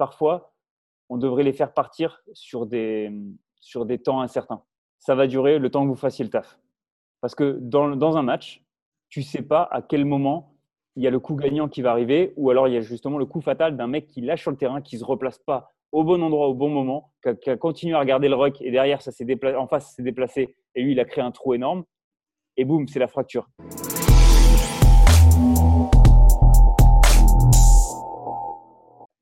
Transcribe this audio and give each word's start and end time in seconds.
parfois, 0.00 0.54
on 1.10 1.18
devrait 1.18 1.42
les 1.42 1.52
faire 1.52 1.74
partir 1.74 2.22
sur 2.32 2.64
des, 2.64 3.12
sur 3.60 3.84
des 3.84 3.98
temps 3.98 4.22
incertains. 4.22 4.62
Ça 4.98 5.14
va 5.14 5.26
durer 5.26 5.58
le 5.58 5.70
temps 5.70 5.82
que 5.82 5.88
vous 5.88 5.94
fassiez 5.94 6.24
le 6.24 6.30
taf. 6.30 6.58
Parce 7.20 7.34
que 7.34 7.58
dans, 7.60 7.94
dans 7.96 8.16
un 8.16 8.22
match, 8.22 8.64
tu 9.10 9.22
sais 9.22 9.42
pas 9.42 9.68
à 9.70 9.82
quel 9.82 10.06
moment 10.06 10.54
il 10.96 11.02
y 11.02 11.06
a 11.06 11.10
le 11.10 11.20
coup 11.20 11.34
gagnant 11.34 11.68
qui 11.68 11.82
va 11.82 11.90
arriver, 11.90 12.32
ou 12.36 12.48
alors 12.48 12.66
il 12.66 12.72
y 12.72 12.78
a 12.78 12.80
justement 12.80 13.18
le 13.18 13.26
coup 13.26 13.42
fatal 13.42 13.76
d'un 13.76 13.88
mec 13.88 14.06
qui 14.06 14.22
lâche 14.22 14.40
sur 14.40 14.50
le 14.50 14.56
terrain, 14.56 14.80
qui 14.80 14.96
se 14.96 15.04
replace 15.04 15.38
pas 15.38 15.70
au 15.92 16.02
bon 16.02 16.22
endroit 16.22 16.48
au 16.48 16.54
bon 16.54 16.70
moment, 16.70 17.12
qui 17.42 17.50
a, 17.50 17.56
continué 17.58 17.94
à 17.94 18.00
regarder 18.00 18.28
le 18.28 18.36
rock 18.36 18.62
et 18.62 18.70
derrière 18.70 19.02
ça 19.02 19.10
déplacé, 19.20 19.56
en 19.56 19.66
face 19.66 19.94
s'est 19.94 20.02
déplacé 20.02 20.56
et 20.74 20.82
lui 20.82 20.92
il 20.92 21.00
a 21.00 21.04
créé 21.04 21.22
un 21.22 21.32
trou 21.32 21.52
énorme 21.52 21.84
et 22.56 22.64
boum 22.64 22.88
c'est 22.88 23.00
la 23.00 23.08
fracture. 23.08 23.48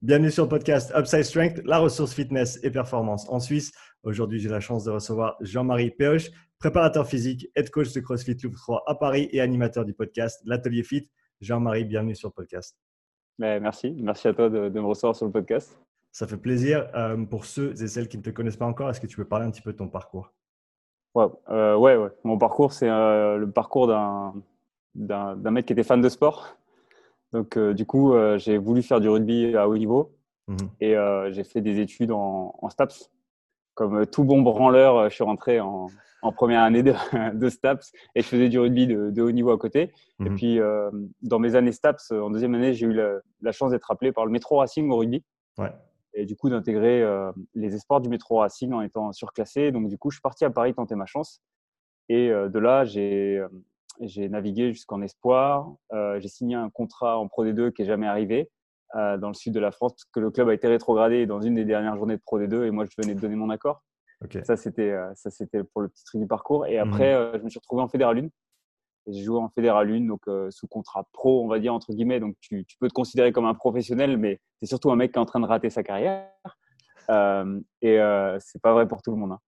Bienvenue 0.01 0.30
sur 0.30 0.45
le 0.45 0.49
podcast 0.49 0.93
Upside 0.96 1.25
Strength, 1.25 1.62
la 1.65 1.80
ressource 1.80 2.15
fitness 2.15 2.61
et 2.62 2.70
performance 2.70 3.29
en 3.29 3.41
Suisse. 3.41 3.73
Aujourd'hui, 4.05 4.38
j'ai 4.38 4.48
la 4.48 4.61
chance 4.61 4.84
de 4.84 4.93
recevoir 4.93 5.37
Jean-Marie 5.41 5.91
Péoche, 5.91 6.30
préparateur 6.61 7.05
physique, 7.05 7.48
head 7.57 7.69
coach 7.71 7.93
de 7.93 7.98
CrossFit 7.98 8.37
Loop 8.45 8.55
3 8.55 8.84
à 8.87 8.95
Paris 8.95 9.29
et 9.33 9.41
animateur 9.41 9.84
du 9.84 9.95
podcast 9.95 10.41
L'Atelier 10.45 10.84
Fit. 10.84 11.11
Jean-Marie, 11.41 11.84
bienvenue 11.84 12.15
sur 12.15 12.29
le 12.29 12.33
podcast. 12.33 12.79
merci, 13.41 13.93
merci 13.98 14.29
à 14.29 14.34
toi 14.34 14.48
de, 14.48 14.69
me 14.69 14.87
recevoir 14.87 15.16
sur 15.16 15.27
le 15.27 15.33
podcast. 15.33 15.77
Ça 16.12 16.29
fait 16.29 16.37
plaisir. 16.37 16.88
Euh, 16.95 17.16
pour 17.24 17.45
ceux 17.45 17.73
et 17.83 17.88
celles 17.88 18.07
qui 18.07 18.19
ne 18.19 18.23
te 18.23 18.30
connaissent 18.30 18.57
pas 18.57 18.66
encore, 18.66 18.88
est-ce 18.91 19.01
que 19.01 19.09
tu 19.09 19.16
peux 19.16 19.27
parler 19.27 19.46
un 19.46 19.51
petit 19.51 19.62
peu 19.62 19.73
de 19.73 19.79
ton 19.79 19.88
parcours? 19.88 20.33
Ouais, 21.16 21.27
euh, 21.49 21.77
ouais, 21.77 21.96
ouais, 21.96 22.10
Mon 22.23 22.38
parcours, 22.38 22.73
c'est 22.73 22.88
euh, 22.88 23.37
le 23.37 23.51
parcours 23.51 23.88
d'un 23.88 25.51
mec 25.51 25.66
qui 25.66 25.73
était 25.73 25.83
fan 25.83 26.01
de 26.01 26.09
sport 26.09 26.57
donc, 27.32 27.56
euh, 27.56 27.74
du 27.74 27.84
coup, 27.84 28.14
euh, 28.14 28.38
j'ai 28.38 28.59
voulu 28.59 28.82
faire 28.82 29.00
du 29.00 29.09
rugby 29.09 29.55
à 29.55 29.68
haut 29.68 29.77
niveau 29.77 30.14
mhm. 30.46 30.56
et 30.80 30.96
euh, 30.96 31.30
j'ai 31.32 31.45
fait 31.45 31.60
des 31.60 31.80
études 31.80 32.10
en, 32.10 32.68
STAPS. 32.70 33.10
Comme 33.74 34.06
tout 34.06 34.24
bon 34.24 34.42
branleur, 34.42 35.09
je 35.09 35.15
suis 35.15 35.24
rentré 35.24 35.60
en, 35.60 35.88
première 36.35 36.62
année 36.62 36.82
de, 37.35 37.48
STAPS 37.48 37.93
et 38.15 38.23
je 38.23 38.26
faisais 38.26 38.48
du 38.48 38.59
rugby 38.59 38.87
de, 38.87 39.23
haut 39.23 39.30
niveau 39.30 39.51
à 39.51 39.59
côté. 39.59 39.93
Et 40.20 40.30
mhm. 40.30 40.37
puis, 40.37 40.59
dans 41.23 41.38
mes 41.38 41.54
années 41.54 41.73
STAPS, 41.73 42.10
en 42.10 42.30
deuxième 42.30 42.54
année, 42.54 42.74
j'ai 42.74 42.87
eu 42.87 42.93
la, 42.93 43.52
chance 43.52 43.70
d'être 43.70 43.90
appelé 43.90 44.10
par 44.10 44.26
le 44.26 44.32
Métro 44.32 44.57
Racing 44.57 44.90
au 44.90 44.96
rugby. 44.96 45.23
Et 46.15 46.26
du 46.26 46.35
coup, 46.35 46.51
d'intégrer 46.51 47.04
les 47.54 47.74
espoirs 47.76 48.01
du 48.01 48.09
Métro 48.09 48.38
Racing 48.38 48.73
en 48.73 48.80
étant 48.80 49.13
surclassé. 49.13 49.70
Donc, 49.70 49.88
du 49.88 49.96
coup, 49.96 50.10
je 50.10 50.16
suis 50.16 50.23
parti 50.23 50.45
à 50.45 50.51
Paris 50.51 50.74
tenter 50.74 50.96
ma 50.96 51.07
chance. 51.07 51.40
Et 52.09 52.30
de 52.30 52.59
là, 52.59 52.85
j'ai 52.85 53.40
j'ai 54.01 54.29
navigué 54.29 54.73
jusqu'en 54.73 55.02
espoir. 55.02 55.74
Euh, 55.93 56.21
j'ai 56.21 56.29
signé 56.29 56.54
un 56.54 56.71
contrat 56.71 57.18
en 57.18 57.29
Pro 57.29 57.45
D2 57.45 57.73
qui 57.73 57.82
n'est 57.82 57.88
jamais 57.88 58.07
arrivé 58.07 58.51
euh, 58.95 59.16
dans 59.18 59.29
le 59.29 59.35
sud 59.35 59.52
de 59.52 59.60
la 59.60 59.71
France 59.71 59.93
parce 59.93 60.04
que 60.13 60.21
le 60.21 60.30
club 60.30 60.49
a 60.49 60.54
été 60.54 60.68
rétrogradé 60.68 61.27
dans 61.27 61.41
une 61.41 61.54
des 61.54 61.65
dernières 61.65 61.96
journées 61.96 62.16
de 62.16 62.23
Pro 62.23 62.38
D2 62.38 62.65
et 62.65 62.71
moi 62.71 62.85
je 62.85 63.02
venais 63.02 63.15
de 63.15 63.21
donner 63.21 63.37
mon 63.37 63.51
accord. 63.51 63.82
Ça 64.43 64.56
c'était 64.56 64.91
euh, 64.91 65.12
ça 65.15 65.31
c'était 65.31 65.62
pour 65.62 65.82
le 65.82 65.88
petit 65.88 66.04
truc 66.04 66.21
du 66.21 66.26
parcours. 66.26 66.66
Et 66.66 66.78
après 66.78 67.15
mhm. 67.15 67.38
je 67.38 67.44
me 67.44 67.49
suis 67.50 67.59
retrouvé 67.59 67.82
en 67.82 67.88
Fédéral 67.88 68.19
1. 68.19 68.28
J'ai 69.09 69.22
joué 69.22 69.38
en 69.38 69.49
Fédéral 69.49 69.91
1 69.91 70.06
donc 70.06 70.22
sous 70.50 70.66
contrat 70.66 71.06
pro 71.12 71.43
on 71.44 71.49
va 71.49 71.59
dire 71.59 71.72
entre 71.75 71.93
guillemets. 71.93 72.21
Donc 72.21 72.37
tu, 72.41 72.65
tu 72.66 72.76
peux 72.78 72.88
te 72.88 72.94
considérer 72.94 73.32
comme 73.32 73.47
un 73.47 73.54
professionnel 73.54 74.16
mais 74.16 74.41
c'est 74.60 74.66
surtout 74.66 74.91
un 74.91 74.97
mec 74.97 75.12
qui 75.12 75.19
est 75.19 75.22
en 75.22 75.26
train 75.26 75.41
de 75.41 75.47
rater 75.47 75.71
sa 75.71 75.82
carrière. 75.82 76.31
et 77.82 77.99
c'est 78.41 78.62
pas 78.62 78.72
vrai 78.72 78.87
pour 78.87 79.03
tout 79.03 79.10
le 79.12 79.16
monde. 79.16 79.32
Hein. 79.32 79.41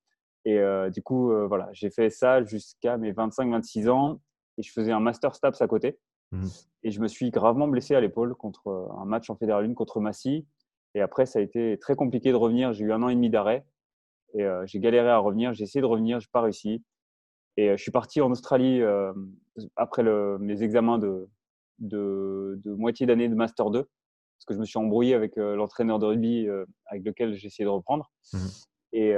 Et 0.47 0.59
du 0.91 1.03
coup, 1.03 1.31
voilà, 1.47 1.69
j'ai 1.73 1.91
fait 1.91 2.09
ça 2.09 2.43
jusqu'à 2.43 2.97
mes 2.97 3.13
25-26 3.13 3.91
ans 3.91 4.21
et 4.61 4.63
je 4.63 4.73
faisais 4.73 4.93
un 4.93 5.01
master 5.01 5.35
STAPS 5.35 5.63
à 5.63 5.67
côté. 5.67 5.99
Mmh. 6.33 6.47
Et 6.83 6.91
je 6.91 7.01
me 7.01 7.09
suis 7.09 7.31
gravement 7.31 7.67
blessé 7.67 7.95
à 7.95 8.01
l'épaule 8.01 8.35
contre 8.35 8.69
euh, 8.69 9.01
un 9.01 9.07
match 9.07 9.31
en 9.31 9.37
Fédéral 9.37 9.65
1 9.65 9.75
contre 9.75 10.01
Massy. 10.01 10.47
Et 10.95 11.01
après, 11.01 11.25
ça 11.25 11.39
a 11.39 11.43
été 11.43 11.79
très 11.79 11.97
compliqué 11.97 12.31
de 12.31 12.37
revenir. 12.37 12.73
J'ai 12.73 12.85
eu 12.85 12.93
un 12.93 13.03
an 13.03 13.09
et 13.09 13.15
demi 13.15 13.31
d'arrêt 13.31 13.65
et 14.35 14.45
euh, 14.45 14.65
j'ai 14.67 14.79
galéré 14.79 15.09
à 15.09 15.19
revenir. 15.19 15.55
J'ai 15.55 15.65
essayé 15.65 15.81
de 15.81 15.87
revenir, 15.87 16.21
je 16.21 16.27
n'ai 16.27 16.31
pas 16.31 16.43
réussi. 16.43 16.85
Et 17.57 17.71
euh, 17.71 17.77
je 17.77 17.83
suis 17.83 17.91
parti 17.91 18.21
en 18.21 18.31
Australie 18.31 18.83
après 19.77 20.03
le, 20.03 20.39
mes 20.39 20.63
examens 20.63 20.99
de, 20.99 21.29
de, 21.79 22.61
moitié 22.67 23.07
d'année 23.07 23.29
de 23.29 23.35
Master 23.35 23.71
2 23.71 23.83
parce 23.83 24.47
que 24.47 24.55
je 24.55 24.59
me 24.59 24.65
suis 24.65 24.79
embrouillé 24.79 25.15
avec 25.15 25.37
l'entraîneur 25.37 25.99
de 25.99 26.07
rugby 26.07 26.49
avec 26.87 27.05
lequel 27.05 27.35
j'ai 27.35 27.49
essayé 27.49 27.65
de 27.65 27.71
reprendre. 27.71 28.11
Mmh. 28.33 28.39
Et 28.93 29.15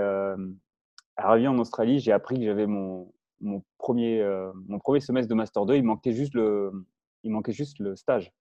arrivé 1.17 1.47
en 1.47 1.59
Australie, 1.59 2.01
j'ai 2.01 2.11
appris 2.11 2.41
que 2.41 2.45
j'avais 2.45 2.67
mon, 2.67 3.13
mon 3.43 3.63
premier, 3.79 4.21
euh, 4.21 4.53
mon 4.69 4.79
premier 4.79 5.01
semestre 5.01 5.29
de 5.29 5.35
Master 5.35 5.67
2, 5.67 5.77
il 5.77 5.83
manquait 5.83 6.13
juste 6.13 6.35
le, 6.35 6.73
il 7.25 7.33
manquait 7.33 7.53
juste 7.53 7.79
le 7.79 7.97
stage. 7.97 8.33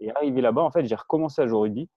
Et 0.00 0.10
arrivé 0.16 0.40
là-bas, 0.40 0.62
en 0.62 0.70
fait, 0.70 0.84
j'ai 0.84 0.94
recommencé 0.94 1.40
à 1.42 1.46
jouer 1.46 1.56
au 1.56 1.60
rugby. 1.60 1.88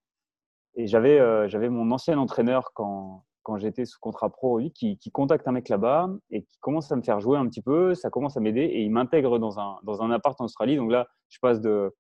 Et 0.76 0.86
j'avais, 0.86 1.20
euh, 1.20 1.48
j'avais 1.48 1.70
mon 1.70 1.90
ancien 1.92 2.20
entraîneur 2.20 2.72
quand, 2.74 3.24
quand 3.42 3.58
j'étais 3.58 3.86
sous 3.86 4.00
contrat 4.00 4.30
pro 4.30 4.60
qui, 4.76 4.98
qui, 5.00 5.12
contacte 5.12 5.48
un 5.48 5.52
mec 5.52 5.70
là-bas 5.70 6.10
et 6.30 6.44
qui 6.44 6.60
commence 6.60 6.92
à 6.92 6.96
me 6.96 7.02
faire 7.02 7.20
jouer 7.20 7.40
un 7.40 7.48
petit 7.48 7.64
peu. 7.64 7.96
Ça 7.96 8.12
commence 8.12 8.38
à 8.38 8.42
m'aider 8.42 8.62
et 8.62 8.84
il 8.84 8.92
m'intègre 8.92 9.40
dans 9.40 9.60
un, 9.60 9.80
dans 9.84 10.04
un 10.04 10.12
appart 10.12 10.40
en 10.40 10.46
Australie. 10.46 10.76
Donc 10.76 10.92
là, 10.92 11.08
je 11.30 11.40
passe 11.40 11.60
de 11.62 11.92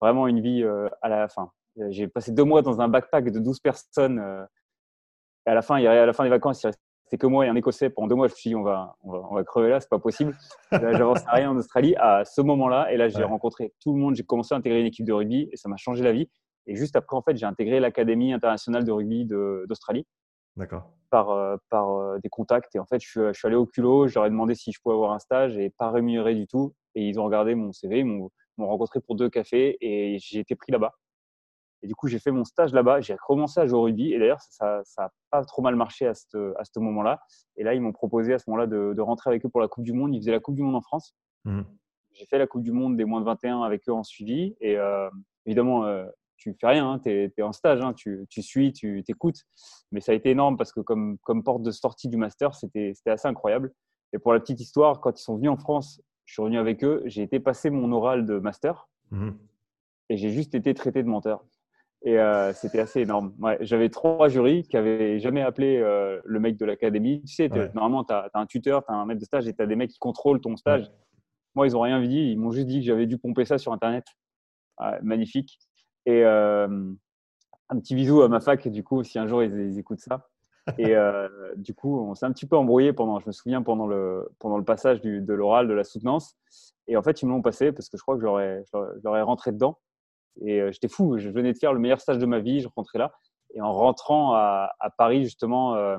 vraiment 0.00 0.26
une 0.26 0.40
vie 0.40 0.62
euh, 0.62 0.88
à 1.02 1.10
la 1.10 1.28
fin. 1.28 1.52
J'ai 1.90 2.08
passé 2.08 2.32
deux 2.32 2.44
mois 2.44 2.62
dans 2.62 2.80
un 2.80 2.88
backpack 2.88 3.30
de 3.30 3.38
12 3.38 3.60
personnes. 3.60 4.18
et 5.46 5.50
à 5.50 5.54
la 5.54 5.62
fin, 5.62 5.76
à 5.76 6.06
la 6.06 6.12
fin 6.12 6.24
des 6.24 6.30
vacances, 6.30 6.62
il 6.62 6.66
restait 6.66 6.82
c'est 7.12 7.18
que 7.18 7.26
moi 7.26 7.44
et 7.44 7.48
un 7.50 7.54
Écossais 7.56 7.90
pendant 7.90 8.08
deux 8.08 8.14
mois. 8.14 8.26
Je 8.26 8.32
me 8.32 8.36
suis 8.36 8.48
dit, 8.48 8.56
on 8.56 8.62
va, 8.62 8.96
on 9.02 9.12
va, 9.12 9.18
on 9.30 9.34
va 9.34 9.44
crever 9.44 9.68
là, 9.68 9.80
c'est 9.80 9.90
pas 9.90 9.98
possible. 9.98 10.34
J'avance 10.72 11.18
à 11.26 11.32
rien 11.32 11.50
en 11.50 11.56
Australie 11.58 11.94
à 11.96 12.24
ce 12.24 12.40
moment-là. 12.40 12.90
Et 12.90 12.96
là, 12.96 13.10
j'ai 13.10 13.22
rencontré 13.22 13.74
tout 13.82 13.92
le 13.92 14.00
monde. 14.00 14.14
J'ai 14.14 14.22
commencé 14.22 14.54
à 14.54 14.56
intégrer 14.56 14.80
une 14.80 14.86
équipe 14.86 15.04
de 15.04 15.12
rugby 15.12 15.46
et 15.52 15.56
ça 15.58 15.68
m'a 15.68 15.76
changé 15.76 16.02
la 16.02 16.12
vie. 16.12 16.30
Et 16.66 16.74
juste 16.74 16.96
après, 16.96 17.14
en 17.14 17.20
fait, 17.20 17.36
j'ai 17.36 17.44
intégré 17.44 17.80
l'Académie 17.80 18.32
internationale 18.32 18.84
de 18.84 18.92
rugby 18.92 19.26
d'Australie. 19.26 20.06
D'accord. 20.56 20.88
Par, 21.10 21.28
euh, 21.28 21.58
par 21.68 21.90
euh, 21.90 22.18
des 22.22 22.30
contacts. 22.30 22.74
Et 22.76 22.78
en 22.78 22.86
fait, 22.86 22.98
je 22.98 23.06
suis, 23.06 23.20
je 23.20 23.38
suis 23.38 23.46
allé 23.46 23.56
au 23.56 23.66
culot. 23.66 24.08
Je 24.08 24.14
leur 24.14 24.24
ai 24.24 24.30
demandé 24.30 24.54
si 24.54 24.72
je 24.72 24.80
pouvais 24.80 24.94
avoir 24.94 25.12
un 25.12 25.18
stage 25.18 25.58
et 25.58 25.68
pas 25.68 25.90
rémunéré 25.90 26.34
du 26.34 26.46
tout. 26.46 26.72
Et 26.94 27.06
ils 27.06 27.20
ont 27.20 27.24
regardé 27.24 27.54
mon 27.54 27.72
CV, 27.72 27.98
ils 27.98 28.06
m'ont 28.06 28.30
rencontré 28.58 29.00
pour 29.00 29.16
deux 29.16 29.28
cafés 29.28 29.76
et 29.82 30.16
j'ai 30.18 30.38
été 30.38 30.54
pris 30.54 30.72
là-bas. 30.72 30.94
Et 31.82 31.88
du 31.88 31.94
coup, 31.94 32.06
j'ai 32.06 32.18
fait 32.18 32.30
mon 32.30 32.44
stage 32.44 32.72
là-bas. 32.72 33.00
J'ai 33.00 33.14
recommencé 33.14 33.60
à 33.60 33.66
jouer 33.66 33.78
au 33.78 33.82
rugby. 33.82 34.12
Et 34.12 34.18
d'ailleurs, 34.18 34.40
ça 34.40 34.82
n'a 34.98 35.10
pas 35.30 35.44
trop 35.44 35.62
mal 35.62 35.74
marché 35.74 36.06
à 36.06 36.14
ce 36.14 36.54
à 36.56 36.80
moment-là. 36.80 37.20
Et 37.56 37.64
là, 37.64 37.74
ils 37.74 37.80
m'ont 37.80 37.92
proposé 37.92 38.34
à 38.34 38.38
ce 38.38 38.48
moment-là 38.48 38.66
de, 38.66 39.00
rentrer 39.00 39.30
avec 39.30 39.44
eux 39.44 39.48
pour 39.48 39.60
la 39.60 39.68
Coupe 39.68 39.84
du 39.84 39.92
Monde. 39.92 40.14
Ils 40.14 40.20
faisaient 40.20 40.32
la 40.32 40.40
Coupe 40.40 40.54
du 40.54 40.62
Monde 40.62 40.76
en 40.76 40.80
France. 40.80 41.14
Mmh. 41.44 41.62
J'ai 42.12 42.26
fait 42.26 42.38
la 42.38 42.46
Coupe 42.46 42.62
du 42.62 42.72
Monde 42.72 42.96
des 42.96 43.04
moins 43.04 43.20
de 43.20 43.26
21 43.26 43.62
avec 43.62 43.88
eux 43.88 43.92
en 43.92 44.04
suivi. 44.04 44.54
Et 44.60 44.76
euh, 44.76 45.10
évidemment, 45.44 45.84
euh, 45.84 46.06
tu 46.36 46.54
fais 46.60 46.68
rien. 46.68 46.88
Hein. 46.88 46.98
tu 47.00 47.10
es, 47.10 47.42
en 47.42 47.52
stage. 47.52 47.80
Hein. 47.80 47.94
tu, 47.94 48.26
tu, 48.30 48.42
suis, 48.42 48.72
tu 48.72 49.02
t'écoutes. 49.04 49.42
Mais 49.90 50.00
ça 50.00 50.12
a 50.12 50.14
été 50.14 50.30
énorme 50.30 50.56
parce 50.56 50.72
que 50.72 50.80
comme, 50.80 51.18
comme 51.18 51.42
porte 51.42 51.62
de 51.62 51.72
sortie 51.72 52.08
du 52.08 52.16
master, 52.16 52.54
c'était 52.54 52.94
assez 53.06 53.26
incroyable. 53.26 53.72
Et 54.12 54.18
pour 54.18 54.32
la 54.32 54.40
petite 54.40 54.60
histoire, 54.60 55.00
quand 55.00 55.18
ils 55.18 55.22
sont 55.22 55.36
venus 55.36 55.50
en 55.50 55.56
France, 55.56 56.00
je 56.26 56.34
suis 56.34 56.42
revenu 56.42 56.58
avec 56.58 56.84
eux. 56.84 57.02
J'ai 57.06 57.22
été 57.22 57.40
passer 57.40 57.70
mon 57.70 57.90
oral 57.92 58.24
de 58.26 58.38
master. 58.38 58.88
Mmh. 59.10 59.30
Et 60.08 60.16
j'ai 60.16 60.30
juste 60.30 60.54
été 60.54 60.74
traité 60.74 61.02
de 61.02 61.08
menteur. 61.08 61.44
Et 62.04 62.18
euh, 62.18 62.52
c'était 62.52 62.80
assez 62.80 63.00
énorme. 63.00 63.32
J'avais 63.60 63.88
trois 63.88 64.28
jurys 64.28 64.64
qui 64.64 64.74
n'avaient 64.74 65.20
jamais 65.20 65.40
appelé 65.40 65.76
euh, 65.76 66.20
le 66.24 66.40
mec 66.40 66.56
de 66.56 66.64
l'académie. 66.64 67.22
Tu 67.22 67.34
sais, 67.34 67.48
normalement, 67.74 68.02
tu 68.02 68.12
as, 68.12 68.28
un 68.34 68.46
tuteur, 68.46 68.84
tu 68.84 68.92
as 68.92 68.96
un 68.96 69.06
maître 69.06 69.20
de 69.20 69.24
stage 69.24 69.46
et 69.46 69.54
tu 69.54 69.62
as 69.62 69.66
des 69.66 69.76
mecs 69.76 69.90
qui 69.90 70.00
contrôlent 70.00 70.40
ton 70.40 70.56
stage. 70.56 70.90
Moi, 71.54 71.68
ils 71.68 71.74
n'ont 71.74 71.80
rien 71.80 72.00
dit. 72.02 72.32
Ils 72.32 72.38
m'ont 72.38 72.50
juste 72.50 72.66
dit 72.66 72.80
que 72.80 72.86
j'avais 72.86 73.06
dû 73.06 73.18
pomper 73.18 73.44
ça 73.44 73.58
sur 73.58 73.72
Internet. 73.72 74.04
magnifique. 75.02 75.60
Et 76.04 76.24
euh, 76.24 76.66
un 77.68 77.78
petit 77.78 77.94
bisou 77.94 78.22
à 78.22 78.28
ma 78.28 78.40
fac, 78.40 78.66
du 78.66 78.82
coup, 78.82 79.04
si 79.04 79.20
un 79.20 79.28
jour 79.28 79.44
ils, 79.44 79.78
écoutent 79.78 80.00
ça. 80.00 80.28
Et 80.78 80.96
du 81.56 81.72
coup, 81.72 82.00
on 82.00 82.16
s'est 82.16 82.26
un 82.26 82.32
petit 82.32 82.46
peu 82.46 82.56
embrouillé 82.56 82.92
pendant, 82.92 83.20
je 83.20 83.28
me 83.28 83.32
souviens, 83.32 83.62
pendant 83.62 83.86
le, 83.86 84.28
pendant 84.40 84.58
le 84.58 84.64
passage 84.64 85.00
du, 85.00 85.20
de 85.20 85.34
l'oral, 85.34 85.68
de 85.68 85.74
la 85.74 85.84
soutenance. 85.84 86.36
Et 86.88 86.96
en 86.96 87.02
fait, 87.04 87.22
ils 87.22 87.26
me 87.26 87.30
l'ont 87.30 87.42
passé 87.42 87.70
parce 87.70 87.88
que 87.88 87.96
je 87.96 88.02
crois 88.02 88.16
que 88.16 88.20
je 88.22 89.04
leur 89.04 89.16
ai 89.16 89.22
rentré 89.22 89.52
dedans. 89.52 89.78
Et 90.40 90.60
euh, 90.60 90.72
j'étais 90.72 90.88
fou. 90.88 91.18
Je 91.18 91.28
venais 91.28 91.52
de 91.52 91.58
faire 91.58 91.72
le 91.72 91.78
meilleur 91.78 92.00
stage 92.00 92.18
de 92.18 92.26
ma 92.26 92.40
vie. 92.40 92.60
Je 92.60 92.68
rentrais 92.74 92.98
là. 92.98 93.12
Et 93.54 93.60
en 93.60 93.72
rentrant 93.72 94.34
à, 94.34 94.72
Paris, 94.96 95.24
justement, 95.24 95.74
euh, 95.74 95.98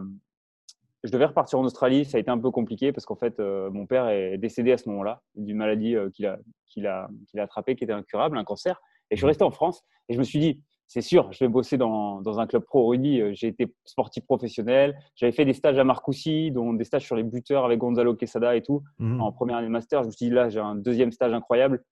je 1.03 1.11
devais 1.11 1.25
repartir 1.25 1.59
en 1.59 1.63
Australie. 1.63 2.05
Ça 2.05 2.17
a 2.17 2.19
été 2.19 2.31
un 2.31 2.39
peu 2.39 2.49
compliqué 2.49 2.91
parce 2.91 3.05
qu'en 3.05 3.15
fait, 3.15 3.39
euh, 3.39 3.69
mon 3.69 3.85
père 3.85 4.07
est 4.07 4.37
décédé 4.37 4.71
à 4.71 4.77
ce 4.77 4.89
moment-là 4.89 5.21
d'une 5.35 5.57
maladie 5.57 5.95
qu'il 6.13 6.25
a, 6.25 6.39
qu'il 6.65 6.87
a, 6.87 7.07
qu'il 7.27 7.39
a 7.39 7.43
attrapée, 7.43 7.75
qui 7.75 7.83
était 7.83 7.93
incurable, 7.93 8.37
un 8.37 8.43
cancer. 8.43 8.81
Et 9.11 9.15
je 9.15 9.19
suis 9.19 9.27
resté 9.27 9.43
en 9.43 9.51
France. 9.51 9.83
Et 10.09 10.13
je 10.13 10.19
me 10.19 10.23
suis 10.23 10.39
dit, 10.39 10.61
c'est 10.87 11.01
sûr, 11.01 11.31
je 11.31 11.43
vais 11.43 11.47
bosser 11.47 11.77
dans, 11.77 12.21
dans 12.21 12.39
un 12.39 12.47
club 12.47 12.63
pro 12.63 12.87
rugby. 12.87 13.21
J'ai 13.35 13.47
été 13.47 13.71
sportif 13.85 14.25
professionnel. 14.25 14.97
J'avais 15.15 15.31
fait 15.31 15.45
des 15.45 15.53
stages 15.53 15.77
à 15.77 15.83
Marcoussis, 15.83 16.51
dont 16.51 16.73
des 16.73 16.83
stages 16.83 17.05
sur 17.05 17.15
les 17.15 17.23
buteurs 17.23 17.65
avec 17.65 17.77
Gonzalo 17.77 18.15
Quesada 18.15 18.55
et 18.55 18.63
tout, 18.63 18.81
mmh. 18.97 19.21
en 19.21 19.31
première 19.31 19.57
année 19.57 19.67
de 19.67 19.71
master. 19.71 20.01
Je 20.01 20.07
me 20.07 20.11
suis 20.11 20.25
dit, 20.25 20.31
là, 20.31 20.49
j'ai 20.49 20.59
un 20.59 20.75
deuxième 20.75 21.11
stage 21.11 21.33
incroyable 21.33 21.83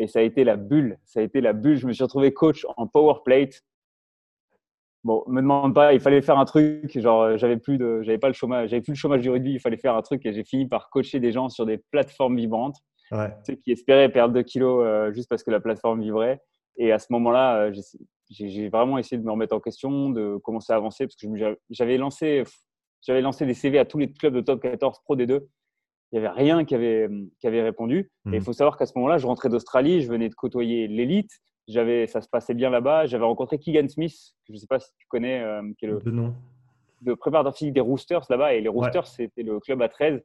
et 0.00 0.08
ça 0.08 0.18
a 0.18 0.22
été 0.22 0.44
la 0.44 0.56
bulle. 0.56 0.98
Ça 1.04 1.20
a 1.20 1.22
été 1.22 1.40
la 1.40 1.52
bulle. 1.52 1.76
Je 1.76 1.86
me 1.86 1.92
suis 1.92 2.02
retrouvé 2.02 2.32
coach 2.32 2.66
en 2.76 2.86
power 2.86 3.20
plate. 3.24 3.62
Bon, 5.04 5.22
me 5.28 5.40
demande 5.40 5.74
pas, 5.74 5.94
il 5.94 6.00
fallait 6.00 6.22
faire 6.22 6.38
un 6.38 6.44
truc. 6.46 6.98
Genre, 6.98 7.36
j'avais 7.36 7.58
plus 7.58 7.78
de, 7.78 8.02
j'avais 8.02 8.18
pas 8.18 8.28
le 8.28 8.34
chômage, 8.34 8.70
j'avais 8.70 8.82
plus 8.82 8.92
le 8.92 8.98
chômage 8.98 9.20
du 9.20 9.30
rugby. 9.30 9.52
Il 9.52 9.60
fallait 9.60 9.76
faire 9.76 9.94
un 9.94 10.02
truc 10.02 10.24
et 10.24 10.32
j'ai 10.32 10.44
fini 10.44 10.66
par 10.66 10.90
coacher 10.90 11.20
des 11.20 11.32
gens 11.32 11.50
sur 11.50 11.66
des 11.66 11.78
plateformes 11.78 12.36
vibrantes. 12.36 12.76
Ouais. 13.12 13.34
qui 13.64 13.72
espéraient 13.72 14.08
perdre 14.08 14.34
2 14.34 14.42
kilos 14.44 14.84
euh, 14.86 15.12
juste 15.12 15.28
parce 15.28 15.42
que 15.42 15.50
la 15.50 15.58
plateforme 15.58 16.00
vibrait. 16.00 16.40
Et 16.76 16.92
à 16.92 16.98
ce 17.00 17.06
moment-là, 17.10 17.70
j'ai 18.30 18.68
vraiment 18.68 18.98
essayé 18.98 19.18
de 19.18 19.26
me 19.26 19.32
remettre 19.32 19.54
en 19.54 19.60
question, 19.60 20.10
de 20.10 20.36
commencer 20.38 20.72
à 20.72 20.76
avancer 20.76 21.06
parce 21.06 21.16
que 21.16 21.56
j'avais 21.70 21.98
lancé, 21.98 22.44
j'avais 23.02 23.20
lancé 23.20 23.46
des 23.46 23.54
CV 23.54 23.78
à 23.80 23.84
tous 23.84 23.98
les 23.98 24.12
clubs 24.12 24.32
de 24.32 24.40
top 24.40 24.62
14 24.62 25.00
pro 25.00 25.16
des 25.16 25.26
deux. 25.26 25.48
Il 26.12 26.18
n'y 26.18 26.26
avait 26.26 26.34
rien 26.34 26.64
qui 26.64 26.74
avait, 26.74 27.08
qui 27.38 27.46
avait 27.46 27.62
répondu. 27.62 28.10
Et 28.26 28.30
il 28.30 28.38
mmh. 28.38 28.42
faut 28.42 28.52
savoir 28.52 28.76
qu'à 28.76 28.86
ce 28.86 28.92
moment-là, 28.96 29.18
je 29.18 29.26
rentrais 29.26 29.48
d'Australie, 29.48 30.02
je 30.02 30.08
venais 30.08 30.28
de 30.28 30.34
côtoyer 30.34 30.88
l'élite. 30.88 31.30
J'avais, 31.68 32.06
ça 32.08 32.20
se 32.20 32.28
passait 32.28 32.54
bien 32.54 32.68
là-bas. 32.70 33.06
J'avais 33.06 33.24
rencontré 33.24 33.58
Keegan 33.58 33.88
Smith, 33.88 34.14
que 34.44 34.48
je 34.48 34.54
ne 34.54 34.58
sais 34.58 34.66
pas 34.66 34.80
si 34.80 34.90
tu 34.98 35.06
connais, 35.08 35.40
euh, 35.40 35.62
qui 35.78 35.84
est 35.84 35.88
le 35.88 36.00
de 36.00 36.10
nom. 36.10 36.34
préparateur 37.20 37.54
physique 37.54 37.74
des 37.74 37.80
Roosters 37.80 38.24
là-bas. 38.28 38.54
Et 38.54 38.60
les 38.60 38.68
Roosters, 38.68 39.06
c'était 39.06 39.44
le 39.44 39.60
club 39.60 39.80
à 39.82 39.88
13. 39.88 40.20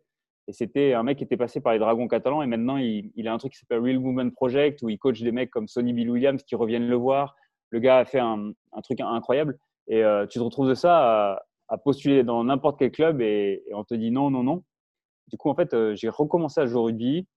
Et 0.48 0.54
c'était 0.54 0.94
un 0.94 1.04
mec 1.04 1.18
qui 1.18 1.24
était 1.24 1.38
passé 1.38 1.62
par 1.62 1.74
les 1.74 1.80
Dragons 1.80 2.08
catalans. 2.08 2.42
Et 2.42 2.48
maintenant, 2.48 2.78
il, 2.78 3.12
il 3.16 3.28
a 3.28 3.34
un 3.34 3.38
truc 3.38 3.54
qui 3.54 3.60
s'appelle 3.60 3.80
Real 3.80 4.00
Movement 4.00 4.32
Project, 4.32 4.82
où 4.82 4.90
il 4.90 4.98
coach 4.98 5.22
des 5.22 5.32
mecs 5.32 5.52
comme 5.52 5.68
Sonny 5.68 5.94
Bill 5.94 6.10
Williams 6.10 6.42
qui 6.44 6.56
reviennent 6.56 6.88
le 6.88 6.96
voir. 6.96 7.36
Le 7.70 7.80
gars 7.80 8.00
a 8.00 8.06
fait 8.06 8.20
un, 8.20 8.52
un 8.74 8.82
truc 8.82 9.00
incroyable. 9.02 9.58
Et 9.88 10.04
euh, 10.04 10.26
tu 10.26 10.40
te 10.40 10.44
retrouves 10.44 10.70
de 10.70 10.74
ça 10.74 11.34
à, 11.34 11.42
à 11.68 11.78
postuler 11.78 12.24
dans 12.24 12.44
n'importe 12.44 12.80
quel 12.80 12.92
club 12.92 13.22
et, 13.22 13.64
on 13.74 13.84
te 13.84 13.94
dit 13.94 14.12
non, 14.12 14.30
non, 14.30 14.44
non. 14.44 14.64
Du 15.28 15.38
coup, 15.38 15.50
en 15.50 15.56
fait, 15.56 15.74
euh, 15.74 15.96
j'ai 15.96 16.10
recommencé 16.10 16.62
à 16.62 16.66
jouer 16.66 16.80
au 16.80 16.84
rugby. 16.84 17.28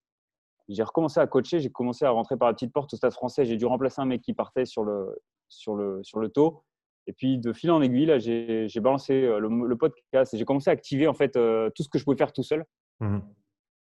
J'ai 0.67 0.83
recommencé 0.83 1.19
à 1.19 1.27
coacher. 1.27 1.59
J'ai 1.59 1.71
commencé 1.71 2.05
à 2.05 2.11
rentrer 2.11 2.37
par 2.37 2.47
la 2.47 2.53
petite 2.53 2.71
porte 2.71 2.93
au 2.93 2.97
stade 2.97 3.13
français. 3.13 3.45
J'ai 3.45 3.57
dû 3.57 3.65
remplacer 3.65 4.01
un 4.01 4.05
mec 4.05 4.21
qui 4.21 4.33
partait 4.33 4.65
sur 4.65 4.83
le, 4.83 5.19
sur 5.47 5.75
le, 5.75 5.99
sur 6.03 6.19
le 6.19 6.29
taux. 6.29 6.63
Et 7.07 7.13
puis, 7.13 7.39
de 7.39 7.53
fil 7.53 7.71
en 7.71 7.81
aiguille, 7.81 8.05
là, 8.05 8.19
j'ai 8.19 8.69
balancé 8.79 9.23
euh, 9.23 9.39
le, 9.39 9.75
podcast 9.75 10.33
et 10.33 10.37
j'ai 10.37 10.45
commencé 10.45 10.69
à 10.69 10.73
activer 10.73 11.07
en 11.07 11.13
fait 11.13 11.31
tout 11.31 11.83
ce 11.83 11.89
que 11.89 11.97
je 11.97 12.03
pouvais 12.03 12.17
faire 12.17 12.33
tout 12.33 12.43
seul. 12.43 12.65
Mmh 12.99 13.19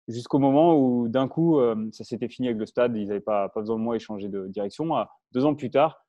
Jusqu'au 0.06 0.38
moment 0.38 0.78
où, 0.78 1.08
d'un 1.08 1.28
coup, 1.28 1.58
ça 1.92 2.04
s'était 2.04 2.28
fini 2.28 2.48
avec 2.48 2.60
le 2.60 2.66
stade. 2.66 2.94
Ils 2.94 3.08
n'avaient 3.08 3.20
pas, 3.20 3.48
pas 3.48 3.60
besoin 3.60 3.76
de 3.76 3.80
moi 3.80 3.96
et 3.96 3.98
changé 3.98 4.28
de 4.28 4.48
direction. 4.48 4.90
Deux 5.32 5.46
ans 5.46 5.54
plus 5.54 5.70
tard, 5.70 6.03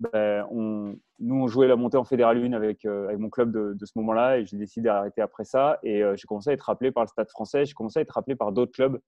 ben, 0.00 0.46
on, 0.50 0.96
nous, 1.18 1.34
on 1.34 1.48
jouait 1.48 1.66
la 1.66 1.76
montée 1.76 1.96
en 1.96 2.04
Fédéral 2.04 2.42
1 2.42 2.52
avec, 2.52 2.84
euh, 2.84 3.06
avec 3.08 3.18
mon 3.18 3.30
club 3.30 3.50
de, 3.50 3.74
de 3.74 3.84
ce 3.84 3.92
moment-là 3.96 4.38
et 4.38 4.46
j'ai 4.46 4.56
décidé 4.56 4.84
d'arrêter 4.86 5.20
après 5.20 5.44
ça. 5.44 5.78
Et 5.82 6.02
euh, 6.02 6.14
j'ai 6.16 6.26
commencé 6.26 6.50
à 6.50 6.52
être 6.52 6.62
rappelé 6.62 6.92
par 6.92 7.02
le 7.02 7.08
Stade 7.08 7.28
français, 7.30 7.66
j'ai 7.66 7.74
commencé 7.74 7.98
à 7.98 8.02
être 8.02 8.12
rappelé 8.12 8.36
par 8.36 8.52
d'autres 8.52 8.72
clubs, 8.72 9.00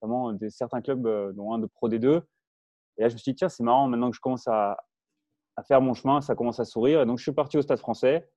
notamment 0.00 0.32
des, 0.32 0.48
certains 0.48 0.80
clubs, 0.80 1.06
euh, 1.06 1.32
dont 1.32 1.52
un 1.52 1.58
de 1.58 1.66
Pro 1.66 1.88
D2. 1.88 2.22
Et 2.96 3.02
là, 3.02 3.08
je 3.08 3.14
me 3.14 3.18
suis 3.18 3.32
dit, 3.32 3.36
tiens, 3.36 3.48
c'est 3.48 3.62
marrant, 3.62 3.88
maintenant 3.88 4.10
que 4.10 4.16
je 4.16 4.20
commence 4.20 4.48
à, 4.48 4.78
à, 5.56 5.62
faire 5.62 5.82
mon 5.82 5.92
chemin, 5.92 6.20
ça 6.22 6.34
commence 6.34 6.60
à 6.60 6.64
sourire. 6.64 7.02
Et 7.02 7.06
donc, 7.06 7.18
je 7.18 7.24
suis 7.24 7.32
parti 7.32 7.58
au 7.58 7.62
Stade 7.62 7.78
français 7.78 8.28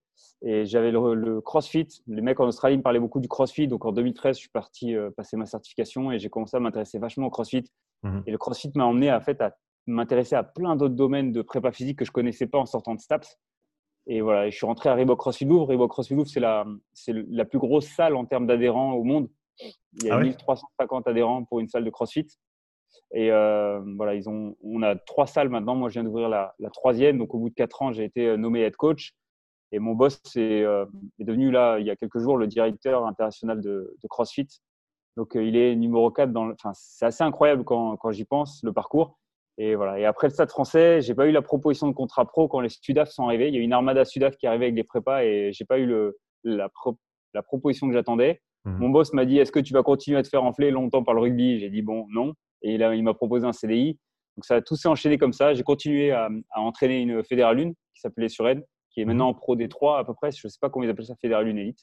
et 0.41 0.65
j'avais 0.65 0.91
le, 0.91 1.39
CrossFit. 1.39 1.87
Les 2.07 2.21
mecs 2.21 2.39
en 2.41 2.47
Australie 2.47 2.77
me 2.77 2.83
parlaient 2.83 2.99
beaucoup 2.99 3.21
du 3.21 3.29
CrossFit. 3.29 3.67
Donc, 3.67 3.85
en 3.85 3.93
2013, 3.93 4.35
je 4.35 4.41
suis 4.41 4.49
parti 4.49 4.95
passer 5.15 5.37
ma 5.37 5.45
certification 5.45 6.11
et 6.11 6.19
j'ai 6.19 6.29
commencé 6.29 6.57
à 6.57 6.59
m'intéresser 6.59 6.99
vachement 6.99 7.27
au 7.27 7.31
CrossFit. 7.31 7.71
Mmh 8.03 8.21
et 8.25 8.31
le 8.31 8.37
CrossFit 8.37 8.71
m'a 8.75 8.85
emmené 8.85 9.09
à, 9.09 9.21
fait, 9.21 9.39
à 9.41 9.55
m'intéresser 9.91 10.35
à 10.35 10.43
plein 10.43 10.75
d'autres 10.75 10.95
domaines 10.95 11.31
de 11.31 11.41
prépa 11.41 11.71
physique 11.71 11.99
que 11.99 12.05
je 12.05 12.11
connaissais 12.11 12.47
pas 12.47 12.59
en 12.59 12.65
sortant 12.65 12.95
de 12.95 12.99
STAPS. 12.99 13.37
Et 14.07 14.21
voilà, 14.21 14.49
je 14.49 14.55
suis 14.55 14.65
rentré 14.65 14.89
à 14.89 14.95
Reebok 14.95 15.19
CrossFit 15.19 15.45
Louvre. 15.45 15.67
Reebok 15.67 15.91
CrossFit 15.91 16.15
Louvre, 16.15 16.27
c'est 16.27 16.39
la, 16.39 16.65
c'est 16.93 17.13
la 17.13 17.45
plus 17.45 17.59
grosse 17.59 17.87
salle 17.87 18.15
en 18.15 18.25
termes 18.25 18.47
d'adhérents 18.47 18.93
au 18.93 19.03
monde. 19.03 19.29
Il 19.93 20.05
y 20.05 20.09
a 20.09 20.17
1350 20.17 21.03
ah 21.05 21.09
adhérents 21.09 21.43
pour 21.43 21.59
une 21.59 21.67
salle 21.67 21.83
de 21.83 21.89
CrossFit. 21.89 22.27
Et 23.13 23.31
euh, 23.31 23.81
voilà, 23.97 24.15
ils 24.15 24.29
ont, 24.29 24.55
on 24.63 24.81
a 24.81 24.95
trois 24.95 25.27
salles 25.27 25.49
maintenant. 25.49 25.75
Moi, 25.75 25.89
je 25.89 25.93
viens 25.93 26.03
d'ouvrir 26.03 26.29
la, 26.29 26.55
la, 26.59 26.69
troisième. 26.69 27.17
Donc, 27.17 27.33
au 27.35 27.39
bout 27.39 27.49
de 27.49 27.55
quatre 27.55 27.81
ans, 27.81 27.91
j'ai 27.91 28.05
été 28.05 28.27
euh, 28.27 28.37
nommé 28.37 28.61
head 28.61 28.75
coach. 28.75 29.13
Et 29.71 29.79
mon 29.79 29.93
boss 29.93 30.19
est, 30.35 30.63
euh, 30.63 30.85
est, 31.19 31.23
devenu, 31.23 31.51
là, 31.51 31.79
il 31.79 31.85
y 31.85 31.91
a 31.91 31.95
quelques 31.95 32.19
jours, 32.19 32.37
le 32.37 32.47
directeur 32.47 33.05
international 33.05 33.61
de, 33.61 33.95
de 34.01 34.07
CrossFit. 34.07 34.47
Donc, 35.17 35.33
il 35.35 35.55
est 35.57 35.75
numéro 35.75 36.09
4 36.09 36.31
dans 36.31 36.49
Enfin, 36.51 36.71
c'est 36.73 37.05
assez 37.05 37.23
incroyable 37.23 37.63
quand, 37.65 37.97
quand 37.97 38.11
j'y 38.11 38.25
pense, 38.25 38.63
le 38.63 38.71
parcours. 38.73 39.17
Et 39.57 39.75
voilà. 39.75 39.99
Et 39.99 40.05
après 40.05 40.27
le 40.27 40.33
Stade 40.33 40.49
Français, 40.49 41.01
j'ai 41.01 41.13
pas 41.13 41.27
eu 41.27 41.31
la 41.31 41.41
proposition 41.41 41.87
de 41.87 41.93
contrat 41.93 42.25
pro 42.25 42.47
quand 42.47 42.61
les 42.61 42.69
Sudaf 42.69 43.09
sont 43.09 43.25
arrivés. 43.25 43.47
Il 43.47 43.55
y 43.55 43.57
a 43.57 43.61
une 43.61 43.73
armada 43.73 44.05
Sudaf 44.05 44.35
qui 44.37 44.45
est 44.45 44.49
arrivée 44.49 44.65
avec 44.65 44.75
des 44.75 44.83
prépas 44.83 45.23
et 45.23 45.51
j'ai 45.53 45.65
pas 45.65 45.77
eu 45.77 45.85
le, 45.85 46.17
la, 46.43 46.69
la 47.33 47.43
proposition 47.43 47.87
que 47.87 47.93
j'attendais. 47.93 48.41
Mmh. 48.65 48.77
Mon 48.77 48.89
boss 48.89 49.13
m'a 49.13 49.25
dit 49.25 49.37
Est-ce 49.39 49.51
que 49.51 49.59
tu 49.59 49.73
vas 49.73 49.83
continuer 49.83 50.17
à 50.17 50.23
te 50.23 50.29
faire 50.29 50.43
enfler 50.43 50.71
longtemps 50.71 51.03
par 51.03 51.13
le 51.13 51.21
rugby? 51.21 51.59
J'ai 51.59 51.69
dit 51.69 51.81
bon, 51.81 52.05
non. 52.09 52.33
Et 52.61 52.77
là, 52.77 52.93
il 52.95 53.03
m'a 53.03 53.13
proposé 53.13 53.45
un 53.45 53.53
CDI. 53.53 53.99
Donc 54.37 54.45
ça, 54.45 54.61
tout 54.61 54.75
s'est 54.75 54.87
enchaîné 54.87 55.17
comme 55.17 55.33
ça. 55.33 55.53
J'ai 55.53 55.63
continué 55.63 56.11
à, 56.11 56.29
à, 56.51 56.61
entraîner 56.61 57.01
une 57.01 57.23
fédérale 57.23 57.59
1 57.59 57.69
qui 57.71 58.01
s'appelait 58.01 58.29
Sured, 58.29 58.63
qui 58.91 59.01
est 59.01 59.05
maintenant 59.05 59.29
en 59.29 59.33
pro 59.33 59.55
D3 59.55 59.99
à 59.99 60.03
peu 60.03 60.13
près. 60.13 60.31
Je 60.31 60.47
sais 60.47 60.57
pas 60.59 60.69
comment 60.69 60.85
ils 60.85 60.89
appellent 60.89 61.05
ça, 61.05 61.15
fédérale 61.15 61.47
1 61.47 61.55
élite. 61.57 61.79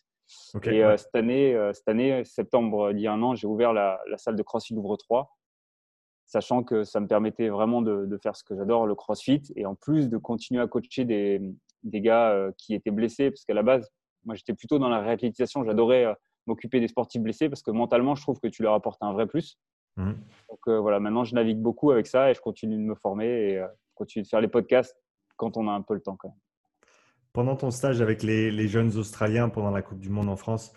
et 0.65 0.85
euh, 0.85 0.97
cette 0.97 1.15
année, 1.15 1.55
euh, 1.55 1.73
cette 1.73 1.89
année, 1.89 2.25
septembre 2.25 2.93
d'il 2.93 3.03
y 3.03 3.07
a 3.07 3.13
un 3.13 3.23
an, 3.23 3.35
j'ai 3.35 3.47
ouvert 3.47 3.73
la, 3.73 4.01
la, 4.09 4.17
salle 4.19 4.37
de 4.37 4.43
CrossFit 4.43 4.75
Louvre 4.75 4.97
3 4.97 5.31
sachant 6.29 6.63
que 6.63 6.85
ça 6.85 7.01
me 7.01 7.07
permettait 7.07 7.49
vraiment 7.49 7.83
de, 7.83 8.19
faire 8.23 8.37
ce 8.37 8.45
que 8.45 8.55
j'adore, 8.55 8.87
le 8.87 8.95
crossfit, 8.95 9.43
et 9.57 9.67
en 9.67 9.75
plus 9.75 10.09
de 10.09 10.19
continuer 10.19 10.61
à 10.61 10.69
coacher 10.69 11.05
des, 11.05 11.41
des 11.83 12.01
gars 12.01 12.31
euh, 12.31 12.53
qui 12.57 12.75
étaient 12.75 12.91
blessés, 12.91 13.31
parce 13.31 13.45
qu'à 13.45 13.55
la 13.55 13.63
base, 13.63 13.91
moi 14.25 14.35
j'étais 14.35 14.53
plutôt 14.53 14.79
dans 14.79 14.91
la 14.91 15.01
réathlétisation, 15.01 15.65
j'adorais 15.65 16.05
euh, 16.05 16.15
m'occuper 16.47 16.81
des 16.81 16.89
sportifs 16.89 17.23
blessés, 17.23 17.49
parce 17.49 17.63
que 17.63 17.71
mentalement, 17.71 18.15
je 18.15 18.23
trouve 18.23 18.39
que 18.41 18.49
tu 18.49 18.63
leur 18.63 18.75
apportes 18.75 19.03
un 19.03 19.13
vrai 19.13 19.27
plus. 19.27 19.59
Mmh. 19.97 20.13
Donc 20.51 20.61
euh, 20.69 20.79
voilà, 20.79 21.01
maintenant 21.01 21.25
je 21.25 21.35
navigue 21.35 21.61
beaucoup 21.61 21.91
avec 21.91 22.07
ça 22.07 22.31
et 22.31 22.35
je 22.35 22.41
continue 22.41 22.77
de 22.77 22.83
me 22.83 22.95
former 22.95 23.27
et 23.27 23.65
continue 23.95 24.23
de 24.23 24.29
faire 24.29 24.41
les 24.41 24.49
podcasts 24.49 24.97
quand 25.37 25.57
on 25.57 25.67
a 25.67 25.73
un 25.73 25.83
peu 25.83 25.95
le 25.95 26.01
temps 26.01 26.17
quand 26.17 26.29
même. 26.29 26.39
Pendant 27.33 27.57
ton 27.57 27.71
stage 27.71 28.01
avec 28.01 28.23
les, 28.23 28.51
les 28.51 28.69
jeunes 28.69 28.97
Australiens 28.97 29.49
pendant 29.49 29.71
la 29.71 29.83
Coupe 29.83 29.99
du 29.99 30.11
Monde 30.11 30.29
en 30.29 30.37
France, 30.37 30.73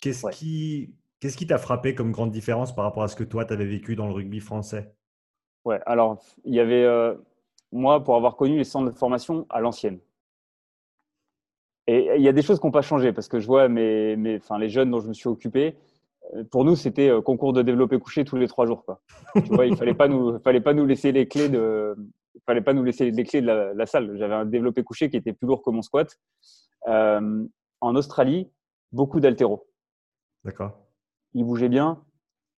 qu'est-ce 0.00 0.26
qui 0.30 0.94
Qu'est-ce 1.20 1.36
qui 1.36 1.46
t'a 1.46 1.58
frappé 1.58 1.94
comme 1.94 2.12
grande 2.12 2.30
différence 2.30 2.74
par 2.74 2.84
rapport 2.84 3.02
à 3.02 3.08
ce 3.08 3.16
que 3.16 3.24
toi, 3.24 3.44
tu 3.44 3.52
avais 3.52 3.64
vécu 3.64 3.96
dans 3.96 4.06
le 4.06 4.12
rugby 4.12 4.40
français? 4.40 4.94
Ouais, 5.64 5.80
alors, 5.86 6.22
il 6.44 6.54
y 6.54 6.60
avait, 6.60 6.84
euh, 6.84 7.14
moi, 7.72 8.04
pour 8.04 8.16
avoir 8.16 8.36
connu 8.36 8.58
les 8.58 8.64
centres 8.64 8.90
de 8.90 8.96
formation 8.96 9.46
à 9.48 9.60
l'ancienne. 9.60 9.98
Et 11.86 12.16
il 12.16 12.22
y 12.22 12.28
a 12.28 12.32
des 12.32 12.42
choses 12.42 12.60
qui 12.60 12.66
n'ont 12.66 12.72
pas 12.72 12.82
changé 12.82 13.12
parce 13.12 13.28
que 13.28 13.38
je 13.38 13.46
vois 13.46 13.68
mes, 13.68 14.16
mes, 14.16 14.36
enfin, 14.36 14.58
les 14.58 14.68
jeunes 14.68 14.90
dont 14.90 15.00
je 15.00 15.08
me 15.08 15.14
suis 15.14 15.28
occupé, 15.28 15.76
pour 16.50 16.64
nous, 16.64 16.76
c'était 16.76 17.10
concours 17.24 17.52
de 17.52 17.62
développer 17.62 17.98
couché 17.98 18.24
tous 18.24 18.36
les 18.36 18.48
trois 18.48 18.66
jours. 18.66 18.84
Quoi. 18.84 19.00
tu 19.36 19.54
vois, 19.54 19.66
il 19.66 19.72
ne 19.72 19.76
fallait, 19.76 19.94
pas 19.94 20.08
nous, 20.08 20.38
fallait 20.40 20.60
pas 20.60 20.74
nous 20.74 20.84
laisser 20.84 21.12
les 21.12 21.28
clés 21.28 21.48
de, 21.48 21.96
fallait 22.44 22.62
pas 22.62 22.72
nous 22.72 22.82
laisser 22.82 23.10
les 23.10 23.24
clés 23.24 23.40
de 23.40 23.46
la, 23.46 23.86
salle. 23.86 24.16
J'avais 24.18 24.34
un 24.34 24.44
développé 24.44 24.82
couché 24.82 25.08
qui 25.08 25.16
était 25.16 25.32
plus 25.32 25.46
lourd 25.46 25.62
que 25.62 25.70
mon 25.70 25.82
squat. 25.82 26.18
en 26.84 27.94
Australie, 27.94 28.50
beaucoup 28.92 29.20
d'altéro. 29.20 29.68
D'accord 30.44 30.85
il 31.36 31.44
bougeait 31.44 31.68
bien. 31.68 32.02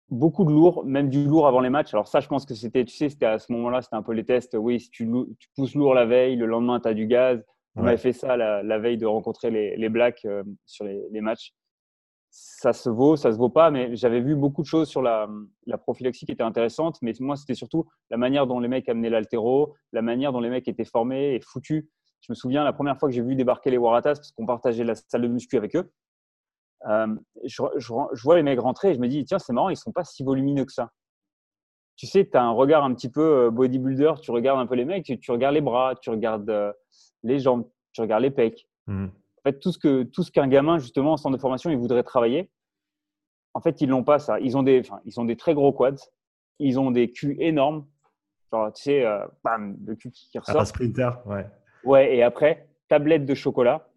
Beaucoup 0.09 0.45
de 0.45 0.51
lourd, 0.51 0.87
même 0.87 1.11
du 1.11 1.25
lourd 1.25 1.47
avant 1.47 1.61
les 1.61 1.69
matchs. 1.69 1.93
Alors 1.93 2.09
ça, 2.09 2.21
je 2.21 2.29
pense 2.29 2.47
que 2.47 2.55
c'était, 2.55 2.85
tu 2.85 2.95
sais, 2.95 3.11
c'était 3.11 3.27
à 3.27 3.39
ce 3.39 3.53
moment-là, 3.53 3.83
c'était 3.83 3.97
un 3.97 4.03
peu 4.03 4.13
les 4.13 4.25
tests. 4.25 4.57
Oui, 4.59 4.81
si 4.81 4.91
tu, 4.91 5.07
pousses 5.55 5.75
lourd 5.75 5.93
la 5.93 6.07
veille, 6.07 6.37
le 6.37 6.47
lendemain, 6.47 6.81
tu 6.81 6.89
as 6.89 6.95
du 6.95 7.07
gaz. 7.07 7.45
On 7.77 7.85
avait 7.85 7.99
fait 7.99 8.13
ça 8.13 8.37
la, 8.37 8.79
veille 8.79 8.97
de 8.97 9.07
rencontrer 9.07 9.51
les, 9.51 9.89
Blacks 9.89 10.25
euh, 10.25 10.43
sur 10.65 10.85
les, 10.85 11.21
matchs. 11.21 11.53
Ça 12.31 12.73
se 12.73 12.89
vaut, 12.89 13.17
ça 13.17 13.33
se 13.33 13.37
vaut 13.37 13.51
pas, 13.51 13.71
mais 13.71 13.95
j'avais 13.97 14.21
vu 14.21 14.35
beaucoup 14.35 14.63
de 14.63 14.67
choses 14.67 14.89
sur 14.89 15.03
la, 15.03 15.29
prophylaxie 15.83 16.25
qui 16.25 16.33
étaient 16.33 16.43
intéressantes. 16.43 16.99
Mais 17.03 17.13
moi, 17.21 17.37
c'était 17.37 17.55
surtout 17.55 17.87
la 18.11 18.17
manière 18.17 18.47
dont 18.47 18.61
les 18.61 18.69
mecs 18.69 18.89
amenaient 18.89 19.11
l'altéro, 19.11 19.75
la 19.93 20.03
manière 20.03 20.33
dont 20.33 20.41
les 20.41 20.51
mecs 20.51 20.69
étaient 20.69 20.85
formés 20.85 21.35
et 21.35 21.41
foutus. 21.41 21.85
Je 22.21 22.33
me 22.33 22.35
souviens 22.35 22.65
la 22.65 22.73
première 22.73 22.99
fois 22.99 23.09
que 23.09 23.15
j'ai 23.15 23.23
vu 23.23 23.35
débarquer 23.35 23.71
les 23.71 23.79
Waratahs, 23.79 24.15
parce 24.15 24.33
qu'on 24.33 24.47
partageait 24.47 24.85
la 24.85 24.95
salle 24.95 25.23
de 25.23 25.29
muscu 25.29 25.57
avec 25.57 25.77
eux. 25.77 25.91
Euh, 26.87 27.15
je, 27.45 27.63
je, 27.77 28.23
vois 28.23 28.37
les 28.37 28.43
mecs 28.43 28.61
rentrer 28.61 28.91
et 28.91 28.95
je 28.95 29.01
me 29.01 29.09
dis, 29.09 29.25
tiens, 29.25 29.39
c'est 29.39 29.53
marrant, 29.53 29.69
ils 29.69 29.77
sont 29.77 29.93
pas 29.93 30.05
si 30.05 30.23
volumineux 30.23 30.65
que 30.65 30.73
ça. 30.73 30.91
Tu 31.97 32.07
sais, 32.07 32.29
tu 32.29 32.37
as 32.37 32.43
un 32.43 32.53
regard 32.53 32.85
un 32.85 32.95
petit 32.95 33.11
peu 33.11 33.51
bodybuilder, 33.51 34.15
tu 34.23 34.31
regardes 34.31 34.61
un 34.61 34.67
peu 34.67 34.77
les 34.77 34.85
mecs, 34.85 35.05
tu, 35.05 35.31
regardes 35.33 35.55
les 35.55 35.61
bras, 35.61 35.95
tu 36.01 36.11
regardes 36.11 36.49
euh, 36.49 36.73
les 37.25 37.41
jambes, 37.41 37.69
tu 37.93 38.01
regardes 38.01 38.23
les 38.23 38.31
pecs. 38.31 38.69
Mmh. 38.87 39.07
En 39.07 39.43
fait, 39.43 39.59
tout 39.59 39.73
ce 39.73 39.79
que 39.79 40.05
tout 40.05 40.23
ce 40.23 40.31
qu'un 40.31 40.47
gamin, 40.47 40.79
justement, 40.79 41.13
en 41.13 41.17
centre 41.17 41.37
de 41.37 41.41
formation, 41.41 41.71
il 41.71 41.77
voudrait 41.77 42.05
travailler, 42.05 42.51
en 43.55 43.61
fait, 43.61 43.81
ils 43.81 43.89
l'ont 43.89 44.05
pas 44.05 44.21
ça. 44.21 44.39
Ils 44.39 44.57
ont 44.57 44.63
des, 44.63 44.83
ils 45.05 45.19
ont 45.19 45.25
des 45.25 45.37
très 45.37 45.55
gros 45.55 45.73
quads, 45.73 45.97
ils 46.61 46.79
ont 46.79 46.93
des 46.93 47.11
culs 47.11 47.37
énormes. 47.41 47.87
Genre, 48.53 48.73
tu 48.73 48.83
sais, 48.83 49.05
bam, 49.43 49.77
le 49.85 49.97
cul 49.97 50.11
qui 50.11 50.39
ressort. 50.39 50.61
Un 50.61 50.65
sprinter, 50.65 51.11
ouais. 51.27 51.47
Ouais, 51.85 52.17
et 52.17 52.23
après, 52.23 52.69
tablette 52.89 53.27
de 53.27 53.35
chocolat 53.35 53.88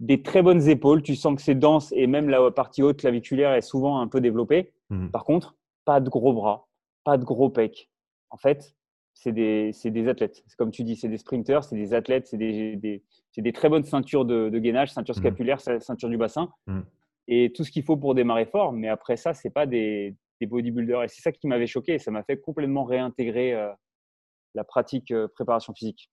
des 0.00 0.22
très 0.22 0.42
bonnes 0.42 0.68
épaules. 0.68 1.02
Tu 1.02 1.16
sens 1.16 1.36
que 1.36 1.42
c'est 1.42 1.54
dense 1.54 1.92
et 1.92 2.06
même 2.06 2.28
la 2.28 2.50
partie 2.50 2.82
haute 2.82 2.98
claviculaire 2.98 3.52
est 3.52 3.62
souvent 3.62 4.00
un 4.00 4.08
peu 4.08 4.20
développée. 4.20 4.72
Mhm. 4.90 5.10
Par 5.10 5.24
contre, 5.24 5.56
pas 5.84 6.00
de 6.00 6.08
gros 6.08 6.32
bras, 6.32 6.68
pas 7.04 7.18
de 7.18 7.24
gros 7.24 7.50
pecs. 7.50 7.90
En 8.30 8.36
fait, 8.36 8.74
c'est 9.14 9.32
des, 9.32 9.72
des, 9.84 10.08
athlètes. 10.08 10.44
Comme 10.56 10.70
tu 10.70 10.84
dis, 10.84 10.96
c'est 10.96 11.08
des 11.08 11.18
sprinters, 11.18 11.64
c'est 11.64 11.76
des 11.76 11.92
athlètes, 11.94 12.28
c'est 12.28 12.36
des, 12.36 12.76
des, 12.76 13.02
des, 13.36 13.52
très 13.52 13.68
bonnes 13.68 13.84
ceintures 13.84 14.24
de, 14.24 14.48
de 14.48 14.58
gainage, 14.58 14.92
ceinture 14.92 15.16
mhm. 15.16 15.22
scapulaire, 15.22 15.60
ceinture 15.60 16.08
du 16.08 16.16
bassin. 16.16 16.50
Mhm. 16.66 16.84
Et 17.26 17.52
tout 17.52 17.64
ce 17.64 17.70
qu'il 17.70 17.82
faut 17.82 17.96
pour 17.96 18.14
démarrer 18.14 18.46
fort. 18.46 18.72
Mais 18.72 18.88
après 18.88 19.16
ça, 19.16 19.34
c'est 19.34 19.50
pas 19.50 19.66
des, 19.66 20.16
bodybuilders. 20.40 21.04
Et 21.04 21.08
c'est 21.08 21.20
ça 21.20 21.32
qui 21.32 21.46
m'avait 21.48 21.66
choqué. 21.66 21.94
Et 21.94 21.98
ça 21.98 22.10
m'a 22.10 22.22
fait 22.22 22.38
complètement 22.38 22.84
réintégrer 22.84 23.54
euh, 23.54 23.70
la 24.54 24.64
pratique 24.64 25.10
euh, 25.10 25.26
préparation 25.28 25.74
physique 25.74 26.10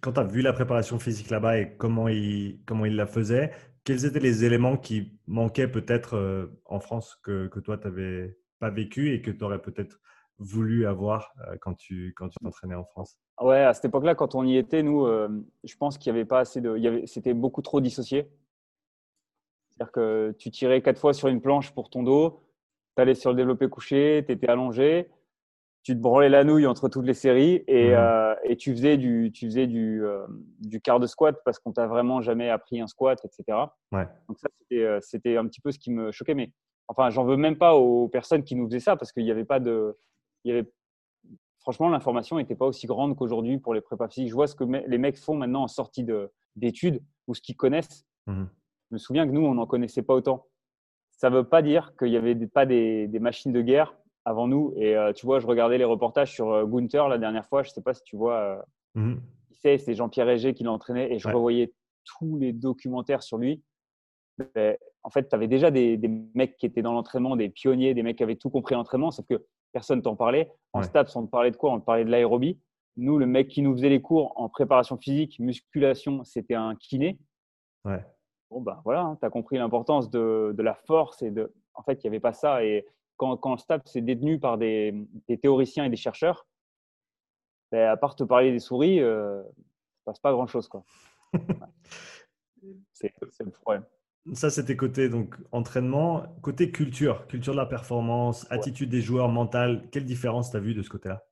quand 0.00 0.12
tu 0.12 0.20
as 0.20 0.24
vu 0.24 0.42
la 0.42 0.52
préparation 0.52 0.98
physique 0.98 1.30
là-bas 1.30 1.58
et 1.58 1.76
comment 1.76 2.08
il, 2.08 2.60
comment 2.66 2.84
il 2.84 2.96
la 2.96 3.06
faisait, 3.06 3.52
quels 3.84 4.04
étaient 4.04 4.20
les 4.20 4.44
éléments 4.44 4.76
qui 4.76 5.18
manquaient 5.26 5.68
peut-être 5.68 6.16
euh, 6.16 6.46
en 6.64 6.80
France 6.80 7.18
que, 7.22 7.46
que 7.48 7.60
toi, 7.60 7.78
tu 7.78 7.86
n'avais 7.86 8.36
pas 8.58 8.70
vécu 8.70 9.12
et 9.12 9.22
que 9.22 9.30
tu 9.30 9.44
aurais 9.44 9.60
peut-être 9.60 10.00
voulu 10.38 10.86
avoir 10.86 11.32
euh, 11.48 11.56
quand 11.60 11.74
tu 11.74 12.12
quand 12.16 12.28
tu 12.28 12.36
t'entraînais 12.42 12.74
en 12.74 12.84
France? 12.84 13.18
Ouais, 13.40 13.62
à 13.62 13.72
cette 13.74 13.86
époque-là, 13.86 14.14
quand 14.14 14.34
on 14.34 14.44
y 14.44 14.56
était, 14.56 14.82
nous, 14.82 15.06
euh, 15.06 15.28
je 15.64 15.76
pense 15.76 15.98
qu'il 15.98 16.12
n'y 16.12 16.18
avait 16.18 16.26
pas 16.26 16.40
assez 16.40 16.60
de. 16.60 17.02
C'était 17.06 17.34
beaucoup 17.34 17.62
trop 17.62 17.80
dissocié. 17.80 18.28
C'est-à-dire 19.70 19.92
que 19.92 20.34
tu 20.38 20.50
tirais 20.50 20.82
quatre 20.82 20.98
fois 20.98 21.12
sur 21.12 21.28
une 21.28 21.40
planche 21.40 21.72
pour 21.72 21.90
ton 21.90 22.02
dos, 22.02 22.40
tu 22.96 23.02
allais 23.02 23.14
sur 23.14 23.30
le 23.30 23.36
développé 23.36 23.68
couché, 23.68 24.24
tu 24.26 24.32
étais 24.32 24.48
allongé, 24.48 25.10
tu 25.86 25.94
te 25.94 26.00
branlais 26.00 26.28
la 26.28 26.42
nouille 26.42 26.66
entre 26.66 26.88
toutes 26.88 27.06
les 27.06 27.14
séries 27.14 27.62
et, 27.68 27.90
mmh. 27.90 27.94
euh, 27.94 28.34
et 28.42 28.56
tu 28.56 28.72
faisais, 28.72 28.96
du, 28.96 29.30
tu 29.32 29.46
faisais 29.46 29.68
du, 29.68 30.04
euh, 30.04 30.26
du 30.58 30.80
quart 30.80 30.98
de 30.98 31.06
squat 31.06 31.36
parce 31.44 31.60
qu'on 31.60 31.70
t'a 31.70 31.86
vraiment 31.86 32.20
jamais 32.20 32.50
appris 32.50 32.80
un 32.80 32.88
squat, 32.88 33.24
etc. 33.24 33.56
Ouais. 33.92 34.08
Donc 34.26 34.36
ça, 34.40 34.48
c'était 35.00 35.36
un 35.36 35.46
petit 35.46 35.60
peu 35.60 35.70
ce 35.70 35.78
qui 35.78 35.92
me 35.92 36.10
choquait. 36.10 36.34
Mais 36.34 36.50
enfin, 36.88 37.10
j'en 37.10 37.24
veux 37.24 37.36
même 37.36 37.56
pas 37.56 37.76
aux 37.76 38.08
personnes 38.08 38.42
qui 38.42 38.56
nous 38.56 38.66
faisaient 38.66 38.80
ça 38.80 38.96
parce 38.96 39.12
qu'il 39.12 39.22
n'y 39.22 39.30
avait 39.30 39.44
pas 39.44 39.60
de. 39.60 39.96
Il 40.42 40.48
y 40.48 40.58
avait 40.58 40.68
franchement, 41.60 41.88
l'information 41.88 42.38
n'était 42.38 42.56
pas 42.56 42.66
aussi 42.66 42.88
grande 42.88 43.14
qu'aujourd'hui 43.14 43.58
pour 43.58 43.72
les 43.72 43.80
prépas 43.80 44.08
physiques. 44.08 44.30
Je 44.30 44.34
vois 44.34 44.48
ce 44.48 44.56
que 44.56 44.64
les 44.64 44.98
mecs 44.98 45.18
font 45.18 45.36
maintenant 45.36 45.62
en 45.62 45.68
sortie 45.68 46.04
d'études 46.56 47.00
ou 47.28 47.34
ce 47.36 47.40
qu'ils 47.40 47.56
connaissent. 47.56 48.04
Mmh. 48.26 48.46
Je 48.90 48.94
me 48.96 48.98
souviens 48.98 49.24
que 49.24 49.32
nous, 49.32 49.46
on 49.46 49.54
n'en 49.54 49.66
connaissait 49.66 50.02
pas 50.02 50.14
autant. 50.14 50.48
Ça 51.12 51.30
ne 51.30 51.36
veut 51.36 51.48
pas 51.48 51.62
dire 51.62 51.94
qu'il 51.96 52.10
n'y 52.10 52.16
avait 52.16 52.34
pas 52.48 52.66
des, 52.66 53.08
machines 53.20 53.52
de 53.52 53.62
guerre 53.62 53.96
avant 54.26 54.48
nous. 54.48 54.74
Et 54.76 54.94
euh, 54.94 55.12
tu 55.12 55.24
vois, 55.24 55.38
je 55.38 55.46
regardais 55.46 55.78
les 55.78 55.84
reportages 55.84 56.32
sur 56.32 56.52
euh, 56.52 56.66
Gunther 56.66 57.08
la 57.08 57.16
dernière 57.16 57.46
fois. 57.46 57.62
Je 57.62 57.70
ne 57.70 57.74
sais 57.74 57.82
pas 57.82 57.94
si 57.94 58.02
tu 58.02 58.16
vois. 58.16 58.36
Euh, 58.96 59.00
mmh. 59.00 59.16
C'est 59.62 59.94
Jean-Pierre 59.94 60.26
Régé 60.26 60.54
qui 60.54 60.62
l'entraînait 60.62 61.12
et 61.12 61.18
je 61.18 61.26
revoyais 61.26 61.72
tous 62.04 62.36
les 62.36 62.52
documentaires 62.52 63.24
sur 63.24 63.36
lui. 63.36 63.64
en 64.38 65.10
fait, 65.10 65.28
tu 65.28 65.34
avais 65.34 65.48
déjà 65.48 65.72
des, 65.72 65.96
des, 65.96 66.06
mecs 66.06 66.56
qui 66.56 66.66
étaient 66.66 66.82
dans 66.82 66.92
l'entraînement, 66.92 67.34
des 67.34 67.48
pionniers, 67.48 67.92
des 67.92 68.04
mecs 68.04 68.16
qui 68.16 68.22
avaient 68.22 68.36
tout 68.36 68.48
compris 68.48 68.76
l'entraînement, 68.76 69.10
sauf 69.10 69.26
que 69.26 69.44
personne 69.72 70.02
t'en 70.02 70.14
parlait. 70.14 70.52
En 70.72 70.82
STAPS, 70.82 71.16
on 71.16 71.26
te 71.26 71.30
parlait 71.30 71.50
de 71.50 71.56
quoi? 71.56 71.72
On 71.72 71.80
te 71.80 71.84
parlait 71.84 72.04
de 72.04 72.10
l'aérobie. 72.10 72.60
Nous, 72.96 73.18
le 73.18 73.26
mec 73.26 73.48
qui 73.48 73.60
nous 73.60 73.72
faisait 73.72 73.88
les 73.88 74.00
cours 74.00 74.32
en 74.36 74.48
préparation 74.48 74.96
physique, 74.98 75.40
musculation, 75.40 76.22
c'était 76.22 76.54
un 76.54 76.76
kiné. 76.76 77.18
Ouais. 77.84 78.04
Bon, 78.50 78.60
ben 78.60 78.80
voilà, 78.84 79.00
hein, 79.00 79.16
tu 79.18 79.26
as 79.26 79.30
compris 79.30 79.58
l'importance 79.58 80.10
de, 80.10 80.54
la 80.58 80.74
force 80.74 81.22
et 81.22 81.32
de. 81.32 81.52
En 81.74 81.82
fait, 81.82 82.04
il 82.04 82.06
n'y 82.06 82.08
avait 82.10 82.20
pas 82.20 82.32
ça. 82.32 82.64
Et 82.64 82.86
quand, 83.16 83.36
quand 83.36 83.52
le 83.52 83.58
STAPS 83.58 83.96
est 83.96 84.02
détenu 84.02 84.38
par 84.38 84.58
des, 84.58 84.94
théoriciens 85.40 85.84
et 85.84 85.90
des 85.90 85.96
chercheurs, 85.96 86.46
ben, 87.72 87.88
à 87.88 87.96
part 87.96 88.14
te 88.14 88.24
parler 88.24 88.52
des 88.52 88.58
souris, 88.58 89.00
euh, 89.00 89.42
ça 89.42 90.02
passe 90.06 90.20
pas 90.20 90.32
grand-chose. 90.32 90.68
quoi. 90.68 90.84
C'est 92.92 93.12
le 93.40 93.50
problème. 93.50 93.84
Ça, 94.32 94.50
c'était 94.50 94.76
côté 94.76 95.08
donc 95.08 95.36
entraînement. 95.52 96.24
Côté 96.42 96.72
culture, 96.72 97.26
culture 97.28 97.52
de 97.52 97.58
la 97.58 97.66
performance, 97.66 98.46
attitude 98.50 98.90
des 98.90 99.00
joueurs, 99.00 99.28
mental, 99.28 99.88
quelle 99.92 100.04
différence 100.04 100.50
tu 100.50 100.56
as 100.56 100.60
vu 100.60 100.74
de 100.74 100.82
ce 100.82 100.90
côté-là? 100.90 101.24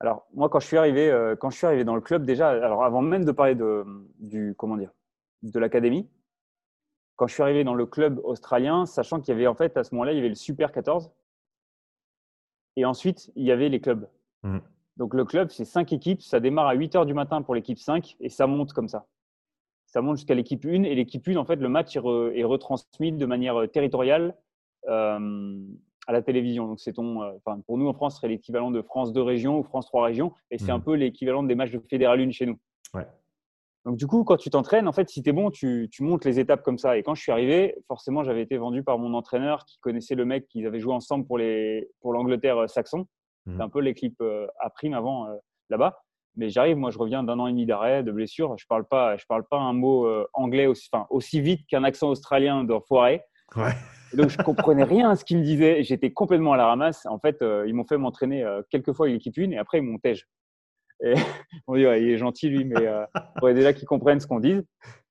Alors, 0.00 0.26
moi, 0.34 0.50
quand 0.50 0.60
je 0.60 0.66
suis 0.66 0.76
arrivé, 0.76 1.10
euh, 1.10 1.34
quand 1.36 1.48
je 1.48 1.56
suis 1.56 1.66
arrivé 1.66 1.84
dans 1.84 1.94
le 1.94 2.02
club, 2.02 2.26
déjà, 2.26 2.50
alors 2.50 2.84
avant 2.84 3.00
même 3.00 3.24
de 3.24 3.32
parler 3.32 3.54
de, 3.54 3.84
du, 4.18 4.54
comment 4.58 4.76
dire, 4.76 4.92
de 5.42 5.58
l'académie, 5.58 6.10
quand 7.16 7.26
je 7.26 7.34
suis 7.34 7.42
arrivé 7.42 7.64
dans 7.64 7.74
le 7.74 7.86
club 7.86 8.20
australien, 8.24 8.86
sachant 8.86 9.20
qu'il 9.20 9.34
y 9.34 9.36
avait 9.36 9.46
en 9.46 9.54
fait 9.54 9.76
à 9.76 9.84
ce 9.84 9.94
moment-là, 9.94 10.12
il 10.12 10.16
y 10.16 10.18
avait 10.18 10.28
le 10.28 10.34
Super 10.34 10.72
14 10.72 11.10
et 12.76 12.84
ensuite 12.84 13.32
il 13.34 13.44
y 13.44 13.52
avait 13.52 13.68
les 13.68 13.80
clubs. 13.80 14.08
Mmh. 14.42 14.58
Donc 14.96 15.14
le 15.14 15.24
club, 15.24 15.50
c'est 15.50 15.64
cinq 15.64 15.92
équipes, 15.92 16.22
ça 16.22 16.40
démarre 16.40 16.68
à 16.68 16.74
8 16.74 16.96
heures 16.96 17.06
du 17.06 17.14
matin 17.14 17.42
pour 17.42 17.54
l'équipe 17.54 17.78
5 17.78 18.16
et 18.20 18.28
ça 18.28 18.46
monte 18.46 18.72
comme 18.72 18.88
ça 18.88 19.06
ça 19.86 20.02
monte 20.02 20.16
jusqu'à 20.16 20.34
l'équipe 20.34 20.64
1. 20.64 20.82
Et 20.82 20.94
l'équipe 20.94 21.26
1, 21.26 21.36
en 21.36 21.44
fait, 21.44 21.56
le 21.56 21.68
match 21.68 21.96
est, 21.96 22.44
retransmis 22.44 23.12
de 23.12 23.26
manière 23.26 23.56
euh, 23.56 23.66
territoriale 23.66 24.34
euh, 24.88 25.58
à 26.06 26.12
la 26.12 26.22
télévision. 26.22 26.66
Donc, 26.66 26.80
c'est 26.80 26.92
ton, 26.92 27.22
euh, 27.22 27.32
pour 27.66 27.78
nous 27.78 27.88
en 27.88 27.94
France, 27.94 28.14
ce 28.14 28.18
serait 28.18 28.28
l'équivalent 28.28 28.70
de 28.70 28.82
France 28.82 29.12
2 29.12 29.22
régions 29.22 29.58
ou 29.58 29.62
France 29.62 29.86
3 29.86 30.04
régions. 30.04 30.32
Et 30.50 30.58
c'est 30.58 30.70
un 30.70 30.78
mmh. 30.78 30.84
peu 30.84 30.94
l'équivalent 30.94 31.42
des 31.42 31.54
matchs 31.54 31.72
de 31.72 31.78
Fédéral 31.78 32.20
1 32.20 32.30
chez 32.30 32.46
nous. 32.46 32.58
Donc, 33.86 33.96
du 33.96 34.06
coup, 34.06 34.24
quand 34.24 34.36
tu 34.36 34.50
t'entraînes, 34.50 34.88
en 34.88 34.92
fait, 34.92 35.08
si 35.08 35.22
tu 35.22 35.30
es 35.30 35.32
bon, 35.32 35.50
tu, 35.50 35.88
montes 36.00 36.24
les 36.24 36.38
étapes 36.38 36.62
comme 36.62 36.76
ça. 36.76 36.98
Et 36.98 37.02
quand 37.02 37.14
je 37.14 37.22
suis 37.22 37.32
arrivé, 37.32 37.74
forcément, 37.86 38.24
j'avais 38.24 38.42
été 38.42 38.58
vendu 38.58 38.82
par 38.82 38.98
mon 38.98 39.14
entraîneur 39.14 39.64
qui 39.64 39.78
connaissait 39.78 40.14
le 40.14 40.24
mec 40.24 40.48
qu'ils 40.48 40.66
avaient 40.66 40.80
joué 40.80 40.92
ensemble 40.92 41.24
pour 41.24 41.38
l'Angleterre 42.12 42.56
pour 42.56 42.68
saxon. 42.68 43.06
Mmh. 43.46 43.54
C'est 43.56 43.62
un 43.62 43.68
peu 43.68 43.80
l'équipe 43.80 44.22
à 44.60 44.70
prime 44.70 44.92
avant 44.92 45.28
là-bas. 45.70 46.02
Mais 46.36 46.50
j'arrive, 46.50 46.76
moi, 46.76 46.90
je 46.90 46.98
reviens 46.98 47.22
d'un 47.22 47.38
an 47.38 47.46
et 47.46 47.50
demi 47.50 47.64
d'arrêt, 47.64 48.02
de 48.02 48.12
blessure. 48.12 48.56
Je 48.58 48.66
parle 48.66 48.84
pas, 48.84 49.16
je 49.16 49.24
parle 49.26 49.44
pas 49.44 49.56
un 49.56 49.72
mot 49.72 50.06
euh, 50.06 50.26
anglais 50.34 50.66
aussi, 50.66 50.88
enfin, 50.92 51.06
aussi 51.08 51.40
vite 51.40 51.66
qu'un 51.66 51.82
accent 51.82 52.10
australien 52.10 52.62
d'enfoiré. 52.62 53.22
Ouais. 53.56 53.72
Donc, 54.14 54.28
je 54.28 54.36
comprenais 54.38 54.84
rien 54.84 55.10
à 55.10 55.16
ce 55.16 55.24
qu'ils 55.24 55.38
me 55.38 55.42
disaient. 55.42 55.82
J'étais 55.82 56.12
complètement 56.12 56.52
à 56.52 56.56
la 56.58 56.66
ramasse. 56.66 57.06
En 57.06 57.18
fait, 57.18 57.40
euh, 57.40 57.64
ils 57.66 57.74
m'ont 57.74 57.86
fait 57.86 57.96
m'entraîner 57.96 58.44
euh, 58.44 58.60
quelques 58.70 58.92
fois 58.92 59.06
avec 59.06 59.24
l'équipe 59.24 59.38
1 59.38 59.52
et 59.52 59.58
après, 59.58 59.78
ils 59.78 59.82
m'ont 59.82 59.98
tège. 59.98 60.28
Et 61.04 61.14
on 61.66 61.74
dit, 61.74 61.82
il 61.82 62.10
est 62.10 62.18
gentil, 62.18 62.48
lui, 62.48 62.64
mais 62.64 62.76
il 62.80 63.06
faudrait 63.38 63.54
déjà 63.54 63.72
qu'ils 63.72 63.88
comprennent 63.88 64.20
ce 64.20 64.26
qu'on 64.26 64.40
dit. 64.40 64.60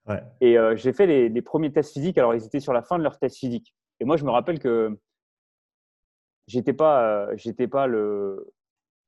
Ouais. 0.08 0.22
Et 0.42 0.56
j'ai 0.76 0.94
fait 0.94 1.08
les, 1.08 1.30
les, 1.30 1.42
premiers 1.42 1.72
tests 1.72 1.94
physiques. 1.94 2.18
Alors, 2.18 2.36
ils 2.36 2.46
étaient 2.46 2.60
sur 2.60 2.74
la 2.74 2.84
fin 2.84 2.98
de 2.98 3.04
leur 3.04 3.18
test 3.18 3.38
physique. 3.38 3.74
Et 4.00 4.06
moi, 4.06 4.18
je 4.18 4.24
me 4.24 4.30
rappelle 4.30 4.60
que 4.60 4.96
j'étais 6.48 6.74
pas, 6.74 7.36
j'étais 7.36 7.68
pas 7.68 7.88
le, 7.88 8.54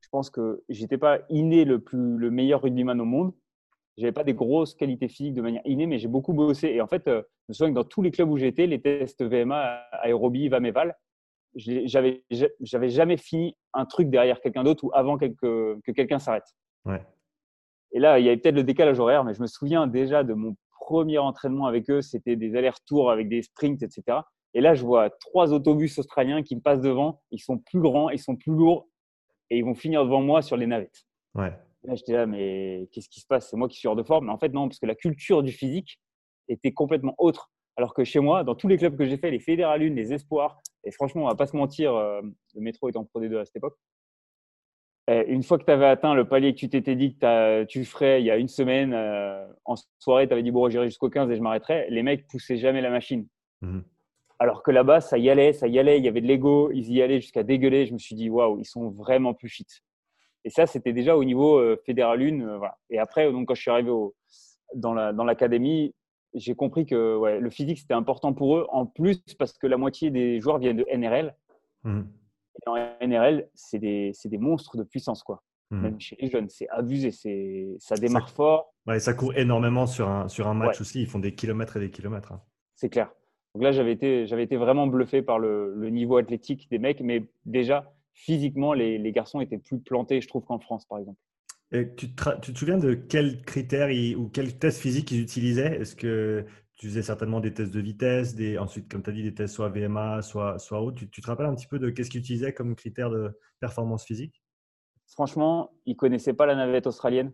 je 0.08 0.10
pense 0.10 0.30
que 0.30 0.64
j'étais 0.70 0.98
pas 0.98 1.20
inné 1.30 1.66
le, 1.66 1.80
plus, 1.80 2.18
le 2.18 2.32
meilleur 2.32 2.62
rugbyman 2.62 3.00
au 3.02 3.06
monde. 3.06 3.34
J'avais 3.98 4.14
pas 4.14 4.24
des 4.24 4.34
grosses 4.34 4.74
qualités 4.74 5.10
physiques 5.10 5.34
de 5.34 5.42
manière 5.42 5.62
innée, 5.66 5.86
mais 5.86 5.98
j'ai 5.98 6.08
beaucoup 6.08 6.34
bossé. 6.34 6.68
Et 6.70 6.80
en 6.80 6.88
fait, 6.88 7.08
euh, 7.10 7.22
je 7.42 7.46
me 7.50 7.54
souviens 7.54 7.72
que 7.72 7.76
dans 7.76 7.84
tous 7.84 8.02
les 8.02 8.12
clubs 8.12 8.30
où 8.30 8.38
j'étais, 8.38 8.68
les 8.68 8.80
tests 8.80 9.22
VMA, 9.22 9.58
aérobie, 9.92 10.48
VAM 10.48 10.66
et 10.66 10.72
VAL, 10.72 10.96
j'avais, 11.56 12.24
j'avais 12.62 12.90
jamais 12.90 13.18
fini 13.18 13.58
un 13.74 13.86
truc 13.86 14.10
derrière 14.10 14.40
quelqu'un 14.40 14.64
d'autre 14.64 14.86
ou 14.86 14.92
avant 14.94 15.18
que, 15.18 15.26
que 15.26 15.92
quelqu'un 15.92 16.20
s'arrête. 16.20 16.56
Ouais. 16.88 17.06
Et 17.91 18.00
là, 18.00 18.20
il 18.20 18.25
y 18.25 18.29
avait 18.29 18.38
peut-être 18.38 18.56
le 18.56 18.63
décalage 18.63 19.00
horaire, 19.00 19.24
mais 19.24 19.34
je 19.34 19.41
me 19.41 19.48
souviens 19.48 19.88
déjà 19.88 20.24
de 20.24 20.34
mon 20.34 20.56
premier 20.82 21.17
entraînement 21.17 21.65
avec 21.65 21.89
eux. 21.89 22.01
C'était 22.01 22.36
des 22.36 22.56
allers-retours 22.56 23.12
avec 23.12 23.29
des 23.29 23.41
sprints, 23.41 23.82
etc. 23.84 24.20
Et 24.53 24.62
là, 24.62 24.74
je 24.74 24.84
vois 24.84 25.10
trois 25.10 25.53
autobus 25.53 25.98
australiens 26.00 26.44
qui 26.44 26.56
me 26.56 26.62
passent 26.62 26.82
devant. 26.82 27.22
Ils 27.32 27.39
sont 27.39 27.58
plus 27.58 27.79
grands, 27.79 28.10
ils 28.10 28.20
sont 28.20 28.36
plus 28.36 28.53
lourds 28.53 28.88
et 29.50 29.58
ils 29.58 29.65
vont 29.65 29.75
finir 29.75 30.03
devant 30.03 30.22
moi 30.22 30.41
sur 30.41 30.58
les 30.58 30.67
navettes. 30.67 31.06
Ouais. 31.36 31.53
Là, 31.84 31.96
j'étais 31.96 32.13
là, 32.13 32.25
mais 32.25 32.89
qu'est-ce 32.91 33.10
qui 33.10 33.20
se 33.20 33.27
passe? 33.27 33.50
C'est 33.50 33.58
moi 33.58 33.67
qui 33.67 33.77
suis 33.77 33.88
hors 33.88 33.96
de 33.96 34.03
forme. 34.03 34.25
Mais 34.25 34.32
en 34.32 34.38
fait, 34.38 34.50
non, 34.50 34.67
parce 34.67 34.79
que 34.79 34.86
la 34.86 34.96
culture 34.96 35.44
du 35.44 35.51
physique 35.51 36.00
était 36.48 36.74
complètement 36.74 37.15
autre. 37.17 37.51
Alors 37.77 37.94
que 37.94 38.03
chez 38.03 38.20
moi, 38.20 38.44
dans 38.44 38.56
tous 38.56 38.67
les 38.67 38.77
clubs 38.77 38.98
que 38.98 39.06
j'ai 39.06 39.17
fait, 39.17 39.29
les 39.29 39.39
Fédéral 39.39 39.82
les 39.82 40.13
Espoirs, 40.13 40.60
et 40.84 40.91
franchement, 40.91 41.24
on 41.24 41.27
va 41.27 41.36
pas 41.36 41.46
se 41.46 41.56
mentir, 41.56 41.94
euh, 41.94 42.22
le 42.56 42.62
métro 42.62 42.89
était 42.89 42.98
en 42.98 43.06
Pro 43.06 43.22
D2 43.22 43.39
à 43.39 43.46
cette 43.46 43.58
époque. 43.58 43.77
Une 45.08 45.44
fois 45.44 45.58
que 45.58 45.64
tu 45.64 45.72
avais 45.72 45.86
atteint 45.86 46.14
le 46.14 46.28
palier 46.28 46.54
que 46.54 46.60
tu 46.60 46.70
t'étais 46.70 46.96
dit 46.96 47.16
que 47.16 47.64
tu 47.64 47.86
ferais 47.86 48.22
il 48.22 48.26
y 48.26 48.32
a 48.32 48.38
une 48.38 48.50
semaine, 48.50 48.94
euh, 48.94 49.48
en 49.66 49.76
soirée, 50.00 50.28
tu 50.28 50.34
avais 50.34 50.44
dit 50.44 50.52
bon, 50.52 50.70
j'irai 50.70 50.86
jusqu'au 50.86 51.10
15 51.10 51.32
et 51.32 51.36
je 51.36 51.42
m'arrêterai. 51.42 51.88
Les 51.90 52.04
mecs 52.04 52.28
poussaient 52.28 52.58
jamais 52.58 52.82
la 52.82 52.90
machine. 52.90 53.26
Mmh. 53.62 53.80
Alors 54.40 54.64
que 54.64 54.72
là-bas, 54.72 55.02
ça 55.02 55.18
y 55.18 55.30
allait, 55.30 55.54
ça 55.54 55.68
y 55.68 55.80
allait, 55.80 55.98
il 55.98 56.06
y 56.06 56.08
avait 56.08 56.22
de 56.22 56.28
l'ego, 56.28 56.72
ils 56.72 56.92
y 56.92 57.02
allaient 57.02 57.22
jusqu'à 57.22 57.44
dégueuler. 57.44 57.86
Je 57.86 57.94
me 57.94 57.98
suis 57.98 58.16
dit, 58.16 58.30
waouh, 58.30 58.60
ils 58.60 58.66
sont 58.66 58.90
vraiment 58.90 59.34
plus 59.34 59.50
fit. 59.50 59.66
Et 60.44 60.50
ça, 60.50 60.68
c'était 60.68 60.94
déjà 60.94 61.18
au 61.18 61.24
niveau 61.24 61.58
euh, 61.58 61.82
fédéral 61.86 62.22
1. 62.22 62.42
Euh, 62.42 62.58
voilà. 62.58 62.78
Et 62.90 63.00
après, 63.00 63.32
donc, 63.32 63.48
quand 63.48 63.56
je 63.56 63.62
suis 63.62 63.72
arrivé 63.72 63.92
dans 64.76 64.94
l'académie, 64.94 65.96
j'ai 66.34 66.54
compris 66.54 66.86
que 66.86 67.40
le 67.40 67.50
physique, 67.50 67.80
c'était 67.80 67.94
important 67.94 68.34
pour 68.34 68.58
eux. 68.58 68.68
En 68.70 68.86
plus, 68.86 69.22
parce 69.40 69.58
que 69.58 69.66
la 69.66 69.78
moitié 69.78 70.12
des 70.12 70.42
joueurs 70.42 70.60
viennent 70.60 70.78
de 70.78 70.86
NRL. 70.94 71.34
Mmh. 71.84 72.02
Et 72.66 72.70
en 72.70 72.76
NRL, 73.08 73.48
c'est 73.54 73.80
des, 73.80 74.12
des, 74.26 74.38
monstres 74.38 74.78
de 74.78 74.84
puissance. 74.84 75.24
quoi. 75.24 75.44
Mmh. 75.70 75.82
Même 75.82 76.00
chez 76.00 76.18
les 76.20 76.30
jeunes, 76.30 76.50
c'est 76.50 76.70
abusé. 76.70 77.12
Ça 77.80 77.96
démarre 77.96 78.30
fort. 78.30 78.74
Ouais, 78.86 79.00
ça 79.00 79.14
court 79.14 79.34
énormément 79.36 79.86
sur 79.86 80.08
un, 80.08 80.28
sur 80.28 80.48
un 80.48 80.54
match 80.54 80.80
aussi. 80.82 81.02
Ils 81.02 81.08
font 81.08 81.20
des 81.20 81.36
kilomètres 81.36 81.78
et 81.78 81.80
des 81.82 81.92
kilomètres. 81.92 82.32
Hein. 82.32 82.42
C'est 82.76 82.90
clair. 82.90 83.12
Donc 83.54 83.64
là, 83.64 83.72
j'avais 83.72 83.94
été, 83.94 84.56
vraiment 84.56 84.88
bluffé 84.88 85.22
par 85.22 85.40
le, 85.40 85.90
niveau 85.90 86.18
athlétique 86.18 86.70
des 86.70 86.78
mecs, 86.78 87.02
mais 87.02 87.24
déjà, 87.46 87.92
physiquement, 88.14 88.74
les, 88.74 89.12
garçons 89.12 89.42
étaient 89.42 89.58
plus 89.58 89.80
plantés, 89.80 90.22
je 90.22 90.28
trouve, 90.28 90.44
qu'en 90.44 90.60
France, 90.60 90.86
par 90.86 91.00
exemple. 91.00 91.20
Et 91.72 91.94
tu, 91.96 92.14
te, 92.14 92.40
tu 92.40 92.54
te 92.54 92.60
souviens 92.60 92.78
de 92.78 92.94
quels 92.94 93.42
critères 93.42 93.90
ou 94.18 94.30
quels 94.30 94.58
tests 94.58 94.80
physiques 94.80 95.12
ils 95.12 95.22
utilisaient? 95.22 95.82
Est-ce 95.82 95.96
que 95.96 96.46
tu 96.78 96.88
faisais 96.88 97.02
certainement 97.02 97.40
des 97.40 97.54
tests 97.54 97.74
de 97.74 97.80
vitesse, 97.80 98.36
des, 98.36 98.58
ensuite, 98.58 98.90
comme 98.90 99.02
tu 99.02 99.10
as 99.10 99.14
dit, 99.14 99.24
des 99.24 99.34
tests 99.34 99.56
soit 99.56 99.70
VMA, 99.70 100.22
soit, 100.22 100.60
soit 100.60 100.80
autre 100.80 100.98
tu, 100.98 101.10
tu, 101.10 101.22
te 101.22 101.28
rappelles 101.28 101.48
un 101.48 101.56
petit 101.56 101.68
peu 101.68 101.80
de 101.80 101.90
qu'est-ce 101.90 102.10
qu'ils 102.10 102.20
utilisaient 102.20 102.54
comme 102.54 102.76
critères 102.76 103.10
de 103.10 103.38
performance 103.60 104.06
physique? 104.06 104.44
Franchement, 105.08 105.72
ils 105.86 105.94
ne 105.94 105.98
connaissaient 105.98 106.34
pas 106.34 106.46
la 106.46 106.56
navette 106.56 106.86
australienne. 106.86 107.32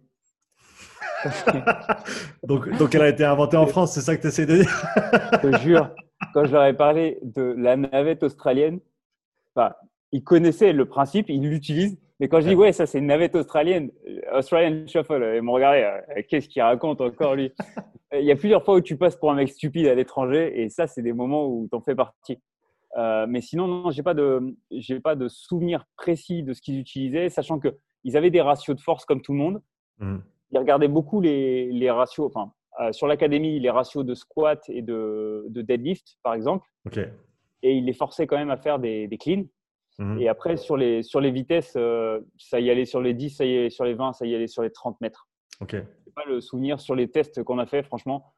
donc, 2.44 2.70
donc, 2.78 2.96
elle 2.96 3.02
a 3.02 3.10
été 3.10 3.26
inventée 3.26 3.58
en 3.58 3.68
France, 3.68 3.94
c'est 3.94 4.02
ça 4.02 4.16
que 4.16 4.22
tu 4.22 4.28
essaies 4.28 4.46
de 4.46 4.58
dire? 4.58 4.86
Je 5.34 5.50
te 5.50 5.58
jure, 5.60 5.90
quand 6.34 6.46
je 6.46 6.52
leur 6.52 6.66
ai 6.66 6.76
parlé 6.76 7.20
de 7.22 7.56
la 7.58 7.76
navette 7.76 8.24
australienne, 8.24 8.80
enfin, 9.56 9.74
ils 10.12 10.24
connaissaient 10.24 10.74
le 10.74 10.86
principe, 10.86 11.30
ils 11.30 11.42
l'utilisent. 11.42 11.98
Mais 12.24 12.30
quand 12.30 12.40
je 12.40 12.48
dis, 12.48 12.56
ouais, 12.56 12.72
ça 12.72 12.86
c'est 12.86 13.00
une 13.00 13.08
navette 13.08 13.36
australienne, 13.36 13.92
euh, 14.08 14.38
Australian 14.40 14.88
Shuffle, 14.88 15.34
ils 15.36 15.42
m'ont 15.42 15.52
regardé, 15.52 15.80
euh, 15.82 16.22
qu'est-ce 16.30 16.48
qu'il 16.48 16.62
raconte 16.62 17.02
encore 17.02 17.36
lui 17.36 17.52
Il 18.18 18.24
y 18.24 18.32
a 18.32 18.38
plusieurs 18.38 18.64
fois 18.64 18.76
où 18.76 18.80
tu 18.80 18.96
passes 18.96 19.18
pour 19.18 19.30
un 19.30 19.36
mec 19.36 19.50
stupide 19.50 19.88
à 19.88 19.94
l'étranger, 19.94 20.62
et 20.62 20.70
ça, 20.70 20.88
c'est 20.88 21.02
des 21.02 21.12
moments 21.12 21.46
où 21.48 21.68
tu 21.70 21.76
en 21.76 21.82
fais 21.82 21.96
partie. 21.96 22.40
Euh, 22.96 23.26
mais 23.28 23.42
sinon, 23.42 23.68
non, 23.68 23.92
j'ai 23.92 24.04
pas 24.04 24.14
de, 24.14 24.56
j'ai 24.72 25.02
pas 25.02 25.16
de 25.16 25.28
souvenir 25.28 25.84
précis 25.98 26.44
de 26.44 26.54
ce 26.54 26.62
qu'ils 26.62 26.80
utilisaient, 26.80 27.28
sachant 27.28 27.60
que 27.60 27.76
ils 28.06 28.16
avaient 28.16 28.32
des 28.32 28.40
ratios 28.40 28.78
de 28.78 28.82
force 28.82 29.04
comme 29.04 29.22
tout 29.22 29.34
le 29.34 29.40
monde. 29.40 29.62
mmh. 30.00 30.20
il 30.52 30.60
regardait 30.60 30.88
beaucoup 30.88 31.20
les, 31.20 31.74
les 31.74 31.92
ratios, 31.92 32.32
enfin, 32.34 32.54
sur 32.94 33.08
l'académie, 33.08 33.60
les 33.60 33.70
ratios 33.70 34.06
de 34.06 34.14
squat 34.14 34.64
et 34.70 34.82
de, 34.82 35.46
de 35.50 35.62
deadlift, 35.62 36.20
par 36.24 36.36
exemple. 36.36 36.70
Et 37.64 37.74
il 37.74 37.84
les 37.84 37.94
forçait 37.94 38.28
quand 38.28 38.38
même 38.38 38.50
à 38.50 38.58
faire 38.58 38.80
des, 38.80 39.10
des 39.10 39.18
cleans. 39.18 39.44
Mmh. 40.00 40.20
Et 40.20 40.28
après, 40.28 40.58
sur 40.58 40.76
les, 40.76 41.04
sur 41.04 41.22
les 41.22 41.32
vitesses, 41.32 41.78
ça 42.38 42.60
y 42.60 42.70
allait 42.70 42.86
sur 42.86 43.02
les 43.02 43.14
10, 43.14 43.30
ça 43.30 43.46
y 43.46 43.58
allait 43.58 43.70
sur 43.70 43.86
les 43.86 43.94
20, 43.94 44.14
ça 44.14 44.26
y 44.26 44.34
allait 44.36 44.48
sur 44.48 44.64
les 44.64 44.72
30 44.72 45.00
mètres. 45.02 45.28
Ok. 45.62 45.76
pas 46.16 46.26
le 46.26 46.42
souvenir 46.42 46.80
sur 46.80 46.96
les 46.96 47.10
tests 47.10 47.44
qu'on 47.44 47.60
a 47.60 47.66
fait, 47.66 47.84
franchement. 47.84 48.34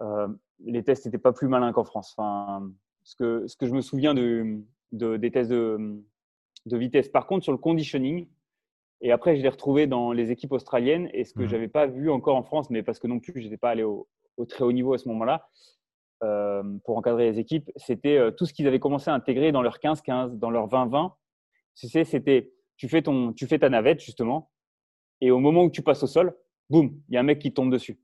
Euh, 0.00 0.28
les 0.60 0.82
tests 0.82 1.06
n'étaient 1.06 1.18
pas 1.18 1.32
plus 1.32 1.48
malins 1.48 1.72
qu'en 1.72 1.84
France. 1.84 2.14
Enfin, 2.16 2.70
ce, 3.02 3.16
que, 3.16 3.46
ce 3.46 3.56
que 3.56 3.66
je 3.66 3.72
me 3.72 3.80
souviens 3.80 4.14
de, 4.14 4.62
des 4.92 5.30
tests 5.30 5.50
de, 5.50 6.02
de, 6.66 6.76
vitesse. 6.76 7.08
Par 7.08 7.26
contre, 7.26 7.44
sur 7.44 7.52
le 7.52 7.58
conditioning, 7.58 8.28
et 9.00 9.12
après, 9.12 9.36
je 9.36 9.42
l'ai 9.42 9.48
retrouvé 9.48 9.86
dans 9.86 10.12
les 10.12 10.30
équipes 10.30 10.52
australiennes, 10.52 11.08
et 11.12 11.24
ce 11.24 11.32
que 11.34 11.40
mhm. 11.40 11.48
je 11.48 11.52
n'avais 11.52 11.68
pas 11.68 11.86
vu 11.86 12.10
encore 12.10 12.36
en 12.36 12.42
France, 12.42 12.70
mais 12.70 12.82
parce 12.82 12.98
que 12.98 13.06
non 13.06 13.18
plus, 13.18 13.32
je 13.36 13.44
n'étais 13.44 13.56
pas 13.56 13.70
allé 13.70 13.82
au, 13.82 14.06
très 14.48 14.64
haut 14.64 14.72
niveau 14.72 14.94
à 14.94 14.98
ce 14.98 15.08
moment-là, 15.08 15.48
euh, 15.48 15.48
pour 16.84 16.96
encadrer 16.96 17.30
les 17.30 17.38
équipes, 17.38 17.70
c'était 17.76 18.16
euh, 18.16 18.30
tout 18.30 18.46
ce 18.46 18.52
qu'ils 18.52 18.66
avaient 18.66 18.80
commencé 18.80 19.10
à 19.10 19.14
intégrer 19.14 19.52
dans 19.52 19.62
leur 19.62 19.78
15-15, 19.78 20.38
dans 20.38 20.50
leur 20.50 20.68
20-20. 20.68 21.12
Tu 21.76 21.88
sais, 21.88 22.04
c'était, 22.04 22.52
tu 22.76 22.88
fais, 22.88 23.02
ton, 23.02 23.32
tu 23.32 23.46
fais 23.46 23.58
ta 23.58 23.68
navette, 23.68 24.00
justement, 24.00 24.50
et 25.20 25.30
au 25.30 25.38
moment 25.38 25.64
où 25.64 25.70
tu 25.70 25.82
passes 25.82 26.02
au 26.02 26.06
sol, 26.06 26.36
boum, 26.68 27.00
il 27.08 27.14
y 27.14 27.16
a 27.16 27.20
un 27.20 27.24
mec 27.24 27.38
qui 27.38 27.52
tombe 27.52 27.72
dessus 27.72 27.98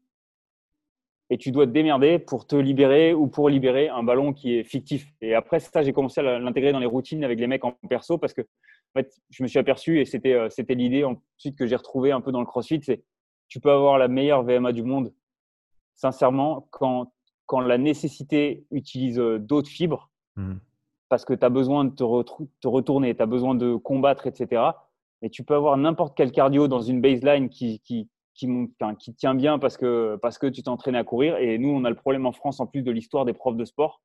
et 1.31 1.39
tu 1.39 1.51
dois 1.51 1.67
te 1.67 1.73
démerder 1.73 2.19
pour 2.19 2.47
te 2.47 2.55
libérer 2.55 3.13
ou 3.13 3.27
pour 3.27 3.49
libérer 3.49 3.89
un 3.89 4.03
ballon 4.03 4.33
qui 4.33 4.57
est 4.57 4.65
fictif. 4.65 5.07
Et 5.21 5.35
après 5.35 5.59
ça, 5.59 5.83
j'ai 5.83 5.93
commencé 5.93 6.21
à 6.21 6.39
l'intégrer 6.39 6.73
dans 6.73 6.79
les 6.79 6.87
routines 6.87 7.25
avec 7.25 7.41
les 7.41 7.47
mecs 7.47 7.65
en 7.65 7.73
perso 7.89 8.19
parce 8.19 8.33
que 8.33 8.43
en 8.43 9.01
fait, 9.01 9.13
je 9.31 9.43
me 9.43 9.49
suis 9.49 9.59
aperçu 9.59 10.01
et 10.01 10.05
c'était 10.05 10.35
euh, 10.35 10.49
c'était 10.51 10.75
l'idée 10.75 11.05
ensuite 11.05 11.59
que 11.59 11.67
j'ai 11.67 11.77
retrouvé 11.77 12.13
un 12.13 12.21
peu 12.21 12.33
dans 12.33 12.41
le 12.41 12.47
CrossFit, 12.47 12.81
c'est 12.83 13.03
tu 13.49 13.61
peux 13.61 13.71
avoir 13.71 13.99
la 13.99 14.09
meilleure 14.09 14.45
VMA 14.45 14.73
du 14.73 14.83
monde 14.83 15.13
sincèrement 15.95 16.69
quand 16.71 17.13
quand 17.47 17.61
la 17.61 17.79
nécessité 17.79 18.67
utilise 18.71 19.19
euh, 19.19 19.39
d'autres 19.39 19.69
fibres 19.69 20.11
mmh. 20.37 20.55
parce 21.09 21.25
que 21.25 21.33
tu 21.33 21.45
as 21.45 21.49
besoin 21.49 21.85
de 21.85 21.91
te, 21.91 22.05
te 22.61 22.69
retourner, 22.69 23.15
tu 23.15 23.23
as 23.23 23.27
besoin 23.27 23.55
de 23.55 23.77
combattre, 23.77 24.27
etc. 24.27 24.63
Et 25.23 25.31
tu 25.31 25.45
peux 25.45 25.55
avoir 25.55 25.77
n'importe 25.77 26.17
quel 26.17 26.33
cardio 26.33 26.69
dans 26.69 26.81
une 26.81 27.01
baseline 27.01 27.49
qui, 27.49 27.81
qui, 27.81 28.09
qui, 28.35 28.49
qui 28.99 29.15
tient 29.15 29.35
bien 29.35 29.59
parce 29.59 29.77
que, 29.77 30.19
parce 30.21 30.39
que 30.39 30.47
tu 30.47 30.63
t'entraînes 30.63 30.97
à 30.97 31.05
courir. 31.05 31.39
Et 31.39 31.59
nous, 31.59 31.71
on 31.71 31.85
a 31.85 31.91
le 31.91 31.97
problème 31.97 32.27
en 32.27 32.33
France, 32.33 32.61
en 32.61 32.67
plus 32.67 32.83
de 32.83 32.91
l'histoire 32.91 33.25
des 33.25 33.33
profs 33.33 33.57
de 33.57 33.65
sport. 33.65 34.03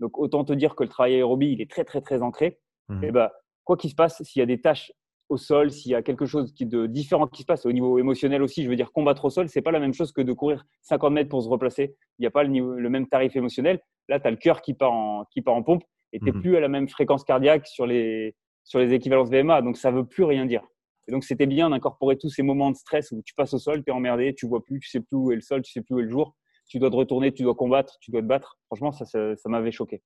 Donc, 0.00 0.18
autant 0.18 0.44
te 0.44 0.52
dire 0.52 0.74
que 0.74 0.82
le 0.82 0.88
travail 0.88 1.14
aérobie, 1.14 1.52
il 1.52 1.60
est 1.60 1.70
très, 1.70 1.84
très, 1.84 2.00
très 2.00 2.22
ancré. 2.22 2.58
Mmh. 2.88 3.04
Et 3.04 3.12
bah, 3.12 3.32
quoi 3.64 3.76
qu'il 3.76 3.90
se 3.90 3.94
passe, 3.94 4.22
s'il 4.22 4.40
y 4.40 4.42
a 4.42 4.46
des 4.46 4.60
tâches 4.60 4.92
au 5.34 5.36
sol, 5.36 5.70
s'il 5.70 5.92
y 5.92 5.94
a 5.94 6.02
quelque 6.02 6.26
chose 6.26 6.52
qui, 6.52 6.64
de 6.64 6.86
différent 6.86 7.26
qui 7.26 7.42
se 7.42 7.46
passe 7.46 7.66
au 7.66 7.72
niveau 7.72 7.98
émotionnel 7.98 8.42
aussi, 8.42 8.62
je 8.62 8.68
veux 8.68 8.76
dire, 8.76 8.92
combattre 8.92 9.24
au 9.24 9.30
sol, 9.30 9.48
c'est 9.48 9.62
pas 9.62 9.72
la 9.72 9.80
même 9.80 9.92
chose 9.92 10.12
que 10.12 10.22
de 10.22 10.32
courir 10.32 10.64
50 10.82 11.12
mètres 11.12 11.28
pour 11.28 11.42
se 11.42 11.48
replacer. 11.48 11.94
Il 12.18 12.22
n'y 12.22 12.26
a 12.26 12.30
pas 12.30 12.44
le, 12.44 12.48
niveau, 12.48 12.72
le, 12.74 12.88
même 12.88 13.06
tarif 13.06 13.36
émotionnel. 13.36 13.80
Là, 14.08 14.20
tu 14.20 14.26
as 14.26 14.30
le 14.30 14.36
cœur 14.36 14.62
qui 14.62 14.74
part 14.74 14.92
en, 14.92 15.24
qui 15.30 15.42
part 15.42 15.54
en 15.54 15.62
pompe 15.62 15.82
et 16.12 16.18
tu 16.18 16.24
n'es 16.24 16.32
mmh. 16.32 16.40
plus 16.40 16.56
à 16.56 16.60
la 16.60 16.68
même 16.68 16.88
fréquence 16.88 17.24
cardiaque 17.24 17.66
sur 17.66 17.86
les, 17.86 18.34
sur 18.62 18.78
les 18.78 18.94
équivalences 18.94 19.30
VMA. 19.30 19.62
Donc, 19.62 19.76
ça 19.76 19.90
veut 19.90 20.06
plus 20.06 20.24
rien 20.24 20.46
dire. 20.46 20.62
Et 21.08 21.12
donc, 21.12 21.24
c'était 21.24 21.46
bien 21.46 21.70
d'incorporer 21.70 22.16
tous 22.16 22.30
ces 22.30 22.42
moments 22.42 22.70
de 22.70 22.76
stress 22.76 23.12
où 23.12 23.20
tu 23.24 23.34
passes 23.34 23.52
au 23.52 23.58
sol, 23.58 23.82
tu 23.84 23.90
es 23.90 23.92
emmerdé, 23.92 24.34
tu 24.34 24.46
vois 24.46 24.64
plus, 24.64 24.80
tu 24.80 24.88
sais 24.88 25.00
plus 25.00 25.16
où 25.16 25.32
est 25.32 25.36
le 25.36 25.40
sol, 25.40 25.62
tu 25.62 25.72
sais 25.72 25.82
plus 25.82 25.96
où 25.96 26.00
est 26.00 26.04
le 26.04 26.10
jour. 26.10 26.34
Tu 26.66 26.78
dois 26.78 26.90
te 26.90 26.96
retourner, 26.96 27.32
tu 27.32 27.42
dois 27.42 27.54
combattre, 27.54 27.98
tu 28.00 28.10
dois 28.10 28.22
te 28.22 28.26
battre. 28.26 28.58
Franchement, 28.66 28.90
ça, 28.92 29.04
ça, 29.04 29.48
m'avait 29.48 29.72
choqué. 29.72 30.02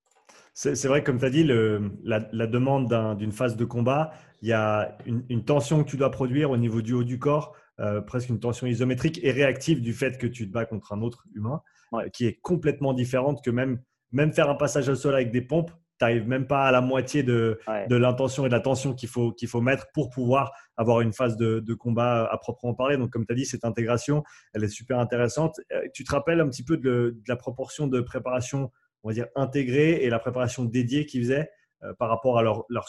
C'est 0.61 0.89
vrai, 0.89 1.05
comme 1.05 1.21
tu 1.21 1.25
as 1.25 1.31
dit, 1.31 1.45
le, 1.45 1.93
la, 2.03 2.47
demande 2.49 3.17
d'une 3.17 3.31
phase 3.31 3.57
de 3.57 3.65
combat, 3.65 4.11
il 4.43 4.49
y 4.49 4.53
a 4.53 4.99
une, 5.07 5.45
tension 5.45 5.85
que 5.85 5.89
tu 5.89 5.97
dois 5.97 6.11
produire 6.11 6.51
au 6.51 6.57
niveau 6.57 6.83
du 6.83 6.95
haut 6.95 7.05
du 7.05 7.21
corps, 7.21 7.55
euh, 7.79 8.01
presque 8.01 8.29
une 8.29 8.41
tension 8.41 8.67
isométrique 8.67 9.21
et 9.23 9.31
réactive 9.31 9.81
du 9.81 9.93
fait 9.93 10.19
que 10.19 10.27
tu 10.27 10.49
te 10.49 10.53
bats 10.53 10.67
contre 10.67 10.93
un 10.93 11.01
autre 11.01 11.27
humain, 11.33 11.63
qui 12.13 12.27
est 12.27 12.41
complètement 12.43 12.93
différente 12.93 13.41
que 13.45 13.51
même, 13.51 13.81
même 14.11 14.33
faire 14.33 14.51
un 14.51 14.57
passage 14.57 14.89
au 14.89 14.97
sol 14.97 15.15
avec 15.15 15.31
des 15.31 15.43
pompes 15.43 15.71
tu 15.99 16.05
n'arrives 16.05 16.29
même 16.29 16.47
pas 16.47 16.67
à 16.67 16.71
la 16.71 16.81
moitié 16.81 17.23
de, 17.23 17.59
de 17.89 17.97
l'intention 17.97 18.47
et 18.47 18.49
de 18.49 18.55
la 18.55 18.61
tension 18.61 18.95
qu'il 18.95 19.09
faut, 19.09 19.33
qu'il 19.33 19.49
faut 19.49 19.61
mettre 19.61 19.87
pour 19.93 20.11
pouvoir 20.11 20.53
avoir 20.77 21.01
une 21.01 21.13
phase 21.13 21.37
de, 21.37 21.59
de 21.59 21.75
combat 21.75 22.25
à 22.31 22.39
proprement 22.39 22.75
parler. 22.75 22.97
Donc, 22.97 23.11
comme 23.11 23.27
tu 23.27 23.33
as 23.33 23.37
dit, 23.37 23.45
cette 23.45 23.65
intégration, 23.65 24.23
elle 24.55 24.63
est 24.63 24.69
super 24.69 25.01
intéressante. 25.01 25.61
Euh, 25.73 25.83
tu 25.93 26.05
te 26.05 26.13
rappelles 26.13 26.41
un 26.41 26.49
petit 26.49 26.63
peu 26.63 26.77
de, 26.77 27.17
la 27.27 27.37
proportion 27.37 27.89
de 27.89 28.01
préparation, 28.01 28.71
on 29.03 29.09
va 29.09 29.15
dire, 29.15 29.27
intégrée 29.35 30.03
et 30.05 30.11
la 30.11 30.19
préparation 30.19 30.65
dédiée 30.65 31.07
qu'ils 31.07 31.23
faisaient 31.23 31.51
euh, 31.85 31.93
par 31.95 32.09
rapport 32.09 32.39
à 32.39 32.43
leur, 32.43 32.65
leur 32.69 32.89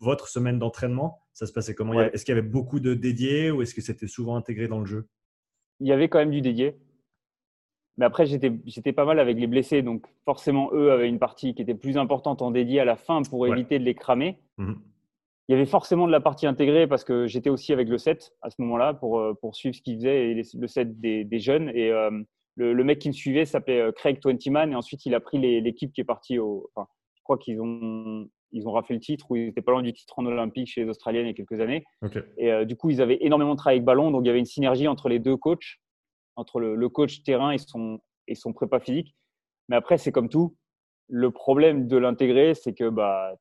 votre 0.00 0.28
semaine 0.28 0.58
d'entraînement 0.58 1.18
Ça 1.32 1.46
se 1.46 1.52
passait 1.52 1.74
comment? 1.74 2.00
Est-ce 2.00 2.24
qu'il 2.24 2.34
y 2.34 2.38
avait 2.38 2.46
beaucoup 2.46 2.80
de 2.80 2.94
dédiés 2.94 3.50
ou 3.50 3.62
est-ce 3.62 3.74
que 3.74 3.80
c'était 3.80 4.06
souvent 4.06 4.36
intégré 4.36 4.68
dans 4.68 4.78
le 4.78 4.86
jeu? 4.86 5.08
Il 5.80 5.86
y 5.88 5.92
avait 5.92 6.08
quand 6.08 6.18
même 6.18 6.30
du 6.30 6.40
dédié. 6.40 6.76
Mais 7.96 8.04
après, 8.04 8.26
j'étais 8.26 8.92
pas 8.92 9.04
mal 9.04 9.18
avec 9.18 9.38
les 9.38 9.48
blessés. 9.48 9.82
Donc, 9.82 10.06
forcément, 10.24 10.70
eux 10.72 10.92
avaient 10.92 11.08
une 11.08 11.18
partie 11.18 11.52
qui 11.52 11.62
était 11.62 11.74
plus 11.74 11.98
importante 11.98 12.42
en 12.42 12.52
dédié 12.52 12.78
à 12.78 12.84
la 12.84 12.96
fin 12.96 13.22
pour 13.22 13.46
éviter 13.48 13.80
de 13.80 13.84
les 13.84 13.94
cramer. 13.94 14.38
Mhm. 14.56 14.80
Il 15.48 15.52
y 15.52 15.54
avait 15.54 15.66
forcément 15.66 16.06
de 16.06 16.12
la 16.12 16.20
partie 16.20 16.46
intégrée 16.46 16.86
parce 16.86 17.02
que 17.02 17.26
j'étais 17.26 17.50
aussi 17.50 17.72
avec 17.72 17.88
le 17.88 17.98
set 17.98 18.34
à 18.42 18.50
ce 18.50 18.56
moment-là 18.60 18.94
pour, 18.94 19.18
euh, 19.18 19.34
pour 19.34 19.56
suivre 19.56 19.74
ce 19.74 19.82
qu'ils 19.82 19.96
faisaient 19.96 20.30
et 20.30 20.34
le 20.34 20.66
set 20.68 21.00
des, 21.00 21.24
des 21.24 21.40
jeunes. 21.40 21.70
Et 21.70 21.90
euh, 21.90 22.22
le, 22.58 22.84
mec 22.84 22.98
qui 22.98 23.08
me 23.08 23.14
suivait 23.14 23.44
s'appelait 23.44 23.80
euh, 23.80 23.92
Craig 23.92 24.20
Twentyman. 24.20 24.72
Et 24.72 24.74
ensuite, 24.74 25.06
il 25.06 25.14
a 25.14 25.20
pris 25.20 25.38
l'équipe 25.38 25.92
qui 25.92 26.00
est 26.00 26.04
partie 26.04 26.38
au. 26.38 26.70
Enfin, 26.74 26.86
je 27.14 27.22
crois 27.22 27.38
qu'ils 27.38 27.60
ont, 27.60 28.28
ils 28.52 28.68
ont 28.68 28.72
raflé 28.72 28.94
le 28.96 29.00
titre 29.00 29.30
ou 29.30 29.36
ils 29.36 29.48
étaient 29.48 29.62
pas 29.62 29.72
loin 29.72 29.82
du 29.82 29.92
titre 29.92 30.18
en 30.18 30.26
Olympique 30.26 30.68
chez 30.68 30.82
les 30.82 30.90
Australiennes 30.90 31.26
il 31.26 31.28
y 31.28 31.32
a 31.32 31.34
quelques 31.34 31.60
années. 31.60 31.84
Et 32.36 32.66
du 32.66 32.76
coup, 32.76 32.90
ils 32.90 33.02
avaient 33.02 33.18
énormément 33.20 33.54
travaillé 33.56 33.78
avec 33.78 33.84
ballon. 33.84 34.10
Donc, 34.10 34.22
il 34.24 34.26
y 34.28 34.30
avait 34.30 34.38
une 34.38 34.46
synergie 34.46 34.88
entre 34.88 35.08
les 35.08 35.18
deux 35.18 35.36
coachs 35.36 35.78
entre 36.38 36.60
le, 36.60 36.88
coach 36.88 37.22
terrain 37.24 37.50
et 37.50 37.58
son, 37.58 37.98
et 38.28 38.36
son 38.36 38.52
prépa 38.52 38.78
physique. 38.78 39.14
Mais 39.68 39.76
après, 39.76 39.98
c'est 39.98 40.12
comme 40.12 40.28
tout. 40.28 40.56
Le 41.08 41.32
problème 41.32 41.88
de 41.88 41.96
l'intégrer, 41.96 42.54
c'est 42.54 42.74
que 42.74 42.88
bah, 42.88 43.34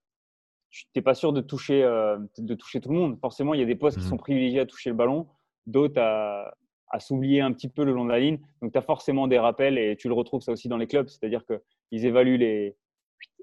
tu 0.71 0.85
n'es 0.95 1.03
pas 1.03 1.13
sûr 1.13 1.31
de 1.31 1.41
toucher, 1.41 1.83
euh, 1.83 2.17
de 2.39 2.55
toucher 2.55 2.81
tout 2.81 2.89
le 2.89 2.95
monde. 2.95 3.19
Forcément, 3.21 3.53
il 3.53 3.59
y 3.59 3.63
a 3.63 3.67
des 3.67 3.75
postes 3.75 3.99
qui 3.99 4.05
mmh 4.05 4.09
sont 4.09 4.17
privilégiés 4.17 4.61
à 4.61 4.65
toucher 4.65 4.89
le 4.89 4.95
ballon, 4.95 5.27
d'autres 5.67 6.01
à, 6.01 6.55
à 6.89 6.99
s'oublier 6.99 7.41
un 7.41 7.51
petit 7.51 7.69
peu 7.69 7.83
le 7.83 7.93
long 7.93 8.05
de 8.05 8.11
la 8.11 8.19
ligne. 8.19 8.39
Donc, 8.61 8.71
tu 8.71 8.77
as 8.77 8.81
forcément 8.81 9.27
des 9.27 9.39
rappels 9.39 9.77
et 9.77 9.95
tu 9.97 10.07
le 10.07 10.13
retrouves 10.13 10.41
ça 10.41 10.51
aussi 10.51 10.67
dans 10.67 10.77
les 10.77 10.87
clubs. 10.87 11.07
C'est-à-dire 11.07 11.43
qu'ils 11.45 12.05
évaluent 12.05 12.37
les, 12.37 12.75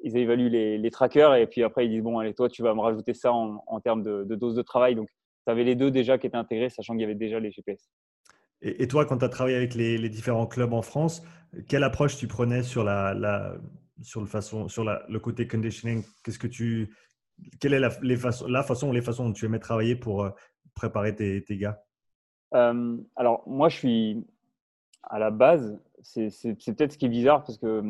ils 0.03 0.17
évaluent 0.17 0.51
les, 0.51 0.91
trackers 0.91 1.35
et 1.35 1.47
puis 1.47 1.63
après, 1.63 1.87
ils 1.87 1.91
disent 1.91 2.03
Bon, 2.03 2.19
allez, 2.19 2.35
toi, 2.35 2.49
tu 2.49 2.63
vas 2.63 2.75
me 2.75 2.81
rajouter 2.81 3.15
ça 3.15 3.33
en, 3.33 3.81
termes 3.81 4.03
de, 4.03 4.35
dose 4.35 4.55
de 4.55 4.63
travail. 4.63 4.95
Donc, 4.95 5.09
tu 5.09 5.51
avais 5.51 5.65
les 5.65 5.75
deux 5.75 5.91
déjà 5.91 6.19
qui 6.19 6.27
étaient 6.27 6.37
intégrés, 6.37 6.71
sachant 6.71 6.95
qu'il 6.95 7.03
y 7.03 7.05
avait 7.05 7.15
déjà 7.15 7.41
les 7.41 7.51
GPS. 7.51 7.91
Et, 8.63 8.89
toi, 8.89 9.05
quand 9.05 9.19
tu 9.19 9.25
as 9.25 9.29
travaillé 9.29 9.57
avec 9.57 9.75
les, 9.75 10.09
différents 10.09 10.47
clubs 10.47 10.73
en 10.73 10.81
France, 10.81 11.23
quelle 11.69 11.85
approche 11.85 12.17
tu 12.17 12.27
prenais 12.27 12.63
sur, 12.63 12.83
la, 12.83 13.59
sur, 14.01 14.21
le, 14.21 14.27
façon, 14.27 14.69
sur 14.69 14.85
le 14.85 15.19
côté 15.19 15.47
conditioning? 15.47 16.03
Qu'est-ce 16.23 16.39
que 16.39 16.47
tu, 16.47 16.95
Quelle 17.61 17.75
est 17.75 17.81
la, 17.81 17.91
les 18.03 18.17
façons, 18.17 18.47
la 18.47 18.63
façon 18.63 18.91
les 18.91 19.03
façons 19.03 19.27
dont 19.27 19.33
tu 19.33 19.45
aimais 19.45 19.59
travailler 19.59 19.97
pour 19.97 20.25
euh, 20.25 20.31
préparer 20.75 21.15
tes, 21.15 21.45
tes 21.45 21.59
gars? 21.59 21.84
Euh, 22.55 22.97
Alors, 23.17 23.43
moi, 23.47 23.69
je 23.69 23.77
suis 23.77 24.27
à 25.03 25.19
la 25.19 25.31
base, 25.31 25.79
c'est 26.03 26.29
peut-être 26.67 26.93
ce 26.93 26.99
qui 26.99 27.07
est 27.07 27.11
bizarre 27.11 27.45
parce 27.45 27.59
que 27.59 27.83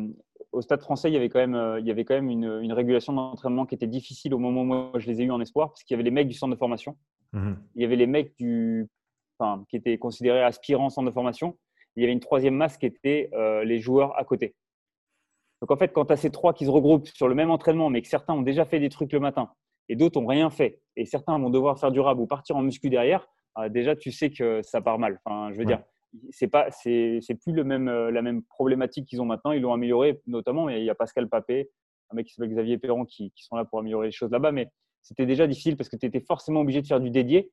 au 0.51 0.61
Stade 0.61 0.81
français, 0.81 1.09
il 1.09 1.13
y 1.13 1.17
avait 1.17 1.29
quand 1.29 1.39
même, 1.39 1.55
euh, 1.55 1.79
il 1.79 1.85
y 1.85 1.91
avait 1.91 2.05
quand 2.05 2.15
même 2.15 2.29
une, 2.29 2.59
une 2.61 2.73
régulation 2.73 3.13
d'entraînement 3.13 3.65
qui 3.65 3.75
était 3.75 3.87
difficile 3.87 4.33
au 4.33 4.37
moment 4.37 4.61
où 4.61 4.65
moi, 4.65 4.91
je 4.95 5.07
les 5.07 5.21
ai 5.21 5.25
eus 5.25 5.31
en 5.31 5.41
espoir 5.41 5.69
parce 5.69 5.83
qu'il 5.83 5.93
y 5.93 5.95
avait 5.95 6.03
les 6.03 6.11
mecs 6.11 6.27
du 6.27 6.33
centre 6.33 6.53
de 6.53 6.59
formation, 6.59 6.97
mmh 7.33 7.53
il 7.75 7.81
y 7.81 7.85
avait 7.85 7.97
les 7.97 8.07
mecs 8.07 8.37
du 8.37 8.87
qui 9.69 9.75
étaient 9.75 9.97
considérés 9.97 10.43
aspirants 10.43 10.89
centre 10.89 11.07
de 11.07 11.13
formation. 11.13 11.57
Il 11.95 12.01
y 12.01 12.03
avait 12.05 12.13
une 12.13 12.19
troisième 12.19 12.55
masse 12.55 12.77
qui 12.77 12.85
était 12.85 13.29
euh, 13.33 13.63
les 13.63 13.79
joueurs 13.79 14.17
à 14.17 14.23
côté. 14.25 14.55
Donc 15.61 15.71
en 15.71 15.77
fait, 15.77 15.93
quand 15.93 16.05
tu 16.05 16.13
as 16.13 16.17
ces 16.17 16.31
trois 16.31 16.53
qui 16.53 16.65
se 16.65 16.69
regroupent 16.69 17.07
sur 17.07 17.27
le 17.27 17.35
même 17.35 17.49
entraînement, 17.49 17.89
mais 17.89 18.01
que 18.01 18.07
certains 18.07 18.33
ont 18.33 18.41
déjà 18.41 18.65
fait 18.65 18.79
des 18.79 18.89
trucs 18.89 19.13
le 19.13 19.19
matin 19.19 19.51
et 19.87 19.95
d'autres 19.95 20.19
n'ont 20.19 20.27
rien 20.27 20.49
fait, 20.49 20.81
et 20.95 21.05
certains 21.05 21.37
vont 21.37 21.49
devoir 21.49 21.79
faire 21.79 21.91
du 21.91 21.99
rab 21.99 22.19
ou 22.19 22.25
partir 22.25 22.55
en 22.55 22.61
muscu 22.61 22.89
derrière, 22.89 23.21
euh, 23.21 23.25
déjà 23.69 23.95
tu 23.95 24.11
sais 24.11 24.29
que 24.29 24.61
ça 24.61 24.81
part 24.81 24.99
mal. 24.99 25.19
Enfin, 25.23 25.51
je 25.53 25.57
veux 25.57 25.65
dire, 25.65 25.81
c'est 26.29 26.47
pas, 26.47 26.71
c'est, 26.71 27.19
plus 27.41 27.53
le 27.53 27.63
même, 27.63 27.87
euh, 27.87 28.11
la 28.11 28.21
même 28.21 28.43
problématique 28.43 29.07
qu'ils 29.07 29.21
ont 29.21 29.25
maintenant. 29.25 29.51
Ils 29.51 29.61
l'ont 29.61 29.73
amélioré 29.73 30.21
notamment, 30.27 30.69
il 30.69 30.83
y 30.83 30.89
a 30.89 30.95
Pascal 30.95 31.27
Papé, 31.29 31.69
un 32.11 32.15
mec 32.15 32.27
qui 32.27 32.33
s'appelle 32.33 32.51
Xavier 32.51 32.77
Perron 32.77 33.05
qui, 33.05 33.31
qui 33.31 33.43
sont 33.43 33.55
là 33.55 33.65
pour 33.65 33.79
améliorer 33.79 34.07
les 34.07 34.11
choses 34.11 34.31
là-bas, 34.31 34.51
mais 34.51 34.69
c'était 35.01 35.25
déjà 35.25 35.47
difficile 35.47 35.77
parce 35.77 35.89
que 35.89 35.97
tu 35.97 36.05
étais 36.05 36.21
forcément 36.21 36.61
obligé 36.61 36.81
de 36.81 36.87
faire 36.87 36.99
du 36.99 37.09
dédié 37.09 37.51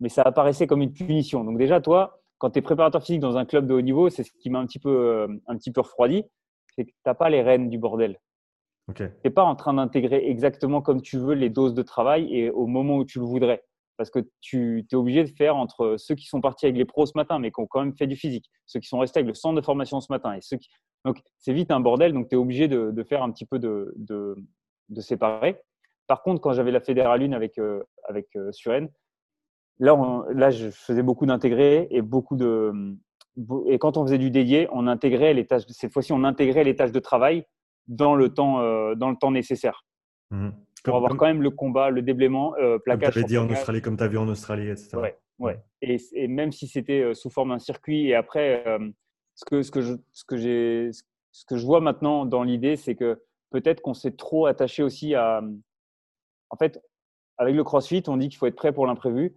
mais 0.00 0.08
ça 0.08 0.22
apparaissait 0.22 0.66
comme 0.66 0.82
une 0.82 0.92
punition. 0.92 1.44
Donc 1.44 1.58
déjà, 1.58 1.80
toi, 1.80 2.20
quand 2.38 2.50
tu 2.50 2.58
es 2.58 2.62
préparateur 2.62 3.02
physique 3.02 3.20
dans 3.20 3.36
un 3.36 3.44
club 3.44 3.66
de 3.66 3.74
haut 3.74 3.80
niveau, 3.80 4.10
c'est 4.10 4.24
ce 4.24 4.32
qui 4.32 4.50
m'a 4.50 4.58
un 4.58 4.66
petit 4.66 4.78
peu, 4.78 4.90
euh, 4.90 5.28
un 5.46 5.56
petit 5.56 5.72
peu 5.72 5.80
refroidi, 5.80 6.24
c'est 6.74 6.84
que 6.84 6.90
tu 6.90 6.96
n'as 7.06 7.14
pas 7.14 7.30
les 7.30 7.42
rênes 7.42 7.70
du 7.70 7.78
bordel. 7.78 8.18
Tu 8.94 9.02
n'es 9.24 9.30
pas 9.30 9.44
en 9.44 9.56
train 9.56 9.74
d'intégrer 9.74 10.28
exactement 10.28 10.82
comme 10.82 11.00
tu 11.00 11.16
veux 11.16 11.34
les 11.34 11.48
doses 11.48 11.74
de 11.74 11.82
travail 11.82 12.36
et 12.36 12.50
au 12.50 12.66
moment 12.66 12.98
où 12.98 13.04
tu 13.04 13.18
le 13.18 13.24
voudrais. 13.24 13.64
Parce 13.96 14.10
que 14.10 14.18
tu 14.40 14.86
es 14.90 14.94
obligé 14.96 15.22
de 15.22 15.28
faire 15.28 15.56
entre 15.56 15.96
ceux 15.98 16.14
qui 16.14 16.26
sont 16.26 16.40
partis 16.40 16.66
avec 16.66 16.76
les 16.76 16.84
pros 16.84 17.06
ce 17.06 17.12
matin, 17.14 17.38
mais 17.38 17.50
qui 17.50 17.60
ont 17.60 17.66
quand 17.66 17.80
même 17.80 17.96
fait 17.96 18.06
du 18.06 18.16
physique, 18.16 18.50
ceux 18.66 18.80
qui 18.80 18.88
sont 18.88 18.98
restés 18.98 19.20
avec 19.20 19.28
le 19.28 19.34
centre 19.34 19.54
de 19.54 19.64
formation 19.64 20.00
ce 20.00 20.12
matin. 20.12 20.34
Et 20.34 20.40
ceux 20.40 20.56
qui... 20.56 20.68
Donc, 21.04 21.20
c'est 21.38 21.52
vite 21.52 21.70
un 21.70 21.80
bordel, 21.80 22.12
donc 22.12 22.28
tu 22.28 22.34
es 22.34 22.38
obligé 22.38 22.66
de, 22.66 23.04
faire 23.04 23.22
un 23.22 23.30
petit 23.30 23.46
peu 23.46 23.58
de, 23.58 23.94
de, 23.96 25.00
séparer. 25.00 25.60
Par 26.06 26.22
contre, 26.22 26.40
quand 26.40 26.52
j'avais 26.52 26.72
la 26.72 26.80
Fédérale 26.80 27.22
1 27.22 27.32
avec, 27.32 27.58
euh, 27.58 27.82
avec 28.08 28.28
euh, 28.36 28.50
Suren, 28.52 28.88
là, 29.78 30.24
là, 30.32 30.50
je 30.50 30.70
faisais 30.70 31.02
beaucoup 31.02 31.26
d'intégrés 31.26 31.86
et 31.90 32.02
beaucoup 32.02 32.36
de. 32.36 32.72
Et 33.66 33.78
quand 33.78 33.96
on 33.96 34.04
faisait 34.04 34.18
du 34.18 34.30
dédié, 34.30 34.68
on 34.72 34.86
intégrait 34.86 35.34
les 35.34 35.46
tâches. 35.46 35.64
Cette 35.68 35.92
fois-ci, 35.92 36.12
on 36.12 36.24
intégrait 36.24 36.64
les 36.64 36.76
tâches 36.76 36.92
de 36.92 37.00
travail 37.00 37.44
dans 37.88 38.14
le 38.14 38.32
temps, 38.32 38.60
euh, 38.60 38.94
dans 38.94 39.10
le 39.10 39.16
temps 39.16 39.30
nécessaire. 39.30 39.84
Mmh. 40.30 40.50
Pour 40.84 40.96
avoir 40.96 41.16
quand 41.16 41.26
même 41.26 41.42
le 41.42 41.50
combat, 41.50 41.90
le 41.90 42.02
déblaiement, 42.02 42.54
euh, 42.56 42.78
plaquage. 42.78 43.06
Comme 43.06 43.12
tu 43.12 43.18
avais 43.18 43.28
dit 43.28 43.38
en 43.38 43.50
Australie, 43.50 43.80
comme 43.80 43.96
tu 43.96 44.04
as 44.04 44.08
vu 44.08 44.18
en 44.18 44.28
Australie, 44.28 44.68
etc. 44.68 44.96
Ouais, 44.96 45.18
ouais. 45.38 45.62
Et, 45.80 45.96
et 46.12 46.28
même 46.28 46.52
si 46.52 46.68
c'était 46.68 47.00
euh, 47.00 47.14
sous 47.14 47.30
forme 47.30 47.50
d'un 47.50 47.58
circuit, 47.58 48.08
et 48.08 48.14
après, 48.14 48.62
euh, 48.66 48.90
ce, 49.34 49.44
que, 49.44 49.62
ce, 49.62 49.70
que 49.70 49.80
je, 49.80 49.94
ce, 50.12 50.24
que 50.24 50.36
j'ai, 50.36 50.90
ce 51.32 51.44
que 51.46 51.56
je 51.56 51.64
vois 51.64 51.80
maintenant 51.80 52.26
dans 52.26 52.42
l'idée, 52.42 52.76
c'est 52.76 52.94
que 52.94 53.22
peut-être 53.50 53.80
qu'on 53.80 53.94
s'est 53.94 54.12
trop 54.12 54.46
attaché 54.46 54.82
aussi 54.82 55.14
à. 55.14 55.42
En 56.50 56.56
fait, 56.56 56.80
avec 57.38 57.54
le 57.54 57.64
CrossFit, 57.64 58.02
on 58.06 58.16
dit 58.16 58.28
qu'il 58.28 58.38
faut 58.38 58.46
être 58.46 58.56
prêt 58.56 58.72
pour 58.72 58.86
l'imprévu. 58.86 59.34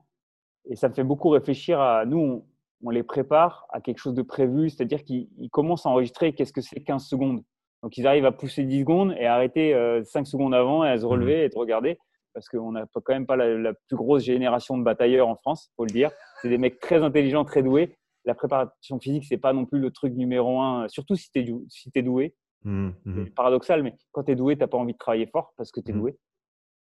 Et 0.69 0.75
ça 0.75 0.89
me 0.89 0.93
fait 0.93 1.03
beaucoup 1.03 1.29
réfléchir 1.29 1.79
à 1.79 2.05
nous, 2.05 2.45
on, 2.83 2.89
les 2.89 3.03
prépare 3.03 3.65
à 3.69 3.81
quelque 3.81 3.99
chose 3.99 4.13
de 4.13 4.21
prévu, 4.21 4.69
c'est-à-dire 4.69 5.03
qu'ils 5.03 5.49
commencent 5.51 5.85
à 5.85 5.89
enregistrer 5.89 6.33
qu'est-ce 6.33 6.53
que 6.53 6.61
c'est 6.61 6.81
15 6.81 7.05
secondes. 7.05 7.43
Donc 7.83 7.97
ils 7.97 8.07
arrivent 8.07 8.25
à 8.25 8.31
pousser 8.31 8.63
10 8.63 8.81
secondes 8.81 9.15
et 9.19 9.25
à 9.25 9.35
arrêter 9.35 9.71
5 10.03 10.21
euh, 10.21 10.25
secondes 10.25 10.53
avant 10.53 10.83
et 10.83 10.89
à 10.89 10.97
se 10.97 11.05
mmh 11.05 11.07
relever 11.07 11.43
et 11.43 11.49
te 11.49 11.57
regarder. 11.57 11.97
Parce 12.33 12.49
qu'on 12.49 12.71
n'a 12.73 12.85
quand 12.93 13.13
même 13.13 13.25
pas 13.25 13.35
la, 13.35 13.73
plus 13.73 13.97
grosse 13.97 14.23
génération 14.23 14.77
de 14.77 14.83
batailleurs 14.83 15.27
en 15.27 15.35
France, 15.35 15.71
faut 15.75 15.85
le 15.85 15.91
dire. 15.91 16.11
C'est 16.41 16.49
des 16.49 16.59
mecs 16.59 16.79
très 16.79 17.01
intelligents, 17.01 17.45
très 17.45 17.63
doués. 17.63 17.97
La 18.25 18.35
préparation 18.35 18.99
physique, 18.99 19.25
c'est 19.25 19.37
pas 19.37 19.53
non 19.53 19.65
plus 19.65 19.79
le 19.79 19.89
truc 19.89 20.13
numéro 20.13 20.59
un, 20.59 20.87
surtout 20.87 21.15
si 21.15 21.31
tu 21.31 21.39
es, 21.39 21.45
si 21.69 21.89
es 21.95 22.01
doué. 22.03 22.35
Mmh, 22.63 22.89
mmh. 23.05 23.23
C'est 23.25 23.33
paradoxal, 23.33 23.81
mais 23.81 23.95
quand 24.11 24.23
tu 24.23 24.31
es 24.31 24.35
doué, 24.35 24.55
tu 24.55 24.59
n'as 24.59 24.67
pas 24.67 24.77
envie 24.77 24.93
de 24.93 24.97
travailler 24.97 25.25
fort 25.27 25.53
parce 25.57 25.71
que 25.71 25.79
tu 25.79 25.91
es 25.91 25.93
doué. 25.93 26.15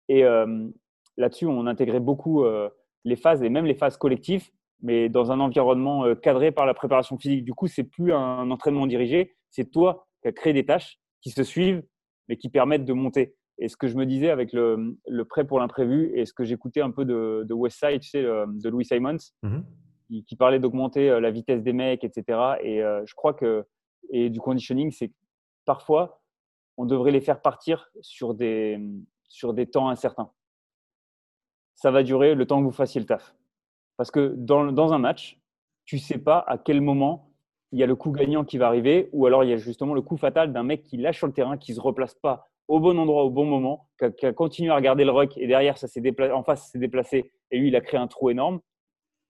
Et 0.09 0.25
euh, 0.25 0.69
là-dessus, 1.17 1.47
on 1.47 1.67
intégrait 1.67 2.01
beaucoup 2.01 2.45
euh, 2.45 2.69
les 3.05 3.17
phases 3.17 3.43
et 3.43 3.49
même 3.49 3.67
les 3.67 3.75
phases 3.75 3.97
collectives, 3.97 4.49
mais 4.83 5.09
dans 5.09 5.31
un 5.31 5.39
environnement 5.39 6.13
cadré 6.17 6.51
par 6.51 6.67
la 6.67 6.75
préparation 6.75 7.19
physique. 7.19 7.45
Du 7.45 7.55
coup, 7.55 7.69
c'est 7.69 7.85
plus 7.85 8.13
un 8.13 8.51
entraînement 8.51 8.89
dirigé, 8.89 9.37
c'est 9.51 9.71
toi 9.71 10.07
qui 10.27 10.29
as 10.29 10.33
créé 10.33 10.53
des 10.53 10.65
tâches 10.65 10.99
qui 11.21 11.31
se 11.31 11.43
suivent, 11.43 11.83
mais 12.29 12.37
qui 12.37 12.49
permettent 12.49 12.85
de 12.85 12.93
monter. 12.93 13.35
Et 13.59 13.69
ce 13.69 13.77
que 13.77 13.89
je 13.89 13.97
me 13.97 14.05
disais 14.05 14.31
avec 14.31 14.53
le, 14.53 14.99
le 15.09 15.25
prêt 15.25 15.47
pour 15.47 15.59
l'imprévu 15.59 16.13
et 16.15 16.27
ce 16.27 16.33
que 16.33 16.45
j'écoutais 16.45 16.83
un 16.83 16.91
peu 16.91 17.05
de, 17.05 17.45
de 17.49 17.55
Westside, 17.55 18.01
tu 18.01 18.11
sais, 18.11 18.23
de 18.23 18.69
Louis 18.69 18.85
Simons, 18.85 19.17
mmh 19.43 19.61
qui, 20.29 20.37
parlait 20.37 20.61
d'augmenter 20.61 21.19
la 21.19 21.33
vitesse 21.33 21.65
des 21.65 21.73
mecs, 21.73 22.05
etc. 22.05 22.39
Et 22.63 22.79
je 22.79 23.15
crois 23.17 23.35
que, 23.35 23.67
et 24.11 24.31
du 24.31 24.39
conditioning, 24.39 24.93
c'est 24.93 25.13
parfois, 25.65 26.23
on 26.77 26.87
devrait 26.87 27.11
les 27.11 27.21
faire 27.21 27.43
partir 27.43 27.91
sur 28.03 28.33
des, 28.33 28.79
sur 29.27 29.53
des 29.53 29.67
temps 29.67 29.89
incertains 29.89 30.31
ça 31.77 31.91
va 31.91 32.03
durer 32.03 32.35
le 32.35 32.47
temps 32.47 32.59
que 32.59 32.65
vous 32.65 32.73
fassiez 32.73 33.01
le 33.01 33.07
taf. 33.07 33.37
Parce 33.97 34.11
que 34.11 34.35
dans, 34.37 34.73
dans 34.73 34.93
un 34.93 34.99
match, 34.99 35.39
tu 35.85 35.99
sais 35.99 36.19
pas 36.19 36.45
à 36.49 36.59
quel 36.59 36.81
moment 36.81 37.31
il 37.73 37.79
y 37.79 37.83
a 37.83 37.87
le 37.87 37.97
coup 37.97 38.11
gagnant 38.11 38.45
qui 38.45 38.59
va 38.59 38.69
arriver, 38.69 39.09
ou 39.13 39.27
alors 39.27 39.45
il 39.45 39.51
y 39.51 39.53
a 39.53 39.57
justement 39.57 39.95
le 39.95 40.03
coup 40.03 40.17
fatal 40.17 40.53
d'un 40.53 40.63
mec 40.63 40.83
qui 40.83 40.97
lâche 40.97 41.19
sur 41.19 41.27
le 41.27 41.33
terrain, 41.33 41.57
qui 41.57 41.75
se 41.75 41.81
replace 41.81 42.15
pas 42.15 42.49
au 42.69 42.81
bon 42.81 42.99
endroit 42.99 43.25
au 43.25 43.31
bon 43.31 43.45
moment, 43.45 43.89
qui 44.19 44.27
a, 44.27 44.33
continué 44.33 44.71
à 44.71 44.77
regarder 44.77 45.05
le 45.05 45.13
rock 45.13 45.37
et 45.37 45.47
derrière 45.47 45.79
ça 45.79 45.87
s'est 45.87 46.01
déplacé, 46.01 46.33
en 46.33 46.43
face 46.43 46.71
s'est 46.71 46.79
déplacé 46.79 47.31
et 47.51 47.59
lui 47.59 47.69
il 47.69 47.77
a 47.77 47.81
créé 47.81 47.99
un 47.99 48.09
trou 48.09 48.31
énorme 48.31 48.61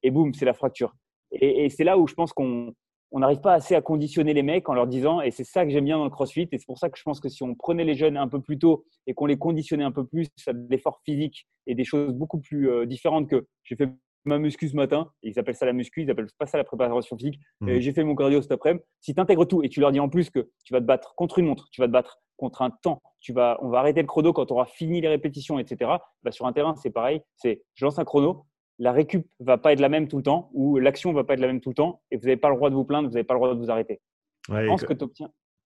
et 0.03 0.11
boum 0.11 0.33
c'est 0.33 0.45
la 0.45 0.55
fracture. 0.55 0.95
Et, 1.33 1.69
c'est 1.69 1.85
là 1.85 1.99
où 1.99 2.07
je 2.07 2.15
pense 2.15 2.33
qu'on 2.33 2.73
on 3.13 3.21
n'arrive 3.21 3.41
pas 3.41 3.55
assez 3.55 3.75
à 3.75 3.83
conditionner 3.83 4.33
les 4.35 4.43
mecs 4.43 4.69
en 4.69 4.75
leur 4.75 4.87
disant, 4.87 5.21
et 5.21 5.31
c'est 5.31 5.45
ça 5.45 5.65
que 5.65 5.71
j'aime 5.71 5.85
bien 5.85 5.99
dans 5.99 6.05
le 6.05 6.11
CrossFit, 6.11 6.49
et 6.51 6.59
c'est 6.59 6.67
pour 6.67 6.79
ça 6.79 6.91
que 6.91 6.99
je 6.99 7.03
pense 7.03 7.21
que 7.21 7.29
si 7.29 7.43
on 7.43 7.55
prenait 7.55 7.85
les 7.85 7.95
jeunes 7.95 8.17
un 8.17 8.29
peu 8.29 8.41
plus 8.41 8.59
tôt 8.59 8.85
et 9.07 9.15
qu'on 9.15 9.27
les 9.27 9.39
conditionnait 9.39 9.85
un 9.85 9.93
peu 9.93 10.05
plus 10.05 10.29
à 10.47 10.53
l'effort 10.71 11.01
physique 11.05 11.47
et 11.67 11.75
des 11.75 11.85
choses 11.85 12.13
beaucoup 12.13 12.41
plus 12.41 12.69
euh, 12.69 12.87
différentes 12.87 13.29
que 13.29 13.47
j'ai 13.65 13.77
fait 13.77 13.89
ma 14.27 14.39
muscu 14.39 14.69
ce 14.69 14.77
matin, 14.77 15.11
ils 15.23 15.39
appellent 15.39 15.55
ça 15.55 15.67
la 15.67 15.73
muscu, 15.73 16.03
ils 16.03 16.11
appellent 16.11 16.29
pas 16.39 16.47
ça 16.47 16.59
la 16.59 16.65
préparation 16.65 17.17
physique, 17.17 17.41
mmh. 17.61 17.79
j'ai 17.79 17.93
fait 17.93 18.05
mon 18.05 18.15
cardio 18.15 18.43
cet 18.43 18.53
après-midi, 18.53 18.85
si 19.01 19.15
tu 19.15 19.21
intègres 19.21 19.47
tout 19.47 19.63
et 19.63 19.69
tu 19.69 19.81
leur 19.81 19.93
dis 19.93 20.01
en 20.01 20.09
plus 20.09 20.31
que 20.31 20.51
tu 20.65 20.73
vas 20.73 20.81
te 20.81 20.87
battre 20.87 21.15
contre 21.17 21.39
une 21.39 21.47
montre, 21.47 21.69
tu 21.71 21.81
vas 21.81 21.87
te 21.87 21.93
battre 21.93 22.21
contre 22.37 22.63
un 22.63 22.71
temps, 22.71 23.03
tu 23.21 23.33
vas, 23.33 23.59
on 23.63 23.69
va 23.69 23.79
arrêter 23.79 24.03
le 24.03 24.07
chrono 24.07 24.33
quand 24.33 24.51
on 24.51 24.57
aura 24.57 24.67
fini 24.67 25.01
les 25.01 25.09
répétitions, 25.09 25.59
etc. 25.59 25.91
Bah, 26.23 26.33
sur 26.33 26.47
un 26.47 26.53
terrain, 26.53 26.75
c'est 26.77 26.91
pareil, 26.91 27.21
c'est 27.37 27.63
je 27.75 27.85
lance 27.85 27.99
un 27.99 28.05
chrono, 28.05 28.47
la 28.79 28.93
récup 28.93 29.27
va 29.41 29.59
pas 29.59 29.73
être 29.73 29.81
la 29.81 29.89
même 29.89 30.09
tout 30.09 30.19
le 30.19 30.23
temps 30.23 30.51
ou 30.53 30.79
l'action 30.79 31.13
va 31.13 31.25
pas 31.25 31.35
être 31.35 31.41
la 31.41 31.47
même 31.47 31.61
tout 31.61 31.71
le 31.71 31.75
temps 31.75 32.03
et 32.11 32.17
vous 32.17 32.25
n'avez 32.25 32.37
pas 32.37 32.51
le 32.51 32.57
droit 32.57 32.71
de 32.71 32.75
vous 32.75 32.85
plaindre, 32.85 33.09
vous 33.09 33.15
n'avez 33.15 33.25
pas 33.25 33.35
le 33.35 33.39
droit 33.39 33.55
de 33.55 33.59
vous 33.59 33.71
arrêter. 33.71 34.01
je 34.49 34.67
pense 34.67 34.85
que, 34.85 34.93
tu 34.93 35.05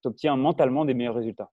obtiens, 0.05 0.37
mentalement 0.37 0.85
des 0.85 0.95
meilleurs 0.95 1.17
résultats. 1.17 1.51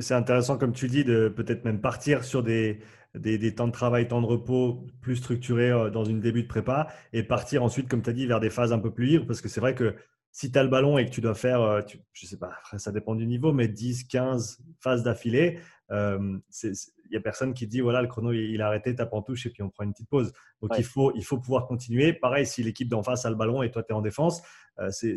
C'est 0.00 0.14
intéressant, 0.14 0.58
comme 0.58 0.72
tu 0.72 0.88
dis, 0.88 1.04
de 1.04 1.28
peut-être 1.28 1.64
même 1.64 1.80
partir 1.80 2.24
sur 2.24 2.42
des, 2.42 2.80
des, 3.14 3.54
temps 3.54 3.66
de 3.66 3.72
travail, 3.72 4.08
temps 4.08 4.20
de 4.20 4.26
repos 4.26 4.86
plus 5.00 5.16
structurés 5.16 5.70
euh, 5.70 5.90
dans 5.90 6.04
une 6.04 6.20
début 6.20 6.42
de 6.42 6.48
prépa 6.48 6.88
et 7.12 7.22
partir 7.22 7.62
ensuite, 7.62 7.88
comme 7.88 8.02
tu 8.02 8.10
as 8.10 8.12
dit, 8.12 8.26
vers 8.26 8.40
des 8.40 8.50
phases 8.50 8.72
un 8.72 8.78
peu 8.78 8.92
plus 8.92 9.06
libres 9.06 9.26
parce 9.26 9.40
que 9.40 9.48
c'est 9.48 9.60
vrai 9.60 9.74
que 9.74 9.94
si 10.32 10.52
tu 10.52 10.58
as 10.58 10.62
le 10.62 10.68
ballon 10.68 10.98
et 10.98 11.06
que 11.06 11.10
tu 11.10 11.20
dois 11.20 11.34
faire, 11.34 11.62
euh, 11.62 11.80
je 12.12 12.26
ne 12.26 12.28
sais 12.28 12.36
pas, 12.36 12.52
ça 12.76 12.92
dépend 12.92 13.14
du 13.14 13.26
niveau, 13.26 13.52
mais 13.52 13.68
10, 13.68 14.04
15 14.04 14.60
phases 14.78 15.02
d'affilée, 15.02 15.58
euh, 15.90 16.38
il 16.64 16.74
n'y 17.10 17.16
a 17.16 17.20
personne 17.20 17.54
qui 17.54 17.66
dit 17.66 17.80
voilà, 17.80 18.02
le 18.02 18.08
chrono 18.08 18.32
il, 18.32 18.60
a 18.60 18.66
arrêté, 18.66 18.94
tape 18.94 19.14
en 19.14 19.22
touche 19.22 19.46
et 19.46 19.50
puis 19.50 19.62
on 19.62 19.70
prend 19.70 19.84
une 19.84 19.92
petite 19.92 20.08
pause. 20.10 20.32
Donc 20.60 20.72
il, 20.76 20.84
faut, 20.84 21.12
il 21.14 21.24
faut 21.24 21.38
pouvoir 21.38 21.66
continuer. 21.66 22.12
Pareil, 22.12 22.46
si 22.46 22.62
l'équipe 22.62 22.88
d'en 22.88 23.02
face 23.02 23.24
a 23.24 23.30
le 23.30 23.36
ballon 23.36 23.62
et 23.62 23.70
toi 23.70 23.82
tu 23.82 23.92
es 23.92 23.94
en 23.94 24.02
défense, 24.02 24.42
euh, 24.78 24.90
c'est 24.90 25.16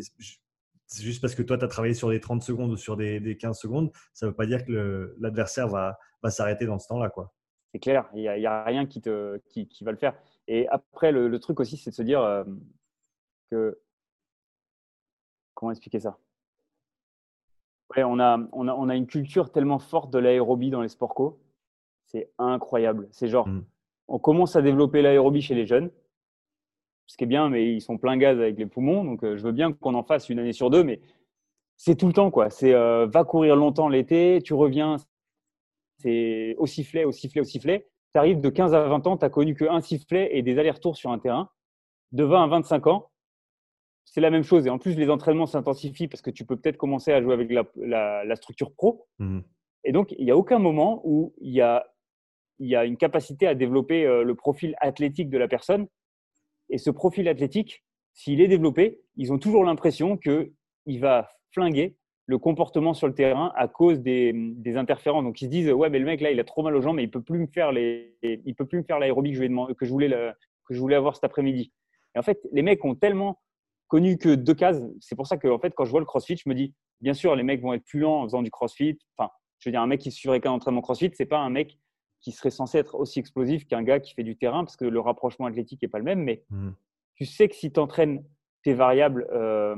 juste 1.00 1.20
parce 1.20 1.34
que 1.34 1.42
toi 1.42 1.58
tu 1.58 1.64
as 1.64 1.68
travaillé 1.68 1.94
sur 1.94 2.10
des 2.10 2.20
30 2.20 2.42
secondes 2.42 2.70
ou 2.70 2.76
sur 2.76 2.96
des, 2.96 3.36
15 3.38 3.58
secondes, 3.58 3.90
ça 4.12 4.26
ne 4.26 4.30
veut 4.30 4.36
pas 4.36 4.46
dire 4.46 4.64
que 4.64 5.14
l'adversaire 5.18 5.68
va, 5.68 5.98
va 6.22 6.30
s'arrêter 6.30 6.66
dans 6.66 6.78
ce 6.78 6.88
temps-là. 6.88 7.10
quoi. 7.10 7.32
C'est 7.72 7.78
clair, 7.78 8.08
il 8.14 8.20
n'y 8.22 8.46
a, 8.46 8.64
rien 8.64 8.86
qui, 8.86 9.00
te, 9.00 9.38
qui, 9.48 9.66
qui, 9.66 9.84
va 9.84 9.92
le 9.92 9.96
faire. 9.96 10.14
Et 10.46 10.68
après, 10.68 11.10
le, 11.10 11.38
truc 11.38 11.58
aussi, 11.60 11.76
c'est 11.78 11.90
de 11.90 11.94
se 11.94 12.02
dire 12.02 12.20
euh, 12.20 12.44
que. 13.50 13.78
Comment 15.54 15.70
expliquer 15.70 16.00
ça? 16.00 16.18
On, 17.96 18.18
a, 18.20 18.38
on, 18.52 18.68
a, 18.68 18.74
on, 18.74 18.88
a, 18.88 18.96
une 18.96 19.06
culture 19.06 19.52
tellement 19.52 19.78
forte 19.78 20.12
de 20.12 20.18
l'aérobie 20.18 20.70
dans 20.70 20.80
les 20.80 20.88
sports 20.88 21.14
co 21.14 21.42
c'est 22.12 22.30
incroyable. 22.38 23.08
C'est 23.10 23.28
genre, 23.28 23.48
mm. 23.48 23.64
on 24.08 24.18
commence 24.18 24.54
à 24.56 24.62
développer 24.62 25.02
l'aérobie 25.02 25.40
chez 25.40 25.54
les 25.54 25.66
jeunes, 25.66 25.90
ce 27.06 27.16
qui 27.16 27.24
est 27.24 27.26
bien, 27.26 27.48
mais 27.48 27.72
ils 27.72 27.80
sont 27.80 27.98
plein 27.98 28.16
gaz 28.16 28.38
avec 28.38 28.58
les 28.58 28.66
poumons. 28.66 29.04
Donc, 29.04 29.22
euh, 29.24 29.36
je 29.36 29.42
veux 29.42 29.52
bien 29.52 29.72
qu'on 29.72 29.94
en 29.94 30.02
fasse 30.02 30.28
une 30.28 30.38
année 30.38 30.52
sur 30.52 30.70
deux, 30.70 30.84
mais 30.84 31.00
c'est 31.76 31.96
tout 31.96 32.06
le 32.06 32.12
temps, 32.12 32.30
quoi. 32.30 32.50
C'est 32.50 32.72
euh, 32.72 33.06
va 33.06 33.24
courir 33.24 33.56
longtemps 33.56 33.88
l'été, 33.88 34.40
tu 34.44 34.54
reviens, 34.54 34.96
c'est 35.98 36.54
au 36.58 36.66
sifflet, 36.66 37.04
au 37.04 37.12
sifflet, 37.12 37.40
au 37.40 37.44
sifflet. 37.44 37.88
Tu 38.14 38.18
arrives 38.18 38.40
de 38.40 38.48
15 38.48 38.74
à 38.74 38.86
20 38.86 39.06
ans, 39.06 39.16
tu 39.16 39.24
n'as 39.24 39.30
connu 39.30 39.54
qu'un 39.54 39.80
sifflet 39.80 40.30
et 40.32 40.42
des 40.42 40.58
allers-retours 40.58 40.96
sur 40.96 41.10
un 41.10 41.18
terrain. 41.18 41.50
De 42.12 42.24
20 42.24 42.44
à 42.44 42.46
25 42.46 42.86
ans, 42.88 43.10
c'est 44.04 44.20
la 44.20 44.30
même 44.30 44.42
chose. 44.42 44.66
Et 44.66 44.70
en 44.70 44.78
plus, 44.78 44.96
les 44.96 45.08
entraînements 45.08 45.46
s'intensifient 45.46 46.08
parce 46.08 46.20
que 46.20 46.30
tu 46.30 46.44
peux 46.44 46.56
peut-être 46.56 46.76
commencer 46.76 47.12
à 47.12 47.22
jouer 47.22 47.32
avec 47.32 47.50
la, 47.50 48.36
structure 48.36 48.72
pro. 48.74 49.06
Mm. 49.18 49.40
Et 49.84 49.92
donc, 49.92 50.14
il 50.18 50.24
n'y 50.24 50.30
a 50.30 50.36
aucun 50.36 50.58
moment 50.58 51.00
où 51.04 51.34
il 51.40 51.52
y 51.52 51.62
a 51.62 51.86
y 52.58 52.76
a 52.76 52.84
une 52.84 52.96
capacité 52.96 53.46
à 53.46 53.54
développer 53.54 54.06
euh, 54.06 54.22
le 54.22 54.34
profil 54.34 54.76
athlétique 54.80 55.30
de 55.30 55.38
la 55.38 55.48
personne. 55.48 55.86
Et 56.72 56.78
ce 56.78 56.90
profil 56.90 57.28
athlétique, 57.28 57.84
s'il 58.14 58.40
est 58.40 58.48
développé, 58.48 59.00
ils 59.16 59.32
ont 59.32 59.38
toujours 59.38 59.62
l'impression 59.62 60.16
qu'il 60.16 61.00
va 61.00 61.28
flinguer 61.52 61.96
le 62.26 62.38
comportement 62.38 62.94
sur 62.94 63.06
le 63.06 63.14
terrain 63.14 63.52
à 63.56 63.68
cause 63.68 64.00
des, 64.00 64.32
des, 64.34 64.76
interférences. 64.76 65.22
Donc 65.22 65.42
ils 65.42 65.46
se 65.46 65.50
disent 65.50 65.70
ouais 65.70 65.90
mais 65.90 65.98
le 65.98 66.06
mec 66.06 66.20
là 66.22 66.30
il 66.30 66.40
a 66.40 66.44
trop 66.44 66.62
mal 66.62 66.74
aux 66.74 66.80
jambes 66.80 66.96
mais 66.96 67.04
il 67.04 67.10
peut 67.10 67.20
plus 67.20 67.38
me 67.38 67.46
faire 67.46 67.72
les 67.72 68.16
il 68.22 68.54
peut 68.54 68.64
plus 68.64 68.78
me 68.78 68.84
faire 68.84 68.98
l'aérobie 68.98 69.32
que 69.32 69.84
je 69.84 69.90
voulais 69.90 70.08
que 70.08 70.74
je 70.74 70.80
voulais 70.80 70.96
avoir 70.96 71.14
cet 71.14 71.24
après-midi. 71.24 71.72
Et 72.14 72.18
en 72.18 72.22
fait 72.22 72.40
les 72.52 72.62
mecs 72.62 72.84
ont 72.84 72.94
tellement 72.94 73.40
connu 73.88 74.16
que 74.16 74.34
deux 74.34 74.54
cases. 74.54 74.80
C'est 75.00 75.16
pour 75.16 75.26
ça 75.26 75.36
que 75.36 75.48
en 75.48 75.58
fait 75.58 75.74
quand 75.74 75.84
je 75.84 75.90
vois 75.90 76.00
le 76.00 76.06
CrossFit 76.06 76.36
je 76.36 76.48
me 76.48 76.54
dis 76.54 76.72
bien 77.02 77.12
sûr 77.12 77.36
les 77.36 77.42
mecs 77.42 77.60
vont 77.60 77.74
être 77.74 77.84
plus 77.84 78.00
lents 78.00 78.22
en 78.22 78.24
faisant 78.24 78.42
du 78.42 78.50
CrossFit. 78.50 78.98
Enfin 79.18 79.30
je 79.58 79.68
veux 79.68 79.72
dire 79.72 79.82
un 79.82 79.86
mec 79.86 80.00
qui 80.00 80.10
suivrait 80.10 80.40
qu'un 80.40 80.52
entraînement 80.52 80.80
CrossFit 80.80 81.10
c'est 81.12 81.26
pas 81.26 81.38
un 81.38 81.50
mec 81.50 81.76
qui 82.22 82.32
serait 82.32 82.50
censé 82.50 82.78
être 82.78 82.94
aussi 82.94 83.18
explosif 83.18 83.66
qu'un 83.66 83.82
gars 83.82 84.00
qui 84.00 84.14
fait 84.14 84.22
du 84.22 84.36
terrain 84.36 84.64
parce 84.64 84.76
que 84.76 84.84
le 84.84 85.00
rapprochement 85.00 85.46
athlétique 85.46 85.82
n'est 85.82 85.88
pas 85.88 85.98
le 85.98 86.04
même. 86.04 86.22
Mais 86.22 86.44
mmh. 86.50 86.70
tu 87.16 87.26
sais 87.26 87.48
que 87.48 87.54
si 87.54 87.72
tu 87.72 87.80
entraînes 87.80 88.24
tes 88.62 88.74
variables 88.74 89.28
euh, 89.32 89.76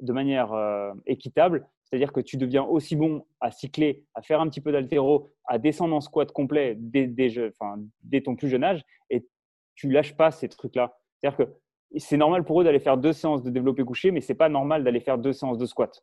de 0.00 0.12
manière 0.12 0.52
euh, 0.52 0.92
équitable, 1.06 1.68
c'est-à-dire 1.84 2.12
que 2.12 2.20
tu 2.20 2.38
deviens 2.38 2.64
aussi 2.64 2.96
bon 2.96 3.26
à 3.40 3.50
cycler, 3.50 4.04
à 4.14 4.22
faire 4.22 4.40
un 4.40 4.48
petit 4.48 4.62
peu 4.62 4.72
d'altéro, 4.72 5.34
à 5.46 5.58
descendre 5.58 5.94
en 5.94 6.00
squat 6.00 6.32
complet 6.32 6.74
dès, 6.78 7.06
dès, 7.06 8.20
ton 8.22 8.34
plus 8.34 8.48
jeune 8.48 8.64
âge, 8.64 8.82
et 9.10 9.26
tu 9.74 9.90
lâches 9.90 10.16
pas 10.16 10.30
ces 10.30 10.48
trucs-là. 10.48 10.96
C'est-à-dire 11.18 11.36
que 11.36 11.52
c'est 11.98 12.16
normal 12.16 12.44
pour 12.44 12.62
eux 12.62 12.64
d'aller 12.64 12.80
faire 12.80 12.96
deux 12.96 13.12
séances 13.12 13.42
de 13.42 13.50
développé 13.50 13.84
couché, 13.84 14.10
mais 14.10 14.22
c'est 14.22 14.34
pas 14.34 14.48
normal 14.48 14.84
d'aller 14.84 15.00
faire 15.00 15.18
deux 15.18 15.34
séances 15.34 15.58
de 15.58 15.66
squat 15.66 16.02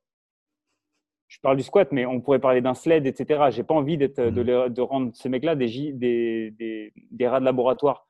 je 1.29 1.39
parle 1.41 1.57
du 1.57 1.63
squat, 1.63 1.91
mais 1.91 2.05
on 2.07 2.19
pourrait 2.19 2.39
parler 2.39 2.59
d'un 2.59 2.73
sled, 2.73 3.05
etc. 3.05 3.45
J'ai 3.51 3.63
pas 3.63 3.75
envie 3.75 3.97
d'être, 3.97 4.19
de, 4.19 4.67
de, 4.67 4.81
rendre 4.81 5.11
ces 5.13 5.29
mecs-là 5.29 5.55
des, 5.55 5.93
des, 5.93 6.91
des, 7.11 7.27
rats 7.27 7.39
de 7.39 7.45
laboratoire. 7.45 8.07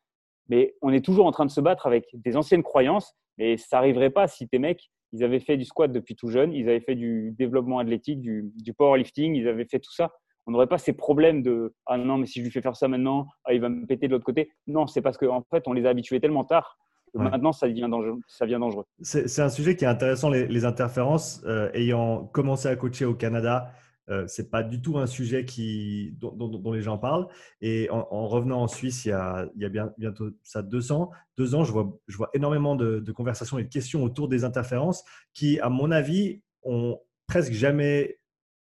Mais 0.48 0.74
on 0.82 0.92
est 0.92 1.04
toujours 1.04 1.26
en 1.26 1.32
train 1.32 1.46
de 1.46 1.52
se 1.52 1.60
battre 1.60 1.86
avec 1.86 2.06
des 2.14 2.38
anciennes 2.38 2.64
croyances, 2.64 3.14
mais 3.38 3.58
ça 3.58 3.78
n'arriverait 3.78 4.10
pas 4.10 4.28
si 4.28 4.48
tes 4.48 4.58
mecs, 4.58 4.90
ils 5.12 5.24
avaient 5.24 5.42
fait 5.42 5.58
du 5.58 5.66
squat 5.66 5.92
depuis 5.92 6.16
tout 6.16 6.30
jeune, 6.30 6.54
ils 6.54 6.70
avaient 6.70 6.80
fait 6.80 6.96
du 6.96 7.36
développement 7.38 7.80
athlétique, 7.80 8.22
du, 8.22 8.52
du 8.56 8.74
powerlifting, 8.74 9.36
ils 9.36 9.50
avaient 9.50 9.66
fait 9.66 9.80
tout 9.80 9.94
ça. 9.94 10.12
on 10.48 10.52
n'aurait 10.52 10.68
pas 10.68 10.78
ces 10.78 10.94
problèmes 10.94 11.44
de 11.44 11.76
ah 11.88 11.98
non, 11.98 12.18
mais 12.18 12.26
si 12.26 12.40
je 12.40 12.46
lui 12.46 12.52
fais 12.52 12.62
faire 12.62 12.78
ça 12.78 12.88
maintenant, 12.88 13.28
ah, 13.44 13.54
il 13.54 13.60
va 13.60 13.68
me 13.68 13.86
péter 13.86 14.08
de 14.08 14.14
l'autre 14.14 14.26
côté. 14.26 14.50
Non, 14.66 14.88
c'est 14.88 15.02
parce 15.02 15.18
qu'en 15.18 15.38
en 15.38 15.44
fait, 15.52 15.68
on 15.68 15.74
les 15.74 15.86
a 15.86 15.90
habitués 15.90 16.22
tellement 16.22 16.46
tard 16.46 16.78
maintenant, 17.14 17.52
ça 17.52 17.68
devient 17.68 17.88
dangereux. 17.90 18.20
Ça 18.28 18.46
devient 18.46 18.60
dangereux. 18.60 18.86
C'est 19.02 19.42
un 19.42 19.50
sujet 19.50 19.76
qui 19.76 19.86
est 19.86 19.88
intéressant, 19.88 20.30
les, 20.30 20.66
interférences. 20.66 21.42
Euh, 21.46 21.70
ayant 21.74 22.26
commencé 22.26 22.68
à 22.68 22.76
coacher 22.76 23.06
au 23.06 23.16
Canada, 23.16 23.72
euh, 24.10 24.26
c'est 24.28 24.50
pas 24.50 24.64
du 24.64 24.82
tout 24.82 24.98
un 24.98 25.06
sujet 25.06 25.46
qui, 25.46 26.16
dont, 26.20 26.72
les 26.72 26.82
gens 26.82 26.98
parlent. 26.98 27.28
Et 27.62 27.90
en, 27.92 28.28
revenant 28.28 28.62
en 28.62 28.68
Suisse, 28.68 29.06
il 29.06 29.10
y 29.10 29.12
a, 29.12 29.48
il 29.56 29.62
y 29.62 29.66
a 29.66 29.70
bien, 29.70 29.92
bientôt 29.98 30.32
ça 30.44 30.62
deux 30.62 30.92
ans, 30.92 31.12
deux 31.38 31.56
ans, 31.56 31.64
je 31.64 31.72
vois, 31.72 31.98
je 32.08 32.18
vois 32.18 32.30
énormément 32.34 32.76
de, 32.76 33.00
de, 33.00 33.12
conversations 33.12 33.60
et 33.60 33.64
de 33.64 33.70
questions 33.70 34.04
autour 34.04 34.28
des 34.28 34.44
interférences 34.44 35.04
qui, 35.34 35.60
à 35.60 35.70
mon 35.70 35.92
avis, 35.92 36.42
ont 36.64 37.00
presque 37.28 37.54
jamais 37.54 38.20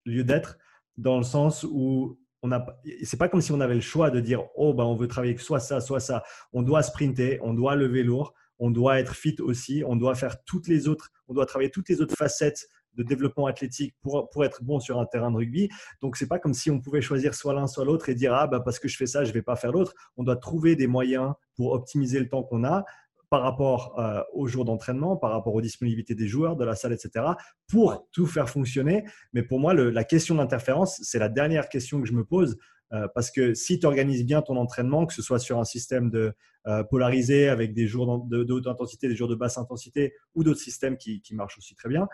lieu 0.05 0.23
d'être 0.23 0.57
dans 0.97 1.17
le 1.17 1.23
sens 1.23 1.63
où 1.63 2.19
on 2.43 2.51
a, 2.51 2.65
c'est 3.03 3.17
pas 3.17 3.29
comme 3.29 3.41
si 3.41 3.51
on 3.51 3.59
avait 3.59 3.75
le 3.75 3.81
choix 3.81 4.09
de 4.09 4.19
dire 4.19 4.43
oh 4.55 4.73
ben 4.73 4.83
on 4.83 4.95
veut 4.95 5.07
travailler 5.07 5.37
soit 5.37 5.59
ça, 5.59 5.79
soit 5.79 5.99
ça. 5.99 6.23
On 6.53 6.63
doit 6.63 6.83
sprinter, 6.83 7.39
on 7.41 7.53
doit 7.53 7.75
lever 7.75 8.03
lourd, 8.03 8.33
on 8.59 8.71
doit 8.71 8.99
être 8.99 9.15
fit 9.15 9.35
aussi, 9.39 9.83
on 9.85 9.95
doit 9.95 10.15
faire 10.15 10.43
toutes 10.43 10.67
les 10.67 10.87
autres, 10.87 11.11
on 11.27 11.33
doit 11.33 11.45
travailler 11.45 11.71
toutes 11.71 11.89
les 11.89 12.01
autres 12.01 12.15
facettes 12.15 12.67
de 12.95 13.03
développement 13.03 13.45
athlétique 13.45 13.95
pour, 14.01 14.29
pour 14.29 14.45
être 14.45 14.63
bon 14.63 14.79
sur 14.79 14.99
un 14.99 15.05
terrain 15.05 15.31
de 15.31 15.37
rugby. 15.37 15.69
Donc, 16.01 16.17
c'est 16.17 16.27
pas 16.27 16.39
comme 16.39 16.53
si 16.53 16.69
on 16.69 16.79
pouvait 16.79 17.01
choisir 17.01 17.33
soit 17.33 17.53
l'un, 17.53 17.67
soit 17.67 17.85
l'autre 17.85 18.09
et 18.09 18.15
dire 18.15 18.33
Ah, 18.33 18.47
bah, 18.47 18.59
parce 18.59 18.79
que 18.79 18.87
je 18.87 18.97
fais 18.97 19.05
ça, 19.05 19.23
je 19.23 19.31
vais 19.31 19.41
pas 19.41 19.55
faire 19.55 19.71
l'autre. 19.71 19.93
On 20.17 20.23
doit 20.23 20.35
trouver 20.35 20.75
des 20.75 20.87
moyens 20.87 21.33
pour 21.55 21.71
optimiser 21.71 22.19
le 22.19 22.27
temps 22.27 22.43
qu'on 22.43 22.63
a 22.63 22.83
par 23.31 23.43
rapport 23.43 23.97
euh, 23.97 24.21
aux 24.33 24.45
jours 24.45 24.65
d'entraînement, 24.65 25.15
par 25.15 25.31
rapport 25.31 25.55
aux 25.55 25.61
disponibilités 25.61 26.15
des 26.15 26.27
joueurs, 26.27 26.57
de 26.57 26.65
la 26.65 26.75
salle, 26.75 26.91
etc., 26.91 27.25
pour 27.69 28.09
tout 28.11 28.27
faire 28.27 28.49
fonctionner. 28.49 29.05
Mais 29.31 29.41
pour 29.41 29.57
moi, 29.57 29.73
la 29.73 30.03
question 30.03 30.35
d'interférence, 30.35 30.99
c'est 31.01 31.17
la 31.17 31.29
dernière 31.29 31.69
question 31.69 32.01
que 32.01 32.07
je 32.07 32.13
me 32.13 32.25
pose. 32.25 32.57
Euh, 32.91 33.07
parce 33.15 33.31
que 33.31 33.53
si 33.53 33.79
tu 33.79 33.85
organises 33.85 34.25
bien 34.25 34.41
ton 34.41 34.57
entraînement, 34.57 35.05
que 35.05 35.13
ce 35.13 35.21
soit 35.21 35.39
sur 35.39 35.59
un 35.59 35.63
système 35.63 36.09
de 36.09 36.33
euh, 36.67 36.83
polarisé 36.83 37.47
avec 37.47 37.73
des 37.73 37.87
jours 37.87 38.25
de, 38.25 38.51
haute 38.51 38.67
intensité, 38.67 39.07
des 39.07 39.15
jours 39.15 39.29
de 39.29 39.35
basse 39.35 39.57
intensité 39.57 40.13
ou 40.35 40.43
d'autres 40.43 40.59
systèmes 40.59 40.97
qui, 40.97 41.21
qui, 41.21 41.33
marchent 41.33 41.57
aussi 41.57 41.73
très 41.73 41.87
bien, 41.87 42.09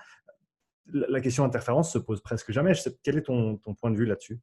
la 0.86 1.20
question 1.20 1.44
d'interférence 1.44 1.92
se 1.92 1.98
pose 1.98 2.22
presque 2.22 2.52
jamais. 2.52 2.74
Quel 3.02 3.18
est 3.18 3.24
ton, 3.24 3.58
point 3.58 3.90
de 3.90 3.98
vue 3.98 4.06
là-dessus? 4.06 4.40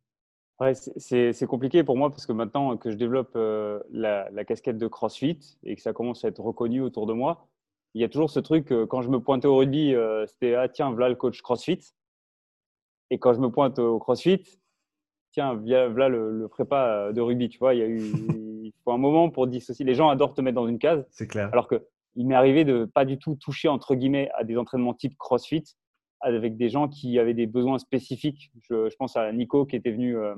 Ouais, 0.61 0.75
C'est 0.75 1.47
compliqué 1.47 1.85
pour 1.85 1.97
moi 1.97 2.11
parce 2.11 2.27
que 2.27 2.33
maintenant 2.33 2.77
que 2.77 2.91
je 2.91 2.97
développe 2.97 3.33
euh, 3.37 3.81
la, 3.91 4.45
casquette 4.45 4.79
de 4.79 4.87
CrossFit 4.87 5.59
et 5.65 5.77
que 5.77 5.83
ça 5.83 5.93
commence 5.93 6.25
à 6.25 6.29
être 6.29 6.41
reconnu 6.41 6.81
autour 6.81 7.07
de 7.07 7.13
moi, 7.13 7.47
il 7.95 8.01
y 8.01 8.05
a 8.05 8.09
toujours 8.09 8.31
ce 8.31 8.41
truc, 8.41 8.73
euh, 8.73 8.87
quand 8.87 9.03
je 9.03 9.09
me 9.09 9.21
pointais 9.21 9.47
au 9.47 9.57
rugby, 9.57 9.95
euh, 9.95 10.27
c'était 10.27 10.55
Ah 10.55 10.69
tiens, 10.69 10.91
voilà 10.91 11.09
le 11.09 11.15
coach 11.15 11.43
CrossFit. 11.43 11.81
Et 13.11 13.19
quand 13.19 13.35
je 13.35 13.41
me 13.41 13.51
pointe 13.51 13.79
au 13.79 13.99
CrossFit, 13.99 14.43
tiens, 15.33 15.55
voilà 15.55 16.09
le, 16.09 16.49
prépa 16.49 17.13
de 17.13 17.21
rugby. 17.21 17.49
Tu 17.49 17.59
vois, 17.59 17.75
il 17.75 17.81
y 17.81 17.83
a 17.83 17.87
eu 17.87 18.01
il 18.65 18.73
faut 18.83 18.93
un 18.93 18.99
moment 18.99 19.31
pour 19.31 19.47
dissocier. 19.47 19.85
Les 19.85 19.95
gens 19.95 20.09
adorent 20.09 20.35
te 20.35 20.41
mettre 20.41 20.57
dans 20.57 20.67
une 20.67 20.79
case. 20.79 21.07
C'est 21.11 21.27
clair. 21.27 21.49
Alors 21.53 21.69
que 21.69 21.87
il 22.17 22.27
m'est 22.27 22.35
arrivé 22.35 22.65
de 22.65 22.85
pas 22.85 23.05
du 23.05 23.19
tout 23.19 23.35
toucher 23.35 23.69
entre 23.69 23.95
guillemets 23.95 24.31
à 24.35 24.45
des 24.45 24.57
entraînements 24.57 24.95
type 24.95 25.17
CrossFit 25.19 25.65
avec 26.25 26.57
des 26.57 26.69
gens 26.69 26.89
qui 26.89 27.19
avaient 27.19 27.35
des 27.35 27.47
besoins 27.47 27.79
spécifiques. 27.79 28.51
Je, 28.63 28.95
pense 28.97 29.17
à 29.17 29.31
Nico 29.33 29.67
qui 29.67 29.77
était 29.77 29.91
venu, 29.91 30.17
euh, 30.17 30.35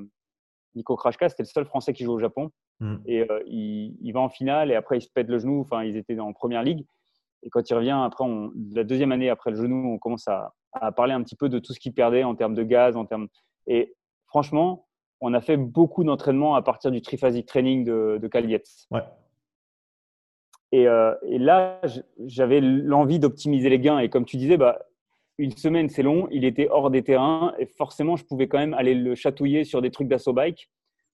Nico 0.75 0.97
Krashka, 0.97 1.29
c'était 1.29 1.45
le 1.45 1.49
seul 1.49 1.65
Français 1.65 1.93
qui 1.93 2.05
joue 2.05 2.13
au 2.13 2.19
Japon. 2.19 2.51
Mm. 2.81 2.97
Et 3.07 3.31
euh, 3.31 3.43
il, 3.47 4.13
va 4.13 4.21
en 4.21 4.29
finale 4.29 4.71
et 4.71 4.75
après 4.75 4.99
il 4.99 5.03
se 5.03 5.09
pète 5.09 5.29
le 5.29 5.39
genou. 5.39 5.61
Enfin, 5.61 5.85
ils 5.85 5.97
étaient 5.97 6.19
en 6.19 6.33
première 6.33 6.63
ligue. 6.63 6.85
Et 7.43 7.51
quand 7.51 7.69
il 7.69 7.75
revient, 7.75 7.99
après, 8.05 8.25
on, 8.25 8.51
la 8.75 8.83
deuxième 8.83 9.13
année 9.13 9.31
après 9.31 9.51
le 9.51 9.57
genou, 9.57 9.93
on 9.93 9.99
commence 9.99 10.27
à, 10.27 10.53
parler 10.97 11.15
un 11.15 11.23
petit 11.23 11.37
peu 11.37 11.49
de 11.49 11.59
tout 11.59 11.73
ce 11.73 11.81
qu'il 11.81 11.95
perdait 11.95 12.23
en 12.23 12.35
termes 12.35 12.55
de 12.55 12.63
gaz, 12.63 12.97
en 12.97 13.07
termes. 13.07 13.29
Et 13.67 13.95
franchement, 14.27 14.87
on 15.21 15.33
a 15.33 15.41
fait 15.41 15.57
beaucoup 15.57 16.05
d'entraînement 16.05 16.55
à 16.55 16.63
partir 16.63 16.91
du 16.91 17.01
triphasic 17.01 17.47
training 17.47 17.85
de, 17.85 18.19
de 18.21 18.31
Ouais. 18.91 19.01
Et, 20.73 20.87
euh, 20.87 21.15
et, 21.23 21.39
là, 21.39 21.81
j'avais 22.27 22.61
l'envie 22.61 23.19
d'optimiser 23.19 23.71
les 23.71 23.79
gains. 23.79 24.01
Et 24.01 24.11
comme 24.11 24.27
tu 24.27 24.37
disais, 24.37 24.57
bah, 24.59 24.79
une 25.39 25.57
semaine, 25.57 25.89
c'est 25.89 26.03
long. 26.03 26.29
Il 26.31 26.45
était 26.45 26.69
hors 26.71 26.91
des 26.91 27.03
terrains 27.03 27.55
et 27.59 27.67
forcément, 27.67 28.17
je 28.17 28.25
pouvais 28.25 28.49
quand 28.49 28.59
même 28.59 28.75
aller 28.75 28.95
le 28.95 29.15
chatouiller 29.15 29.65
sur 29.65 29.83
des 29.83 29.91
trucs 29.91 30.09
d'assaut 30.09 30.33
bike 30.33 30.71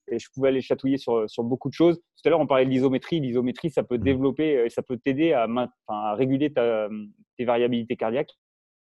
et 0.08 0.18
je 0.18 0.28
pouvais 0.32 0.48
aller 0.48 0.60
chatouiller 0.60 0.98
sur, 0.98 1.28
sur 1.28 1.42
beaucoup 1.42 1.68
de 1.68 1.74
choses. 1.74 1.96
Tout 1.98 2.28
à 2.28 2.30
l'heure, 2.30 2.40
on 2.40 2.46
parlait 2.46 2.64
de 2.64 2.70
l'isométrie. 2.70 3.20
L'isométrie, 3.20 3.70
ça 3.70 3.82
peut 3.82 3.96
mmh. 3.96 4.04
développer 4.04 4.64
et 4.64 4.70
ça 4.70 4.82
peut 4.82 4.98
t'aider 4.98 5.32
à, 5.32 5.46
à, 5.88 6.14
réguler 6.14 6.52
ta, 6.52 6.88
tes 7.36 7.44
variabilités 7.44 7.96
cardiaques. 7.96 8.36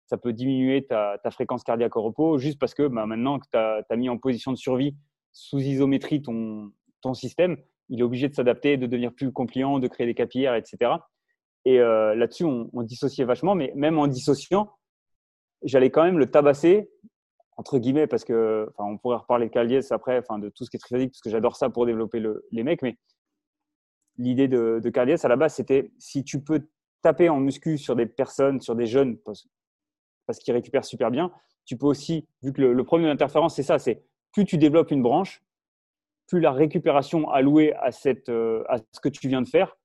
Ça 0.07 0.17
peut 0.17 0.33
diminuer 0.33 0.85
ta, 0.85 1.19
ta, 1.23 1.31
fréquence 1.31 1.63
cardiaque 1.63 1.97
au 1.97 2.03
repos 2.03 2.39
juste 2.39 2.59
parce 2.59 2.75
que 2.75 2.87
bah, 2.87 3.07
maintenant 3.07 3.39
que 3.39 3.47
tu 3.51 3.57
as, 3.57 3.97
mis 3.97 4.09
en 4.09 4.19
position 4.19 4.51
de 4.51 4.57
survie 4.57 4.97
sous 5.33 5.61
isométrie 5.61 6.21
ton, 6.21 6.71
ton 7.01 7.15
système, 7.15 7.57
il 7.89 8.01
est 8.01 8.03
obligé 8.03 8.29
de 8.29 8.35
s'adapter, 8.35 8.77
de 8.77 8.87
devenir 8.87 9.13
plus 9.15 9.33
compliant, 9.33 9.79
de 9.79 9.89
créer 9.89 10.07
des 10.07 10.15
capillaires, 10.15 10.55
etc. 10.55 10.93
Et 11.65 11.79
euh, 11.79 12.15
là-dessus, 12.15 12.45
on, 12.45 12.69
on 12.73 12.83
dissociait 12.83 13.25
vachement, 13.25 13.55
mais 13.55 13.73
même 13.75 13.99
en 13.99 14.07
dissociant, 14.07 14.71
j'allais 15.65 15.91
quand 15.91 16.05
même 16.05 16.19
le 16.19 16.31
tabasser, 16.31 16.91
entre 17.57 17.79
guillemets, 17.79 18.07
parce 18.07 18.25
que, 18.25 18.69
enfin, 18.71 18.91
on 18.91 18.99
pourrait 18.99 19.17
reparler 19.17 19.47
de 19.47 19.53
Caliès 19.53 19.93
après, 19.93 20.19
enfin, 20.19 20.39
de 20.39 20.49
tout 20.49 20.65
ce 20.65 20.71
qui 20.71 20.77
est 20.77 20.81
triphasique, 20.81 21.11
parce 21.13 21.21
que 21.21 21.31
j'adore 21.31 21.57
ça 21.57 21.71
pour 21.71 21.87
développer 21.87 22.21
le, 22.21 22.47
les 22.51 22.65
mecs, 22.65 22.83
mais 22.83 22.97
l'idée 24.19 24.49
de, 24.49 24.81
de 24.83 24.99
à 25.25 25.29
la 25.29 25.37
base, 25.37 25.55
c'était 25.55 25.93
si 25.99 26.25
tu 26.25 26.43
peux 26.43 26.67
taper 27.03 27.29
en 27.29 27.41
muscu 27.41 27.79
sur 27.79 27.97
des 27.97 28.07
personnes, 28.07 28.61
sur 28.61 28.75
des 28.75 28.87
jeunes, 28.87 29.19
parce, 29.19 29.49
parce 30.27 30.39
qu'ils 30.39 30.55
récupèrent 30.55 30.85
super 30.85 31.11
bien, 31.11 31.33
tu 31.65 31.77
peux 31.77 31.87
aussi, 31.87 32.27
vu 32.43 32.53
que 32.53 32.61
le, 32.61 32.73
le 32.73 32.85
problème 32.85 33.07
de 33.07 33.13
l'interférence, 33.13 33.57
c'est 33.57 33.63
ça, 33.63 33.79
c'est 33.79 34.03
plus 34.33 34.45
tu 34.45 34.59
développes 34.59 34.91
une 34.91 35.03
branche, 35.03 35.43
plus 36.27 36.41
la 36.41 36.53
récupération 36.53 37.29
allouée 37.31 37.75
à, 37.75 37.91
cette, 37.93 38.29
euh, 38.29 38.65
à 38.69 38.79
ce 38.79 39.01
que 39.01 39.09
tu 39.09 39.29
viens 39.29 39.43
de 39.43 39.49
faire 39.49 39.77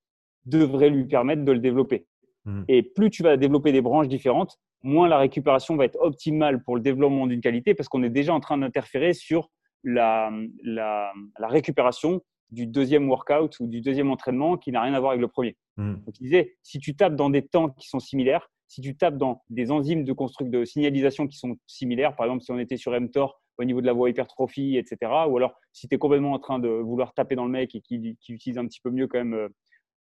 devrait 0.46 0.90
lui 0.90 1.06
permettre 1.06 1.44
de 1.44 1.52
le 1.52 1.60
développer. 1.60 2.08
Mmh. 2.46 2.64
Et 2.70 2.84
plus 2.84 3.10
tu 3.10 3.22
vas 3.22 3.36
développer 3.36 3.74
des 3.74 3.82
branches 3.82 4.08
différentes, 4.08 4.60
moins 4.84 5.08
la 5.08 5.18
récupération 5.18 5.76
va 5.76 5.86
être 5.86 5.98
optimale 6.00 6.64
pour 6.64 6.76
le 6.76 6.82
développement 6.82 7.28
d'une 7.28 7.42
qualité 7.42 7.74
parce 7.74 7.90
qu'on 7.90 8.04
est 8.04 8.10
déjà 8.10 8.34
en 8.34 8.40
train 8.40 8.58
d'interférer 8.58 9.14
sur 9.14 9.50
la, 9.84 10.32
la, 10.64 11.14
récupération 11.40 12.22
du 12.50 12.68
deuxième 12.68 13.10
workout 13.10 13.60
ou 13.60 13.68
du 13.68 13.82
deuxième 13.82 14.12
entraînement 14.12 14.58
qui 14.58 14.72
n'a 14.72 14.82
rien 14.82 14.94
à 14.94 15.00
voir 15.00 15.12
avec 15.12 15.22
le 15.22 15.28
premier. 15.28 15.56
Hmm. 15.78 15.96
Donc, 16.06 16.20
il 16.20 16.24
disait, 16.24 16.58
si 16.64 16.80
tu 16.80 16.96
tapes 16.96 17.16
dans 17.16 17.30
des 17.30 17.42
temps 17.42 17.70
qui 17.70 17.88
sont 17.88 18.00
similaires, 18.00 18.50
si 18.68 18.82
tu 18.82 18.96
tapes 18.96 19.18
dans 19.18 19.44
des 19.50 19.72
enzymes 19.72 20.04
de, 20.04 20.14
de 20.42 20.66
signalisation 20.66 21.28
qui 21.28 21.38
sont 21.38 21.58
similaires, 21.68 22.16
par 22.16 22.26
exemple, 22.26 22.44
si 22.44 22.52
on 22.52 22.60
était 22.60 22.78
sur 22.78 22.98
mTOR 23.00 23.40
au 23.58 23.64
niveau 23.64 23.82
de 23.82 23.86
la 23.86 23.94
voie 23.94 24.10
hypertrophie, 24.10 24.78
etc., 24.78 24.98
ou 25.28 25.38
alors 25.38 25.56
si 25.72 25.88
tu 25.88 25.96
es 25.96 25.98
complètement 25.98 26.34
en 26.34 26.40
train 26.40 26.60
de 26.60 26.68
vouloir 26.68 27.14
taper 27.14 27.36
dans 27.36 27.46
le 27.46 27.52
mec 27.52 27.74
et 27.76 27.82
qui, 27.82 28.18
qui 28.20 28.34
utilise 28.34 28.58
un 28.58 28.68
petit 28.68 28.82
peu 28.82 28.92
mieux 28.92 29.08
quand 29.08 29.18
même 29.18 29.34
euh, 29.34 29.50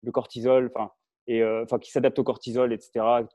le 0.01 0.11
cortisol, 0.11 0.71
enfin, 0.73 0.91
et 1.27 1.41
euh, 1.41 1.63
enfin 1.63 1.79
qui 1.79 1.91
s'adapte 1.91 2.19
au 2.19 2.23
cortisol, 2.23 2.73
etc., 2.73 3.25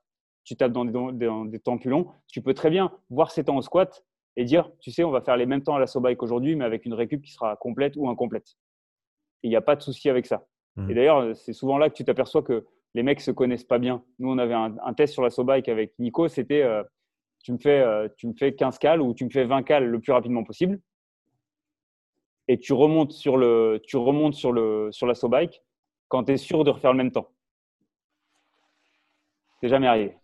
tu 0.48 0.56
tapes 0.56 0.72
dans 0.72 0.86
des, 0.86 1.58
temps 1.58 1.76
plus 1.76 1.90
longs, 1.90 2.06
tu 2.26 2.40
peux 2.40 2.54
très 2.54 2.70
bien 2.70 2.90
voir 3.10 3.30
ces 3.30 3.44
temps 3.44 3.56
au 3.56 3.60
squat 3.60 4.02
et 4.36 4.44
dire, 4.44 4.70
tu 4.80 4.90
sais, 4.90 5.04
on 5.04 5.10
va 5.10 5.20
faire 5.20 5.36
les 5.36 5.44
mêmes 5.44 5.62
temps 5.62 5.74
à 5.74 5.78
la 5.78 5.86
soba 5.86 6.14
qu'aujourd'hui, 6.14 6.56
mais 6.56 6.64
avec 6.64 6.86
une 6.86 6.94
récup 6.94 7.20
qui 7.20 7.32
sera 7.32 7.54
complète 7.56 7.96
ou 7.96 8.08
incomplète. 8.08 8.56
Il 9.42 9.50
n'y 9.50 9.56
a 9.56 9.60
pas 9.60 9.76
de 9.76 9.82
souci 9.82 10.08
avec 10.08 10.24
ça. 10.24 10.46
Mmh. 10.76 10.90
Et 10.90 10.94
d'ailleurs, 10.94 11.36
c'est 11.36 11.52
souvent 11.52 11.76
là 11.76 11.90
que 11.90 11.94
tu 11.94 12.02
t'aperçois 12.02 12.42
que 12.42 12.64
les 12.94 13.02
mecs 13.02 13.20
se 13.20 13.30
connaissent 13.30 13.64
pas 13.64 13.78
bien. 13.78 14.02
Nous, 14.18 14.30
on 14.30 14.38
avait 14.38 14.54
un, 14.54 14.94
test 14.94 15.12
sur 15.12 15.22
la 15.22 15.28
bike 15.36 15.68
avec 15.68 15.92
Nico, 15.98 16.28
c'était 16.28 16.62
euh, 16.62 16.82
tu, 17.44 17.52
me 17.52 17.58
fais, 17.58 17.80
euh, 17.80 18.08
tu 18.16 18.26
me 18.26 18.32
fais 18.32 18.54
15 18.54 18.78
cales 18.78 19.02
ou 19.02 19.12
tu 19.12 19.26
me 19.26 19.30
fais 19.30 19.44
20 19.44 19.64
cales 19.64 19.84
le 19.84 20.00
plus 20.00 20.12
rapidement 20.12 20.44
possible. 20.44 20.80
Et 22.46 22.58
tu 22.58 22.72
remontes 22.72 23.12
sur, 23.12 23.36
le, 23.36 23.82
tu 23.86 23.98
remontes 23.98 24.34
sur, 24.34 24.52
le, 24.52 24.88
sur 24.92 25.06
la 25.06 25.12
bike 25.24 25.62
quand 26.08 26.24
tu 26.24 26.32
es 26.32 26.36
sûr 26.38 26.64
de 26.64 26.70
refaire 26.70 26.92
le 26.92 26.96
même 26.96 27.12
temps. 27.12 27.28
C'est 29.60 29.68
jamais 29.68 29.88
arrivé. 29.88 30.16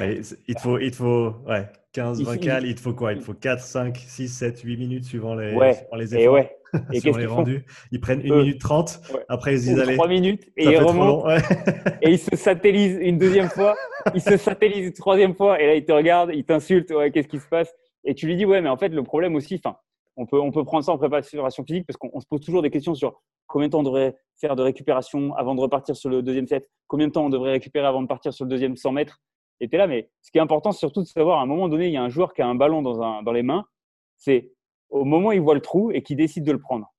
Il 0.00 0.54
te 0.54 0.60
faut, 0.60 0.78
il 0.78 0.94
faut 0.94 1.34
ouais, 1.46 1.68
15, 1.92 2.22
20 2.22 2.36
cales, 2.38 2.66
il 2.66 2.74
te 2.74 2.80
faut 2.80 2.94
quoi? 2.94 3.12
Il 3.12 3.18
te 3.18 3.24
faut 3.24 3.34
4, 3.34 3.60
5, 3.60 3.96
6, 3.96 4.28
7, 4.28 4.60
8 4.60 4.76
minutes 4.78 5.04
suivant 5.04 5.34
les, 5.34 5.52
les 5.52 6.14
efforts. 6.14 6.18
Et 6.18 6.28
ouais. 6.28 6.56
Et 6.92 7.00
suivant 7.00 7.18
les 7.18 7.26
rendus. 7.26 7.66
Ils 7.90 8.00
prennent 8.00 8.20
1 8.20 8.34
minute 8.34 8.60
30, 8.60 9.02
après 9.28 9.54
ils 9.54 9.60
se 9.60 9.64
disent 9.64 9.80
allez. 9.80 9.94
3 9.94 10.08
minutes 10.08 10.50
et 10.56 10.64
ils 10.64 10.78
remontent. 10.78 11.28
et 12.02 12.12
ils 12.12 12.18
se 12.18 12.34
satellisent 12.34 12.98
une 13.02 13.18
deuxième 13.18 13.50
fois, 13.50 13.76
ils 14.14 14.22
se 14.22 14.38
satellisent 14.38 14.86
une 14.86 14.92
troisième 14.94 15.34
fois 15.34 15.60
et 15.60 15.66
là 15.66 15.74
ils 15.74 15.84
te 15.84 15.92
regardent, 15.92 16.30
ils 16.32 16.44
t'insultent, 16.44 16.90
ouais, 16.92 17.10
qu'est-ce 17.10 17.28
qui 17.28 17.38
se 17.38 17.48
passe? 17.48 17.74
Et 18.04 18.14
tu 18.14 18.26
lui 18.26 18.36
dis, 18.36 18.46
ouais, 18.46 18.62
mais 18.62 18.70
en 18.70 18.78
fait, 18.78 18.88
le 18.88 19.02
problème 19.02 19.34
aussi, 19.34 19.60
enfin, 19.62 19.76
on 20.16 20.24
peut, 20.24 20.40
on 20.40 20.50
peut 20.50 20.64
prendre 20.64 20.84
ça 20.84 20.92
en 20.92 20.98
préparation 20.98 21.64
physique 21.64 21.86
parce 21.86 21.98
qu'on 21.98 22.20
se 22.20 22.26
pose 22.26 22.40
toujours 22.40 22.62
des 22.62 22.70
questions 22.70 22.94
sur 22.94 23.20
combien 23.46 23.68
de 23.68 23.72
temps 23.72 23.80
on 23.80 23.84
devrait 23.84 24.16
faire 24.40 24.56
de 24.56 24.62
récupération 24.62 25.34
avant 25.34 25.54
de 25.54 25.60
repartir 25.60 25.94
sur 25.94 26.08
le 26.08 26.22
deuxième 26.22 26.46
set, 26.46 26.70
combien 26.86 27.06
de 27.06 27.12
temps 27.12 27.26
on 27.26 27.30
devrait 27.30 27.52
récupérer 27.52 27.86
avant 27.86 28.00
de 28.00 28.06
partir 28.06 28.32
sur 28.32 28.46
le 28.46 28.50
deuxième 28.50 28.76
100 28.76 28.92
mètres 28.92 29.20
était 29.64 29.78
là. 29.78 29.86
Mais 29.86 30.10
ce 30.20 30.30
qui 30.30 30.38
est 30.38 30.40
important, 30.40 30.72
c'est 30.72 30.78
surtout 30.78 31.02
de 31.02 31.06
savoir, 31.06 31.38
à 31.38 31.42
un 31.42 31.46
moment 31.46 31.68
donné, 31.68 31.86
il 31.86 31.92
y 31.92 31.96
a 31.96 32.02
un 32.02 32.08
joueur 32.08 32.34
qui 32.34 32.42
a 32.42 32.46
un 32.46 32.54
ballon 32.54 32.82
dans, 32.82 33.02
un, 33.02 33.22
dans 33.22 33.32
les 33.32 33.42
mains. 33.42 33.64
C'est 34.16 34.52
au 34.90 35.04
moment 35.04 35.28
où 35.28 35.32
il 35.32 35.40
voit 35.40 35.54
le 35.54 35.60
trou 35.60 35.90
et 35.90 36.02
qu'il 36.02 36.16
décide 36.16 36.44
de 36.44 36.52
le 36.52 36.60
prendre. 36.60 36.92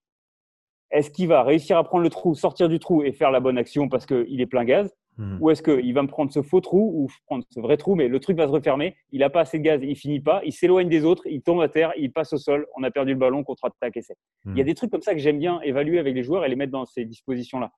Est-ce 0.92 1.10
qu'il 1.10 1.28
va 1.28 1.44
réussir 1.44 1.78
à 1.78 1.84
prendre 1.84 2.04
le 2.04 2.10
trou, 2.10 2.36
sortir 2.36 2.70
du 2.70 2.80
trou 2.80 3.04
et 3.04 3.12
faire 3.12 3.32
la 3.32 3.40
bonne 3.40 3.58
action 3.58 3.90
parce 3.90 4.06
qu'il 4.06 4.40
est 4.40 4.46
plein 4.46 4.64
gaz? 4.64 4.94
Mhm. 5.18 5.38
Ou 5.42 5.50
est-ce 5.52 5.62
qu'il 5.62 5.94
va 5.94 6.02
me 6.02 6.08
prendre 6.08 6.32
ce 6.32 6.42
faux 6.42 6.62
trou 6.62 6.92
ou 6.96 7.08
prendre 7.26 7.44
ce 7.50 7.60
vrai 7.60 7.78
trou, 7.78 7.96
mais 7.96 8.08
le 8.08 8.20
truc 8.20 8.38
va 8.38 8.48
se 8.48 8.52
refermer, 8.52 8.96
il 9.12 9.20
n'a 9.20 9.30
pas 9.30 9.42
assez 9.42 9.60
de 9.60 9.64
gaz, 9.64 9.80
il 9.84 9.96
finit 9.96 10.20
pas, 10.20 10.42
il 10.44 10.52
s'éloigne 10.52 10.90
des 10.90 11.06
autres, 11.06 11.24
il 11.28 11.42
tombe 11.42 11.62
à 11.62 11.70
terre, 11.70 11.94
il 11.98 12.12
passe 12.12 12.34
au 12.34 12.38
sol, 12.38 12.66
on 12.76 12.84
a 12.84 12.90
perdu 12.90 13.14
le 13.14 13.20
ballon, 13.20 13.44
contre-attaque, 13.44 13.96
essai. 13.98 14.16
Il 14.46 14.52
y 14.52 14.54
a 14.54 14.64
mhm. 14.64 14.66
des 14.66 14.76
trucs 14.76 14.92
comme 14.92 15.02
ça 15.02 15.14
que 15.14 15.20
j'aime 15.20 15.40
bien 15.40 15.62
évaluer 15.62 16.00
avec 16.00 16.16
les 16.16 16.24
joueurs 16.24 16.46
et 16.46 16.50
les 16.50 16.56
mettre 16.56 16.72
dans 16.72 16.86
ces 16.86 17.06
dispositions-là. 17.06 17.72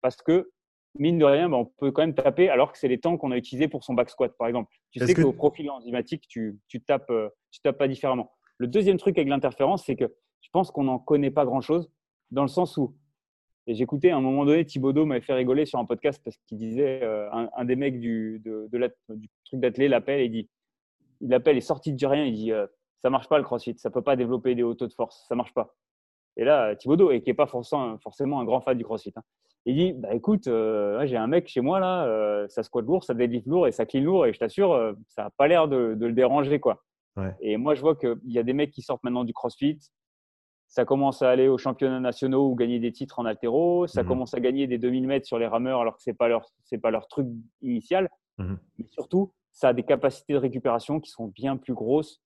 Parce 0.00 0.16
que, 0.16 0.50
mine 0.98 1.18
de 1.18 1.24
rien, 1.24 1.48
bah, 1.48 1.56
on 1.56 1.64
peut 1.64 1.90
quand 1.90 2.02
même 2.02 2.14
taper 2.14 2.48
alors 2.48 2.72
que 2.72 2.78
c'est 2.78 2.88
les 2.88 2.98
temps 2.98 3.16
qu'on 3.16 3.30
a 3.30 3.36
utilisés 3.36 3.68
pour 3.68 3.84
son 3.84 3.94
back 3.94 4.10
squat, 4.10 4.32
par 4.38 4.48
exemple. 4.48 4.70
Tu 4.90 5.00
sais 5.00 5.14
qu'au 5.14 5.32
profil 5.32 5.70
enzymatique, 5.70 6.26
tu, 6.28 6.58
tu, 6.68 6.80
tapes, 6.82 7.10
euh, 7.10 7.28
tu 7.50 7.60
tapes 7.60 7.78
pas 7.78 7.88
différemment. 7.88 8.32
Le 8.58 8.66
deuxième 8.66 8.98
truc 8.98 9.16
avec 9.18 9.28
l'interférence, 9.28 9.84
c'est 9.84 9.96
que 9.96 10.12
je 10.40 10.48
pense 10.52 10.70
qu'on 10.70 10.84
n'en 10.84 10.98
connaît 10.98 11.30
pas 11.30 11.44
grand-chose, 11.44 11.90
dans 12.30 12.42
le 12.42 12.48
sens 12.48 12.76
où 12.76 12.94
et 13.66 13.74
j'écoutais 13.74 14.10
à 14.10 14.16
un 14.16 14.20
moment 14.20 14.44
donné, 14.44 14.64
Thibaudot 14.64 15.06
m'avait 15.06 15.20
fait 15.20 15.34
rigoler 15.34 15.66
sur 15.66 15.78
un 15.78 15.84
podcast 15.84 16.20
parce 16.24 16.36
qu'il 16.46 16.58
disait, 16.58 17.02
euh, 17.02 17.30
un, 17.30 17.64
des 17.64 17.76
mecs 17.76 18.00
du, 18.00 18.42
de, 18.44 18.68
du 19.10 19.30
truc 19.44 19.60
d'athlète 19.60 19.90
l'appelle 19.90 20.20
et 20.20 20.24
il 20.24 20.30
dit, 20.30 20.50
il 21.20 21.32
appelle, 21.32 21.56
est 21.56 21.60
sorti 21.60 21.92
de 21.92 22.06
rien, 22.06 22.24
il 22.24 22.34
dit, 22.34 22.50
euh, 22.50 22.66
ça 23.00 23.10
marche 23.10 23.28
pas 23.28 23.38
le 23.38 23.44
crossfit, 23.44 23.78
ça 23.78 23.90
peut 23.90 24.02
pas 24.02 24.16
développer 24.16 24.56
des 24.56 24.64
hauts 24.64 24.74
taux 24.74 24.88
de 24.88 24.92
force, 24.92 25.26
ça 25.28 25.36
marche 25.36 25.54
pas. 25.54 25.76
Et 26.36 26.44
là, 26.44 26.74
Thibaudot, 26.74 27.12
et 27.12 27.22
qui 27.22 27.30
est 27.30 27.34
pas 27.34 27.46
forcément, 27.46 27.98
forcément 27.98 28.40
un 28.40 28.44
grand 28.44 28.60
fan 28.60 28.76
du 28.76 28.84
crossfit, 28.84 29.12
hein, 29.14 29.22
il 29.64 29.76
dit, 29.76 29.92
bah 29.92 30.14
écoute, 30.14 30.48
euh, 30.48 31.06
j'ai 31.06 31.16
un 31.16 31.26
mec 31.26 31.48
chez 31.48 31.60
moi 31.60 31.78
là, 31.78 32.48
ça 32.48 32.62
squat 32.62 32.84
lourd, 32.84 33.04
ça 33.04 33.14
deadlift 33.14 33.46
lourd 33.46 33.66
et 33.66 33.72
ça 33.72 33.86
clean 33.86 34.02
lourd 34.02 34.26
et 34.26 34.32
je 34.32 34.38
t'assure, 34.38 34.94
ça 35.08 35.26
a 35.26 35.30
pas 35.30 35.46
l'air 35.46 35.68
de, 35.68 35.94
de, 35.94 36.06
le 36.06 36.12
déranger 36.12 36.58
quoi. 36.58 36.82
Ouais. 37.16 37.34
Et 37.40 37.56
moi, 37.58 37.74
je 37.74 37.82
vois 37.82 37.94
qu'il 37.94 38.18
y 38.24 38.38
a 38.38 38.42
des 38.42 38.54
mecs 38.54 38.70
qui 38.70 38.82
sortent 38.82 39.04
maintenant 39.04 39.24
du 39.24 39.34
crossfit, 39.34 39.78
ça 40.72 40.86
commence 40.86 41.20
à 41.20 41.28
aller 41.28 41.48
aux 41.48 41.58
championnats 41.58 42.00
nationaux 42.00 42.48
ou 42.48 42.54
gagner 42.54 42.80
des 42.80 42.92
titres 42.92 43.18
en 43.18 43.26
altéro. 43.26 43.86
Ça 43.86 44.02
mhm. 44.02 44.08
commence 44.08 44.32
à 44.32 44.40
gagner 44.40 44.66
des 44.66 44.78
2000 44.78 45.06
mètres 45.06 45.26
sur 45.26 45.38
les 45.38 45.46
rameurs 45.46 45.82
alors 45.82 45.98
que 45.98 46.02
ce 46.02 46.08
n'est 46.08 46.14
pas, 46.14 46.28
leur, 46.28 46.46
pas 46.82 46.90
leur 46.90 47.08
truc 47.08 47.28
initial. 47.60 48.08
Mhm. 48.38 48.58
Mais 48.78 48.86
surtout, 48.88 49.34
ça 49.52 49.68
a 49.68 49.72
des 49.74 49.82
capacités 49.82 50.32
de 50.32 50.38
récupération 50.38 50.98
qui 50.98 51.10
sont 51.10 51.26
bien 51.26 51.58
plus 51.58 51.74
grosses 51.74 52.22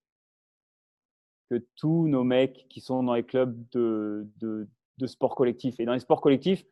que 1.50 1.66
tous 1.74 2.06
nos 2.06 2.22
mecs 2.22 2.68
qui 2.68 2.80
sont 2.80 3.02
dans 3.02 3.14
les 3.14 3.24
clubs 3.24 3.52
de, 3.72 4.28
de, 4.36 4.68
de 4.98 5.06
sport 5.08 5.34
collectif. 5.34 5.80
Et 5.80 5.84
dans 5.84 5.94
les 5.94 5.98
sports 5.98 6.20
collectifs, 6.20 6.64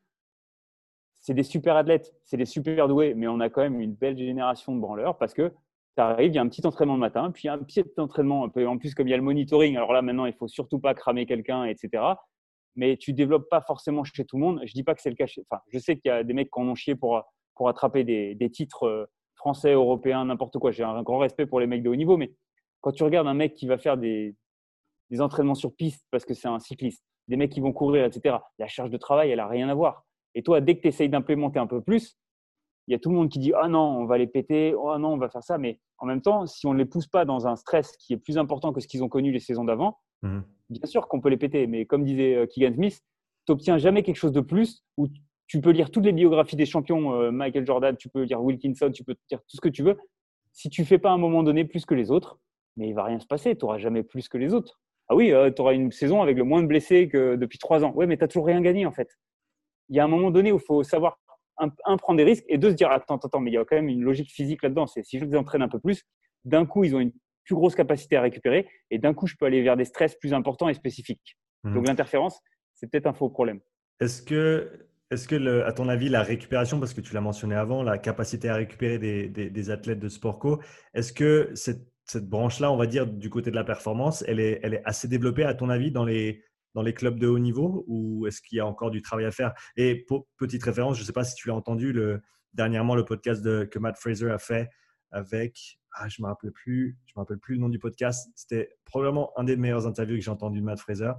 c'est 1.25 1.33
des 1.33 1.43
super 1.43 1.75
athlètes, 1.75 2.15
c'est 2.27 2.37
des 2.37 2.45
super 2.45 2.87
doués, 2.87 3.15
mais 3.15 3.27
on 3.27 3.41
a 3.41 3.49
quand 3.49 3.63
même 3.63 3.81
une 3.81 3.95
belle 3.95 4.19
génération 4.19 4.75
de 4.75 4.81
branleurs 4.81 5.17
parce 5.17 5.33
que 5.33 5.55
ça 5.97 6.09
arrive, 6.09 6.33
il 6.33 6.35
y 6.35 6.39
a 6.39 6.43
un 6.43 6.49
petit 6.49 6.67
entraînement 6.67 6.95
le 6.95 7.01
matin, 7.01 7.31
puis 7.31 7.49
un 7.49 7.57
petit 7.57 7.83
entraînement, 7.97 8.43
en 8.43 8.77
plus 8.77 8.95
comme 8.95 9.09
il 9.09 9.11
y 9.11 9.15
a 9.15 9.17
le 9.17 9.23
monitoring, 9.23 9.75
alors 9.75 9.95
là 9.95 10.03
maintenant 10.03 10.27
il 10.27 10.35
faut 10.35 10.49
surtout 10.49 10.79
pas 10.79 10.93
cramer 10.93 11.25
quelqu'un, 11.25 11.65
etc. 11.65 12.05
Mais 12.77 12.99
tu 12.99 13.15
développes 13.15 13.49
pas 13.49 13.63
forcément 13.63 14.05
chez 14.05 14.27
tout 14.27 14.37
le 14.37 14.43
monde. 14.43 14.61
Je 14.67 14.75
dis 14.75 14.83
pas 14.83 14.95
que 14.95 15.01
c'est 15.01 15.09
le 15.09 15.17
cas. 15.17 15.25
Enfin, 15.25 15.63
je 15.69 15.79
sais 15.79 15.97
qu'il 15.97 16.11
y 16.11 16.13
a 16.13 16.25
des 16.25 16.35
mecs 16.35 16.51
qui 16.51 16.61
en 16.61 16.69
ont 16.69 16.75
chié 16.75 16.95
pour 16.95 17.23
pour 17.55 17.71
attraper 17.71 18.05
des, 18.05 18.35
des 18.35 18.51
titres 18.51 18.83
euh, 18.85 19.07
français, 19.35 19.73
européens, 19.73 20.27
n'importe 20.27 20.59
quoi. 20.59 20.73
J'ai 20.73 20.85
un 20.85 21.03
grand 21.03 21.19
respect 21.19 21.47
pour 21.47 21.59
les 21.59 21.67
mecs 21.67 21.83
de 21.83 21.89
haut 21.89 21.97
niveau, 21.97 22.19
mais 22.19 22.35
quand 22.83 22.93
tu 22.93 23.03
regardes 23.03 23.29
un 23.29 23.35
mec 23.35 23.55
qui 23.55 23.67
va 23.67 23.79
faire 23.79 23.97
des, 23.97 24.35
des 25.09 25.21
entraînements 25.23 25.55
sur 25.55 25.75
piste 25.75 26.05
parce 26.11 26.27
que 26.27 26.35
c'est 26.35 26.49
un 26.49 26.59
cycliste, 26.59 27.03
des 27.29 27.37
mecs 27.37 27.53
qui 27.53 27.61
vont 27.61 27.73
courir, 27.73 28.05
etc. 28.05 28.37
La 28.59 28.67
charge 28.67 28.91
de 28.91 28.99
travail, 28.99 29.31
elle 29.31 29.41
a 29.41 29.49
rien 29.49 29.71
à 29.71 29.75
voir. 29.75 30.05
Et 30.35 30.43
toi, 30.43 30.61
dès 30.61 30.77
que 30.77 30.83
tu 30.83 30.89
essayes 30.89 31.09
d'implémenter 31.09 31.59
un 31.59 31.67
peu 31.67 31.81
plus, 31.81 32.17
il 32.87 32.93
y 32.93 32.95
a 32.95 32.99
tout 32.99 33.11
le 33.11 33.17
monde 33.17 33.29
qui 33.29 33.39
dit 33.39 33.53
ah 33.55 33.69
non, 33.69 33.81
on 33.81 34.05
va 34.05 34.19
les 34.19 34.27
péter, 34.27 34.75
oh 34.75 34.99
non, 34.99 35.15
on 35.15 35.17
va 35.17 35.29
faire 35.29 35.43
ça. 35.43 35.59
Mais 35.59 35.81
en 35.99 36.07
même 36.07 36.21
temps, 36.21 36.47
si 36.47 36.67
on 36.67 36.75
ne 36.75 36.79
les 36.79 36.85
pousse 36.85 37.07
pas 37.07 37.25
dans 37.25 37.47
un 37.47 37.57
stress 37.57 37.97
qui 37.97 38.13
est 38.13 38.19
plus 38.19 38.37
important 38.37 38.73
que 38.73 38.81
ce 38.81 38.89
qu'ils 38.89 39.03
ont 39.03 39.09
connu 39.09 39.33
les 39.33 39.41
saisons 39.41 39.65
d'avant, 39.65 39.99
mhm. 40.23 40.45
bien 40.71 40.87
sûr 40.87 41.09
qu'on 41.09 41.21
peut 41.21 41.31
les 41.31 41.37
péter. 41.37 41.67
Mais 41.67 41.87
comme 41.87 42.05
disait 42.05 42.35
euh, 42.35 42.47
Keegan 42.47 42.75
Smith, 42.75 43.01
tu 43.47 43.53
n'obtiens 43.53 43.79
jamais 43.79 44.03
quelque 44.03 44.17
chose 44.17 44.33
de 44.33 44.41
plus 44.41 44.85
où 44.97 45.09
tu 45.47 45.61
peux 45.61 45.71
lire 45.71 45.91
toutes 45.91 46.05
les 46.05 46.13
biographies 46.13 46.57
des 46.57 46.67
champions, 46.67 47.15
euh, 47.15 47.31
Michael 47.31 47.67
Jordan, 47.67 47.97
tu 47.97 48.09
peux 48.09 48.23
lire 48.23 48.43
Wilkinson, 48.43 48.91
tu 48.93 49.05
peux 49.05 49.15
dire 49.29 49.41
tout 49.41 49.57
ce 49.57 49.61
que 49.61 49.69
tu 49.69 49.83
veux. 49.83 49.99
Si 50.53 50.71
tu 50.71 50.85
fais 50.85 50.99
pas 50.99 51.11
à 51.11 51.13
un 51.13 51.19
moment 51.19 51.43
donné 51.43 51.65
plus 51.65 51.85
que 51.85 51.95
les 51.95 52.11
autres, 52.11 52.39
mais 52.77 52.89
il 52.89 52.95
va 52.95 53.05
rien 53.05 53.21
se 53.21 53.27
passer, 53.27 53.57
tu 53.57 53.65
n'auras 53.65 53.79
jamais 53.79 54.03
plus 54.03 54.29
que 54.29 54.39
les 54.39 54.55
autres. 54.55 54.81
Ah 55.09 55.15
oui, 55.15 55.33
euh, 55.33 55.51
tu 55.51 55.61
auras 55.61 55.75
une 55.75 55.93
saison 55.93 56.23
avec 56.23 56.37
le 56.37 56.45
moins 56.45 56.63
de 56.63 56.67
blessés 56.67 57.09
que 57.09 57.37
depuis 57.37 57.59
trois 57.59 57.85
ans. 57.85 57.93
Ouais, 57.93 58.07
mais 58.07 58.17
tu 58.17 58.25
n'as 58.25 58.29
toujours 58.29 58.47
rien 58.47 58.61
gagné 58.61 58.87
en 58.87 58.93
fait. 58.93 59.09
Il 59.89 59.97
y 59.97 60.01
a 60.01 60.05
un 60.05 60.09
moment 60.09 60.31
donné 60.31 60.53
où 60.53 60.57
il 60.57 60.63
faut 60.63 60.83
savoir 60.83 61.19
un, 61.59 61.97
prendre 61.97 62.17
des 62.17 62.25
risques 62.25 62.45
et 62.49 62.59
deux, 62.59 62.71
se 62.71 62.75
dire 62.75 62.91
attends, 62.91 63.17
attends, 63.17 63.41
mais 63.41 63.51
il 63.51 63.55
y 63.55 63.59
a 63.59 63.65
quand 63.65 63.77
même 63.77 63.89
une 63.89 64.03
logique 64.03 64.31
physique 64.31 64.63
là-dedans. 64.63 64.87
C'est 64.87 65.03
si 65.03 65.19
je 65.19 65.25
les 65.25 65.37
entraîne 65.37 65.63
un 65.63 65.69
peu 65.69 65.79
plus, 65.79 66.03
d'un 66.45 66.67
coup, 66.67 66.85
ils 66.85 66.95
ont 66.95 67.01
une 67.01 67.13
plus 67.45 67.55
grosse 67.55 67.75
capacité 67.75 68.17
à 68.17 68.23
récupérer 68.23 68.69
et 68.91 68.99
d'un 68.99 69.15
coup, 69.15 69.27
je 69.27 69.35
peux 69.39 69.47
aller 69.47 69.63
vers 69.63 69.77
des 69.77 69.85
stress 69.85 70.17
plus 70.17 70.33
importants 70.33 70.69
et 70.69 70.75
spécifiques. 70.75 71.37
Mhm. 71.65 71.75
Donc 71.75 71.87
l'interférence, 71.87 72.41
c'est 72.75 72.91
peut-être 72.91 73.07
un 73.07 73.13
faux 73.13 73.29
problème. 73.29 73.61
Est-ce 74.01 74.23
que, 74.23 74.89
est-ce 75.11 75.29
que 75.29 75.63
à 75.63 75.73
ton 75.73 75.89
avis, 75.89 76.09
la 76.09 76.23
récupération, 76.23 76.81
parce 76.81 76.95
que 76.95 77.01
tu 77.01 77.15
l'as 77.15 77.21
mentionné 77.21 77.55
avant, 77.55 77.83
la 77.83 77.99
capacité 77.99 78.49
à 78.49 78.57
récupérer 78.57 78.99
des, 78.99 79.29
des, 79.29 79.71
athlètes 79.71 80.01
de 80.01 80.09
sport 80.09 80.39
co, 80.39 80.61
est-ce 80.95 81.13
que 81.13 81.51
cette, 81.55 81.87
cette 82.05 82.29
branche-là, 82.29 82.73
on 82.73 82.77
va 82.77 82.87
dire, 82.87 83.07
du 83.07 83.31
côté 83.31 83.51
de 83.51 83.57
la 83.57 83.65
performance, 83.65 84.25
elle 84.27 84.41
est, 84.41 84.61
elle 84.63 84.75
est 84.75 84.83
assez 84.85 85.07
développée, 85.07 85.45
à 85.45 85.55
ton 85.55 85.69
avis, 85.69 85.93
dans 85.93 86.05
les, 86.05 86.43
dans 86.75 86.83
les 86.83 86.95
clubs 86.95 87.19
de 87.19 87.27
haut 87.27 87.39
niveau 87.39 87.85
ou 87.87 88.27
est-ce 88.27 88.43
qu'il 88.43 88.59
y 88.59 88.61
a 88.61 88.67
encore 88.67 88.91
du 88.91 89.03
travail 89.03 89.25
à 89.25 89.31
faire? 89.31 89.55
Et 89.77 90.05
pour, 90.05 90.27
petite 90.37 90.63
référence, 90.63 90.97
je 90.97 91.03
ne 91.03 91.07
sais 91.07 91.13
pas 91.13 91.25
si 91.25 91.35
tu 91.35 91.49
l'as 91.49 91.55
entendu 91.55 91.93
le, 91.93 92.21
dernièrement 92.53 92.95
le 92.95 93.05
podcast 93.05 93.43
de, 93.43 93.65
que 93.65 93.79
Matt 93.79 93.99
Fraser 93.99 94.31
a 94.31 94.39
fait 94.39 94.69
avec 95.11 95.79
ah, 95.97 96.09
je 96.09 96.21
me 96.23 96.27
rappelle 96.27 96.51
plus, 96.51 96.99
je 97.07 97.13
me 97.15 97.21
rappelle 97.21 97.39
plus 97.39 97.55
le 97.55 97.61
nom 97.61 97.69
du 97.69 97.79
podcast. 97.79 98.29
C'était 98.35 98.71
probablement 98.85 99.31
un 99.39 99.45
des 99.45 99.57
meilleures 99.57 99.87
interviews 99.87 100.17
que 100.17 100.23
j'ai 100.23 100.31
entendu 100.31 100.59
de 100.59 100.65
Matt 100.65 100.81
Fraser 100.81 101.13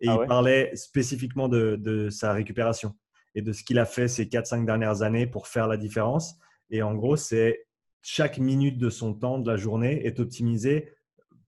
et 0.00 0.08
ah 0.08 0.18
il 0.20 0.26
parlait 0.26 0.74
spécifiquement 0.74 1.48
de, 1.48 1.76
de, 1.76 2.08
sa 2.08 2.32
récupération 2.32 2.94
et 3.34 3.42
de 3.42 3.52
ce 3.52 3.62
qu'il 3.62 3.78
a 3.78 3.84
fait 3.84 4.08
ces 4.08 4.24
4-5 4.24 4.64
dernières 4.64 5.02
années 5.02 5.26
pour 5.26 5.48
faire 5.48 5.68
la 5.68 5.76
différence. 5.76 6.38
Et 6.70 6.82
en 6.82 6.94
gros, 6.94 7.16
c'est 7.16 7.66
chaque 8.00 8.38
minute 8.38 8.78
de 8.78 8.88
son 8.88 9.12
temps 9.12 9.38
de 9.38 9.50
la 9.50 9.56
journée 9.56 10.04
est 10.06 10.18
optimisée 10.18 10.90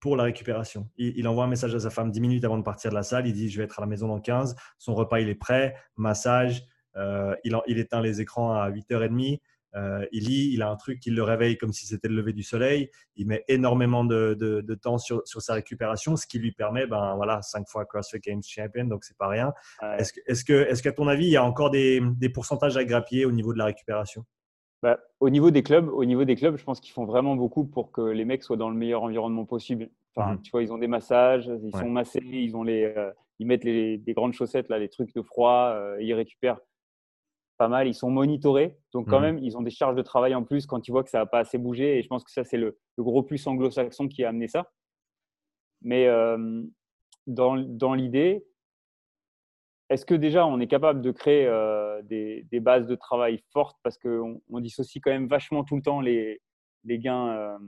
pour 0.05 0.19
la 0.19 0.25
récupération. 0.25 0.87
Il, 0.99 1.27
envoie 1.27 1.45
un 1.45 1.49
message 1.49 1.75
à 1.75 1.81
sa 1.81 1.89
femme 1.89 2.11
10 2.11 2.21
minutes 2.21 2.45
avant 2.45 2.59
de 2.59 2.63
partir 2.63 2.91
de 2.91 2.95
la 2.95 3.03
salle. 3.03 3.27
Il 3.27 3.33
dit 3.33 3.49
Je 3.49 3.57
vais 3.57 3.65
être 3.65 3.79
à 3.79 3.81
la 3.81 3.87
maison 3.87 4.07
dans 4.07 4.21
15. 4.21 4.55
Son 4.77 4.95
repas, 4.95 5.21
il 5.21 5.31
est 5.31 5.35
prêt. 5.35 5.77
Massage. 5.97 6.63
Euh, 6.95 7.35
il, 7.43 7.57
il, 7.67 7.79
éteint 7.79 8.03
les 8.03 8.21
écrans 8.21 8.53
à 8.53 8.71
8h30. 8.71 9.41
Euh, 9.77 10.05
il 10.13 10.25
lit, 10.25 10.51
il 10.53 10.61
a 10.61 10.69
un 10.69 10.77
truc 10.77 11.01
qui 11.01 11.09
le 11.09 11.23
réveille 11.23 11.57
comme 11.57 11.73
si 11.73 11.87
c'était 11.87 12.09
le 12.09 12.17
lever 12.17 12.35
du 12.35 12.43
soleil. 12.43 12.91
Il 13.17 13.29
met 13.29 13.47
énormément 13.49 14.05
de, 14.05 14.37
de, 14.39 14.75
temps 14.75 14.99
sur, 14.99 15.23
sur, 15.25 15.41
sa 15.41 15.55
récupération, 15.55 16.17
ce 16.17 16.27
qui 16.27 16.39
lui 16.39 16.53
permet, 16.53 16.87
ben 16.87 17.17
voilà, 17.17 17.41
cinq 17.41 17.67
fois 17.67 17.87
CrossFit 17.87 18.21
Games 18.21 18.43
Champion, 18.47 18.85
donc 18.85 19.05
c'est 19.05 19.17
pas 19.17 19.29
rien. 19.29 19.55
Est-ce 19.99 20.13
que, 20.13 20.21
est-ce 20.27 20.45
que, 20.45 20.53
est-ce 20.53 20.83
qu'à 20.83 20.93
ton 20.93 21.09
avis, 21.09 21.25
il 21.25 21.33
y 21.33 21.39
a 21.39 21.45
encore 21.45 21.71
des, 21.71 22.03
des 22.19 22.29
pourcentages 22.29 22.77
à 22.77 22.85
grappiller 22.85 23.25
au 23.25 23.33
niveau 23.33 23.55
de 23.55 23.59
la 23.59 23.65
récupération? 23.65 24.27
Bah, 24.83 25.01
au 25.21 25.31
niveau 25.31 25.51
des 25.51 25.63
clubs, 25.63 25.89
au 25.89 26.05
niveau 26.05 26.25
des 26.25 26.37
clubs, 26.37 26.57
je 26.57 26.65
pense 26.65 26.81
qu'ils 26.81 26.93
font 26.93 27.07
vraiment 27.07 27.37
beaucoup 27.37 27.65
pour 27.65 27.91
que 27.91 28.03
les 28.03 28.25
mecs 28.25 28.43
soient 28.43 28.57
dans 28.57 28.69
le 28.69 28.77
meilleur 28.77 29.03
environnement 29.03 29.47
possible. 29.47 29.89
Enfin, 30.15 30.35
mhm. 30.35 30.43
tu 30.43 30.51
vois, 30.51 30.63
ils 30.63 30.73
ont 30.73 30.79
des 30.79 30.89
massages, 30.89 31.51
ils 31.63 31.73
sont 31.73 31.89
massés, 31.89 32.21
ils 32.23 32.55
ont 32.57 32.63
les, 32.63 32.85
euh, 32.85 33.11
ils 33.39 33.47
mettent 33.47 33.65
les, 33.65 33.99
des 33.99 34.13
grandes 34.13 34.33
chaussettes 34.33 34.69
là, 34.69 34.79
les 34.79 34.89
trucs 34.89 35.15
de 35.15 35.23
froid, 35.23 35.73
euh, 35.75 35.97
ils 36.01 36.15
récupèrent 36.15 36.61
pas 37.57 37.69
mal. 37.69 37.89
Ils 37.89 37.95
sont 37.95 38.11
monitorés, 38.11 38.77
donc 38.93 39.09
quand 39.09 39.21
mhm. 39.21 39.27
même, 39.27 39.39
ils 39.39 39.57
ont 39.57 39.63
des 39.63 39.71
charges 39.71 39.97
de 39.97 40.03
travail 40.03 40.35
en 40.35 40.45
plus 40.45 40.67
quand 40.67 40.87
ils 40.87 40.91
voient 40.91 41.05
que 41.05 41.11
ça 41.11 41.19
n'a 41.19 41.27
pas 41.27 41.39
assez 41.39 41.59
bougé. 41.59 41.99
Et 41.99 42.03
je 42.03 42.09
pense 42.09 42.25
que 42.25 42.31
ça, 42.31 42.45
c'est 42.45 42.59
le, 42.59 42.79
gros 42.99 43.23
plus 43.23 43.47
anglo-saxon 43.47 44.09
qui 44.09 44.25
a 44.25 44.29
amené 44.29 44.49
ça. 44.49 44.71
Mais 45.83 46.07
euh, 46.07 46.63
dans, 47.27 47.57
dans 47.57 47.95
l'idée, 47.95 48.47
est-ce 49.91 50.07
que 50.07 50.15
déjà 50.15 50.47
on 50.47 50.61
est 50.61 50.67
capable 50.67 51.03
de 51.03 51.11
créer 51.11 51.47
euh, 51.47 52.01
des, 52.03 52.61
bases 52.61 52.87
de 52.87 52.95
travail 52.95 53.43
fortes? 53.53 53.79
Parce 53.83 53.99
qu'on 53.99 54.41
on 54.51 54.61
dissocie 54.61 55.03
quand 55.03 55.11
même 55.11 55.29
vachement 55.29 55.65
tout 55.65 55.77
le 55.77 55.83
temps 55.83 56.01
les, 56.01 56.41
gains, 56.85 57.59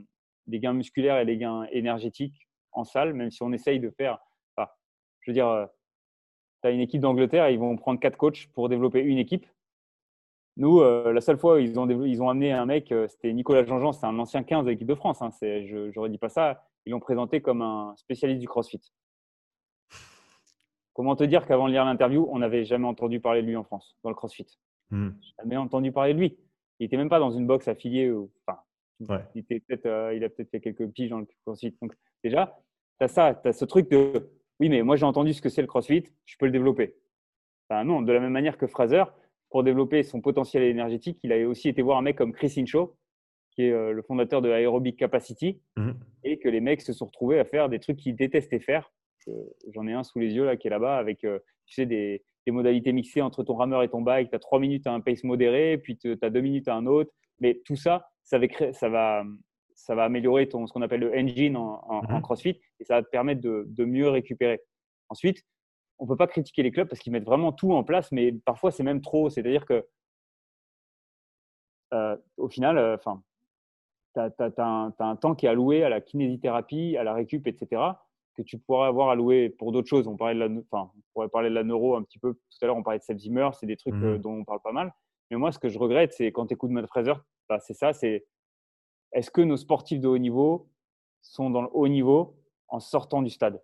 euh, 0.49 0.73
musculaires 0.73 1.19
et 1.19 1.25
les 1.25 1.37
gains 1.37 1.67
énergétiques 1.71 2.47
en 2.71 2.83
salle, 2.83 3.13
même 3.13 3.31
si 3.31 3.43
on 3.43 3.51
essaye 3.53 3.79
de 3.79 3.89
faire. 3.91 4.19
je 4.57 5.31
veux 5.31 5.33
dire, 5.33 5.47
euh, 5.47 5.65
tu 6.63 6.69
as 6.69 6.71
une 6.71 6.79
équipe 6.79 7.01
d'Angleterre, 7.01 7.49
ils 7.49 7.59
vont 7.59 7.75
prendre 7.77 7.99
quatre 7.99 8.17
coachs 8.17 8.47
pour 8.53 8.69
développer 8.69 9.01
une 9.01 9.19
équipe. 9.19 9.45
Nous, 10.59 10.81
la 10.81 11.21
seule 11.21 11.37
fois 11.37 11.57
où 11.57 11.57
ils 11.59 11.79
ont, 11.79 11.87
ils 11.87 12.19
ont 12.19 12.29
amené 12.29 12.51
un 12.51 12.65
mec, 12.65 12.91
c'était 13.09 13.31
Nicolas 13.31 13.63
Jean-Jean, 13.63 13.91
c'est 13.91 14.07
un 14.07 14.17
ancien 14.17 14.41
15 14.41 14.65
de 14.65 14.71
l'équipe 14.71 14.87
de 14.87 14.95
France. 14.95 15.21
Hein, 15.21 15.29
je 15.39 15.95
n'aurais 15.95 16.09
dit 16.09 16.17
pas 16.17 16.29
ça. 16.29 16.63
Ils 16.87 16.91
l'ont 16.91 16.99
présenté 16.99 17.41
comme 17.41 17.61
un 17.61 17.93
spécialiste 17.95 18.39
du 18.39 18.47
CrossFit. 18.47 18.81
Comment 20.97 21.15
te 21.15 21.23
dire 21.23 21.45
qu'avant 21.45 21.67
de 21.67 21.73
lire 21.73 21.85
l'interview, 21.85 22.27
on 22.31 22.39
n'avait 22.39 22.65
jamais 22.65 22.87
entendu 22.87 23.19
parler 23.19 23.43
de 23.43 23.47
lui 23.47 23.55
en 23.55 23.63
France, 23.63 23.95
dans 24.03 24.09
le 24.09 24.15
CrossFit? 24.15 24.47
Hmm. 24.89 25.11
Jamais 25.37 25.55
entendu 25.55 25.91
parler 25.91 26.15
de 26.15 26.19
lui. 26.19 26.39
Il 26.79 26.85
n'était 26.85 26.97
même 26.97 27.07
pas 27.07 27.19
dans 27.19 27.29
une 27.29 27.45
box 27.45 27.67
affiliée. 27.67 28.11
Enfin, 28.47 28.59
il, 29.35 29.45
euh, 29.85 30.13
il, 30.15 30.23
a 30.23 30.29
peut-être 30.29 30.49
fait 30.49 30.59
quelques 30.59 30.87
piges 30.87 31.11
dans 31.11 31.19
le 31.19 31.27
CrossFit. 31.45 31.77
Donc, 31.83 31.93
déjà, 32.23 32.59
tu 32.99 33.05
as 33.05 33.09
ça, 33.09 33.35
tu 33.35 33.47
as 33.47 33.53
ce 33.53 33.63
truc 33.63 33.91
de 33.91 34.27
oui, 34.59 34.69
mais 34.69 34.81
moi 34.81 34.95
j'ai 34.95 35.05
entendu 35.05 35.33
ce 35.33 35.41
que 35.41 35.49
c'est 35.49 35.61
le 35.61 35.67
CrossFit, 35.67 36.03
je 36.25 36.35
peux 36.39 36.47
le 36.47 36.51
développer. 36.51 36.95
Enfin, 37.69 37.83
non, 37.83 38.01
de 38.01 38.11
la 38.11 38.19
même 38.19 38.31
manière 38.31 38.57
que 38.57 38.65
Fraser, 38.65 39.03
pour 39.51 39.63
développer 39.63 40.01
son 40.01 40.19
potentiel 40.19 40.63
énergétique, 40.63 41.19
il 41.21 41.31
a 41.31 41.47
aussi 41.47 41.69
été 41.69 41.83
voir 41.83 41.99
un 41.99 42.01
mec 42.01 42.17
comme 42.17 42.33
Chris 42.33 42.55
Incho, 42.57 42.97
qui 43.51 43.65
est 43.65 43.71
euh, 43.71 43.91
le 43.91 44.01
fondateur 44.01 44.41
de 44.41 44.49
Aerobic 44.49 44.97
Capacity, 44.97 45.61
hmm. 45.75 45.91
et 46.23 46.39
que 46.39 46.49
les 46.49 46.59
mecs 46.59 46.81
se 46.81 46.91
sont 46.91 47.05
retrouvés 47.05 47.37
à 47.37 47.45
faire 47.45 47.69
des 47.69 47.77
trucs 47.79 47.97
qu'ils 47.97 48.15
détestaient 48.15 48.59
faire 48.59 48.91
J'en 49.73 49.87
ai 49.87 49.93
un 49.93 50.03
sous 50.03 50.19
les 50.19 50.33
yeux 50.33 50.45
là 50.45 50.57
qui 50.57 50.67
est 50.67 50.69
là-bas 50.69 50.97
avec 50.97 51.23
euh, 51.23 51.39
tu 51.65 51.75
sais, 51.75 51.85
des, 51.85 52.23
des 52.45 52.51
modalités 52.51 52.93
mixées 52.93 53.21
entre 53.21 53.43
ton 53.43 53.55
rameur 53.55 53.83
et 53.83 53.89
ton 53.89 54.01
bike. 54.01 54.29
Tu 54.29 54.35
as 54.35 54.39
trois 54.39 54.59
minutes 54.59 54.87
à 54.87 54.93
un 54.93 55.01
pace 55.01 55.23
modéré, 55.23 55.77
puis 55.77 55.97
tu 55.97 56.17
as 56.21 56.29
deux 56.29 56.41
minutes 56.41 56.67
à 56.67 56.75
un 56.75 56.85
autre. 56.85 57.11
Mais 57.39 57.61
tout 57.65 57.75
ça, 57.75 58.09
ça 58.23 58.39
va, 58.39 58.47
créer, 58.47 58.73
ça 58.73 58.89
va, 58.89 59.23
ça 59.75 59.95
va 59.95 60.05
améliorer 60.05 60.49
ton, 60.49 60.65
ce 60.65 60.73
qu'on 60.73 60.81
appelle 60.81 61.01
le 61.01 61.13
engine 61.13 61.55
en, 61.55 61.83
en, 61.87 62.01
mhm. 62.01 62.21
CrossFit 62.21 62.59
et 62.79 62.83
ça 62.83 62.95
va 62.95 63.03
te 63.03 63.09
permettre 63.09 63.41
de, 63.41 63.65
de 63.67 63.85
mieux 63.85 64.09
récupérer. 64.09 64.61
Ensuite, 65.09 65.43
on 65.99 66.05
ne 66.05 66.09
peut 66.09 66.17
pas 66.17 66.27
critiquer 66.27 66.63
les 66.63 66.71
clubs 66.71 66.87
parce 66.87 66.99
qu'ils 66.99 67.11
mettent 67.13 67.25
vraiment 67.25 67.51
tout 67.51 67.73
en 67.73 67.83
place, 67.83 68.11
mais 68.11 68.31
parfois 68.31 68.71
c'est 68.71 68.83
même 68.83 69.01
trop. 69.01 69.29
C'est-à-dire 69.29 69.65
que 69.65 69.85
euh, 71.93 72.17
au 72.37 72.49
final, 72.49 72.77
euh, 72.77 72.95
enfin, 72.95 73.23
tu 74.13 74.19
as, 74.19 74.93
un 74.99 75.15
temps 75.15 75.35
qui 75.35 75.45
est 75.45 75.49
alloué 75.49 75.83
à 75.83 75.89
la 75.89 76.01
kinésithérapie, 76.01 76.97
à 76.97 77.03
la 77.03 77.13
récup, 77.13 77.47
etc., 77.47 77.81
que 78.37 78.43
tu 78.43 78.59
pourrais 78.59 78.87
avoir 78.87 79.09
alloué 79.09 79.49
pour 79.49 79.71
d'autres 79.71 79.87
choses. 79.87 80.07
On, 80.07 80.15
parlait 80.15 80.35
de 80.35 80.39
la, 80.39 80.61
enfin, 80.71 80.91
on 80.95 81.01
pourrait 81.13 81.29
parler 81.29 81.49
de 81.49 81.55
la 81.55 81.63
neuro 81.63 81.95
un 81.95 82.03
petit 82.03 82.19
peu. 82.19 82.33
Tout 82.33 82.57
à 82.61 82.67
l'heure, 82.67 82.77
on 82.77 82.83
parlait 82.83 82.99
de 82.99 83.03
Seb 83.03 83.17
Zimmer, 83.17 83.49
c'est 83.53 83.65
des 83.65 83.75
trucs 83.75 83.95
mmh 83.95 84.03
euh, 84.03 84.17
dont 84.17 84.33
on 84.33 84.45
parle 84.45 84.61
pas 84.61 84.71
mal. 84.71 84.93
Mais 85.31 85.37
moi, 85.37 85.51
ce 85.51 85.59
que 85.59 85.67
je 85.67 85.79
regrette, 85.79 86.13
c'est 86.13 86.31
quand 86.31 86.45
tu 86.45 86.53
écoutes 86.53 86.69
Matt 86.69 86.85
Fraser, 86.87 87.13
bah, 87.49 87.59
c'est 87.59 87.73
ça, 87.73 87.93
c'est 87.93 88.25
est-ce 89.13 89.31
que 89.31 89.41
nos 89.41 89.57
sportifs 89.57 89.99
de 89.99 90.07
haut 90.07 90.17
niveau 90.17 90.69
sont 91.21 91.49
dans 91.49 91.63
le 91.63 91.69
haut 91.71 91.87
niveau 91.87 92.37
en 92.67 92.79
sortant 92.79 93.21
du 93.21 93.29
stade? 93.29 93.61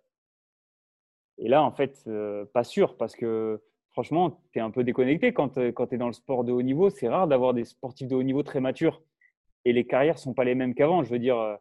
Et 1.38 1.48
là, 1.48 1.62
en 1.62 1.70
fait, 1.70 2.08
pas 2.52 2.64
sûr, 2.64 2.96
parce 2.96 3.14
que 3.16 3.62
franchement, 3.94 4.40
tu 4.52 4.58
es 4.58 4.62
un 4.62 4.70
peu 4.70 4.84
déconnecté 4.84 5.32
quand, 5.32 5.50
tu 5.50 5.94
es 5.94 5.98
dans 5.98 6.06
le 6.08 6.12
sport 6.12 6.44
de 6.44 6.52
haut 6.52 6.62
niveau. 6.62 6.90
C'est 6.90 7.08
rare 7.08 7.28
d'avoir 7.28 7.54
des 7.54 7.64
sportifs 7.64 8.08
de 8.08 8.14
haut 8.14 8.22
niveau 8.22 8.42
très 8.42 8.60
matures. 8.60 9.02
Et 9.64 9.72
les 9.72 9.86
carrières 9.86 10.14
ne 10.14 10.18
sont 10.18 10.34
pas 10.34 10.44
les 10.44 10.54
mêmes 10.54 10.74
qu'avant. 10.74 11.02
Je 11.02 11.10
veux 11.10 11.18
dire, 11.18 11.38
euh, 11.38 11.56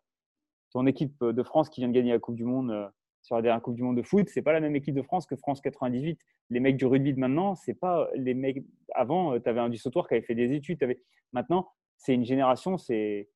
ton 0.71 0.87
équipe 0.87 1.23
de 1.23 1.43
France 1.43 1.69
qui 1.69 1.81
vient 1.81 1.87
de 1.87 1.93
gagner 1.93 2.11
la 2.11 2.19
Coupe 2.19 2.35
du 2.35 2.43
Monde 2.43 2.71
euh, 2.71 2.87
sur 3.23 3.35
la 3.37 3.41
dernière 3.41 3.61
Coupe 3.61 3.75
du 3.75 3.83
Monde 3.83 3.97
de 3.97 4.03
foot, 4.03 4.29
c'est 4.29 4.41
pas 4.41 4.53
la 4.53 4.59
même 4.59 4.75
équipe 4.75 4.93
de 4.93 5.01
France 5.01 5.25
que 5.25 5.35
France 5.35 5.61
98. 5.61 6.19
Les 6.49 6.59
mecs 6.59 6.77
du 6.77 6.85
rugby 6.85 7.13
de 7.13 7.19
maintenant, 7.19 7.55
c'est 7.55 7.73
pas 7.73 8.09
les 8.15 8.33
mecs. 8.33 8.63
Avant, 8.93 9.33
euh, 9.33 9.39
tu 9.39 9.49
avais 9.49 9.61
un 9.61 9.69
du 9.69 9.77
sautoir 9.77 10.07
qui 10.07 10.13
avait 10.13 10.23
fait 10.23 10.35
des 10.35 10.53
études. 10.53 10.83
Avais... 10.83 11.01
Maintenant, 11.31 11.69
c'est 11.97 12.13
une 12.13 12.25
génération, 12.25 12.77
c'est 12.77 13.27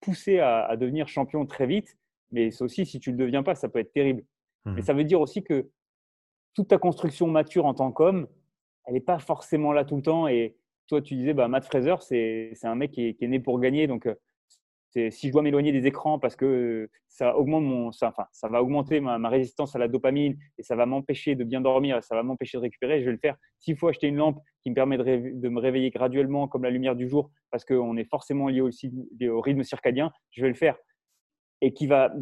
poussé 0.00 0.38
à, 0.40 0.76
devenir 0.76 1.08
champion 1.08 1.46
très 1.46 1.66
vite. 1.66 1.96
Mais 2.32 2.50
c'est 2.50 2.62
aussi, 2.62 2.86
si 2.86 3.00
tu 3.00 3.12
ne 3.12 3.16
le 3.16 3.24
deviens 3.24 3.42
pas, 3.42 3.54
ça 3.54 3.68
peut 3.68 3.78
être 3.78 3.92
terrible. 3.92 4.22
Mmh. 4.64 4.74
Mais 4.74 4.82
ça 4.82 4.92
veut 4.92 5.04
dire 5.04 5.20
aussi 5.20 5.42
que 5.42 5.70
toute 6.54 6.68
ta 6.68 6.78
construction 6.78 7.26
mature 7.26 7.64
en 7.64 7.74
tant 7.74 7.90
qu'homme, 7.90 8.28
elle 8.84 8.94
n'est 8.94 9.00
pas 9.00 9.18
forcément 9.18 9.72
là 9.72 9.84
tout 9.84 9.96
le 9.96 10.02
temps. 10.02 10.28
Et 10.28 10.56
toi, 10.86 11.00
tu 11.00 11.14
disais, 11.14 11.32
bah, 11.32 11.48
Matt 11.48 11.64
Fraser, 11.64 11.96
c'est 12.00 12.66
un 12.66 12.74
mec 12.74 12.92
qui 12.92 13.16
est, 13.18 13.26
né 13.26 13.40
pour 13.40 13.58
gagner. 13.58 13.86
Donc, 13.86 14.06
euh, 14.06 14.14
si 14.92 15.28
je 15.28 15.32
dois 15.32 15.42
m'éloigner 15.42 15.72
des 15.72 15.86
écrans 15.86 16.18
parce 16.18 16.36
que 16.36 16.88
ça, 17.08 17.36
augmente 17.36 17.64
mon, 17.64 17.88
enfin, 17.88 18.24
ça 18.32 18.48
va 18.48 18.62
augmenter 18.62 19.00
ma, 19.00 19.28
résistance 19.28 19.76
à 19.76 19.78
la 19.78 19.88
dopamine 19.88 20.36
et 20.58 20.62
ça 20.62 20.74
va 20.74 20.86
m'empêcher 20.86 21.34
de 21.34 21.44
bien 21.44 21.60
dormir, 21.60 22.02
ça 22.02 22.14
va 22.14 22.22
m'empêcher 22.22 22.58
de 22.58 22.62
récupérer, 22.62 23.00
je 23.00 23.06
vais 23.06 23.12
le 23.12 23.18
faire. 23.18 23.36
S'il 23.58 23.76
faut 23.76 23.88
acheter 23.88 24.08
une 24.08 24.16
lampe 24.16 24.38
qui 24.62 24.70
me 24.70 24.74
permet 24.74 24.98
de, 24.98 25.48
me 25.48 25.60
réveiller 25.60 25.90
graduellement 25.90 26.48
comme 26.48 26.64
la 26.64 26.70
lumière 26.70 26.96
du 26.96 27.08
jour 27.08 27.30
parce 27.50 27.64
qu'on 27.64 27.96
est 27.96 28.08
forcément 28.08 28.48
lié 28.48 28.60
aussi 28.60 28.92
au 29.22 29.40
rythme 29.40 29.62
circadien, 29.62 30.12
je 30.30 30.42
vais 30.42 30.48
le 30.48 30.54
faire. 30.54 30.76
Et 31.60 31.72
qui 31.72 31.86
va 31.86 32.12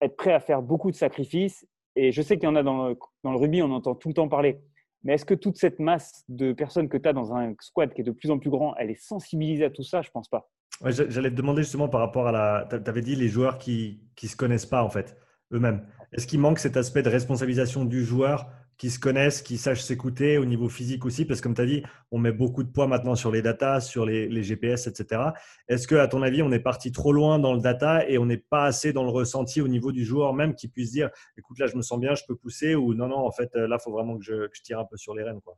être 0.00 0.16
prêt 0.16 0.32
à 0.32 0.40
faire 0.40 0.62
beaucoup 0.62 0.90
de 0.90 0.96
sacrifices. 0.96 1.66
Et 1.94 2.10
je 2.10 2.22
sais 2.22 2.36
qu'il 2.36 2.48
y 2.48 2.52
en 2.52 2.56
a 2.56 2.62
dans 2.62 2.88
le, 2.88 2.98
dans 3.22 3.36
rugby, 3.36 3.62
on 3.62 3.70
entend 3.70 3.94
tout 3.94 4.08
le 4.08 4.14
temps 4.14 4.28
parler. 4.28 4.60
Mais 5.04 5.14
est-ce 5.14 5.24
que 5.24 5.34
toute 5.34 5.56
cette 5.56 5.78
masse 5.78 6.24
de 6.28 6.52
personnes 6.52 6.88
que 6.88 6.96
tu 6.96 7.08
as 7.08 7.12
dans 7.12 7.34
un 7.34 7.54
squad 7.60 7.92
qui 7.92 8.00
est 8.00 8.04
de 8.04 8.12
plus 8.12 8.30
en 8.30 8.38
plus 8.38 8.50
grand, 8.50 8.74
elle 8.76 8.90
est 8.90 9.00
sensibilisée 9.00 9.64
à 9.64 9.70
tout 9.70 9.82
ça? 9.82 10.00
Je 10.02 10.10
pense 10.10 10.28
pas. 10.28 10.48
J'allais 10.84 11.30
te 11.30 11.36
demander 11.36 11.62
justement 11.62 11.88
par 11.88 12.00
rapport 12.00 12.26
à 12.26 12.32
la. 12.32 12.68
Tu 12.68 12.90
avais 12.90 13.02
dit 13.02 13.14
les 13.14 13.28
joueurs 13.28 13.58
qui 13.58 14.00
ne 14.22 14.28
se 14.28 14.36
connaissent 14.36 14.66
pas 14.66 14.82
en 14.82 14.90
fait 14.90 15.16
eux-mêmes. 15.52 15.86
Est-ce 16.12 16.26
qu'il 16.26 16.40
manque 16.40 16.58
cet 16.58 16.76
aspect 16.76 17.02
de 17.02 17.08
responsabilisation 17.08 17.84
du 17.84 18.04
joueur 18.04 18.50
qui 18.78 18.90
se 18.90 18.98
connaissent, 18.98 19.42
qui 19.42 19.58
sachent 19.58 19.82
s'écouter 19.82 20.38
au 20.38 20.44
niveau 20.44 20.68
physique 20.68 21.04
aussi, 21.04 21.24
parce 21.24 21.40
que 21.40 21.44
comme 21.44 21.54
tu 21.54 21.60
as 21.60 21.66
dit, 21.66 21.82
on 22.10 22.18
met 22.18 22.32
beaucoup 22.32 22.64
de 22.64 22.68
poids 22.68 22.88
maintenant 22.88 23.14
sur 23.14 23.30
les 23.30 23.40
datas, 23.40 23.80
sur 23.80 24.04
les, 24.04 24.42
GPS, 24.42 24.88
etc. 24.88 25.22
Est-ce 25.68 25.86
que, 25.86 25.94
à 25.94 26.08
ton 26.08 26.20
avis, 26.22 26.42
on 26.42 26.50
est 26.50 26.58
parti 26.58 26.90
trop 26.90 27.12
loin 27.12 27.38
dans 27.38 27.54
le 27.54 27.60
data 27.60 28.08
et 28.08 28.18
on 28.18 28.26
n'est 28.26 28.38
pas 28.38 28.64
assez 28.64 28.92
dans 28.92 29.04
le 29.04 29.10
ressenti 29.10 29.60
au 29.60 29.68
niveau 29.68 29.92
du 29.92 30.04
joueur 30.04 30.34
même 30.34 30.54
qui 30.54 30.68
puisse 30.68 30.90
dire, 30.90 31.10
écoute, 31.38 31.60
là, 31.60 31.66
je 31.68 31.76
me 31.76 31.82
sens 31.82 32.00
bien, 32.00 32.14
je 32.14 32.24
peux 32.26 32.34
pousser, 32.34 32.74
ou 32.74 32.94
non, 32.94 33.06
non, 33.06 33.18
en 33.18 33.30
fait, 33.30 33.54
là, 33.54 33.76
il 33.78 33.82
faut 33.82 33.92
vraiment 33.92 34.18
que 34.18 34.24
je, 34.24 34.48
tire 34.64 34.80
un 34.80 34.84
peu 34.84 34.96
sur 34.96 35.14
les 35.14 35.22
rênes, 35.22 35.40
quoi? 35.40 35.56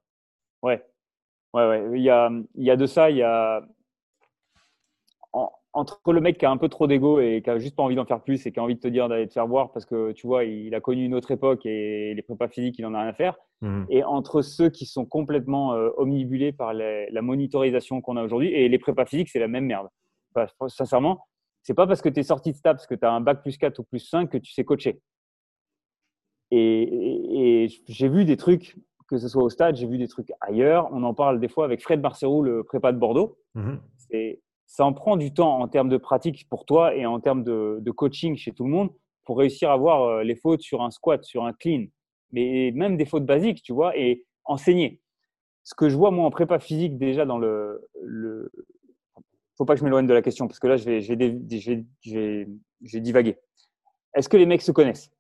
Ouais, 0.62 0.82
ouais, 1.54 1.66
ouais. 1.66 1.98
Il 1.98 2.02
y 2.02 2.10
a, 2.10 2.30
il 2.56 2.64
y 2.64 2.70
a 2.70 2.76
de 2.76 2.86
ça, 2.86 3.10
il 3.10 3.16
y 3.16 3.22
a 3.22 3.62
entre 5.72 6.12
le 6.12 6.20
mec 6.20 6.38
qui 6.38 6.46
a 6.46 6.50
un 6.50 6.56
peu 6.56 6.68
trop 6.68 6.86
d'ego 6.86 7.18
et 7.18 7.42
qui 7.42 7.50
a 7.50 7.58
juste 7.58 7.74
pas 7.74 7.82
envie 7.82 7.96
d'en 7.96 8.04
faire 8.04 8.22
plus 8.22 8.46
et 8.46 8.52
qui 8.52 8.60
a 8.60 8.62
envie 8.62 8.76
de 8.76 8.80
te 8.80 8.86
dire 8.86 9.08
d'aller 9.08 9.26
te 9.26 9.32
faire 9.32 9.46
voir 9.46 9.72
parce 9.72 9.84
que 9.84 10.12
tu 10.12 10.26
vois, 10.26 10.44
il 10.44 10.72
a 10.74 10.80
connu 10.80 11.04
une 11.04 11.14
autre 11.14 11.32
époque 11.32 11.66
et 11.66 12.14
les 12.14 12.22
prépas 12.22 12.48
physiques, 12.48 12.78
il 12.78 12.86
en 12.86 12.94
a 12.94 13.00
rien 13.00 13.08
à 13.08 13.14
faire. 13.14 13.36
Mhm. 13.60 13.86
Et 13.90 14.04
entre 14.04 14.42
ceux 14.42 14.70
qui 14.70 14.86
sont 14.86 15.04
complètement 15.04 15.74
euh, 15.74 15.90
omnibulés 15.96 16.52
par 16.52 16.72
la 16.72 17.22
monitorisation 17.22 18.00
qu'on 18.00 18.16
a 18.16 18.22
aujourd'hui 18.22 18.52
et 18.52 18.68
les 18.68 18.78
prépas 18.78 19.06
physiques, 19.06 19.30
c'est 19.30 19.40
la 19.40 19.48
même 19.48 19.64
merde. 19.64 19.88
Sincèrement, 20.34 20.68
sincèrement, 20.68 21.26
c'est 21.62 21.74
pas 21.74 21.86
parce 21.86 22.02
que 22.02 22.08
tu 22.08 22.20
es 22.20 22.22
sorti 22.22 22.52
de 22.52 22.56
STAPS, 22.56 22.86
que 22.86 22.94
tu 22.94 23.04
as 23.04 23.12
un 23.12 23.20
bac 23.20 23.42
plus 23.42 23.56
4 23.56 23.78
ou 23.78 23.84
plus 23.84 24.00
5 24.00 24.30
que 24.30 24.38
tu 24.38 24.52
sais 24.52 24.64
coacher. 24.64 25.00
Et, 26.50 27.68
j'ai 27.88 28.08
vu 28.08 28.24
des 28.24 28.36
trucs, 28.36 28.76
que 29.08 29.18
ce 29.18 29.28
soit 29.28 29.42
au 29.42 29.48
stade, 29.48 29.74
j'ai 29.76 29.86
vu 29.86 29.98
des 29.98 30.08
trucs 30.08 30.30
ailleurs. 30.40 30.88
On 30.92 31.02
en 31.02 31.14
parle 31.14 31.40
des 31.40 31.48
fois 31.48 31.64
avec 31.64 31.82
Fred 31.82 32.00
Marcerou, 32.00 32.42
le 32.42 32.62
prépa 32.62 32.92
de 32.92 32.98
Bordeaux. 32.98 33.38
Mhm. 33.54 33.80
C'est 33.96 34.40
ça 34.74 34.84
en 34.84 34.92
prend 34.92 35.16
du 35.16 35.32
temps 35.32 35.60
en 35.60 35.68
termes 35.68 35.88
de 35.88 35.96
pratique 35.96 36.48
pour 36.48 36.66
toi 36.66 36.96
et 36.96 37.06
en 37.06 37.20
termes 37.20 37.44
de, 37.44 37.90
coaching 37.92 38.36
chez 38.36 38.50
tout 38.50 38.64
le 38.64 38.70
monde 38.70 38.90
pour 39.22 39.38
réussir 39.38 39.70
à 39.70 39.76
voir 39.76 40.02
euh, 40.02 40.24
les 40.24 40.34
fautes 40.34 40.62
sur 40.62 40.82
un 40.82 40.90
squat, 40.90 41.22
sur 41.22 41.44
un 41.44 41.52
clean, 41.52 41.84
mais 42.32 42.72
même 42.74 42.96
des 42.96 43.04
fautes 43.04 43.24
basiques, 43.24 43.62
tu 43.62 43.72
vois, 43.72 43.96
et 43.96 44.26
enseigner. 44.44 45.00
Ce 45.62 45.76
que 45.76 45.88
je 45.88 45.96
vois 45.96 46.10
moi 46.10 46.26
en 46.26 46.30
prépa 46.32 46.58
physique 46.58 46.98
déjà 46.98 47.24
dans 47.24 47.38
le, 47.38 47.88
le... 48.02 48.50
faut 49.56 49.64
pas 49.64 49.74
que 49.74 49.78
je 49.78 49.84
m'éloigne 49.84 50.08
de 50.08 50.12
la 50.12 50.22
question 50.22 50.48
parce 50.48 50.58
que 50.58 50.66
là 50.66 50.76
je 50.76 50.84
vais, 50.84 51.00
je 51.00 51.12
vais, 51.14 52.48
je 52.82 52.98
divaguer. 52.98 53.38
Est-ce 54.16 54.28
que 54.28 54.36
les 54.36 54.44
mecs 54.44 54.62
se 54.62 54.72
connaissent? 54.72 55.12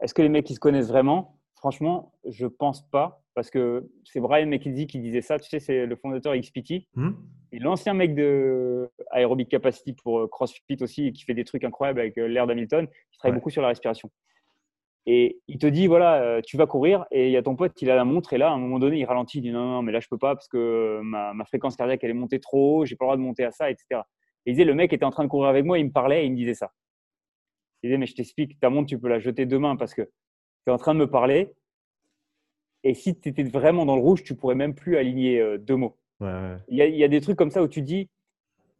Est-ce 0.00 0.14
que 0.14 0.22
les 0.22 0.30
mecs 0.30 0.48
ils 0.48 0.54
se 0.54 0.60
connaissent 0.60 0.88
vraiment? 0.88 1.38
Franchement, 1.62 2.12
je 2.28 2.48
pense 2.48 2.82
pas 2.90 3.22
parce 3.36 3.48
que 3.48 3.88
c'est 4.02 4.18
Brian 4.18 4.48
McKenzie 4.48 4.88
qui 4.88 4.98
disait 4.98 5.20
ça. 5.20 5.38
Tu 5.38 5.48
sais, 5.48 5.60
c'est 5.60 5.86
le 5.86 5.94
fondateur 5.94 6.36
XPT. 6.36 6.88
Hmm. 6.96 7.12
Et 7.52 7.60
l'ancien 7.60 7.94
mec 7.94 8.16
de 8.16 8.90
Aerobic 9.12 9.48
Capacity 9.48 9.92
pour 9.92 10.18
euh, 10.18 10.26
CrossFit 10.26 10.78
aussi, 10.80 11.12
qui 11.12 11.22
fait 11.22 11.34
des 11.34 11.44
trucs 11.44 11.62
incroyables 11.62 12.00
avec 12.00 12.18
euh, 12.18 12.26
l'air 12.26 12.48
d'Hamilton, 12.48 12.88
qui 13.12 13.18
travaille 13.18 13.36
beaucoup 13.36 13.50
sur 13.50 13.62
la 13.62 13.68
respiration. 13.68 14.10
Et 15.06 15.38
il 15.46 15.58
te 15.58 15.68
dit, 15.68 15.86
voilà, 15.86 16.20
euh, 16.20 16.40
tu 16.44 16.56
vas 16.56 16.66
courir 16.66 17.06
et 17.12 17.28
il 17.28 17.32
y 17.32 17.36
a 17.36 17.44
ton 17.44 17.54
pote, 17.54 17.80
il 17.80 17.92
a 17.92 17.94
la 17.94 18.04
montre 18.04 18.32
et 18.32 18.38
là, 18.38 18.50
à 18.50 18.54
un 18.54 18.58
moment 18.58 18.80
donné, 18.80 18.98
il 18.98 19.04
ralentit, 19.04 19.38
il 19.38 19.42
dit, 19.42 19.52
non, 19.52 19.64
non, 19.64 19.82
mais 19.82 19.92
là, 19.92 20.00
je 20.00 20.08
peux 20.08 20.18
pas 20.18 20.34
parce 20.34 20.48
que 20.48 20.98
ma, 21.04 21.32
ma 21.32 21.44
fréquence 21.44 21.76
cardiaque, 21.76 22.02
elle 22.02 22.10
est 22.10 22.14
montée 22.14 22.40
trop 22.40 22.80
haut, 22.80 22.84
j'ai 22.86 22.96
pas 22.96 23.04
le 23.04 23.06
droit 23.06 23.16
de 23.16 23.22
monter 23.22 23.44
à 23.44 23.52
ça, 23.52 23.70
etc. 23.70 24.00
Et 24.46 24.50
il 24.50 24.52
disait, 24.54 24.64
le 24.64 24.74
mec 24.74 24.92
était 24.92 25.04
en 25.04 25.10
train 25.10 25.22
de 25.22 25.28
courir 25.28 25.48
avec 25.48 25.64
moi, 25.64 25.78
il 25.78 25.84
me 25.84 25.92
parlait 25.92 26.24
et 26.24 26.26
il 26.26 26.32
me 26.32 26.36
disait 26.36 26.54
ça. 26.54 26.72
Il 27.84 27.86
disait, 27.86 27.98
mais 27.98 28.06
je 28.06 28.16
t'explique, 28.16 28.58
ta 28.58 28.68
montre, 28.68 28.88
tu 28.88 28.98
peux 28.98 29.08
la 29.08 29.20
jeter 29.20 29.46
demain 29.46 29.76
parce 29.76 29.94
que 29.94 30.08
tu 30.64 30.70
es 30.70 30.72
en 30.72 30.78
train 30.78 30.94
de 30.94 31.00
me 31.00 31.10
parler 31.10 31.52
et 32.84 32.94
si 32.94 33.18
tu 33.18 33.28
étais 33.28 33.44
vraiment 33.44 33.86
dans 33.86 33.96
le 33.96 34.02
rouge, 34.02 34.24
tu 34.24 34.34
pourrais 34.34 34.54
même 34.54 34.74
plus 34.74 34.96
aligner 34.96 35.40
euh, 35.40 35.58
deux 35.58 35.76
mots. 35.76 35.96
Il, 36.68 36.76
y 36.76 37.02
a, 37.02 37.08
des 37.08 37.20
trucs 37.20 37.36
comme 37.36 37.50
ça 37.50 37.64
où 37.64 37.68
tu 37.68 37.82
dis, 37.82 38.08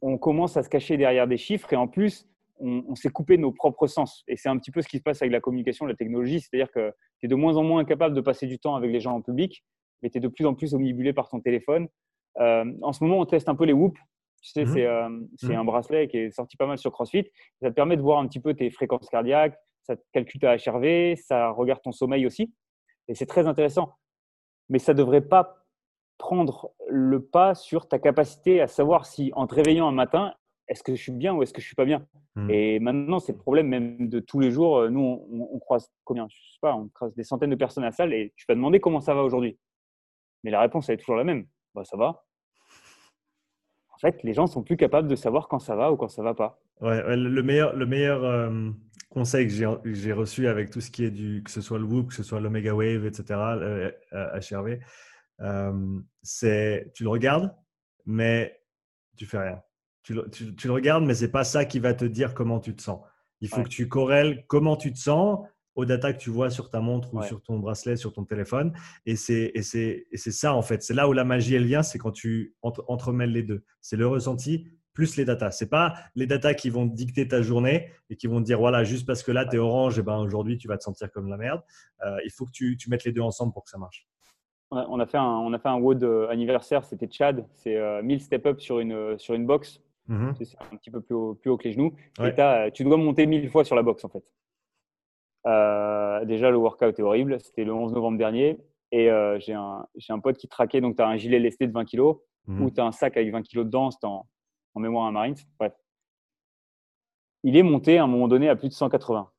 on 0.00 0.16
commence 0.16 0.56
à 0.56 0.62
se 0.62 0.68
cacher 0.68 0.96
derrière 0.96 1.26
des 1.26 1.36
chiffres 1.36 1.72
et 1.72 1.76
en 1.76 1.88
plus, 1.88 2.28
on, 2.60 2.94
s'est 2.94 3.08
coupé 3.08 3.36
nos 3.36 3.50
propres 3.50 3.88
sens. 3.88 4.22
Et 4.28 4.36
c'est 4.36 4.48
un 4.48 4.56
petit 4.58 4.70
peu 4.70 4.80
ce 4.80 4.86
qui 4.86 4.98
se 4.98 5.02
passe 5.02 5.22
avec 5.22 5.32
la 5.32 5.40
communication, 5.40 5.84
la 5.84 5.96
technologie. 5.96 6.40
C'est-à-dire 6.40 6.70
que 6.70 6.92
tu 7.18 7.26
es 7.26 7.28
de 7.28 7.34
moins 7.34 7.56
en 7.56 7.64
moins 7.64 7.80
incapable 7.80 8.14
de 8.14 8.20
passer 8.20 8.46
du 8.46 8.60
temps 8.60 8.76
avec 8.76 8.92
les 8.92 9.00
gens 9.00 9.14
en 9.16 9.22
public, 9.22 9.64
mais 10.02 10.10
tu 10.10 10.18
es 10.18 10.20
de 10.20 10.28
plus 10.28 10.46
en 10.46 10.54
plus 10.54 10.72
omnibulé 10.72 11.12
par 11.12 11.28
ton 11.28 11.40
téléphone. 11.40 11.88
Euh, 12.38 12.64
en 12.82 12.92
ce 12.92 13.02
moment, 13.02 13.18
on 13.18 13.26
teste 13.26 13.48
un 13.48 13.56
peu 13.56 13.64
les 13.64 13.72
Whoop. 13.72 13.98
Tu 14.40 14.50
sais, 14.50 14.86
euh, 14.86 15.08
c'est 15.36 15.48
mhm. 15.48 15.56
un 15.56 15.64
bracelet 15.64 16.06
qui 16.06 16.18
est 16.18 16.30
sorti 16.30 16.56
pas 16.56 16.66
mal 16.66 16.78
sur 16.78 16.92
CrossFit. 16.92 17.24
Ça 17.60 17.70
te 17.70 17.74
permet 17.74 17.96
de 17.96 18.02
voir 18.02 18.20
un 18.20 18.28
petit 18.28 18.40
peu 18.40 18.54
tes 18.54 18.70
fréquences 18.70 19.08
cardiaques, 19.08 19.56
ça 19.82 19.96
calcule 20.12 20.40
ta 20.40 20.56
HRV, 20.56 21.16
ça 21.16 21.50
regarde 21.50 21.82
ton 21.82 21.92
sommeil 21.92 22.26
aussi. 22.26 22.52
Et 23.08 23.14
c'est 23.14 23.26
très 23.26 23.46
intéressant. 23.46 23.94
Mais 24.68 24.78
ça 24.78 24.92
ne 24.92 24.98
devrait 24.98 25.22
pas 25.22 25.66
prendre 26.18 26.72
le 26.88 27.20
pas 27.20 27.54
sur 27.54 27.88
ta 27.88 27.98
capacité 27.98 28.60
à 28.60 28.68
savoir 28.68 29.06
si, 29.06 29.32
en 29.34 29.46
te 29.46 29.54
réveillant 29.54 29.88
un 29.88 29.92
matin, 29.92 30.34
est-ce 30.68 30.82
que 30.82 30.94
je 30.94 31.02
suis 31.02 31.12
bien 31.12 31.34
ou 31.34 31.42
est-ce 31.42 31.52
que 31.52 31.60
je 31.60 31.66
suis 31.66 31.74
pas 31.74 31.84
bien 31.84 32.06
hmm. 32.36 32.50
Et 32.50 32.78
maintenant, 32.78 33.18
c'est 33.18 33.32
le 33.32 33.38
problème 33.38 33.68
même 33.68 34.08
de 34.08 34.20
tous 34.20 34.38
les 34.38 34.50
jours. 34.50 34.78
Euh, 34.78 34.88
nous, 34.88 35.26
on, 35.52 35.58
croise 35.58 35.90
combien? 36.04 36.26
Je 36.30 36.36
sais 36.52 36.58
pas, 36.60 36.74
on 36.74 36.88
croise 36.88 37.14
des 37.14 37.24
centaines 37.24 37.50
de 37.50 37.56
personnes 37.56 37.84
à 37.84 37.88
la 37.88 37.92
salle 37.92 38.14
et 38.14 38.32
tu 38.36 38.44
vas 38.48 38.54
demander 38.54 38.80
comment 38.80 39.00
ça 39.00 39.14
va 39.14 39.22
aujourd'hui. 39.22 39.58
Mais 40.44 40.50
la 40.50 40.60
réponse, 40.60 40.88
elle 40.88 40.94
est 40.94 40.98
toujours 40.98 41.16
la 41.16 41.24
même. 41.24 41.46
Bah, 41.74 41.84
ça 41.84 41.96
va. 41.96 42.24
En 43.92 43.98
fait, 43.98 44.22
les 44.22 44.32
gens 44.32 44.46
sont 44.46 44.62
plus 44.62 44.76
capables 44.76 45.08
de 45.08 45.16
savoir 45.16 45.48
quand 45.48 45.58
ça 45.58 45.76
va 45.76 45.92
ou 45.92 45.96
quand 45.96 46.08
ça 46.08 46.22
va 46.22 46.34
pas. 46.34 46.60
Ouais, 46.80 47.16
le 47.16 47.42
meilleur, 47.42 47.76
le 47.76 47.86
meilleur 47.86 48.24
euh, 48.24 48.70
conseil 49.12 49.46
que 49.46 49.52
j'ai 49.92 50.12
reçu 50.12 50.48
avec 50.48 50.70
tout 50.70 50.80
ce 50.80 50.90
qui 50.90 51.04
est 51.04 51.10
du, 51.10 51.42
que 51.44 51.50
ce 51.50 51.60
soit 51.60 51.78
le 51.78 51.84
Whoop, 51.84 52.08
que 52.08 52.14
ce 52.14 52.22
soit 52.22 52.40
l'Omega 52.40 52.74
Wave, 52.74 53.06
etc., 53.06 53.24
euh, 53.30 53.90
HRV, 54.12 54.78
euh, 55.40 56.00
c'est 56.22 56.90
tu 56.94 57.02
le 57.04 57.08
regardes, 57.08 57.54
mais 58.06 58.60
tu 59.16 59.26
fais 59.26 59.38
rien. 59.38 59.62
Tu 60.02 60.14
le, 60.14 60.28
tu, 60.30 60.66
le 60.66 60.72
regardes, 60.72 61.04
mais 61.04 61.14
c'est 61.14 61.30
pas 61.30 61.44
ça 61.44 61.64
qui 61.64 61.78
va 61.78 61.94
te 61.94 62.04
dire 62.04 62.34
comment 62.34 62.58
tu 62.58 62.74
te 62.74 62.82
sens. 62.82 63.00
Il 63.40 63.48
faut 63.48 63.62
que 63.62 63.68
tu 63.68 63.88
corrèles 63.88 64.44
comment 64.46 64.76
tu 64.76 64.92
te 64.92 64.98
sens 64.98 65.40
aux 65.74 65.84
data 65.84 66.12
que 66.12 66.18
tu 66.18 66.30
vois 66.30 66.50
sur 66.50 66.70
ta 66.70 66.80
montre 66.80 67.14
ou 67.14 67.22
sur 67.22 67.42
ton 67.42 67.58
bracelet, 67.58 67.96
sur 67.96 68.12
ton 68.12 68.24
téléphone. 68.24 68.72
Et 69.06 69.16
c'est 69.16 69.52
ça, 70.14 70.54
en 70.54 70.62
fait. 70.62 70.82
C'est 70.82 70.94
là 70.94 71.08
où 71.08 71.12
la 71.12 71.24
magie, 71.24 71.54
elle 71.54 71.66
vient, 71.66 71.82
c'est 71.82 71.98
quand 71.98 72.12
tu 72.12 72.54
entremêles 72.62 73.32
les 73.32 73.42
deux. 73.42 73.64
C'est 73.80 73.96
le 73.96 74.06
ressenti 74.06 74.66
plus 74.92 75.16
les 75.16 75.24
datas. 75.24 75.52
Ce 75.52 75.64
n'est 75.64 75.70
pas 75.70 75.94
les 76.14 76.26
datas 76.26 76.54
qui 76.54 76.70
vont 76.70 76.86
dicter 76.86 77.26
ta 77.28 77.42
journée 77.42 77.90
et 78.10 78.16
qui 78.16 78.26
vont 78.26 78.40
te 78.40 78.44
dire, 78.44 78.58
voilà, 78.58 78.84
juste 78.84 79.06
parce 79.06 79.22
que 79.22 79.32
là, 79.32 79.44
tu 79.46 79.56
es 79.56 79.58
orange, 79.58 79.98
et 79.98 80.00
eh 80.00 80.04
ben, 80.04 80.18
aujourd'hui, 80.18 80.58
tu 80.58 80.68
vas 80.68 80.76
te 80.76 80.82
sentir 80.82 81.10
comme 81.10 81.28
la 81.28 81.36
merde. 81.36 81.62
Euh, 82.04 82.16
il 82.24 82.30
faut 82.30 82.46
que 82.46 82.52
tu, 82.52 82.76
tu, 82.76 82.90
mettes 82.90 83.04
les 83.04 83.12
deux 83.12 83.20
ensemble 83.20 83.52
pour 83.52 83.64
que 83.64 83.70
ça 83.70 83.78
marche. 83.78 84.06
On 84.70 85.00
a 85.00 85.06
fait 85.06 85.18
un, 85.18 85.24
on 85.24 85.52
a 85.52 85.58
fait 85.58 85.68
un 85.68 85.76
WOD 85.76 86.02
euh, 86.02 86.28
anniversaire, 86.30 86.84
c'était 86.84 87.08
Chad. 87.10 87.46
C'est 87.56 87.76
1000 88.02 88.16
euh, 88.16 88.18
step-up 88.18 88.60
sur 88.60 88.80
une, 88.80 89.18
sur 89.18 89.34
une 89.34 89.46
box. 89.46 89.82
Mm-hmm. 90.08 90.44
C'est 90.44 90.56
un 90.60 90.76
petit 90.76 90.90
peu 90.90 91.02
plus 91.02 91.14
haut, 91.14 91.34
plus 91.34 91.50
haut 91.50 91.58
que 91.58 91.64
les 91.64 91.72
genoux. 91.72 91.94
Et 92.20 92.70
tu 92.72 92.84
dois 92.84 92.96
monter 92.96 93.26
1000 93.26 93.50
fois 93.50 93.64
sur 93.64 93.76
la 93.76 93.82
box, 93.82 94.04
en 94.04 94.08
fait. 94.08 94.24
déjà, 96.26 96.50
le 96.50 96.56
workout 96.56 96.98
est 96.98 97.02
horrible. 97.02 97.38
C'était 97.40 97.64
le 97.64 97.74
11 97.74 97.92
novembre 97.92 98.16
dernier. 98.16 98.58
Et 98.92 99.10
j'ai 99.40 99.52
un, 99.52 99.86
un, 100.08 100.18
pote 100.20 100.38
qui 100.38 100.48
traquait. 100.48 100.80
Donc, 100.80 100.96
tu 100.96 101.02
as 101.02 101.06
un 101.06 101.16
gilet 101.16 101.38
lesté 101.38 101.66
de 101.66 101.72
20 101.72 101.84
kg 101.84 101.98
mm-hmm. 101.98 102.60
ou 102.60 102.70
tu 102.70 102.80
as 102.80 102.84
un 102.84 102.92
sac 102.92 103.18
avec 103.18 103.30
20 103.30 103.42
kg 103.42 103.58
dedans. 103.58 103.90
En, 104.04 104.26
en 104.74 104.80
mémoire 104.80 105.06
à 105.06 105.10
Marines. 105.10 105.36
Bref. 105.58 105.72
Il 107.42 107.56
est 107.56 107.62
monté 107.62 107.98
à 107.98 108.04
un 108.04 108.06
moment 108.06 108.28
donné 108.28 108.48
à 108.48 108.56
plus 108.56 108.68
de 108.68 108.74
180. 108.74 109.30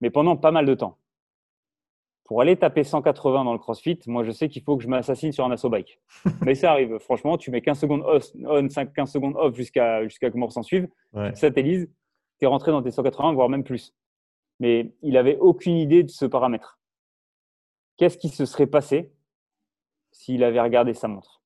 Mais 0.00 0.10
pendant 0.10 0.36
pas 0.36 0.50
mal 0.50 0.66
de 0.66 0.74
temps. 0.74 0.98
Pour 2.24 2.42
aller 2.42 2.56
taper 2.56 2.84
180 2.84 3.44
dans 3.44 3.54
le 3.54 3.58
CrossFit, 3.58 3.98
moi 4.06 4.22
je 4.22 4.30
sais 4.32 4.50
qu'il 4.50 4.62
faut 4.62 4.76
que 4.76 4.82
je 4.82 4.88
m'assassine 4.88 5.32
sur 5.32 5.46
un 5.46 5.50
assaut 5.50 5.70
bike. 5.70 5.98
Mais 6.42 6.54
ça 6.54 6.72
arrive. 6.72 6.98
Franchement, 6.98 7.38
tu 7.38 7.50
mets 7.50 7.62
15 7.62 7.80
secondes 7.80 8.04
on, 8.06 8.68
15 8.68 9.10
secondes 9.10 9.34
off 9.36 9.56
jusqu'à 9.56 10.04
jusqu'à 10.04 10.30
que 10.30 10.36
mort 10.36 10.52
s'en 10.52 10.62
suive. 10.62 10.88
Ouais. 11.14 11.32
Tu 11.32 11.38
satellises, 11.38 11.90
tu 12.38 12.44
es 12.44 12.46
rentré 12.46 12.70
dans 12.70 12.82
tes 12.82 12.90
180, 12.90 13.32
voire 13.32 13.48
même 13.48 13.64
plus. 13.64 13.94
Mais 14.60 14.92
il 15.00 15.14
n'avait 15.14 15.38
aucune 15.38 15.76
idée 15.76 16.02
de 16.02 16.10
ce 16.10 16.26
paramètre. 16.26 16.78
Qu'est-ce 17.96 18.18
qui 18.18 18.28
se 18.28 18.44
serait 18.44 18.66
passé 18.66 19.10
s'il 20.12 20.44
avait 20.44 20.60
regardé 20.60 20.92
sa 20.92 21.08
montre? 21.08 21.37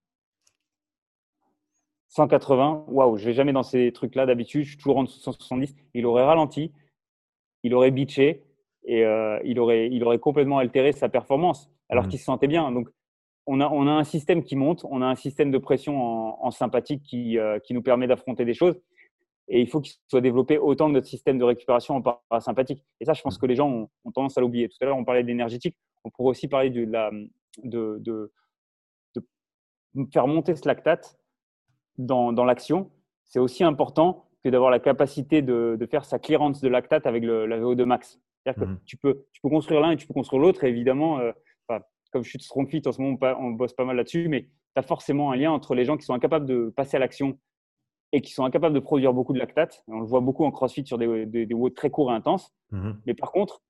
180, 2.12 2.84
waouh, 2.88 3.16
je 3.16 3.24
vais 3.24 3.32
jamais 3.32 3.54
dans 3.54 3.62
ces 3.62 3.90
trucs-là 3.90 4.26
d'habitude, 4.26 4.64
je 4.64 4.68
suis 4.70 4.76
toujours 4.76 4.98
en 4.98 5.04
dessous 5.04 5.18
de 5.18 5.22
170. 5.22 5.74
Il 5.94 6.04
aurait 6.04 6.24
ralenti, 6.24 6.70
il 7.62 7.74
aurait 7.74 7.90
bitché 7.90 8.44
et 8.84 9.04
euh, 9.04 9.40
il, 9.44 9.58
aurait, 9.58 9.88
il 9.90 10.04
aurait 10.04 10.18
complètement 10.18 10.58
altéré 10.58 10.92
sa 10.92 11.08
performance 11.08 11.70
alors 11.88 12.04
mmh. 12.04 12.08
qu'il 12.08 12.18
se 12.18 12.26
sentait 12.26 12.48
bien. 12.48 12.70
Donc, 12.70 12.90
on 13.46 13.60
a, 13.60 13.68
on 13.68 13.86
a 13.86 13.90
un 13.90 14.04
système 14.04 14.42
qui 14.44 14.56
monte, 14.56 14.84
on 14.90 15.00
a 15.00 15.06
un 15.06 15.14
système 15.14 15.50
de 15.50 15.56
pression 15.56 16.44
en, 16.44 16.50
sympathique 16.50 17.02
qui, 17.02 17.38
euh, 17.38 17.58
qui 17.58 17.72
nous 17.72 17.82
permet 17.82 18.06
d'affronter 18.06 18.44
des 18.44 18.54
choses. 18.54 18.78
Et 19.48 19.60
il 19.62 19.68
faut 19.68 19.80
qu'il 19.80 19.94
soit 20.08 20.20
développé 20.20 20.58
autant 20.58 20.88
que 20.88 20.92
notre 20.92 21.06
système 21.06 21.38
de 21.38 21.44
récupération 21.44 21.96
en 21.96 22.02
parasympathique. 22.28 22.84
Et 23.00 23.06
ça, 23.06 23.14
je 23.14 23.22
pense 23.22 23.38
mmh. 23.38 23.40
que 23.40 23.46
les 23.46 23.56
gens 23.56 23.70
ont, 23.70 24.10
tendance 24.12 24.36
à 24.36 24.42
l'oublier. 24.42 24.68
Tout 24.68 24.76
à 24.82 24.84
l'heure, 24.84 24.98
on 24.98 25.04
parlait 25.04 25.24
d'énergétique. 25.24 25.76
On 26.04 26.10
pourrait 26.10 26.30
aussi 26.30 26.46
parler 26.46 26.68
de, 26.68 26.84
la, 26.84 27.10
de, 27.64 27.96
de, 28.00 28.32
de 29.14 29.24
faire 30.12 30.26
monter 30.26 30.54
ce 30.54 30.68
lactate 30.68 31.18
dans, 31.99 32.32
dans 32.32 32.45
l'action, 32.45 32.90
c'est 33.24 33.38
aussi 33.38 33.64
important 33.64 34.26
que 34.45 34.49
d'avoir 34.49 34.70
la 34.70 34.80
capacité 34.80 35.43
de, 35.43 35.76
de, 35.78 35.86
faire 35.86 36.05
sa 36.05 36.18
clearance 36.18 36.61
de 36.61 36.68
lactate 36.68 37.07
avec 37.07 37.22
le, 37.22 37.47
la 37.47 37.59
VO2 37.59 37.84
max. 37.84 38.20
C'est-à-dire 38.43 38.64
que 38.64 38.68
mmh. 38.70 38.78
tu 38.84 38.97
peux, 38.97 39.24
tu 39.32 39.40
peux 39.40 39.49
construire 39.49 39.80
l'un 39.80 39.93
et 39.93 39.97
tu 39.97 40.07
peux 40.07 40.14
construire 40.14 40.43
l'autre. 40.43 40.64
Et 40.64 40.68
évidemment, 40.68 41.18
euh, 41.20 41.32
comme 42.12 42.22
je 42.22 42.28
suis 42.28 42.38
de 42.38 42.43
Strong 42.43 42.68
Fit, 42.68 42.82
en 42.86 42.93
ce 42.93 43.01
moment, 43.01 43.16
on, 43.40 43.51
bosse 43.53 43.72
pas 43.72 43.84
mal 43.84 43.97
là-dessus, 43.97 44.28
mais 44.28 44.43
tu 44.43 44.49
as 44.76 44.82
forcément 44.82 45.32
un 45.32 45.36
lien 45.36 45.51
entre 45.51 45.74
les 45.74 45.84
gens 45.84 45.97
qui 45.97 46.05
sont 46.05 46.14
incapables 46.14 46.47
de 46.47 46.72
passer 46.76 46.97
à 46.97 47.01
l'action 47.01 47.38
et 48.12 48.20
qui 48.20 48.32
sont 48.32 48.45
incapables 48.45 48.74
de 48.74 48.80
produire 48.80 49.14
beaucoup 49.14 49.32
de 49.32 49.38
lactate. 49.38 49.82
On 49.88 50.01
le 50.01 50.07
voit 50.07 50.20
beaucoup 50.20 50.45
en 50.45 50.51
CrossFit 50.51 50.84
sur 50.84 50.99
des, 50.99 51.24
des, 51.24 51.47
des 51.47 51.57
très 51.74 51.88
courts 51.88 52.12
et 52.12 52.14
intenses. 52.14 52.53
Mmh. 52.70 52.90
Mais 53.07 53.14
par 53.14 53.32
contre, 53.32 53.62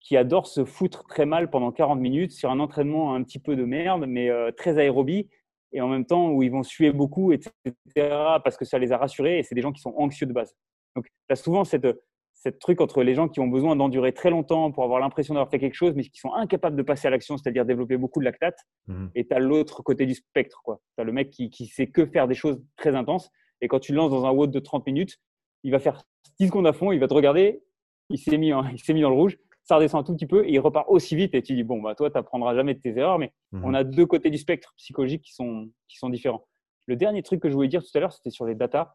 qui 0.00 0.16
adorent 0.16 0.46
se 0.46 0.64
foutre 0.64 1.04
très 1.06 1.26
mal 1.26 1.50
pendant 1.50 1.72
40 1.72 2.00
minutes 2.00 2.32
sur 2.32 2.50
un 2.50 2.58
entraînement 2.58 3.14
un 3.14 3.22
petit 3.22 3.38
peu 3.38 3.54
de 3.54 3.64
merde, 3.64 4.06
mais 4.08 4.30
euh, 4.30 4.50
très 4.50 4.78
aérobie, 4.78 5.28
et 5.72 5.80
en 5.80 5.88
même 5.88 6.04
temps 6.04 6.30
où 6.30 6.42
ils 6.42 6.50
vont 6.50 6.62
suer 6.62 6.92
beaucoup, 6.92 7.32
etc., 7.32 7.54
parce 7.94 8.56
que 8.56 8.64
ça 8.64 8.78
les 8.78 8.92
a 8.92 8.98
rassurés, 8.98 9.38
et 9.38 9.42
c'est 9.42 9.54
des 9.54 9.62
gens 9.62 9.72
qui 9.72 9.80
sont 9.80 9.94
anxieux 9.96 10.26
de 10.26 10.32
base. 10.32 10.54
Donc, 10.96 11.06
tu 11.06 11.32
as 11.32 11.36
souvent 11.36 11.64
cette, 11.64 11.86
cette 12.34 12.58
truc 12.58 12.80
entre 12.80 13.02
les 13.02 13.14
gens 13.14 13.28
qui 13.28 13.40
ont 13.40 13.48
besoin 13.48 13.76
d'endurer 13.76 14.12
très 14.12 14.30
longtemps 14.30 14.72
pour 14.72 14.82
avoir 14.82 14.98
l'impression 14.98 15.34
d'avoir 15.34 15.50
fait 15.50 15.58
quelque 15.58 15.74
chose, 15.74 15.94
mais 15.94 16.02
qui 16.02 16.18
sont 16.18 16.32
incapables 16.32 16.76
de 16.76 16.82
passer 16.82 17.06
à 17.06 17.10
l'action, 17.10 17.36
c'est-à-dire 17.36 17.64
développer 17.64 17.96
beaucoup 17.96 18.20
de 18.20 18.24
lactate. 18.24 18.58
Mmh. 18.86 19.06
Et 19.14 19.26
tu 19.26 19.34
as 19.34 19.38
l'autre 19.38 19.82
côté 19.82 20.06
du 20.06 20.14
spectre. 20.14 20.62
Tu 20.66 21.00
as 21.00 21.04
le 21.04 21.12
mec 21.12 21.30
qui, 21.30 21.50
qui 21.50 21.66
sait 21.66 21.86
que 21.86 22.06
faire 22.06 22.26
des 22.26 22.34
choses 22.34 22.62
très 22.76 22.94
intenses. 22.96 23.30
Et 23.60 23.68
quand 23.68 23.78
tu 23.78 23.92
le 23.92 23.98
lances 23.98 24.10
dans 24.10 24.24
un 24.24 24.30
WOD 24.30 24.50
de 24.50 24.58
30 24.58 24.86
minutes, 24.86 25.18
il 25.64 25.70
va 25.70 25.78
faire 25.78 26.02
10 26.38 26.46
secondes 26.46 26.66
à 26.66 26.72
fond, 26.72 26.92
il 26.92 26.98
va 26.98 27.08
te 27.08 27.14
regarder, 27.14 27.62
il 28.08 28.18
s'est 28.18 28.38
mis, 28.38 28.52
il 28.72 28.78
s'est 28.78 28.94
mis 28.94 29.02
dans 29.02 29.10
le 29.10 29.16
rouge, 29.16 29.38
ça 29.64 29.76
redescend 29.76 30.00
un 30.00 30.04
tout 30.04 30.14
petit 30.14 30.26
peu 30.26 30.44
et 30.46 30.52
il 30.52 30.58
repart 30.58 30.86
aussi 30.88 31.16
vite. 31.16 31.34
Et 31.34 31.42
tu 31.42 31.54
dis, 31.54 31.62
bon, 31.62 31.80
bah, 31.80 31.94
toi, 31.94 32.10
tu 32.10 32.16
n'apprendras 32.16 32.54
jamais 32.54 32.74
de 32.74 32.80
tes 32.80 32.96
erreurs, 32.96 33.18
mais 33.18 33.32
mmh 33.52 33.64
on 33.64 33.74
a 33.74 33.84
deux 33.84 34.06
côtés 34.06 34.30
du 34.30 34.38
spectre 34.38 34.74
psychologique 34.76 35.22
qui 35.22 35.34
sont, 35.34 35.70
qui 35.88 35.98
sont 35.98 36.08
différents. 36.08 36.46
Le 36.86 36.96
dernier 36.96 37.22
truc 37.22 37.40
que 37.40 37.48
je 37.48 37.54
voulais 37.54 37.68
dire 37.68 37.82
tout 37.82 37.90
à 37.94 38.00
l'heure, 38.00 38.12
c'était 38.12 38.30
sur 38.30 38.46
les 38.46 38.54
datas. 38.54 38.94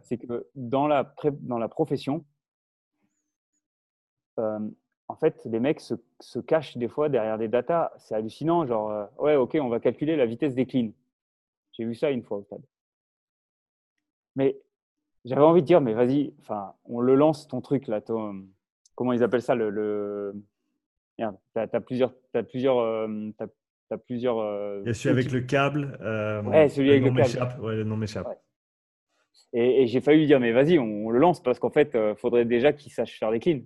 C'est 0.00 0.16
que 0.16 0.48
dans 0.54 0.86
la, 0.86 1.14
dans 1.40 1.58
la 1.58 1.68
profession, 1.68 2.24
euh, 4.38 4.58
en 5.08 5.16
fait, 5.16 5.44
les 5.44 5.60
mecs 5.60 5.80
se, 5.80 5.94
se, 6.18 6.38
cachent 6.38 6.78
des 6.78 6.88
fois 6.88 7.10
derrière 7.10 7.36
des 7.36 7.48
datas. 7.48 7.92
C'est 7.98 8.14
hallucinant. 8.14 8.66
Genre, 8.66 8.90
euh, 8.90 9.06
ouais, 9.18 9.36
ok, 9.36 9.58
on 9.60 9.68
va 9.68 9.78
calculer 9.78 10.16
la 10.16 10.24
vitesse 10.24 10.54
des 10.54 10.66
cleans. 10.66 10.92
J'ai 11.72 11.84
vu 11.84 11.94
ça 11.94 12.10
une 12.10 12.22
fois 12.22 12.38
au 12.38 12.42
stade. 12.42 12.64
Mais 14.34 14.58
j'avais 15.26 15.42
envie 15.42 15.60
de 15.60 15.66
dire, 15.66 15.80
mais 15.80 15.92
vas-y, 15.92 16.34
enfin, 16.40 16.74
on 16.86 17.00
le 17.00 17.14
lance 17.14 17.48
ton 17.48 17.60
truc 17.60 17.86
là, 17.86 18.00
ton, 18.00 18.46
comment 18.96 19.12
ils 19.12 19.22
appellent 19.22 19.42
ça 19.42 19.54
le, 19.54 19.70
le... 19.70 20.34
Merde, 21.18 21.36
tu 21.54 21.60
as, 21.60 21.80
plusieurs, 21.80 22.12
as 22.34 22.42
plusieurs, 22.42 22.78
euh, 22.78 23.30
as, 23.90 23.98
plusieurs. 23.98 24.38
Euh, 24.38 24.80
Il 24.84 24.88
y 24.88 24.90
a 24.90 24.94
celui 24.94 25.10
avec 25.10 25.30
le 25.30 25.40
câble. 25.40 25.98
Euh, 26.02 26.42
ouais, 26.42 26.68
celui 26.68 26.90
avec 26.90 27.04
le, 27.04 27.22
câble. 27.22 27.60
Ouais, 27.60 27.76
le 27.76 27.84
nom 27.84 27.96
m'échappe. 27.96 28.26
Et, 29.52 29.86
j'ai 29.86 30.00
failli 30.00 30.18
lui 30.18 30.26
dire, 30.26 30.40
mais 30.40 30.52
vas-y, 30.52 30.78
on, 30.78 31.08
le 31.08 31.18
lance 31.18 31.42
parce 31.42 31.58
qu'en 31.58 31.70
fait, 31.70 31.92
il 31.94 32.16
faudrait 32.16 32.44
déjà 32.44 32.72
qu'il 32.72 32.92
sache 32.92 33.18
faire 33.18 33.30
des 33.30 33.38
cleans. 33.38 33.62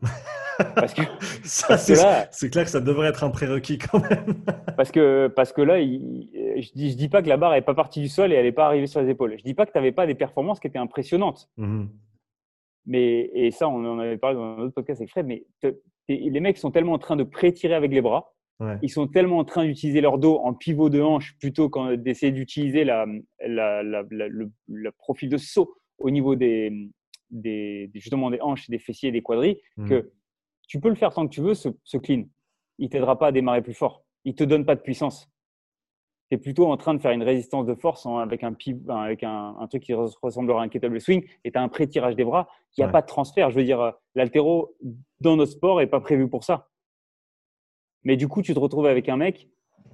parce 0.74 0.94
que, 0.94 1.02
c'est 1.44 2.50
clair 2.50 2.64
que 2.64 2.70
ça 2.70 2.80
devrait 2.80 3.08
être 3.08 3.22
un 3.22 3.30
prérequis 3.30 3.78
quand 3.78 4.00
même. 4.00 4.42
parce 4.76 4.90
que 4.90 5.28
parce 5.28 5.52
que 5.52 5.62
là, 5.62 5.80
je 5.80 6.72
dis 6.74 6.90
je 6.90 6.96
dis 6.96 7.08
pas 7.08 7.22
que 7.22 7.28
la 7.28 7.36
barre 7.36 7.54
est 7.54 7.62
pas 7.62 7.74
partie 7.74 8.00
du 8.00 8.08
sol 8.08 8.32
et 8.32 8.36
elle 8.36 8.46
n'est 8.46 8.52
pas 8.52 8.66
arrivée 8.66 8.86
sur 8.86 9.00
les 9.00 9.10
épaules. 9.10 9.38
Je 9.38 9.44
dis 9.44 9.54
pas 9.54 9.66
que 9.66 9.72
tu 9.72 9.78
n'avais 9.78 9.92
pas 9.92 10.06
des 10.06 10.14
performances 10.14 10.58
qui 10.58 10.66
étaient 10.66 10.78
impressionnantes. 10.78 11.48
Mmh 11.56 11.86
mais, 12.86 13.30
et 13.34 13.50
ça, 13.50 13.68
on 13.68 13.84
en 13.84 13.98
avait 13.98 14.18
parlé 14.18 14.36
dans 14.36 14.56
un 14.56 14.58
autre 14.58 14.74
podcast 14.74 15.00
avec 15.00 15.10
Fred, 15.10 15.26
mais 15.26 15.44
les 16.08 16.40
mecs 16.40 16.58
sont 16.58 16.70
tellement 16.70 16.94
en 16.94 16.98
train 16.98 17.16
de 17.16 17.24
pré-tirer 17.24 17.74
avec 17.74 17.92
les 17.92 18.00
bras, 18.00 18.32
ils 18.82 18.90
sont 18.90 19.06
tellement 19.06 19.38
en 19.38 19.44
train 19.44 19.64
d'utiliser 19.64 20.00
leur 20.00 20.18
dos 20.18 20.38
en 20.38 20.52
pivot 20.52 20.90
de 20.90 21.00
hanche 21.00 21.34
plutôt 21.38 21.70
qu'en 21.70 21.96
d'essayer 21.96 22.30
d'utiliser 22.30 22.84
la, 22.84 23.06
la, 23.46 23.82
la, 23.82 24.02
le, 24.10 24.90
profil 24.98 25.30
de 25.30 25.38
saut 25.38 25.74
au 25.98 26.10
niveau 26.10 26.34
des, 26.36 26.70
des, 27.30 27.90
justement 27.94 28.30
des 28.30 28.40
hanches, 28.40 28.68
des 28.68 28.78
fessiers 28.78 29.08
et 29.08 29.12
des 29.12 29.22
quadris, 29.22 29.58
mmh. 29.78 29.88
que 29.88 30.12
tu 30.68 30.78
peux 30.78 30.90
le 30.90 30.94
faire 30.94 31.12
tant 31.12 31.26
que 31.26 31.32
tu 31.32 31.40
veux, 31.40 31.54
ce, 31.54 31.70
ce 31.84 31.96
clean. 31.96 32.24
Il 32.78 32.90
t'aidera 32.90 33.18
pas 33.18 33.28
à 33.28 33.32
démarrer 33.32 33.62
plus 33.62 33.74
fort. 33.74 34.04
Il 34.24 34.34
te 34.34 34.44
donne 34.44 34.66
pas 34.66 34.74
de 34.74 34.82
puissance 34.82 35.28
tu 36.30 36.36
es 36.36 36.38
plutôt 36.38 36.70
en 36.70 36.76
train 36.76 36.94
de 36.94 37.00
faire 37.00 37.10
une 37.10 37.24
résistance 37.24 37.66
de 37.66 37.74
force 37.74 38.06
avec, 38.06 38.44
un, 38.44 38.54
avec 38.88 39.24
un, 39.24 39.66
truc 39.68 39.82
qui 39.82 39.94
ressemblera 39.94 40.62
à 40.62 40.64
un 40.64 40.68
kettlebell 40.68 41.00
swing 41.00 41.24
et 41.44 41.50
tu 41.50 41.58
as 41.58 41.62
un 41.62 41.68
pré-tirage 41.68 42.14
des 42.14 42.24
bras. 42.24 42.48
Il 42.76 42.80
n'y 42.80 42.84
a 42.84 42.88
pas 42.88 43.02
de 43.02 43.06
transfert. 43.06 43.50
Je 43.50 43.56
veux 43.56 43.64
dire, 43.64 43.94
l'altéro 44.14 44.76
dans 45.20 45.36
notre 45.36 45.52
sport 45.52 45.80
n'est 45.80 45.88
pas 45.88 46.00
prévu 46.00 46.28
pour 46.28 46.44
ça. 46.44 46.68
Mais 48.04 48.16
du 48.16 48.28
coup, 48.28 48.42
tu 48.42 48.54
te 48.54 48.58
retrouves 48.60 48.86
avec 48.86 49.08
un 49.08 49.16
mec 49.16 49.48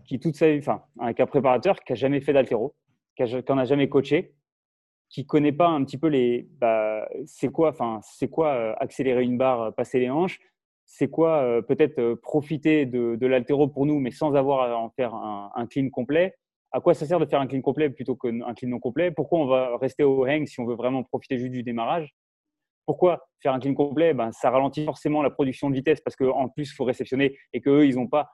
qui, 0.05 0.21
toute 0.21 0.37
sa 0.37 0.53
vie, 0.53 0.59
enfin, 0.59 0.83
avec 1.01 1.21
un 1.21 1.27
préparateur 1.27 1.81
qui 1.81 1.93
n'a 1.93 1.97
jamais 1.97 2.21
fait 2.21 2.35
d'altéro, 2.35 2.75
qui 3.17 3.25
n'en 3.49 3.59
a 3.59 3.65
jamais 3.65 3.89
coaché, 3.89 4.35
qui 5.09 5.25
connaît 5.25 5.53
pas 5.53 5.69
un 5.69 5.85
petit 5.85 5.97
peu 5.97 6.09
les, 6.09 6.47
bah, 6.61 7.09
c'est 7.25 7.49
quoi, 7.49 7.71
enfin, 7.71 8.01
c'est 8.03 8.29
quoi 8.29 8.49
euh, 8.53 8.75
accélérer 8.79 9.23
une 9.23 9.39
barre, 9.39 9.75
passer 9.75 9.99
les 9.99 10.11
hanches, 10.11 10.39
c'est 10.87 11.09
quoi 11.09 11.43
euh, 11.43 11.63
peut-être 11.63 11.99
euh, 11.99 12.17
profiter 12.17 12.87
de, 12.87 13.17
de 13.17 13.27
l'altéro 13.27 13.69
pour 13.69 13.87
nous, 13.87 13.99
mais 13.99 14.13
sans 14.13 14.35
avoir 14.35 14.71
à 14.71 14.79
en 14.79 14.89
faire 14.91 15.15
un, 15.15 15.67
clean 15.67 15.91
complet? 15.91 16.35
À 16.73 16.81
quoi 16.81 16.95
ça 16.95 17.07
sert 17.07 17.19
de 17.19 17.27
faire 17.27 17.41
un 17.41 17.47
clean 17.47 17.61
complet 17.61 17.91
plutôt 17.91 18.15
qu'un 18.15 18.55
clean 18.55 18.71
non 18.71 18.79
complet? 18.79 19.11
Pourquoi 19.11 19.41
on 19.41 19.47
va 19.47 19.77
rester 19.79 20.05
au 20.05 20.25
hang 20.25 20.47
si 20.47 20.61
on 20.61 20.65
veut 20.65 20.77
vraiment 20.77 21.03
profiter 21.03 21.39
juste 21.39 21.53
du 21.53 21.63
démarrage? 21.63 22.15
Pourquoi 22.87 23.29
faire 23.43 23.53
un 23.53 23.59
clean 23.59 23.75
complet? 23.75 24.15
Ben, 24.15 24.31
Ça 24.31 24.51
ralentit 24.51 24.85
forcément 24.85 25.23
la 25.23 25.31
production 25.31 25.71
de 25.71 25.75
vitesse 25.75 26.01
parce 26.01 26.15
qu'en 26.15 26.49
plus, 26.49 26.71
il 26.71 26.75
faut 26.75 26.85
réceptionner 26.85 27.37
et 27.53 27.61
qu'eux, 27.61 27.87
ils 27.87 27.97
n'ont 27.97 28.07
pas 28.07 28.31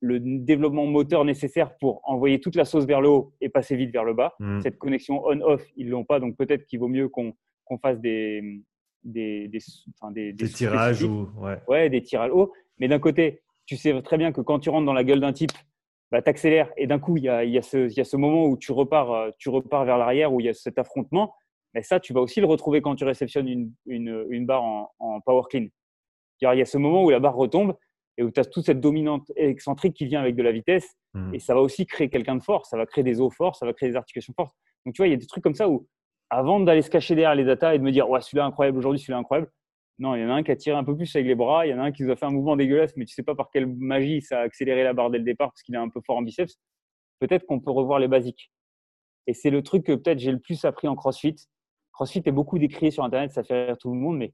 le 0.00 0.18
développement 0.18 0.86
moteur 0.86 1.24
nécessaire 1.24 1.76
pour 1.78 2.00
envoyer 2.02 2.40
toute 2.40 2.56
la 2.56 2.64
sauce 2.64 2.84
vers 2.84 3.00
le 3.00 3.08
haut 3.08 3.32
et 3.40 3.48
passer 3.48 3.76
vite 3.76 3.92
vers 3.92 4.02
le 4.02 4.14
bas. 4.14 4.34
Mmh. 4.40 4.60
Cette 4.62 4.76
connexion 4.78 5.22
on-off, 5.24 5.64
ils 5.76 5.88
l'ont 5.88 6.04
pas, 6.04 6.18
donc 6.18 6.36
peut-être 6.36 6.66
qu'il 6.66 6.80
vaut 6.80 6.88
mieux 6.88 7.08
qu'on 7.08 7.32
fasse 7.80 8.00
des, 8.00 8.64
des, 9.04 9.48
des, 9.48 9.58
des, 10.12 10.32
des 10.32 10.48
tirages 10.48 11.02
ou 11.02 11.28
ouais. 11.38 11.58
ouais. 11.68 11.90
des 11.90 12.02
tirages 12.02 12.30
hauts. 12.32 12.52
Mais 12.78 12.88
d'un 12.88 12.98
côté, 12.98 13.42
tu 13.66 13.76
sais 13.76 14.00
très 14.02 14.18
bien 14.18 14.32
que 14.32 14.40
quand 14.40 14.58
tu 14.58 14.70
rentres 14.70 14.86
dans 14.86 14.92
la 14.92 15.04
gueule 15.04 15.20
d'un 15.20 15.32
type, 15.32 15.52
bah, 16.10 16.20
tu 16.20 16.28
accélères 16.28 16.70
et 16.76 16.86
d'un 16.86 16.98
coup, 16.98 17.16
il 17.16 17.24
y 17.24 17.28
a, 17.28 17.44
y, 17.44 17.58
a 17.58 17.62
ce, 17.62 17.90
y 17.96 18.00
a 18.00 18.04
ce 18.04 18.16
moment 18.16 18.46
où 18.46 18.56
tu 18.56 18.72
repars, 18.72 19.12
euh, 19.12 19.30
tu 19.38 19.48
repars 19.48 19.84
vers 19.84 19.98
l'arrière, 19.98 20.32
où 20.32 20.40
il 20.40 20.46
y 20.46 20.48
a 20.48 20.54
cet 20.54 20.78
affrontement. 20.78 21.34
Mais 21.74 21.82
ça, 21.82 22.00
tu 22.00 22.12
vas 22.12 22.20
aussi 22.20 22.40
le 22.40 22.46
retrouver 22.46 22.82
quand 22.82 22.94
tu 22.96 23.04
réceptionnes 23.04 23.48
une, 23.48 23.72
une, 23.86 24.26
une 24.28 24.44
barre 24.44 24.62
en, 24.62 24.92
en, 24.98 25.20
power 25.22 25.42
clean. 25.48 25.68
Il 26.42 26.58
y 26.58 26.60
a 26.60 26.64
ce 26.66 26.76
moment 26.76 27.04
où 27.04 27.10
la 27.10 27.20
barre 27.20 27.36
retombe 27.36 27.76
et 28.18 28.22
où 28.22 28.30
tu 28.30 28.40
as 28.40 28.44
toute 28.44 28.66
cette 28.66 28.80
dominante 28.80 29.30
excentrique 29.36 29.94
qui 29.94 30.04
vient 30.04 30.20
avec 30.20 30.36
de 30.36 30.42
la 30.42 30.52
vitesse. 30.52 30.86
Mmh. 31.14 31.34
Et 31.34 31.38
ça 31.38 31.54
va 31.54 31.62
aussi 31.62 31.86
créer 31.86 32.10
quelqu'un 32.10 32.34
de 32.36 32.42
fort. 32.42 32.66
Ça 32.66 32.76
va 32.76 32.84
créer 32.84 33.04
des 33.04 33.20
os 33.20 33.34
forts, 33.34 33.56
ça 33.56 33.64
va 33.64 33.72
créer 33.72 33.88
des 33.88 33.96
articulations 33.96 34.34
fortes. 34.36 34.54
Donc, 34.84 34.94
tu 34.94 35.00
vois, 35.00 35.06
il 35.06 35.12
y 35.12 35.14
a 35.14 35.16
des 35.16 35.26
trucs 35.26 35.44
comme 35.44 35.54
ça 35.54 35.68
où, 35.68 35.86
avant 36.32 36.60
d'aller 36.60 36.80
se 36.80 36.88
cacher 36.88 37.14
derrière 37.14 37.34
les 37.34 37.44
datas 37.44 37.74
et 37.74 37.78
de 37.78 37.84
me 37.84 37.92
dire, 37.92 38.08
ouais, 38.08 38.22
celui-là 38.22 38.46
incroyable 38.46 38.78
aujourd'hui, 38.78 38.98
celui-là 38.98 39.18
incroyable, 39.18 39.50
non, 39.98 40.14
il 40.14 40.22
y 40.22 40.24
en 40.24 40.30
a 40.30 40.32
un 40.32 40.42
qui 40.42 40.50
a 40.50 40.56
tiré 40.56 40.74
un 40.74 40.82
peu 40.82 40.96
plus 40.96 41.14
avec 41.14 41.28
les 41.28 41.34
bras, 41.34 41.66
il 41.66 41.70
y 41.70 41.74
en 41.74 41.78
a 41.78 41.82
un 41.82 41.92
qui 41.92 42.02
nous 42.02 42.10
a 42.10 42.16
fait 42.16 42.24
un 42.24 42.30
mouvement 42.30 42.56
dégueulasse, 42.56 42.96
mais 42.96 43.04
tu 43.04 43.12
sais 43.12 43.22
pas 43.22 43.34
par 43.34 43.50
quelle 43.50 43.66
magie 43.66 44.22
ça 44.22 44.40
a 44.40 44.42
accéléré 44.42 44.82
la 44.82 44.94
barre 44.94 45.10
dès 45.10 45.18
le 45.18 45.24
départ 45.24 45.50
parce 45.50 45.62
qu'il 45.62 45.74
est 45.74 45.78
un 45.78 45.90
peu 45.90 46.00
fort 46.06 46.16
en 46.16 46.22
biceps. 46.22 46.58
Peut-être 47.20 47.44
qu'on 47.44 47.60
peut 47.60 47.70
revoir 47.70 47.98
les 47.98 48.08
basiques. 48.08 48.50
Et 49.26 49.34
c'est 49.34 49.50
le 49.50 49.62
truc 49.62 49.84
que 49.84 49.92
peut-être 49.92 50.20
j'ai 50.20 50.32
le 50.32 50.40
plus 50.40 50.64
appris 50.64 50.88
en 50.88 50.96
CrossFit. 50.96 51.36
CrossFit 51.92 52.22
est 52.24 52.32
beaucoup 52.32 52.58
décrié 52.58 52.90
sur 52.90 53.04
Internet, 53.04 53.30
ça 53.32 53.44
fait 53.44 53.66
rire 53.66 53.76
tout 53.76 53.92
le 53.92 54.00
monde, 54.00 54.16
mais 54.16 54.32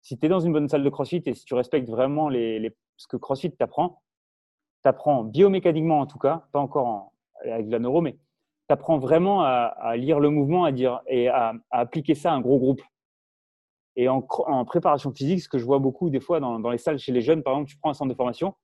si 0.00 0.18
tu 0.18 0.24
es 0.24 0.28
dans 0.30 0.40
une 0.40 0.54
bonne 0.54 0.68
salle 0.70 0.82
de 0.82 0.88
CrossFit 0.88 1.22
et 1.26 1.34
si 1.34 1.44
tu 1.44 1.52
respectes 1.52 1.90
vraiment 1.90 2.30
les, 2.30 2.74
ce 2.96 3.06
que 3.06 3.18
CrossFit 3.18 3.50
t'apprend, 3.50 4.02
t'apprends 4.82 5.24
biomécaniquement 5.24 6.00
en 6.00 6.06
tout 6.06 6.18
cas, 6.18 6.48
pas 6.52 6.58
encore 6.58 7.12
avec 7.44 7.66
de 7.66 7.72
la 7.72 7.80
neuro, 7.80 8.00
mais 8.00 8.16
t'apprends 8.68 8.98
vraiment 8.98 9.42
à, 9.42 9.96
lire 9.96 10.20
le 10.20 10.30
mouvement 10.30 10.64
à 10.64 10.72
dire, 10.72 11.00
et 11.06 11.28
à, 11.28 11.54
appliquer 11.70 12.14
ça 12.14 12.32
à 12.32 12.34
un 12.34 12.40
gros 12.40 12.58
groupe. 12.58 12.82
Et 13.96 14.08
en, 14.08 14.22
préparation 14.64 15.12
physique, 15.12 15.40
ce 15.40 15.48
que 15.48 15.58
je 15.58 15.64
vois 15.64 15.78
beaucoup 15.80 16.10
des 16.10 16.20
fois 16.20 16.38
dans, 16.38 16.70
les 16.70 16.78
salles 16.78 16.98
chez 16.98 17.12
les 17.12 17.22
jeunes, 17.22 17.42
par 17.42 17.54
exemple, 17.54 17.70
tu 17.70 17.76
prends 17.78 17.90
un 17.90 17.94
centre 17.94 18.10
de 18.10 18.16
formation. 18.16 18.54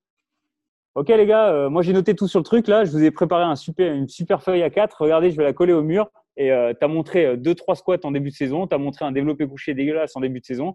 Ok 0.94 1.08
les 1.08 1.26
gars, 1.26 1.48
euh, 1.48 1.68
moi 1.68 1.82
j'ai 1.82 1.92
noté 1.92 2.14
tout 2.14 2.28
sur 2.28 2.38
le 2.38 2.44
truc 2.44 2.68
là, 2.68 2.84
je 2.84 2.92
vous 2.92 3.02
ai 3.02 3.10
préparé 3.10 3.42
une 3.42 4.08
super 4.08 4.42
feuille 4.44 4.62
à 4.62 4.70
4, 4.70 4.96
regardez, 5.00 5.32
je 5.32 5.36
vais 5.36 5.42
la 5.42 5.52
coller 5.52 5.72
au 5.72 5.82
mur. 5.82 6.08
Et 6.36 6.52
euh, 6.52 6.72
tu 6.78 6.84
as 6.84 6.88
montré 6.88 7.36
2-3 7.36 7.72
euh, 7.72 7.74
squats 7.74 7.98
en 8.04 8.12
début 8.12 8.30
de 8.30 8.34
saison, 8.34 8.68
tu 8.68 8.74
as 8.74 8.78
montré 8.78 9.04
un 9.04 9.10
développé 9.10 9.48
couché 9.48 9.74
dégueulasse 9.74 10.14
en 10.14 10.20
début 10.20 10.38
de 10.40 10.44
saison, 10.44 10.74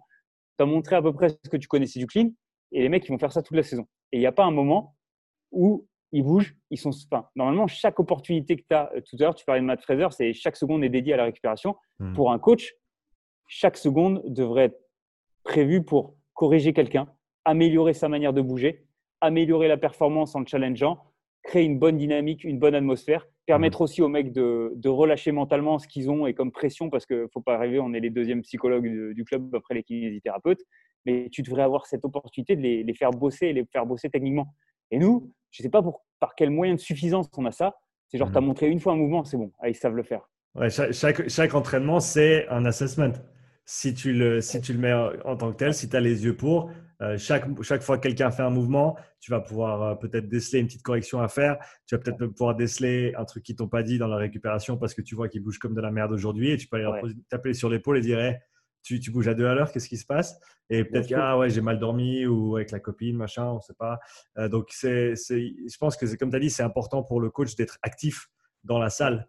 tu 0.58 0.64
as 0.64 0.66
montré 0.66 0.98
à 0.98 1.02
peu 1.02 1.14
près 1.14 1.30
ce 1.30 1.50
que 1.50 1.58
tu 1.58 1.68
connaissais 1.70 2.00
du 2.00 2.08
clean, 2.08 2.32
et 2.72 2.82
les 2.82 2.90
mecs, 2.90 3.06
ils 3.06 3.12
vont 3.12 3.18
faire 3.18 3.32
ça 3.32 3.42
toute 3.42 3.56
la 3.56 3.64
saison. 3.64 3.86
Et 4.12 4.18
il 4.18 4.20
n'y 4.20 4.26
a 4.26 4.32
pas 4.32 4.44
un 4.44 4.52
moment 4.52 4.96
où 5.52 5.88
ils 6.12 6.24
bougent, 6.24 6.56
ils 6.72 6.78
sont. 6.78 6.92
Enfin, 7.12 7.28
normalement, 7.36 7.68
chaque 7.68 8.00
opportunité 8.00 8.56
que 8.58 8.64
tu 8.68 8.76
as, 8.76 8.92
tout 9.08 9.16
à 9.20 9.24
l'heure, 9.24 9.36
tu 9.36 9.46
parlais 9.46 9.62
de 9.62 9.66
Matt 9.66 9.82
Fraser, 9.82 10.08
c'est 10.12 10.34
chaque 10.34 10.56
seconde 10.56 10.84
est 10.84 10.90
dédiée 10.90 11.14
à 11.14 11.18
la 11.18 11.26
récupération. 11.26 11.76
Hmm. 12.00 12.14
Pour 12.14 12.32
un 12.32 12.40
coach, 12.40 12.74
chaque 13.48 13.78
seconde 13.78 14.22
devrait 14.26 14.66
être 14.66 14.80
prévue 15.44 15.84
pour 15.84 16.16
corriger 16.34 16.74
quelqu'un, 16.74 17.08
améliorer 17.46 17.94
sa 17.94 18.10
manière 18.10 18.34
de 18.34 18.42
bouger, 18.42 18.86
améliorer 19.22 19.68
la 19.68 19.78
performance 19.78 20.36
en 20.36 20.40
le 20.40 20.46
challengeant, 20.46 21.04
créer 21.44 21.64
une 21.64 21.80
bonne 21.80 21.98
dynamique, 21.98 22.44
une 22.44 22.60
bonne 22.60 22.76
atmosphère, 22.76 23.28
permettre 23.46 23.82
mmh. 23.82 23.84
aussi 23.84 24.02
aux 24.02 24.08
mecs 24.08 24.32
de, 24.32 24.88
relâcher 24.88 25.32
mentalement 25.32 25.80
ce 25.80 25.88
qu'ils 25.88 26.10
ont 26.10 26.28
et 26.28 26.34
comme 26.34 26.52
pression, 26.52 26.90
parce 26.90 27.06
qu'il 27.06 27.22
ne 27.22 27.28
faut 27.28 27.42
pas 27.42 27.56
arriver, 27.56 27.80
on 27.80 27.94
est 27.94 28.00
les 28.00 28.10
deuxièmes 28.10 28.42
psychologues 28.42 29.14
du, 29.14 29.26
club 29.26 29.54
après 29.56 29.74
les 29.74 29.84
kinésithérapeutes, 29.84 30.62
mais 31.06 31.30
tu 31.32 31.42
devrais 31.42 31.64
avoir 31.64 31.86
cette 31.86 32.06
opportunité 32.06 32.56
de 32.56 32.62
les, 32.62 32.94
faire 32.94 33.12
bosser 33.12 33.48
et 33.48 33.54
les 33.54 33.66
faire 33.66 33.86
bosser 33.86 34.10
techniquement. 34.10 34.54
Et 34.92 35.00
nous, 35.00 35.34
je 35.52 35.62
ne 35.62 35.64
sais 35.64 35.70
pas 35.70 35.82
pour, 35.82 36.06
par 36.20 36.36
quel 36.36 36.50
moyen 36.50 36.76
de 36.76 36.80
suffisance 36.80 37.28
on 37.38 37.46
a 37.46 37.52
ça, 37.52 37.76
c'est 38.08 38.18
genre, 38.18 38.32
tu 38.32 38.38
as 38.38 38.42
mmh. 38.42 38.46
montré 38.46 38.68
une 38.68 38.80
fois 38.80 38.94
un 38.94 38.98
mouvement, 38.98 39.24
c'est 39.24 39.38
bon, 39.38 39.52
ah, 39.60 39.70
ils 39.70 39.76
savent 39.76 39.96
le 39.96 40.04
faire. 40.04 40.22
Ouais, 40.56 40.70
chaque, 40.70 41.30
chaque, 41.30 41.54
entraînement, 41.54 42.00
c'est 42.00 42.48
un 42.50 42.66
assessment. 42.66 43.14
Si 43.66 43.94
tu, 43.94 44.14
le, 44.14 44.42
si 44.42 44.62
tu 44.62 44.74
le 44.74 44.80
mets 44.80 44.94
en 45.26 45.38
tant 45.38 45.52
que 45.52 45.58
tel, 45.58 45.74
si 45.76 45.88
tu 45.88 45.96
as 45.96 46.00
les 46.00 46.26
yeux 46.26 46.36
pour, 46.36 46.72
euh, 47.02 47.18
chaque, 47.18 47.46
chaque 47.62 47.82
fois 47.82 47.98
que 47.98 48.04
quelqu'un 48.04 48.32
fait 48.32 48.42
un 48.42 48.50
mouvement, 48.50 48.98
tu 49.22 49.32
vas 49.32 49.40
pouvoir 49.40 49.84
euh, 49.84 49.96
peut-être 49.96 50.28
déceler 50.28 50.60
une 50.60 50.66
petite 50.66 50.82
correction 50.82 51.22
à 51.22 51.28
faire. 51.28 51.58
Tu 51.86 51.96
vas 51.96 52.02
peut-être 52.02 52.26
pouvoir 52.28 52.56
déceler 52.56 53.14
un 53.16 53.24
truc 53.26 53.44
qu'ils 53.44 53.56
t'ont 53.56 53.70
pas 53.70 53.84
dit 53.84 53.98
dans 53.98 54.08
la 54.08 54.18
récupération 54.18 54.76
parce 54.78 54.94
que 54.94 55.02
tu 55.02 55.16
vois 55.16 55.30
qu'ils 55.30 55.42
bougent 55.42 55.60
comme 55.60 55.76
de 55.76 55.82
la 55.82 55.92
merde 55.92 56.12
aujourd'hui 56.12 56.52
et 56.52 56.58
tu 56.58 56.68
peux 56.68 56.78
aller 56.78 57.14
taper 57.30 57.54
sur 57.54 57.70
l'épaule 57.70 58.00
et 58.00 58.02
dire 58.02 58.20
tu, 58.84 59.00
tu, 59.00 59.12
bouges 59.12 59.28
à 59.28 59.34
deux 59.34 59.46
à 59.46 59.54
l'heure, 59.54 59.72
qu'est-ce 59.72 59.90
qui 59.90 59.98
se 59.98 60.06
passe? 60.06 60.40
Et 60.70 60.84
peut-être 60.84 61.10
que 61.10 61.16
ah 61.16 61.38
ouais, 61.38 61.50
j'ai 61.50 61.62
mal 61.62 61.80
dormi 61.80 62.26
ou 62.26 62.56
avec 62.56 62.72
la 62.72 62.80
copine, 62.80 63.16
machin, 63.16 63.46
on 63.46 63.60
sait 63.60 63.74
pas. 63.74 64.00
Euh, 64.38 64.48
donc, 64.50 64.70
c'est, 64.72 65.16
je 65.16 65.78
pense 65.78 65.98
que, 65.98 66.06
comme 66.16 66.30
tu 66.30 66.36
as 66.36 66.40
dit, 66.40 66.50
c'est 66.50 66.64
important 66.64 67.04
pour 67.04 67.20
le 67.22 67.30
coach 67.30 67.56
d'être 67.56 67.80
actif 67.82 68.30
dans 68.64 68.78
la 68.78 68.90
salle. 68.90 69.28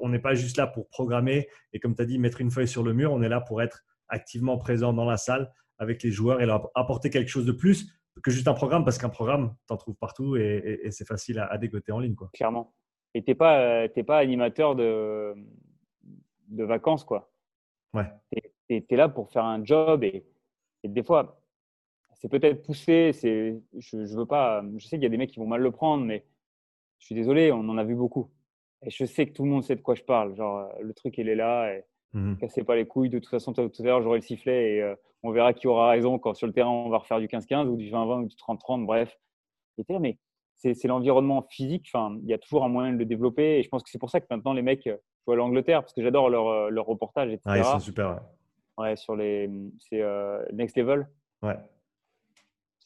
on 0.00 0.08
n'est 0.08 0.18
pas 0.18 0.34
juste 0.34 0.56
là 0.56 0.66
pour 0.66 0.88
programmer 0.88 1.48
et, 1.72 1.80
comme 1.80 1.94
tu 1.94 2.02
as 2.02 2.06
dit, 2.06 2.18
mettre 2.18 2.40
une 2.40 2.50
feuille 2.50 2.68
sur 2.68 2.82
le 2.82 2.92
mur. 2.92 3.12
On 3.12 3.22
est 3.22 3.28
là 3.28 3.40
pour 3.40 3.62
être 3.62 3.84
activement 4.08 4.56
présent 4.58 4.92
dans 4.92 5.04
la 5.04 5.16
salle 5.16 5.52
avec 5.78 6.02
les 6.02 6.10
joueurs 6.10 6.40
et 6.40 6.46
leur 6.46 6.70
apporter 6.74 7.10
quelque 7.10 7.28
chose 7.28 7.46
de 7.46 7.52
plus 7.52 7.92
que 8.22 8.30
juste 8.30 8.48
un 8.48 8.54
programme, 8.54 8.84
parce 8.84 8.98
qu'un 8.98 9.08
programme, 9.08 9.54
tu 9.66 9.72
en 9.72 9.76
trouves 9.76 9.96
partout 9.96 10.36
et, 10.36 10.88
c'est 10.90 11.06
facile 11.06 11.38
à, 11.38 11.56
dégoter 11.58 11.92
en 11.92 12.00
ligne. 12.00 12.14
Quoi. 12.14 12.30
Clairement. 12.32 12.74
Et 13.14 13.22
tu 13.22 13.30
n'es 13.30 13.34
pas, 13.34 13.60
euh, 13.60 13.88
pas 14.06 14.18
animateur 14.18 14.74
de, 14.76 15.34
de 16.48 16.64
vacances. 16.64 17.04
quoi. 17.04 17.30
Ouais. 17.94 18.06
Tu 18.68 18.84
es, 18.88 18.96
là 18.96 19.08
pour 19.08 19.30
faire 19.30 19.44
un 19.44 19.64
job 19.64 20.04
et, 20.04 20.24
des 20.84 21.02
fois, 21.02 21.40
c'est 22.14 22.28
peut-être 22.28 22.62
poussé. 22.62 23.12
Je, 23.12 23.60
je 23.78 24.16
veux 24.16 24.26
pas. 24.26 24.62
Je 24.76 24.86
sais 24.86 24.96
qu'il 24.96 25.02
y 25.02 25.06
a 25.06 25.10
des 25.10 25.16
mecs 25.16 25.30
qui 25.30 25.40
vont 25.40 25.46
mal 25.46 25.60
le 25.60 25.70
prendre, 25.70 26.04
mais 26.04 26.24
je 26.98 27.06
suis 27.06 27.14
désolé, 27.14 27.52
on 27.52 27.68
en 27.68 27.78
a 27.78 27.84
vu 27.84 27.94
beaucoup. 27.94 28.30
Et 28.82 28.90
je 28.90 29.04
sais 29.04 29.26
que 29.26 29.32
tout 29.32 29.44
le 29.44 29.50
monde 29.50 29.64
sait 29.64 29.76
de 29.76 29.80
quoi 29.80 29.94
je 29.94 30.02
parle. 30.02 30.36
Genre, 30.36 30.68
le 30.80 30.94
truc, 30.94 31.18
il 31.18 31.28
est 31.28 31.34
là. 31.34 31.74
Et, 31.74 31.84
Mmh. 32.12 32.36
Cassez 32.36 32.64
pas 32.64 32.76
les 32.76 32.86
couilles. 32.86 33.10
De 33.10 33.18
toute 33.18 33.28
façon, 33.28 33.52
tout 33.52 33.60
à 33.60 33.82
l'heure, 33.82 34.02
j'aurai 34.02 34.18
le 34.18 34.22
sifflet 34.22 34.76
et 34.76 34.82
euh, 34.82 34.94
on 35.22 35.30
verra 35.30 35.52
qui 35.52 35.66
aura 35.66 35.90
raison 35.90 36.18
quand 36.18 36.34
sur 36.34 36.46
le 36.46 36.52
terrain, 36.52 36.70
on 36.70 36.88
va 36.88 36.98
refaire 36.98 37.20
du 37.20 37.26
15-15 37.26 37.66
ou 37.66 37.76
du 37.76 37.90
20-20 37.90 38.22
ou 38.24 38.28
du 38.28 38.36
30-30. 38.36 38.86
Bref. 38.86 39.18
mais 40.00 40.18
c'est 40.56 40.84
l'environnement 40.84 41.46
physique. 41.50 41.88
Enfin, 41.92 42.18
il 42.22 42.28
y 42.28 42.34
a 42.34 42.38
toujours 42.38 42.64
un 42.64 42.68
moyen 42.68 42.92
de 42.92 42.98
le 42.98 43.04
développer. 43.04 43.58
Et 43.58 43.62
je 43.62 43.68
pense 43.68 43.82
que 43.82 43.90
c'est 43.90 43.98
pour 43.98 44.10
ça 44.10 44.20
que 44.20 44.26
maintenant, 44.30 44.52
les 44.52 44.62
mecs, 44.62 44.84
je 44.84 44.92
vois 45.26 45.36
l'Angleterre 45.36 45.82
parce 45.82 45.92
que 45.92 46.02
j'adore 46.02 46.30
leur, 46.30 46.48
euh, 46.48 46.70
leur 46.70 46.86
reportage, 46.86 47.28
etc. 47.30 47.42
Ah, 47.46 47.58
ils 47.58 47.64
sont 47.64 47.80
super. 47.80 48.20
Ouais, 48.78 48.96
sur 48.96 49.16
les. 49.16 49.50
C'est 49.78 50.00
euh, 50.00 50.44
Next 50.52 50.76
Level. 50.76 51.08
Ouais 51.42 51.56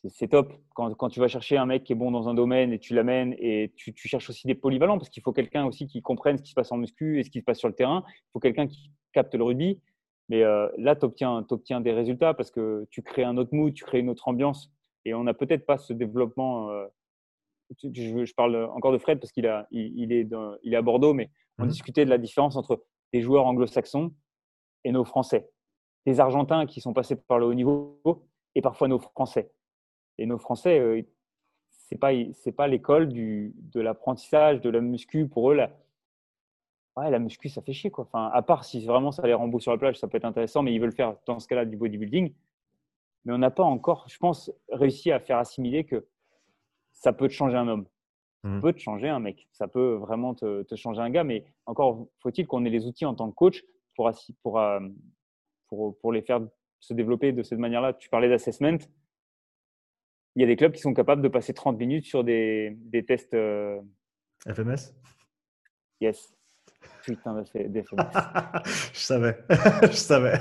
c'est 0.09 0.29
top. 0.29 0.53
Quand, 0.75 0.93
quand, 0.95 1.09
tu 1.09 1.21
vas 1.21 1.29
chercher 1.29 1.57
un 1.57 1.67
mec 1.67 1.85
qui 1.85 1.93
est 1.93 1.97
bon 1.97 2.11
dans 2.11 2.29
un 2.29 2.35
domaine 2.35 2.73
et 2.73 2.79
tu 2.79 2.95
l'amènes 2.95 3.35
et 3.39 3.73
tu, 3.77 3.93
tu, 3.95 4.09
cherches 4.09 4.29
aussi 4.31 4.47
des 4.47 4.55
polyvalents 4.55 4.99
parce 4.99 5.11
qu'il 5.11 5.23
faut 5.23 5.33
quelqu'un 5.33 5.65
aussi 5.65 5.87
qui 5.87 6.03
comprenne 6.03 6.39
ce 6.39 6.43
qui 6.43 6.51
se 6.51 6.55
passe 6.55 6.73
en 6.73 6.77
muscu 6.77 7.21
et 7.21 7.25
ce 7.25 7.31
qui 7.31 7.41
se 7.41 7.45
passe 7.45 7.59
sur 7.59 7.69
le 7.69 7.75
terrain. 7.75 8.03
Il 8.07 8.31
faut 8.33 8.41
quelqu'un 8.41 8.67
qui 8.67 8.91
capte 9.13 9.35
le 9.35 9.45
rugby. 9.45 9.81
Mais 10.29 10.43
euh, 10.43 10.69
là, 10.79 10.97
tu 10.97 11.05
obtiens, 11.05 11.45
obtiens, 11.51 11.81
des 11.81 11.93
résultats 11.93 12.35
parce 12.35 12.51
que 12.51 12.87
tu 12.91 13.03
crées 13.03 13.25
un 13.25 13.37
autre 13.37 13.55
mood, 13.55 13.73
tu 13.75 13.85
crées 13.85 14.01
une 14.01 14.09
autre 14.09 14.27
ambiance. 14.29 14.73
Et 15.05 15.15
on 15.15 15.25
n'a 15.25 15.35
peut-être 15.35 15.67
pas 15.67 15.79
ce 15.79 15.93
développement. 15.93 16.71
Euh, 16.71 16.87
je, 17.83 18.35
parle 18.35 18.57
encore 18.75 18.93
de 18.93 18.99
Fred 18.99 19.21
parce 19.21 19.33
qu'il 19.33 19.51
il, 19.71 19.93
il 19.99 20.13
est, 20.13 20.29
il 20.63 20.75
est 20.75 20.77
à 20.77 20.83
Bordeaux, 20.83 21.15
mais 21.15 21.31
on 21.59 21.65
mmh. 21.65 21.69
discutait 21.69 22.05
de 22.05 22.11
la 22.11 22.19
différence 22.19 22.57
entre 22.57 22.85
des 23.13 23.21
joueurs 23.21 23.47
anglo-saxons 23.47 24.13
et 24.85 24.93
nos 24.93 25.05
Français. 25.05 25.49
Des 26.07 26.21
Argentins 26.21 26.67
qui 26.67 26.81
sont 26.81 26.93
passés 26.93 27.17
par 27.17 27.39
le 27.39 27.47
haut 27.47 27.55
niveau 27.55 28.01
et 28.55 28.63
parfois 28.63 28.89
nos 28.89 28.99
Français. 28.99 29.53
Et 30.19 30.27
nos 30.27 30.39
Français, 30.39 30.79
euh, 30.79 31.03
c'est 31.69 31.97
pas 31.97 32.11
c'est 32.33 32.53
pas 32.53 32.67
l'école 32.69 33.09
du 33.09 33.55
de 33.57 33.81
l'apprentissage 33.81 34.61
de 34.61 34.71
la 34.71 34.81
muscu 34.81 35.29
pour 35.29 35.53
eux. 35.53 35.59
Ouais, 36.97 37.11
la 37.11 37.19
muscu, 37.19 37.49
ça 37.49 37.63
fait 37.63 37.73
chier 37.73 37.91
quoi. 37.91 38.05
Enfin, 38.05 38.31
à 38.33 38.43
part 38.43 38.65
si 38.65 38.85
vraiment 38.85 39.13
ça 39.13 39.27
les 39.27 39.35
rembourse 39.35 39.63
sur 39.63 39.73
la 39.73 39.79
plage, 39.79 39.99
ça 39.99 40.09
peut 40.09 40.19
être 40.19 40.25
intéressant, 40.25 40.63
mais 40.63 40.75
ils 40.75 40.81
veulent 40.81 40.93
faire 40.93 41.17
dans 41.27 41.39
ce 41.39 41.49
cas-là 41.49 41.65
du 41.65 41.77
bodybuilding. 41.77 42.35
Mais 43.25 43.33
on 43.33 43.39
n'a 43.39 43.51
pas 43.51 43.63
encore, 43.63 44.07
je 44.09 44.19
pense, 44.19 44.51
réussi 44.71 45.13
à 45.13 45.21
faire 45.21 45.39
assimiler 45.39 45.85
que 45.85 46.07
ça 46.93 47.13
peut 47.13 47.29
te 47.29 47.33
changer 47.33 47.57
un 47.57 47.69
homme. 47.69 47.87
Ça 48.43 48.49
mmh. 48.49 48.61
peut 48.61 48.73
te 48.73 48.79
changer 48.81 49.09
un 49.09 49.21
mec. 49.21 49.49
Ça 49.53 49.69
peut 49.69 49.95
vraiment 49.95 50.35
te, 50.35 50.63
te 50.65 50.75
changer 50.75 51.01
un 51.01 51.11
gars. 51.11 51.25
Mais 51.25 51.45
encore 51.67 52.09
faut-il 52.19 52.47
qu'on 52.47 52.65
ait 52.65 52.71
les 52.71 52.87
outils 52.87 53.07
en 53.07 53.15
tant 53.15 53.31
que 53.31 53.35
coach 53.35 53.63
pour, 53.95 54.11
pour, 54.43 54.59
euh, 54.59 54.81
pour, 55.73 55.99
pour 55.99 56.13
les 56.13 56.21
faire 56.21 56.41
se 56.81 56.93
développer 56.93 57.33
de 57.33 57.43
cette 57.43 57.59
manière-là. 57.59 57.95
Tu 57.95 58.11
parlais 58.11 58.29
d'assessment 58.29 58.79
il 60.35 60.41
y 60.41 60.45
a 60.45 60.47
des 60.47 60.57
clubs 60.57 60.73
qui 60.73 60.81
sont 60.81 60.95
capables 60.95 61.21
de 61.23 61.29
passer 61.29 61.53
30 61.53 61.79
minutes 61.79 62.07
sur 62.07 62.25
des, 62.25 62.75
des 62.77 63.05
tests. 63.05 63.35
Euh, 63.35 63.81
FMS 64.47 64.95
Yes. 66.01 66.35
Putain, 67.03 67.43
des 67.55 67.83
FMS. 67.83 68.01
je 68.93 68.99
savais. 68.99 69.39
je 69.83 69.93
savais. 69.93 70.33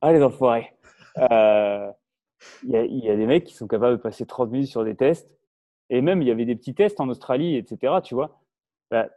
ah, 0.00 0.12
les 0.12 0.22
enfoirés. 0.22 0.72
Euh, 1.18 1.90
il 2.64 2.70
y, 2.70 3.08
a 3.08 3.16
des 3.16 3.26
mecs 3.26 3.44
qui 3.44 3.54
sont 3.54 3.68
capables 3.68 3.96
de 3.96 4.02
passer 4.02 4.26
30 4.26 4.50
minutes 4.50 4.68
sur 4.68 4.84
des 4.84 4.96
tests. 4.96 5.30
Et 5.90 6.00
même, 6.00 6.22
il 6.22 6.28
y 6.28 6.30
avait 6.30 6.44
des 6.44 6.56
petits 6.56 6.74
tests 6.74 7.00
en 7.00 7.08
Australie, 7.08 7.56
etc. 7.56 7.94
Tu 8.02 8.14
vois. 8.14 8.40
Bah, 8.90 9.08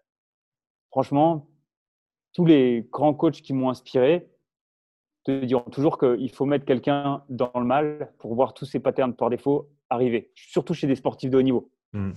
franchement, 0.90 1.48
tous 2.36 2.46
les 2.46 2.88
grands 2.92 3.14
coachs 3.14 3.42
qui 3.42 3.54
m'ont 3.54 3.70
inspiré, 3.70 4.30
te 5.24 5.44
diront 5.44 5.70
toujours 5.72 5.98
qu'il 5.98 6.30
faut 6.32 6.46
mettre 6.46 6.66
quelqu'un 6.66 7.24
dans 7.30 7.52
le 7.56 7.66
mal 7.66 8.14
pour 8.20 8.36
voir 8.36 8.54
tous 8.54 8.66
ces 8.66 8.80
patterns 8.80 9.16
par 9.16 9.30
défaut 9.30 9.70
arriver, 9.90 10.32
surtout 10.36 10.74
chez 10.74 10.86
des 10.86 10.96
sportifs 10.96 11.32
de 11.32 11.38
haut 11.38 11.42
niveau. 11.42 11.72
Hmm. 11.94 12.12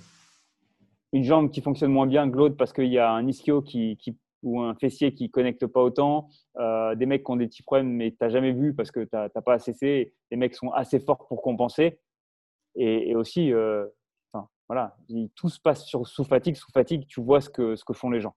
Une 1.13 1.23
jambe 1.23 1.51
qui 1.51 1.63
fonctionne 1.63 1.93
moins 1.93 2.07
bien 2.07 2.31
que 2.31 2.37
l'autre 2.37 2.57
parce 2.57 2.73
qu'il 2.73 2.89
y 2.89 2.99
a 2.99 3.11
un 3.11 3.27
ischio 3.27 3.63
qui, 3.63 3.97
ou 4.43 4.61
un 4.61 4.75
fessier 4.75 5.15
qui 5.15 5.31
connecte 5.31 5.67
pas 5.67 5.83
autant, 5.83 6.29
euh, 6.59 6.95
des 6.97 7.07
mecs 7.07 7.25
qui 7.25 7.31
ont 7.31 7.37
des 7.37 7.47
petits 7.47 7.63
problèmes 7.63 7.89
mais 7.89 8.11
tu 8.11 8.17
n'as 8.21 8.29
jamais 8.29 8.53
vu 8.53 8.75
parce 8.75 8.91
que 8.91 9.01
tu 9.01 9.15
n'as 9.15 9.29
pas 9.29 9.55
assez 9.55 9.73
cessé, 9.73 10.15
les 10.31 10.37
mecs 10.37 10.55
sont 10.55 10.71
assez 10.73 10.99
forts 10.99 11.29
pour 11.29 11.41
compenser. 11.41 12.01
Et, 12.75 13.17
aussi, 13.17 13.53
euh, 13.53 13.87
voilà, 14.69 14.97
tout 15.35 15.49
se 15.49 15.59
passe 15.59 15.85
sur, 15.85 16.07
sous 16.07 16.25
fatigue, 16.25 16.55
sous 16.55 16.71
fatigue, 16.71 17.07
tu 17.09 17.21
vois 17.21 17.41
ce 17.41 17.51
que, 17.51 17.75
ce 17.75 17.85
que 17.85 17.93
font 17.93 18.11
les 18.11 18.21
gens. 18.21 18.37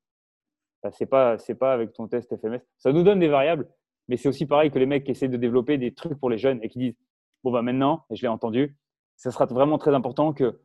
Ce 0.84 1.04
n'est 1.04 1.08
pas, 1.08 1.38
pas 1.60 1.74
avec 1.74 1.94
ton 1.94 2.08
test 2.08 2.36
FMS. 2.36 2.60
Ça 2.78 2.92
nous 2.92 3.04
donne 3.04 3.20
des 3.20 3.28
variables, 3.28 3.68
Mais 4.08 4.18
c'est 4.18 4.30
aussi 4.30 4.46
pareil 4.46 4.72
que 4.72 4.80
les 4.80 4.86
mecs 4.86 5.04
qui 5.04 5.12
essaient 5.12 5.28
de 5.28 5.38
développer 5.38 5.78
des 5.78 5.94
trucs 5.94 6.20
pour 6.20 6.30
les 6.30 6.38
jeunes 6.38 6.60
et 6.64 6.70
qui 6.70 6.80
disent 6.80 6.98
Bon, 7.44 7.52
bah 7.52 7.62
maintenant, 7.62 8.06
et 8.10 8.16
je 8.16 8.22
l'ai 8.22 8.28
entendu, 8.28 8.78
ça 9.16 9.32
sera 9.32 9.46
vraiment 9.46 9.78
très 9.78 9.94
important 9.94 10.34
que 10.34 10.60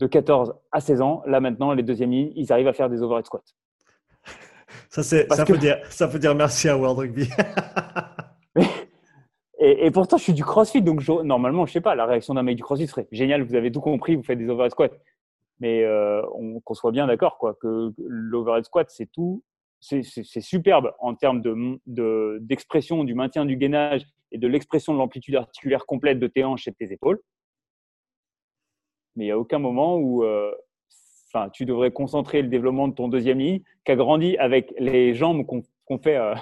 de 0.00 0.06
14 0.06 0.54
à 0.72 0.80
16 0.80 1.00
ans, 1.02 1.22
là 1.26 1.40
maintenant, 1.40 1.72
les 1.72 1.82
deuxièmes 1.82 2.10
lignes, 2.10 2.32
ils 2.34 2.52
arrivent 2.52 2.68
à 2.68 2.72
faire 2.72 2.88
des 2.88 3.02
overhead 3.02 3.26
squats. 3.26 3.40
Ça, 4.88 5.02
ça, 5.02 5.44
peut 5.44 5.58
dire, 5.58 5.78
ça 5.90 6.06
peut 6.06 6.18
dire 6.20 6.34
merci 6.34 6.68
à 6.68 6.76
World 6.76 6.98
Rugby. 6.98 7.28
et, 9.58 9.90
pourtant, 9.90 10.16
je 10.16 10.22
suis 10.22 10.32
du 10.32 10.44
crossfit, 10.44 10.80
donc 10.80 11.06
normalement, 11.24 11.66
je 11.66 11.72
sais 11.72 11.80
pas, 11.80 11.96
la 11.96 12.06
réaction 12.06 12.34
d'un 12.34 12.44
mec 12.44 12.56
du 12.56 12.62
crossfit 12.62 12.86
serait 12.86 13.08
génial, 13.10 13.42
vous 13.42 13.56
avez 13.56 13.72
tout 13.72 13.80
compris, 13.80 14.14
vous 14.14 14.22
faites 14.22 14.38
des 14.38 14.48
overhead 14.48 14.70
squats. 14.70 14.90
Mais 15.58 15.84
euh, 15.84 16.22
on, 16.34 16.60
qu'on 16.60 16.74
soit 16.74 16.92
bien 16.92 17.08
d'accord, 17.08 17.36
quoi, 17.38 17.54
que 17.60 17.92
l'overhead 17.98 18.64
squat, 18.64 18.88
c'est 18.90 19.06
tout, 19.06 19.42
c'est 19.80 20.40
superbe 20.40 20.92
en 20.98 21.14
termes 21.14 21.42
d'expression 21.86 23.02
de, 23.02 23.06
du 23.06 23.14
maintien 23.14 23.46
du 23.46 23.56
gainage 23.56 24.06
et 24.32 24.38
de 24.38 24.46
l'expression 24.46 24.92
de 24.92 24.98
l'amplitude 24.98 25.36
articulaire 25.36 25.86
complète 25.86 26.18
de 26.18 26.26
tes 26.26 26.44
hanches 26.44 26.68
et 26.68 26.70
de 26.70 26.76
tes 26.76 26.92
épaules. 26.92 27.20
Mais 29.16 29.24
il 29.24 29.28
n'y 29.28 29.32
a 29.32 29.38
aucun 29.38 29.58
moment 29.58 29.96
où 29.96 30.22
euh, 30.22 30.52
tu 31.52 31.64
devrais 31.64 31.90
concentrer 31.90 32.42
le 32.42 32.48
développement 32.48 32.88
de 32.88 32.94
ton 32.94 33.08
deuxième 33.08 33.38
ligne, 33.38 33.60
qui 33.84 33.92
a 33.92 33.96
grandi 33.96 34.36
avec 34.38 34.72
les 34.78 35.14
jambes 35.14 35.44
qu'on 35.46 35.98
fait, 35.98 36.16
euh, 36.16 36.34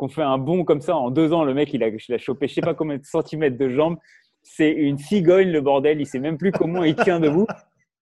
fait 0.08 0.22
un 0.22 0.38
bond 0.38 0.64
comme 0.64 0.80
ça 0.80 0.96
en 0.96 1.10
deux 1.10 1.32
ans. 1.32 1.44
Le 1.44 1.54
mec, 1.54 1.72
il 1.72 1.82
a, 1.82 1.88
il 1.88 2.14
a 2.14 2.18
chopé 2.18 2.48
je 2.48 2.54
sais 2.54 2.60
pas 2.60 2.74
combien 2.74 2.96
de 2.96 3.04
centimètres 3.04 3.58
de 3.58 3.68
jambes. 3.68 3.96
C'est 4.42 4.70
une 4.70 4.98
cigogne, 4.98 5.50
le 5.50 5.60
bordel. 5.60 6.00
Il 6.00 6.06
sait 6.06 6.20
même 6.20 6.38
plus 6.38 6.52
comment 6.52 6.84
il 6.84 6.94
tient 6.96 7.20
debout. 7.20 7.46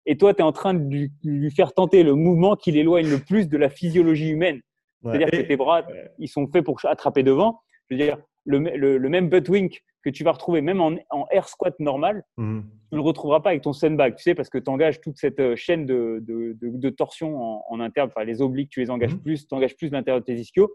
Et 0.06 0.18
toi, 0.18 0.34
tu 0.34 0.39
es 0.39 0.44
en 0.44 0.52
train 0.52 0.74
de 0.74 1.10
lui, 1.24 1.52
faire 1.52 1.74
tenter 1.74 2.02
le 2.02 2.16
mouvement 2.16 2.56
qui 2.56 2.72
l'éloigne 2.72 3.08
le 3.08 3.20
plus 3.20 3.48
de 3.48 3.58
la 3.58 3.70
physiologie 3.70 4.30
humaine. 4.30 4.62
C'est-à-dire 5.04 5.32
que 5.32 5.47
tes 5.47 5.56
bras, 5.58 5.86
ils 6.18 6.28
sont 6.28 6.47
faits 6.47 6.64
pour 6.64 6.80
attraper 6.86 7.24
devant. 7.24 7.62
Je 7.89 7.95
veux 7.95 8.02
dire, 8.02 8.18
le, 8.45 8.60
le, 8.97 9.10
même 9.10 9.30
butt 9.30 9.47
wink 9.49 9.84
que 10.04 10.10
tu 10.10 10.24
vas 10.24 10.32
retrouver 10.32 10.62
même 10.62 10.82
en, 10.82 10.95
air 11.32 11.47
squat 11.47 11.80
normal, 11.80 12.24
mmh. 12.38 12.62
tu 12.62 12.68
ne 12.91 12.97
le 12.97 13.04
retrouveras 13.04 13.39
pas 13.41 13.49
avec 13.49 13.62
ton 13.62 13.74
sandbag, 13.74 14.16
tu 14.16 14.24
sais, 14.24 14.36
parce 14.36 14.49
que 14.49 14.58
tu 14.58 14.70
engages 14.70 14.99
toute 14.99 15.18
cette 15.18 15.39
euh, 15.39 15.56
chaîne 15.56 15.86
de, 15.86 16.20
de, 16.22 16.56
de, 16.60 16.89
torsion 16.89 17.39
en, 17.39 17.64
en, 17.70 17.80
interne, 17.80 18.10
enfin 18.14 18.26
les 18.26 18.41
obliques, 18.41 18.70
tu 18.70 18.80
les 18.80 18.89
engages 18.89 19.14
mmh. 19.14 19.22
plus, 19.22 19.47
tu 19.47 19.54
engages 19.54 19.76
plus 19.76 19.91
l'intérieur 19.91 20.22
de 20.22 20.26
tes 20.26 20.36
ischios. 20.36 20.72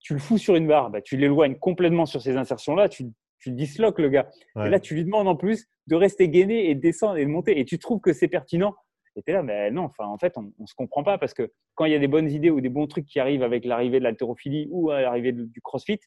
Tu 0.00 0.12
le 0.12 0.20
fous 0.20 0.38
sur 0.38 0.54
une 0.54 0.68
barre, 0.68 0.90
bah, 0.90 1.00
tu 1.00 1.16
l'éloignes 1.16 1.56
complètement 1.56 2.06
sur 2.06 2.20
ces 2.20 2.36
insertions-là, 2.36 2.88
tu, 2.88 3.06
tu 3.40 3.50
disloques 3.50 3.98
le 3.98 4.08
gars. 4.08 4.28
Et 4.56 4.68
là, 4.68 4.78
tu 4.80 4.94
lui 4.94 5.04
demandes 5.04 5.28
en 5.28 5.36
plus 5.36 5.66
de 5.86 5.96
rester 5.96 6.28
gainé 6.28 6.70
et 6.70 6.74
de 6.74 6.80
descendre 6.80 7.16
et 7.16 7.24
de 7.24 7.30
monter. 7.30 7.58
Et 7.58 7.64
tu 7.64 7.78
trouves 7.78 8.00
que 8.00 8.12
c'est 8.12 8.28
pertinent. 8.28 8.74
Et 9.18 9.22
tu 9.22 9.30
es 9.30 9.34
là, 9.34 9.42
mais 9.42 9.70
non, 9.70 9.82
enfin, 9.82 10.06
en 10.06 10.16
fait, 10.16 10.34
on 10.36 10.52
ne 10.58 10.66
se 10.66 10.74
comprend 10.74 11.02
pas 11.02 11.18
parce 11.18 11.34
que 11.34 11.50
quand 11.74 11.84
il 11.86 11.92
y 11.92 11.96
a 11.96 11.98
des 11.98 12.06
bonnes 12.06 12.30
idées 12.30 12.50
ou 12.50 12.60
des 12.60 12.68
bons 12.68 12.86
trucs 12.86 13.04
qui 13.04 13.18
arrivent 13.18 13.42
avec 13.42 13.64
l'arrivée 13.64 13.98
de 13.98 14.04
l'haltérophilie 14.04 14.68
ou 14.70 14.90
à 14.90 15.02
l'arrivée 15.02 15.32
du 15.32 15.60
crossfit, 15.60 15.98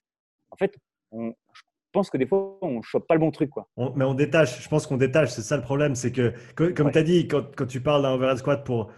en 0.50 0.56
fait, 0.56 0.78
on, 1.12 1.34
je 1.54 2.00
pense 2.00 2.10
que 2.10 2.18
des 2.18 2.26
fois, 2.26 2.58
on 2.62 2.78
ne 2.78 2.82
chope 2.82 3.06
pas 3.06 3.16
le 3.16 3.20
bon 3.20 3.32
truc. 3.32 3.50
Quoi. 3.50 3.68
mais 3.96 4.06
on 4.06 4.14
détache, 4.14 4.64
je 4.64 4.70
pense 4.70 4.88
qu'on 4.88 4.96
détache, 4.96 5.32
c'est 5.32 5.42
ça 5.42 5.58
le 5.58 5.62
problème. 5.62 5.94
C'est 5.94 6.14
que, 6.14 6.34
comme 6.56 6.90
tu 6.90 6.98
as 6.98 7.04
dit, 7.04 7.28
quand, 7.28 7.54
quand, 7.54 7.66
tu 7.66 7.82
parles 7.82 8.02
d'un 8.02 8.14
overhead 8.14 8.38
squat 8.38 8.64
pour, 8.66 8.92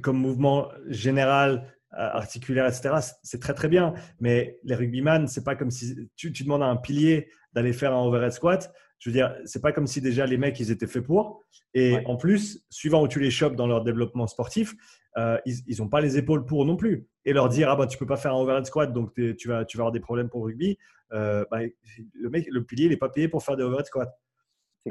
comme 0.00 0.18
mouvement 0.18 0.68
général, 0.86 1.76
euh, 1.94 2.08
articulaire, 2.12 2.66
etc., 2.66 2.94
c'est 3.24 3.40
très 3.40 3.54
très 3.54 3.68
bien. 3.68 3.94
Mais 4.20 4.60
les 4.62 4.76
rugbyman, 4.76 5.26
c'est 5.26 5.42
pas 5.42 5.56
comme 5.56 5.72
si 5.72 6.08
tu, 6.14 6.32
tu, 6.32 6.44
demandes 6.44 6.62
à 6.62 6.66
un 6.66 6.76
pilier 6.76 7.28
d'aller 7.52 7.72
faire 7.72 7.92
un 7.92 8.04
overhead 8.04 8.30
squat. 8.30 8.72
Je 8.98 9.10
veux 9.10 9.12
dire, 9.12 9.34
c'est 9.44 9.60
pas 9.60 9.72
comme 9.72 9.86
si 9.86 10.00
déjà 10.00 10.26
les 10.26 10.38
mecs, 10.38 10.58
ils 10.58 10.70
étaient 10.70 10.86
faits 10.86 11.04
pour. 11.04 11.44
Et 11.74 11.98
en 12.06 12.16
plus, 12.16 12.64
suivant 12.70 13.02
où 13.02 13.08
tu 13.08 13.20
les 13.20 13.30
chopes 13.30 13.56
dans 13.56 13.66
leur 13.66 13.84
développement 13.84 14.26
sportif, 14.26 14.74
euh, 15.18 15.38
ils 15.46 15.78
n'ont 15.78 15.88
pas 15.88 16.00
les 16.00 16.18
épaules 16.18 16.44
pour 16.44 16.64
non 16.64 16.76
plus. 16.76 17.06
Et 17.24 17.32
leur 17.32 17.48
dire, 17.48 17.70
ah 17.70 17.76
bah, 17.76 17.86
tu 17.86 17.98
peux 17.98 18.06
pas 18.06 18.16
faire 18.16 18.32
un 18.32 18.40
overhead 18.40 18.66
squat, 18.66 18.92
donc 18.92 19.12
tu 19.14 19.48
vas, 19.48 19.64
tu 19.64 19.76
vas 19.76 19.82
avoir 19.82 19.92
des 19.92 20.00
problèmes 20.00 20.28
pour 20.28 20.40
le 20.40 20.46
rugby. 20.46 20.78
Euh, 21.12 21.44
bah, 21.50 21.60
le, 22.14 22.30
mec, 22.30 22.46
le 22.50 22.64
pilier, 22.64 22.84
il 22.84 22.90
n'est 22.90 22.96
pas 22.96 23.08
payé 23.08 23.28
pour 23.28 23.42
faire 23.42 23.56
des 23.56 23.62
overhead 23.62 23.86
squats. 23.86 24.12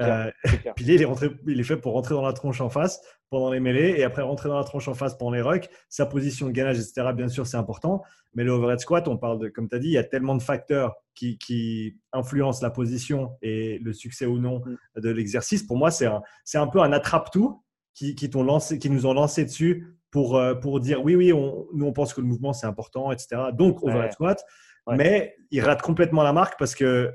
Euh, 0.02 0.32
le 0.44 0.74
pilier, 0.76 0.96
il 0.96 1.02
est, 1.02 1.06
rentré, 1.06 1.30
il 1.48 1.60
est, 1.60 1.64
fait 1.64 1.78
pour 1.78 1.94
rentrer 1.94 2.16
dans 2.16 2.22
la 2.22 2.34
tronche 2.34 2.62
en 2.62 2.70
face 2.70 3.02
pendant 3.30 3.52
les 3.52 3.60
mêlées 3.60 3.96
et 3.98 4.04
après 4.04 4.22
rentrer 4.22 4.50
dans 4.50 4.58
la 4.58 4.64
tronche 4.64 4.88
en 4.88 4.94
face 4.94 5.18
pendant 5.18 5.32
les 5.32 5.42
rucks. 5.42 5.70
Sa 5.90 6.06
position 6.06 6.48
de 6.48 6.52
gainage, 6.52 6.80
etc., 6.80 7.12
bien 7.16 7.28
sûr, 7.28 7.48
c'est 7.48 7.58
important. 7.58 8.04
Mais 8.34 8.44
le 8.44 8.52
overhead 8.52 8.80
squat, 8.80 9.08
on 9.08 9.18
parle 9.18 9.40
de, 9.40 9.48
comme 9.48 9.70
tu 9.70 9.76
as 9.76 9.80
dit, 9.80 9.88
il 9.88 9.94
y 9.94 9.98
a 9.98 10.04
tellement 10.04 10.36
de 10.36 10.42
facteurs 10.42 10.96
qui, 11.14 11.38
qui, 11.38 11.98
influencent 12.12 12.62
la 12.62 12.70
position 12.70 13.32
et 13.42 13.80
le 13.80 13.94
succès 13.94 14.26
ou 14.26 14.40
non 14.40 14.62
mm. 14.96 15.02
de 15.02 15.10
l'exercice. 15.10 15.64
Pour 15.64 15.78
moi, 15.78 15.92
c'est 15.92 16.06
un, 16.06 16.22
un 16.56 16.68
peu 16.68 16.80
un 16.82 16.92
attrape-tout 16.92 17.62
qui, 17.94 18.16
qui, 18.16 18.30
qui 18.30 18.90
nous 18.90 19.06
ont 19.06 19.14
lancé 19.14 19.46
dessus 19.46 19.96
pour, 20.12 20.38
euh, 20.38 20.56
pour 20.56 20.80
dire 20.80 21.04
oui, 21.04 21.16
oui, 21.16 21.34
on, 21.34 21.68
nous 21.74 21.86
on 21.86 21.92
pense 21.92 22.14
que 22.14 22.22
le 22.22 22.28
mouvement 22.28 22.54
c'est 22.54 22.68
important, 22.68 23.12
etc. 23.12 23.36
Donc 23.54 23.84
overhead 23.84 24.14
squat, 24.14 24.42
mais 24.88 25.36
il 25.52 25.62
rate 25.62 25.82
complètement 25.82 26.24
la 26.24 26.32
marque 26.32 26.58
parce 26.58 26.74
que 26.76 27.12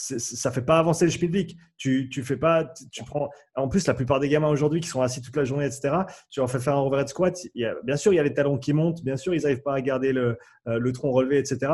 ça 0.00 0.50
fait 0.50 0.62
pas 0.62 0.78
avancer 0.78 1.04
le 1.04 1.10
Schmidtwig. 1.10 1.56
Tu, 1.76 2.08
tu 2.08 2.22
fais 2.22 2.36
pas, 2.36 2.72
tu, 2.90 3.04
prends. 3.04 3.28
En 3.54 3.68
plus, 3.68 3.86
la 3.86 3.94
plupart 3.94 4.20
des 4.20 4.28
gamins 4.28 4.48
aujourd'hui 4.48 4.80
qui 4.80 4.88
sont 4.88 5.02
assis 5.02 5.20
toute 5.20 5.36
la 5.36 5.44
journée, 5.44 5.66
etc. 5.66 5.94
Tu 6.30 6.40
leur 6.40 6.50
fais 6.50 6.58
faire 6.58 6.76
un 6.76 6.80
overhead 6.80 7.08
squat. 7.08 7.36
Bien 7.84 7.96
sûr, 7.96 8.12
il 8.12 8.16
y 8.16 8.18
a 8.18 8.22
les 8.22 8.34
talons 8.34 8.58
qui 8.58 8.72
montent. 8.72 9.02
Bien 9.04 9.16
sûr, 9.16 9.34
ils 9.34 9.42
n'arrivent 9.42 9.62
pas 9.62 9.74
à 9.74 9.80
garder 9.80 10.12
le, 10.12 10.38
euh, 10.68 10.78
le, 10.78 10.92
tronc 10.92 11.10
relevé, 11.10 11.38
etc. 11.38 11.72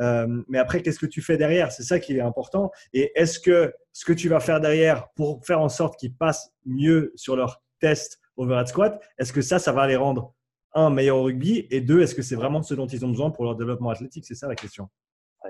Euh, 0.00 0.26
mais 0.48 0.58
après, 0.58 0.82
qu'est-ce 0.82 0.98
que 0.98 1.06
tu 1.06 1.22
fais 1.22 1.36
derrière? 1.36 1.72
C'est 1.72 1.82
ça 1.82 1.98
qui 1.98 2.16
est 2.16 2.20
important. 2.20 2.70
Et 2.92 3.12
est-ce 3.14 3.38
que 3.38 3.72
ce 3.92 4.04
que 4.04 4.12
tu 4.12 4.28
vas 4.28 4.40
faire 4.40 4.60
derrière 4.60 5.08
pour 5.14 5.44
faire 5.44 5.60
en 5.60 5.68
sorte 5.68 5.98
qu'ils 5.98 6.14
passent 6.14 6.52
mieux 6.64 7.12
sur 7.14 7.36
leur 7.36 7.62
test 7.80 8.20
overhead 8.36 8.68
squat, 8.68 9.02
est-ce 9.18 9.32
que 9.32 9.40
ça, 9.40 9.58
ça 9.58 9.72
va 9.72 9.86
les 9.86 9.96
rendre, 9.96 10.34
un, 10.74 10.90
meilleur 10.90 11.16
au 11.16 11.22
rugby 11.24 11.66
et 11.70 11.80
deux, 11.80 12.02
est-ce 12.02 12.14
que 12.14 12.22
c'est 12.22 12.36
vraiment 12.36 12.62
ce 12.62 12.74
dont 12.74 12.86
ils 12.86 13.04
ont 13.04 13.08
besoin 13.08 13.30
pour 13.30 13.44
leur 13.44 13.56
développement 13.56 13.90
athlétique? 13.90 14.26
C'est 14.26 14.34
ça 14.34 14.46
la 14.46 14.54
question. 14.54 14.88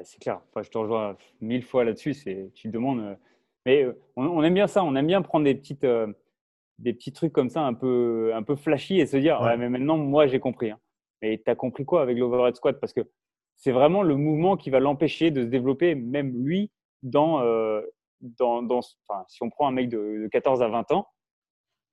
C'est 0.04 0.20
clair. 0.20 0.40
je 0.56 0.68
te 0.68 0.78
rejoins 0.78 1.16
mille 1.40 1.62
fois 1.62 1.84
là-dessus. 1.84 2.14
Tu 2.54 2.68
te 2.68 2.72
demandes. 2.72 3.00
Euh, 3.00 3.14
mais 3.64 3.84
euh, 3.84 3.98
on, 4.16 4.42
aime 4.42 4.54
bien 4.54 4.66
ça. 4.66 4.84
On 4.84 4.94
aime 4.94 5.06
bien 5.06 5.22
prendre 5.22 5.44
des, 5.44 5.54
petites, 5.54 5.84
euh, 5.84 6.06
des 6.78 6.92
petits 6.92 7.12
trucs 7.12 7.32
comme 7.32 7.50
ça, 7.50 7.62
un 7.62 7.74
peu, 7.74 8.32
un 8.34 8.42
peu 8.42 8.56
flashy 8.56 9.00
et 9.00 9.06
se 9.06 9.16
dire 9.16 9.40
ouais. 9.40 9.56
mais 9.56 9.68
maintenant, 9.68 9.96
moi, 9.96 10.26
j'ai 10.26 10.40
compris. 10.40 10.70
Hein. 10.70 10.78
Mais 11.22 11.40
tu 11.44 11.50
as 11.50 11.54
compris 11.54 11.84
quoi 11.84 12.02
avec 12.02 12.16
l'overhead 12.18 12.56
squat 12.56 12.78
Parce 12.80 12.92
que 12.92 13.00
c'est 13.54 13.72
vraiment 13.72 14.02
le 14.02 14.16
mouvement 14.16 14.56
qui 14.56 14.70
va 14.70 14.80
l'empêcher 14.80 15.30
de 15.30 15.42
se 15.42 15.48
développer, 15.48 15.94
même 15.94 16.32
lui, 16.44 16.70
dans. 17.02 17.40
dans, 18.20 18.62
dans 18.62 18.80
si 18.82 19.42
on 19.42 19.50
prend 19.50 19.68
un 19.68 19.72
mec 19.72 19.88
de 19.88 20.28
14 20.30 20.62
à 20.62 20.68
20 20.68 20.92
ans, 20.92 21.08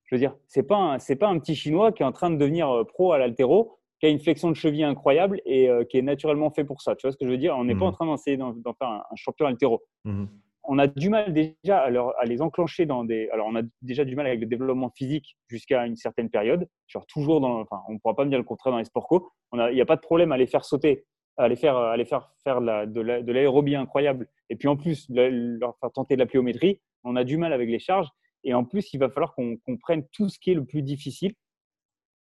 je 0.06 0.16
veux 0.16 0.20
dire, 0.20 0.36
c'est 0.48 0.64
pas 0.64 1.00
c'est 1.00 1.16
pas 1.16 1.28
un 1.28 1.40
petit 1.40 1.56
chinois 1.56 1.94
qui 1.94 2.04
est 2.04 2.06
en 2.06 2.12
train 2.12 2.30
de 2.30 2.36
devenir 2.36 2.86
pro 2.88 3.14
à 3.14 3.18
l'altéro, 3.18 3.80
qui 4.04 4.08
a 4.08 4.10
une 4.10 4.20
flexion 4.20 4.50
de 4.50 4.56
cheville 4.56 4.84
incroyable 4.84 5.40
et 5.46 5.70
euh, 5.70 5.86
qui 5.86 5.98
est 5.98 6.02
naturellement 6.02 6.52
fait 6.52 6.66
pour 6.66 6.82
ça. 6.82 6.94
Tu 6.94 7.08
vois 7.08 7.14
ce 7.14 7.18
que 7.18 7.26
je 7.26 7.32
veux 7.32 7.38
dire? 7.38 7.56
On 7.58 7.64
n'est 7.64 7.74
pas 7.74 7.86
en 7.86 7.92
mmh. 7.92 7.94
train 7.94 8.12
d'essayer 8.12 8.36
d'en 8.36 8.74
faire 8.78 8.90
un, 8.90 9.16
champion 9.16 9.46
altéro. 9.46 9.82
Mmh. 10.04 10.26
On 10.66 10.78
a 10.78 10.88
du 10.88 11.10
mal 11.10 11.32
déjà 11.32 11.80
à, 11.80 12.26
les 12.26 12.42
enclencher 12.42 12.86
dans 12.86 13.06
des. 13.06 13.30
Alors, 13.30 13.48
on 13.48 13.56
a 13.56 13.62
déjà 13.82 14.04
du 14.04 14.18
mal 14.18 14.28
avec 14.28 14.42
le 14.42 14.46
développement 14.46 14.90
physique 14.90 15.38
jusqu'à 15.48 15.86
une 15.86 15.96
certaine 15.96 16.30
période. 16.30 16.68
Genre 16.88 17.06
toujours 17.08 17.40
dans. 17.40 17.62
Enfin, 17.62 17.82
on 17.88 17.94
ne 17.94 17.98
pourra 17.98 18.14
pas 18.14 18.26
me 18.26 18.30
dire 18.30 18.40
le 18.40 18.44
contraire 18.44 18.74
dans 18.74 18.80
les 18.80 18.84
sports 18.84 19.08
co. 19.08 19.30
Il 19.54 19.74
n'y 19.74 19.82
a 19.82 19.86
pas 19.86 19.96
de 19.96 20.02
problème 20.02 20.34
à 20.34 20.38
les 20.38 20.48
faire 20.48 20.66
sauter, 20.66 21.06
à 21.38 21.48
les 21.48 21.56
faire, 21.56 21.78
à 21.78 21.96
les 21.96 22.06
faire 22.06 22.30
faire 22.44 22.60
de 22.60 23.32
l'aérobie 23.32 23.76
incroyable. 23.76 24.28
Et 24.50 24.58
puis 24.58 24.68
en 24.68 24.76
plus, 24.76 25.08
leur 25.10 25.78
faire 25.78 25.92
tenter 25.94 26.16
de 26.16 26.20
la 26.20 26.26
pliométrie. 26.26 26.82
On 27.06 27.16
a 27.16 27.24
du 27.24 27.38
mal 27.38 27.54
avec 27.54 27.70
les 27.70 27.80
charges. 27.80 28.10
Et 28.44 28.54
en 28.54 28.66
plus, 28.66 28.94
il 28.94 28.98
va 28.98 29.10
falloir 29.10 29.34
qu'on 29.34 29.58
prenne 29.80 30.06
tout 30.12 30.28
ce 30.28 30.38
qui 30.40 30.52
est 30.52 30.56
le 30.56 30.66
plus 30.66 30.82
difficile 30.82 31.36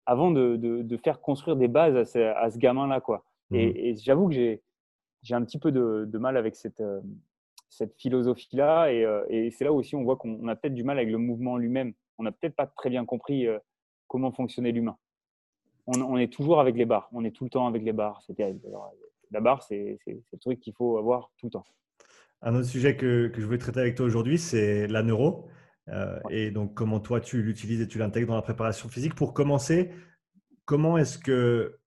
avant 0.06 0.32
de, 0.32 0.58
de, 0.58 0.97
faire 0.97 1.22
construire 1.22 1.56
des 1.56 1.68
bases 1.68 1.95
à 1.95 2.06
ce, 2.06 2.20
à 2.20 2.49
ce 2.49 2.58
gamin-là. 2.58 3.01
quoi. 3.01 3.24
Et, 3.51 3.95
j'avoue 3.97 4.30
que 4.30 4.34
j'ai 4.34 5.36
un 5.36 5.43
petit 5.43 5.60
peu 5.60 5.72
de, 5.72 6.06
de 6.08 6.18
mal 6.18 6.38
avec 6.38 6.56
cette, 6.56 6.82
euh, 6.82 7.01
cette 7.70 7.95
philosophie-là. 7.97 8.91
Et, 8.91 9.06
euh, 9.06 9.24
et 9.30 9.51
c'est 9.51 9.64
là 9.64 9.74
aussi 9.74 9.95
on 9.95 10.04
voit 10.04 10.18
qu'on 10.18 10.47
a 10.47 10.56
peut-être 10.56 10.74
du 10.74 10.84
mal 10.84 10.97
avec 10.97 11.12
le 11.12 11.18
mouvement 11.18 11.58
lui-même. 11.58 11.93
On 12.18 12.24
n'a 12.24 12.32
peut-être 12.32 12.56
pas 12.56 12.68
très 12.68 12.89
bien 12.89 13.06
compris 13.06 13.47
euh, 13.47 13.60
comment 14.08 14.32
fonctionnait 14.32 14.72
l'humain. 14.72 14.97
On, 15.88 16.01
on, 16.01 16.18
est 16.18 16.32
toujours 16.32 16.60
avec 16.60 16.76
les 16.76 16.86
barres. 16.86 17.10
On 17.12 17.24
est 17.26 17.32
tout 17.32 17.43
le 17.43 17.49
temps 17.49 17.68
avec 17.68 17.84
les 17.84 17.93
barres. 17.93 18.22
C'est 18.26 18.36
terrible. 18.36 18.62
la 19.32 19.41
barre, 19.41 19.64
c'est 19.64 19.99
le 20.08 20.38
truc 20.39 20.60
qu'il 20.60 20.74
faut 20.74 20.97
avoir 20.97 21.32
tout 21.38 21.47
le 21.47 21.51
temps. 21.51 21.66
Un 22.41 22.56
autre 22.56 22.68
sujet 22.68 22.97
que, 22.97 23.28
que 23.28 23.39
je 23.39 23.45
voulais 23.45 23.58
traiter 23.58 23.80
avec 23.80 23.95
toi 23.95 24.06
aujourd'hui, 24.06 24.38
c'est 24.38 24.88
la 24.88 25.04
neuro. 25.04 25.47
Euh, 25.89 26.19
et 26.29 26.51
donc, 26.51 26.73
comment 26.73 26.99
toi, 26.99 27.19
tu 27.19 27.41
l'utilises 27.41 27.81
et 27.81 27.88
tu 27.88 27.97
l'intègres 27.97 28.27
dans 28.27 28.36
la 28.36 28.41
préparation 28.41 28.89
physique? 28.89 29.15
Pour 29.15 29.34
commencer, 29.34 29.91
comment 30.65 30.97
est-ce 30.97 31.17
que 31.17 31.79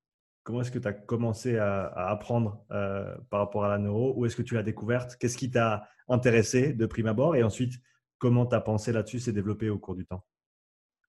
comment 0.42 0.61
est-ce 0.61 0.70
que 0.70 0.78
tu 0.78 0.86
as 0.86 0.92
commencé 0.92 1.59
à, 1.59 1.88
apprendre 2.09 2.64
euh, 2.70 3.16
par 3.30 3.40
rapport 3.40 3.64
à 3.64 3.68
la 3.68 3.78
neuro? 3.78 4.14
Où 4.16 4.26
est-ce 4.26 4.36
que 4.36 4.42
tu 4.42 4.55
l'as 4.55 4.62
découverte? 4.62 5.16
Qu'est-ce 5.16 5.36
qui 5.36 5.51
t'a 5.51 5.88
intéressé 6.09 6.72
de 6.72 6.86
prime 6.86 7.07
abord? 7.07 7.34
Et 7.34 7.42
ensuite, 7.42 7.74
comment 8.18 8.47
tu 8.47 8.55
as 8.55 8.61
pensé 8.61 8.92
là-dessus 8.92 9.18
s'est 9.18 9.32
développé 9.32 9.70
au 9.70 9.78
cours 9.78 9.97
du 9.97 10.07
temps? 10.07 10.24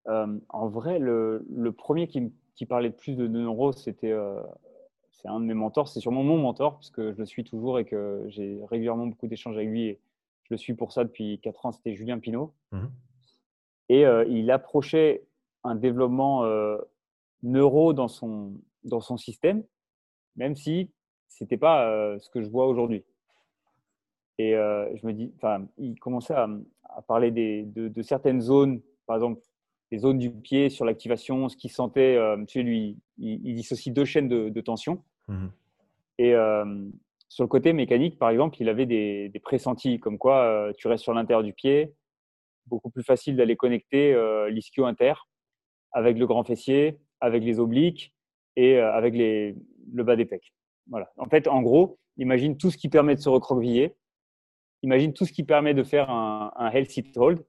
Euh, 0.07 0.39
En 0.49 0.67
vrai, 0.69 0.97
le, 0.97 1.71
premier 1.71 2.07
qui, 2.07 2.33
qui, 2.55 2.65
parlait 2.65 2.89
plus 2.89 3.15
de, 3.15 3.27
neuro, 3.27 3.73
c'était 3.73 4.15
c'est 5.17 5.27
un 5.27 5.39
de 5.39 5.45
mes 5.45 5.53
mentors. 5.53 5.87
C'est 5.87 5.99
sûrement 5.99 6.23
mon 6.23 6.37
mentor, 6.37 6.75
parce 6.75 6.91
que 6.91 7.11
je 7.11 7.17
le 7.17 7.25
suis 7.25 7.43
toujours 7.43 7.79
et 7.79 7.85
que 7.85 8.23
j'ai 8.27 8.59
régulièrement 8.69 9.07
beaucoup 9.07 9.27
d'échanges 9.27 9.55
avec 9.55 9.69
lui. 9.69 9.87
Et, 9.87 9.99
je 10.47 10.53
le 10.53 10.57
suis 10.57 10.73
pour 10.73 10.93
ça 10.93 11.03
depuis 11.03 11.39
4 11.41 11.65
ans, 11.65 11.71
c'était 11.71 11.93
Julien 11.93 12.19
Pinault. 12.19 12.53
Mmh 12.71 12.85
et 13.89 14.05
euh, 14.05 14.25
il 14.27 14.51
approchait 14.51 15.23
un 15.63 15.75
développement 15.75 16.43
euh, 16.43 16.77
neuro 17.41 17.93
dans 17.93 18.09
son, 18.09 18.53
dans 18.83 18.99
son 18.99 19.15
système, 19.15 19.63
même 20.35 20.57
si 20.57 20.91
ce 21.29 21.45
n'était 21.45 21.55
pas 21.55 21.89
euh, 21.89 22.19
ce 22.19 22.29
que 22.29 22.41
je 22.41 22.49
vois 22.49 22.67
aujourd'hui. 22.67 23.05
Et 24.39 24.51
je 24.51 25.07
me 25.07 25.13
dis, 25.13 25.31
enfin, 25.37 25.65
il 25.77 25.97
commençait 25.97 26.35
à, 26.35 26.49
parler 27.07 27.31
des, 27.31 27.63
de, 27.63 28.01
certaines 28.01 28.41
zones, 28.41 28.81
par 29.05 29.15
exemple, 29.15 29.41
les 29.89 29.99
zones 29.99 30.19
du 30.19 30.29
pied 30.29 30.69
sur 30.69 30.83
l'activation, 30.83 31.47
ce 31.47 31.55
qu'il 31.55 31.71
sentait. 31.71 32.19
sais, 32.49 32.61
lui, 32.61 32.99
il, 33.17 33.47
il, 33.47 33.55
dissocie 33.55 33.93
deux 33.93 34.03
chaînes 34.03 34.27
de, 34.27 34.61
tension. 34.61 35.01
Mmh 35.29 35.47
et 36.19 36.33
sur 37.29 37.43
le 37.43 37.47
côté 37.47 37.73
mécanique, 37.73 38.17
par 38.17 38.29
exemple, 38.29 38.57
il 38.59 38.69
avait 38.69 38.85
des, 38.85 39.31
pressentis, 39.43 39.99
comme 39.99 40.17
quoi 40.17 40.71
tu 40.77 40.87
restes 40.87 41.03
sur 41.03 41.13
l'intérieur 41.13 41.43
du 41.43 41.53
pied, 41.53 41.93
beaucoup 42.65 42.89
plus 42.89 43.03
facile 43.03 43.35
d'aller 43.35 43.55
connecter 43.55 44.15
l'ischio 44.49 44.85
inter 44.85 45.13
avec 45.91 46.17
le 46.17 46.25
grand 46.27 46.43
fessier, 46.43 46.99
avec 47.19 47.43
les 47.43 47.59
obliques 47.59 48.13
et 48.55 48.77
avec 48.79 49.13
les, 49.13 49.55
le 49.93 50.03
bas 50.03 50.15
des 50.15 50.25
pecs. 50.25 50.53
En 51.17 51.29
fait, 51.29 51.47
en 51.47 51.61
gros, 51.61 51.99
imagine 52.17 52.57
tout 52.57 52.71
ce 52.71 52.77
qui 52.77 52.89
permet 52.89 53.15
de 53.15 53.19
se 53.19 53.29
recroqueviller. 53.29 53.95
Imagine 54.83 55.13
tout 55.13 55.25
ce 55.25 55.33
qui 55.33 55.43
permet 55.43 55.73
de 55.73 55.83
faire 55.83 56.09
un, 56.09 56.51
un 56.55 56.69
health 56.71 57.17
hold. 57.17 57.45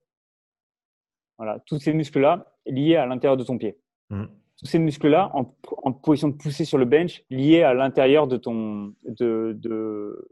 Voilà, 1.36 1.60
tous 1.66 1.78
ces 1.78 1.92
muscles-là 1.92 2.52
liés 2.66 2.96
à 2.96 3.06
l'intérieur 3.06 3.36
de 3.36 3.44
ton 3.44 3.58
pied. 3.58 3.78
Mmh. 4.10 4.24
Tous 4.58 4.66
ces 4.66 4.78
muscles-là 4.78 5.30
en, 5.34 5.92
position 5.92 6.28
de 6.28 6.34
pousser 6.34 6.64
sur 6.64 6.78
le 6.78 6.84
bench 6.84 7.22
liés 7.30 7.62
à 7.62 7.74
l'intérieur 7.74 8.26
de 8.26 8.36
ton, 8.36 8.92
de, 9.06 9.56
de 9.56 10.28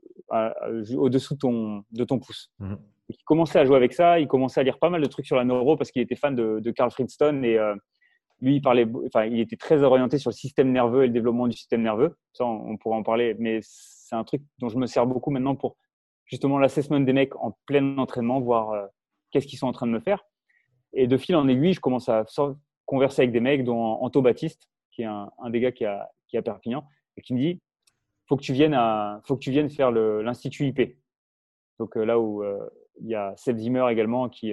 au-dessous 0.97 1.37
ton, 1.37 1.85
de 1.93 2.05
ton 2.05 2.19
pouce. 2.19 2.51
Mmh. 2.59 2.75
Il 3.09 3.17
commençait 3.25 3.61
à 3.61 3.65
jouer 3.65 3.77
avec 3.77 3.93
ça. 3.93 4.19
Il 4.19 4.27
commençait 4.27 4.61
à 4.61 4.63
lire 4.65 4.79
pas 4.79 4.91
mal 4.91 5.01
de 5.01 5.07
trucs 5.07 5.27
sur 5.27 5.37
la 5.37 5.45
neuro 5.45 5.77
parce 5.77 5.93
qu'il 5.93 6.03
était 6.03 6.17
fan 6.17 6.35
de, 6.35 6.59
de 6.61 6.71
Carl 6.73 6.91
Friedstone 6.91 7.45
et 7.45 7.57
euh, 7.57 7.75
lui, 8.41 8.57
il 8.57 8.61
parlait, 8.61 8.87
enfin, 9.07 9.25
il 9.25 9.41
était 9.41 9.57
très 9.57 9.83
orienté 9.83 10.19
sur 10.19 10.31
le 10.31 10.35
système 10.35 10.71
nerveux 10.71 11.05
et 11.05 11.07
le 11.07 11.13
développement 11.13 11.47
du 11.49 11.57
système 11.57 11.83
nerveux. 11.83 12.17
Ça, 12.33 12.45
on, 12.45 12.77
pourrait 12.77 12.97
en 12.97 13.03
parler, 13.03 13.35
mais 13.39 13.61
c'est 13.63 14.15
un 14.15 14.25
truc 14.25 14.43
dont 14.59 14.69
je 14.69 14.77
me 14.77 14.87
sers 14.87 15.07
beaucoup 15.07 15.31
maintenant 15.31 15.55
pour 15.55 15.77
justement 16.27 16.59
l'assessment 16.59 17.01
des 17.01 17.13
mecs 17.13 17.35
en 17.37 17.57
plein 17.67 17.97
entraînement, 17.97 18.41
voir 18.41 18.73
euh, 18.73 18.87
qu'est-ce 19.31 19.47
qu'ils 19.47 19.59
sont 19.59 19.69
en 19.69 19.73
train 19.73 19.87
de 19.87 19.93
me 19.93 20.01
faire. 20.01 20.25
Et 20.93 21.07
de 21.07 21.17
fil 21.17 21.37
en 21.37 21.49
aiguille, 21.49 21.73
je 21.73 21.81
commence 21.81 22.09
à 22.09 22.25
converser 22.87 23.23
avec 23.23 23.33
des 23.33 23.41
mecs, 23.41 23.65
dont 23.65 23.79
Anto 23.79 24.23
Baptiste, 24.23 24.71
qui 24.91 25.03
est 25.03 25.07
un, 25.07 25.31
des 25.51 25.61
gars 25.61 25.73
qui 25.73 25.85
a, 25.85 26.11
qui 26.29 26.37
a 26.37 26.43
Perpignan, 26.43 26.85
et 27.17 27.23
qui 27.23 27.35
me 27.35 27.39
dit 27.39 27.61
faut 28.29 28.37
que 28.37 28.43
tu 28.43 28.53
viennes 28.53 28.75
à, 28.75 29.21
faut 29.25 29.37
que 29.37 29.41
tu 29.41 29.51
viennes 29.51 29.71
faire 29.71 29.91
l'institut 29.91 30.67
IP. 30.67 30.97
Donc 31.79 31.97
euh, 31.97 32.05
là 32.05 32.19
où 32.19 32.43
euh, 32.43 32.69
il 33.01 33.09
y 33.09 33.15
a 33.15 33.35
Seb 33.37 33.59
Zimmer 33.59 33.87
également 33.91 34.29
qui, 34.29 34.53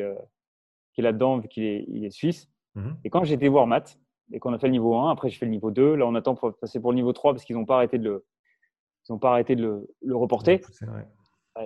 qui 0.94 1.02
est 1.02 1.04
là-dedans, 1.04 1.40
vu 1.40 1.48
qu'il 1.48 1.64
est, 1.64 1.86
il 1.88 2.06
est 2.06 2.12
suisse. 2.12 2.50
Mhm. 2.76 2.98
Et 3.04 3.10
quand 3.10 3.24
été 3.24 3.48
voir 3.48 3.68
Matt, 3.68 4.00
et 4.32 4.40
qu'on 4.40 4.54
a 4.54 4.60
fait 4.60 4.68
le 4.68 4.74
niveau 4.74 4.96
1, 4.96 5.12
après 5.12 5.30
j'ai 5.30 5.38
fait 5.38 5.46
le 5.46 5.52
niveau 5.52 5.72
2, 5.72 5.96
là 5.96 6.06
on 6.06 6.16
attend 6.16 6.36
pour 6.36 6.54
passer 6.58 6.80
pour 6.80 6.92
le 6.92 6.96
niveau 6.96 7.14
3 7.14 7.34
parce 7.34 7.46
qu'ils 7.46 7.56
n'ont 7.56 7.66
pas 7.66 7.76
arrêté 7.78 7.98
de 7.98 8.04
le, 8.04 8.26
ils 9.10 9.20
pas 9.20 9.32
arrêté 9.32 9.56
de 9.56 9.88
le, 10.02 10.16
reporter. 10.16 10.62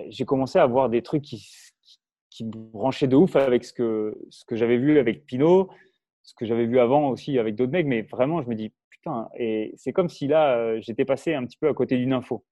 J'ai 0.08 0.24
commencé 0.24 0.58
à 0.58 0.66
voir 0.66 0.90
des 0.90 1.02
trucs 1.02 1.22
qui, 1.22 1.46
qui, 2.30 2.44
branchaient 2.44 3.08
de 3.08 3.16
ouf 3.16 3.36
avec 3.36 3.64
ce 3.64 3.72
que, 3.72 4.18
ce 4.28 4.44
que 4.44 4.54
j'avais 4.54 4.76
vu 4.76 4.98
avec 4.98 5.24
Pinot, 5.24 5.70
ce 6.28 6.34
que 6.34 6.44
j'avais 6.44 6.66
vu 6.66 6.78
avant 6.78 7.08
aussi 7.08 7.38
avec 7.38 7.54
d'autres 7.54 7.72
mecs, 7.72 7.86
mais 7.86 8.02
vraiment 8.02 8.42
je 8.42 8.48
me 8.48 8.54
dis 8.54 8.70
putain, 8.90 9.30
et 9.38 9.72
c'est 9.76 9.94
comme 9.94 10.10
si 10.10 10.26
là 10.26 10.56
euh, 10.56 10.78
j'étais 10.82 11.06
passé 11.06 11.32
un 11.34 11.46
petit 11.46 11.56
peu 11.56 11.68
à 11.68 11.74
côté 11.74 11.96
d'une 11.96 12.12
info. 12.12 12.44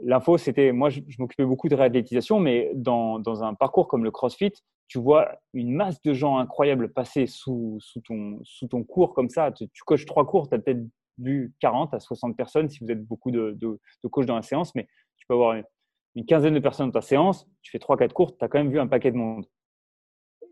L'info, 0.00 0.38
c'était, 0.38 0.70
moi, 0.70 0.90
je, 0.90 1.00
m'occupais 1.18 1.44
beaucoup 1.44 1.68
de 1.68 1.74
réathlétisation, 1.74 2.38
mais 2.38 2.70
dans, 2.74 3.18
dans, 3.18 3.42
un 3.42 3.54
parcours 3.54 3.88
comme 3.88 4.04
le 4.04 4.12
CrossFit, 4.12 4.52
tu 4.86 4.98
vois 4.98 5.28
une 5.54 5.72
masse 5.72 6.00
de 6.02 6.12
gens 6.12 6.38
incroyables 6.38 6.92
passer 6.92 7.26
sous, 7.26 7.78
sous, 7.80 8.00
ton, 8.00 8.38
sous 8.44 8.68
ton 8.68 8.84
cours 8.84 9.12
comme 9.12 9.28
ça. 9.28 9.50
Tu, 9.50 9.68
coaches 9.84 10.06
trois 10.06 10.24
cours, 10.24 10.48
tu 10.48 10.54
as 10.54 10.60
peut-être 10.60 10.84
vu 11.18 11.52
40 11.58 11.94
à 11.94 12.00
60 12.00 12.36
personnes 12.36 12.68
si 12.68 12.78
vous 12.80 12.90
êtes 12.92 13.04
beaucoup 13.04 13.32
de, 13.32 13.56
de, 13.60 14.08
coachs 14.08 14.26
dans 14.26 14.36
la 14.36 14.42
séance, 14.42 14.72
mais 14.76 14.86
tu 15.16 15.26
peux 15.26 15.34
avoir 15.34 15.54
une, 15.54 16.26
quinzaine 16.26 16.54
de 16.54 16.60
personnes 16.60 16.86
dans 16.86 17.00
ta 17.00 17.06
séance, 17.06 17.48
tu 17.62 17.72
fais 17.72 17.80
trois, 17.80 17.96
quatre 17.96 18.12
cours, 18.12 18.36
tu 18.36 18.44
as 18.44 18.48
quand 18.48 18.58
même 18.58 18.70
vu 18.70 18.78
un 18.78 18.86
paquet 18.86 19.10
de 19.10 19.16
monde. 19.16 19.46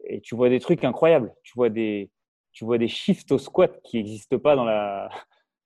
Et 0.07 0.21
tu 0.21 0.35
vois 0.35 0.49
des 0.49 0.61
trucs 0.61 0.85
incroyables. 0.85 1.35
Tu 1.43 1.53
vois 1.57 1.69
des, 1.69 2.11
tu 2.53 2.65
vois 2.65 2.79
des 2.79 2.89
shifts 2.89 3.33
au 3.33 3.39
squat 3.39 3.81
qui 3.85 3.99
n'existent 3.99 4.39
pas 4.39 4.57
dans 4.57 4.65
la, 4.65 5.09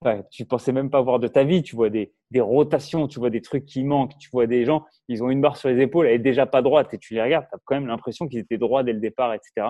tu 0.30 0.44
pensais 0.44 0.72
même 0.72 0.90
pas 0.90 1.00
voir 1.00 1.18
de 1.18 1.28
ta 1.28 1.44
vie. 1.44 1.62
Tu 1.62 1.76
vois 1.76 1.90
des, 1.90 2.12
des, 2.30 2.40
rotations, 2.40 3.06
tu 3.06 3.18
vois 3.18 3.30
des 3.30 3.42
trucs 3.42 3.66
qui 3.66 3.84
manquent, 3.84 4.16
tu 4.18 4.30
vois 4.32 4.46
des 4.46 4.64
gens, 4.64 4.84
ils 5.08 5.22
ont 5.22 5.30
une 5.30 5.40
barre 5.40 5.56
sur 5.56 5.68
les 5.68 5.80
épaules, 5.82 6.06
elle 6.06 6.14
est 6.14 6.18
déjà 6.18 6.46
pas 6.46 6.62
droite 6.62 6.92
et 6.94 6.98
tu 6.98 7.14
les 7.14 7.22
regardes, 7.22 7.46
tu 7.48 7.54
as 7.54 7.58
quand 7.64 7.74
même 7.74 7.86
l'impression 7.86 8.28
qu'ils 8.28 8.40
étaient 8.40 8.58
droits 8.58 8.82
dès 8.82 8.92
le 8.92 9.00
départ, 9.00 9.34
etc. 9.34 9.68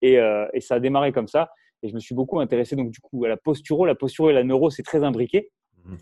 Et, 0.00 0.18
euh, 0.18 0.46
et, 0.52 0.60
ça 0.60 0.76
a 0.76 0.80
démarré 0.80 1.12
comme 1.12 1.28
ça. 1.28 1.50
Et 1.82 1.88
je 1.88 1.94
me 1.94 2.00
suis 2.00 2.14
beaucoup 2.14 2.40
intéressé 2.40 2.76
donc 2.76 2.90
du 2.90 3.00
coup 3.00 3.24
à 3.24 3.28
la 3.28 3.36
posturo. 3.36 3.84
La 3.84 3.94
posturo 3.94 4.30
et 4.30 4.32
la 4.32 4.44
neuro, 4.44 4.70
c'est 4.70 4.82
très 4.82 5.04
imbriqué. 5.04 5.50
Mmh. 5.84 5.96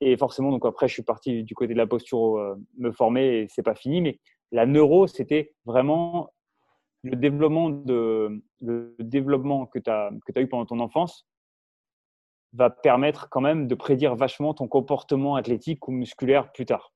Et 0.00 0.16
forcément, 0.16 0.50
donc 0.50 0.64
après, 0.66 0.88
je 0.88 0.94
suis 0.94 1.02
parti 1.02 1.44
du 1.44 1.54
côté 1.54 1.72
de 1.72 1.78
la 1.78 1.86
posturo 1.86 2.38
euh, 2.38 2.56
me 2.78 2.90
former 2.92 3.38
et 3.38 3.46
c'est 3.48 3.62
pas 3.62 3.74
fini. 3.74 4.00
Mais 4.00 4.18
la 4.52 4.66
neuro, 4.66 5.06
c'était 5.06 5.52
vraiment 5.64 6.30
le 7.04 7.16
développement, 7.16 7.68
de, 7.68 8.42
le 8.62 8.96
développement 8.98 9.66
que 9.66 9.78
tu 9.78 9.90
as, 9.90 10.10
as 10.34 10.40
eu 10.40 10.48
pendant 10.48 10.64
ton 10.64 10.80
enfance 10.80 11.26
va 12.54 12.70
permettre 12.70 13.28
quand 13.28 13.42
même 13.42 13.66
de 13.66 13.74
prédire 13.74 14.16
vachement 14.16 14.54
ton 14.54 14.68
comportement 14.68 15.36
athlétique 15.36 15.86
ou 15.86 15.92
musculaire 15.92 16.50
plus 16.52 16.64
tard. 16.64 16.92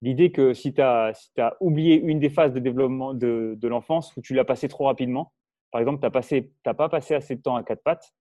L'idée 0.00 0.32
que 0.32 0.52
si 0.54 0.74
tu 0.74 0.80
as, 0.80 1.12
si 1.14 1.40
as, 1.40 1.56
oublié 1.60 2.00
une 2.00 2.18
des 2.18 2.30
phases 2.30 2.52
de 2.52 2.58
développement 2.58 3.14
de, 3.14 3.54
de 3.56 3.68
l'enfance 3.68 4.16
où 4.16 4.20
tu 4.20 4.34
l'as 4.34 4.44
passé 4.44 4.66
trop 4.66 4.86
rapidement, 4.86 5.32
par 5.70 5.80
exemple, 5.80 6.00
tu 6.00 6.42
n'as 6.66 6.74
pas 6.74 6.88
passé 6.88 7.14
assez 7.14 7.36
de 7.36 7.42
temps 7.42 7.54
à 7.54 7.62
quatre 7.62 7.82
pattes, 7.82 8.12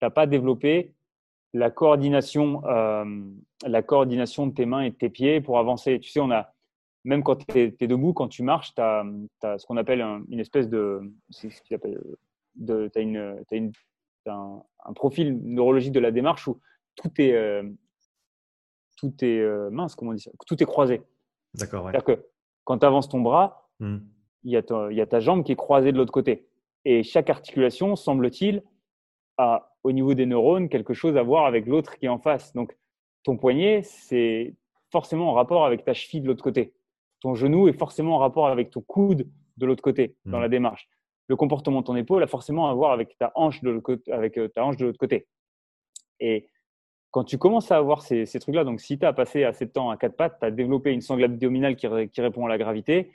tu 0.00 0.06
n'as 0.06 0.10
pas 0.10 0.26
développé 0.26 0.94
la 1.52 1.70
coordination, 1.70 2.66
euh, 2.66 3.04
la 3.66 3.82
coordination 3.82 4.46
de 4.46 4.54
tes 4.54 4.64
mains 4.64 4.82
et 4.82 4.90
de 4.90 4.96
tes 4.96 5.10
pieds 5.10 5.40
pour 5.42 5.58
avancer. 5.58 6.00
Tu 6.00 6.10
sais, 6.10 6.20
on 6.20 6.30
a, 6.30 6.52
même 7.06 7.22
quand 7.22 7.36
tu 7.36 7.58
es, 7.58 7.86
debout, 7.86 8.12
quand 8.12 8.28
tu 8.28 8.42
marches, 8.42 8.74
tu 8.74 8.82
as, 8.82 9.04
ce 9.58 9.64
qu'on 9.64 9.76
appelle 9.76 10.00
une 10.28 10.40
espèce 10.40 10.68
de. 10.68 11.00
Ce 11.30 11.46
de 12.56 12.90
tu 12.92 12.98
as, 12.98 13.02
une, 13.02 13.16
as 13.50 13.54
une 13.54 13.72
un, 14.26 14.92
profil 14.94 15.38
neurologique 15.42 15.92
de 15.92 16.00
la 16.00 16.10
démarche 16.10 16.48
où 16.48 16.60
tout 16.96 17.10
est, 17.18 17.32
euh, 17.32 17.62
tout 18.96 19.12
est 19.22 19.38
euh, 19.38 19.70
mince, 19.70 19.94
comment 19.94 20.10
on 20.10 20.14
dit 20.14 20.22
ça? 20.22 20.30
Tout 20.46 20.60
est 20.60 20.66
croisé. 20.66 21.02
D'accord. 21.54 21.84
C'est-à-dire 21.84 22.04
que 22.04 22.26
quand 22.64 22.78
tu 22.78 22.86
avances 22.86 23.08
ton 23.08 23.20
bras, 23.20 23.70
hmm. 23.78 23.98
il 24.42 24.52
y 24.52 24.56
a 24.56 25.06
ta 25.06 25.20
jambe 25.20 25.44
qui 25.44 25.52
est 25.52 25.56
croisée 25.56 25.92
de 25.92 25.98
l'autre 25.98 26.12
côté. 26.12 26.48
Et 26.84 27.02
chaque 27.02 27.30
articulation, 27.30 27.94
semble-t-il, 27.94 28.62
a 29.38 29.76
au 29.82 29.92
niveau 29.92 30.14
des 30.14 30.26
neurones 30.26 30.68
quelque 30.68 30.94
chose 30.94 31.16
à 31.16 31.22
voir 31.22 31.46
avec 31.46 31.66
l'autre 31.66 31.98
qui 31.98 32.06
est 32.06 32.08
en 32.08 32.18
face. 32.18 32.52
Donc, 32.54 32.76
ton 33.22 33.36
poignet, 33.36 33.82
c'est 33.82 34.54
forcément 34.90 35.30
en 35.30 35.34
rapport 35.34 35.66
avec 35.66 35.84
ta 35.84 35.94
cheville 35.94 36.22
de 36.22 36.28
l'autre 36.28 36.44
côté. 36.44 36.72
Ton 37.26 37.34
genou 37.34 37.66
est 37.66 37.76
forcément 37.76 38.14
en 38.14 38.18
rapport 38.18 38.46
avec 38.46 38.70
ton 38.70 38.82
coude 38.82 39.28
de 39.56 39.66
l'autre 39.66 39.82
côté 39.82 40.14
dans 40.26 40.38
hmm. 40.38 40.42
la 40.42 40.48
démarche 40.48 40.88
le 41.28 41.36
comportement 41.36 41.80
de 41.80 41.86
ton 41.86 41.96
épaule 41.96 42.22
a 42.22 42.26
forcément 42.26 42.68
à 42.68 42.74
voir 42.74 42.92
avec 42.92 43.16
ta 43.18 43.32
hanche 43.34 43.62
de 43.62 43.70
l'autre 43.70 43.82
côté. 43.82 44.12
Avec 44.12 44.38
euh, 44.38 44.48
ta 44.48 44.64
hanche 44.64 44.76
de 44.76 44.86
l'autre 44.86 44.98
côté. 44.98 45.26
Et 46.20 46.48
quand 47.10 47.24
tu 47.24 47.38
commences 47.38 47.72
à 47.72 47.76
avoir 47.76 48.02
ces, 48.02 48.26
trucs-là, 48.26 48.64
donc 48.64 48.80
si 48.80 48.98
tu 48.98 49.06
as 49.06 49.12
passé 49.12 49.44
assez 49.44 49.66
de 49.66 49.70
temps 49.70 49.90
à 49.90 49.96
quatre 49.96 50.16
pattes, 50.16 50.38
tu 50.38 50.46
as 50.46 50.50
développé 50.50 50.92
une 50.92 51.00
sangle 51.00 51.24
abdominale 51.24 51.76
qui, 51.76 51.86
répond 51.86 52.46
à 52.46 52.48
la 52.48 52.58
gravité, 52.58 53.10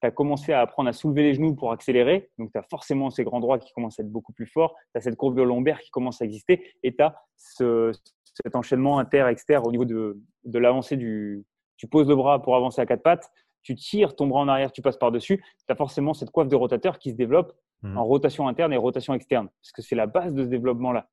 tu 0.00 0.06
as 0.06 0.10
commencé 0.10 0.52
à 0.52 0.60
apprendre 0.60 0.88
à 0.88 0.92
soulever 0.92 1.22
les 1.22 1.34
genoux 1.34 1.54
pour 1.54 1.72
accélérer, 1.72 2.30
donc 2.38 2.52
tu 2.52 2.58
as 2.58 2.62
forcément 2.62 3.10
ces 3.10 3.24
grands 3.24 3.40
droits 3.40 3.58
qui 3.58 3.72
commencent 3.72 3.98
à 3.98 4.02
être 4.02 4.12
beaucoup 4.12 4.32
plus 4.32 4.46
forts, 4.46 4.74
tu 4.92 4.98
as 4.98 5.00
cette 5.00 5.16
courbe 5.16 5.38
lombaire 5.38 5.80
qui 5.80 5.90
commence 5.90 6.20
à 6.20 6.26
exister, 6.26 6.74
et 6.82 6.94
tu 6.94 7.02
as 7.02 7.16
cet 7.36 8.54
enchaînement 8.54 8.98
inter-exter 8.98 9.60
au 9.64 9.70
niveau 9.70 9.84
de, 9.84 10.20
de 10.44 10.58
l'avancée 10.58 10.96
du… 10.96 11.44
Tu 11.78 11.86
poses 11.86 12.08
le 12.08 12.16
bras 12.16 12.42
pour 12.42 12.56
avancer 12.56 12.80
à 12.82 12.86
quatre 12.86 13.02
pattes, 13.02 13.30
tu 13.68 13.74
tires 13.74 14.16
ton 14.16 14.26
bras 14.26 14.40
en 14.40 14.48
arrière, 14.48 14.72
tu 14.72 14.80
passes 14.80 14.96
par-dessus, 14.96 15.44
tu 15.66 15.72
as 15.72 15.76
forcément 15.76 16.14
cette 16.14 16.30
coiffe 16.30 16.48
de 16.48 16.56
rotateur 16.56 16.98
qui 16.98 17.10
se 17.10 17.16
développe 17.16 17.52
mmh. 17.82 17.98
en 17.98 18.04
rotation 18.06 18.48
interne 18.48 18.72
et 18.72 18.78
rotation 18.78 19.12
externe, 19.12 19.50
parce 19.60 19.72
que 19.72 19.82
c'est 19.82 19.94
la 19.94 20.06
base 20.06 20.32
de 20.32 20.42
ce 20.42 20.48
développement-là. 20.48 21.10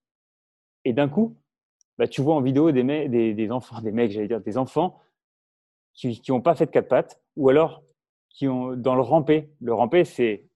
Et 0.86 0.94
d'un 0.94 1.10
coup, 1.10 1.36
bah, 1.98 2.08
tu 2.08 2.22
vois 2.22 2.34
en 2.34 2.40
vidéo 2.40 2.72
des, 2.72 3.34
des, 3.34 3.52
enfants, 3.52 3.82
des 3.82 3.92
mecs, 3.92 4.12
j'allais 4.12 4.30
dire, 4.30 4.40
des 4.40 4.58
enfants 4.58 5.02
qui 5.94 6.22
n'ont 6.30 6.40
pas 6.40 6.56
fait 6.56 6.68
de 6.68 6.72
quatre 6.72 6.88
pattes, 6.88 7.22
ou 7.36 7.50
alors 7.50 7.84
qui 8.30 8.48
ont 8.48 8.74
dans 8.74 8.96
le 8.96 9.02
rampé. 9.02 9.50
Le 9.60 9.74
rampé, 9.74 10.06
c'est 10.06 10.48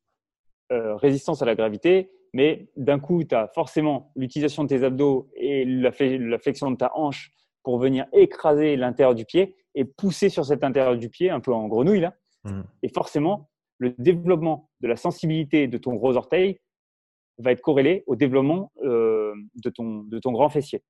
euh, 0.71 0.95
résistance 0.95 1.41
à 1.41 1.45
la 1.45 1.55
gravité, 1.55 2.11
mais 2.33 2.69
d'un 2.77 2.99
coup, 2.99 3.25
tu 3.25 3.35
as 3.35 3.49
forcément 3.49 4.13
l'utilisation 4.15 4.63
de 4.63 4.69
tes 4.69 4.85
abdos 4.85 5.29
et 5.35 5.65
la, 5.65 5.91
flexion 5.91 6.71
de 6.71 6.77
ta 6.77 6.91
hanche 6.95 7.33
pour 7.61 7.77
venir 7.77 8.05
écraser 8.13 8.77
l'intérieur 8.77 9.15
du 9.15 9.25
pied 9.25 9.57
et 9.75 9.85
pousser 9.85 10.29
sur 10.29 10.45
cet 10.45 10.63
intérieur 10.63 10.97
du 10.97 11.09
pied, 11.09 11.29
un 11.29 11.39
peu 11.39 11.53
en 11.53 11.67
grenouille 11.67 12.01
là. 12.01 12.15
Mmh. 12.45 12.61
Et 12.83 12.89
forcément, 12.89 13.49
le 13.79 13.95
développement 13.97 14.69
de 14.81 14.87
la 14.87 14.95
sensibilité 14.95 15.67
de 15.67 15.77
ton 15.77 15.93
gros 15.95 16.15
orteil 16.15 16.59
va 17.39 17.51
être 17.51 17.61
corrélé 17.61 18.03
au 18.05 18.15
développement 18.15 18.71
euh, 18.83 19.33
de, 19.55 19.69
ton, 19.69 20.03
de 20.03 20.19
ton 20.19 20.31
grand 20.31 20.49
fessier. 20.49 20.83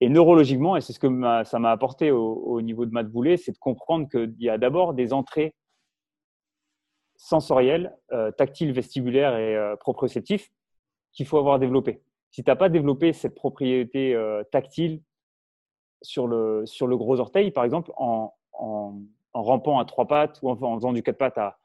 Et 0.00 0.08
neurologiquement, 0.08 0.76
et 0.76 0.80
c'est 0.80 0.92
ce 0.92 0.98
que 0.98 1.08
ça 1.44 1.58
m'a 1.58 1.70
apporté 1.70 2.10
au, 2.10 2.60
niveau 2.62 2.84
de 2.86 2.90
Matt 2.90 3.08
Boulet, 3.08 3.36
c'est 3.36 3.52
de 3.52 3.58
comprendre 3.58 4.08
qu'il 4.08 4.34
y 4.38 4.48
a 4.48 4.58
d'abord 4.58 4.94
des 4.94 5.12
entrées 5.12 5.54
sensorielles, 7.16 7.96
euh, 8.12 8.30
tactiles, 8.32 8.72
vestibulaires 8.72 9.36
et 9.36 9.56
euh, 9.56 9.76
proprioceptifs 9.76 10.50
qu'il 11.12 11.26
faut 11.26 11.38
avoir 11.38 11.58
développées. 11.58 12.02
Si 12.30 12.42
tu 12.42 12.50
n'as 12.50 12.56
pas 12.56 12.68
développé 12.68 13.12
cette 13.12 13.36
propriété 13.36 14.20
tactile, 14.50 15.00
sur 16.04 16.26
le, 16.26 16.64
sur 16.66 16.86
le 16.86 16.96
gros 16.96 17.18
orteil, 17.18 17.50
par 17.50 17.64
exemple, 17.64 17.92
en, 17.96 18.32
en, 18.52 18.94
rampant 19.32 19.78
à 19.80 19.84
trois 19.84 20.06
pattes 20.06 20.38
ou 20.42 20.50
en, 20.50 20.76
faisant 20.76 20.92
du 20.92 21.02
quatre 21.02 21.18
pattes 21.18 21.38
à, 21.38 21.58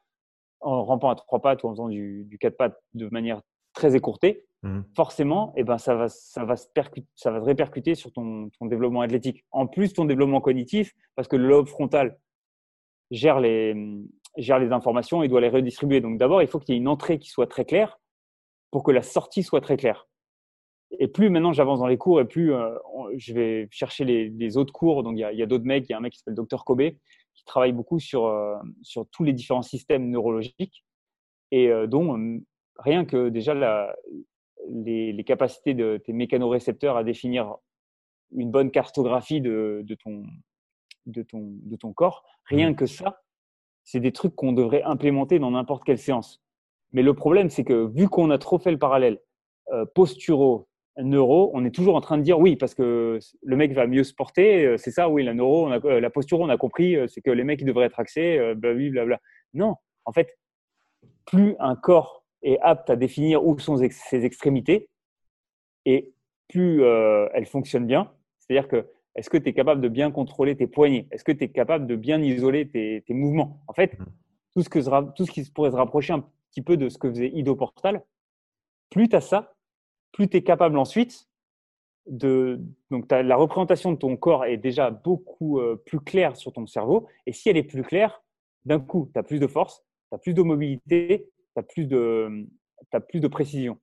en 0.60 0.82
rampant 0.82 1.10
à 1.10 1.14
trois 1.14 1.40
pattes 1.40 1.62
ou 1.62 1.68
en 1.68 1.70
faisant 1.70 1.88
du, 1.88 2.24
du 2.24 2.38
quatre 2.38 2.56
pattes 2.56 2.76
de 2.94 3.08
manière 3.12 3.40
très 3.72 3.94
écourtée, 3.94 4.44
mmh. 4.62 4.80
forcément, 4.96 5.52
eh 5.56 5.62
ben, 5.62 5.78
ça, 5.78 5.94
va, 5.94 6.08
ça, 6.08 6.44
va 6.44 6.56
se 6.56 6.66
ça 7.14 7.30
va 7.30 7.40
répercuter 7.40 7.94
sur 7.94 8.12
ton, 8.12 8.50
ton, 8.58 8.66
développement 8.66 9.02
athlétique. 9.02 9.44
En 9.52 9.66
plus, 9.66 9.92
ton 9.92 10.04
développement 10.04 10.40
cognitif, 10.40 10.94
parce 11.14 11.28
que 11.28 11.36
le 11.36 11.46
lobe 11.46 11.68
frontal 11.68 12.18
gère 13.10 13.38
les, 13.38 13.74
gère 14.36 14.58
les 14.58 14.72
informations 14.72 15.22
et 15.22 15.28
doit 15.28 15.40
les 15.40 15.48
redistribuer. 15.48 16.00
Donc 16.00 16.18
d'abord, 16.18 16.42
il 16.42 16.48
faut 16.48 16.58
qu'il 16.58 16.74
y 16.74 16.78
ait 16.78 16.80
une 16.80 16.88
entrée 16.88 17.18
qui 17.18 17.30
soit 17.30 17.46
très 17.46 17.64
claire 17.64 18.00
pour 18.70 18.82
que 18.82 18.90
la 18.90 19.02
sortie 19.02 19.42
soit 19.42 19.60
très 19.60 19.76
claire. 19.76 20.08
Et 20.98 21.08
plus 21.08 21.30
maintenant 21.30 21.52
j'avance 21.52 21.78
dans 21.78 21.86
les 21.86 21.98
cours 21.98 22.20
et 22.20 22.24
plus 22.24 22.52
euh, 22.52 22.74
je 23.16 23.32
vais 23.32 23.68
chercher 23.70 24.04
les, 24.04 24.56
autres 24.56 24.72
cours. 24.72 25.02
Donc 25.02 25.14
il 25.16 25.20
y 25.20 25.24
a, 25.24 25.28
a 25.28 25.46
d'autres 25.46 25.64
mecs, 25.64 25.88
il 25.88 25.92
y 25.92 25.94
a 25.94 25.98
un 25.98 26.00
mec 26.00 26.12
qui 26.12 26.18
s'appelle 26.18 26.34
Dr 26.34 26.64
Kobe 26.64 26.90
qui 27.34 27.44
travaille 27.44 27.72
beaucoup 27.72 28.00
sur, 28.00 28.26
euh, 28.26 28.56
sur 28.82 29.06
tous 29.10 29.24
les 29.24 29.32
différents 29.32 29.62
systèmes 29.62 30.10
neurologiques 30.10 30.84
et 31.52 31.68
euh, 31.68 31.86
dont 31.86 32.40
rien 32.76 33.04
que 33.04 33.28
déjà 33.28 33.54
la, 33.54 33.94
les, 34.68 35.12
les, 35.12 35.24
capacités 35.24 35.74
de 35.74 35.96
tes 35.96 36.12
mécanorécepteurs 36.12 36.96
à 36.96 37.04
définir 37.04 37.56
une 38.32 38.50
bonne 38.50 38.70
cartographie 38.70 39.40
de, 39.40 39.82
de, 39.84 39.94
ton, 39.94 40.24
de, 41.06 41.22
ton, 41.22 41.52
de 41.62 41.76
ton 41.76 41.92
corps, 41.92 42.24
rien 42.44 42.70
mmh. 42.70 42.76
que 42.76 42.86
ça, 42.86 43.22
c'est 43.84 44.00
des 44.00 44.12
trucs 44.12 44.34
qu'on 44.36 44.52
devrait 44.52 44.82
implémenter 44.82 45.38
dans 45.38 45.50
n'importe 45.50 45.84
quelle 45.84 45.98
séance. 45.98 46.42
Mais 46.92 47.02
le 47.02 47.14
problème, 47.14 47.50
c'est 47.50 47.64
que 47.64 47.86
vu 47.86 48.08
qu'on 48.08 48.30
a 48.30 48.38
trop 48.38 48.58
fait 48.58 48.70
le 48.70 48.78
parallèle 48.78 49.20
euh, 49.72 49.84
posturo, 49.94 50.68
neuro, 50.98 51.50
on 51.54 51.64
est 51.64 51.70
toujours 51.70 51.94
en 51.94 52.00
train 52.00 52.18
de 52.18 52.22
dire 52.22 52.38
oui, 52.38 52.56
parce 52.56 52.74
que 52.74 53.18
le 53.42 53.56
mec 53.56 53.72
va 53.72 53.86
mieux 53.86 54.04
se 54.04 54.14
porter, 54.14 54.66
euh, 54.66 54.76
c'est 54.76 54.90
ça, 54.90 55.08
oui, 55.08 55.22
la 55.22 55.34
neuro, 55.34 55.66
on 55.66 55.70
a, 55.70 55.84
euh, 55.84 56.00
la 56.00 56.10
posture, 56.10 56.40
on 56.40 56.48
a 56.48 56.56
compris, 56.56 56.96
c'est 57.08 57.20
que 57.20 57.30
les 57.30 57.44
mecs 57.44 57.64
devraient 57.64 57.86
être 57.86 58.00
axés, 58.00 58.54
blablabla. 58.56 59.20
Non, 59.54 59.76
en 60.04 60.12
fait, 60.12 60.38
plus 61.26 61.54
un 61.58 61.76
corps 61.76 62.24
est 62.42 62.58
apte 62.60 62.90
à 62.90 62.96
définir 62.96 63.44
où 63.44 63.58
sont 63.58 63.76
ses 63.76 64.24
extrémités, 64.24 64.88
et 65.86 66.12
plus 66.48 66.82
elle 66.82 67.46
fonctionne 67.46 67.86
bien, 67.86 68.12
c'est-à-dire 68.38 68.68
que 68.68 68.86
est-ce 69.16 69.30
que 69.30 69.36
tu 69.36 69.48
es 69.48 69.52
capable 69.52 69.80
de 69.80 69.88
bien 69.88 70.10
contrôler 70.10 70.56
tes 70.56 70.66
poignets 70.66 71.06
Est-ce 71.10 71.24
que 71.24 71.32
tu 71.32 71.44
es 71.44 71.48
capable 71.48 71.86
de 71.86 71.96
bien 71.96 72.22
isoler 72.22 72.68
tes, 72.68 73.04
mouvements? 73.10 73.62
En 73.66 73.72
fait, 73.72 73.98
mmh. 73.98 74.04
tout 74.54 74.62
ce, 74.62 74.68
que, 74.68 75.12
tout 75.14 75.26
ce 75.26 75.30
qui 75.30 75.50
pourrait 75.50 75.70
se 75.70 75.76
rapprocher 75.76 76.12
un 76.12 76.24
petit 76.50 76.62
peu 76.62 76.76
de 76.76 76.88
ce 76.88 76.98
que 76.98 77.08
faisait 77.08 77.28
Ido 77.28 77.56
Portal, 77.56 78.04
plus 78.90 79.08
tu 79.08 79.16
as 79.16 79.20
ça, 79.20 79.54
plus 80.12 80.28
tu 80.28 80.36
es 80.36 80.42
capable 80.42 80.78
ensuite 80.78 81.28
de. 82.06 82.60
Donc, 82.90 83.10
la 83.10 83.36
représentation 83.36 83.92
de 83.92 83.96
ton 83.96 84.16
corps 84.16 84.44
est 84.44 84.56
déjà 84.56 84.90
beaucoup 84.90 85.58
euh, 85.58 85.76
plus 85.86 86.00
claire 86.00 86.36
sur 86.36 86.52
ton 86.52 86.66
cerveau. 86.66 87.06
Et 87.26 87.32
si 87.32 87.48
elle 87.48 87.56
est 87.56 87.62
plus 87.62 87.82
claire, 87.82 88.22
d'un 88.64 88.80
coup, 88.80 89.10
tu 89.12 89.18
as 89.18 89.22
plus 89.22 89.38
de 89.38 89.46
force, 89.46 89.84
tu 90.10 90.16
as 90.16 90.18
plus 90.18 90.34
de 90.34 90.42
mobilité, 90.42 91.28
tu 91.54 91.60
as, 91.60 91.62
plus 91.62 91.86
de, 91.86 92.46
as 92.92 93.00
plus 93.00 93.20
de 93.20 93.28
précision. 93.28 93.78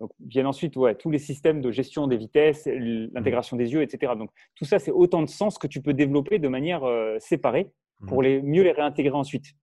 Donc, 0.00 0.12
viennent 0.18 0.46
ensuite 0.46 0.76
ouais, 0.76 0.94
tous 0.94 1.10
les 1.10 1.18
systèmes 1.18 1.60
de 1.60 1.70
gestion 1.70 2.06
des 2.06 2.16
vitesses, 2.16 2.66
l'intégration 2.66 3.56
des 3.56 3.72
yeux, 3.72 3.82
etc. 3.82 4.14
Donc, 4.16 4.30
tout 4.54 4.64
ça, 4.64 4.78
c'est 4.78 4.90
autant 4.90 5.22
de 5.22 5.28
sens 5.28 5.58
que 5.58 5.66
tu 5.66 5.82
peux 5.82 5.92
développer 5.92 6.38
de 6.38 6.48
manière 6.48 6.84
euh, 6.84 7.18
séparée 7.18 7.70
pour 8.08 8.20
mmh. 8.20 8.24
les, 8.24 8.42
mieux 8.42 8.62
les 8.62 8.72
réintégrer 8.72 9.14
ensuite. 9.14 9.54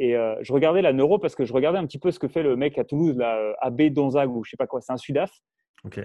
Et 0.00 0.16
euh, 0.16 0.34
je 0.40 0.50
regardais 0.54 0.80
la 0.80 0.94
neuro 0.94 1.18
parce 1.18 1.34
que 1.34 1.44
je 1.44 1.52
regardais 1.52 1.78
un 1.78 1.86
petit 1.86 1.98
peu 1.98 2.10
ce 2.10 2.18
que 2.18 2.26
fait 2.26 2.42
le 2.42 2.56
mec 2.56 2.78
à 2.78 2.84
Toulouse, 2.84 3.18
là, 3.18 3.36
euh, 3.36 3.52
AB 3.60 3.82
Donzag 3.92 4.34
ou 4.34 4.42
je 4.42 4.50
sais 4.50 4.56
pas 4.56 4.66
quoi, 4.66 4.80
c'est 4.80 4.92
un 4.92 4.96
Sudaf 4.96 5.30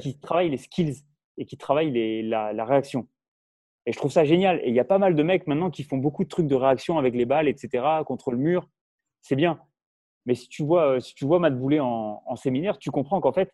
qui 0.02 0.20
travaille 0.20 0.50
les 0.50 0.58
skills 0.58 1.06
et 1.38 1.46
qui 1.46 1.56
travaille 1.56 1.92
les, 1.92 2.22
la, 2.22 2.52
la, 2.52 2.66
réaction. 2.66 3.08
Et 3.86 3.94
je 3.94 3.98
trouve 3.98 4.12
ça 4.12 4.26
génial. 4.26 4.60
Et 4.64 4.68
il 4.68 4.76
y 4.76 4.82
a 4.82 4.86
pas 4.86 4.98
mal 4.98 5.16
de 5.16 5.24
mecs 5.24 5.48
maintenant 5.48 5.72
qui 5.72 5.84
font 5.84 5.96
beaucoup 5.96 6.26
de 6.26 6.30
trucs 6.30 6.48
de 6.48 6.56
réaction 6.56 6.98
avec 6.98 7.16
les 7.16 7.24
balles, 7.24 7.48
etc., 7.48 7.86
contre 8.06 8.32
le 8.32 8.38
mur. 8.38 8.68
C'est 9.22 9.38
bien. 9.38 9.62
Mais 10.26 10.36
si 10.36 10.50
tu 10.50 10.64
vois, 10.64 11.00
si 11.00 11.16
tu 11.16 11.24
vois 11.24 11.40
Matt 11.40 11.58
Boulet 11.58 11.80
en, 11.80 12.22
en 12.26 12.36
séminaire, 12.36 12.78
tu 12.78 12.92
comprends 12.92 13.22
qu'en 13.22 13.32
fait, 13.32 13.54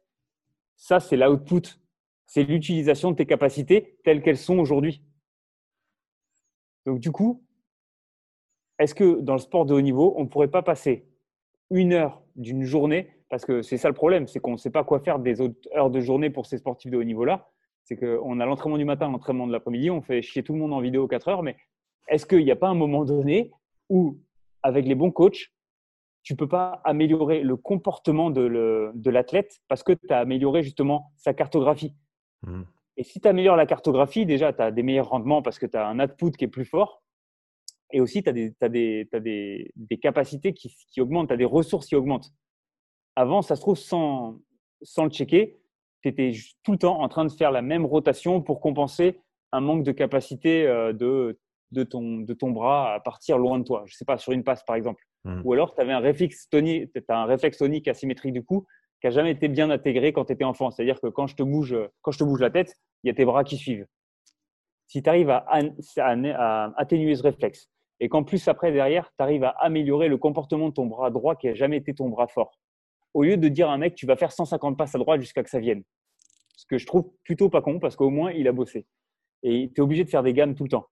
ça, 0.76 1.00
c'est 1.00 1.18
l'output. 1.18 1.80
C'est 2.26 2.44
l'utilisation 2.44 3.12
de 3.12 3.16
tes 3.16 3.28
capacités 3.28 4.00
telles 4.04 4.24
qu'elles 4.24 4.38
sont 4.38 4.58
aujourd'hui. 4.58 5.04
Donc, 6.88 7.00
du 7.00 7.12
coup, 7.12 7.44
est-ce 8.82 8.95
que 8.95 9.19
dans 9.19 9.34
le 9.34 9.39
sport 9.39 9.65
de 9.65 9.73
haut 9.73 9.82
niveau, 9.82 10.13
on 10.17 10.23
ne 10.23 10.27
pourrait 10.27 10.47
pas 10.47 10.63
passer 10.63 11.05
une 11.69 11.93
heure 11.93 12.23
d'une 12.36 12.63
journée? 12.63 13.09
Parce 13.29 13.45
que 13.45 13.61
c'est 13.61 13.77
ça 13.77 13.88
le 13.88 13.93
problème, 13.93 14.27
c'est 14.27 14.39
qu'on 14.39 14.53
ne 14.53 14.57
sait 14.57 14.71
pas 14.71 14.84
quoi 14.84 14.99
faire 14.99 15.19
des 15.19 15.39
autres 15.39 15.55
heures 15.75 15.91
de 15.91 15.99
journée 15.99 16.29
pour 16.29 16.45
ces 16.47 16.57
sportifs 16.57 16.91
de 16.91 16.97
haut 16.97 17.03
niveau-là. 17.03 17.47
C'est 17.84 17.95
qu'on 17.95 18.39
a 18.39 18.45
l'entraînement 18.45 18.77
du 18.77 18.86
matin, 18.86 19.09
l'entraînement 19.09 19.47
de 19.47 19.51
l'après-midi, 19.51 19.89
on 19.89 20.01
fait 20.01 20.21
chier 20.21 20.43
tout 20.43 20.53
le 20.53 20.59
monde 20.59 20.73
en 20.73 20.82
vidéo 20.82 21.07
4 21.07 21.27
heures, 21.27 21.43
mais 21.43 21.55
est-ce 22.07 22.25
qu'il 22.25 22.43
n'y 22.43 22.51
a 22.51 22.55
pas 22.55 22.69
un 22.69 22.73
moment 22.73 23.05
donné 23.05 23.51
où, 23.89 24.17
avec 24.63 24.86
les 24.86 24.95
bons 24.95 25.11
coachs, 25.11 25.51
tu 26.23 26.36
peux 26.36 26.47
pas 26.47 26.82
améliorer 26.84 27.41
le 27.41 27.55
comportement 27.55 28.32
de 28.32 29.09
l'athlète 29.09 29.61
parce 29.67 29.84
que 29.84 29.93
tu 29.93 30.11
as 30.11 30.19
amélioré 30.19 30.63
justement 30.63 31.11
sa 31.17 31.34
cartographie? 31.34 31.95
Mmh. 32.43 32.63
Et 32.97 33.03
si 33.03 33.21
tu 33.21 33.27
améliores 33.27 33.55
la 33.55 33.65
cartographie, 33.65 34.25
déjà, 34.25 34.53
tu 34.53 34.61
as 34.61 34.71
des 34.71 34.84
meilleurs 34.84 35.09
rendements 35.09 35.41
parce 35.41 35.57
que 35.57 35.65
tu 35.65 35.77
as 35.77 35.88
un 35.88 35.99
output 35.99 36.32
qui 36.32 36.45
est 36.45 36.49
plus 36.49 36.65
fort. 36.65 37.01
Et 37.92 38.02
aussi, 38.02 38.24
tu 38.24 38.30
as, 38.30 38.34
des, 38.34 38.54
as, 38.62 38.70
des, 38.70 39.08
as 39.14 39.20
des, 39.20 39.72
des, 39.76 39.98
capacités 39.98 40.54
qui, 40.54 40.76
qui 40.92 41.02
augmentent, 41.02 41.28
tu 41.28 41.34
as 41.34 41.38
des 41.38 41.46
ressources 41.46 41.88
qui 41.88 41.96
augmentent. 41.96 42.32
Avant, 43.16 43.42
ça 43.42 43.56
se 43.56 43.62
trouve, 43.62 43.78
sans, 43.78 44.39
sans 44.82 45.06
le 45.06 45.12
checker, 45.12 45.60
tu 46.02 46.10
étais 46.10 46.32
tout 46.64 46.72
le 46.72 46.78
temps 46.78 47.02
en 47.02 47.08
train 47.10 47.26
de 47.26 47.32
faire 47.32 47.52
la 47.52 47.62
même 47.62 47.86
rotation 47.86 48.42
pour 48.42 48.60
compenser 48.62 49.20
un 49.52 49.62
manque 49.62 49.84
de 49.84 49.92
capacité 49.92 50.66
euh, 50.68 50.94
de, 50.94 51.39
de, 51.72 51.84
ton, 51.84 52.20
de 52.20 52.34
ton 52.34 52.52
bras 52.52 52.94
à 52.94 53.00
partir 53.00 53.38
loin 53.38 53.60
de 53.60 53.64
toi. 53.64 53.84
Je 53.86 53.94
ne 53.94 53.98
sais 53.98 54.06
pas, 54.06 54.18
sur 54.18 54.32
une 54.32 54.44
passe 54.44 54.64
par 54.64 54.76
exemple. 54.76 55.04
Mmh. 55.24 55.42
Ou 55.44 55.54
alors, 55.54 55.76
tu 55.76 55.82
avais 55.82 55.94
un 55.94 56.00
réflexe, 56.00 56.50
tonique, 56.50 56.92
un 57.10 57.26
réflexe 57.26 57.58
tonique 57.58 57.88
asymétrique 57.88 58.34
du 58.34 58.44
cou 58.44 58.66
qui 59.02 59.08
n'a 59.08 59.12
jamais 59.12 59.32
été 59.32 59.48
bien 59.48 59.70
intégré 59.70 60.14
quand 60.14 60.26
tu 60.26 60.34
étais 60.34 60.44
enfant. 60.44 60.72
C'est-à-dire 60.72 61.00
que 61.02 61.08
quand 61.08 61.28
je, 61.28 61.36
te 61.36 61.44
bouge, 61.44 61.76
quand 62.02 62.12
je 62.12 62.20
te 62.20 62.24
bouge 62.24 62.39
la 62.39 62.50
tête, 62.50 62.76
il 63.04 63.08
y 63.08 63.12
a 63.12 63.14
tes 63.14 63.26
bras 63.26 63.44
qui 63.44 63.58
suivent. 63.58 63.86
Si 64.88 65.02
tu 65.02 65.10
arrives 65.10 65.30
à, 65.30 65.46
à, 65.98 66.74
atténuer 66.78 67.16
ce 67.16 67.24
réflexe 67.24 67.70
et 68.02 68.10
qu'en 68.10 68.24
plus, 68.24 68.47
après, 68.47 68.72
derrière, 68.72 69.12
tu 69.16 69.24
arrives 69.24 69.43
à 69.43 69.49
améliorer 69.60 70.08
le 70.08 70.18
comportement 70.18 70.70
de 70.70 70.74
ton 70.74 70.88
bras 70.88 71.12
droit 71.12 71.36
qui 71.36 71.45
n'a 71.45 71.54
jamais 71.54 71.78
été 71.78 71.93
ton 71.93 72.10
bras 72.10 72.28
fort, 72.28 72.60
au 73.14 73.24
lieu 73.24 73.38
de 73.38 73.47
dire 73.47 73.70
à 73.70 73.74
un 73.74 73.78
mec, 73.78 73.93
tu 73.93 74.08
vas 74.08 74.16
faire 74.16 74.32
150 74.32 74.76
passes 74.76 74.95
à 74.95 74.97
droite 74.97 75.22
jusqu'à 75.22 75.43
que 75.43 75.52
ça 75.52 75.60
vienne. 75.60 75.84
Ce 76.56 76.66
que 76.66 76.80
je 76.80 76.88
trouve 76.88 77.12
plutôt 77.24 77.49
pas 77.49 77.62
con 77.62 77.80
parce 77.80 77.95
qu'au 77.95 78.10
moins, 78.10 78.32
il 78.32 78.47
a 78.47 78.52
bossé. 78.52 78.88
Et 79.43 79.72
tu 79.74 79.82
es 79.82 79.84
obligé 79.84 80.04
de 80.04 80.10
faire 80.10 80.24
des 80.24 80.34
gammes 80.34 80.56
tout 80.56 80.64
le 80.64 80.70
temps. 80.70 80.88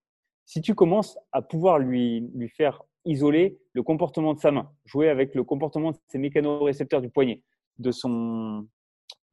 Si 0.46 0.62
tu 0.62 0.76
commences 0.76 1.18
à 1.32 1.42
pouvoir 1.42 1.80
lui, 1.80 2.30
lui 2.36 2.48
faire 2.48 2.84
isoler 3.06 3.60
le 3.74 3.82
comportement 3.82 4.36
de 4.36 4.40
sa 4.40 4.52
main, 4.52 4.72
jouer 4.86 5.10
avec 5.10 5.34
le 5.34 5.44
comportement 5.44 5.92
de 5.92 5.98
ses 6.10 6.20
mécanorécepteurs 6.20 7.02
du 7.02 7.10
poignet, 7.10 7.42
de 7.80 7.90
son, 7.90 8.68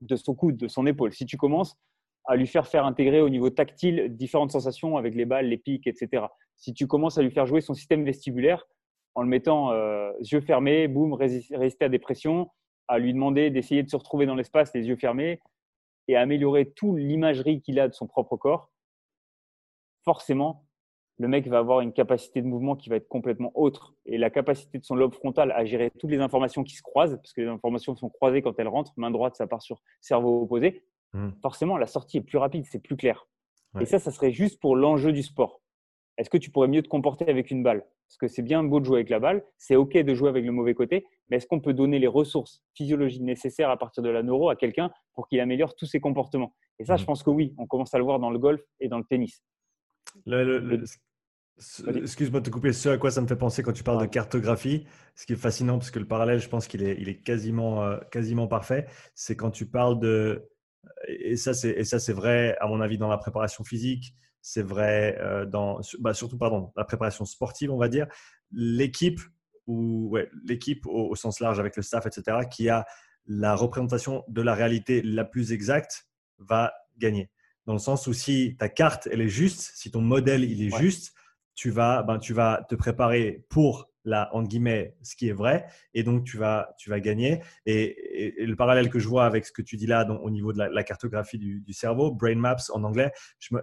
de 0.00 0.16
son 0.16 0.34
coude, 0.34 0.56
de 0.56 0.68
son 0.68 0.86
épaule. 0.86 1.12
Si 1.12 1.26
tu 1.26 1.36
commences 1.36 1.76
à 2.24 2.36
lui 2.36 2.46
faire 2.46 2.66
faire 2.66 2.86
intégrer 2.86 3.20
au 3.20 3.28
niveau 3.28 3.50
tactile 3.50 4.16
différentes 4.16 4.52
sensations 4.52 4.96
avec 4.96 5.14
les 5.14 5.26
balles, 5.26 5.48
les 5.48 5.58
pics, 5.58 5.86
etc. 5.86 6.24
Si 6.56 6.74
tu 6.74 6.86
commences 6.86 7.18
à 7.18 7.22
lui 7.22 7.30
faire 7.30 7.46
jouer 7.46 7.60
son 7.60 7.74
système 7.74 8.04
vestibulaire 8.04 8.66
en 9.14 9.22
le 9.22 9.28
mettant 9.28 9.72
euh, 9.72 10.12
yeux 10.20 10.40
fermés, 10.40 10.88
boum, 10.88 11.14
résister 11.14 11.84
à 11.84 11.88
des 11.88 11.98
pressions, 11.98 12.50
à 12.88 12.98
lui 12.98 13.12
demander 13.12 13.50
d'essayer 13.50 13.82
de 13.82 13.90
se 13.90 13.96
retrouver 13.96 14.26
dans 14.26 14.34
l'espace 14.34 14.72
les 14.74 14.86
yeux 14.86 14.96
fermés 14.96 15.40
et 16.08 16.16
à 16.16 16.20
améliorer 16.20 16.70
toute 16.70 16.98
l'imagerie 16.98 17.60
qu'il 17.60 17.80
a 17.80 17.88
de 17.88 17.94
son 17.94 18.06
propre 18.06 18.36
corps, 18.36 18.70
forcément, 20.04 20.66
le 21.18 21.28
mec 21.28 21.48
va 21.48 21.58
avoir 21.58 21.80
une 21.80 21.92
capacité 21.92 22.42
de 22.42 22.46
mouvement 22.46 22.76
qui 22.76 22.90
va 22.90 22.96
être 22.96 23.08
complètement 23.08 23.50
autre. 23.54 23.94
Et 24.04 24.18
la 24.18 24.30
capacité 24.30 24.78
de 24.78 24.84
son 24.84 24.94
lobe 24.94 25.14
frontal 25.14 25.50
à 25.52 25.64
gérer 25.64 25.90
toutes 25.98 26.10
les 26.10 26.20
informations 26.20 26.62
qui 26.62 26.76
se 26.76 26.82
croisent, 26.82 27.16
parce 27.16 27.32
que 27.32 27.40
les 27.40 27.48
informations 27.48 27.96
sont 27.96 28.10
croisées 28.10 28.42
quand 28.42 28.58
elles 28.58 28.68
rentrent, 28.68 28.92
main 28.96 29.10
droite, 29.10 29.34
ça 29.34 29.46
part 29.46 29.62
sur 29.62 29.82
cerveau 30.00 30.42
opposé, 30.42 30.84
mmh. 31.14 31.30
forcément, 31.42 31.78
la 31.78 31.86
sortie 31.86 32.18
est 32.18 32.22
plus 32.22 32.38
rapide, 32.38 32.66
c'est 32.66 32.80
plus 32.80 32.96
clair. 32.96 33.26
Et 33.80 33.84
ça, 33.84 33.98
ça 33.98 34.10
serait 34.10 34.32
juste 34.32 34.58
pour 34.58 34.74
l'enjeu 34.74 35.12
du 35.12 35.22
sport. 35.22 35.60
Est-ce 36.18 36.30
que 36.30 36.38
tu 36.38 36.50
pourrais 36.50 36.68
mieux 36.68 36.82
te 36.82 36.88
comporter 36.88 37.28
avec 37.28 37.50
une 37.50 37.62
balle? 37.62 37.84
Parce 38.08 38.16
que 38.18 38.28
c'est 38.28 38.42
bien 38.42 38.62
beau 38.62 38.80
de 38.80 38.84
jouer 38.84 38.98
avec 38.98 39.10
la 39.10 39.18
balle, 39.18 39.44
c'est 39.58 39.76
OK 39.76 39.96
de 39.96 40.14
jouer 40.14 40.28
avec 40.28 40.44
le 40.44 40.52
mauvais 40.52 40.74
côté, 40.74 41.06
mais 41.28 41.36
est-ce 41.36 41.46
qu'on 41.46 41.60
peut 41.60 41.74
donner 41.74 41.98
les 41.98 42.06
ressources 42.06 42.62
physiologiques 42.74 43.22
nécessaires 43.22 43.70
à 43.70 43.76
partir 43.76 44.02
de 44.02 44.08
la 44.08 44.22
neuro 44.22 44.48
à 44.48 44.56
quelqu'un 44.56 44.90
pour 45.14 45.28
qu'il 45.28 45.40
améliore 45.40 45.74
tous 45.74 45.86
ses 45.86 46.00
comportements? 46.00 46.54
Et 46.78 46.84
ça, 46.84 46.96
je 46.96 47.02
mmh. 47.02 47.06
pense 47.06 47.22
que 47.22 47.30
oui, 47.30 47.54
on 47.58 47.66
commence 47.66 47.92
à 47.94 47.98
le 47.98 48.04
voir 48.04 48.18
dans 48.18 48.30
le 48.30 48.38
golf 48.38 48.62
et 48.80 48.88
dans 48.88 48.98
le 48.98 49.04
tennis. 49.04 49.42
le, 50.24 50.84
Excuse-moi 51.58 52.40
de 52.40 52.44
te 52.44 52.50
couper, 52.50 52.72
ce 52.74 52.90
à 52.90 52.98
quoi 52.98 53.10
ça 53.10 53.22
me 53.22 53.26
fait 53.26 53.36
penser 53.36 53.62
quand 53.62 53.72
tu 53.72 53.82
parles 53.82 54.00
de 54.02 54.06
cartographie, 54.06 54.86
ce 55.14 55.24
qui 55.24 55.32
est 55.32 55.36
fascinant 55.36 55.78
parce 55.78 55.90
que 55.90 55.98
le 55.98 56.06
parallèle, 56.06 56.38
je 56.38 56.50
pense 56.50 56.66
qu'il 56.66 56.82
est, 56.82 56.96
il 57.00 57.08
est 57.08 57.22
quasiment, 57.22 57.82
euh, 57.82 57.98
quasiment 58.10 58.46
parfait, 58.46 58.86
c'est 59.14 59.36
quand 59.36 59.50
tu 59.50 59.64
parles 59.64 59.98
de, 59.98 60.50
et 61.08 61.36
ça 61.36 61.54
c'est 61.54 62.12
vrai 62.12 62.56
à 62.60 62.66
mon 62.66 62.82
avis 62.82 62.98
dans 62.98 63.08
la 63.08 63.16
préparation 63.16 63.64
physique, 63.64 64.14
c'est 64.46 64.62
vrai 64.62 65.18
euh, 65.20 65.44
dans, 65.44 65.80
bah, 65.98 66.14
surtout 66.14 66.38
pardon, 66.38 66.72
la 66.76 66.84
préparation 66.84 67.24
sportive 67.24 67.72
on 67.72 67.76
va 67.76 67.88
dire, 67.88 68.06
l'équipe 68.52 69.20
ou 69.66 70.10
ouais, 70.10 70.30
l'équipe 70.44 70.86
au, 70.86 71.10
au, 71.10 71.16
sens 71.16 71.40
large 71.40 71.58
avec 71.58 71.76
le 71.76 71.82
staff 71.82 72.06
etc 72.06 72.38
qui 72.48 72.68
a 72.68 72.86
la 73.26 73.56
représentation 73.56 74.22
de 74.28 74.40
la 74.42 74.54
réalité 74.54 75.02
la 75.02 75.24
plus 75.24 75.50
exacte 75.50 76.06
va 76.38 76.72
gagner. 76.96 77.28
Dans 77.66 77.72
le 77.72 77.80
sens 77.80 78.06
où 78.06 78.12
si 78.12 78.54
ta 78.56 78.68
carte 78.68 79.08
elle 79.10 79.20
est 79.20 79.28
juste, 79.28 79.72
si 79.74 79.90
ton 79.90 80.00
modèle 80.00 80.44
il 80.44 80.62
est 80.62 80.78
juste, 80.78 81.12
tu 81.56 81.70
vas, 81.70 82.04
ben, 82.04 82.20
tu 82.20 82.32
vas 82.32 82.64
te 82.68 82.76
préparer 82.76 83.44
pour 83.48 83.90
la, 84.06 84.34
en 84.34 84.42
guillemets, 84.42 84.96
ce 85.02 85.16
qui 85.16 85.28
est 85.28 85.32
vrai, 85.32 85.66
et 85.92 86.02
donc 86.02 86.24
tu 86.24 86.38
vas, 86.38 86.74
tu 86.78 86.88
vas 86.88 87.00
gagner. 87.00 87.42
Et, 87.66 88.34
le 88.38 88.56
parallèle 88.56 88.88
que 88.88 88.98
je 88.98 89.08
vois 89.08 89.26
avec 89.26 89.44
ce 89.44 89.52
que 89.52 89.62
tu 89.62 89.76
dis 89.76 89.86
là 89.86 90.04
donc, 90.04 90.20
au 90.22 90.30
niveau 90.30 90.52
de 90.52 90.58
la, 90.58 90.84
cartographie 90.84 91.38
du, 91.38 91.72
cerveau, 91.72 92.12
Brain 92.12 92.36
Maps 92.36 92.70
en 92.72 92.84
anglais, 92.84 93.12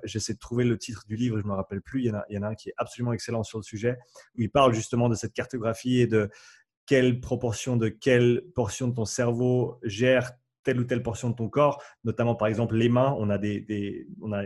j'essaie 0.03 0.33
de 0.33 0.39
trouver 0.39 0.65
le 0.65 0.77
titre 0.77 1.03
du 1.07 1.15
livre, 1.15 1.37
je 1.39 1.43
ne 1.43 1.49
me 1.49 1.55
rappelle 1.55 1.81
plus, 1.81 2.01
il 2.01 2.05
y, 2.07 2.11
en 2.11 2.15
a, 2.15 2.23
il 2.29 2.35
y 2.35 2.37
en 2.37 2.43
a 2.43 2.49
un 2.49 2.55
qui 2.55 2.69
est 2.69 2.73
absolument 2.77 3.13
excellent 3.13 3.43
sur 3.43 3.57
le 3.57 3.63
sujet, 3.63 3.97
où 4.37 4.41
il 4.41 4.51
parle 4.51 4.73
justement 4.73 5.09
de 5.09 5.15
cette 5.15 5.33
cartographie 5.33 6.01
et 6.01 6.07
de 6.07 6.29
quelle 6.85 7.21
proportion 7.21 7.77
de 7.77 7.87
quelle 7.87 8.43
portion 8.53 8.89
de 8.89 8.93
ton 8.93 9.05
cerveau 9.05 9.79
gère 9.83 10.33
telle 10.63 10.79
ou 10.79 10.83
telle 10.83 11.03
portion 11.03 11.29
de 11.29 11.35
ton 11.35 11.49
corps, 11.49 11.81
notamment 12.03 12.35
par 12.35 12.47
exemple 12.47 12.75
les 12.75 12.89
mains, 12.89 13.15
on 13.17 13.29
a 13.29 13.37
des, 13.37 14.07
on 14.21 14.33
a 14.33 14.43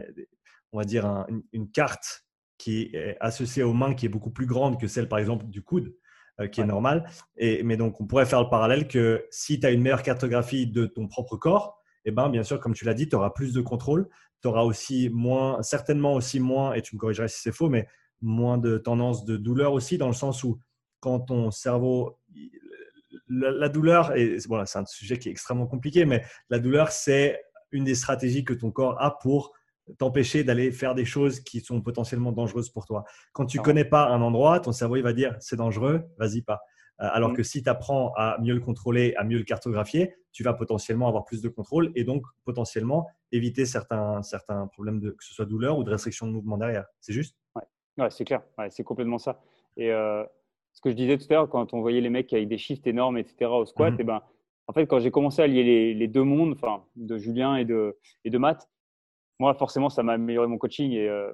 on 0.72 0.80
va 0.80 0.86
dire 0.86 1.26
une, 1.54 1.72
carte 1.72 2.27
qui 2.58 2.90
est 2.94 3.18
associée 3.20 3.64
aux 3.64 3.74
mains 3.74 3.94
qui 3.94 4.06
est 4.06 4.10
beaucoup 4.10 4.32
plus 4.32 4.46
grande 4.46 4.80
que 4.80 4.88
celle 4.88 5.08
par 5.08 5.20
exemple 5.20 5.46
du 5.46 5.62
coude, 5.62 5.96
euh, 6.40 6.48
qui 6.48 6.62
est 6.62 6.66
normale. 6.66 7.10
Et, 7.38 7.64
mais 7.64 7.78
donc 7.78 8.02
on 8.02 8.06
pourrait 8.06 8.26
faire 8.26 8.44
le 8.44 8.50
parallèle 8.50 8.88
que 8.88 9.26
si 9.32 9.60
tu 9.60 9.68
as 9.68 9.72
une 9.72 9.82
meilleure 9.82 10.04
cartographie 10.04 10.68
de 10.68 10.86
ton 10.86 11.08
propre 11.08 11.38
corps, 11.38 11.78
eh 12.06 12.12
ben, 12.12 12.30
bien 12.30 12.44
sûr, 12.44 12.62
comme 12.62 12.74
tu 12.74 12.86
l'as 12.86 12.94
dit, 12.94 13.10
tu 13.10 13.18
auras 13.18 13.32
plus 13.32 13.54
de 13.54 13.60
contrôle, 13.60 14.08
tu 14.42 14.48
auras 14.48 14.64
aussi 14.64 15.10
moins, 15.10 15.62
certainement 15.62 16.14
aussi 16.14 16.40
moins, 16.40 16.74
et 16.74 16.82
tu 16.82 16.96
me 16.96 17.00
corrigeras 17.00 17.28
si 17.28 17.42
c'est 17.42 17.52
faux, 17.52 17.68
mais 17.68 17.86
moins 18.22 18.58
de 18.58 18.78
tendance 18.78 19.26
de 19.26 19.36
douleur 19.36 19.74
aussi, 19.74 19.98
dans 19.98 20.08
le 20.08 20.14
sens 20.14 20.44
où 20.46 20.58
quand 21.02 21.20
ton 21.20 21.52
cerveau, 21.52 22.18
la, 23.28 23.68
douleur, 23.68 24.16
et 24.16 24.38
voilà, 24.48 24.66
c'est 24.66 24.80
un 24.80 24.86
sujet 24.86 25.20
qui 25.20 25.28
est 25.28 25.32
extrêmement 25.32 25.68
compliqué, 25.68 26.06
mais 26.06 26.24
la 26.50 26.60
douleur, 26.60 26.92
c'est 26.92 27.42
une 27.72 27.84
des 27.84 27.96
stratégies 27.96 28.46
que 28.46 28.54
ton 28.54 28.72
corps 28.72 29.02
a 29.02 29.20
pour 29.20 29.52
t'empêcher 29.98 30.44
d'aller 30.44 30.72
faire 30.72 30.96
des 30.96 31.06
choses 31.06 31.40
qui 31.40 31.62
sont 31.62 31.82
potentiellement 31.82 32.32
dangereuses 32.32 32.70
pour 32.70 32.86
toi. 32.86 33.04
Quand 33.34 33.46
tu 33.46 33.60
ne 33.60 33.64
connais 33.64 33.86
pas 33.86 34.08
un 34.10 34.22
endroit, 34.22 34.60
ton 34.60 34.72
cerveau 34.72 34.96
il 34.96 35.04
va 35.04 35.14
dire 35.14 35.36
c'est 35.40 35.56
dangereux, 35.56 36.04
vas-y 36.18 36.42
pas. 36.42 36.62
Euh, 37.02 37.10
alors 37.12 37.32
mm. 37.32 37.36
que 37.36 37.44
si 37.44 37.64
tu 37.64 37.70
apprends 37.70 38.14
à 38.16 38.38
mieux 38.42 38.54
le 38.54 38.60
contrôler, 38.60 39.14
à 39.18 39.24
mieux 39.24 39.38
le 39.38 39.44
cartographier, 39.44 40.16
tu 40.32 40.44
vas 40.44 40.54
potentiellement 40.54 41.08
avoir 41.08 41.26
plus 41.26 41.42
de 41.42 41.50
contrôle 41.50 41.92
et 41.96 42.04
donc 42.04 42.24
potentiellement 42.44 43.08
éviter 43.32 43.66
certains, 43.66 44.22
certains 44.24 44.68
problèmes, 44.68 45.00
de, 45.00 45.12
que 45.12 45.24
ce 45.24 45.34
soit 45.34 45.46
douleur 45.46 45.78
ou 45.78 45.84
de 45.84 45.92
restriction 45.92 46.28
de 46.28 46.32
mouvement 46.32 46.58
derrière. 46.58 46.86
C'est 47.00 47.14
juste? 47.14 47.36
Ouais, 47.98 48.10
c'est 48.12 48.26
clair. 48.26 48.42
c'est 48.70 48.84
complètement 48.84 49.18
ça. 49.18 49.42
Et 49.76 49.92
euh, 49.92 50.24
ce 50.74 50.82
que 50.82 50.92
je 50.92 50.96
disais 50.96 51.18
tout 51.18 51.26
à 51.30 51.34
l'heure, 51.34 51.50
quand 51.50 51.74
on 51.74 51.82
voyait 51.82 52.02
les 52.02 52.10
mecs 52.10 52.32
avec 52.32 52.48
des 52.48 52.58
shifts 52.58 52.86
énormes, 52.86 53.18
etc., 53.18 53.46
au 53.46 53.66
squat, 53.66 53.94
mm-hmm. 53.94 53.98
et 53.98 54.02
eh 54.02 54.06
ben, 54.06 54.22
en 54.68 54.74
fait, 54.74 54.86
quand 54.86 55.00
j'ai 55.00 55.12
commencé 55.12 55.42
à 55.42 55.48
lier 55.48 55.94
les, 55.94 56.08
deux 56.08 56.24
mondes, 56.24 56.54
enfin, 56.54 56.84
de 56.96 57.18
Julien 57.18 57.56
et 57.56 57.66
de, 57.66 57.98
et 58.26 58.30
de 58.30 58.38
Matt, 58.38 58.70
moi, 59.40 59.54
forcément, 59.54 59.90
ça 59.90 60.04
m'a 60.04 60.14
amélioré 60.14 60.48
mon 60.48 60.58
coaching. 60.58 60.92
Et 60.92 61.08
euh, 61.08 61.32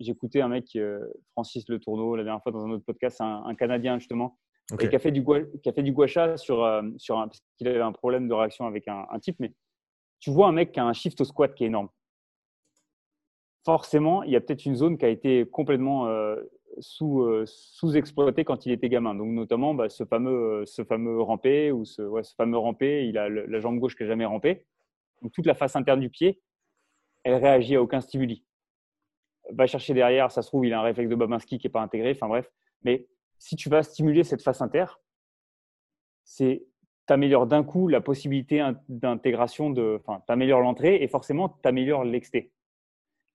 j'écoutais 0.00 0.40
un 0.40 0.48
mec, 0.48 0.76
euh, 0.76 1.00
Francis 1.32 1.68
Le 1.68 1.78
Tourneau, 1.78 2.16
la 2.16 2.24
dernière 2.24 2.42
fois 2.42 2.52
dans 2.52 2.64
un 2.64 2.70
autre 2.70 2.84
podcast, 2.84 3.20
un, 3.20 3.54
Canadien 3.54 3.98
justement, 3.98 4.38
qui, 4.78 4.86
a 4.86 4.98
fait 4.98 5.10
du 5.10 5.24
qui 5.62 5.68
a 5.68 5.72
fait 5.72 5.82
du 5.82 5.92
gua 5.92 6.06
sur, 6.36 6.64
euh, 6.64 6.82
sur 6.96 7.18
un, 7.18 7.28
parce 7.28 7.42
qu'il 7.58 7.68
avait 7.68 7.80
un 7.80 7.92
problème 7.92 8.28
de 8.28 8.34
réaction 8.34 8.66
avec 8.66 8.86
un, 8.88 9.06
type. 9.20 9.36
Mais 9.40 9.52
tu 10.20 10.30
vois 10.30 10.48
un 10.48 10.52
mec 10.52 10.72
qui 10.72 10.80
a 10.80 10.84
un 10.84 10.92
shift 10.92 11.20
au 11.20 11.24
squat 11.24 11.54
qui 11.54 11.64
est 11.64 11.68
énorme. 11.68 11.88
Forcément, 13.64 14.22
il 14.22 14.30
y 14.30 14.36
a 14.36 14.40
peut-être 14.40 14.66
une 14.66 14.76
zone 14.76 14.98
qui 14.98 15.06
a 15.06 15.08
été 15.08 15.46
complètement 15.46 16.06
sous, 16.80 17.26
sous-exploitée 17.46 18.44
quand 18.44 18.66
il 18.66 18.72
était 18.72 18.90
gamin. 18.90 19.14
Donc, 19.14 19.28
notamment, 19.28 19.72
bah, 19.72 19.88
ce, 19.88 20.04
fameux, 20.04 20.66
ce 20.66 20.84
fameux 20.84 21.22
rampé 21.22 21.72
ou 21.72 21.86
ce, 21.86 22.02
ce 22.22 22.34
fameux 22.34 22.58
rampé, 22.58 23.06
il 23.06 23.16
a 23.16 23.30
la 23.30 23.60
jambe 23.60 23.78
gauche 23.78 23.96
qui 23.96 24.02
n'a 24.02 24.10
jamais 24.10 24.26
rampé. 24.26 24.66
Donc, 25.22 25.32
toute 25.32 25.46
la 25.46 25.54
face 25.54 25.76
interne 25.76 26.00
du 26.00 26.10
pied, 26.10 26.42
elle 27.24 27.34
réagit 27.34 27.76
à 27.76 27.82
aucun 27.82 28.00
stimuli. 28.00 28.44
Va 29.50 29.66
chercher 29.66 29.94
derrière, 29.94 30.30
ça 30.30 30.42
se 30.42 30.48
trouve, 30.48 30.66
il 30.66 30.72
a 30.72 30.80
un 30.80 30.82
réflexe 30.82 31.10
de 31.10 31.14
Babinski 31.16 31.58
qui 31.58 31.66
n'est 31.66 31.72
pas 31.72 31.82
intégré, 31.82 32.12
enfin 32.12 32.28
bref. 32.28 32.50
Mais 32.82 33.08
si 33.38 33.56
tu 33.56 33.68
vas 33.68 33.82
stimuler 33.82 34.24
cette 34.24 34.42
face 34.42 34.62
inter, 34.62 34.86
c'est 36.24 36.64
t'améliores 37.06 37.46
d'un 37.46 37.62
coup 37.62 37.88
la 37.88 38.00
possibilité 38.00 38.66
d'intégration 38.88 39.70
de, 39.70 40.00
enfin, 40.06 40.22
t'améliores 40.26 40.60
l'entrée 40.60 41.02
et 41.02 41.08
forcément 41.08 41.48
t'améliores 41.48 42.04
l'exté. 42.04 42.52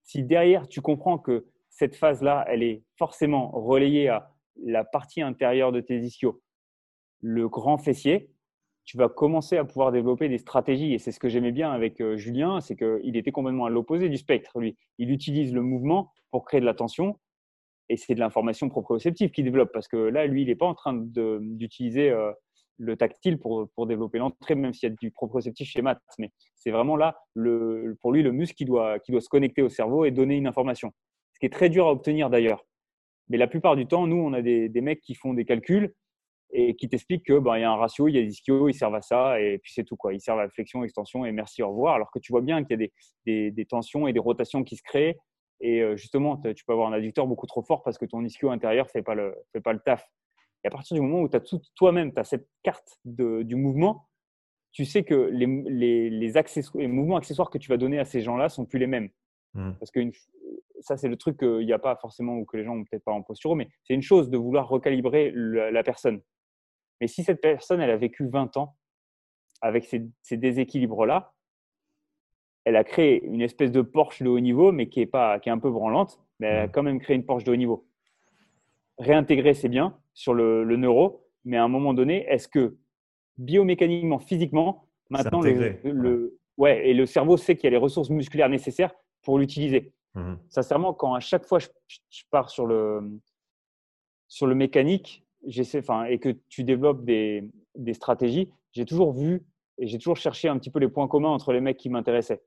Si 0.04 0.24
derrière 0.24 0.68
tu 0.68 0.82
comprends 0.82 1.20
que 1.20 1.46
cette 1.70 1.96
phase-là, 1.96 2.46
elle 2.48 2.64
est 2.64 2.84
forcément 2.98 3.52
relayée 3.52 4.10
à 4.10 4.32
la 4.64 4.84
partie 4.84 5.22
intérieure 5.22 5.72
de 5.72 5.82
tes 5.82 6.00
ischios, 6.00 6.42
le 7.22 7.48
grand 7.48 7.78
fessier, 7.78 8.32
tu 8.86 8.98
vas 8.98 9.08
commencer 9.08 9.58
à 9.58 9.66
pouvoir 9.66 9.92
développer 9.92 10.30
des 10.30 10.38
stratégies. 10.38 10.94
Et 10.94 11.00
c'est 11.00 11.12
ce 11.12 11.20
que 11.20 11.30
j'aimais 11.30 11.52
bien 11.52 11.72
avec 11.72 12.02
euh, 12.02 12.18
Julien, 12.18 12.60
c'est 12.60 12.76
qu'il 12.76 13.16
était 13.16 13.32
complètement 13.32 13.66
à 13.66 13.70
l'opposé 13.70 14.10
du 14.10 14.18
spectre. 14.18 14.60
Lui, 14.60 14.78
il 14.98 15.12
utilise 15.12 15.54
le 15.54 15.62
mouvement 15.62 16.12
pour 16.32 16.44
créer 16.46 16.60
de 16.60 16.66
la 16.66 16.74
tension. 16.74 17.20
Et 17.90 17.98
c'est 17.98 18.16
de 18.16 18.20
l'information 18.20 18.70
proprioceptive 18.70 19.32
qu'il 19.32 19.46
développe. 19.46 19.72
Parce 19.74 19.88
que 19.88 19.98
là, 19.98 20.26
lui, 20.26 20.44
il 20.44 20.48
n'est 20.48 20.56
pas 20.56 20.66
en 20.66 20.74
train 20.74 20.94
d'utiliser 20.94 22.10
euh, 22.10 22.32
le 22.78 22.96
tactile 22.98 23.38
pour, 23.38 23.70
développer 23.86 24.18
l'entrée, 24.18 24.56
même 24.56 24.74
s'il 24.74 24.90
y 24.90 24.92
a 24.92 24.96
du 25.00 25.12
proprioceptif 25.12 25.70
chez 25.70 25.82
Matt. 25.82 26.00
Mais 26.18 26.32
c'est 26.56 26.72
vraiment 26.72 26.96
là, 26.96 27.16
pour 28.02 28.12
lui, 28.12 28.24
le 28.24 28.32
muscle 28.32 28.56
qui 28.56 28.66
doit, 28.66 29.00
qui 29.00 29.12
doit 29.12 29.22
se 29.22 29.30
connecter 29.30 29.62
au 29.62 29.70
cerveau 29.70 30.06
et 30.06 30.12
donner 30.12 30.36
une 30.36 30.48
information. 30.48 30.92
Ce 31.34 31.40
qui 31.40 31.46
est 31.46 31.54
très 31.54 31.70
dur 31.70 31.88
à 31.88 31.92
obtenir 31.92 32.30
d'ailleurs. 32.30 32.66
Mais 33.28 33.38
la 33.38 33.48
plupart 33.48 33.76
du 33.76 33.86
temps, 33.86 34.08
nous, 34.08 34.18
on 34.18 34.34
a 34.34 34.42
des, 34.42 34.70
des 34.70 34.82
mecs 34.82 35.02
qui 35.02 35.14
font 35.14 35.34
des 35.34 35.46
calculs 35.46 35.94
et 36.52 36.76
qui 36.76 36.89
t'explique 36.89 37.26
que 37.26 37.38
ben, 37.38 37.58
il 37.58 37.62
y 37.62 37.64
a 37.64 37.72
un 37.72 37.76
ratio, 37.76 38.08
il 38.08 38.16
y 38.16 38.18
a 38.18 38.22
des 38.22 38.30
ischios, 38.30 38.70
ils 38.70 38.74
servent 38.74 38.95
à 38.95 39.02
ça, 39.02 39.39
et 39.39 39.60
puis 39.60 39.72
c'est 39.74 39.84
tout. 39.84 39.95
Quoi. 39.95 40.14
Ils 40.14 40.22
servent 40.22 40.39
à 40.39 40.50
flexion, 40.50 40.84
extension, 40.84 41.26
et 41.26 41.32
merci, 41.32 41.62
au 41.62 41.70
revoir. 41.70 41.95
Alors 41.95 42.12
que 42.12 42.20
tu 42.20 42.32
vois 42.32 42.41
bien 42.41 42.64
qu'il 42.64 42.72
y 42.72 42.74
a 42.74 42.78
des, 42.78 42.93
des, 43.26 43.52
des, 43.52 43.66
tensions 43.66 44.08
et 44.08 44.14
des 44.14 44.20
rotations 44.20 44.64
qui 44.64 44.76
se 44.76 44.84
créent. 44.84 45.18
Et 45.62 45.82
euh, 45.82 45.95
justement, 45.95 46.38
tu 46.38 46.66
peux 46.66 46.74
avoir 46.74 46.88
un 46.88 46.93
adducteur 46.93 47.28
beaucoup 47.28 47.45
trop 47.45 47.62
fort 47.62 47.84
parce 47.84 47.97
que 47.97 48.06
ton 48.06 48.24
ischio 48.24 48.50
intérieur 48.50 48.86
ne 48.86 48.89
fait, 48.89 49.02
pas 49.04 49.14
le, 49.14 49.36
fait 49.52 49.62
pas 49.62 49.74
le 49.74 49.80
taf. 49.80 50.06
Et 50.64 50.68
à 50.68 50.72
partir 50.72 50.95
du 50.95 51.02
moment 51.02 51.22
où 51.22 51.30
tu 51.30 51.38
as 51.38 51.60
toi-même, 51.76 52.14
tu 52.14 52.20
as 52.20 52.24
cette 52.24 52.47
carte 52.64 52.97
de, 53.06 53.43
du 53.43 53.56
mouvement, 53.56 54.08
tu 54.72 54.86
sais 54.86 55.04
que 55.04 55.16
les, 55.32 55.47
les, 55.68 56.10
les, 56.10 56.38
accessoires, 56.38 56.82
les 56.82 56.88
mouvements 56.88 57.18
accessoires 57.18 57.50
que 57.50 57.58
tu 57.58 57.70
vas 57.70 57.78
donner 57.78 58.00
à 58.00 58.06
ces 58.06 58.22
gens-là 58.22 58.50
sont 58.50 58.66
plus 58.66 58.80
les 58.80 58.88
mêmes. 58.88 59.10
Mmh. 59.54 59.72
Parce 59.80 59.91
que 59.91 60.00
ça, 60.82 60.97
c'est 60.97 61.08
le 61.08 61.18
truc 61.18 61.38
qu'il 61.38 61.66
n'y 61.66 61.74
a 61.74 61.80
pas 61.80 61.95
forcément 61.95 62.38
ou 62.38 62.45
que 62.45 62.58
les 62.58 62.64
gens 62.64 62.76
n'ont 62.76 62.84
peut-être 62.84 63.04
pas 63.04 63.12
en 63.12 63.22
posture, 63.22 63.56
mais 63.56 63.68
c'est 63.84 63.93
une 63.93 64.02
chose 64.02 64.30
de 64.30 64.38
vouloir 64.38 64.68
recalibrer 64.68 65.32
la 65.34 65.84
personne. 65.84 66.22
Mais 67.02 67.08
si 67.08 67.24
cette 67.24 67.41
personne, 67.41 67.82
elle 67.82 67.91
a 67.91 67.97
vécu 67.97 68.28
20 68.28 68.58
ans 68.58 68.76
avec 69.62 69.86
ces, 69.86 70.38
déséquilibres-là, 70.38 71.34
elle 72.66 72.76
a 72.76 72.84
créé 72.84 73.24
une 73.24 73.41
espèce 73.41 73.72
de 73.72 73.82
Porsche 73.82 74.24
de 74.24 74.30
haut 74.30 74.39
niveau, 74.39 74.72
mais 74.72 74.89
qui 74.89 75.02
est, 75.02 75.06
pas, 75.06 75.39
qui 75.39 75.50
est 75.50 75.52
un 75.52 75.60
peu 75.60 75.72
branlante, 75.72 76.20
mais 76.39 76.47
elle 76.47 76.58
a 76.58 76.68
mmh. 76.68 76.72
quand 76.72 76.84
même 76.84 77.00
créé 77.00 77.16
une 77.16 77.26
Porsche 77.26 77.43
de 77.45 77.52
haut 77.52 77.56
niveau. 77.56 77.88
Réintégrer, 78.97 79.54
c'est 79.54 79.70
bien 79.70 79.97
sur 80.14 80.34
le, 80.34 80.64
neuro, 80.76 81.26
mais 81.45 81.58
à 81.58 81.64
un 81.64 81.68
moment 81.68 81.93
donné, 81.93 82.26
est-ce 82.28 82.47
que 82.47 82.78
biomécaniquement, 83.38 84.20
physiquement, 84.20 84.88
maintenant, 85.10 85.41
le, 85.41 86.38
ouais. 86.58 86.89
et 86.89 86.93
le 86.93 87.06
cerveau 87.06 87.38
sait 87.38 87.56
qu'il 87.56 87.66
y 87.66 87.68
a 87.68 87.72
les 87.72 87.78
ressources 87.78 88.10
musculaires 88.10 88.50
nécessaires 88.50 88.93
pour 89.24 89.39
l'utiliser. 89.39 89.93
Mmh. 90.16 90.36
Sincèrement, 90.50 90.93
quand 90.93 91.14
à 91.14 91.20
chaque 91.22 91.45
fois 91.45 91.60
je, 91.60 91.68
je 92.10 92.24
pars 92.30 92.50
sur 92.50 92.66
le, 92.66 93.20
sur 94.28 94.47
le 94.47 94.56
mécanique, 94.56 95.26
et 95.44 96.20
que 96.20 96.30
tu 96.49 96.64
développes 96.64 97.03
des, 97.06 97.49
des 97.76 97.94
stratégies, 97.94 98.49
j'ai 98.72 98.86
toujours 98.86 99.14
vu 99.14 99.44
et 99.78 99.88
j'ai 99.88 99.98
toujours 99.98 100.18
cherché 100.18 100.48
un 100.48 100.57
petit 100.57 100.70
peu 100.70 100.80
les 100.80 100.90
points 100.90 101.07
communs 101.07 101.30
entre 101.30 101.53
les 101.53 101.61
mecs 101.61 101.78
qui 101.78 101.90
m'intéressaient. 101.90 102.44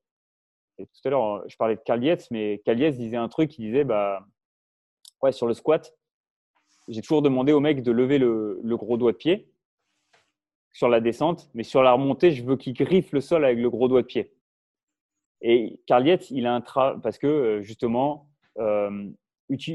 Tout 0.78 0.86
à 1.04 1.10
l'heure, 1.10 1.44
je 1.48 1.56
parlais 1.56 1.76
de 1.76 1.80
Carl 1.80 2.00
mais 2.30 2.60
Carl 2.64 2.78
disait 2.92 3.16
un 3.16 3.28
truc, 3.28 3.58
il 3.58 3.66
disait, 3.66 3.84
bah, 3.84 4.26
ouais, 5.22 5.32
sur 5.32 5.46
le 5.46 5.54
squat, 5.54 5.94
j'ai 6.88 7.00
toujours 7.00 7.22
demandé 7.22 7.52
au 7.52 7.60
mec 7.60 7.82
de 7.82 7.92
lever 7.92 8.18
le, 8.18 8.60
le, 8.62 8.76
gros 8.76 8.96
doigt 8.96 9.12
de 9.12 9.16
pied 9.16 9.48
sur 10.72 10.88
la 10.88 11.00
descente, 11.00 11.50
mais 11.54 11.62
sur 11.62 11.82
la 11.82 11.92
remontée, 11.92 12.32
je 12.32 12.42
veux 12.42 12.56
qu'il 12.56 12.72
griffe 12.74 13.12
le 13.12 13.20
sol 13.20 13.44
avec 13.44 13.58
le 13.58 13.70
gros 13.70 13.88
doigt 13.88 14.02
de 14.02 14.06
pied. 14.06 14.34
Et 15.42 15.80
Carl 15.86 16.06
il 16.30 16.46
a 16.46 16.54
un 16.54 16.60
tra 16.60 16.98
parce 17.02 17.18
que 17.18 17.26
euh, 17.26 17.62
justement, 17.62 18.30
euh, 18.58 19.10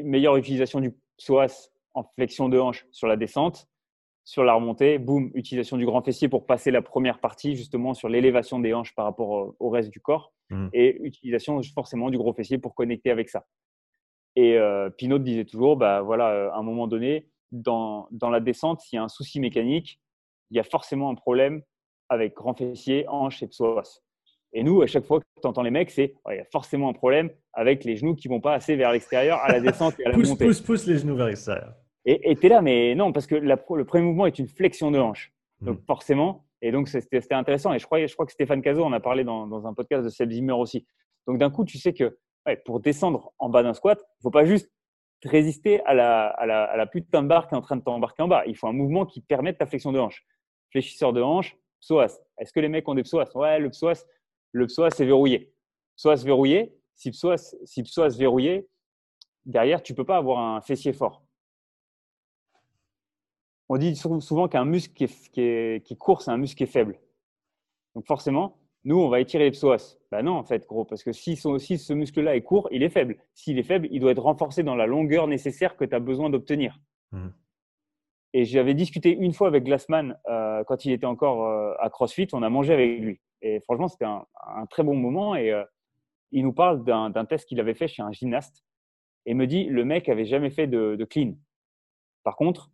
meilleure 0.03 0.38
utilisation 0.38 0.80
du 0.80 0.94
psoas 1.18 1.69
en 1.98 2.03
flexion 2.15 2.49
de 2.49 2.60
hanche 2.60 2.86
sur 2.91 3.07
la 3.07 3.15
descente. 3.15 3.68
Sur 4.24 4.44
la 4.44 4.53
remontée, 4.53 4.98
boum, 4.98 5.32
utilisation 5.36 5.78
du 5.78 5.86
grand 5.86 6.02
fessier 6.02 6.28
pour 6.28 6.45
passer 6.45 6.69
la 6.69 6.82
première 6.82 7.19
partie 7.19 7.56
justement 7.56 7.94
sur 7.94 8.10
l'élévation 8.10 8.60
des 8.60 8.74
hanches 8.74 8.94
par 8.94 9.06
rapport 9.06 9.56
au 9.57 9.69
reste 9.69 9.90
du 9.90 10.02
corps 10.02 10.34
mmh. 10.49 10.68
et 10.74 11.02
utilisation 11.02 11.61
forcément 11.74 12.10
du 12.10 12.18
gros 12.18 12.34
fessier 12.34 12.57
pour 12.57 12.76
connecter 12.76 13.10
avec 13.10 13.30
ça. 13.30 13.45
Et 14.36 14.57
euh, 14.57 14.90
Pinot 14.90 15.19
disait 15.19 15.45
toujours, 15.45 15.78
bah 15.78 16.02
voilà, 16.02 16.30
euh, 16.32 16.52
à 16.52 16.57
un 16.57 16.61
moment 16.61 16.88
donné, 16.88 17.30
dans, 17.52 18.07
dans 18.11 18.30
la 18.30 18.40
descente, 18.40 18.82
s'il 18.82 18.98
y 18.98 18.99
a 18.99 19.03
un 19.03 19.07
souci 19.07 19.40
mécanique, 19.40 20.02
il 20.52 20.57
y 20.57 20.60
a 20.60 20.64
forcément 20.64 21.10
un 21.10 21.15
problème 21.15 21.61
avec 22.10 22.36
grand 22.36 22.53
fessier, 22.53 23.06
hanche 23.07 23.41
et 23.41 23.48
psoas. 23.48 24.02
Et 24.53 24.64
nous, 24.64 24.82
à 24.82 24.88
chaque 24.88 25.06
fois 25.06 25.19
que 25.19 25.26
tu 25.41 25.48
entends 25.48 25.64
les 25.64 25.72
mecs, 25.72 25.91
c'est 25.91 26.15
il 26.30 26.36
y 26.36 26.40
a 26.40 26.45
forcément 26.45 26.90
un 26.90 26.94
problème 26.94 27.32
avec 27.53 27.84
les 27.84 27.95
genoux 27.95 28.15
qui 28.15 28.28
vont 28.28 28.40
pas 28.40 28.53
assez 28.53 28.76
vers 28.76 28.91
l'extérieur 28.91 29.40
à 29.40 29.52
la 29.52 29.60
descente 29.60 29.99
et 29.99 30.06
à 30.06 30.10
la 30.10 30.15
pousse, 30.15 30.30
montée. 30.30 30.45
Pousse, 30.45 30.61
pousse 30.61 30.86
les 30.86 30.98
genoux 30.98 31.15
vers 31.15 31.28
l'extérieur. 31.28 31.74
Et 32.09 32.38
tu 32.38 32.45
es 32.45 32.49
là, 32.49 32.61
mais 32.61 32.95
non, 32.95 33.11
parce 33.11 33.27
que 33.27 33.35
le 33.35 33.84
premier 33.84 34.03
mouvement 34.05 34.25
est 34.27 34.39
une 34.39 34.47
flexion 34.47 34.91
de 34.91 34.97
hanche. 34.97 35.34
Donc, 35.59 35.79
hmm. 35.79 35.85
forcément, 35.85 36.45
et 36.61 36.71
donc 36.71 36.88
c'était 36.88 37.34
intéressant. 37.34 37.73
Et 37.73 37.79
je 37.79 37.85
crois, 37.85 38.05
je 38.05 38.13
crois 38.13 38.25
que 38.25 38.31
Stéphane 38.31 38.61
Cazot 38.61 38.84
en 38.84 38.93
a 38.93 39.01
parlé 39.01 39.25
dans, 39.25 39.67
un 39.67 39.73
podcast 39.73 40.05
de 40.05 40.09
Seb 40.09 40.31
Zimmer 40.31 40.53
aussi. 40.53 40.88
Donc, 41.27 41.38
d'un 41.38 41.49
coup, 41.49 41.65
tu 41.65 41.77
sais 41.77 41.93
que 41.93 42.17
pour 42.65 42.79
descendre 42.79 43.34
en 43.39 43.49
bas 43.49 43.61
d'un 43.61 43.73
squat, 43.73 43.99
il 43.99 44.19
ne 44.19 44.21
faut 44.23 44.31
pas 44.31 44.45
juste 44.45 44.71
résister 45.25 45.84
à 45.84 45.93
la, 45.93 46.27
à, 46.27 46.45
la, 46.45 46.63
à 46.63 46.77
la, 46.77 46.85
putain 46.85 47.23
de 47.23 47.27
barre 47.27 47.49
qui 47.49 47.55
est 47.55 47.57
en 47.57 47.61
train 47.61 47.75
de 47.75 47.81
t'embarquer 47.81 48.23
en 48.23 48.29
bas. 48.29 48.43
Il 48.45 48.55
faut 48.55 48.67
un 48.67 48.73
mouvement 48.73 49.05
qui 49.05 49.19
permette 49.19 49.57
ta 49.57 49.65
flexion 49.65 49.91
de 49.91 49.99
hanche. 49.99 50.25
Fléchisseur 50.71 51.11
de 51.11 51.21
hanche, 51.21 51.57
psoas. 51.81 52.21
Est-ce 52.38 52.53
que 52.53 52.61
les 52.61 52.69
mecs 52.69 52.88
ont 52.88 52.95
des 52.95 53.03
psoas? 53.03 53.29
Ouais, 53.35 53.59
le 53.59 53.69
psoas, 53.69 54.05
le 54.53 54.65
psoas 54.67 54.97
est 54.97 55.05
verrouillé. 55.05 55.53
Psoas 55.97 56.23
verrouillé, 56.23 56.73
si 56.95 57.11
psoas, 57.11 57.55
si 57.65 57.84
psoas 57.84 58.15
verrouillé, 58.17 58.69
derrière, 59.45 59.84
tu 59.84 59.91
ne 59.91 59.97
peux 59.97 60.05
pas 60.05 60.17
avoir 60.17 60.39
un 60.39 60.61
fessier 60.61 60.93
fort. 60.93 61.27
On 63.69 63.77
dit 63.77 63.95
souvent 63.95 64.48
qu'un 64.48 64.65
muscle 64.65 64.94
qui, 64.94 65.06
est, 65.41 65.85
qui, 65.85 65.98
court, 65.98 66.22
c'est 66.22 66.31
un 66.31 66.38
muscle 66.38 66.57
qui 66.57 66.64
est 66.64 66.68
faible. 66.68 66.99
Donc 67.95 68.06
forcément, 68.06 68.57
nous, 68.85 68.99
on 68.99 69.10
va 69.10 69.19
étirer 69.19 69.45
les 69.45 69.52
psoas. 69.52 69.98
Ben 70.11 70.22
non, 70.23 70.34
en 70.34 70.44
fait, 70.44 70.65
gros, 70.65 70.85
parce 70.85 71.03
que 71.03 71.11
si, 71.11 71.35
ce 71.35 71.94
muscle-là 71.94 72.35
est 72.35 72.41
court, 72.41 72.69
il 72.72 72.84
est 72.84 72.89
faible. 72.89 73.18
S'il 73.34 73.60
est 73.60 73.64
faible, 73.64 73.88
il 73.91 73.99
doit 73.99 74.11
être 74.11 74.23
renforcé 74.23 74.64
dans 74.64 74.76
la 74.76 74.85
longueur 74.85 75.27
nécessaire 75.27 75.76
que 75.76 75.84
tu 75.84 75.95
as 75.95 75.99
besoin 75.99 76.30
d'obtenir. 76.30 76.80
Mmh. 77.11 77.27
Et 78.34 78.45
j'avais 78.45 78.73
discuté 78.73 79.15
une 79.15 79.34
fois 79.34 79.48
avec 79.48 79.64
Glassman 79.64 80.18
euh, 80.30 80.64
quand 80.65 80.85
il 80.85 80.91
était 80.91 81.06
encore 81.06 81.45
euh, 81.45 81.73
à 81.80 81.89
CrossFit. 81.89 82.27
On 82.34 82.44
a 82.44 82.49
mangé 82.49 82.73
avec 82.73 82.99
lui. 82.99 83.19
Et 83.41 83.60
franchement, 83.61 83.88
c'était 83.88 84.06
un, 84.06 84.26
très 84.69 84.84
bon 84.84 84.95
moment. 84.95 85.35
Et 85.35 85.52
euh, 85.52 85.64
il 86.31 86.44
nous 86.44 86.53
parle 86.53 86.84
d'un 86.84 87.26
test 87.26 87.48
qu'il 87.48 87.60
avait 87.60 87.73
fait 87.73 87.88
chez 87.88 88.02
un 88.02 88.11
gymnaste. 88.11 88.64
Et 89.26 89.34
me 89.34 89.48
dit 89.48 89.65
le 89.65 89.84
mec 89.85 90.07
avait 90.10 90.26
jamais 90.26 90.49
fait 90.49 90.68
de, 90.68 91.03
clean. 91.10 91.34
Par 92.23 92.35
contre, 92.35 92.69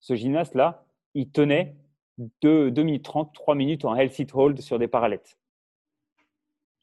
ce 0.00 0.14
gymnaste-là, 0.14 0.84
il 1.14 1.30
tenait 1.30 1.76
2, 2.42 2.70
minutes 2.70 3.04
30, 3.04 3.32
3 3.34 3.54
minutes 3.54 3.84
en 3.84 3.94
held 3.94 4.10
sit 4.12 4.28
hold 4.34 4.60
sur 4.60 4.78
des 4.78 4.88
parallettes. 4.88 5.38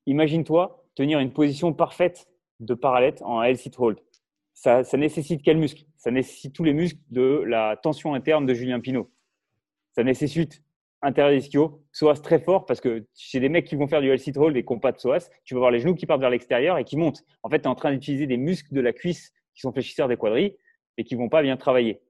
Imagine-toi 0.06 0.86
tenir 0.96 1.20
une 1.20 1.32
position 1.32 1.74
parfaite 1.74 2.28
de 2.60 2.74
parallèle 2.74 3.16
en 3.22 3.42
held 3.42 3.58
sit 3.58 3.74
hold. 3.78 4.00
Ça, 4.54 4.84
nécessite 4.94 5.42
quel 5.42 5.58
muscle? 5.58 5.86
Ça 5.98 6.12
nécessite 6.12 6.54
tous 6.54 6.64
les 6.64 6.74
muscles 6.74 7.00
de 7.10 7.44
la 7.48 7.78
tension 7.78 8.14
interne 8.14 8.46
de 8.46 8.54
Julien 8.54 8.80
Pinault. 8.80 9.10
Ça 9.94 10.04
nécessite 10.04 10.62
intérieur 11.02 11.34
ischio, 11.34 11.84
psoas 11.92 12.22
très 12.22 12.40
fort 12.40 12.66
parce 12.66 12.80
que 12.80 13.06
chez 13.14 13.40
des 13.40 13.50
mecs 13.50 13.66
qui 13.66 13.76
vont 13.76 13.88
faire 13.88 14.02
du 14.02 14.10
L-sit 14.10 14.38
hold 14.38 14.56
et 14.56 14.64
qui 14.64 14.72
n'ont 14.72 14.80
pas 14.80 14.92
de 14.92 14.98
psoas, 14.98 15.30
tu 15.44 15.54
vas 15.54 15.60
voir 15.60 15.72
les 15.72 15.80
genoux 15.80 15.96
qui 15.96 16.06
partent 16.06 16.22
vers 16.22 16.30
l'extérieur 16.30 16.78
et 16.78 16.86
qui 16.86 16.96
montent. 16.96 17.24
En 17.42 17.50
fait, 17.50 17.60
tu 17.60 17.66
es 17.66 17.68
en 17.68 17.76
train 17.76 17.92
d'utiliser 17.92 18.28
des 18.28 18.38
muscles 18.38 18.74
de 18.74 18.82
la 18.82 18.94
cuisse 18.94 19.34
qui 19.54 19.62
sont 19.62 19.72
fléchisseurs 19.72 20.08
des 20.08 20.18
quadris 20.18 20.56
et 20.98 21.04
qui 21.04 21.16
vont 21.16 21.30
pas 21.30 21.42
bien 21.42 21.58
travailler. 21.58 22.02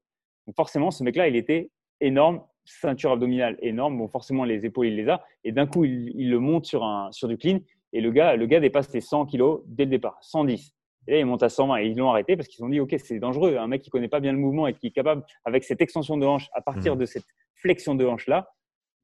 Donc 0.46 0.56
forcément, 0.56 0.90
ce 0.90 1.02
mec-là, 1.02 1.28
il 1.28 1.36
était 1.36 1.70
énorme, 2.00 2.42
ceinture 2.64 3.12
abdominale 3.12 3.56
énorme. 3.60 3.98
Bon, 3.98 4.08
forcément, 4.08 4.44
les 4.44 4.66
épaules, 4.66 4.86
il 4.86 4.96
les 4.96 5.08
a. 5.08 5.24
Et 5.44 5.52
d'un 5.52 5.66
coup, 5.66 5.84
il, 5.84 6.30
le 6.30 6.38
monte 6.38 6.66
sur, 6.66 6.84
un, 6.84 7.10
sur 7.12 7.28
du 7.28 7.36
clean. 7.36 7.60
Et 7.92 8.00
le 8.00 8.10
gars, 8.10 8.36
le 8.36 8.46
gars 8.46 8.60
dépasse 8.60 8.92
les 8.92 9.00
100 9.00 9.26
kilos 9.26 9.62
dès 9.66 9.84
le 9.84 9.90
départ, 9.90 10.18
110. 10.20 10.74
Et 11.06 11.12
là, 11.12 11.18
il 11.18 11.26
monte 11.26 11.42
à 11.42 11.48
120 11.48 11.76
et 11.76 11.86
ils 11.86 11.96
l'ont 11.96 12.10
arrêté 12.10 12.36
parce 12.36 12.48
qu'ils 12.48 12.64
ont 12.64 12.68
dit, 12.68 12.80
OK, 12.80 12.94
c'est 12.98 13.18
dangereux. 13.18 13.56
Un 13.56 13.66
mec 13.66 13.82
qui 13.82 13.90
connaît 13.90 14.08
pas 14.08 14.20
bien 14.20 14.32
le 14.32 14.38
mouvement 14.38 14.66
et 14.66 14.74
qui 14.74 14.88
est 14.88 14.90
capable, 14.90 15.24
avec 15.44 15.64
cette 15.64 15.80
extension 15.80 16.16
de 16.16 16.26
hanche, 16.26 16.48
à 16.54 16.62
partir 16.62 16.96
mmh. 16.96 16.98
de 16.98 17.04
cette 17.04 17.26
flexion 17.54 17.94
de 17.94 18.04
hanche-là, 18.04 18.48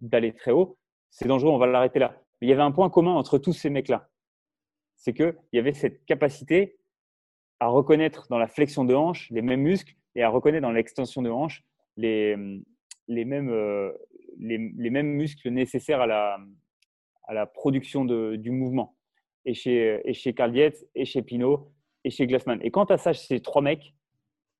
d'aller 0.00 0.32
très 0.32 0.50
haut, 0.50 0.78
c'est 1.10 1.28
dangereux, 1.28 1.50
on 1.50 1.58
va 1.58 1.66
l'arrêter 1.66 1.98
là. 1.98 2.16
Mais 2.40 2.46
il 2.46 2.50
y 2.50 2.52
avait 2.52 2.62
un 2.62 2.72
point 2.72 2.88
commun 2.88 3.12
entre 3.12 3.38
tous 3.38 3.52
ces 3.52 3.70
mecs-là. 3.70 4.08
C'est 4.96 5.12
qu'il 5.12 5.34
y 5.52 5.58
avait 5.58 5.72
cette 5.72 6.04
capacité 6.04 6.78
à 7.58 7.66
reconnaître 7.66 8.26
dans 8.30 8.38
la 8.38 8.48
flexion 8.48 8.84
de 8.84 8.94
hanche 8.94 9.28
les 9.30 9.42
mêmes 9.42 9.60
muscles 9.60 9.94
et 10.20 10.22
à 10.22 10.28
reconnaître 10.28 10.62
dans 10.62 10.72
l'extension 10.72 11.22
de 11.22 11.30
hanche 11.30 11.64
les, 11.96 12.36
les, 13.08 13.24
mêmes, 13.24 13.48
euh, 13.48 13.90
les, 14.38 14.90
mêmes 14.90 15.08
muscles 15.08 15.48
nécessaires 15.48 16.02
à 16.02 16.06
la, 16.06 16.38
à 17.24 17.32
la 17.32 17.46
production 17.46 18.04
de, 18.04 18.36
du 18.36 18.50
mouvement. 18.50 18.96
Et 19.46 19.54
chez, 19.54 20.00
et 20.04 20.12
chez 20.12 20.34
Carl 20.34 20.52
Dietz, 20.52 20.86
et 20.94 21.06
chez 21.06 21.22
Pinot, 21.22 21.72
et 22.04 22.10
chez 22.10 22.26
Glassman. 22.26 22.60
Et 22.62 22.70
quant 22.70 22.84
à 22.84 22.98
ça, 22.98 23.14
ces 23.14 23.40
trois 23.40 23.62
mecs, 23.62 23.94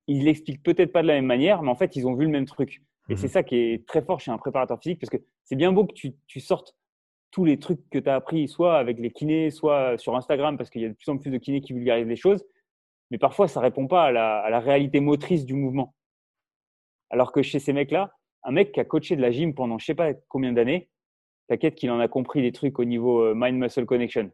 ils 0.06 0.24
l'expliquent 0.24 0.62
peut-être 0.62 0.92
pas 0.92 1.02
de 1.02 1.08
la 1.08 1.14
même 1.14 1.26
manière, 1.26 1.62
mais 1.62 1.70
en 1.70 1.76
fait, 1.76 1.94
ils 1.94 2.06
ont 2.06 2.14
vu 2.14 2.24
le 2.24 2.30
même 2.30 2.46
truc. 2.46 2.82
Et 3.10 3.16
c'est 3.16 3.26
mmh 3.26 3.30
ça 3.30 3.42
qui 3.42 3.56
est 3.56 3.86
très 3.86 4.02
fort 4.02 4.20
chez 4.20 4.30
un 4.30 4.38
préparateur 4.38 4.80
physique 4.80 5.00
parce 5.00 5.10
que 5.10 5.18
c'est 5.44 5.56
bien 5.56 5.72
beau 5.72 5.84
que 5.84 5.92
tu, 5.92 6.40
sortes 6.40 6.74
tous 7.32 7.44
les 7.44 7.58
trucs 7.58 7.80
que 7.90 7.98
tu 7.98 8.08
as 8.08 8.14
appris, 8.14 8.48
soit 8.48 8.78
avec 8.78 8.98
les 8.98 9.10
kinés, 9.10 9.50
soit 9.50 9.98
sur 9.98 10.16
Instagram, 10.16 10.56
parce 10.56 10.70
qu'il 10.70 10.80
y 10.80 10.86
a 10.86 10.88
de 10.88 10.94
plus 10.94 11.10
en 11.10 11.18
plus 11.18 11.30
de 11.30 11.36
kinés 11.36 11.60
qui 11.60 11.74
vulgarisent 11.74 12.06
les 12.06 12.16
choses. 12.16 12.44
Mais 13.10 13.18
parfois, 13.18 13.48
ça 13.48 13.60
ne 13.60 13.64
répond 13.64 13.86
pas 13.86 14.04
à 14.04 14.12
la, 14.12 14.60
réalité 14.60 15.00
motrice 15.00 15.44
du 15.44 15.54
mouvement. 15.54 15.94
Alors 17.10 17.32
que 17.32 17.42
chez 17.42 17.58
ces 17.58 17.72
mecs-là, 17.72 18.12
un 18.44 18.52
mec 18.52 18.72
qui 18.72 18.80
a 18.80 18.84
coaché 18.84 19.16
de 19.16 19.20
la 19.20 19.30
gym 19.30 19.54
pendant 19.54 19.78
je 19.78 19.84
ne 19.84 19.86
sais 19.86 19.94
pas 19.94 20.12
combien 20.28 20.52
d'années, 20.52 20.88
t'inquiète 21.48 21.74
qu'il 21.74 21.90
en 21.90 21.98
a 21.98 22.08
compris 22.08 22.40
des 22.40 22.52
trucs 22.52 22.78
au 22.78 22.84
niveau 22.84 23.22
euh, 23.22 23.34
mind-muscle 23.36 23.84
connection. 23.84 24.30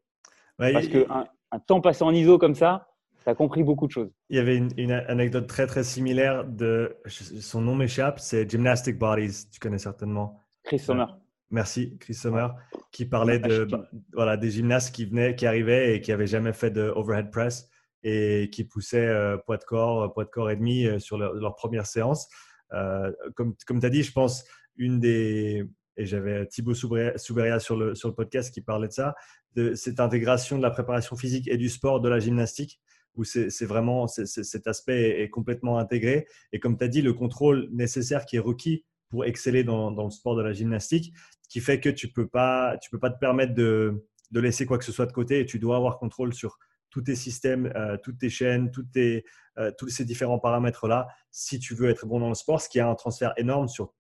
parce 0.59 0.89
qu'un 0.89 1.27
un 1.53 1.59
temps 1.59 1.81
passé 1.81 2.03
en 2.05 2.13
ISO 2.13 2.39
comme 2.39 2.55
ça, 2.55 2.89
tu 3.25 3.31
as 3.31 3.35
compris 3.35 3.63
beaucoup 3.63 3.87
de 3.87 3.93
choses. 3.93 4.11
Il 4.31 4.37
y 4.37 4.41
avait 4.41 4.57
une, 4.57 4.93
anecdote 4.93 5.47
très 5.47 5.67
très 5.67 5.85
similaire 5.85 6.45
de 6.45 6.97
son 7.07 7.61
nom 7.61 7.75
m'échappe, 7.75 8.21
c'est 8.21 8.49
Gymnastic 8.49 8.99
Bodies, 8.99 9.49
tu 9.51 9.59
connais 9.59 9.79
certainement. 9.79 10.41
Chris 10.65 10.79
Sommer. 10.79 11.07
Merci, 11.51 11.97
Chris 12.01 12.15
Sommer, 12.15 12.49
qui 12.91 13.05
parlait 13.05 13.39
de 13.39 13.69
voilà 14.13 14.37
des 14.37 14.51
gymnastes 14.51 14.95
qui 14.95 15.05
venaient, 15.05 15.37
qui 15.37 15.47
arrivaient 15.47 15.95
et 15.95 16.01
qui 16.01 16.13
avaient 16.13 16.27
jamais 16.27 16.53
fait 16.53 16.71
de 16.71 16.93
overhead 16.95 17.31
press 17.31 17.71
et 18.09 18.51
qui 18.51 18.63
poussaient 18.63 19.09
euh, 19.09 19.37
poids 19.37 19.57
de 19.57 19.65
corps, 19.65 20.13
poids 20.13 20.25
de 20.25 20.31
corps 20.31 20.49
et 20.49 20.57
demi 20.57 20.87
euh, 20.87 21.01
sur 21.01 21.19
leur, 21.19 21.57
première 21.57 21.87
séance. 21.87 22.29
Euh, 22.73 23.11
comme 23.35 23.81
tu 23.81 23.87
as 23.87 23.91
dit, 23.91 24.05
je 24.05 24.13
pense 24.13 24.45
une 24.77 25.01
des 25.01 25.65
et 25.99 26.05
j'avais 26.05 26.47
Thibaut 26.47 26.75
Souberia 26.75 27.59
sur 27.59 27.77
le, 27.77 27.95
sur 27.95 28.09
le 28.09 28.15
podcast 28.15 28.53
qui 28.53 28.61
parlait 28.61 28.89
de 28.89 28.93
ça, 28.93 29.15
de 29.55 29.75
cette 29.75 29.99
intégration 29.99 30.59
de 30.59 30.63
la 30.63 30.71
préparation 30.71 31.17
physique 31.17 31.49
et 31.49 31.57
du 31.57 31.71
sport 31.71 32.01
de 32.01 32.09
la 32.09 32.21
gymnastique 32.21 32.81
où 33.15 33.25
c'est 33.25 33.65
vraiment 33.65 34.07
cet 34.07 34.67
aspect 34.67 35.23
est, 35.23 35.31
complètement 35.31 35.79
intégré. 35.79 36.27
Et 36.53 36.61
comme 36.61 36.77
tu 36.77 36.85
as 36.85 36.89
dit, 36.89 37.01
le 37.01 37.15
contrôle 37.15 37.71
nécessaire 37.73 38.27
qui 38.27 38.37
est 38.37 38.41
requis 38.41 38.85
pour 39.09 39.25
exceller 39.25 39.65
dans, 39.65 39.91
le 39.91 40.11
sport 40.11 40.37
de 40.37 40.43
la 40.43 40.53
gymnastique, 40.53 41.15
qui 41.49 41.61
fait 41.61 41.81
que 41.81 41.89
tu 41.89 42.09
ne 42.09 42.13
peux, 42.13 42.29
pas, 42.29 42.77
peux 42.91 42.99
pas 42.99 43.09
te 43.09 43.19
permettre 43.19 43.55
de, 43.55 44.05
de, 44.33 44.41
laisser 44.41 44.67
quoi 44.67 44.77
que 44.77 44.85
ce 44.85 44.93
soit 44.93 45.07
de 45.07 45.13
côté 45.13 45.41
et 45.41 45.47
tu 45.47 45.59
dois 45.59 45.77
avoir 45.77 45.99
contrôle 45.99 46.35
sur 46.35 46.59
tous 46.97 47.03
tes 47.03 47.15
systèmes, 47.15 47.71
euh, 47.77 47.99
toutes 48.03 48.17
tes 48.19 48.31
chaînes, 48.31 48.71
toutes 48.71 48.91
tes, 48.91 49.27
euh, 49.59 49.71
tous 49.77 49.89
ces 49.89 50.07
différents 50.07 50.39
paramètres-là 50.39 51.09
si 51.31 51.59
tu 51.59 51.75
veux 51.75 51.91
être 51.91 52.07
bon 52.07 52.21
dans 52.21 52.31
le 52.31 52.35
sport, 52.35 52.59
ce 52.59 52.71
qui 52.71 52.81
a 52.81 52.89
un 52.89 52.95
transfert 52.95 53.35
énorme 53.37 53.69
sur 53.69 53.93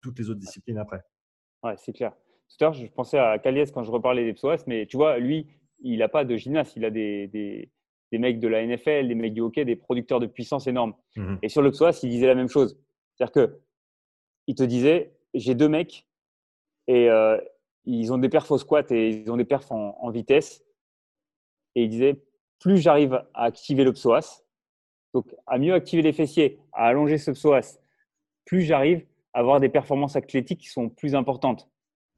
toutes 0.00 0.18
les 0.18 0.30
autres 0.30 0.40
disciplines 0.40 0.78
après. 0.78 1.00
Ouais, 1.62 1.74
c'est 1.76 1.92
clair. 1.92 2.12
Tout 2.48 2.56
à 2.60 2.64
l'heure, 2.64 2.72
je 2.72 2.86
pensais 2.86 3.20
à 3.20 3.38
Caliès 3.38 3.70
quand 3.70 3.84
je 3.84 3.90
reparlais 3.92 4.24
des 4.24 4.32
psoas, 4.32 4.64
mais 4.66 4.86
tu 4.86 4.96
vois, 4.96 5.20
lui, 5.20 5.46
il 5.78 5.98
n'a 5.98 6.08
pas 6.08 6.24
de 6.24 6.36
gymnaste, 6.36 6.74
il 6.74 6.84
a 6.84 6.90
des, 6.90 7.28
des 7.28 7.70
des 8.12 8.18
mecs 8.18 8.40
de 8.40 8.48
la 8.48 8.66
NFL, 8.66 9.06
des 9.06 9.14
mecs 9.14 9.32
du 9.32 9.40
hockey, 9.40 9.64
des 9.64 9.76
producteurs 9.76 10.18
de 10.18 10.26
puissance 10.26 10.66
énormes. 10.66 10.94
Mhm. 11.14 11.38
Et 11.42 11.48
sur 11.48 11.62
le 11.62 11.70
psoas, 11.70 12.00
il 12.02 12.10
disait 12.10 12.26
la 12.26 12.34
même 12.34 12.48
chose. 12.48 12.76
C'est-à-dire 13.14 13.32
que 13.32 13.60
il 14.48 14.56
te 14.56 14.64
disait, 14.64 15.12
j'ai 15.32 15.54
deux 15.54 15.68
mecs 15.68 16.08
et 16.88 17.08
euh, 17.08 17.38
ils 17.84 18.12
ont 18.12 18.18
des 18.18 18.28
perfs 18.28 18.50
au 18.50 18.58
squat 18.58 18.90
et 18.90 19.10
ils 19.10 19.30
ont 19.30 19.36
des 19.36 19.44
perfs 19.44 19.70
en, 19.70 20.10
vitesse. 20.10 20.64
Et 21.76 21.84
il 21.84 21.88
disait, 21.88 22.20
plus 22.60 22.78
j'arrive 22.78 23.14
à 23.34 23.44
activer 23.44 23.84
le 23.84 23.92
psoas, 23.92 24.44
donc 25.14 25.26
à 25.46 25.58
mieux 25.58 25.74
activer 25.74 26.02
les 26.02 26.12
fessiers, 26.12 26.60
à 26.72 26.86
allonger 26.86 27.18
ce 27.18 27.32
psoas, 27.32 27.80
plus 28.44 28.62
j'arrive 28.62 29.04
à 29.32 29.40
avoir 29.40 29.60
des 29.60 29.68
performances 29.68 30.16
athlétiques 30.16 30.60
qui 30.60 30.68
sont 30.68 30.88
plus 30.88 31.14
importantes. 31.14 31.68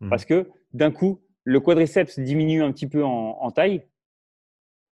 Mhm. 0.01 0.11
Parce 0.11 0.25
que 0.25 0.51
d'un 0.73 0.91
coup, 0.91 1.21
le 1.45 1.61
quadriceps 1.61 2.19
diminue 2.19 2.63
un 2.63 2.73
petit 2.73 2.87
peu 2.87 3.03
en 3.05 3.51
taille, 3.51 3.87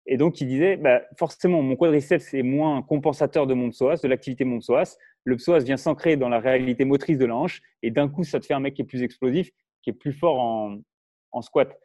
et 0.07 0.17
donc, 0.17 0.41
il 0.41 0.47
disait, 0.47 0.77
bah, 0.77 1.03
forcément, 1.19 1.63
mon 1.63 1.75
quadriceps 1.75 2.33
est 2.33 2.43
moins 2.43 2.81
compensateur 2.83 3.47
de 3.47 3.55
mon 3.55 3.71
psoas, 3.71 3.97
de 4.03 4.09
l'activité 4.09 4.45
de 4.45 4.49
mon 4.49 4.61
psoas. 4.61 4.97
Le 5.25 5.37
psoas 5.37 5.59
vient 5.59 5.77
s'ancrer 5.77 6.17
dans 6.17 6.29
la 6.29 6.39
réalité 6.39 6.85
motrice 6.85 7.19
de 7.19 7.27
la 7.27 7.35
hanche. 7.35 7.61
Et 7.83 7.91
d'un 7.91 8.09
coup, 8.09 8.23
ça 8.23 8.39
te 8.39 8.47
fait 8.47 8.55
un 8.55 8.61
mec 8.61 8.75
qui 8.75 8.83
est 8.83 8.87
plus 8.87 9.03
explosif, 9.03 9.51
qui 9.83 9.91
est 9.91 9.95
plus 9.95 10.13
fort 10.13 10.39
en, 10.39 10.79
en 11.33 11.43
squat. 11.43 11.77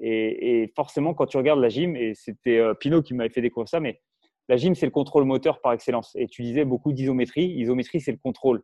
Et, 0.00 0.72
forcément, 0.76 1.14
quand 1.14 1.26
tu 1.26 1.36
regardes 1.36 1.60
la 1.60 1.68
gym, 1.68 1.96
et 1.96 2.14
c'était 2.14 2.58
euh, 2.58 2.74
Pinot 2.74 3.02
qui 3.02 3.14
m'avait 3.14 3.30
fait 3.30 3.40
découvrir 3.40 3.68
ça, 3.68 3.80
mais 3.80 4.00
la 4.48 4.56
gym, 4.56 4.74
c'est 4.74 4.86
le 4.86 4.92
contrôle 4.92 5.24
moteur 5.24 5.60
par 5.60 5.72
excellence. 5.72 6.14
Et 6.16 6.26
tu 6.26 6.42
disais 6.42 6.64
beaucoup 6.64 6.92
d'isométrie. 6.92 7.46
Isométrie, 7.46 8.00
c'est 8.00 8.12
le 8.12 8.18
contrôle. 8.18 8.62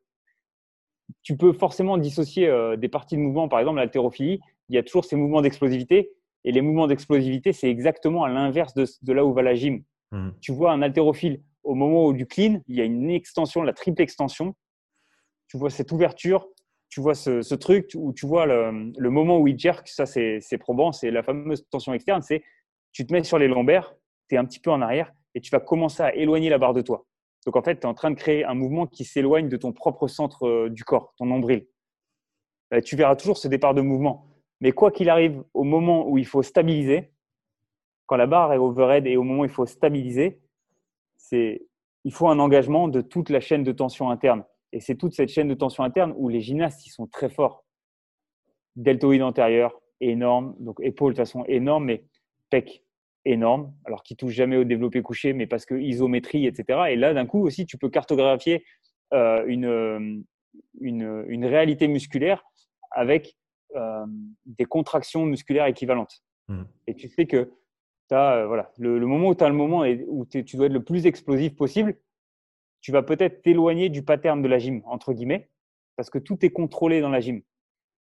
Tu 1.23 1.36
peux 1.36 1.52
forcément 1.52 1.98
dissocier 1.98 2.48
euh, 2.48 2.77
des 2.77 2.89
parties 2.89 3.16
de 3.16 3.20
mouvement, 3.20 3.48
par 3.48 3.59
exemple 3.59 3.78
l'haltérophilie. 3.78 4.40
Il 4.69 4.74
y 4.74 4.78
a 4.78 4.82
toujours 4.82 5.05
ces 5.05 5.16
mouvements 5.16 5.43
d'explosivité 5.43 6.12
et 6.44 6.52
les 6.52 6.61
mouvements 6.61 6.86
d'explosivité, 6.86 7.52
c'est 7.52 7.70
exactement 7.70 8.24
à 8.24 8.28
l'inverse 8.28 8.74
de, 8.74 9.12
là 9.12 9.24
où 9.24 9.32
va 9.32 9.43
la 9.43 9.55
gym. 9.55 9.82
Hmm. 10.12 10.31
Tu 10.40 10.52
vois 10.52 10.73
un 10.73 10.82
haltérophile 10.82 11.43
au 11.62 11.74
moment 11.74 12.06
où 12.06 12.12
du 12.12 12.27
clean, 12.27 12.61
il 12.69 12.77
y 12.77 12.81
a 12.82 12.85
une 12.85 13.11
extension, 13.11 13.62
la 13.62 13.73
triple 13.73 14.02
extension. 14.02 14.55
Tu 15.48 15.56
vois 15.56 15.70
cette 15.70 15.90
ouverture, 15.93 16.47
tu 16.94 17.00
vois 17.00 17.16
ce, 17.16 17.54
truc 17.56 17.90
où 17.96 18.12
tu 18.12 18.24
vois 18.24 18.46
le, 18.46 19.10
moment 19.10 19.40
où 19.40 19.48
il 19.48 19.58
jerk, 19.58 19.88
ça 19.88 20.06
c'est 20.06 20.58
probant, 20.60 20.92
c'est 20.92 21.10
la 21.10 21.24
fameuse 21.24 21.68
tension 21.68 21.92
externe, 21.92 22.22
c'est 22.22 22.44
tu 22.92 23.04
te 23.04 23.12
mets 23.12 23.24
sur 23.24 23.36
les 23.36 23.48
lombaires, 23.48 23.96
tu 24.28 24.36
es 24.36 24.38
un 24.38 24.44
petit 24.44 24.60
peu 24.60 24.70
en 24.70 24.80
arrière 24.80 25.12
et 25.34 25.40
tu 25.40 25.50
vas 25.50 25.58
commencer 25.58 26.04
à 26.04 26.14
éloigner 26.14 26.50
la 26.50 26.58
barre 26.58 26.72
de 26.72 26.82
toi. 26.82 27.04
Donc 27.46 27.56
en 27.56 27.62
fait, 27.62 27.80
tu 27.80 27.80
es 27.80 27.86
en 27.86 27.94
train 27.94 28.12
de 28.12 28.14
créer 28.14 28.44
un 28.44 28.54
mouvement 28.54 28.86
qui 28.86 29.04
s'éloigne 29.04 29.48
de 29.48 29.56
ton 29.56 29.72
propre 29.72 30.06
centre 30.06 30.46
euh, 30.46 30.70
du 30.70 30.84
corps, 30.84 31.14
ton 31.18 31.26
nombril. 31.26 31.66
Euh, 32.72 32.80
tu 32.80 32.94
verras 32.94 33.16
toujours 33.16 33.38
ce 33.38 33.48
départ 33.48 33.74
de 33.74 33.80
mouvement. 33.80 34.28
Mais 34.60 34.70
quoi 34.70 34.92
qu'il 34.92 35.10
arrive, 35.10 35.42
au 35.52 35.64
moment 35.64 36.08
où 36.08 36.16
il 36.16 36.26
faut 36.26 36.44
stabiliser, 36.44 37.10
quand 38.06 38.14
la 38.14 38.28
barre 38.28 38.52
est 38.52 38.58
overhead 38.58 39.08
et 39.08 39.16
au 39.16 39.24
moment 39.24 39.40
où 39.40 39.46
il 39.46 39.50
faut 39.50 39.66
stabiliser, 39.66 40.40
c'est 41.16 41.66
il 42.04 42.12
faut 42.12 42.28
un 42.28 42.38
engagement 42.38 42.86
de 42.86 43.00
toute 43.00 43.30
la 43.30 43.40
chaîne 43.40 43.64
de 43.64 43.72
tension 43.72 44.10
interne. 44.10 44.44
Et 44.74 44.80
c'est 44.80 44.96
toute 44.96 45.14
cette 45.14 45.28
chaîne 45.28 45.46
de 45.46 45.55
tension 45.55 45.84
interne 45.84 46.12
où 46.16 46.28
les 46.28 46.40
gymnastes, 46.40 46.84
ils 46.84 46.90
sont 46.90 47.06
très 47.06 47.28
forts. 47.28 47.64
Deltoïde 48.74 49.22
antérieur, 49.22 49.80
énorme. 50.01 50.56
Donc, 50.59 50.80
épaule, 50.82 51.12
de 51.12 51.16
toute 51.16 51.24
façon, 51.24 51.44
énorme, 51.46 51.84
mais 51.84 52.05
pec, 52.51 52.84
énorme. 53.24 53.72
Alors, 53.84 54.02
qui 54.02 54.16
touche 54.16 54.32
jamais 54.32 54.56
au 54.56 54.64
développé 54.64 55.01
couché, 55.01 55.32
mais 55.32 55.46
parce 55.46 55.64
que 55.64 55.76
isométrie, 55.76 56.46
etc. 56.46 56.86
Et 56.90 56.96
là, 56.96 57.14
d'un 57.14 57.24
coup, 57.24 57.40
aussi, 57.46 57.66
tu 57.66 57.78
peux 57.78 57.88
cartographier 57.88 58.64
euh, 59.12 59.44
une, 59.46 60.24
une, 60.80 61.24
une, 61.28 61.46
réalité 61.46 61.86
musculaire 61.86 62.44
avec 62.90 63.36
euh, 63.76 64.05
des 64.44 64.64
contractions 64.64 65.24
musculaires 65.24 65.66
équivalentes. 65.66 66.24
Mmh. 66.48 66.62
Et 66.88 66.94
tu 66.96 67.09
sais 67.10 67.26
que 67.26 67.52
as, 68.10 68.38
euh, 68.38 68.46
voilà, 68.48 68.72
le, 68.78 68.98
moment 69.06 69.28
où 69.28 69.34
tu 69.36 69.44
as 69.44 69.48
le 69.48 69.55
moment 69.55 69.84
où 70.09 70.26
tu 70.26 70.56
dois 70.56 70.66
être 70.66 70.72
le 70.72 70.82
plus 70.82 71.06
explosif 71.06 71.55
possible, 71.55 71.96
tu 72.85 72.93
vas 72.93 73.02
peut-être 73.02 73.40
t'éloigner 73.40 73.89
du 73.89 74.02
pattern 74.02 74.43
de 74.43 74.47
la 74.47 74.59
gym, 74.59 74.82
entre 74.85 75.15
guillemets, 75.15 75.48
parce 75.97 76.11
que 76.11 76.19
tout 76.19 76.44
est 76.44 76.51
contrôlé 76.51 77.01
dans 77.01 77.09
la 77.09 77.20
gym. 77.20 77.40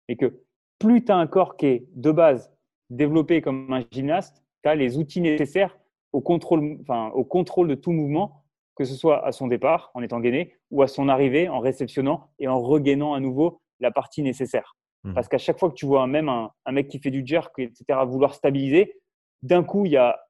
Et 0.07 0.15
que 0.15 0.41
plus 0.79 1.03
tu 1.03 1.11
as 1.11 1.17
un 1.17 1.27
corps 1.27 1.57
qui 1.57 1.65
est 1.65 1.87
de 1.95 2.11
base 2.11 2.49
développé 2.89 3.41
comme 3.41 3.71
un 3.73 3.83
gymnaste, 3.91 4.41
tu 4.63 4.69
as 4.69 4.75
les 4.75 4.97
outils 4.97 5.19
nécessaires 5.19 5.77
au 6.13 6.21
contrôle, 6.21 6.77
enfin, 6.81 7.09
au 7.09 7.25
contrôle 7.25 7.67
de 7.67 7.75
tout 7.75 7.91
mouvement, 7.91 8.45
que 8.75 8.85
ce 8.85 8.95
soit 8.95 9.25
à 9.25 9.33
son 9.33 9.47
départ 9.47 9.91
en 9.95 10.01
étant 10.01 10.21
gainé 10.21 10.55
ou 10.71 10.81
à 10.81 10.87
son 10.87 11.09
arrivée 11.09 11.49
en 11.49 11.59
réceptionnant 11.59 12.29
et 12.39 12.47
en 12.47 12.61
regainant 12.61 13.13
à 13.13 13.19
nouveau 13.19 13.61
la 13.81 13.91
partie 13.91 14.23
nécessaire. 14.23 14.77
Mmh. 15.03 15.13
Parce 15.13 15.27
qu'à 15.27 15.37
chaque 15.37 15.59
fois 15.59 15.69
que 15.69 15.75
tu 15.75 15.87
vois 15.87 16.07
même 16.07 16.29
un, 16.29 16.51
mec 16.71 16.87
qui 16.87 16.99
fait 16.99 17.11
du 17.11 17.23
jerk, 17.25 17.59
etc., 17.59 17.83
vouloir 18.07 18.33
stabiliser, 18.33 19.01
d'un 19.41 19.65
coup, 19.65 19.85
il 19.85 19.91
y 19.91 19.97
a 19.97 20.21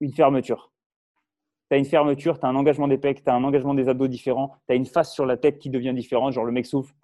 une 0.00 0.14
fermeture. 0.14 0.72
Une 1.76 1.84
fermeture, 1.84 2.38
tu 2.38 2.46
as 2.46 2.48
un 2.48 2.56
engagement 2.56 2.88
des 2.88 2.98
pecs, 2.98 3.24
tu 3.24 3.30
as 3.30 3.34
un 3.34 3.44
engagement 3.44 3.74
des 3.74 3.88
abdos 3.88 4.08
différent, 4.08 4.54
tu 4.66 4.72
as 4.72 4.76
une 4.76 4.86
face 4.86 5.12
sur 5.12 5.26
la 5.26 5.36
tête 5.36 5.58
qui 5.58 5.70
devient 5.70 5.94
différente, 5.94 6.32
genre 6.32 6.44
le 6.44 6.52
mec 6.52 6.66
souffle, 6.66 6.94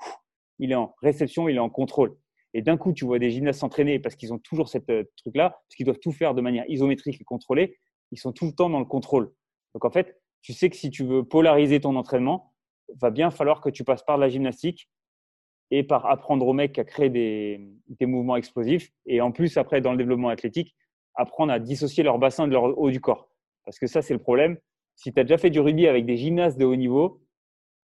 il 0.59 0.72
est 0.72 0.76
en 0.76 0.94
réception, 1.02 1.48
il 1.48 1.56
est 1.56 1.60
en 1.60 1.70
contrôle. 1.70 2.16
Et 2.52 2.62
d'un 2.62 2.76
coup, 2.76 2.92
tu 2.92 3.05
vois 3.05 3.18
des 3.18 3.30
gymnastes 3.30 3.60
s'entraîner 3.60 3.98
parce 3.98 4.16
qu'ils 4.16 4.32
ont 4.32 4.38
toujours 4.38 4.68
ce 4.68 4.78
euh, 4.90 5.05
truc-là, 5.16 5.51
parce 5.51 5.76
qu'ils 5.76 5.86
doivent 5.86 6.01
tout 6.01 6.12
faire 6.12 6.34
de 6.34 6.40
manière 6.40 6.64
isométrique 6.68 7.20
et 7.20 7.24
contrôlée, 7.24 7.78
ils 8.10 8.18
sont 8.18 8.32
tout 8.32 8.47
le 8.47 8.52
temps 8.52 8.68
dans 8.68 8.80
le 8.80 8.84
contrôle. 8.84 9.32
Donc 9.74 9.84
en 9.84 9.90
fait, 9.90 10.20
tu 10.42 10.52
sais 10.52 10.68
que 10.68 10.76
si 10.76 10.90
tu 10.90 11.05
veux 11.05 11.24
polariser 11.24 11.80
ton 11.80 11.97
entraînement, 11.97 12.52
va 13.01 13.10
bien 13.10 13.30
falloir 13.30 13.60
que 13.60 13.70
tu 13.70 13.84
passes 13.84 14.02
par 14.02 14.18
la 14.18 14.28
gymnastique 14.28 14.88
et 15.70 15.84
par 15.84 16.06
apprendre 16.06 16.47
aux 16.47 16.52
mecs 16.52 16.78
à 16.78 16.84
créer 16.84 17.09
des, 17.09 18.06
mouvements 18.06 18.36
explosifs. 18.36 18.90
Et 19.06 19.20
en 19.20 19.30
plus, 19.30 19.56
après, 19.56 19.80
dans 19.80 19.92
le 19.92 19.98
développement 19.98 20.28
athlétique, 20.28 20.74
apprendre 21.14 21.52
à 21.52 21.60
dissocier 21.60 22.02
leur 22.02 22.18
bassin 22.18 22.48
de 22.48 22.52
leur 22.52 22.76
haut 22.76 22.90
du 22.90 23.01
corps. 23.01 23.30
Parce 23.65 23.78
que 23.78 23.87
ça, 23.87 24.03
c'est 24.03 24.15
le 24.15 24.20
problème. 24.20 24.57
Si 24.97 25.12
tu 25.12 25.20
as 25.20 25.24
déjà 25.24 25.39
fait 25.39 25.51
du 25.51 25.61
rugby 25.61 25.87
avec 25.87 26.07
des 26.07 26.16
gymnastes 26.16 26.59
de 26.59 26.65
haut 26.65 26.77
niveau, 26.77 27.23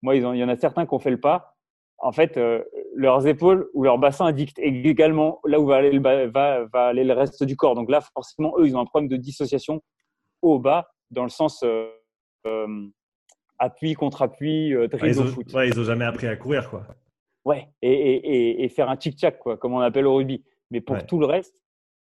moi, 0.01 0.15
il 0.15 0.21
y 0.21 0.43
en 0.43 0.49
a 0.49 0.55
certains 0.55 0.85
qui 0.85 0.93
ont 0.93 0.99
fait 0.99 1.11
le 1.11 1.19
pas. 1.19 1.55
En 1.99 2.11
fait, 2.11 2.37
euh, 2.37 2.63
leurs 2.95 3.25
épaules 3.25 3.69
ou 3.73 3.83
leur 3.83 3.97
bassin 3.97 4.31
dictent 4.31 4.59
également 4.59 5.39
là 5.45 5.59
où 5.59 5.65
va 5.65 5.77
aller, 5.77 5.91
le, 5.91 5.99
va, 5.99 6.65
va 6.65 6.87
aller 6.87 7.03
le 7.03 7.13
reste 7.13 7.43
du 7.43 7.55
corps. 7.55 7.73
Donc 7.73 7.89
là, 7.89 8.01
forcément, 8.13 8.53
eux, 8.59 8.67
ils 8.67 8.75
ont 8.75 8.79
un 8.79 8.85
problème 8.85 9.09
de 9.09 9.17
dissociation 9.17 9.81
haut-bas, 10.43 10.87
dans 11.09 11.23
le 11.23 11.29
sens 11.29 11.63
euh, 11.63 11.89
euh, 12.45 12.87
appui 13.57 13.93
contre 13.95 14.21
appui, 14.21 14.67
ils, 14.67 15.21
ont, 15.21 15.25
foot. 15.25 15.47
ils 15.65 15.79
ont 15.79 15.83
jamais 15.83 16.05
appris 16.05 16.27
à 16.27 16.35
courir, 16.35 16.69
quoi. 16.69 16.85
Ouais, 17.45 17.69
et, 17.81 18.63
et, 18.63 18.69
faire 18.69 18.89
un 18.89 18.97
tic-tac, 18.97 19.39
quoi, 19.39 19.57
comme 19.57 19.73
on 19.73 19.79
appelle 19.79 20.05
au 20.05 20.15
rugby. 20.15 20.43
Mais 20.69 20.81
pour 20.81 21.03
tout 21.05 21.17
le 21.17 21.25
reste, 21.25 21.63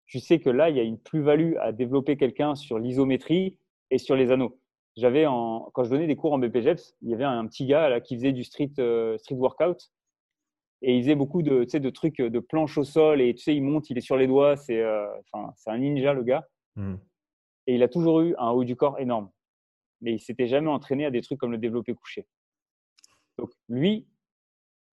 tu 0.10 0.20
sais 0.20 0.40
que 0.40 0.50
là, 0.50 0.70
il 0.70 0.76
y 0.76 0.80
a 0.80 0.84
une 0.84 1.00
plus-value 1.00 1.54
à 1.62 1.72
développer 1.72 2.18
quelqu'un 2.18 2.56
sur 2.56 2.80
l'isométrie 2.80 3.58
et 3.92 3.98
sur 3.98 4.16
les 4.16 4.32
anneaux. 4.32 4.60
J'avais 4.98 5.24
quand 5.24 5.84
je 5.84 5.90
donnais 5.90 6.08
des 6.08 6.16
cours 6.16 6.34
en 6.34 6.40
BPGEPS, 6.40 6.96
il 7.02 7.10
y 7.10 7.14
avait 7.14 7.24
un 7.24 7.46
petit 7.48 7.66
gars 7.66 7.90
là, 7.90 8.02
qui 8.02 8.16
faisait 8.16 8.34
du 8.34 8.44
street, 8.44 8.72
euh, 8.80 9.18
street 9.18 9.36
workout 9.36 9.92
et 10.82 10.98
il 10.98 11.04
faisait 11.04 11.16
beaucoup 11.16 11.42
de, 11.42 11.64
tu 11.64 11.70
sais, 11.70 11.80
de 11.80 11.90
trucs 11.90 12.18
de 12.18 12.40
planche 12.40 12.78
au 12.78 12.84
sol 12.84 13.22
et 13.22 13.34
tu 13.36 13.44
sais, 13.44 13.56
il 13.56 13.62
monte, 13.62 13.90
il 13.90 13.98
est 13.98 14.02
sur 14.02 14.18
les 14.18 14.28
doigts, 14.28 14.56
c'est 14.58 14.84
c'est 15.56 15.70
un 15.70 15.78
ninja 15.78 16.14
le 16.14 16.24
gars. 16.24 16.48
Mmh. 16.76 16.96
Et 17.68 17.76
il 17.76 17.84
a 17.84 17.88
toujours 17.88 18.22
eu 18.22 18.36
un 18.38 18.50
haut 18.50 18.64
du 18.64 18.76
corps 18.76 19.00
énorme 19.00 19.30
mais 20.02 20.14
il 20.14 20.20
s'était 20.20 20.48
jamais 20.48 20.70
entraîné 20.70 21.06
à 21.06 21.12
des 21.12 21.22
trucs 21.22 21.40
comme 21.40 21.52
le 21.52 21.58
développé 21.58 21.94
couché. 21.94 22.28
Donc 23.38 23.52
lui, 23.68 24.08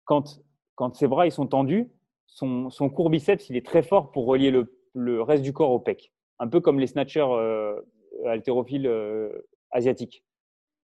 quand, 0.04 0.42
quand 0.74 0.94
ses 0.94 1.06
bras 1.06 1.26
ils 1.26 1.32
sont 1.32 1.46
tendus, 1.46 1.90
son, 2.26 2.70
son 2.70 2.88
court 2.88 3.10
biceps 3.10 3.50
il 3.50 3.56
est 3.56 3.66
très 3.66 3.82
fort 3.82 4.10
pour 4.10 4.26
relier 4.26 4.50
le, 4.50 4.78
le, 4.94 5.22
reste 5.22 5.42
du 5.42 5.52
corps 5.52 5.70
au 5.70 5.80
pec, 5.80 6.12
un 6.38 6.48
peu 6.48 6.60
comme 6.60 6.78
les 6.78 6.86
snatchers 6.86 7.20
euh, 7.20 7.80
haltérophiles 8.26 8.86
euh, 8.86 9.46
asiatiques, 9.70 10.24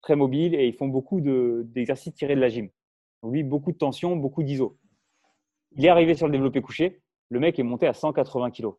très 0.02 0.16
mobiles 0.16 0.56
et 0.56 0.68
ils 0.68 0.74
font 0.74 0.88
beaucoup 0.88 1.22
d'exercices 1.22 2.14
tirés 2.14 2.36
de 2.36 2.42
la 2.42 2.50
gym. 2.50 2.70
Donc 3.22 3.34
lui, 3.34 3.44
beaucoup 3.44 3.72
de 3.72 3.78
tension, 3.78 4.16
beaucoup 4.16 4.44
d'iso. 4.44 4.78
Il 5.72 5.86
est 5.86 5.90
arrivé 5.90 6.14
sur 6.16 6.28
le 6.28 6.32
développé 6.32 6.62
couché, 6.62 7.02
le 7.30 7.40
mec 7.40 7.58
est 7.58 7.64
monté 7.64 7.88
à 7.88 7.94
180 7.94 8.52
kg. 8.52 8.72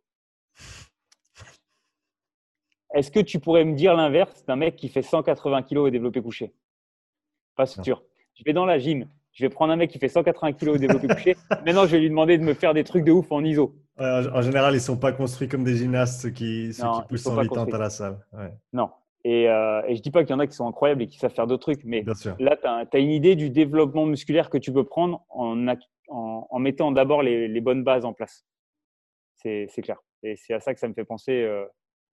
Est-ce 2.95 3.11
que 3.11 3.21
tu 3.21 3.41
pourrais 3.41 3.65
me 3.65 3.75
dire 3.75 3.97
l'inverse 3.97 4.45
d'un 4.45 4.55
mec 4.55 4.77
qui 4.77 4.89
fait 4.89 5.03
180 5.03 5.63
kg 5.65 5.79
au 5.79 5.91
développé 5.91 6.23
couché? 6.23 6.55
Pas 7.57 7.67
sûr. 7.67 8.05
Je 8.35 8.45
vais 8.45 8.53
dans 8.53 8.67
la 8.67 8.79
gym, 8.79 9.09
je 9.35 9.45
vais 9.45 9.51
prendre 9.51 9.73
un 9.73 9.77
mec 9.77 9.91
qui 9.91 9.99
fait 9.99 10.09
180 10.09 10.53
kg 10.53 10.69
au 10.69 10.77
développé 10.79 11.09
couché. 11.09 11.37
Maintenant, 11.67 11.87
je 11.87 11.93
vais 11.93 12.01
lui 12.01 12.09
demander 12.09 12.39
de 12.39 12.45
me 12.45 12.55
faire 12.55 12.73
des 12.73 12.85
trucs 12.85 13.05
de 13.05 13.13
ouf 13.13 13.31
en 13.31 13.45
ISO. 13.45 13.75
en 13.99 14.43
général, 14.43 14.73
ils 14.73 14.77
ne 14.77 14.81
sont 14.81 14.97
pas 14.97 15.13
construits 15.13 15.49
comme 15.49 15.65
des 15.65 15.77
gymnastes 15.77 16.33
qui, 16.33 16.73
ceux 16.73 16.85
qui 16.85 17.09
poussent 17.09 17.27
en 17.27 17.37
à 17.39 17.79
la 17.79 17.91
salle. 17.91 18.19
Non. 18.73 18.91
Et, 19.25 19.49
euh, 19.49 19.83
et, 19.87 19.97
je 19.97 20.03
dis 20.03 20.11
pas 20.11 20.23
qu'il 20.23 20.33
y 20.33 20.35
en 20.35 20.39
a 20.39 20.47
qui 20.47 20.55
sont 20.55 20.69
incroyables 20.69 21.03
et 21.03 21.07
qui 21.07 21.19
savent 21.19 21.33
faire 21.33 21.47
d'autres 21.47 21.63
trucs, 21.63 21.83
mais 21.85 22.05
là, 22.39 22.57
tu 22.57 22.97
as, 22.97 22.99
une 22.99 23.11
idée 23.11 23.37
du 23.37 23.49
développement 23.49 24.05
musculaire 24.05 24.51
que 24.51 24.59
tu 24.59 24.71
peux 24.71 24.85
prendre 24.85 25.25
en, 25.31 25.67
en, 26.09 26.59
mettant 26.59 26.93
d'abord 26.93 27.23
les, 27.23 27.61
bonnes 27.61 27.85
bases 27.85 28.05
en 28.05 28.13
place. 28.13 28.45
C'est 29.37 29.83
clair. 29.83 29.99
Et 30.23 30.37
c'est 30.37 30.55
à 30.55 30.61
ça 30.61 30.75
que 30.75 30.81
ça 30.81 30.89
me 30.89 30.95
fait 30.95 31.05
penser. 31.05 31.43
Euh, 31.43 31.65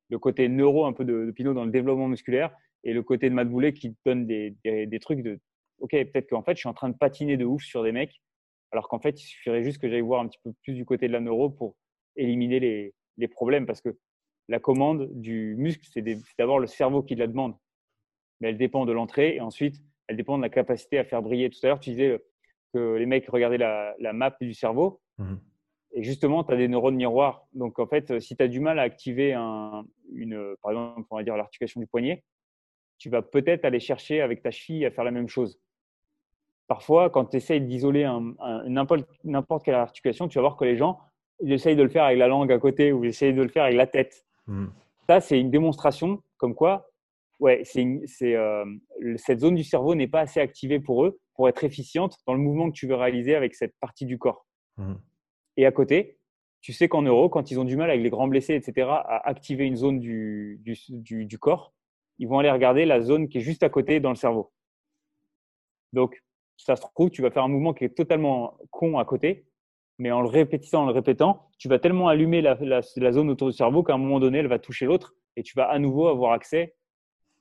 le 0.10 0.20
côté 0.20 0.50
neuro 0.50 0.86
un 0.86 0.94
peu 0.94 1.06
de, 1.06 1.26
de, 1.26 1.32
Pinot 1.32 1.54
dans 1.54 1.64
le 1.64 1.72
développement 1.72 2.10
musculaire 2.10 2.52
et 2.84 2.94
le 2.94 3.02
côté 3.02 3.30
de 3.30 3.34
Matt 3.34 3.50
Boulet 3.50 3.72
qui 3.72 3.96
donne 4.06 4.26
des, 4.26 4.54
des, 4.64 5.00
trucs 5.00 5.24
de 5.24 5.40
OK, 5.82 5.92
peut-être 5.92 6.30
qu'en 6.30 6.44
fait, 6.44 6.56
je 6.56 6.60
suis 6.60 6.70
en 6.70 6.74
train 6.74 6.90
de 6.90 6.98
patiner 6.98 7.38
de 7.38 7.46
ouf 7.46 7.64
sur 7.64 7.84
des 7.84 7.92
mecs, 7.92 8.22
alors 8.72 8.88
qu'en 8.88 9.00
fait, 9.00 9.22
il 9.22 9.26
suffirait 9.26 9.64
juste 9.64 9.80
que 9.80 9.90
j'aille 9.90 10.02
voir 10.02 10.22
un 10.22 10.28
petit 10.28 10.40
peu 10.44 10.54
plus 10.64 10.74
du 10.74 10.86
côté 10.86 11.08
de 11.08 11.14
la 11.14 11.20
neuro 11.20 11.50
pour 11.50 11.76
éliminer 12.16 12.60
les, 12.60 12.94
les 13.18 13.28
problèmes 13.28 13.66
parce 13.66 13.82
que 13.82 13.98
la 14.48 14.60
commande 14.60 15.10
du 15.14 15.56
muscle, 15.58 15.86
c'est 15.92 16.04
d'abord 16.38 16.60
le 16.60 16.68
cerveau 16.68 17.04
qui 17.04 17.16
la 17.16 17.28
demande. 17.28 17.56
Mais 18.40 18.50
elle 18.50 18.58
dépend 18.58 18.86
de 18.86 18.92
l'entrée 18.92 19.36
et 19.36 19.42
ensuite, 19.42 19.78
elle 20.08 20.18
dépend 20.18 20.38
de 20.38 20.44
la 20.44 20.50
capacité 20.50 20.98
à 20.98 21.06
faire 21.06 21.22
briller. 21.22 21.50
Tout 21.50 21.60
à 21.64 21.68
l'heure, 21.68 21.80
tu 21.80 21.92
disais 21.92 22.22
que 22.74 22.96
les 22.96 23.06
mecs 23.06 23.28
regardaient 23.28 23.58
la, 23.58 23.96
la 24.00 24.14
map 24.14 24.36
du 24.42 24.54
cerveau. 24.54 25.02
Mmh 25.18 25.36
et 25.94 26.04
justement, 26.04 26.44
tu 26.44 26.54
as 26.54 26.58
des 26.58 26.68
neurones 26.68 26.96
miroirs. 26.96 27.48
Donc, 27.54 27.80
en 27.80 27.88
fait, 27.88 28.20
si 28.20 28.36
tu 28.38 28.44
as 28.44 28.48
du 28.48 28.60
mal 28.60 28.80
à 28.80 28.84
activer 28.84 29.34
un, 29.34 29.84
une, 30.14 30.56
par 30.62 30.72
exemple, 30.72 31.08
on 31.10 31.18
va 31.18 31.24
dire 31.24 31.36
l'articulation 31.36 31.82
du 31.82 31.88
poignet, 31.88 32.24
tu 32.98 33.10
vas 33.10 33.22
peut-être 33.22 33.66
aller 33.66 33.80
chercher 33.80 34.22
avec 34.22 34.42
ta 34.42 34.52
cheville 34.52 34.86
à 34.86 34.92
faire 34.92 35.04
la 35.04 35.12
même 35.12 35.28
chose. 35.28 35.60
Parfois, 36.72 37.10
quand 37.10 37.26
tu 37.26 37.36
essayes 37.36 37.60
d'isoler 37.60 38.10
n'importe 38.66 39.66
quelle 39.66 39.76
articulation, 39.76 40.30
tu 40.30 40.38
vas 40.38 40.44
voir 40.44 40.56
que 40.56 40.64
les 40.64 40.78
gens, 40.78 41.00
ils 41.42 41.52
essayent 41.52 41.76
de 41.76 41.84
le 41.84 41.90
faire 41.90 42.06
avec 42.06 42.18
la 42.18 42.30
langue 42.30 42.50
à 42.50 42.60
côté 42.60 42.94
ou 42.94 43.04
ils 43.04 43.10
essayent 43.10 43.34
de 43.34 43.42
le 43.42 43.50
faire 43.50 43.66
avec 43.66 43.76
la 43.76 43.88
tête. 43.88 44.26
Mmh. 44.48 44.68
Ça, 45.10 45.20
c'est 45.20 45.38
une 45.38 45.52
démonstration 45.52 46.24
comme 46.38 46.56
quoi 46.56 46.90
ouais, 47.42 47.64
c'est, 47.66 47.84
euh, 48.24 48.64
cette 49.18 49.42
zone 49.42 49.56
du 49.56 49.66
cerveau 49.66 49.96
n'est 49.96 50.08
pas 50.08 50.22
assez 50.22 50.40
activée 50.40 50.80
pour 50.80 51.04
eux 51.04 51.20
pour 51.34 51.50
être 51.50 51.66
efficiente 51.66 52.16
dans 52.26 52.34
le 52.34 52.40
mouvement 52.40 52.72
que 52.72 52.76
tu 52.78 52.88
veux 52.88 52.96
réaliser 52.96 53.36
avec 53.36 53.54
cette 53.54 53.76
partie 53.82 54.06
du 54.06 54.18
corps. 54.18 54.46
Mmh. 54.78 54.94
Et 55.58 55.66
à 55.66 55.74
côté, 55.74 56.20
tu 56.62 56.72
sais 56.72 56.88
qu'en 56.88 57.02
euro, 57.02 57.28
quand 57.28 57.52
ils 57.52 57.60
ont 57.60 57.66
du 57.66 57.76
mal 57.76 57.90
avec 57.90 58.02
les 58.02 58.10
grands 58.10 58.30
blessés, 58.30 58.56
etc., 58.56 58.88
à 58.92 59.28
activer 59.28 59.66
une 59.66 59.76
zone 59.76 60.00
du, 60.00 60.62
du, 60.88 61.26
du, 61.26 61.38
corps, 61.38 61.74
ils 62.18 62.30
vont 62.30 62.40
aller 62.40 62.50
regarder 62.50 62.86
la 62.86 63.02
zone 63.02 63.28
qui 63.28 63.40
est 63.40 63.42
juste 63.42 63.64
à 63.64 63.68
côté 63.68 64.00
dans 64.00 64.12
le 64.12 64.16
cerveau. 64.16 64.54
Donc, 65.92 66.24
ça 66.64 66.76
se 66.76 66.82
trouve, 66.82 67.10
tu 67.10 67.22
vas 67.22 67.32
faire 67.32 67.44
un 67.44 67.48
mouvement 67.48 67.74
qui 67.74 67.84
est 67.84 67.96
totalement 67.96 68.58
con 68.70 68.98
à 68.98 69.06
côté, 69.06 69.46
mais 69.98 70.12
en 70.12 70.22
le 70.22 70.28
répétant, 70.28 70.84
en 70.84 70.86
le 70.86 70.94
répétant, 70.94 71.50
tu 71.58 71.68
vas 71.68 71.80
tellement 71.80 72.08
allumer 72.08 72.42
la, 72.42 73.12
zone 73.12 73.30
autour 73.30 73.50
du 73.50 73.56
cerveau 73.56 73.84
qu'à 73.84 73.94
un 73.94 73.98
moment 73.98 74.20
donné, 74.20 74.40
elle 74.40 74.48
va 74.48 74.60
toucher 74.60 74.86
l'autre 74.86 75.16
et 75.36 75.44
tu 75.44 75.54
vas 75.56 75.70
à 75.70 75.80
nouveau 75.80 76.08
avoir 76.08 76.34
accès 76.34 76.76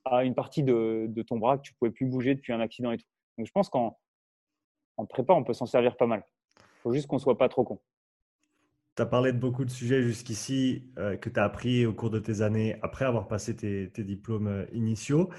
à 0.05 0.25
une 0.25 0.35
partie 0.35 0.63
de, 0.63 1.23
ton 1.27 1.39
bras 1.39 1.57
que 1.57 1.63
tu 1.63 1.75
pouvais 1.75 1.91
plus 1.91 2.07
bouger 2.07 2.35
depuis 2.35 2.53
un 2.53 2.61
accident 2.61 2.93
et 2.93 2.99
tout. 2.99 3.07
Donc, 3.39 3.47
je 3.47 3.53
pense 3.53 3.69
qu'en 3.69 3.99
en 4.97 5.07
prépa, 5.07 5.33
on 5.33 5.45
peut 5.45 5.55
s'en 5.55 5.67
servir 5.67 5.97
pas 5.97 6.07
mal. 6.07 6.23
Il 6.59 6.83
faut 6.83 6.93
juste 6.93 7.07
qu'on 7.07 7.19
soit 7.19 7.39
pas 7.39 7.49
trop 7.49 7.65
con. 7.65 7.81
Tu 8.97 9.03
as 9.03 9.07
parlé 9.07 9.33
de 9.33 9.39
beaucoup 9.39 9.65
de 9.65 9.71
sujets 9.71 10.03
jusqu'ici 10.03 10.91
euh, 10.99 11.17
que 11.17 11.31
tu 11.31 11.39
as 11.39 11.45
appris 11.45 11.87
au 11.87 11.95
cours 11.95 12.11
de 12.11 12.19
tes 12.19 12.43
années 12.43 12.79
après 12.83 13.05
avoir 13.05 13.29
passé 13.29 13.57
tes, 13.57 14.05
diplômes 14.05 14.49
euh, 14.49 14.67
initiaux. 14.73 15.31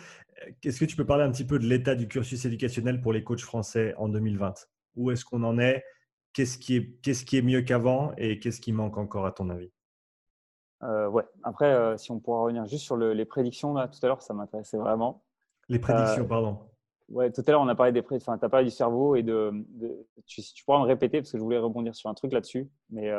Est-ce 0.64 0.80
que 0.80 0.86
tu 0.86 0.96
peux 0.96 1.06
parler 1.06 1.24
un 1.24 1.32
petit 1.32 1.46
peu 1.46 1.60
de 1.60 1.66
l'état 1.66 1.96
du 1.96 2.08
cursus 2.08 2.46
éducationnel 2.46 3.02
pour 3.02 3.14
les 3.14 3.24
coachs 3.24 3.42
français 3.42 3.94
en 3.98 4.10
2020 4.10 4.68
Où 4.96 5.12
est-ce 5.12 5.26
qu'on 5.26 5.44
en 5.44 5.60
est? 5.60 5.84
Qu'est-ce 6.34 6.58
qui, 6.58 6.78
est, 6.78 7.02
qu'est-ce 7.02 7.26
qui 7.26 7.38
est 7.38 7.42
mieux 7.42 7.62
qu'avant? 7.62 8.14
Et 8.18 8.40
qu'est-ce 8.40 8.62
qui 8.62 8.72
manque 8.72 8.98
encore 8.98 9.26
à 9.26 9.32
ton 9.32 9.50
avis? 9.50 9.72
Euh, 10.84 11.10
Ouais, 11.10 11.26
après, 11.44 11.98
si 11.98 12.12
on 12.12 12.20
pourra 12.20 12.44
revenir 12.44 12.66
juste 12.66 12.86
sur 12.86 12.98
les 12.98 13.26
prédictions, 13.26 13.74
là, 13.74 13.88
tout 13.88 14.00
à 14.02 14.08
l'heure, 14.08 14.22
ça 14.22 14.34
m'intéressait 14.34 14.78
vraiment. 14.78 15.24
Les 15.70 15.78
prédictions, 15.78 16.26
pardon. 16.26 16.71
Ouais, 17.12 17.32
tout 17.32 17.44
à 17.46 17.52
l'heure, 17.52 17.62
on 17.62 17.68
a 17.68 17.76
parlé 17.76 17.92
des 17.92 18.02
prédictions. 18.02 18.32
Enfin, 18.32 18.40
tu 18.40 18.46
as 18.46 18.50
parlé 18.50 18.66
du 18.66 18.72
cerveau 18.72 19.16
et 19.16 19.24
de. 19.24 19.52
tu, 20.26 20.42
tu, 20.42 20.64
pourras 20.64 20.80
me 20.80 20.86
répéter 20.86 21.20
parce 21.20 21.32
que 21.32 21.38
je 21.38 21.44
voulais 21.44 21.58
rebondir 21.58 21.96
sur 21.96 22.10
un 22.10 22.14
truc 22.14 22.32
là-dessus. 22.32 22.70
Mais. 22.90 23.10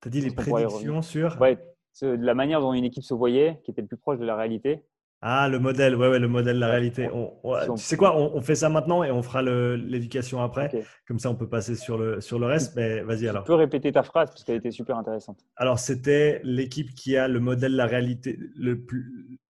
tu 0.00 0.08
as 0.08 0.10
dit 0.10 0.20
les 0.20 0.30
prédictions 0.30 1.02
sur? 1.02 1.40
Ouais, 1.40 1.58
la 2.02 2.34
manière 2.34 2.60
dont 2.60 2.72
une 2.72 2.84
équipe 2.84 3.04
se 3.04 3.14
voyait, 3.14 3.60
qui 3.64 3.70
était 3.70 3.82
le 3.82 3.88
plus 3.88 3.96
proche 3.96 4.18
de 4.18 4.24
la 4.24 4.36
réalité. 4.36 4.84
Ah, 5.20 5.48
le 5.48 5.58
modèle, 5.58 5.96
ouais, 5.96 6.08
ouais 6.08 6.20
le 6.20 6.28
modèle 6.28 6.56
de 6.56 6.60
la 6.60 6.68
réalité. 6.68 7.10
On, 7.12 7.32
tu 7.74 7.82
sais 7.82 7.96
quoi, 7.96 8.16
on, 8.16 8.40
fait 8.40 8.54
ça 8.54 8.68
maintenant 8.68 9.02
et 9.02 9.10
on 9.10 9.22
fera 9.22 9.42
l'éducation 9.42 10.40
après. 10.42 10.70
Comme 11.08 11.18
ça, 11.18 11.28
on 11.28 11.34
peut 11.34 11.48
passer 11.48 11.74
sur 11.74 11.98
le, 11.98 12.20
sur 12.20 12.38
le 12.38 12.46
reste. 12.46 12.76
Mais 12.76 13.00
vas-y 13.02 13.26
alors. 13.26 13.42
Tu 13.42 13.48
peux 13.48 13.54
répéter 13.54 13.90
ta 13.90 14.04
phrase 14.04 14.30
parce 14.30 14.44
qu'elle 14.44 14.56
était 14.56 14.70
super 14.70 14.96
intéressante. 14.96 15.40
Alors, 15.56 15.80
c'était 15.80 16.40
l'équipe 16.44 16.94
qui 16.94 17.16
a 17.16 17.26
le 17.26 17.40
modèle 17.40 17.72
de 17.72 17.76
la 17.76 17.86
réalité 17.86 18.38
le 18.56 18.80
plus. 18.80 19.40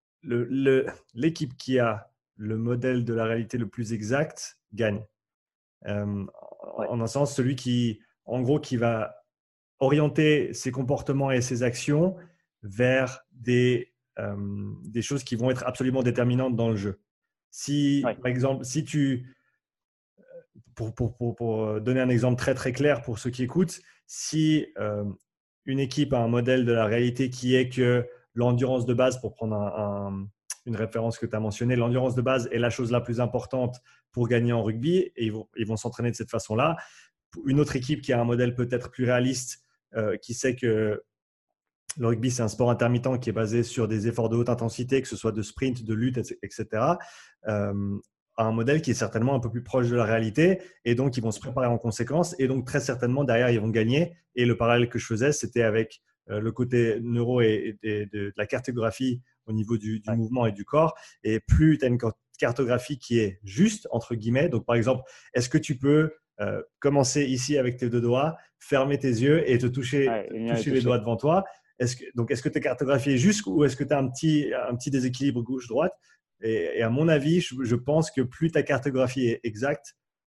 L'équipe 1.15 1.57
qui 1.57 1.79
a 1.79 2.11
le 2.39 2.57
modèle 2.57 3.05
de 3.05 3.13
la 3.13 3.25
réalité 3.25 3.59
le 3.59 3.69
plus 3.69 3.93
exact 3.93 4.59
gagne. 4.73 5.05
Euh, 5.87 6.25
en 6.63 7.01
un 7.01 7.07
sens, 7.07 7.35
celui 7.35 7.57
qui, 7.57 8.01
en 8.25 8.41
gros, 8.41 8.61
qui 8.61 8.77
va 8.77 9.25
orienter 9.81 10.53
ses 10.55 10.71
comportements 10.71 11.31
et 11.31 11.41
ses 11.41 11.63
actions 11.63 12.17
vers 12.63 13.25
des 13.33 13.93
euh, 14.19 14.73
des 14.85 15.03
choses 15.03 15.23
qui 15.23 15.37
vont 15.37 15.51
être 15.51 15.65
absolument 15.65 16.03
déterminantes 16.03 16.57
dans 16.57 16.71
le 16.71 16.77
jeu. 16.77 17.01
Si, 17.51 18.03
par 18.03 18.27
exemple, 18.27 18.65
si 18.65 18.85
tu, 18.85 19.37
pour, 20.75 20.93
pour, 20.93 21.17
pour, 21.37 21.81
donner 21.81 22.01
un 22.01 22.09
exemple 22.09 22.37
très 22.37 22.55
très 22.55 22.73
clair 22.73 23.03
pour 23.03 23.21
ceux 23.21 23.31
qui 23.31 23.45
écoutent, 23.45 23.81
si 24.09 24.67
euh, 24.79 25.05
une 25.67 25.79
équipe 25.79 26.13
a 26.13 26.19
un 26.19 26.27
modèle 26.27 26.65
de 26.65 26.73
la 26.73 26.87
réalité 26.87 27.31
qui 27.31 27.55
est 27.55 27.69
que 27.69 28.09
l'endurance 28.35 28.87
de 28.87 28.95
base, 28.95 29.21
pour 29.21 29.35
prendre 29.35 30.29
une 30.67 30.77
référence 30.77 31.19
que 31.19 31.27
tu 31.27 31.35
as 31.35 31.41
mentionnée, 31.41 31.77
l'endurance 31.77 32.15
de 32.15 32.23
base 32.23 32.49
est 32.53 32.59
la 32.59 32.71
chose 32.71 32.91
la 32.91 33.01
plus 33.01 33.21
importante 33.21 33.77
pour 34.13 34.29
gagner 34.29 34.53
en 34.53 34.63
rugby 34.63 34.99
et 35.17 35.33
ils 35.57 35.67
vont, 35.67 35.77
s'entraîner 35.77 36.11
de 36.11 36.17
cette 36.17 36.31
façon-là. 36.31 36.77
Une 37.47 37.61
autre 37.61 37.77
équipe 37.77 38.01
qui 38.01 38.13
a 38.13 38.21
un 38.21 38.25
modèle 38.25 38.55
peut-être 38.55 38.91
plus 38.91 39.05
réaliste, 39.05 39.61
euh, 39.95 40.17
qui 40.17 40.35
sait 40.35 40.57
que 40.57 41.03
le 41.99 42.07
rugby, 42.07 42.31
c'est 42.31 42.43
un 42.43 42.49
sport 42.49 42.71
intermittent 42.71 43.21
qui 43.21 43.31
est 43.31 43.33
basé 43.33 43.63
sur 43.63 43.89
des 43.89 44.09
efforts 44.09 44.29
de 44.29 44.37
haute 44.37 44.49
intensité, 44.49 45.03
que 45.03 45.09
ce 45.09 45.17
soit 45.17 45.33
de 45.33 45.43
sprint, 45.43 45.83
de 45.83 45.95
lutte, 45.95 46.19
etc. 46.43 46.67
Euh, 47.49 47.99
un 48.39 48.53
modèle 48.53 48.81
qui 48.81 48.93
est 48.93 48.95
certainement 48.95 49.35
un 49.35 49.41
peu 49.41 49.51
plus 49.51 49.63
proche 49.63 49.89
de 49.89 49.97
la 49.97 50.05
réalité 50.05 50.61
et 50.85 50.95
donc 50.95 51.17
ils 51.17 51.23
vont 51.23 51.33
se 51.33 51.41
préparer 51.41 51.67
en 51.67 51.77
conséquence 51.77 52.37
et 52.39 52.47
donc 52.47 52.67
très 52.67 52.81
certainement 52.81 53.25
derrière 53.25 53.51
ils 53.51 53.61
vont 53.61 53.69
gagner 53.69 54.15
et 54.37 54.47
le 54.47 54.57
parallèle 54.57 54.89
que 54.89 54.99
je 54.99 55.07
faisais 55.07 55.33
c'était 55.33 55.63
avec 55.63 56.01
euh, 56.31 56.41
le 56.41 56.53
côté 56.53 56.99
neuro 57.03 57.41
et, 57.41 57.77
de, 57.83 58.33
la 58.37 58.47
cartographie 58.47 59.23
au 59.49 59.53
niveau 59.53 59.77
du, 59.77 60.03
mouvement 60.07 60.47
et 60.47 60.53
du 60.53 60.65
corps 60.65 60.95
et 61.25 61.41
plus 61.41 61.79
tu 61.79 61.85
as 61.85 61.89
une 61.89 61.99
cartographie 62.39 62.99
qui 62.99 63.19
est 63.19 63.41
juste 63.43 63.89
entre 63.91 64.15
guillemets 64.15 64.49
donc 64.49 64.65
par 64.65 64.77
exemple 64.77 65.03
est-ce 65.35 65.49
que 65.49 65.59
tu 65.59 65.77
peux 65.77 66.13
euh, 66.41 66.63
commencer 66.79 67.25
ici 67.25 67.59
avec 67.59 67.77
tes 67.77 67.89
deux 67.89 68.01
doigts 68.01 68.37
fermer 68.61 68.99
tes 68.99 69.09
yeux 69.09 69.49
et 69.51 69.59
te 69.59 69.67
toucher, 69.67 70.09
toucher 70.55 70.71
les 70.71 70.83
doigts 70.83 70.99
devant 70.99 71.17
toi 71.17 71.45
est-ce 71.79 71.97
que, 71.97 72.05
donc, 72.15 72.31
est-ce 72.31 72.43
que 72.43 72.49
tu 72.49 72.59
es 72.59 72.61
cartographié 72.61 73.19
juste 73.19 73.47
ou 73.47 73.65
est-ce 73.65 73.77
que 73.77 73.85
tu 73.85 73.93
as 73.93 73.99
un 73.99 74.09
petit, 74.09 74.53
un 74.69 74.75
petit 74.75 74.91
déséquilibre 74.91 75.43
gauche-droite? 75.43 75.93
Et, 76.41 76.83
à 76.83 76.91
mon 76.91 77.09
avis, 77.09 77.41
je, 77.41 77.75
pense 77.75 78.11
que 78.11 78.21
plus 78.21 78.51
ta 78.51 78.63
cartographie 78.63 79.29
est 79.29 79.41
exacte, 79.45 79.97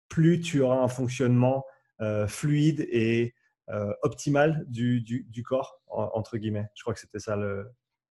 plus 0.08 0.40
tu 0.40 0.62
auras 0.62 0.78
un 0.78 0.88
fonctionnement 0.88 1.66
euh, 2.02 2.28
fluide 2.28 2.88
et 2.90 3.36
euh, 3.70 3.94
optimal 4.02 4.66
du, 4.68 5.02
du, 5.02 5.44
corps, 5.44 5.82
entre 5.88 6.38
guillemets. 6.38 6.68
Je 6.76 6.84
crois 6.84 6.94
que 6.94 7.00
c'était 7.00 7.20
ça 7.20 7.36
le, 7.36 7.70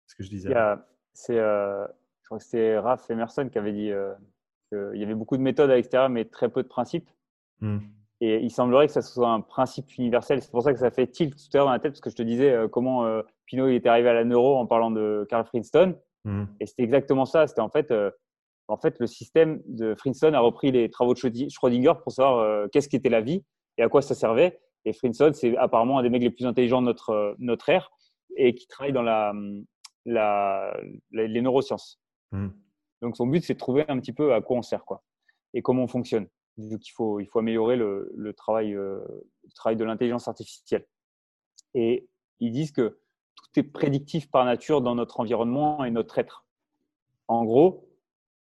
ce 0.07 0.15
que 0.15 0.23
je 0.23 0.29
disais. 0.29 0.53
C'est, 1.13 1.39
euh, 1.39 1.85
je 2.21 2.25
crois 2.25 2.37
que 2.37 2.43
c'était 2.43 2.77
Raph 2.77 3.09
Emerson 3.09 3.49
qui 3.51 3.57
avait 3.57 3.73
dit 3.73 3.91
qu'il 4.69 4.99
y 4.99 5.03
avait 5.03 5.15
beaucoup 5.15 5.37
de 5.37 5.41
méthodes 5.41 5.69
à 5.69 5.75
l'extérieur, 5.75 6.09
mais 6.09 6.25
très 6.25 6.49
peu 6.49 6.63
de 6.63 6.67
principes. 6.67 7.09
Hmm. 7.61 7.79
Et 8.19 8.39
il 8.39 8.49
semblerait 8.49 8.87
que 8.87 8.93
ça 8.93 9.01
soit 9.01 9.29
un 9.29 9.41
principe 9.41 9.95
universel. 9.97 10.41
C'est 10.41 10.49
pour 10.49 10.63
ça 10.63 10.73
que 10.73 10.79
ça 10.79 10.89
fait 10.89 11.07
tilt 11.07 11.35
tout 11.35 11.43
à 11.53 11.57
l'heure 11.57 11.65
dans 11.67 11.71
la 11.71 11.79
tête, 11.79 11.91
parce 11.91 12.01
que 12.01 12.09
je 12.09 12.15
te 12.15 12.23
disais 12.23 12.51
euh, 12.51 12.67
comment 12.67 13.05
euh, 13.05 13.21
Pinot 13.45 13.67
était 13.67 13.89
arrivé 13.89 14.09
à 14.09 14.13
la 14.13 14.23
neuro 14.23 14.57
en 14.57 14.65
parlant 14.65 14.89
de 14.89 15.25
Carl 15.29 15.45
Princeton. 15.45 15.95
Mmh. 16.25 16.45
Et 16.59 16.65
c'était 16.65 16.83
exactement 16.83 17.25
ça. 17.25 17.45
C'était 17.45 17.61
en 17.61 17.69
fait, 17.69 17.91
euh, 17.91 18.09
en 18.67 18.77
fait, 18.77 18.97
le 18.99 19.05
système 19.05 19.61
de 19.67 19.93
Princeton 19.93 20.33
a 20.33 20.39
repris 20.39 20.71
les 20.71 20.89
travaux 20.89 21.13
de 21.13 21.19
Schrödinger 21.19 21.93
pour 22.03 22.11
savoir 22.11 22.67
qu'est-ce 22.71 22.89
qu'était 22.89 23.09
la 23.09 23.21
vie 23.21 23.45
et 23.77 23.83
à 23.83 23.87
quoi 23.87 24.01
ça 24.01 24.15
servait. 24.15 24.59
Et 24.83 24.91
Princeton, 24.91 25.31
c'est 25.33 25.55
apparemment 25.57 25.99
un 25.99 26.03
des 26.03 26.09
mecs 26.09 26.23
les 26.23 26.31
plus 26.31 26.45
intelligents 26.45 26.81
de 26.81 26.87
notre, 26.87 27.35
notre 27.39 27.69
ère 27.69 27.91
et 28.35 28.55
qui 28.55 28.67
travaille 28.67 28.91
dans 28.91 29.03
la, 29.03 29.31
la, 30.07 30.75
les 31.11 31.41
neurosciences. 31.41 32.01
Mmh. 32.31 32.47
Donc 33.03 33.15
son 33.15 33.27
but, 33.27 33.43
c'est 33.43 33.53
de 33.53 33.59
trouver 33.59 33.85
un 33.87 33.99
petit 33.99 34.13
peu 34.13 34.33
à 34.33 34.41
quoi 34.41 34.57
on 34.57 34.63
sert 34.63 34.83
quoi, 34.83 35.03
et 35.53 35.61
comment 35.61 35.83
on 35.83 35.87
fonctionne 35.87 36.27
vu 36.57 36.79
qu'il 36.79 36.91
faut, 36.91 37.19
il 37.19 37.27
faut 37.27 37.39
améliorer 37.39 37.75
le, 37.75 38.33
travail, 38.35 38.73
euh, 38.73 38.99
le 39.43 39.51
travail 39.53 39.75
de 39.75 39.83
l'intelligence 39.83 40.27
artificielle. 40.27 40.85
Et 41.73 42.07
ils 42.39 42.51
disent 42.51 42.71
que 42.71 42.99
tout 43.35 43.59
est 43.59 43.63
prédictif 43.63 44.29
par 44.29 44.45
nature 44.45 44.81
dans 44.81 44.95
notre 44.95 45.19
environnement 45.19 45.83
et 45.83 45.91
notre 45.91 46.17
être. 46.17 46.45
En 47.27 47.45
gros, 47.45 47.87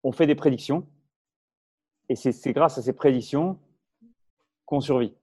on 0.02 0.12
fait 0.12 0.26
des 0.26 0.34
prédictions 0.34 0.86
et 2.08 2.14
c'est 2.14 2.52
grâce 2.52 2.78
à 2.78 2.82
ces 2.82 2.92
prédictions 2.92 3.58
qu'on 4.64 4.80
survit. 4.80 5.14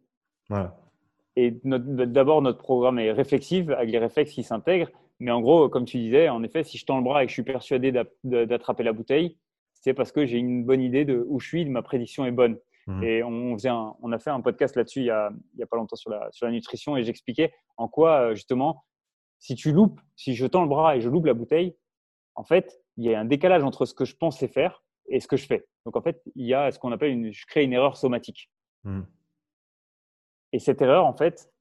Et 1.36 1.52
d'abord, 1.64 2.42
notre 2.42 2.60
programme 2.60 3.00
est 3.00 3.12
réflexif 3.12 3.70
avec 3.70 3.90
les 3.90 4.00
réflexes 4.00 4.34
qui 4.34 4.44
s'intègrent. 4.44 4.92
Mais 5.20 5.32
en 5.32 5.42
gros, 5.42 5.70
comme 5.70 5.86
tu 5.86 5.98
disais, 5.98 6.30
en 6.30 6.44
effet, 6.44 6.64
si 6.64 6.78
je 6.78 6.86
tends 6.86 6.98
le 6.98 7.04
bras 7.04 7.24
et 7.24 7.28
que 7.28 7.30
je 7.30 7.36
suis 7.36 7.44
persuadé 7.44 7.92
d'attraper 8.24 8.84
la 8.84 8.94
bouteille, 8.94 9.38
c'est 9.74 9.94
parce 9.94 10.12
que 10.12 10.26
j'ai 10.26 10.38
une 10.38 10.66
bonne 10.66 10.82
idée 10.82 11.06
de 11.06 11.24
où 11.28 11.40
je 11.40 11.48
suis, 11.48 11.66
de 11.66 11.70
ma 11.70 11.82
prédiction 11.82 12.26
est 12.26 12.32
bonne. 12.32 12.58
Mmh. 12.88 13.04
Et 13.04 13.24
on, 13.24 13.54
faisait 13.54 13.70
on 13.72 14.12
a 14.12 14.20
fait 14.20 14.30
un 14.30 14.42
podcast 14.42 14.76
là-dessus 14.76 15.00
il 15.00 15.04
n'y 15.04 15.10
a, 15.10 15.28
a, 15.28 15.66
pas 15.70 15.78
longtemps 15.78 15.96
sur 15.96 16.10
la, 16.10 16.30
sur 16.32 16.46
la 16.46 16.52
nutrition 16.52 16.98
et 16.98 17.04
j'expliquais 17.04 17.54
en 17.78 17.88
quoi, 17.88 18.32
euh, 18.32 18.36
justement, 18.36 18.84
si 19.40 19.56
tu 19.56 19.72
loupes, 19.72 20.02
si 20.16 20.36
je 20.36 20.46
tends 20.46 20.64
le 20.64 20.68
bras 20.68 20.96
et 20.98 21.02
je 21.02 21.10
loupe 21.10 21.26
la 21.26 21.34
bouteille, 21.34 21.78
en 22.36 22.44
fait, 22.44 22.82
il 22.98 23.06
y 23.06 23.14
a 23.14 23.20
un 23.20 23.26
décalage 23.26 23.64
entre 23.64 23.86
ce 23.86 23.94
que 23.94 24.06
je 24.06 24.16
pensais 24.16 24.48
faire 24.48 24.84
et 25.08 25.20
ce 25.20 25.28
que 25.28 25.38
je 25.38 25.46
fais. 25.46 25.66
Donc, 25.86 25.96
en 25.96 26.02
fait, 26.02 26.22
il 26.36 26.46
y 26.46 26.54
a 26.54 26.72
ce 26.72 26.80
qu'on 26.80 26.92
appelle 26.92 27.12
une, 27.12 27.32
je 27.32 27.46
crée 27.46 27.64
une 27.64 27.74
erreur 27.74 27.96
somatique. 27.98 28.50
Mmh. 28.84 29.02
Et 30.54 30.60
cette 30.60 30.82
erreur, 30.82 31.06
en 31.06 31.14
fait, 31.14 31.53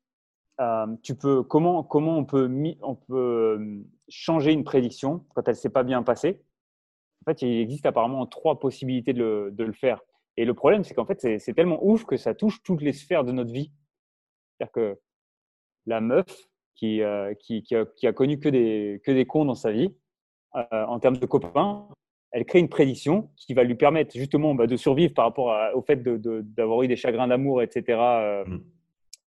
euh, 0.62 0.86
tu 1.02 1.14
peux, 1.16 1.43
comment, 1.43 1.82
comment 1.82 2.16
on 2.16 2.24
peut, 2.24 2.48
on 2.82 2.94
peut 2.94 3.59
euh, 3.59 3.84
changer 4.09 4.52
une 4.52 4.64
prédiction 4.64 5.24
quand 5.34 5.43
elle 5.48 5.55
ne 5.55 5.59
s'est 5.59 5.70
pas 5.70 5.82
bien 5.82 6.02
passée? 6.02 6.40
En 7.22 7.30
fait, 7.30 7.43
il 7.43 7.60
existe 7.60 7.86
apparemment 7.86 8.26
trois 8.26 8.59
possibilités 8.59 9.12
de 9.12 9.18
le, 9.18 9.51
de 9.51 9.64
le 9.64 9.72
faire. 9.72 10.01
Et 10.36 10.44
le 10.44 10.55
problème, 10.55 10.84
c'est 10.84 10.94
qu'en 10.94 11.05
fait, 11.05 11.20
c'est 11.39 11.55
tellement 11.55 11.84
ouf 11.84 12.05
que 12.05 12.16
ça 12.16 12.34
touche 12.34 12.62
toutes 12.62 12.82
les 12.82 12.93
sphères 12.93 13.24
de 13.24 13.32
notre 13.32 13.52
vie. 13.52 13.72
C'est-à-dire 14.59 14.72
que 14.72 15.01
la 15.86 16.01
meuf 16.01 16.26
qui, 16.74 17.02
euh, 17.02 17.34
qui, 17.34 17.62
qui, 17.62 17.76
a, 17.76 18.12
connu 18.12 18.39
que 18.39 18.48
des, 18.48 19.01
que 19.05 19.10
des 19.10 19.26
cons 19.26 19.44
dans 19.44 19.55
sa 19.55 19.72
vie, 19.72 19.94
euh, 20.55 20.84
en 20.86 20.98
termes 21.01 21.16
de 21.16 21.26
copains, 21.26 21.89
elle 22.30 22.44
crée 22.44 22.60
une 22.60 22.68
prédiction 22.68 23.30
qui 23.36 23.52
va 23.52 23.62
lui 23.62 23.74
permettre 23.74 24.16
justement 24.16 24.55
bah, 24.55 24.66
de 24.66 24.76
survivre 24.76 25.12
par 25.12 25.26
rapport 25.26 25.55
au 25.74 25.82
fait 25.82 26.02
d'avoir 26.02 26.82
eu 26.82 26.89
des 26.89 26.97
chagrins 26.97 27.28
d'amour, 27.28 27.62
etc.. 27.62 28.44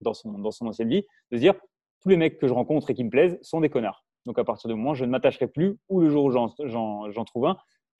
dans, 0.00 0.14
son, 0.14 0.38
dans 0.38 0.50
son 0.50 0.66
ancienne 0.66 0.88
vie, 0.88 1.04
de 1.30 1.36
se 1.36 1.40
dire 1.40 1.54
tous 2.00 2.08
les 2.08 2.16
mecs 2.16 2.38
que 2.38 2.46
je 2.46 2.52
rencontre 2.52 2.90
et 2.90 2.94
qui 2.94 3.04
me 3.04 3.10
plaisent 3.10 3.38
sont 3.42 3.60
des 3.60 3.68
connards. 3.68 4.04
Donc 4.26 4.38
à 4.38 4.44
partir 4.44 4.68
de 4.68 4.74
moment, 4.74 4.94
je 4.94 5.04
ne 5.04 5.10
m'attacherai 5.10 5.46
plus, 5.46 5.78
ou 5.88 6.00
le 6.00 6.10
jour 6.10 6.24
où 6.24 6.30
j'en 6.30 7.24
trouve 7.24 7.46
un, 7.46 7.56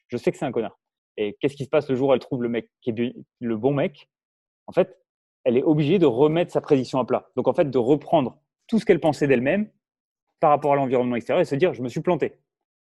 je 0.09 0.17
sais 0.17 0.33
que 0.33 0.39
c'est 0.39 0.45
un 0.45 0.53
connard. 0.53 0.79
Et 1.17 1.37
qu'est-ce 1.41 1.57
qui 1.57 1.65
se 1.65 1.69
passe 1.69 1.89
le 1.89 1.97
jour 1.97 2.11
où 2.11 2.15
elle 2.15 2.21
trouve 2.21 2.43
le 2.43 2.49
mec 2.49 2.71
qui 2.81 2.91
est 2.91 3.15
le 3.41 3.57
bon 3.57 3.73
mec? 3.73 4.09
En 4.67 4.73
fait, 4.73 4.99
elle 5.45 5.57
est 5.57 5.63
obligée 5.63 5.99
de 5.99 6.07
remettre 6.07 6.53
sa 6.53 6.61
prédiction 6.61 6.99
à 6.99 7.05
plat. 7.05 7.29
Donc 7.37 7.49
en 7.49 7.53
fait, 7.53 7.71
de 7.71 7.79
reprendre 7.79 8.39
tout 8.67 8.79
ce 8.79 8.85
qu'elle 8.85 9.01
pensait 9.01 9.27
d'elle-même 9.27 9.71
par 10.39 10.51
rapport 10.51 10.73
à 10.73 10.77
l'environnement 10.77 11.17
extérieur 11.17 11.41
et 11.41 11.45
se 11.45 11.55
dire 11.55 11.75
je 11.75 11.83
me 11.83 11.89
suis 11.89 12.01
planté. 12.01 12.39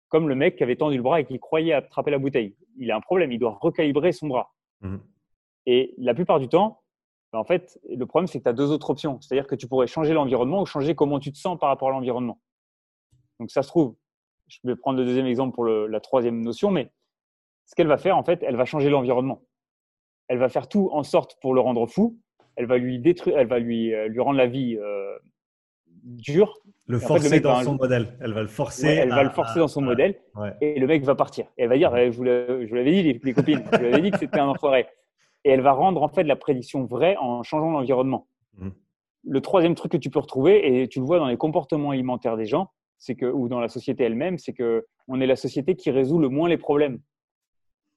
Comme 0.10 0.27
le 0.27 0.36
mec 0.36 0.56
qui 0.56 0.64
avait 0.64 0.76
tendu 0.76 0.98
le 0.98 1.03
bras 1.03 1.22
et 1.22 1.26
qui 1.26 1.40
croyait 1.40 1.73
attraper 1.73 2.11
la 2.11 2.18
bouteille. 2.18 2.56
Il 2.77 2.91
a 2.91 2.95
un 2.95 3.02
problème, 3.02 3.31
il 3.31 3.40
doit 3.40 3.57
recalibrer 3.61 4.11
son 4.11 4.27
bras. 4.27 4.53
Mmh. 4.81 4.98
Et 5.68 5.94
la 5.98 6.14
plupart 6.14 6.40
du 6.40 6.48
temps, 6.48 6.81
en 7.31 7.43
fait, 7.43 7.80
le 7.88 8.06
problème, 8.06 8.27
c'est 8.27 8.39
que 8.39 8.43
tu 8.43 8.49
as 8.49 8.53
deux 8.53 8.72
autres 8.72 8.89
options. 8.89 9.22
C'est-à-dire 9.22 9.47
que 9.47 9.56
tu 9.56 9.68
pourrais 9.68 9.88
changer 9.88 10.14
l'environnement 10.14 10.61
ou 10.61 10.65
changer 10.65 10.95
comment 10.95 11.19
tu 11.19 11.31
te 11.31 11.38
sens 11.38 11.57
par 11.60 11.69
rapport 11.69 11.89
à 11.89 11.91
l'environnement. 11.91 12.39
Donc 13.39 13.51
ça 13.51 13.61
se 13.61 13.68
trouve, 13.68 13.95
je 14.47 14.60
vais 14.64 14.76
prendre 14.76 14.99
le 14.99 15.06
deuxième 15.06 15.27
exemple 15.27 15.53
pour 15.53 15.65
la 15.65 15.99
troisième 15.99 16.41
notion, 16.41 16.72
mais 16.72 16.91
ce 17.65 17.76
qu'elle 17.76 17.88
va 17.88 17.97
faire, 17.97 18.18
en 18.18 18.23
fait, 18.23 18.43
elle 18.43 18.56
va 18.56 18.65
changer 18.65 18.89
l'environnement. 18.89 19.43
Elle 20.27 20.39
va 20.39 20.49
faire 20.49 20.68
tout 20.68 20.89
en 20.91 21.03
sorte 21.03 21.39
pour 21.39 21.53
le 21.53 21.61
rendre 21.61 21.85
fou. 21.85 22.19
Elle 22.56 22.65
va 22.65 22.77
lui 22.77 22.99
détruire, 22.99 23.38
elle 23.38 23.47
va 23.47 23.60
lui, 23.60 23.93
euh, 23.93 24.07
lui 24.07 24.19
rendre 24.19 24.38
la 24.38 24.47
vie 24.47 24.76
euh, 24.76 25.18
dure. 26.03 26.57
Le 26.88 26.99
forcer 26.99 27.39
dans 27.39 27.61
son 27.61 27.76
modèle. 27.76 28.18
Elle 28.19 28.34
va 28.34 28.41
le 28.41 28.47
forcer. 28.47 28.88
elle 28.88 29.10
va 29.10 29.23
le 29.23 29.30
forcer 29.30 29.60
dans 29.60 29.68
son 29.68 29.81
modèle. 29.81 30.19
Et 30.61 30.80
le 30.80 30.88
mec 30.88 31.03
va 31.03 31.14
partir. 31.14 31.45
Et 31.57 31.64
elle 31.64 31.69
va 31.69 31.77
dire, 31.77 31.95
je 31.95 32.18
vous 32.18 32.23
l'avais 32.23 32.91
dit, 32.91 33.19
les, 33.23 33.34
copines, 33.34 33.64
je 33.72 33.77
vous 33.77 33.84
l'avais 33.84 34.01
dit 34.01 34.11
que 34.11 34.18
c'était 34.18 34.39
un 34.39 34.47
enfoiré. 34.47 34.88
Et 35.45 35.52
elle 35.52 35.61
va 35.61 35.72
rendre 35.72 36.03
en 36.03 36.10
fait 36.10 36.24
la 36.24 36.36
prédiction 36.36 36.86
vraie 36.86 37.16
en 37.18 37.44
changeant 37.44 37.72
l'environnement. 37.72 38.28
Mmh. 38.57 38.70
Le 39.24 39.41
troisième 39.41 39.76
truc 39.76 39.91
que 39.91 39.98
tu 39.98 40.10
peux 40.10 40.20
retrouver, 40.20 40.82
et 40.82 40.88
tu 40.88 40.99
le 40.99 41.06
vois 41.06 41.20
dans 41.20 41.28
les 41.28 41.38
comportements 41.38 41.91
alimentaires 41.91 42.38
des 42.38 42.45
gens, 42.45 42.72
c'est 42.99 43.16
que, 43.16 43.26
ou 43.26 43.48
dans 43.48 43.60
la 43.60 43.70
société 43.70 44.03
elle-même, 44.03 44.38
c'est 44.38 44.53
que 44.53 44.86
on 45.07 45.20
est 45.22 45.26
la 45.26 45.36
société 45.36 45.76
qui 45.76 45.90
résout 45.90 46.20
le 46.20 46.30
moins 46.30 46.48
les 46.48 46.57
problèmes. 46.57 46.99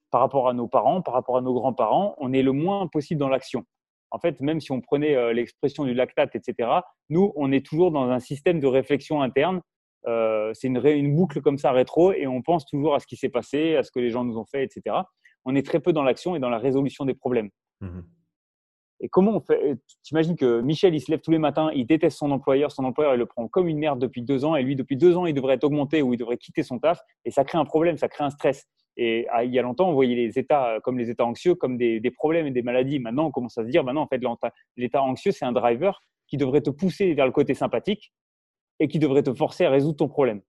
par 0.09 0.21
rapport 0.21 0.47
à 0.47 0.53
nos 0.53 0.67
parents, 0.67 1.01
par 1.01 1.15
rapport 1.15 1.37
à 1.37 1.41
nos 1.41 1.53
grands-parents, 1.55 2.15
on 2.19 2.33
est 2.33 2.43
le 2.43 2.51
moins 2.51 2.87
possible 2.87 3.19
dans 3.19 3.29
l'action. 3.29 3.65
En 4.11 4.19
fait, 4.19 4.39
même 4.41 4.61
si 4.61 4.71
on 4.71 4.79
prenait 4.79 5.15
euh, 5.15 5.33
l'expression 5.33 5.85
du 5.85 5.95
lactate, 5.95 6.35
etc., 6.35 6.69
nous, 7.09 7.33
on 7.35 7.51
est 7.51 7.65
toujours 7.65 7.89
dans 7.89 8.07
un 8.09 8.19
système 8.19 8.59
de 8.59 8.67
réflexion 8.67 9.23
interne. 9.23 9.61
Euh, 10.05 10.51
c'est 10.53 10.67
une, 10.67 10.85
une, 10.85 11.15
boucle 11.15 11.41
comme 11.41 11.57
ça 11.57 11.71
rétro 11.71 12.13
et 12.13 12.27
on 12.27 12.43
pense 12.43 12.65
toujours 12.67 12.93
à 12.93 12.99
ce 12.99 13.07
qui 13.07 13.15
s'est 13.15 13.29
passé, 13.29 13.75
à 13.75 13.81
ce 13.81 13.89
que 13.89 13.99
les 13.99 14.11
gens 14.11 14.23
nous 14.23 14.37
ont 14.37 14.45
fait, 14.45 14.63
etc. 14.63 14.97
On 15.45 15.55
est 15.55 15.65
très 15.65 15.79
peu 15.79 15.93
dans 15.93 16.03
l'action 16.03 16.35
et 16.35 16.39
dans 16.39 16.49
la 16.49 16.57
résolution 16.57 17.05
des 17.05 17.13
problèmes. 17.13 17.49
Mmh 17.81 18.01
et 19.03 19.09
comment 19.09 19.35
on 19.35 19.41
fait 19.41 19.77
T'imagines 20.01 20.37
que 20.37 20.61
Michel, 20.61 20.95
il 20.95 21.01
se 21.01 21.11
lève 21.11 21.19
tous 21.19 21.31
les 21.31 21.37
matins, 21.37 21.69
il 21.75 21.85
déteste 21.85 22.17
son 22.17 22.31
employeur, 22.31 22.71
son 22.71 22.85
employeur, 22.85 23.15
il 23.15 23.17
le 23.17 23.25
prend 23.25 23.49
comme 23.49 23.67
une 23.67 23.77
merde 23.77 23.99
depuis 23.99 24.21
deux 24.21 24.45
ans, 24.45 24.55
et 24.55 24.63
lui, 24.63 24.77
depuis 24.77 24.95
deux 24.95 25.17
ans, 25.17 25.25
il 25.25 25.33
devrait 25.33 25.55
être 25.55 25.65
augmenté 25.65 26.01
ou 26.01 26.13
il 26.13 26.17
devrait 26.17 26.37
quitter 26.37 26.63
son 26.63 26.79
taf, 26.79 27.01
et 27.25 27.29
ça 27.29 27.43
crée 27.43 27.57
un 27.57 27.65
problème, 27.65 27.97
ça 27.97 28.07
crée 28.07 28.23
un 28.23 28.29
stress. 28.29 28.65
Et 28.95 29.27
ah, 29.29 29.43
il 29.43 29.53
y 29.53 29.59
a 29.59 29.61
longtemps, 29.61 29.89
on 29.89 29.93
voyait 29.93 30.15
les 30.15 30.39
états 30.39 30.79
comme 30.83 30.97
les 30.97 31.09
états 31.09 31.25
anxieux 31.25 31.53
comme 31.55 31.77
des, 31.77 32.11
problèmes 32.11 32.47
et 32.47 32.51
des 32.51 32.61
maladies. 32.61 32.99
Maintenant, 32.99 33.25
on 33.25 33.31
commence 33.31 33.57
à 33.57 33.63
se 33.63 33.69
dire, 33.69 33.83
maintenant, 33.83 34.03
en 34.03 34.07
fait, 34.07 34.21
l'état 34.77 35.03
anxieux, 35.03 35.31
c'est 35.31 35.45
un 35.45 35.51
driver 35.51 35.99
qui 36.27 36.37
devrait 36.37 36.61
te 36.61 36.69
pousser 36.69 37.13
vers 37.13 37.25
le 37.25 37.33
côté 37.33 37.53
sympathique 37.55 38.13
et 38.79 38.87
qui 38.87 38.99
devrait 38.99 39.23
te 39.23 39.33
forcer 39.33 39.65
à 39.65 39.69
résoudre 39.69 39.97
ton 39.97 40.07
problème. 40.07 40.41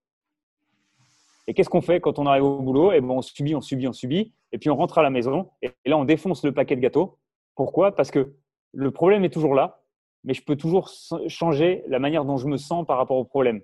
Et 1.47 1.55
qu'est-ce 1.55 1.69
qu'on 1.69 1.83
fait 1.83 2.01
quand 2.01 2.19
on 2.19 2.27
arrive 2.27 2.45
au 2.45 2.61
boulot? 2.61 2.93
Et 2.93 2.97
eh 2.97 3.01
ben, 3.01 3.11
on 3.11 3.23
subit, 3.23 3.55
on 3.55 3.61
subit, 3.61 3.87
on 3.87 3.93
subit, 3.93 4.33
et 4.53 4.59
puis 4.59 4.71
on 4.71 4.77
rentre 4.77 4.99
à 4.99 5.03
la 5.03 5.11
maison, 5.11 5.51
et 5.63 5.71
là, 5.85 5.99
on 5.99 6.05
défonce 6.05 6.45
le 6.45 6.53
paquet 6.53 6.77
de 6.77 6.81
gâteaux. 6.81 7.19
Pourquoi? 7.55 7.95
Parce 7.95 8.11
que 8.11 8.35
le 8.73 8.91
problème 8.91 9.25
est 9.25 9.31
toujours 9.31 9.55
là, 9.55 9.83
mais 10.25 10.35
je 10.35 10.43
peux 10.43 10.57
toujours 10.57 10.91
changer 11.29 11.85
la 11.87 11.99
manière 11.99 12.25
dont 12.25 12.39
je 12.39 12.47
me 12.47 12.57
sens 12.57 12.87
par 12.87 12.97
rapport 12.97 13.19
au 13.19 13.25
problème. 13.25 13.61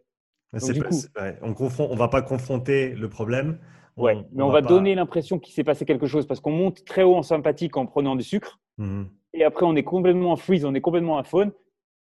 on 0.52 0.58
ne 0.58 1.96
va 1.96 2.08
pas 2.08 2.22
confronter 2.22 2.90
le 2.90 3.08
problème. 3.08 3.58
ouais, 3.96 4.18
mais 4.32 4.42
on, 4.42 4.50
va, 4.50 4.60
donner 4.60 4.94
l'impression 4.94 5.38
qu'il 5.38 5.54
s'est 5.54 5.64
passé 5.64 5.84
quelque 5.84 6.06
chose 6.06 6.26
parce 6.26 6.40
qu'on 6.40 6.52
monte 6.52 6.84
très 6.84 7.02
haut 7.02 7.16
en 7.16 7.22
sympathique 7.22 7.76
en 7.76 7.86
prenant 7.86 8.14
du 8.14 8.22
sucre. 8.22 8.60
Mmh 8.78 9.04
et 9.32 9.44
après, 9.44 9.64
on 9.64 9.76
est 9.76 9.84
complètement 9.84 10.32
en 10.32 10.36
freeze, 10.36 10.64
on 10.64 10.74
est 10.74 10.80
complètement 10.80 11.18
à 11.18 11.22
faune. 11.22 11.52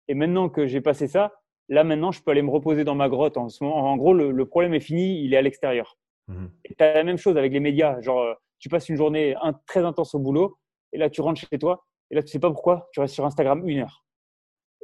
Et 0.07 0.13
maintenant 0.13 0.49
que 0.49 0.67
j'ai 0.67 0.81
passé 0.81 1.07
ça, 1.07 1.33
là 1.69 1.83
maintenant, 1.83 2.11
je 2.11 2.21
peux 2.21 2.31
aller 2.31 2.41
me 2.41 2.49
reposer 2.49 2.83
dans 2.83 2.95
ma 2.95 3.09
grotte. 3.09 3.37
En, 3.37 3.49
ce 3.49 3.63
moment, 3.63 3.77
en 3.77 3.97
gros, 3.97 4.13
le, 4.13 4.45
problème 4.45 4.73
est 4.73 4.79
fini, 4.79 5.23
il 5.23 5.33
est 5.33 5.37
à 5.37 5.41
l'extérieur. 5.41 5.97
Mmh 6.27 6.47
tu 6.77 6.83
as 6.83 6.93
la 6.93 7.03
même 7.03 7.17
chose 7.17 7.37
avec 7.37 7.53
les 7.53 7.59
médias. 7.59 8.01
Genre, 8.01 8.19
euh, 8.19 8.33
tu 8.59 8.69
passes 8.69 8.89
une 8.89 8.97
journée 8.97 9.35
très 9.65 9.83
intense 9.83 10.13
au 10.13 10.19
boulot 10.19 10.57
et 10.93 10.97
là, 10.97 11.09
tu 11.09 11.21
rentres 11.21 11.39
chez 11.39 11.57
toi 11.57 11.85
et 12.11 12.15
là, 12.15 12.23
tu 12.23 12.29
sais 12.29 12.39
pas 12.39 12.49
pourquoi, 12.49 12.87
tu 12.91 12.99
restes 12.99 13.13
sur 13.13 13.25
Instagram 13.25 13.67
une 13.67 13.79
heure. 13.79 14.05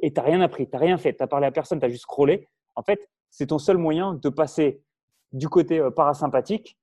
Et 0.02 0.12
tu 0.12 0.20
n'as 0.20 0.26
rien 0.26 0.40
appris, 0.40 0.68
tu 0.68 0.72
n'as 0.72 0.80
rien 0.80 0.98
fait, 0.98 1.14
tu 1.14 1.22
n'as 1.22 1.26
parlé 1.26 1.46
à 1.46 1.52
personne, 1.52 1.78
tu 1.78 1.86
as 1.86 1.88
juste 1.88 2.02
scrollé. 2.02 2.48
En 2.74 2.82
fait, 2.82 3.08
c'est 3.30 3.46
ton 3.48 3.58
seul 3.58 3.78
moyen 3.78 4.14
de 4.14 4.28
passer 4.28 4.82
du 5.32 5.48
côté 5.48 5.78
euh, 5.78 5.90
parasympathique, 5.90 6.78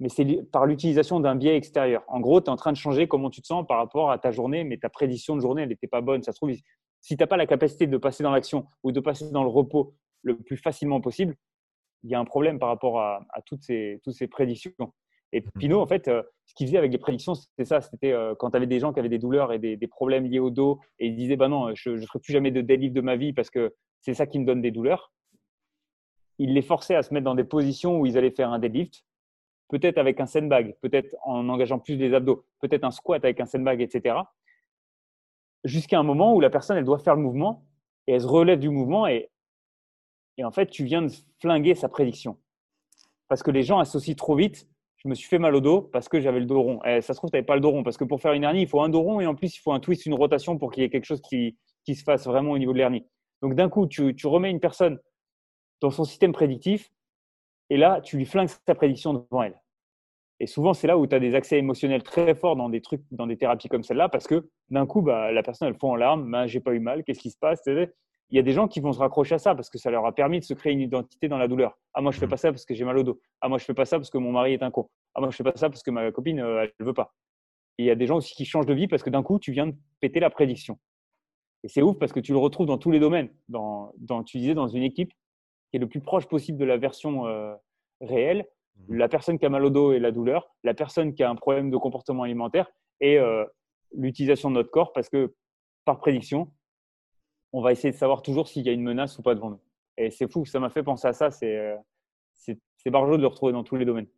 mais 0.00 0.08
c'est 0.08 0.24
par 0.50 0.66
l'utilisation 0.66 1.20
d'un 1.20 1.36
biais 1.36 1.56
extérieur. 1.56 2.04
En 2.08 2.20
gros, 2.20 2.40
tu 2.40 2.46
es 2.46 2.50
en 2.50 2.56
train 2.56 2.72
de 2.72 2.76
changer 2.76 3.08
comment 3.08 3.30
tu 3.30 3.40
te 3.40 3.46
sens 3.46 3.66
par 3.66 3.78
rapport 3.78 4.10
à 4.10 4.18
ta 4.18 4.30
journée, 4.30 4.64
mais 4.64 4.76
ta 4.78 4.88
prédiction 4.88 5.36
de 5.36 5.40
journée, 5.40 5.62
elle 5.62 5.68
n'était 5.68 5.86
pas 5.86 6.00
bonne. 6.00 6.22
Ça 6.22 6.32
se 6.32 6.38
trouve, 6.38 6.50
si 7.00 7.16
tu 7.16 7.22
n'as 7.22 7.26
pas 7.26 7.36
la 7.36 7.46
capacité 7.46 7.86
de 7.86 7.96
passer 7.96 8.22
dans 8.22 8.30
l'action 8.30 8.66
ou 8.82 8.92
de 8.92 9.00
passer 9.00 9.30
dans 9.30 9.42
le 9.42 9.48
repos 9.48 9.94
le 10.22 10.36
plus 10.36 10.56
facilement 10.56 11.00
possible, 11.00 11.36
il 12.02 12.10
y 12.10 12.14
a 12.14 12.20
un 12.20 12.24
problème 12.24 12.58
par 12.58 12.68
rapport 12.68 13.00
à, 13.00 13.26
toutes, 13.44 13.62
ces, 13.62 14.00
toutes 14.04 14.14
ces 14.14 14.28
prédictions. 14.28 14.72
Et 15.32 15.40
mmh 15.40 15.50
Pinot, 15.58 15.80
en 15.80 15.86
fait, 15.86 16.08
euh, 16.08 16.22
ce 16.44 16.54
qu'il 16.54 16.66
faisait 16.66 16.78
avec 16.78 16.92
les 16.92 16.98
prédictions, 16.98 17.34
c'était 17.34 17.64
ça. 17.64 17.80
C'était 17.80 18.12
euh, 18.12 18.34
quand 18.36 18.50
tu 18.50 18.56
avais 18.56 18.66
des 18.66 18.78
gens 18.78 18.92
qui 18.92 19.00
avaient 19.00 19.08
des 19.08 19.18
douleurs 19.18 19.52
et 19.52 19.58
des, 19.58 19.76
problèmes 19.88 20.24
liés 20.24 20.38
au 20.38 20.50
dos 20.50 20.80
et 20.98 21.08
ils 21.08 21.16
disaient 21.16 21.36
bah 21.36 21.48
non, 21.48 21.74
je 21.74 21.90
ne 21.90 22.06
ferai 22.06 22.20
plus 22.20 22.32
jamais 22.32 22.50
de 22.50 22.60
deadlift 22.60 22.94
de 22.94 23.00
ma 23.00 23.16
vie 23.16 23.32
parce 23.32 23.50
que 23.50 23.74
c'est 24.00 24.14
ça 24.14 24.26
qui 24.26 24.38
me 24.38 24.44
donne 24.44 24.62
des 24.62 24.70
douleurs. 24.70 25.12
Il 26.38 26.54
les 26.54 26.62
forçait 26.62 26.94
à 26.94 27.02
se 27.02 27.12
mettre 27.12 27.24
dans 27.24 27.34
des 27.34 27.44
positions 27.44 27.98
où 27.98 28.06
ils 28.06 28.16
allaient 28.16 28.30
faire 28.30 28.52
un 28.52 28.58
deadlift, 28.58 29.04
peut-être 29.68 29.98
avec 29.98 30.20
un 30.20 30.26
sandbag, 30.26 30.76
peut-être 30.80 31.16
en 31.24 31.48
engageant 31.48 31.78
plus 31.78 31.96
les 31.96 32.14
abdos, 32.14 32.44
peut-être 32.60 32.84
un 32.84 32.90
squat 32.90 33.24
avec 33.24 33.40
un 33.40 33.46
sandbag, 33.46 33.80
etc. 33.80 34.16
Jusqu'à 35.66 35.98
un 35.98 36.02
moment 36.02 36.34
où 36.34 36.40
la 36.40 36.50
personne, 36.50 36.76
elle 36.76 36.84
doit 36.84 36.98
faire 36.98 37.16
le 37.16 37.22
mouvement 37.22 37.66
et 38.06 38.12
elle 38.12 38.20
se 38.20 38.26
relève 38.26 38.58
du 38.58 38.70
mouvement 38.70 39.06
et, 39.06 39.30
et 40.38 40.44
en 40.44 40.50
fait, 40.50 40.66
tu 40.66 40.84
viens 40.84 41.02
de 41.02 41.12
flinguer 41.40 41.74
sa 41.74 41.88
prédiction. 41.88 42.38
Parce 43.28 43.42
que 43.42 43.50
les 43.50 43.62
gens 43.62 43.78
associent 43.78 44.14
trop 44.14 44.36
vite 44.36 44.68
je 45.06 45.08
me 45.08 45.14
suis 45.14 45.28
fait 45.28 45.38
mal 45.38 45.54
au 45.54 45.60
dos 45.60 45.82
parce 45.82 46.08
que 46.08 46.20
j'avais 46.20 46.40
le 46.40 46.46
dos 46.46 46.60
rond. 46.60 46.80
Et 46.84 46.96
eh, 46.96 47.00
ça 47.00 47.14
se 47.14 47.18
trouve, 47.18 47.30
tu 47.30 47.36
n'avais 47.36 47.46
pas 47.46 47.54
le 47.54 47.60
dos 47.60 47.70
rond 47.70 47.84
parce 47.84 47.96
que 47.96 48.02
pour 48.02 48.20
faire 48.20 48.32
une 48.32 48.42
hernie, 48.42 48.62
il 48.62 48.68
faut 48.68 48.80
un 48.80 48.88
dos 48.88 49.02
rond 49.02 49.20
et 49.20 49.26
en 49.26 49.36
plus, 49.36 49.56
il 49.56 49.60
faut 49.60 49.72
un 49.72 49.78
twist, 49.78 50.04
une 50.04 50.14
rotation 50.14 50.58
pour 50.58 50.72
qu'il 50.72 50.82
y 50.82 50.86
ait 50.86 50.90
quelque 50.90 51.04
chose 51.04 51.22
qui, 51.22 51.56
qui, 51.84 51.94
se 51.94 52.02
fasse 52.02 52.26
vraiment 52.26 52.50
au 52.50 52.58
niveau 52.58 52.72
de 52.72 52.78
l'hernie. 52.78 53.06
Donc 53.40 53.54
d'un 53.54 53.68
coup, 53.68 53.86
tu, 53.86 54.16
tu, 54.16 54.26
remets 54.26 54.50
une 54.50 54.58
personne 54.58 54.98
dans 55.80 55.90
son 55.90 56.04
système 56.04 56.32
prédictif 56.32 56.90
et 57.70 57.76
là, 57.76 58.00
tu 58.00 58.16
lui 58.16 58.24
flingues 58.24 58.48
sa 58.48 58.74
prédiction 58.74 59.14
devant 59.14 59.42
elle. 59.44 59.60
Et 60.38 60.46
souvent, 60.46 60.74
c'est 60.74 60.86
là 60.86 60.98
où 60.98 61.06
tu 61.06 61.14
as 61.14 61.20
des 61.20 61.34
accès 61.34 61.58
émotionnels 61.58 62.02
très 62.02 62.34
forts 62.34 62.56
dans 62.56 62.68
des 62.68 62.82
trucs, 62.82 63.02
dans 63.10 63.26
des 63.26 63.36
thérapies 63.36 63.68
comme 63.68 63.82
celle-là 63.82 64.08
parce 64.08 64.26
que 64.26 64.48
d'un 64.68 64.86
coup, 64.86 65.00
bah, 65.00 65.32
la 65.32 65.42
personne, 65.42 65.68
elle 65.68 65.78
fond 65.78 65.92
en 65.92 65.96
larmes, 65.96 66.30
bah, 66.30 66.46
j'ai 66.46 66.60
pas 66.60 66.74
eu 66.74 66.80
mal, 66.80 67.04
qu'est-ce 67.04 67.20
qui 67.20 67.30
se 67.30 67.38
passe 67.38 67.62
il 68.30 68.36
y 68.36 68.38
a 68.38 68.42
des 68.42 68.52
gens 68.52 68.66
qui 68.66 68.80
vont 68.80 68.92
se 68.92 68.98
raccrocher 68.98 69.36
à 69.36 69.38
ça 69.38 69.54
parce 69.54 69.70
que 69.70 69.78
ça 69.78 69.90
leur 69.90 70.04
a 70.04 70.12
permis 70.12 70.40
de 70.40 70.44
se 70.44 70.54
créer 70.54 70.72
une 70.72 70.80
identité 70.80 71.28
dans 71.28 71.38
la 71.38 71.46
douleur. 71.46 71.78
Ah, 71.94 72.00
moi, 72.00 72.10
je 72.10 72.18
fais 72.18 72.26
pas 72.26 72.36
ça 72.36 72.50
parce 72.50 72.64
que 72.64 72.74
j'ai 72.74 72.84
mal 72.84 72.98
au 72.98 73.02
dos. 73.02 73.20
Ah, 73.40 73.48
moi, 73.48 73.58
je 73.58 73.64
fais 73.64 73.74
pas 73.74 73.84
ça 73.84 73.98
parce 73.98 74.10
que 74.10 74.18
mon 74.18 74.32
mari 74.32 74.54
est 74.54 74.62
un 74.62 74.70
con. 74.70 74.88
Ah, 75.14 75.20
moi, 75.20 75.30
je 75.30 75.36
fais 75.36 75.44
pas 75.44 75.52
ça 75.54 75.70
parce 75.70 75.82
que 75.82 75.90
ma 75.90 76.10
copine, 76.10 76.40
euh, 76.40 76.62
elle 76.62 76.84
veut 76.84 76.94
pas. 76.94 77.14
Il 77.78 77.86
y 77.86 77.90
a 77.90 77.94
des 77.94 78.06
gens 78.06 78.16
aussi 78.16 78.34
qui 78.34 78.44
changent 78.44 78.66
de 78.66 78.74
vie 78.74 78.88
parce 78.88 79.02
que 79.02 79.10
d'un 79.10 79.22
coup, 79.22 79.38
tu 79.38 79.52
viens 79.52 79.68
de 79.68 79.74
péter 80.00 80.18
la 80.18 80.30
prédiction. 80.30 80.78
Et 81.62 81.68
c'est 81.68 81.82
ouf 81.82 81.98
parce 81.98 82.12
que 82.12 82.20
tu 82.20 82.32
le 82.32 82.38
retrouves 82.38 82.66
dans 82.66 82.78
tous 82.78 82.90
les 82.90 82.98
domaines. 82.98 83.28
Dans, 83.48 83.92
dans, 83.98 84.24
tu 84.24 84.38
disais 84.38 84.54
dans 84.54 84.68
une 84.68 84.82
équipe 84.82 85.12
qui 85.70 85.76
est 85.76 85.80
le 85.80 85.88
plus 85.88 86.00
proche 86.00 86.26
possible 86.26 86.58
de 86.58 86.64
la 86.64 86.78
version 86.78 87.26
euh, 87.26 87.54
réelle. 88.00 88.46
Mmh. 88.76 88.96
La 88.96 89.08
personne 89.08 89.38
qui 89.38 89.46
a 89.46 89.48
mal 89.48 89.64
au 89.64 89.70
dos 89.70 89.92
et 89.92 89.98
la 89.98 90.10
douleur, 90.10 90.54
la 90.64 90.74
personne 90.74 91.14
qui 91.14 91.22
a 91.22 91.30
un 91.30 91.34
problème 91.34 91.70
de 91.70 91.76
comportement 91.76 92.22
alimentaire 92.22 92.70
et 93.00 93.18
euh, 93.18 93.44
l'utilisation 93.94 94.50
de 94.50 94.56
notre 94.56 94.70
corps 94.70 94.92
parce 94.92 95.08
que 95.08 95.34
par 95.84 95.98
prédiction, 95.98 96.52
on 97.52 97.62
va 97.62 97.72
essayer 97.72 97.92
de 97.92 97.96
savoir 97.96 98.22
toujours 98.22 98.48
s'il 98.48 98.66
y 98.66 98.68
a 98.68 98.72
une 98.72 98.82
menace 98.82 99.18
ou 99.18 99.22
pas 99.22 99.34
devant 99.34 99.50
nous. 99.50 99.60
Et 99.96 100.10
c'est 100.10 100.30
fou, 100.30 100.44
ça 100.44 100.60
m'a 100.60 100.70
fait 100.70 100.82
penser 100.82 101.08
à 101.08 101.12
ça. 101.12 101.30
C'est 101.30 101.56
euh, 101.56 101.76
barjot 102.90 103.16
de 103.16 103.22
le 103.22 103.28
retrouver 103.28 103.52
dans 103.52 103.64
tous 103.64 103.76
les 103.76 103.84
domaines. 103.84 104.08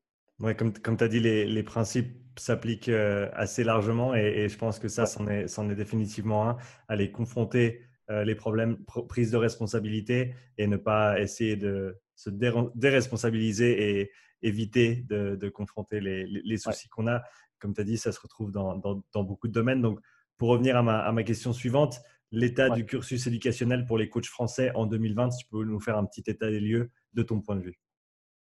Ouais, 0.41 0.55
comme, 0.55 0.73
comme 0.73 0.97
tu 0.97 1.05
as 1.05 1.09
dit, 1.09 1.21
les, 1.21 1.45
les 1.47 1.63
principes 1.63 2.17
s'appliquent 2.37 2.89
euh, 2.89 3.29
assez 3.33 3.65
largement 3.65 4.15
et, 4.15 4.49
je 4.49 4.57
pense 4.57 4.79
que 4.79 4.89
ça, 4.89 5.07
c'en 5.07 5.27
est, 5.27 5.47
est, 5.47 5.75
définitivement 5.75 6.49
un. 6.49 6.57
Aller 6.89 7.11
confronter 7.11 7.83
euh, 8.11 8.25
les 8.25 8.35
problèmes, 8.35 8.79
prise 9.09 9.31
de 9.31 9.37
responsabilité 9.37 10.35
et 10.57 10.67
ne 10.67 10.77
pas 10.77 11.21
essayer 11.21 11.57
de 11.57 11.99
se 12.15 12.31
déresponsabiliser 12.31 14.01
et 14.01 14.11
éviter 14.43 15.05
de, 15.09 15.49
confronter 15.49 16.01
les, 16.01 16.27
les, 16.27 16.57
soucis 16.59 16.89
qu'on 16.89 17.07
a. 17.07 17.23
Comme 17.59 17.75
tu 17.75 17.81
as 17.81 17.85
dit, 17.85 17.99
ça 17.99 18.13
se 18.13 18.21
retrouve 18.21 18.53
dans, 18.53 18.77
dans, 18.77 19.03
dans, 19.13 19.25
beaucoup 19.25 19.49
de 19.49 19.53
domaines. 19.53 19.83
Donc, 19.83 20.01
pour 20.37 20.51
revenir 20.51 20.77
à 20.77 20.83
ma, 20.83 20.99
à 21.01 21.13
ma 21.13 21.23
question 21.25 21.53
suivante, 21.53 22.01
l'état 22.31 22.71
du 22.71 22.85
cursus 22.85 23.27
éducationnel 23.27 23.85
pour 23.85 23.99
les 23.99 24.09
coachs 24.09 24.27
français 24.27 24.71
en 24.75 24.87
2020, 24.87 25.31
si 25.33 25.45
tu 25.45 25.51
peux 25.51 25.65
nous 25.65 25.81
faire 25.81 25.97
un 25.97 26.05
petit 26.05 26.23
état 26.27 26.51
des 26.51 26.61
lieux 26.61 26.91
de 27.15 27.23
ton 27.23 27.41
point 27.41 27.57
de 27.57 27.63
vue. 27.63 27.81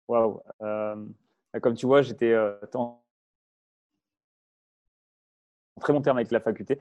Waouh. 0.08 0.42
Euh, 0.62 0.96
comme 1.62 1.76
tu 1.76 1.86
vois, 1.86 2.02
j'étais 2.02 2.32
euh, 2.32 2.56
en 2.74 3.04
très 5.82 5.94
bon 5.94 6.02
terme 6.02 6.18
avec 6.18 6.32
la 6.32 6.40
faculté. 6.40 6.80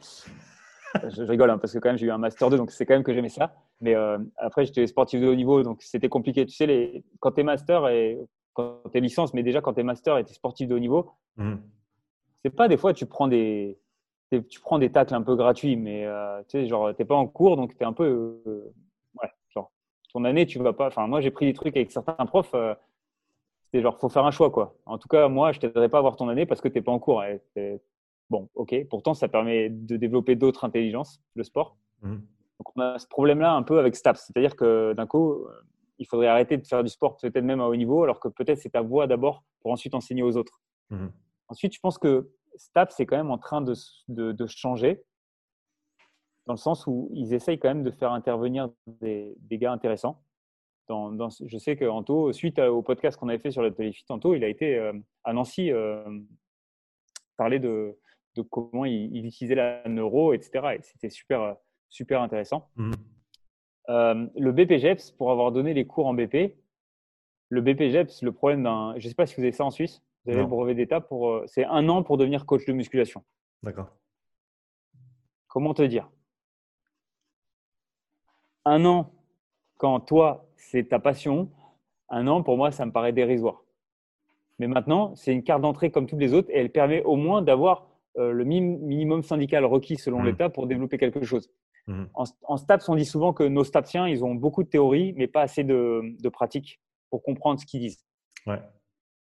je, 1.08 1.22
rigole 1.22 1.50
hein, 1.50 1.58
parce 1.58 1.72
que 1.72 1.78
quand 1.78 1.88
même 1.88 1.98
j'ai 1.98 2.06
eu 2.06 2.10
un 2.10 2.18
master 2.18 2.50
2 2.50 2.58
donc 2.58 2.70
c'est 2.70 2.84
quand 2.84 2.92
même 2.94 3.02
que 3.02 3.14
j'aimais 3.14 3.30
ça 3.30 3.54
mais 3.80 3.94
euh, 3.94 4.18
après 4.36 4.66
j'étais 4.66 4.86
sportif 4.86 5.22
de 5.22 5.26
haut 5.26 5.34
niveau 5.34 5.62
donc 5.62 5.82
c'était 5.82 6.10
compliqué 6.10 6.44
tu 6.44 6.54
sais 6.54 6.66
les, 6.66 7.02
quand 7.18 7.32
tu 7.32 7.40
es 7.40 7.44
master 7.44 7.88
et 7.88 8.18
quand 8.52 8.80
tu 8.90 8.98
es 8.98 9.00
licence 9.00 9.34
mais 9.34 9.42
déjà 9.42 9.60
quand 9.60 9.74
tu 9.74 9.80
es 9.80 9.84
master 9.84 10.18
et 10.18 10.24
tu 10.24 10.30
es 10.30 10.34
sportif 10.34 10.68
de 10.68 10.74
haut 10.74 10.80
niveau 10.80 11.10
mmh. 11.36 11.54
c'est 12.44 12.50
pas 12.50 12.68
des 12.68 12.76
fois 12.76 12.92
tu 12.92 13.06
prends 13.06 13.28
des 13.28 13.78
tu 14.40 14.60
prends 14.60 14.78
des 14.78 14.90
tacles 14.90 15.14
un 15.14 15.22
peu 15.22 15.36
gratuits, 15.36 15.76
mais 15.76 16.06
euh, 16.06 16.40
tu 16.44 16.62
sais, 16.62 16.66
genre, 16.66 16.94
t'es 16.94 17.04
pas 17.04 17.14
en 17.14 17.26
cours, 17.26 17.56
donc 17.56 17.76
tu 17.76 17.82
es 17.82 17.86
un 17.86 17.92
peu. 17.92 18.40
Euh, 18.46 18.74
ouais, 19.20 19.28
genre, 19.50 19.70
ton 20.12 20.24
année, 20.24 20.46
tu 20.46 20.58
vas 20.58 20.72
pas. 20.72 20.86
Enfin, 20.86 21.06
moi, 21.06 21.20
j'ai 21.20 21.30
pris 21.30 21.46
des 21.46 21.52
trucs 21.52 21.76
avec 21.76 21.92
certains 21.92 22.26
profs. 22.26 22.54
Euh, 22.54 22.74
c'était 23.64 23.82
genre, 23.82 23.98
faut 23.98 24.08
faire 24.08 24.24
un 24.24 24.30
choix, 24.30 24.50
quoi. 24.50 24.74
En 24.86 24.98
tout 24.98 25.08
cas, 25.08 25.28
moi, 25.28 25.52
je 25.52 25.60
t'aiderais 25.60 25.88
pas 25.88 25.98
à 25.98 26.00
avoir 26.00 26.16
ton 26.16 26.28
année 26.28 26.46
parce 26.46 26.60
que 26.60 26.68
t'es 26.68 26.82
pas 26.82 26.92
en 26.92 26.98
cours. 26.98 27.22
bon, 28.30 28.48
ok. 28.54 28.86
Pourtant, 28.88 29.14
ça 29.14 29.28
permet 29.28 29.68
de 29.68 29.96
développer 29.96 30.36
d'autres 30.36 30.64
intelligences, 30.64 31.20
le 31.34 31.44
sport. 31.44 31.76
Mmh. 32.00 32.14
Donc, 32.14 32.76
on 32.76 32.80
a 32.80 32.98
ce 32.98 33.06
problème-là 33.06 33.52
un 33.52 33.62
peu 33.62 33.78
avec 33.78 33.96
STAPS. 33.96 34.26
C'est-à-dire 34.26 34.56
que 34.56 34.92
d'un 34.94 35.06
coup, 35.06 35.46
il 36.02 36.06
faudrait 36.06 36.26
arrêter 36.26 36.56
de 36.56 36.66
faire 36.66 36.82
du 36.82 36.90
sport, 36.90 37.16
peut-être 37.16 37.44
même 37.44 37.60
à 37.60 37.66
haut 37.66 37.76
niveau, 37.76 38.02
alors 38.02 38.18
que 38.18 38.28
peut-être 38.28 38.58
c'est 38.58 38.70
ta 38.70 38.82
voie 38.82 39.06
d'abord 39.06 39.44
pour 39.60 39.70
ensuite 39.70 39.94
enseigner 39.94 40.22
aux 40.22 40.36
autres. 40.36 40.60
Mmh. 40.90 41.06
Ensuite, 41.48 41.74
je 41.74 41.80
pense 41.80 41.96
que 41.96 42.30
STAP, 42.56 42.90
c'est 42.90 43.06
quand 43.06 43.16
même 43.16 43.30
en 43.30 43.38
train 43.38 43.60
de, 43.60 43.74
de, 44.08 44.46
changer, 44.46 45.02
dans 46.46 46.54
le 46.54 46.58
sens 46.58 46.86
où 46.86 47.08
ils 47.14 47.34
essayent 47.34 47.58
quand 47.58 47.68
même 47.68 47.84
de 47.84 47.90
faire 47.92 48.12
intervenir 48.12 48.68
des, 48.86 49.34
des 49.38 49.58
gars 49.58 49.72
intéressants. 49.72 50.22
Dans, 50.88 51.12
dans, 51.12 51.28
je 51.30 51.58
sais 51.58 51.76
qu'Anto, 51.76 52.32
suite 52.32 52.58
au 52.58 52.82
podcast 52.82 53.16
qu'on 53.16 53.28
avait 53.28 53.38
fait 53.38 53.52
sur 53.52 53.62
l'atelier 53.62 53.92
Fit, 53.92 54.04
Anto, 54.08 54.34
il 54.34 54.42
a 54.42 54.48
été 54.48 54.76
euh, 54.76 54.92
à 55.22 55.32
Nancy 55.32 55.70
euh, 55.70 56.04
parler 57.36 57.60
de, 57.60 57.96
de 58.34 58.42
comment 58.42 58.84
il, 58.84 59.24
utilisait 59.24 59.54
la 59.54 59.86
neuro, 59.88 60.32
etc. 60.32 60.76
Et 60.76 60.82
c'était 60.82 61.10
super, 61.10 61.56
super 61.88 62.20
intéressant. 62.20 62.68
Mmh. 62.74 62.92
Euh, 63.88 64.26
le 64.36 64.52
BPGEPS, 64.52 65.12
pour 65.12 65.30
avoir 65.30 65.52
donné 65.52 65.74
les 65.74 65.86
cours 65.86 66.06
en 66.06 66.14
BP, 66.14 66.56
le 67.48 67.60
BPGEPS, 67.60 68.22
le 68.22 68.32
problème 68.32 68.62
d'un. 68.62 68.94
Je 68.96 69.04
ne 69.04 69.08
sais 69.08 69.14
pas 69.14 69.26
si 69.26 69.34
vous 69.36 69.42
avez 69.42 69.52
ça 69.52 69.64
en 69.64 69.70
Suisse. 69.70 70.02
Vous 70.24 70.32
avez 70.32 70.42
le 70.42 70.46
brevet 70.46 70.74
d'État 70.74 71.00
pour. 71.00 71.30
Euh, 71.30 71.44
c'est 71.46 71.64
un 71.64 71.88
an 71.88 72.02
pour 72.02 72.16
devenir 72.16 72.46
coach 72.46 72.64
de 72.66 72.72
musculation. 72.72 73.24
D'accord. 73.62 73.88
Comment 75.48 75.74
te 75.74 75.82
dire? 75.82 76.08
Un 78.64 78.84
an, 78.84 79.12
quand 79.76 79.98
toi, 80.00 80.46
c'est 80.56 80.88
ta 80.88 81.00
passion, 81.00 81.50
un 82.08 82.28
an, 82.28 82.42
pour 82.42 82.56
moi, 82.56 82.70
ça 82.70 82.86
me 82.86 82.92
paraît 82.92 83.12
dérisoire. 83.12 83.64
Mais 84.60 84.68
maintenant, 84.68 85.14
c'est 85.16 85.32
une 85.32 85.42
carte 85.42 85.60
d'entrée 85.60 85.90
comme 85.90 86.06
toutes 86.06 86.20
les 86.20 86.34
autres 86.34 86.48
et 86.50 86.58
elle 86.58 86.70
permet 86.70 87.02
au 87.02 87.16
moins 87.16 87.42
d'avoir 87.42 87.88
euh, 88.18 88.30
le 88.30 88.44
minimum 88.44 89.22
syndical 89.22 89.64
requis 89.64 89.96
selon 89.96 90.20
mmh. 90.20 90.26
l'État 90.26 90.48
pour 90.50 90.66
développer 90.68 90.98
quelque 90.98 91.24
chose. 91.24 91.50
Mmh. 91.86 92.04
En, 92.14 92.24
en, 92.44 92.56
STAPS, 92.56 92.88
on 92.88 92.94
dit 92.94 93.04
souvent 93.04 93.32
que 93.32 93.42
nos 93.42 93.64
STAPSiens, 93.64 94.06
ils 94.06 94.24
ont 94.24 94.34
beaucoup 94.34 94.62
de 94.62 94.68
théorie, 94.68 95.14
mais 95.16 95.26
pas 95.26 95.42
assez 95.42 95.64
de, 95.64 96.02
de 96.20 96.28
pratique 96.28 96.80
pour 97.10 97.22
comprendre 97.22 97.60
ce 97.60 97.66
qu'ils 97.66 97.80
disent. 97.80 98.04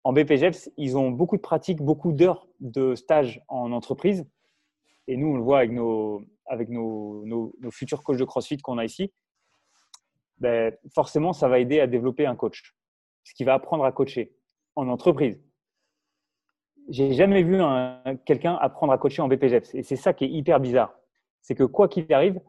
En 0.05 0.13
BPGEPS, 0.13 0.71
ils 0.79 0.97
ont 0.97 1.11
beaucoup 1.11 1.37
de 1.37 1.43
pratique, 1.43 1.83
beaucoup 1.83 2.13
d'heures 2.13 2.47
de 2.61 2.95
stage 2.95 3.43
en 3.49 3.73
entreprise. 3.73 4.27
Et 5.09 5.17
nous, 5.17 5.29
on 5.29 5.37
le 5.37 5.43
voit 5.43 5.59
avec 5.59 5.73
nos, 5.73 6.25
avec 6.47 6.69
nos, 6.69 7.25
nos, 7.27 7.53
futurs 7.71 8.03
coachs 8.03 8.17
de 8.17 8.25
CrossFit 8.25 8.59
qu'on 8.59 8.79
a 8.79 8.85
ici. 8.85 9.13
Ben, 10.39 10.75
forcément, 10.95 11.33
ça 11.33 11.49
va 11.49 11.59
aider 11.59 11.81
à 11.81 11.87
développer 11.87 12.27
un 12.27 12.37
coach. 12.37 12.75
Ce 13.25 13.35
qui 13.35 13.45
va 13.45 13.55
apprendre 13.55 13.85
à 13.85 13.93
coacher 13.93 14.35
en 14.75 14.89
entreprise. 14.89 15.43
J'ai 16.89 17.13
jamais 17.13 17.43
vu 17.43 17.59
quelqu'un 18.25 18.55
apprendre 18.55 18.93
à 18.93 18.99
coacher 18.99 19.21
en 19.21 19.29
BPGEPS. 19.29 19.75
Et 19.75 19.83
c'est 19.83 19.97
ça 19.97 20.15
qui 20.15 20.25
est 20.25 20.31
hyper 20.31 20.61
bizarre. 20.61 20.95
C'est 21.43 21.55
que 21.55 21.65
quoi 21.65 21.89
qu'il 21.89 22.11
arrive, 22.13 22.41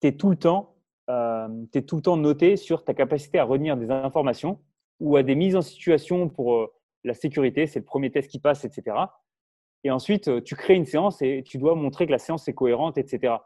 tu 0.00 0.08
es 0.08 0.12
tout 0.12 0.30
le 0.30 0.36
temps 0.36 0.78
euh, 1.08 1.64
es 1.74 1.82
tout 1.82 1.96
le 1.96 2.02
temps 2.02 2.16
noté 2.16 2.56
sur 2.56 2.84
ta 2.84 2.92
capacité 2.92 3.38
à 3.38 3.44
retenir 3.44 3.76
des 3.76 3.90
informations 3.90 4.60
ou 5.00 5.16
à 5.16 5.22
des 5.22 5.34
mises 5.34 5.56
en 5.56 5.62
situation 5.62 6.28
pour 6.28 6.56
euh, 6.56 6.72
la 7.04 7.14
sécurité. 7.14 7.66
C'est 7.66 7.78
le 7.78 7.84
premier 7.84 8.10
test 8.10 8.30
qui 8.30 8.38
passe, 8.38 8.64
etc. 8.64 8.96
Et 9.84 9.90
ensuite, 9.90 10.28
euh, 10.28 10.42
tu 10.42 10.54
crées 10.54 10.74
une 10.74 10.84
séance 10.84 11.22
et 11.22 11.42
tu 11.46 11.56
dois 11.56 11.74
montrer 11.74 12.06
que 12.06 12.12
la 12.12 12.18
séance 12.18 12.46
est 12.48 12.52
cohérente, 12.52 12.98
etc. 12.98 13.36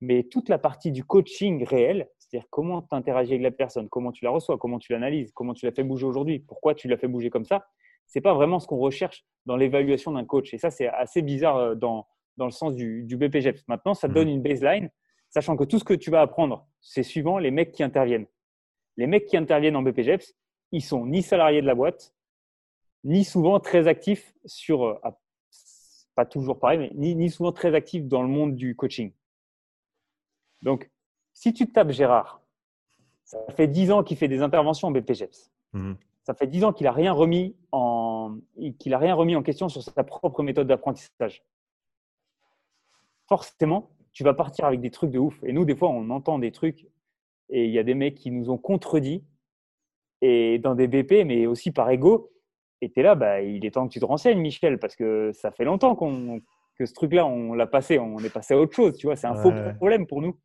Mais 0.00 0.22
toute 0.24 0.48
la 0.48 0.58
partie 0.58 0.92
du 0.92 1.02
coaching 1.02 1.64
réel, 1.64 2.08
c'est-à-dire 2.18 2.48
comment 2.50 2.82
tu 2.82 2.94
interagis 2.94 3.32
avec 3.32 3.42
la 3.42 3.50
personne, 3.50 3.88
comment 3.88 4.12
tu 4.12 4.24
la 4.24 4.30
reçois, 4.30 4.56
comment 4.56 4.78
tu 4.78 4.92
l'analyses, 4.92 5.32
comment 5.32 5.54
tu 5.54 5.66
la 5.66 5.72
fais 5.72 5.82
bouger 5.82 6.06
aujourd'hui, 6.06 6.38
pourquoi 6.38 6.74
tu 6.74 6.86
l'as 6.86 6.96
fait 6.98 7.08
bouger 7.08 7.30
comme 7.30 7.44
ça, 7.44 7.66
c'est 8.06 8.20
pas 8.20 8.34
vraiment 8.34 8.60
ce 8.60 8.66
qu'on 8.66 8.78
recherche 8.78 9.24
dans 9.44 9.56
l'évaluation 9.56 10.12
d'un 10.12 10.24
coach. 10.24 10.54
Et 10.54 10.58
ça, 10.58 10.70
c'est 10.70 10.86
assez 10.86 11.22
bizarre 11.22 11.76
dans, 11.76 12.06
dans 12.36 12.44
le 12.44 12.50
sens 12.50 12.74
du, 12.74 13.02
du 13.04 13.16
BPGEPS. 13.16 13.64
Maintenant, 13.68 13.94
ça 13.94 14.08
te 14.08 14.14
donne 14.14 14.28
mmh. 14.28 14.32
une 14.32 14.42
baseline, 14.42 14.90
sachant 15.30 15.56
que 15.56 15.64
tout 15.64 15.78
ce 15.78 15.84
que 15.84 15.94
tu 15.94 16.10
vas 16.10 16.20
apprendre, 16.20 16.66
c'est 16.80 17.02
suivant 17.02 17.38
les 17.38 17.50
mecs 17.50 17.72
qui 17.72 17.82
interviennent. 17.82 18.26
Les 18.96 19.06
mecs 19.06 19.26
qui 19.26 19.36
interviennent 19.36 19.76
en 19.76 19.82
BPGEPS, 19.82 20.34
ils 20.72 20.82
sont 20.82 21.06
ni 21.06 21.22
salariés 21.22 21.62
de 21.62 21.66
la 21.66 21.74
boîte, 21.74 22.14
ni 23.04 23.24
souvent 23.24 23.58
très 23.60 23.86
actifs 23.86 24.34
sur, 24.44 24.84
euh, 24.84 24.98
ah, 25.02 25.18
pas 26.14 26.26
toujours 26.26 26.58
pareil, 26.58 26.78
mais 26.78 26.90
ni, 26.94 27.14
ni, 27.14 27.30
souvent 27.30 27.52
très 27.52 27.74
actifs 27.74 28.04
dans 28.04 28.22
le 28.22 28.28
monde 28.28 28.56
du 28.56 28.76
coaching. 28.76 29.12
Donc, 30.62 30.90
si 31.32 31.54
tu 31.54 31.70
tapes 31.70 31.90
Gérard, 31.90 32.42
ça 33.24 33.38
fait 33.56 33.68
10 33.68 33.92
ans 33.92 34.02
qu'il 34.02 34.16
fait 34.16 34.28
des 34.28 34.42
interventions 34.42 34.88
en 34.88 34.90
BPGEPS. 34.90 35.50
Mhm. 35.72 35.96
Ça 36.24 36.34
fait 36.34 36.46
10 36.46 36.64
ans 36.64 36.72
qu'il 36.72 36.84
n'a 36.84 36.92
rien, 36.92 37.12
remis 37.12 37.56
en, 37.72 38.36
qu'il 38.78 38.92
a 38.92 38.98
rien 38.98 39.14
remis 39.14 39.36
en 39.36 39.42
question 39.42 39.68
sur 39.68 39.82
sa 39.82 40.04
propre 40.04 40.42
méthode 40.42 40.66
d'apprentissage. 40.66 41.44
Forcément, 43.26 43.90
tu 44.20 44.24
vas 44.24 44.34
partir 44.34 44.66
avec 44.66 44.82
des 44.82 44.90
trucs 44.90 45.10
de 45.10 45.18
ouf. 45.18 45.42
Et 45.44 45.54
nous, 45.54 45.64
des 45.64 45.74
fois, 45.74 45.88
on 45.88 46.10
entend 46.10 46.38
des 46.38 46.52
trucs 46.52 46.86
et 47.48 47.64
il 47.64 47.70
y 47.70 47.78
a 47.78 47.82
des 47.82 47.94
mecs 47.94 48.16
qui 48.16 48.30
nous 48.30 48.50
ont 48.50 48.58
contredit 48.58 49.24
et 50.20 50.58
dans 50.58 50.74
des 50.74 50.88
BP, 50.88 51.24
mais 51.24 51.46
aussi 51.46 51.70
par 51.70 51.88
ego. 51.88 52.30
Et 52.82 52.90
tu 52.90 53.00
es 53.00 53.02
là, 53.02 53.14
bah, 53.14 53.40
il 53.40 53.64
est 53.64 53.70
temps 53.70 53.88
que 53.88 53.92
tu 53.94 53.98
te 53.98 54.04
renseignes, 54.04 54.38
Michel, 54.38 54.78
parce 54.78 54.94
que 54.94 55.32
ça 55.32 55.50
fait 55.52 55.64
longtemps 55.64 55.94
qu'on, 55.96 56.42
que 56.76 56.84
ce 56.84 56.92
truc-là, 56.92 57.24
on 57.24 57.54
l'a 57.54 57.66
passé, 57.66 57.98
on 57.98 58.18
est 58.18 58.28
passé 58.28 58.52
à 58.52 58.58
autre 58.58 58.74
chose, 58.74 58.94
tu 58.98 59.06
vois, 59.06 59.16
c'est 59.16 59.26
un 59.26 59.36
faux 59.36 59.52
problème 59.78 60.06
pour 60.06 60.20
nous. 60.20 60.36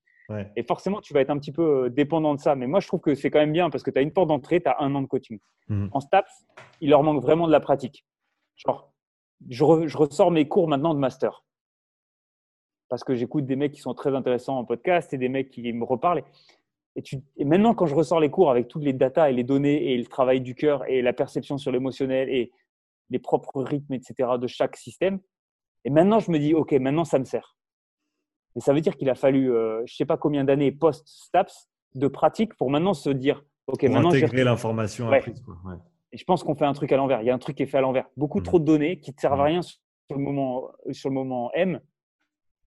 Et 0.55 0.63
forcément, 0.63 1.01
tu 1.01 1.13
vas 1.13 1.19
être 1.19 1.31
un 1.31 1.37
petit 1.37 1.51
peu 1.51 1.85
euh, 1.85 1.89
dépendant 1.89 2.33
de 2.33 2.39
ça. 2.39 2.55
Mais 2.55 2.65
moi, 2.65 2.79
je 2.79 2.87
trouve 2.87 3.01
que 3.01 3.13
c'est 3.13 3.29
quand 3.29 3.39
même 3.39 3.51
bien 3.51 3.69
parce 3.69 3.83
que 3.83 3.91
tu 3.91 3.99
as 3.99 4.01
une 4.01 4.13
porte 4.13 4.29
d'entrée, 4.29 4.61
tu 4.61 4.69
as 4.69 4.77
un 4.79 4.95
an 4.95 5.01
de 5.01 5.07
coaching. 5.07 5.37
Mhm. 5.67 5.89
En 5.91 5.99
STAPS, 5.99 6.45
il 6.79 6.91
leur 6.91 7.03
manque 7.03 7.21
vraiment 7.21 7.45
de 7.45 7.51
la 7.51 7.59
pratique. 7.59 8.05
Genre, 8.55 8.93
je, 9.49 9.63
ressors 9.65 10.31
mes 10.31 10.47
cours 10.47 10.69
maintenant 10.69 10.93
de 10.93 10.99
master. 10.99 11.43
Parce 12.89 13.03
que 13.03 13.15
j'écoute 13.15 13.45
des 13.45 13.55
mecs 13.55 13.71
qui 13.71 13.81
sont 13.81 13.93
très 13.93 14.13
intéressants 14.13 14.57
en 14.57 14.65
podcast 14.65 15.13
et 15.13 15.17
des 15.17 15.29
mecs 15.29 15.49
qui 15.49 15.71
me 15.73 15.83
reparlent. 15.83 16.23
Et, 16.95 17.45
maintenant, 17.45 17.73
quand 17.73 17.87
je 17.87 17.95
ressors 17.95 18.19
les 18.19 18.29
cours 18.29 18.49
avec 18.49 18.67
toutes 18.67 18.83
les 18.83 18.93
datas 18.93 19.29
et 19.29 19.33
les 19.33 19.43
données 19.43 19.91
et 19.91 19.97
le 19.97 20.05
travail 20.05 20.39
du 20.39 20.55
cœur 20.55 20.87
et 20.89 21.01
la 21.01 21.13
perception 21.13 21.57
sur 21.57 21.71
l'émotionnel 21.71 22.29
et 22.29 22.51
les 23.09 23.19
propres 23.19 23.61
rythmes, 23.61 23.93
etc., 23.93 24.29
de 24.39 24.47
chaque 24.47 24.77
système, 24.77 25.19
et 25.83 25.89
maintenant, 25.89 26.19
je 26.19 26.31
me 26.31 26.39
dis, 26.39 26.53
OK, 26.53 26.71
maintenant, 26.73 27.05
ça 27.05 27.19
me 27.19 27.25
sert. 27.25 27.55
Mais 28.55 28.61
ça 28.61 28.73
veut 28.73 28.81
dire 28.81 28.95
qu'il 28.95 29.09
a 29.09 29.15
fallu, 29.15 29.51
euh, 29.51 29.79
je 29.85 29.93
ne 29.93 29.95
sais 29.95 30.05
pas 30.05 30.17
combien 30.17 30.43
d'années 30.43 30.71
post-STAPS 30.71 31.69
de 31.93 32.07
pratique 32.07 32.55
pour 32.55 32.71
maintenant 32.71 32.93
se 32.93 33.09
dire, 33.09 33.43
OK, 33.67 33.81
pour 33.81 33.89
maintenant. 33.89 34.09
intégrer 34.09 34.43
l'information 34.43 35.09
apprise. 35.09 35.43
Et 36.11 36.17
je 36.17 36.23
pense 36.23 36.43
qu'on 36.43 36.55
fait 36.55 36.65
un 36.65 36.73
truc 36.73 36.91
à 36.91 36.97
l'envers. 36.97 37.21
Il 37.21 37.25
y 37.25 37.29
a 37.29 37.35
un 37.35 37.39
truc 37.39 37.57
qui 37.57 37.63
est 37.63 37.67
fait 37.67 37.77
à 37.77 37.81
l'envers. 37.81 38.07
Beaucoup 38.15 38.39
mmh. 38.39 38.43
trop 38.43 38.59
de 38.59 38.65
données 38.65 38.99
qui 38.99 39.11
ne 39.11 39.19
servent 39.19 39.41
à 39.41 39.43
mmh. 39.43 39.47
rien 39.47 39.61
sur 39.61 39.77
le 40.11 40.17
moment, 40.17 40.71
sur 40.91 41.09
le 41.09 41.15
moment 41.15 41.51
M, 41.53 41.81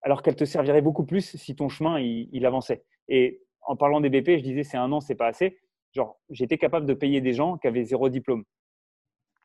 alors 0.07 0.21
qu'elles 0.21 0.37
te 0.37 0.45
serviraient 0.45 0.81
beaucoup 0.81 1.03
plus 1.03 1.35
si 1.35 1.53
ton 1.53 1.67
chemin 1.67 1.99
il, 1.99 2.45
avançait. 2.45 2.85
Et 3.09 3.41
en 3.59 3.75
parlant 3.75 3.99
des 3.99 4.09
BP, 4.09 4.37
je 4.37 4.41
disais 4.41 4.63
c'est 4.63 4.77
un 4.77 4.89
an, 4.93 5.01
c'est 5.01 5.15
pas 5.15 5.27
assez. 5.27 5.59
Genre, 5.91 6.17
j'étais 6.29 6.57
capable 6.57 6.85
de 6.85 6.93
payer 6.93 7.19
des 7.19 7.33
gens 7.33 7.57
qui 7.57 7.67
avaient 7.67 7.83
zéro 7.83 8.07
diplôme, 8.07 8.45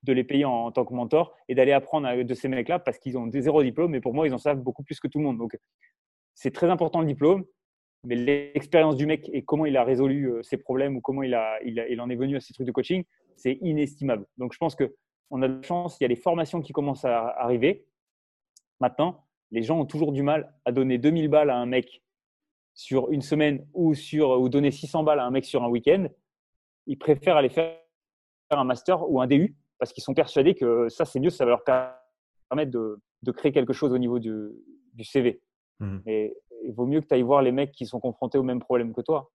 de 0.05 0.13
les 0.13 0.23
payer 0.23 0.45
en, 0.45 0.71
tant 0.71 0.85
que 0.85 0.95
mentor 0.95 1.35
et 1.49 1.57
d'aller 1.57 1.73
apprendre 1.73 2.23
de 2.23 2.35
ces 2.35 2.47
mecs-là 2.47 2.79
parce 2.79 3.01
qu'ils 3.01 3.19
ont 3.19 3.29
zéro 3.29 3.61
diplôme, 3.65 3.91
mais 3.91 4.01
pour 4.01 4.15
moi, 4.15 4.29
ils 4.29 4.35
en 4.35 4.39
savent 4.39 4.61
beaucoup 4.61 4.85
plus 4.85 5.01
que 5.01 5.09
tout 5.09 5.19
le 5.19 5.25
monde. 5.25 5.37
Donc, 5.37 5.59
c'est 6.37 6.53
très 6.53 6.71
important 6.71 7.01
le 7.01 7.09
diplôme, 7.09 7.45
mais 8.05 8.15
l'expérience 8.15 8.95
du 8.95 9.05
mec 9.05 9.29
et 9.33 9.43
comment 9.43 9.67
il 9.67 9.77
a 9.77 9.83
résolu 9.83 10.31
euh, 10.31 10.45
ses 10.45 10.59
problèmes 10.59 10.95
ou 10.97 11.01
comment 11.01 11.25
il, 11.25 11.35
en 11.35 12.09
est 12.09 12.17
venu 12.17 12.37
à 12.37 12.41
ces 12.41 12.55
trucs 12.55 12.69
de 12.69 12.73
coaching, 12.73 13.03
c'est 13.35 13.59
inestimable. 13.63 14.27
Donc, 14.39 14.53
je 14.53 14.59
pense 14.59 14.77
que 14.77 14.95
on 15.31 15.43
a 15.43 15.49
de 15.49 15.57
la 15.57 15.63
chance, 15.63 15.97
il 15.99 16.05
y 16.05 16.07
a 16.07 16.09
des 16.09 16.15
formations 16.15 16.61
qui 16.61 16.73
commencent 16.73 17.05
à 17.05 17.27
arriver. 17.31 17.89
Maintenant, 18.79 19.25
les 19.53 19.63
gens 19.63 19.79
ont 19.79 19.87
toujours 19.87 20.13
du 20.13 20.23
mal 20.23 20.53
à 20.65 20.73
donner 20.73 20.99
2000 20.99 21.29
balles 21.29 21.51
à 21.51 21.57
un 21.57 21.67
mec 21.67 22.03
sur 22.75 23.11
une 23.11 23.21
semaine 23.21 23.67
ou, 23.75 23.95
sur, 23.95 24.31
ou 24.41 24.49
donner 24.49 24.71
600 24.71 25.05
balles 25.05 25.21
à 25.21 25.25
un 25.25 25.31
mec 25.31 25.45
sur 25.45 25.63
un 25.63 25.69
week-end, 25.69 26.07
ils 26.87 26.99
préfèrent 26.99 27.37
aller 27.37 27.51
faire 27.51 27.77
un 28.51 28.65
master 28.65 29.09
ou 29.09 29.21
un 29.21 29.27
DU 29.27 29.55
parce 29.79 29.93
qu'ils 29.93 30.03
sont 30.03 30.15
persuadés 30.15 30.55
que 30.55 30.89
ça, 30.89 31.05
c'est 31.05 31.21
mieux, 31.21 31.31
ça 31.31 31.45
va 31.45 31.51
leur 31.51 31.65
permettre 31.65 32.71
de, 32.71 33.01
de 33.23 33.31
créer 33.31 33.53
quelque 33.53 33.73
chose 33.73 33.93
au 33.93 33.99
niveau 33.99 34.19
du, 34.19 34.51
du 34.95 35.05
CV. 35.05 35.41
Mmh. 35.81 35.99
Et 36.07 36.37
il 36.65 36.73
vaut 36.73 36.87
mieux 36.87 37.01
que 37.01 37.07
tu 37.07 37.15
ailles 37.15 37.23
voir 37.23 37.43
les 37.43 37.53
mecs 37.53 37.73
qui 37.73 37.87
sont 37.87 38.01
confrontés 38.01 38.39
au 38.39 38.43
même 38.43 38.61
problème 38.61 38.95
que 38.95 39.01
toi. 39.01 39.31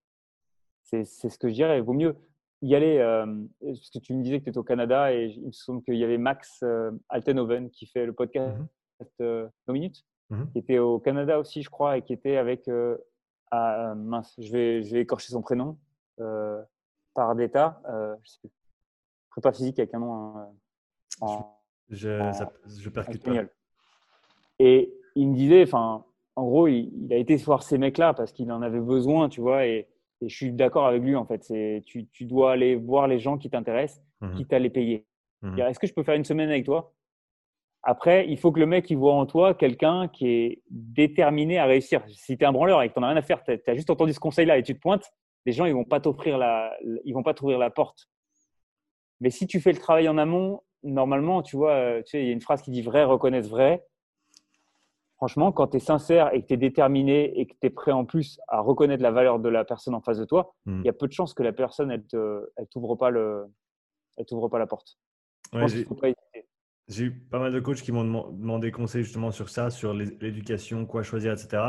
C'est 0.84 1.04
ce 1.04 1.38
que 1.38 1.50
je 1.50 1.54
dirais. 1.54 1.78
Il 1.78 1.84
vaut 1.84 1.94
mieux 1.94 2.16
y 2.62 2.74
aller, 2.76 2.98
euh, 2.98 3.26
parce 3.62 3.90
que 3.90 4.00
tu 4.00 4.14
me 4.14 4.24
disais 4.24 4.40
que 4.40 4.46
tu 4.46 4.50
étais 4.50 4.58
au 4.58 4.64
Canada 4.64 5.14
et 5.14 5.28
il 5.28 5.48
me 5.48 5.52
semble 5.52 5.84
qu'il 5.84 5.96
y 5.96 6.04
avait 6.04 6.18
Max 6.18 6.62
euh, 6.64 6.92
Altenhoven 7.10 7.70
qui 7.70 7.86
fait 7.86 8.06
le 8.06 8.14
podcast 8.14 8.58
mmh. 8.58 8.68
Euh, 9.22 9.48
No 9.68 9.74
Minutes, 9.74 10.06
mmh. 10.30 10.44
qui 10.52 10.60
était 10.60 10.80
au 10.80 11.00
Canada 11.00 11.40
aussi, 11.40 11.62
je 11.62 11.70
crois, 11.70 11.98
et 11.98 12.02
qui 12.02 12.14
était 12.14 12.38
avec 12.38 12.70
ah, 13.52 13.94
mince, 13.96 14.36
je 14.38 14.52
vais, 14.52 14.84
je 14.84 14.94
vais 14.94 15.02
écorcher 15.02 15.32
son 15.32 15.42
prénom. 15.42 15.78
Euh, 16.20 16.62
par 17.14 17.36
d'état, 17.36 17.82
euh, 17.90 18.16
je 18.24 18.30
sais 18.30 18.40
plus. 18.42 18.52
Prépa 19.32 19.52
physique 19.52 19.80
avec 19.80 19.94
un 19.94 20.00
nom 20.00 20.38
euh, 20.38 20.42
en, 21.22 21.60
je, 21.90 22.10
je 22.80 22.90
percute 22.90 23.24
pas. 23.24 23.44
Et 24.60 24.94
il 25.16 25.30
me 25.30 25.36
disait, 25.36 25.64
enfin, 25.64 26.06
en 26.36 26.46
gros, 26.46 26.68
il, 26.68 27.12
a 27.12 27.18
été 27.18 27.36
voir 27.38 27.64
ces 27.64 27.78
mecs-là 27.78 28.14
parce 28.14 28.32
qu'il 28.32 28.52
en 28.52 28.62
avait 28.62 28.80
besoin, 28.80 29.30
tu 29.30 29.42
vois, 29.42 29.66
et, 29.66 29.88
je 30.22 30.36
suis 30.36 30.52
d'accord 30.52 30.88
avec 30.88 31.04
lui, 31.04 31.16
en 31.16 31.26
fait. 31.26 31.44
C'est, 31.44 31.84
tu, 31.86 32.08
tu, 32.08 32.26
dois 32.26 32.54
aller 32.54 32.76
voir 32.76 33.08
les 33.08 33.20
gens 33.20 33.38
qui 33.38 33.52
t'intéressent, 33.52 34.04
mmh 34.22 34.32
qui 34.32 34.38
quitte 34.38 34.52
les 34.54 34.70
payer. 34.72 35.06
Mmh 35.44 35.60
est-ce 35.60 35.78
que 35.80 35.86
je 35.86 35.94
peux 35.94 36.02
faire 36.02 36.16
une 36.16 36.26
semaine 36.26 36.50
avec 36.50 36.66
toi? 36.66 36.96
Après, 37.84 38.28
il 38.28 38.38
faut 38.38 38.52
que 38.52 38.60
le 38.60 38.66
mec 38.66 38.90
il 38.90 38.98
voit 38.98 39.14
en 39.14 39.26
toi 39.26 39.54
quelqu'un 39.54 40.08
qui 40.08 40.28
est 40.28 40.62
déterminé 40.70 41.58
à 41.58 41.66
réussir. 41.66 42.04
Si 42.08 42.38
tu 42.38 42.44
es 42.44 42.48
un 42.48 42.52
branleur 42.52 42.82
et 42.82 42.90
que 42.90 42.94
tu 42.94 43.00
n'en 43.00 43.08
as 43.08 43.10
rien 43.10 43.18
à 43.18 43.22
faire, 43.22 43.44
tu 43.44 43.52
as, 43.52 43.76
juste 43.76 43.90
entendu 43.90 44.14
ce 44.14 44.20
conseil-là 44.20 44.58
et 44.58 44.64
tu 44.64 44.76
te 44.76 44.80
pointes, 44.80 45.12
les 45.46 45.54
gens 45.54 45.66
ils 45.66 45.74
vont 45.74 45.86
pas 45.86 46.00
t'offrir 46.00 46.38
la, 46.38 46.76
ils 47.06 47.14
vont 47.14 47.24
pas 47.24 47.34
t'ouvrir 47.34 47.60
la 47.60 47.70
porte. 47.70 48.10
Mais 49.22 49.30
si 49.30 49.48
tu 49.48 49.62
fais 49.62 49.72
le 49.72 49.80
travail 49.80 50.10
en 50.10 50.18
amont, 50.18 50.62
normalement, 50.84 51.42
tu 51.42 51.56
vois, 51.56 51.72
euh, 51.72 52.02
tu 52.04 52.12
sais, 52.12 52.22
il 52.22 52.28
y 52.28 52.30
a 52.30 52.34
une 52.34 52.42
phrase 52.42 52.62
qui 52.62 52.72
dit 52.72 52.82
vrai 52.82 53.04
reconnaissent 53.04 53.50
vrai. 53.50 53.84
Franchement, 55.16 55.52
quand 55.52 55.68
tu 55.68 55.78
es 55.78 55.80
sincère 55.80 56.32
et 56.34 56.42
que 56.42 56.48
tu 56.48 56.54
es 56.54 56.58
déterminé 56.58 57.40
et 57.40 57.48
que 57.48 57.54
tu 57.60 57.68
es 57.68 57.70
prêt 57.72 57.92
en 57.92 58.06
plus 58.06 58.40
à 58.48 58.60
reconnaître 58.60 59.02
la 59.02 59.10
valeur 59.12 59.40
de 59.40 59.50
la 59.50 59.66
personne 59.66 59.96
en 59.96 60.02
face 60.02 60.20
de 60.20 60.26
toi, 60.26 60.54
mmh. 60.66 60.82
il 60.82 60.86
y 60.86 60.90
a 60.90 60.94
peu 60.94 61.08
de 61.08 61.14
chances 61.14 61.34
que 61.34 61.42
la 61.42 61.54
personne, 61.54 61.90
elle 61.90 62.04
ne 62.14 62.52
elle 62.56 62.68
t'ouvre 62.68 62.96
pas, 62.96 63.10
le, 63.10 63.48
elle 64.18 64.26
pas 64.52 64.60
la 64.60 64.68
porte. 64.68 65.00
J'ai 66.88 67.06
eu 67.06 67.12
pas 67.12 67.40
mal 67.40 67.52
de 67.52 67.60
coachs 67.60 67.82
qui 67.82 67.92
m'ont 67.92 68.32
demandé 68.32 68.72
conseil 68.72 69.04
justement 69.04 69.32
sur 69.32 69.50
ça, 69.50 69.70
sur 69.70 69.94
l'éducation, 69.94 70.86
quoi 70.86 71.04
choisir, 71.04 71.34
etc. 71.34 71.62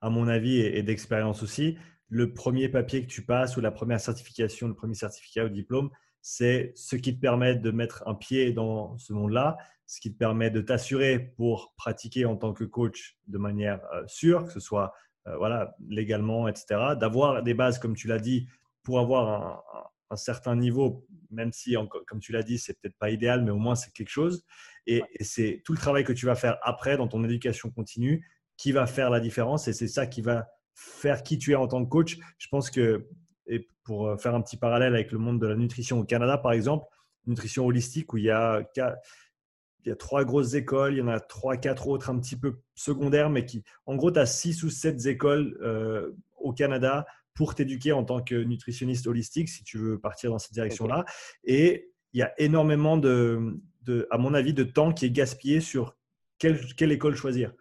À 0.00 0.10
mon 0.10 0.26
avis 0.26 0.58
et, 0.58 0.82
d'expérience 0.82 1.44
aussi, 1.44 1.78
le 2.08 2.34
premier 2.34 2.68
papier 2.68 3.02
que 3.02 3.06
tu 3.06 3.24
passes 3.24 3.56
ou 3.56 3.60
la 3.60 3.70
première 3.70 4.00
certification, 4.00 4.66
le 4.66 4.74
premier 4.74 4.94
certificat 4.94 5.44
ou 5.44 5.48
diplôme, 5.48 5.90
c'est 6.22 6.72
ce 6.74 6.96
qui 6.96 7.14
te 7.14 7.20
permet 7.20 7.54
de 7.54 7.70
mettre 7.70 8.02
un 8.06 8.14
pied 8.14 8.52
dans 8.52 8.98
ce 8.98 9.12
monde-là, 9.12 9.56
ce 9.86 10.00
qui 10.00 10.12
te 10.12 10.18
permet 10.18 10.50
de 10.50 10.60
t'assurer 10.60 11.20
pour 11.20 11.72
pratiquer 11.76 12.24
en 12.24 12.36
tant 12.36 12.52
que 12.52 12.64
coach 12.64 13.16
de 13.28 13.38
manière 13.38 13.80
euh, 13.94 14.02
sûre, 14.08 14.44
que 14.44 14.50
ce 14.50 14.60
soit 14.60 14.92
euh, 15.28 15.36
voilà, 15.36 15.76
légalement, 15.88 16.48
etc. 16.48 16.96
D'avoir 16.98 17.44
des 17.44 17.54
bases, 17.54 17.78
comme 17.78 17.94
tu 17.94 18.08
l'as 18.08 18.18
dit, 18.18 18.48
pour 18.82 18.98
avoir 18.98 19.93
un, 20.14 20.16
certain 20.16 20.56
niveau, 20.56 21.06
même 21.30 21.52
si, 21.52 21.76
comme 22.06 22.20
tu 22.20 22.32
l'as 22.32 22.42
dit, 22.42 22.58
c'est 22.58 22.78
peut-être 22.80 22.96
pas 22.98 23.10
idéal, 23.10 23.44
mais 23.44 23.50
au 23.50 23.58
moins 23.58 23.74
c'est 23.74 23.92
quelque 23.92 24.10
chose. 24.10 24.44
Et, 24.86 25.02
et 25.18 25.24
c'est 25.24 25.62
tout 25.64 25.72
le 25.72 25.78
travail 25.78 26.04
que 26.04 26.12
tu 26.12 26.26
vas 26.26 26.34
faire 26.34 26.58
après 26.62 26.96
dans 26.96 27.08
ton 27.08 27.22
éducation 27.24 27.70
continue 27.70 28.26
qui 28.56 28.72
va 28.72 28.86
faire 28.86 29.10
la 29.10 29.20
différence 29.20 29.66
et 29.66 29.72
c'est 29.72 29.88
ça 29.88 30.06
qui 30.06 30.22
va 30.22 30.46
faire 30.74 31.22
qui 31.22 31.38
tu 31.38 31.52
es 31.52 31.54
en 31.54 31.66
tant 31.66 31.84
que 31.84 31.88
coach. 31.88 32.18
Je 32.38 32.48
pense 32.48 32.70
que 32.70 33.08
et 33.46 33.68
pour 33.84 34.08
euh, 34.08 34.16
faire 34.16 34.34
un 34.34 34.40
petit 34.40 34.56
parallèle 34.56 34.94
avec 34.94 35.12
le 35.12 35.18
monde 35.18 35.40
de 35.40 35.46
la 35.46 35.56
nutrition 35.56 36.00
au 36.00 36.04
Canada, 36.04 36.38
par 36.38 36.52
exemple, 36.52 36.86
nutrition 37.26 37.66
holistique, 37.66 38.12
où 38.12 38.16
il 38.16 38.24
y 38.24 38.30
a, 38.30 38.62
il 38.76 39.88
y 39.88 39.90
a 39.90 39.96
trois 39.96 40.24
grosses 40.24 40.54
écoles, 40.54 40.94
il 40.94 40.98
y 40.98 41.02
en 41.02 41.08
a 41.08 41.20
trois, 41.20 41.56
quatre 41.56 41.88
autres 41.88 42.10
un 42.10 42.18
petit 42.18 42.36
peu 42.36 42.60
secondaires, 42.74 43.30
mais 43.30 43.44
qui, 43.44 43.62
en 43.86 43.96
gros, 43.96 44.10
tu 44.10 44.18
as 44.18 44.26
six 44.26 44.62
ou 44.62 44.70
sept 44.70 45.04
écoles 45.06 45.58
euh, 45.62 46.12
au 46.36 46.52
Canada 46.52 47.06
pour 47.34 47.54
t'éduquer 47.54 47.92
en 47.92 48.04
tant 48.04 48.22
que 48.22 48.34
nutritionniste 48.34 49.06
holistique, 49.06 49.48
si 49.48 49.64
tu 49.64 49.78
veux 49.78 49.98
partir 49.98 50.30
dans 50.30 50.38
cette 50.38 50.52
direction-là. 50.52 51.04
Et 51.44 51.90
il 52.12 52.20
y 52.20 52.22
a 52.22 52.32
énormément 52.38 52.96
de, 52.96 53.60
de, 53.82 54.06
à 54.10 54.18
mon 54.18 54.34
avis, 54.34 54.54
de 54.54 54.64
temps 54.64 54.92
qui 54.92 55.06
est 55.06 55.10
gaspillé 55.10 55.60
sur 55.60 55.96
quelle, 56.38 56.60
quelle 56.76 56.92
école 56.92 57.16
choisir 57.16 57.52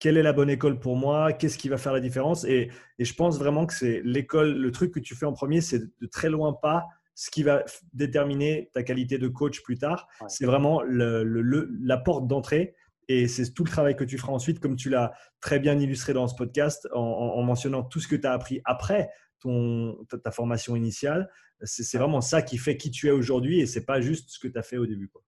quelle 0.00 0.16
est 0.16 0.22
la 0.22 0.32
bonne 0.32 0.50
école 0.50 0.80
pour 0.80 0.96
moi, 0.96 1.32
qu'est-ce 1.32 1.58
qui 1.58 1.68
va 1.68 1.76
faire 1.76 1.92
la 1.92 2.00
différence? 2.00 2.44
Et, 2.44 2.70
je 2.98 3.12
pense 3.12 3.38
vraiment 3.38 3.66
que 3.66 3.74
c'est 3.74 4.00
l'école, 4.02 4.56
le 4.56 4.72
truc 4.72 4.92
que 4.92 4.98
tu 4.98 5.14
fais 5.14 5.26
en 5.26 5.32
premier, 5.32 5.60
c'est 5.60 5.78
de 5.78 6.06
très 6.06 6.30
loin 6.30 6.54
pas 6.54 6.86
ce 7.14 7.30
qui 7.30 7.42
va 7.42 7.64
déterminer 7.92 8.70
ta 8.72 8.82
qualité 8.82 9.18
de 9.18 9.28
coach 9.28 9.62
plus 9.62 9.76
tard. 9.76 10.08
C'est 10.26 10.46
vraiment 10.46 10.80
la 10.82 11.98
porte 11.98 12.26
d'entrée. 12.26 12.74
Et 13.12 13.26
c'est 13.26 13.52
tout 13.52 13.64
le 13.64 13.68
travail 13.68 13.96
que 13.96 14.04
tu 14.04 14.18
feras 14.18 14.32
ensuite, 14.32 14.60
comme 14.60 14.76
tu 14.76 14.88
l'as 14.88 15.12
très 15.40 15.58
bien 15.58 15.76
illustré 15.76 16.12
dans 16.12 16.28
ce 16.28 16.36
podcast, 16.36 16.88
en, 16.94 17.42
mentionnant 17.42 17.82
tout 17.82 17.98
ce 17.98 18.06
que 18.06 18.14
tu 18.14 18.24
as 18.24 18.30
appris 18.30 18.60
après 18.64 19.10
ton, 19.40 19.98
ta, 20.22 20.30
formation 20.30 20.76
initiale. 20.76 21.28
C'est 21.64 21.98
vraiment 21.98 22.20
ça 22.20 22.40
qui 22.40 22.56
fait 22.56 22.76
qui 22.76 22.92
tu 22.92 23.08
es 23.08 23.10
aujourd'hui 23.10 23.58
et 23.58 23.66
c'est 23.66 23.84
pas 23.84 24.00
juste 24.00 24.30
ce 24.30 24.38
que 24.38 24.46
tu 24.46 24.56
as 24.56 24.62
fait 24.62 24.76
au 24.76 24.86
début. 24.86 25.08
Quoi. 25.08 25.22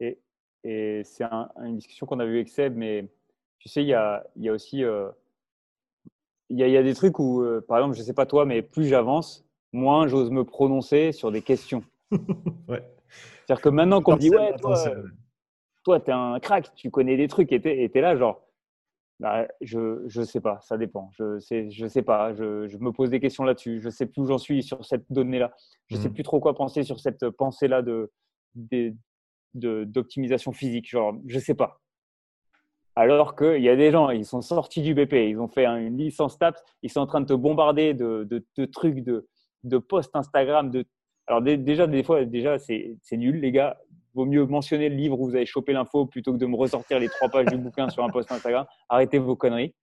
Et, 0.00 0.18
et 0.64 1.02
c'est 1.04 1.24
une 1.24 1.76
discussion 1.76 2.06
qu'on 2.06 2.20
a 2.20 2.24
eue 2.24 2.36
avec 2.36 2.48
Seb, 2.48 2.74
mais 2.74 3.06
tu 3.58 3.68
sais, 3.68 3.82
il 3.82 3.88
y 3.88 3.94
a, 3.94 4.24
y 4.36 4.48
a, 4.48 4.54
aussi 4.54 4.82
euh, 4.82 5.10
il, 6.48 6.58
y 6.58 6.62
a, 6.62 6.68
y 6.68 6.76
a, 6.78 6.82
des 6.82 6.94
trucs 6.94 7.18
où, 7.18 7.42
euh, 7.42 7.60
par 7.60 7.76
exemple, 7.76 7.96
je 7.96 8.00
ne 8.00 8.06
sais 8.06 8.14
pas 8.14 8.24
toi, 8.24 8.46
mais 8.46 8.62
plus 8.62 8.86
j'avance, 8.86 9.46
moins 9.74 10.08
j'ose 10.08 10.30
me 10.30 10.42
prononcer 10.42 11.12
sur 11.12 11.30
des 11.32 11.42
questions. 11.42 11.84
ouais. 12.66 12.82
C'est-à-dire 13.44 13.60
que 13.60 13.68
maintenant 13.68 14.00
qu'on 14.00 14.14
me 14.14 14.20
dit, 14.20 14.30
ouais, 14.30 14.56
toi, 14.56 14.74
tu 15.96 16.10
es 16.10 16.14
un 16.14 16.38
crack, 16.40 16.74
tu 16.74 16.90
connais 16.90 17.16
des 17.16 17.28
trucs, 17.28 17.52
et 17.52 17.60
tu 17.60 17.68
es, 17.68 18.00
là, 18.00 18.16
genre, 18.16 18.42
bah, 19.20 19.48
je 19.60 20.06
ne 20.18 20.24
sais 20.24 20.40
pas, 20.40 20.60
ça 20.60 20.76
dépend. 20.76 21.10
Je 21.12 21.38
sais, 21.40 21.70
je 21.70 21.86
sais 21.86 22.02
pas, 22.02 22.32
je, 22.34 22.68
je, 22.68 22.78
me 22.78 22.92
pose 22.92 23.10
des 23.10 23.20
questions 23.20 23.44
là-dessus. 23.44 23.80
Je 23.80 23.90
sais 23.90 24.06
plus 24.06 24.22
où 24.22 24.26
j'en 24.26 24.38
suis 24.38 24.62
sur 24.62 24.84
cette 24.84 25.10
donnée-là. 25.10 25.52
Je 25.88 25.96
sais 25.96 26.08
mmh. 26.08 26.14
plus 26.14 26.22
trop 26.22 26.40
quoi 26.40 26.54
penser 26.54 26.84
sur 26.84 27.00
cette 27.00 27.28
pensée-là 27.30 27.82
de, 27.82 28.10
d'optimisation 29.54 30.52
physique. 30.52 30.88
Genre, 30.88 31.16
je 31.26 31.38
sais 31.38 31.54
pas. 31.54 31.80
Alors 32.94 33.36
qu'il 33.36 33.62
y 33.62 33.68
a 33.68 33.76
des 33.76 33.92
gens, 33.92 34.10
ils 34.10 34.24
sont 34.24 34.42
sortis 34.42 34.82
du 34.82 34.92
BP, 34.92 35.12
ils 35.12 35.38
ont 35.38 35.46
fait 35.46 35.66
une 35.66 35.96
licence 35.96 36.36
TAPS, 36.36 36.60
ils 36.82 36.90
sont 36.90 36.98
en 36.98 37.06
train 37.06 37.20
de 37.20 37.26
te 37.26 37.32
bombarder 37.32 37.94
de, 37.94 38.44
trucs, 38.72 39.04
de, 39.04 39.28
de 39.62 39.78
posts 39.78 40.14
Instagram. 40.16 40.70
De... 40.70 40.84
Alors 41.28 41.40
déjà, 41.40 41.86
des 41.86 42.02
fois, 42.02 42.24
déjà, 42.24 42.58
c'est 42.58 42.98
nul, 43.12 43.40
les 43.40 43.52
gars. 43.52 43.78
Vaut 44.18 44.26
mieux 44.26 44.46
mentionner 44.46 44.88
le 44.88 44.96
livre 44.96 45.20
où 45.20 45.26
vous 45.26 45.36
avez 45.36 45.46
chopé 45.46 45.72
l'info 45.72 46.04
plutôt 46.04 46.32
que 46.32 46.38
de 46.38 46.46
me 46.46 46.56
ressortir 46.56 46.98
les 46.98 47.08
trois 47.08 47.28
pages 47.28 47.46
du 47.46 47.56
bouquin 47.56 47.88
sur 47.88 48.02
un 48.02 48.08
post 48.08 48.32
Instagram. 48.32 48.66
Arrêtez 48.88 49.20
vos 49.20 49.36
conneries. 49.36 49.76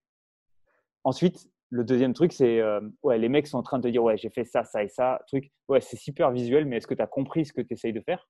Ensuite, 1.04 1.48
le 1.70 1.84
deuxième 1.84 2.12
truc, 2.12 2.34
c'est 2.34 2.60
euh, 2.60 2.82
ouais, 3.02 3.16
les 3.16 3.30
mecs 3.30 3.46
sont 3.46 3.56
en 3.56 3.62
train 3.62 3.78
de 3.78 3.84
te 3.84 3.88
dire 3.88 4.04
ouais, 4.04 4.18
j'ai 4.18 4.28
fait 4.28 4.44
ça, 4.44 4.62
ça 4.62 4.84
et 4.84 4.88
ça, 4.88 5.22
truc. 5.26 5.50
Ouais, 5.68 5.80
c'est 5.80 5.96
super 5.96 6.32
visuel, 6.32 6.66
mais 6.66 6.76
est-ce 6.76 6.86
que 6.86 6.92
tu 6.92 7.00
as 7.00 7.06
compris 7.06 7.46
ce 7.46 7.54
que 7.54 7.62
tu 7.62 7.72
essayes 7.72 7.94
de 7.94 8.02
faire? 8.02 8.28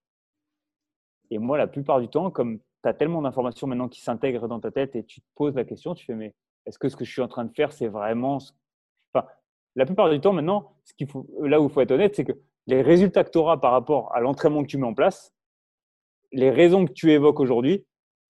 Et 1.32 1.38
moi, 1.38 1.58
la 1.58 1.66
plupart 1.66 2.00
du 2.00 2.06
temps, 2.06 2.30
comme 2.30 2.60
tu 2.60 2.88
as 2.88 2.94
tellement 2.94 3.20
d'informations 3.20 3.66
maintenant 3.66 3.88
qui 3.88 4.00
s'intègrent 4.00 4.46
dans 4.46 4.60
ta 4.60 4.70
tête 4.70 4.94
et 4.94 5.02
tu 5.02 5.20
te 5.20 5.26
poses 5.34 5.56
la 5.56 5.64
question, 5.64 5.96
tu 5.96 6.06
fais, 6.06 6.14
mais 6.14 6.36
est-ce 6.66 6.78
que 6.78 6.88
ce 6.88 6.94
que 6.94 7.04
je 7.04 7.10
suis 7.10 7.22
en 7.22 7.26
train 7.26 7.44
de 7.44 7.52
faire, 7.52 7.72
c'est 7.72 7.88
vraiment. 7.88 8.38
Enfin, 9.12 9.26
la 9.74 9.86
plupart 9.86 10.08
du 10.08 10.20
temps, 10.20 10.32
maintenant, 10.32 10.76
ce 10.84 10.94
qu'il 10.94 11.08
faut, 11.08 11.26
là 11.40 11.60
où 11.60 11.66
il 11.66 11.72
faut 11.72 11.80
être 11.80 11.90
honnête, 11.90 12.14
c'est 12.14 12.24
que 12.24 12.40
les 12.68 12.80
résultats 12.80 13.24
que 13.24 13.30
tu 13.30 13.38
auras 13.38 13.56
par 13.56 13.72
rapport 13.72 14.14
à 14.14 14.20
l'entraînement 14.20 14.62
que 14.62 14.68
tu 14.68 14.78
mets 14.78 14.86
en 14.86 14.94
place, 14.94 15.35
les 16.32 16.50
raisons 16.50 16.86
que 16.86 16.92
tu 16.92 17.12
évoques 17.12 17.40
aujourd'hui, 17.40 17.84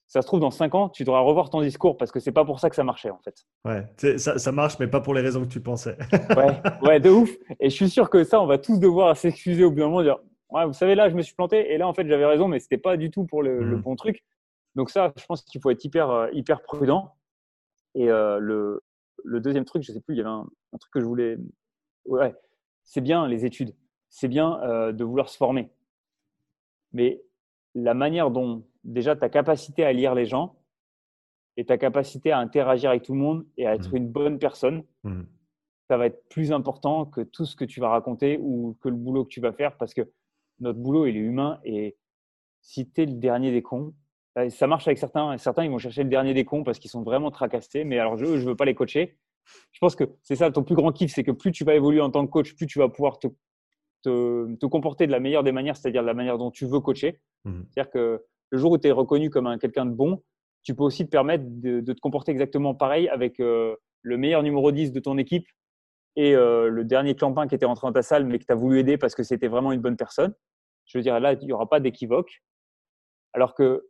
ça 0.06 0.23
se 0.23 0.27
trouve 0.27 0.40
dans 0.40 0.52
5 0.52 0.74
ans, 0.74 0.89
tu 0.89 1.05
devras 1.05 1.20
revoir 1.20 1.51
ton 1.51 1.60
discours 1.60 1.97
parce 1.97 2.12
que 2.12 2.20
c'est 2.20 2.32
pas 2.32 2.44
pour 2.44 2.60
ça 2.60 2.70
que 2.70 2.77
ça 2.77 2.85
marchait 2.85 3.10
en 3.10 3.18
fait. 3.18 3.44
Ouais, 3.64 3.85
ça, 4.18 4.39
ça, 4.39 4.52
marche, 4.52 4.78
mais 4.78 4.86
pas 4.86 5.01
pour 5.01 5.14
les 5.14 5.20
raisons 5.20 5.43
que 5.43 5.48
tu 5.48 5.60
pensais. 5.60 5.97
ouais, 6.36 6.60
ouais, 6.82 7.01
de 7.01 7.10
ouf. 7.10 7.31
Et 7.59 7.70
je 7.70 7.74
suis 7.74 7.90
sûr 7.90 8.09
que 8.09 8.23
ça, 8.23 8.40
on 8.40 8.47
va 8.47 8.59
tous 8.59 8.78
devoir 8.78 9.16
s'excuser 9.16 9.64
au 9.64 9.70
bout 9.70 9.81
d'un 9.81 9.86
moment, 9.86 10.02
dire 10.02 10.18
ouais, 10.51 10.64
vous 10.64 10.73
savez, 10.73 10.94
là, 10.94 11.09
je 11.09 11.14
me 11.16 11.23
suis 11.23 11.35
planté 11.35 11.73
et 11.73 11.78
là, 11.78 11.89
en 11.89 11.94
fait, 11.94 12.06
j'avais 12.06 12.27
raison, 12.27 12.48
mais 12.48 12.60
c'était 12.60 12.78
pas 12.78 12.97
du 12.97 13.10
tout 13.10 13.24
pour 13.24 13.43
le, 13.43 13.62
le, 13.62 13.77
mmh. 13.77 13.82
bon 13.82 13.97
truc. 13.97 14.24
Donc 14.74 14.90
ça, 14.90 15.12
je 15.16 15.24
pense 15.24 15.43
qu'il 15.43 15.60
faut 15.60 15.70
être 15.70 15.85
hyper, 15.85 16.10
euh, 16.10 16.28
hyper 16.32 16.62
prudent. 16.62 17.14
Et 17.94 18.10
euh, 18.10 18.39
le, 18.39 18.82
le, 19.24 19.40
deuxième 19.40 19.64
truc, 19.64 19.82
je 19.82 19.90
ne 19.90 19.97
sais 19.97 20.02
plus, 20.02 20.14
il 20.14 20.18
y 20.18 20.20
avait 20.20 20.31
un, 20.31 20.47
truc 20.78 20.93
que 20.93 21.01
je 21.01 21.06
voulais. 21.06 21.36
Ouais, 22.05 22.35
c'est 22.85 23.01
bien 23.01 23.27
les 23.27 23.44
études, 23.44 23.74
c'est 24.10 24.28
bien 24.28 24.60
euh, 24.62 24.93
de 24.93 25.02
vouloir 25.02 25.28
se 25.28 25.36
former. 25.36 25.70
Mais 26.93 27.23
la 27.77 27.94
manière 27.94 28.31
dont, 28.31 28.65
déjà, 28.85 29.15
ta 29.15 29.28
capacité 29.28 29.85
à 29.85 29.93
lire 29.93 30.15
les 30.15 30.27
gens 30.27 30.57
et 31.57 31.65
ta 31.65 31.78
capacité 31.78 32.32
à 32.32 32.39
interagir 32.39 32.90
avec 32.90 33.03
tout 33.03 33.12
le 33.12 33.20
monde 33.20 33.47
et 33.57 33.66
à 33.66 33.74
être 33.74 33.93
mmh. 33.93 33.97
une 33.97 34.09
bonne 34.09 34.39
personne, 34.39 34.82
mmh. 35.05 35.23
ça 35.89 35.97
va 35.97 36.07
être 36.07 36.28
plus 36.28 36.53
important 36.53 37.05
que 37.07 37.20
tout 37.20 37.44
ce 37.44 37.55
que 37.55 37.65
tu 37.65 37.81
vas 37.81 37.90
raconter 37.90 38.39
ou 38.40 38.77
que 38.81 38.89
le 38.89 38.97
boulot 38.97 39.24
que 39.24 39.31
tu 39.31 39.40
vas 39.40 39.53
faire 39.53 39.77
parce 39.77 39.94
que 39.94 40.11
notre 40.59 40.78
boulot, 40.78 41.07
il 41.07 41.16
est 41.16 41.20
humain 41.20 41.61
et 41.65 41.97
si 42.62 42.90
tu 42.90 43.03
es 43.03 43.07
le 43.07 43.15
dernier 43.15 43.53
des 43.53 43.62
cons, 43.62 43.94
euh, 44.39 44.48
ça 44.48 44.66
marche 44.66 44.86
avec 44.89 44.98
certains. 44.98 45.36
Certains, 45.39 45.65
ils 45.65 45.70
vont 45.70 45.78
chercher 45.78 46.03
le 46.03 46.09
dernier 46.09 46.35
des 46.35 46.44
cons 46.44 46.65
parce 46.65 46.78
qu'ils 46.78 46.90
sont 46.90 47.03
vraiment 47.03 47.31
tracassés. 47.31 47.85
Mais 47.85 47.98
alors, 47.98 48.16
je 48.16 48.24
ne 48.24 48.36
veux 48.39 48.57
pas 48.57 48.65
les 48.65 48.74
coacher. 48.74 49.19
Je 49.73 49.78
pense 49.78 49.94
que 49.94 50.05
c'est 50.23 50.36
ça 50.36 50.51
ton 50.51 50.65
plus 50.65 50.74
grand 50.74 50.90
kiff, 50.93 51.12
c'est 51.12 51.23
que 51.23 51.31
plus 51.31 51.53
tu 51.53 51.65
vas 51.65 51.74
évoluer 51.74 52.01
en 52.01 52.11
tant 52.11 52.27
que 52.27 52.32
coach, 52.32 52.55
plus 52.57 52.66
tu 52.66 52.81
vas 52.81 52.89
pouvoir 52.89 53.19
te, 53.20 53.28
te, 54.11 54.66
comporter 54.66 55.07
de 55.07 55.12
la 55.12 55.20
meilleure 55.20 55.43
des 55.43 55.53
manières, 55.53 55.77
c'est-à-dire 55.77 56.03
de 56.03 56.07
la 56.07 56.15
manière 56.15 56.39
dont 56.39 56.51
tu 56.51 56.66
veux 56.66 56.81
coacher. 56.81 57.20
Mmh. 57.45 57.62
C'est-à-dire 57.70 57.91
que 57.91 58.24
le 58.51 58.59
jour 58.59 58.73
où 58.73 58.78
tu 58.78 58.89
es 58.89 58.93
reconnu 58.93 59.31
comme 59.31 59.47
un, 59.47 59.59
quelqu'un 59.59 59.87
de 59.87 59.93
bon, 59.93 60.23
tu 60.62 60.74
peux 60.74 60.83
aussi 60.83 61.05
te 61.05 61.11
permettre 61.11 61.45
de, 61.47 61.81
te 61.81 62.01
comporter 62.01 62.33
exactement 62.33 62.74
pareil 62.74 63.09
avec 63.09 63.41
euh, 63.41 63.77
le 64.03 64.16
meilleur 64.16 64.43
numéro 64.43 64.73
10 64.73 64.93
de 64.93 65.01
ton 65.01 65.16
équipe 65.19 65.47
et 66.16 66.35
euh, 66.35 66.69
le 66.69 66.85
dernier 66.85 67.15
clampin 67.15 67.47
qui 67.47 67.55
était 67.55 67.66
rentré 67.66 67.87
dans 67.87 67.93
ta 67.93 68.03
salle 68.03 68.24
mais 68.24 68.39
que 68.39 68.45
tu 68.45 68.53
as 68.53 68.57
voulu 68.57 68.81
aider 68.81 68.97
parce 68.97 69.15
que 69.15 69.23
c'était 69.23 69.49
vraiment 69.49 69.73
une 69.73 69.81
bonne 69.81 69.97
personne. 69.97 70.35
Je 70.87 70.99
veux 70.99 71.03
dire, 71.03 71.19
là, 71.20 71.35
il 71.35 71.47
n'y 71.47 71.53
aura 71.53 71.69
pas 71.69 71.81
d'équivoque. 71.81 72.43
Alors 73.33 73.55
que 73.55 73.87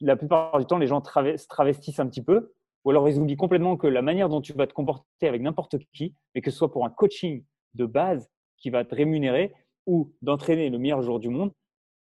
la 0.00 0.16
plupart 0.16 0.58
du 0.58 0.66
temps, 0.66 0.78
les 0.78 0.86
gens 0.86 1.02
se 1.02 1.46
travestissent 1.48 1.98
un 1.98 2.06
petit 2.06 2.22
peu, 2.22 2.52
ou 2.84 2.90
alors 2.90 3.08
ils 3.08 3.18
oublient 3.18 3.36
complètement 3.36 3.76
que 3.76 3.86
la 3.86 4.02
manière 4.02 4.28
dont 4.28 4.40
tu 4.40 4.52
vas 4.52 4.66
te 4.66 4.72
comporter 4.72 5.26
avec 5.26 5.42
n'importe 5.42 5.76
qui, 5.92 6.14
mais 6.34 6.40
que 6.40 6.50
ce 6.50 6.56
soit 6.56 6.70
pour 6.70 6.84
un 6.84 6.90
coaching 6.90 7.44
de 7.74 7.86
base 7.86 8.30
qui 8.58 8.70
va 8.70 8.84
te 8.84 8.94
rémunérer 8.94 9.52
ou 9.86 10.12
d'entraîner 10.22 10.70
le 10.70 10.78
meilleur 10.78 11.02
jour 11.02 11.20
du 11.20 11.28
monde, 11.28 11.52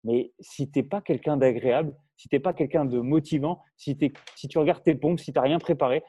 mais 0.04 0.32
si 0.40 0.70
tu 0.70 0.78
n'es 0.78 0.82
pas 0.82 1.00
quelqu'un 1.00 1.36
d'agréable, 1.36 1.94
si 2.16 2.28
tu 2.28 2.36
n'es 2.36 2.40
pas 2.40 2.52
quelqu'un 2.52 2.84
de 2.84 3.00
motivant, 3.00 3.62
si, 3.76 3.98
si 4.36 4.48
tu 4.48 4.58
regardes 4.58 4.82
tes 4.82 4.94
pompes, 4.94 5.20
si 5.20 5.32
tu 5.32 5.38
n'as 5.38 5.44
rien 5.44 5.58
préparé, 5.58 6.02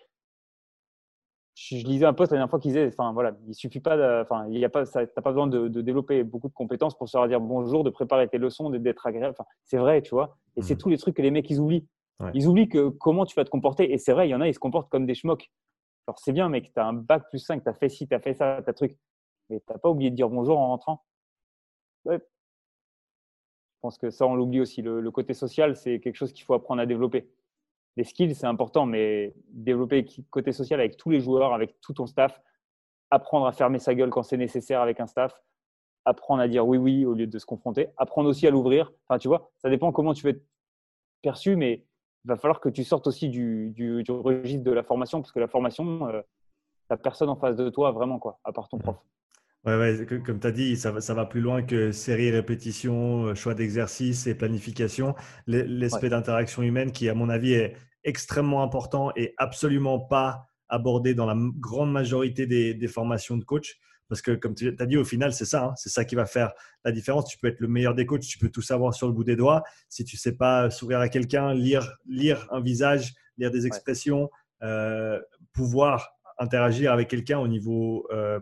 je, 1.55 1.75
lisais 1.75 2.05
un 2.05 2.13
post 2.13 2.31
la 2.31 2.37
dernière 2.37 2.49
fois 2.49 2.59
qui 2.59 2.69
disait, 2.69 2.87
enfin 2.87 3.13
voilà, 3.13 3.37
il 3.47 3.53
suffit 3.53 3.79
pas, 3.79 4.21
enfin 4.21 4.47
il 4.49 4.57
y 4.57 4.65
a 4.65 4.69
pas, 4.69 4.85
t'as 4.85 5.05
pas 5.05 5.31
besoin 5.31 5.47
de, 5.47 5.67
développer 5.81 6.23
beaucoup 6.23 6.47
de 6.47 6.53
compétences 6.53 6.97
pour 6.97 7.07
savoir 7.07 7.27
dire 7.27 7.39
bonjour, 7.39 7.83
de 7.83 7.89
préparer 7.89 8.27
tes 8.27 8.37
leçons, 8.37 8.69
d'être 8.71 9.05
agréable. 9.05 9.35
Enfin, 9.37 9.47
c'est 9.63 9.77
vrai, 9.77 10.01
tu 10.01 10.15
vois. 10.15 10.37
Et 10.55 10.61
c'est 10.61 10.75
mmh. 10.75 10.77
tous 10.77 10.89
les 10.89 10.97
trucs 10.97 11.15
que 11.15 11.21
les 11.21 11.31
mecs 11.31 11.49
ils 11.49 11.59
oublient. 11.59 11.87
Ils 12.33 12.47
oublient 12.47 12.69
que 12.69 12.87
comment 12.87 13.25
tu 13.25 13.35
vas 13.35 13.43
te 13.43 13.49
comporter. 13.49 13.91
Et 13.91 13.97
c'est 13.97 14.13
vrai, 14.13 14.27
il 14.27 14.31
y 14.31 14.35
en 14.35 14.39
a, 14.39 14.47
ils 14.47 14.53
se 14.53 14.59
comportent 14.59 14.89
comme 14.89 15.05
des 15.05 15.13
schmocks. 15.13 15.51
Alors 16.07 16.19
c'est 16.19 16.31
bien, 16.31 16.47
mec, 16.47 16.71
tu 16.73 16.79
as 16.79 16.85
un 16.85 16.93
bac 16.93 17.23
plus 17.29 17.39
5, 17.39 17.63
tu 17.63 17.69
as 17.69 17.73
fait 17.73 17.89
ci, 17.89 18.07
tu 18.07 18.13
as 18.13 18.19
fait 18.19 18.33
ça, 18.33 18.61
tu 18.63 18.69
as 18.69 18.73
truc. 18.73 18.97
Mais 19.49 19.59
tu 19.59 19.79
pas 19.79 19.89
oublié 19.89 20.09
de 20.09 20.15
dire 20.15 20.29
bonjour 20.29 20.57
en 20.59 20.67
rentrant? 20.67 21.03
Ouais. 22.05 22.19
Je 22.19 23.79
pense 23.81 23.97
que 23.97 24.09
ça, 24.09 24.25
on 24.25 24.35
l'oublie 24.35 24.61
aussi. 24.61 24.81
le 24.81 25.11
côté 25.11 25.33
social, 25.33 25.75
c'est 25.75 25.99
quelque 25.99 26.15
chose 26.15 26.33
qu'il 26.33 26.45
faut 26.45 26.53
apprendre 26.53 26.81
à 26.81 26.85
développer 26.85 27.29
les 27.95 28.03
skills, 28.03 28.35
c'est 28.35 28.47
important, 28.47 28.85
mais 28.85 29.33
développer 29.49 30.05
côté 30.29 30.51
social 30.51 30.79
avec 30.79 30.97
tous 30.97 31.09
les 31.09 31.19
joueurs, 31.19 31.53
avec 31.53 31.79
tout 31.81 31.93
ton 31.93 32.07
staff, 32.07 32.41
apprendre 33.11 33.45
à 33.45 33.51
fermer 33.51 33.79
sa 33.79 33.93
gueule 33.93 34.09
quand 34.09 34.23
c'est 34.23 34.37
nécessaire 34.37 34.81
avec 34.81 34.99
un 34.99 35.07
staff, 35.07 35.39
apprendre 36.05 36.41
à 36.41 36.47
dire 36.47 36.67
oui, 36.67 36.77
oui 36.77 37.05
au 37.05 37.13
lieu 37.13 37.27
de 37.27 37.39
se 37.39 37.45
confronter, 37.45 37.89
apprendre 37.97 38.29
aussi 38.29 38.47
à 38.47 38.49
l'ouvrir. 38.49 38.91
Enfin, 39.07 39.19
tu 39.19 39.27
vois, 39.27 39.51
ça 39.57 39.69
dépend 39.69 39.91
comment 39.91 40.13
tu 40.13 40.25
veux 40.25 40.31
être 40.31 40.43
perçu, 41.21 41.55
mais 41.55 41.85
il 42.25 42.29
va 42.29 42.37
falloir 42.37 42.59
que 42.59 42.69
tu 42.69 42.83
sortes 42.83 43.05
aussi 43.05 43.29
du, 43.29 43.71
du, 43.71 44.03
registre 44.09 44.63
de 44.63 44.71
la 44.71 44.83
formation, 44.83 45.21
parce 45.21 45.31
que 45.31 45.39
la 45.39 45.47
formation, 45.47 46.07
euh, 46.07 46.21
tu 46.89 46.97
personne 46.97 47.29
en 47.29 47.35
face 47.35 47.55
de 47.55 47.69
toi 47.69 47.91
vraiment, 47.91 48.17
quoi, 48.17 48.39
à 48.43 48.51
part 48.51 48.69
ton 48.69 48.77
prof. 48.79 48.97
Ouais, 49.65 49.77
ouais, 49.77 50.05
comme 50.25 50.41
tu 50.41 50.47
as 50.47 50.51
dit, 50.51 50.75
ça 50.75 50.91
va, 50.91 50.99
ça 50.99 51.13
va 51.13 51.25
plus 51.25 51.39
loin 51.39 51.63
que 51.63 51.93
série, 51.93 52.29
répétition, 52.31 53.27
euh, 53.27 53.35
choix 53.35 53.53
d'exercice 53.53 54.27
et 54.27 54.35
planification. 54.35 55.15
L'aspect 55.47 56.09
d'interaction 56.09 56.63
humaine 56.63 56.91
qui, 56.91 57.07
à 57.07 57.13
mon 57.13 57.29
avis, 57.29 57.53
est 57.53 57.77
extrêmement 58.03 58.61
important 58.61 59.13
et 59.15 59.33
absolument 59.37 59.99
pas 59.99 60.49
abordé 60.67 61.13
dans 61.13 61.25
la 61.25 61.37
grande 61.59 61.93
majorité 61.93 62.45
des, 62.45 62.87
formations 62.87 63.37
de 63.37 63.45
coach. 63.45 63.79
Parce 64.09 64.21
que, 64.21 64.31
comme 64.31 64.53
tu 64.53 64.75
as 64.77 64.85
dit, 64.85 64.97
au 64.97 65.05
final, 65.05 65.31
c'est 65.33 65.45
ça. 65.45 65.67
Hein, 65.67 65.73
c'est 65.77 65.89
ça 65.89 66.03
qui 66.03 66.15
va 66.15 66.25
faire 66.25 66.51
la 66.83 66.91
différence. 66.91 67.29
Tu 67.29 67.37
peux 67.37 67.47
être 67.47 67.61
le 67.61 67.69
meilleur 67.69 67.95
des 67.95 68.05
coachs, 68.05 68.21
tu 68.21 68.37
peux 68.37 68.49
tout 68.49 68.61
savoir 68.61 68.93
sur 68.93 69.07
le 69.07 69.13
bout 69.13 69.23
des 69.23 69.37
doigts. 69.37 69.63
Si 69.87 70.03
tu 70.03 70.17
ne 70.17 70.19
sais 70.19 70.33
pas 70.33 70.69
sourire 70.71 70.99
à 70.99 71.07
quelqu'un, 71.07 71.53
lire, 71.53 71.95
lire 72.05 72.47
un 72.51 72.59
visage, 72.59 73.13
lire 73.37 73.49
des 73.49 73.65
expressions, 73.65 74.29
euh, 74.61 75.21
pouvoir 75.53 76.17
interagir 76.37 76.91
avec 76.91 77.07
quelqu'un 77.07 77.39
au 77.39 77.47
niveau 77.47 78.07
euh, 78.11 78.39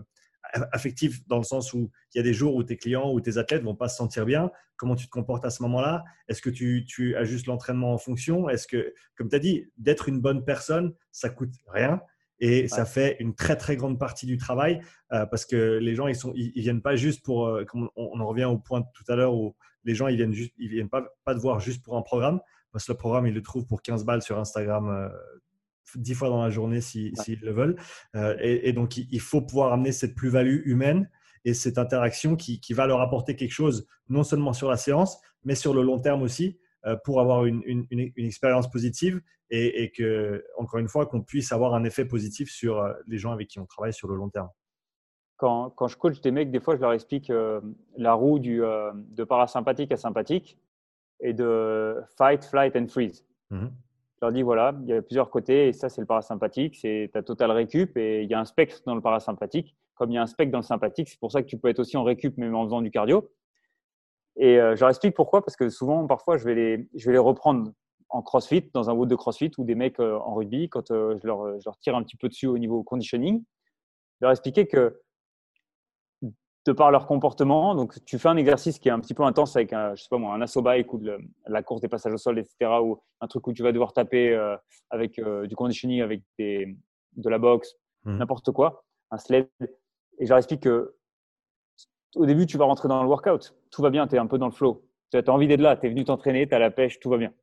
affectif 0.72 1.26
dans 1.28 1.38
le 1.38 1.44
sens 1.44 1.74
où 1.74 1.90
il 2.14 2.18
y 2.18 2.20
a 2.20 2.24
des 2.24 2.34
jours 2.34 2.56
où 2.56 2.64
tes 2.64 2.78
clients 2.78 3.12
ou 3.12 3.22
tes 3.22 3.38
athlètes 3.38 3.64
vont 3.64 3.76
pas 3.76 3.90
se 3.90 3.98
sentir 3.98 4.26
bien. 4.26 4.52
Comment 4.78 4.96
tu 4.96 5.06
te 5.06 5.12
comportes 5.12 5.46
à 5.46 5.50
ce 5.50 5.62
moment-là? 5.64 6.04
Est-ce 6.28 6.42
que 6.42 6.50
tu, 6.50 6.86
tu 6.88 7.16
ajustes 7.16 7.48
l'entraînement 7.48 7.94
en 7.94 7.98
fonction? 7.98 8.50
Est-ce 8.50 8.68
que, 8.68 8.94
comme 9.16 9.30
tu 9.30 9.36
as 9.36 9.40
dit, 9.40 9.70
d'être 9.78 10.10
une 10.10 10.22
bonne 10.22 10.44
personne, 10.44 10.94
ça 11.12 11.30
coûte 11.30 11.54
rien 11.68 12.02
et 12.42 12.68
ça 12.68 12.86
fait 12.86 13.18
une 13.20 13.36
très 13.36 13.56
très 13.56 13.78
grande 13.78 14.00
partie 14.00 14.26
du 14.26 14.38
travail 14.38 14.82
euh, 15.14 15.28
parce 15.28 15.46
que 15.46 15.78
les 15.78 15.94
gens 15.94 16.08
ils 16.08 16.16
sont 16.16 16.34
ils, 16.36 16.60
viennent 16.62 16.82
pas 16.82 16.96
juste 16.96 17.24
pour 17.24 17.48
euh, 17.48 17.66
on, 17.96 18.20
en 18.20 18.28
revient 18.28 18.46
au 18.46 18.58
point 18.58 18.82
tout 18.82 19.04
à 19.10 19.16
l'heure 19.16 19.36
où 19.36 19.56
les 19.84 19.94
gens 19.94 20.08
ils 20.08 20.18
viennent 20.18 20.34
juste 20.34 20.52
ils 20.58 20.68
viennent 20.68 20.90
pas 20.90 21.06
pas 21.24 21.36
te 21.36 21.40
voir 21.40 21.60
juste 21.60 21.84
pour 21.84 21.98
un 21.98 22.02
programme 22.02 22.42
parce 22.72 22.86
que 22.86 22.94
le 22.94 22.98
programme 22.98 23.28
ils 23.28 23.34
le 23.34 23.44
trouvent 23.44 23.68
pour 23.68 23.84
15 23.84 24.06
balles 24.06 24.24
sur 24.24 24.40
Instagram 24.40 24.90
euh, 24.90 25.10
dix 25.96 26.14
fois 26.14 26.30
dans 26.30 26.42
la 26.42 26.50
journée 26.50 26.82
s'ils 26.82 27.14
le 27.42 27.52
veulent. 27.52 27.76
Euh, 28.16 28.36
et, 28.40 28.74
donc, 28.74 28.98
il 28.98 29.20
faut 29.20 29.42
pouvoir 29.42 29.74
amener 29.74 29.92
cette 29.92 30.16
plus-value 30.16 30.62
humaine 30.66 31.10
et 31.46 31.54
cette 31.54 31.78
interaction 31.78 32.36
qui, 32.36 32.60
va 32.74 32.88
leur 32.88 33.02
apporter 33.02 33.36
quelque 33.36 33.54
chose, 33.54 33.88
non 34.10 34.24
seulement 34.24 34.54
sur 34.54 34.70
la 34.70 34.78
séance, 34.78 35.20
mais 35.44 35.56
sur 35.56 35.74
le 35.74 35.82
long 35.82 36.00
terme 36.00 36.22
aussi, 36.22 36.60
euh, 36.86 36.96
pour 37.04 37.20
avoir 37.20 37.46
une, 37.46 37.88
expérience 38.18 38.70
positive 38.70 39.22
et, 39.50 39.84
et, 39.84 39.92
que, 39.92 40.44
encore 40.58 40.80
une 40.80 40.88
fois, 40.88 41.06
qu'on 41.06 41.22
puisse 41.22 41.52
avoir 41.52 41.74
un 41.74 41.84
effet 41.84 42.06
positif 42.06 42.50
sur 42.52 42.80
euh, 42.80 42.94
les 43.08 43.18
gens 43.18 43.32
avec 43.32 43.48
qui 43.48 43.60
on 43.60 43.66
travaille 43.66 43.94
sur 43.94 44.08
le 44.08 44.16
long 44.16 44.30
terme. 44.30 44.50
Quand, 45.38 45.72
quand 45.72 45.88
je 45.88 45.98
coach 45.98 46.22
des 46.22 46.32
mecs, 46.32 46.52
des 46.52 46.60
fois, 46.60 46.76
je 46.76 46.82
leur 46.82 46.94
explique 46.94 47.32
la 47.98 48.14
roue 48.14 48.38
du, 48.38 48.60
de 48.60 49.24
parasympathique 49.24 49.92
à 49.92 49.98
sympathique 49.98 50.60
et 51.20 51.34
de 51.34 52.00
fight, 52.16 52.46
flight 52.46 52.76
and 52.76 52.88
freeze. 52.88 53.26
Mmh 53.50 53.68
je 54.22 54.28
leur 54.28 54.34
dis 54.34 54.44
voilà, 54.44 54.76
il 54.84 54.88
y 54.88 54.94
a 54.94 55.02
plusieurs 55.02 55.32
côtés 55.32 55.70
et 55.70 55.74
ça, 55.74 55.90
c'est 55.90 56.00
le 56.00 56.06
parasympathique, 56.06 56.76
c'est 56.76 57.10
ta 57.12 57.24
totale 57.24 57.50
récup 57.50 57.98
et 57.98 58.22
il 58.22 58.30
y 58.30 58.36
a 58.36 58.40
un 58.40 58.46
spectre 58.46 58.80
dans 58.86 58.94
le 58.94 59.02
parasympathique. 59.02 59.76
Comme 59.96 60.12
il 60.12 60.14
y 60.14 60.18
a 60.20 60.22
un 60.22 60.28
spectre 60.28 60.52
dans 60.52 60.60
le 60.60 60.64
sympathique, 60.64 61.10
c'est 61.10 61.20
pour 61.20 61.32
ça 61.32 61.42
que 61.42 61.48
tu 61.48 61.58
peux 61.58 61.70
être 61.70 61.80
aussi 61.80 61.98
en 61.98 62.04
récup 62.04 62.38
même 62.38 62.54
en 62.54 62.64
faisant 62.66 62.84
du 62.84 62.92
cardio. 62.92 63.32
Et 64.36 64.60
euh, 64.60 64.76
je 64.76 64.82
leur 64.82 64.90
explique 64.90 65.16
pourquoi, 65.16 65.44
parce 65.44 65.56
que 65.56 65.70
souvent, 65.70 66.06
parfois, 66.06 66.38
je 66.38 66.46
vais 66.46 66.54
les, 66.54 66.88
je 66.94 67.08
vais 67.08 67.14
les 67.14 67.18
reprendre 67.18 67.72
en 68.10 68.22
crossfit, 68.22 68.70
dans 68.76 68.92
un 68.92 68.94
wood 68.94 69.10
de 69.10 69.16
crossfit 69.16 69.52
ou 69.58 69.64
des 69.64 69.74
mecs 69.74 70.00
euh, 70.00 70.20
en 70.20 70.36
rugby, 70.36 70.70
quand 70.70 70.92
euh, 70.92 71.18
je, 71.20 71.26
leur, 71.26 71.60
je 71.60 71.64
leur 71.66 71.80
tire 71.80 71.96
un 71.96 72.04
petit 72.04 72.16
peu 72.16 72.28
dessus 72.28 72.46
au 72.46 72.60
niveau 72.60 72.84
conditioning. 72.84 73.44
Je 74.20 74.26
leur 74.26 74.32
expliquer 74.32 74.68
que 74.68 75.02
de 76.66 76.72
par 76.72 76.92
leur 76.92 77.08
comportement. 77.08 77.76
Donc, 77.76 77.94
tu 78.06 78.20
fais 78.20 78.30
un 78.30 78.38
exercice 78.38 78.80
qui 78.80 78.90
est 78.90 78.92
un 78.92 79.00
petit 79.00 79.14
peu 79.14 79.24
intense 79.24 79.56
avec 79.56 79.74
un, 79.74 79.96
je 79.96 80.04
sais 80.04 80.10
pas 80.10 80.18
moi, 80.18 80.34
un 80.34 80.42
assaut 80.42 80.62
bike 80.62 80.94
ou 80.94 81.02
la 81.48 81.64
course 81.64 81.82
des 81.82 81.88
passages 81.88 82.14
au 82.14 82.18
sol, 82.18 82.40
etc. 82.40 82.72
Ou 82.84 83.00
un 83.20 83.28
truc 83.28 83.48
où 83.48 83.54
tu 83.54 83.64
vas 83.64 83.72
devoir 83.72 83.94
taper 83.94 84.34
euh, 84.34 84.56
avec 84.90 85.18
euh, 85.20 85.48
du 85.48 85.56
conditioning, 85.56 86.02
avec 86.02 86.22
des, 86.38 86.76
de 87.16 87.30
la 87.30 87.40
boxe, 87.40 87.76
mmh. 88.06 88.18
n'importe 88.18 88.52
quoi, 88.52 88.84
un 89.10 89.18
sled. 89.18 89.48
Et 90.20 90.26
je 90.26 90.30
leur 90.30 90.38
explique 90.38 90.64
que 90.64 90.96
au 92.16 92.26
début, 92.26 92.46
tu 92.46 92.58
vas 92.58 92.66
rentrer 92.66 92.88
dans 92.88 93.02
le 93.02 93.08
workout. 93.08 93.56
Tout 93.72 93.82
va 93.82 93.90
bien, 93.90 94.08
tu 94.08 94.16
es 94.16 94.20
un 94.20 94.28
peu 94.28 94.38
dans 94.38 94.48
le 94.48 94.52
flow. 94.52 94.86
Tu 95.12 95.18
as 95.18 95.30
envie 95.30 95.48
d'être 95.48 95.62
là, 95.62 95.78
tu 95.78 95.88
es 95.88 95.90
venu 95.90 96.04
t'entraîner, 96.04 96.48
tu 96.48 96.54
as 96.54 96.60
la 96.60 96.72
pêche, 96.72 97.00
tout 97.00 97.10
va 97.10 97.18
bien. 97.18 97.34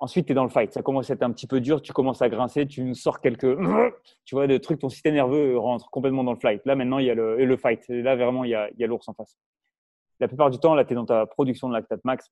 Ensuite, 0.00 0.26
tu 0.26 0.32
es 0.32 0.34
dans 0.34 0.44
le 0.44 0.48
fight. 0.48 0.72
Ça 0.72 0.82
commence 0.82 1.10
à 1.10 1.14
être 1.14 1.22
un 1.22 1.32
petit 1.32 1.48
peu 1.48 1.60
dur. 1.60 1.82
Tu 1.82 1.92
commences 1.92 2.22
à 2.22 2.28
grincer. 2.28 2.66
Tu 2.66 2.94
sors 2.94 3.20
quelques. 3.20 3.56
Tu 4.24 4.34
vois, 4.34 4.46
des 4.46 4.60
trucs, 4.60 4.78
ton 4.78 4.90
système 4.90 5.14
nerveux 5.14 5.58
rentre 5.58 5.90
complètement 5.90 6.22
dans 6.22 6.32
le 6.32 6.38
fight. 6.38 6.64
Là, 6.66 6.76
maintenant, 6.76 6.98
il 6.98 7.06
y 7.06 7.10
a 7.10 7.14
le, 7.14 7.42
le 7.42 7.56
fight. 7.56 7.82
là, 7.88 8.14
vraiment, 8.14 8.44
il 8.44 8.50
y 8.50 8.54
a, 8.54 8.68
il 8.70 8.78
y 8.78 8.84
a 8.84 8.86
l'ours 8.86 9.08
en 9.08 9.14
face. 9.14 9.38
La 10.20 10.28
plupart 10.28 10.50
du 10.50 10.58
temps, 10.58 10.74
là, 10.74 10.84
tu 10.84 10.92
es 10.92 10.94
dans 10.94 11.06
ta 11.06 11.26
production 11.26 11.68
de 11.68 11.72
lactate 11.72 12.04
max. 12.04 12.30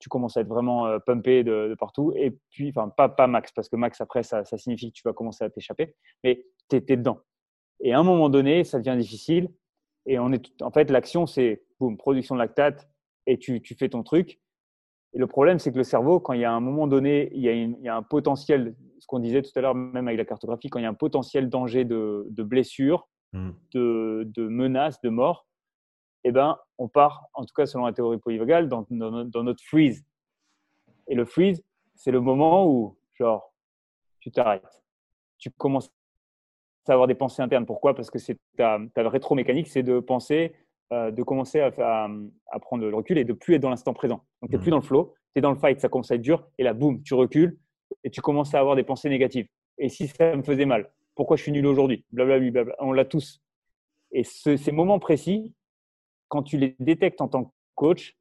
Tu 0.00 0.08
commences 0.08 0.36
à 0.36 0.40
être 0.40 0.48
vraiment 0.48 0.86
euh, 0.86 0.98
pumpé 0.98 1.44
de, 1.44 1.74
partout. 1.78 2.12
Et 2.16 2.36
puis, 2.50 2.70
enfin, 2.70 2.88
pas, 2.88 3.08
pas 3.08 3.28
max, 3.28 3.52
parce 3.52 3.68
que 3.68 3.76
max, 3.76 4.00
après, 4.00 4.22
ça, 4.22 4.44
ça 4.44 4.58
signifie 4.58 4.90
que 4.90 4.96
tu 4.96 5.02
vas 5.04 5.12
commencer 5.12 5.44
à 5.44 5.50
t'échapper. 5.50 5.94
Mais 6.24 6.44
tu 6.68 6.76
es, 6.76 6.80
dedans. 6.80 7.20
Et 7.80 7.94
à 7.94 7.98
un 7.98 8.02
moment 8.02 8.28
donné, 8.28 8.64
ça 8.64 8.78
devient 8.78 8.98
difficile. 8.98 9.48
Et 10.04 10.18
on 10.18 10.32
est, 10.32 10.62
en 10.62 10.70
fait, 10.70 10.90
l'action, 10.90 11.26
c'est 11.26 11.62
boum, 11.78 11.96
production 11.96 12.34
de 12.34 12.40
lactate. 12.40 12.88
Et 13.26 13.38
tu, 13.38 13.62
tu 13.62 13.74
fais 13.74 13.88
ton 13.88 14.02
truc 14.02 14.40
et 15.16 15.18
le 15.18 15.26
problème, 15.26 15.58
c'est 15.58 15.72
que 15.72 15.78
le 15.78 15.82
cerveau, 15.82 16.20
quand 16.20 16.34
il 16.34 16.40
y 16.40 16.44
a 16.44 16.52
un 16.52 16.60
moment 16.60 16.86
donné, 16.86 17.30
il 17.32 17.40
y 17.40 17.88
a, 17.88 17.96
un 17.96 18.02
potentiel, 18.02 18.76
ce 18.98 19.06
qu'on 19.06 19.18
disait 19.18 19.40
tout 19.40 19.50
à 19.56 19.62
l'heure, 19.62 19.74
même 19.74 20.06
avec 20.08 20.18
la 20.18 20.26
cartographie, 20.26 20.68
quand 20.68 20.78
il 20.78 20.82
y 20.82 20.84
a 20.84 20.90
un 20.90 20.94
potentiel 20.94 21.48
danger 21.48 21.86
de, 21.86 22.26
blessure, 22.42 23.08
hmm. 23.32 23.52
de, 23.72 24.30
de, 24.34 24.46
menace, 24.46 25.00
de 25.00 25.08
mort, 25.08 25.46
eh 26.24 26.32
ben, 26.32 26.58
on 26.76 26.88
part, 26.88 27.28
en 27.32 27.46
tout 27.46 27.54
cas 27.56 27.64
selon 27.64 27.86
la 27.86 27.94
théorie 27.94 28.18
polyvagale, 28.18 28.68
dans, 28.68 28.84
dans, 28.90 29.42
notre 29.42 29.64
freeze. 29.64 30.04
Et 31.08 31.14
le 31.14 31.24
freeze, 31.24 31.64
c'est 31.94 32.10
le 32.10 32.20
moment 32.20 32.66
où, 32.66 32.98
genre, 33.14 33.54
tu 34.20 34.30
t'arrêtes. 34.30 34.82
Tu 35.38 35.50
commences 35.50 35.90
à 36.88 36.92
avoir 36.92 37.06
des 37.06 37.14
pensées 37.14 37.40
internes. 37.40 37.64
Pourquoi? 37.64 37.94
Parce 37.94 38.10
que 38.10 38.18
c'est 38.18 38.38
ta, 38.58 38.78
ta 38.94 39.08
rétro-mécanique, 39.08 39.68
c'est 39.68 39.82
de 39.82 39.98
penser 39.98 40.54
euh, 40.92 41.10
de 41.10 41.22
commencer 41.22 41.60
à, 41.60 41.70
à, 42.52 42.58
prendre 42.60 42.86
le 42.86 42.94
recul 42.94 43.18
et 43.18 43.24
de 43.24 43.32
plus 43.32 43.54
être 43.54 43.62
dans 43.62 43.70
l'instant 43.70 43.92
présent. 43.92 44.24
Donc, 44.40 44.50
tu 44.50 44.56
n'es 44.56 44.62
plus 44.62 44.68
mmh. 44.68 44.70
dans 44.70 44.76
le 44.76 44.82
flow, 44.82 45.14
tu 45.34 45.38
es 45.38 45.40
dans 45.40 45.50
le 45.50 45.58
fight, 45.58 45.80
ça 45.80 45.88
commence 45.88 46.10
à 46.10 46.14
être 46.14 46.22
dur, 46.22 46.46
et 46.58 46.62
là, 46.62 46.74
boum, 46.74 47.02
tu 47.02 47.14
recules 47.14 47.58
et 48.04 48.10
tu 48.10 48.20
commences 48.20 48.54
à 48.54 48.60
avoir 48.60 48.76
des 48.76 48.84
pensées 48.84 49.08
négatives. 49.08 49.48
Et 49.78 49.88
si 49.88 50.08
ça 50.08 50.34
me 50.36 50.42
faisait 50.42 50.64
mal 50.64 50.90
Pourquoi 51.14 51.36
je 51.36 51.42
suis 51.42 51.52
nul 51.52 51.66
aujourd'hui? 51.66 52.04
Blablabla, 52.12 52.74
on 52.78 52.92
l'a 52.92 53.04
tous. 53.04 53.42
Et 54.12 54.22
ces 54.24 54.72
moments 54.72 54.98
précis, 54.98 55.54
quand 56.28 56.42
tu 56.42 56.56
les 56.56 56.76
détectes 56.78 57.20
en 57.20 57.28
tant 57.28 57.44
que 57.44 57.50
coach, 57.74 58.16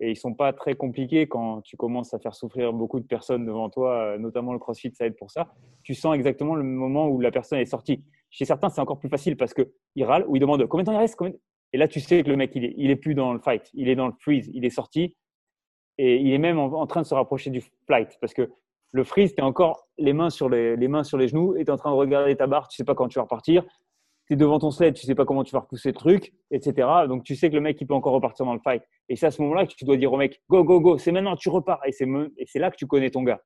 et 0.00 0.10
ils 0.10 0.16
sont 0.16 0.34
pas 0.34 0.52
très 0.52 0.74
compliqués 0.74 1.28
quand 1.28 1.60
tu 1.62 1.76
commences 1.76 2.14
à 2.14 2.18
faire 2.18 2.34
souffrir 2.34 2.72
beaucoup 2.72 2.98
de 2.98 3.06
personnes 3.06 3.46
devant 3.46 3.70
toi, 3.70 3.92
euh, 3.92 4.18
notamment 4.18 4.52
le 4.52 4.58
CrossFit, 4.58 4.92
ça 4.94 5.06
aide 5.06 5.16
pour 5.16 5.30
ça. 5.30 5.54
Tu 5.82 5.94
sens 5.94 6.14
exactement 6.14 6.54
le 6.54 6.64
moment 6.64 7.08
où 7.08 7.20
la 7.20 7.30
personne 7.30 7.58
est 7.58 7.66
sortie. 7.66 8.02
Chez 8.30 8.44
certains, 8.44 8.68
c'est 8.68 8.80
encore 8.80 8.98
plus 8.98 9.08
facile 9.08 9.36
parce 9.36 9.54
qu'ils 9.54 10.04
râlent 10.04 10.24
ou 10.26 10.36
ils 10.36 10.40
demandent 10.40 10.66
combien 10.66 10.82
de 10.82 10.86
temps 10.86 10.92
il 10.92 10.98
reste? 10.98 11.16
Et 11.74 11.76
là, 11.76 11.88
tu 11.88 11.98
sais 11.98 12.22
que 12.22 12.30
le 12.30 12.36
mec, 12.36 12.52
il 12.54 12.88
est, 12.88 12.94
plus 12.94 13.16
dans 13.16 13.32
le 13.32 13.40
fight, 13.40 13.68
il 13.74 13.88
est 13.88 13.96
dans 13.96 14.06
le 14.06 14.12
freeze, 14.20 14.48
il 14.54 14.64
est 14.64 14.70
sorti 14.70 15.16
et 15.98 16.18
il 16.18 16.32
est 16.32 16.38
même 16.38 16.56
en, 16.56 16.86
train 16.86 17.02
de 17.02 17.06
se 17.06 17.16
rapprocher 17.16 17.50
du 17.50 17.64
flight 17.88 18.16
parce 18.20 18.32
que 18.32 18.48
le 18.92 19.02
freeze, 19.02 19.34
tu 19.34 19.40
es 19.40 19.42
encore 19.42 19.88
les 19.98 20.12
mains, 20.12 20.30
sur 20.30 20.48
les, 20.48 20.76
les 20.76 20.86
mains 20.86 21.02
sur 21.02 21.18
les 21.18 21.26
genoux 21.26 21.56
et 21.56 21.64
tu 21.64 21.66
es 21.66 21.70
en 21.72 21.76
train 21.76 21.90
de 21.90 21.96
regarder 21.96 22.36
ta 22.36 22.46
barre, 22.46 22.68
tu 22.68 22.76
sais 22.76 22.84
pas 22.84 22.94
quand 22.94 23.08
tu 23.08 23.18
vas 23.18 23.24
repartir. 23.24 23.64
Tu 24.28 24.34
es 24.34 24.36
devant 24.36 24.60
ton 24.60 24.70
sled, 24.70 24.94
tu 24.94 25.04
sais 25.04 25.16
pas 25.16 25.24
comment 25.24 25.42
tu 25.42 25.50
vas 25.50 25.58
repousser 25.58 25.88
le 25.88 25.96
truc, 25.96 26.32
etc. 26.52 26.86
Donc 27.08 27.24
tu 27.24 27.34
sais 27.34 27.50
que 27.50 27.56
le 27.56 27.60
mec, 27.60 27.76
il 27.80 27.88
peut 27.88 27.94
encore 27.94 28.12
repartir 28.12 28.46
dans 28.46 28.54
le 28.54 28.60
fight. 28.60 28.84
Et 29.08 29.16
c'est 29.16 29.26
à 29.26 29.32
ce 29.32 29.42
moment-là 29.42 29.66
que 29.66 29.74
tu 29.74 29.84
dois 29.84 29.96
dire 29.96 30.12
au 30.12 30.16
mec, 30.16 30.44
go, 30.48 30.62
go, 30.62 30.80
go, 30.80 30.96
c'est 30.96 31.10
maintenant, 31.10 31.34
tu 31.34 31.48
repars. 31.48 31.80
Et 31.84 31.90
c'est 31.90 32.58
là 32.60 32.70
que 32.70 32.76
tu 32.76 32.86
connais 32.86 33.10
ton 33.10 33.24
gars. 33.24 33.42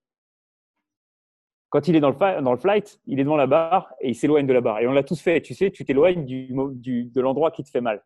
Quand 1.70 1.88
il 1.88 1.96
est 1.96 2.00
dans 2.00 2.10
le, 2.10 2.42
dans 2.42 2.52
le 2.52 2.58
flight, 2.58 3.00
il 3.06 3.20
est 3.20 3.24
devant 3.24 3.36
la 3.36 3.46
barre 3.46 3.94
et 4.02 4.10
il 4.10 4.14
s'éloigne 4.14 4.46
de 4.46 4.52
la 4.52 4.60
barre. 4.60 4.80
Et 4.80 4.86
on 4.86 4.92
l'a 4.92 5.02
tous 5.02 5.18
fait. 5.18 5.40
Tu 5.40 5.54
sais, 5.54 5.70
tu 5.70 5.86
t'éloignes 5.86 6.26
du, 6.26 6.50
du, 6.72 7.04
de 7.06 7.20
l'endroit 7.22 7.50
qui 7.50 7.64
te 7.64 7.70
fait 7.70 7.80
mal 7.80 8.02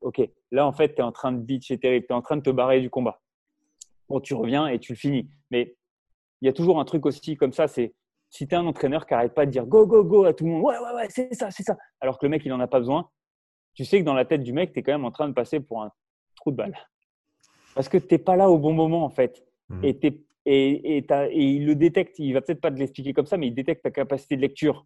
ok, 0.00 0.22
là 0.50 0.66
en 0.66 0.72
fait, 0.72 0.94
tu 0.94 1.00
es 1.00 1.04
en 1.04 1.12
train 1.12 1.32
de 1.32 1.38
bitcher 1.38 1.78
terrible, 1.78 2.06
tu 2.06 2.12
es 2.12 2.16
en 2.16 2.22
train 2.22 2.36
de 2.36 2.42
te 2.42 2.50
barrer 2.50 2.80
du 2.80 2.90
combat. 2.90 3.20
Bon, 4.08 4.20
tu 4.20 4.34
reviens 4.34 4.66
et 4.68 4.78
tu 4.78 4.92
le 4.92 4.96
finis. 4.96 5.28
Mais 5.50 5.76
il 6.40 6.46
y 6.46 6.48
a 6.48 6.52
toujours 6.52 6.80
un 6.80 6.84
truc 6.84 7.04
aussi 7.06 7.36
comme 7.36 7.52
ça, 7.52 7.68
c'est 7.68 7.94
si 8.30 8.46
tu 8.46 8.54
es 8.54 8.58
un 8.58 8.66
entraîneur 8.66 9.06
qui 9.06 9.14
n'arrête 9.14 9.34
pas 9.34 9.46
de 9.46 9.50
dire 9.50 9.66
go, 9.66 9.86
go, 9.86 10.04
go 10.04 10.24
à 10.24 10.32
tout 10.32 10.44
le 10.44 10.50
monde, 10.50 10.64
ouais, 10.64 10.78
ouais, 10.78 10.94
ouais, 10.94 11.06
c'est 11.10 11.34
ça, 11.34 11.50
c'est 11.50 11.62
ça, 11.62 11.76
alors 12.00 12.18
que 12.18 12.26
le 12.26 12.30
mec, 12.30 12.42
il 12.44 12.48
n'en 12.50 12.60
a 12.60 12.66
pas 12.66 12.78
besoin, 12.78 13.08
tu 13.74 13.84
sais 13.84 14.00
que 14.00 14.04
dans 14.04 14.14
la 14.14 14.24
tête 14.24 14.42
du 14.42 14.52
mec, 14.52 14.72
tu 14.72 14.80
es 14.80 14.82
quand 14.82 14.92
même 14.92 15.04
en 15.04 15.12
train 15.12 15.28
de 15.28 15.34
passer 15.34 15.60
pour 15.60 15.82
un 15.82 15.92
trou 16.34 16.50
de 16.50 16.56
balle. 16.56 16.76
Parce 17.76 17.88
que 17.88 17.96
tu 17.96 18.08
n'es 18.10 18.18
pas 18.18 18.34
là 18.34 18.50
au 18.50 18.58
bon 18.58 18.72
moment, 18.72 19.04
en 19.04 19.08
fait. 19.08 19.46
Mmh. 19.68 19.84
Et, 19.84 19.98
et, 20.02 20.16
et, 20.46 20.96
et, 20.98 21.44
il 21.44 21.64
le 21.64 21.76
détecte, 21.76 22.18
il 22.18 22.32
va 22.32 22.40
peut-être 22.40 22.60
pas 22.60 22.72
te 22.72 22.76
l'expliquer 22.76 23.12
comme 23.12 23.26
ça, 23.26 23.36
mais 23.36 23.46
il 23.46 23.54
détecte 23.54 23.84
ta 23.84 23.92
capacité 23.92 24.34
de 24.34 24.40
lecture. 24.40 24.84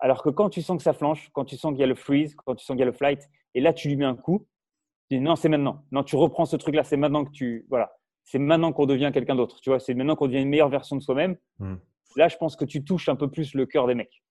Alors 0.00 0.22
que 0.22 0.28
quand 0.28 0.50
tu 0.50 0.62
sens 0.62 0.76
que 0.76 0.82
ça 0.82 0.92
flanche, 0.92 1.30
quand 1.32 1.44
tu 1.44 1.56
sens 1.56 1.72
qu'il 1.72 1.80
y 1.80 1.84
a 1.84 1.86
le 1.86 1.94
freeze, 1.94 2.34
quand 2.34 2.54
tu 2.54 2.64
sens 2.64 2.74
qu'il 2.74 2.80
y 2.80 2.82
a 2.82 2.86
le 2.86 2.92
flight, 2.92 3.28
et 3.54 3.60
là 3.60 3.72
tu 3.72 3.88
lui 3.88 3.96
mets 3.96 4.04
un 4.04 4.16
coup, 4.16 4.46
tu 5.08 5.16
dis 5.16 5.20
non, 5.20 5.36
c'est 5.36 5.48
maintenant. 5.48 5.84
Non, 5.92 6.02
tu 6.02 6.16
reprends 6.16 6.46
ce 6.46 6.56
truc-là, 6.56 6.84
c'est 6.84 6.96
maintenant 6.96 7.24
que 7.24 7.30
tu. 7.30 7.66
Voilà. 7.68 7.92
C'est 8.24 8.38
maintenant 8.38 8.72
qu'on 8.72 8.86
devient 8.86 9.10
quelqu'un 9.12 9.34
d'autre. 9.34 9.60
Tu 9.60 9.70
vois, 9.70 9.78
c'est 9.78 9.92
maintenant 9.94 10.16
qu'on 10.16 10.26
devient 10.26 10.40
une 10.40 10.48
meilleure 10.48 10.70
version 10.70 10.96
de 10.96 11.02
soi-même. 11.02 11.36
Hmm. 11.58 11.76
Là, 12.16 12.28
je 12.28 12.36
pense 12.36 12.56
que 12.56 12.64
tu 12.64 12.82
touches 12.82 13.08
un 13.08 13.16
peu 13.16 13.30
plus 13.30 13.54
le 13.54 13.66
cœur 13.66 13.86
des 13.86 13.94
mecs. 13.94 14.22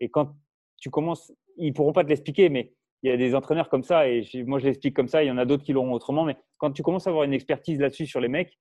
Et 0.00 0.08
quand 0.08 0.34
tu 0.78 0.88
commences, 0.88 1.32
ils 1.56 1.72
pourront 1.74 1.92
pas 1.92 2.04
te 2.04 2.08
l'expliquer, 2.08 2.48
mais 2.48 2.72
il 3.02 3.10
y 3.10 3.12
a 3.12 3.16
des 3.16 3.34
entraîneurs 3.34 3.68
comme 3.68 3.82
ça, 3.82 4.08
et 4.08 4.24
moi 4.46 4.58
je 4.58 4.66
l'explique 4.66 4.94
comme 4.94 5.08
ça, 5.08 5.22
il 5.22 5.26
y 5.26 5.30
en 5.30 5.38
a 5.38 5.44
d'autres 5.44 5.62
qui 5.62 5.72
l'auront 5.72 5.92
autrement, 5.92 6.24
mais 6.24 6.36
quand 6.56 6.72
tu 6.72 6.82
commences 6.82 7.06
à 7.06 7.10
avoir 7.10 7.24
une 7.24 7.32
expertise 7.32 7.78
là-dessus 7.78 8.06
sur 8.06 8.20
les 8.20 8.28
mecs, 8.28 8.58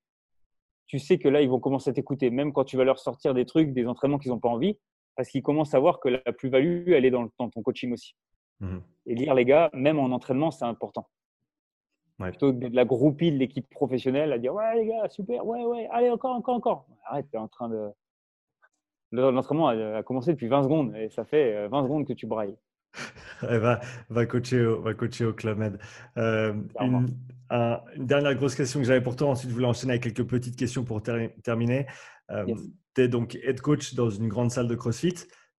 tu 0.86 1.00
sais 1.00 1.18
que 1.18 1.28
là, 1.28 1.42
ils 1.42 1.50
vont 1.50 1.60
commencer 1.60 1.90
à 1.90 1.94
t'écouter, 1.94 2.30
même 2.30 2.54
quand 2.54 2.64
tu 2.64 2.78
vas 2.78 2.84
leur 2.84 3.00
sortir 3.00 3.34
des 3.34 3.46
trucs, 3.46 3.74
des 3.74 3.88
entraînements 3.88 4.20
qu'ils 4.20 4.32
n'ont 4.32 4.40
pas 4.40 4.50
envie, 4.50 4.78
parce 5.18 5.30
qu'ils 5.30 5.44
commencent 5.44 5.74
à 5.74 5.80
voir 5.80 6.00
que 6.00 6.08
la 6.08 6.32
plus-value, 6.32 6.92
elle 6.92 7.04
est 7.04 7.12
dans, 7.12 7.28
ton 7.28 7.50
coaching 7.62 7.92
aussi. 7.92 8.16
Mmh 8.62 8.78
et 9.10 9.16
lire 9.16 9.34
les 9.34 9.46
gars, 9.46 9.70
même 9.74 10.00
en 10.00 10.12
entraînement, 10.12 10.52
c'est 10.52 10.66
important. 10.66 11.08
Plutôt 12.20 12.52
que 12.52 12.58
de 12.58 12.76
la 12.76 12.84
groupie 12.84 13.32
de 13.32 13.38
l'équipe 13.38 13.70
professionnelle 13.70 14.34
à 14.34 14.38
dire 14.38 14.54
Ouais, 14.54 14.76
les 14.76 14.86
gars, 14.86 15.08
super, 15.08 15.46
ouais, 15.46 15.64
ouais, 15.64 15.88
allez, 15.92 16.10
encore, 16.10 16.36
encore, 16.36 16.56
encore. 16.56 16.86
Arrête, 17.06 17.26
tu 17.30 17.38
es 17.38 17.40
en 17.40 17.48
train 17.48 17.70
de. 17.70 17.90
L'entraînement 19.14 19.70
a, 19.70 20.04
commencé 20.04 20.34
depuis 20.34 20.48
20 20.48 20.64
secondes 20.64 20.96
et 20.98 21.08
ça 21.08 21.24
fait 21.24 21.70
20 21.70 21.80
euh, 21.80 21.84
secondes 21.84 22.06
que 22.06 22.12
tu 22.12 22.28
brailles. 22.28 22.58
va, 23.42 23.80
va, 24.10 24.26
coacher 24.26 24.66
au, 24.66 24.82
va 24.82 24.94
coacher 24.94 25.26
au 25.26 25.34
Club 25.34 25.58
Med. 25.58 25.80
Euh, 26.18 26.54
une, 26.80 27.08
dernière 27.98 28.36
grosse 28.36 28.56
question 28.56 28.80
que 28.80 28.86
j'avais 28.86 29.02
pour 29.02 29.16
toi. 29.16 29.30
Ensuite, 29.30 29.50
je 29.50 29.56
voulais 29.56 29.68
enchaîner 29.68 29.94
avec 29.94 30.04
quelques 30.04 30.28
petites 30.28 30.56
questions 30.56 30.84
pour 30.84 31.02
terminer. 31.02 31.88
Euh, 32.32 32.46
tu 32.96 33.02
es 33.02 33.08
donc 33.08 33.36
head 33.36 33.62
coach 33.62 33.94
dans 33.94 34.10
une 34.10 34.28
grande 34.28 34.52
salle 34.52 34.68
de 34.68 34.76
CrossFit. 34.76 35.16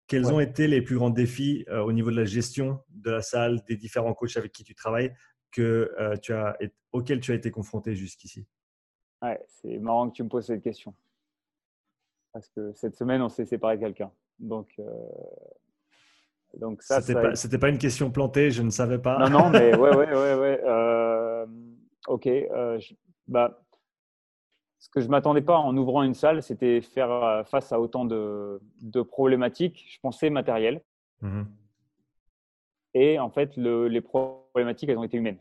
Quels 0.07 0.33
ont 0.33 0.41
été 0.41 0.67
les 0.67 0.81
plus 0.81 0.97
grands 0.97 1.11
défis 1.11 1.67
au 1.71 1.93
niveau 1.93 2.11
de 2.11 2.17
la 2.17 2.25
gestion 2.25 2.81
de 2.89 3.11
la 3.11 3.21
salle, 3.21 3.63
des 3.69 3.77
différents 3.77 4.15
coachs 4.15 4.39
avec 4.39 4.53
qui 4.53 4.65
tu 4.65 4.75
travailles, 4.75 5.15
que, 5.51 5.93
tu 6.23 6.33
as, 6.33 6.57
auxquels 6.93 7.21
tu 7.21 7.33
as 7.33 7.35
été 7.35 7.51
confronté 7.51 7.95
jusqu'ici? 7.95 8.47
Ouais, 9.21 9.39
c'est 9.47 9.79
marrant 9.79 10.09
que 10.09 10.15
tu 10.15 10.23
me 10.23 10.29
poses 10.29 10.47
cette 10.47 10.63
question 10.63 10.95
parce 12.33 12.49
que 12.51 12.73
cette 12.75 12.97
semaine, 12.97 13.23
on 13.23 13.29
s'est 13.29 13.45
séparé 13.45 13.77
de 13.77 13.83
quelqu'un. 13.83 14.13
Donc, 14.39 14.73
euh, 14.79 14.85
donc 16.57 16.83
ça. 16.83 17.01
C'était 17.01 17.59
pas, 17.59 17.69
une 17.69 17.79
question 17.79 18.11
plantée, 18.11 18.51
je 18.51 18.63
ne 18.63 18.71
savais 18.71 18.99
pas. 18.99 19.19
Non, 19.19 19.31
non, 19.31 19.51
mais 19.51 19.77
ouais, 19.77 19.95
ouais, 19.95 20.13
ouais, 20.13 20.35
ouais. 20.35 20.61
Euh, 20.65 21.47
ok. 22.07 22.27
Euh, 22.27 22.79
bah, 23.27 23.61
ce 24.79 24.89
que 24.89 25.01
je 25.01 25.09
m'attendais 25.09 25.43
pas 25.43 25.59
en 25.59 25.77
ouvrant 25.77 26.03
une 26.03 26.15
salle, 26.15 26.43
c'était 26.43 26.81
faire 26.81 27.45
face 27.47 27.73
à 27.73 27.81
autant 27.81 28.05
de, 28.05 28.61
de 28.81 29.03
problématiques. 29.03 29.85
Je 29.91 29.99
pensais 30.01 30.31
matérielles. 30.31 30.83
Mmh 31.21 31.43
Et 32.95 33.19
en 33.19 33.29
fait, 33.29 33.57
le, 33.57 33.89
les 33.89 34.01
problématiques, 34.01 34.89
elles 34.89 34.99
ont 34.99 35.05
été 35.05 35.17
humaines. 35.17 35.41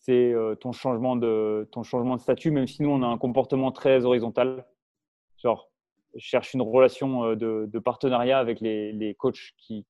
C'est 0.00 0.34
ton, 0.60 0.72
changement 0.72 1.16
de, 1.16 1.68
ton 1.72 1.82
changement 1.82 2.16
de 2.16 2.20
statut, 2.20 2.50
même 2.50 2.66
si 2.66 2.82
nous, 2.82 2.90
on 2.90 3.02
a 3.02 3.06
un 3.06 3.18
comportement 3.18 3.72
très 3.72 4.04
horizontal. 4.04 4.64
Genre, 5.38 5.67
je 6.14 6.24
cherche 6.24 6.54
une 6.54 6.62
relation 6.62 7.24
euh, 7.24 7.66
de, 7.66 7.78
partenariat 7.78 8.38
avec 8.38 8.60
les, 8.60 9.14
coachs 9.18 9.52
qui, 9.58 9.84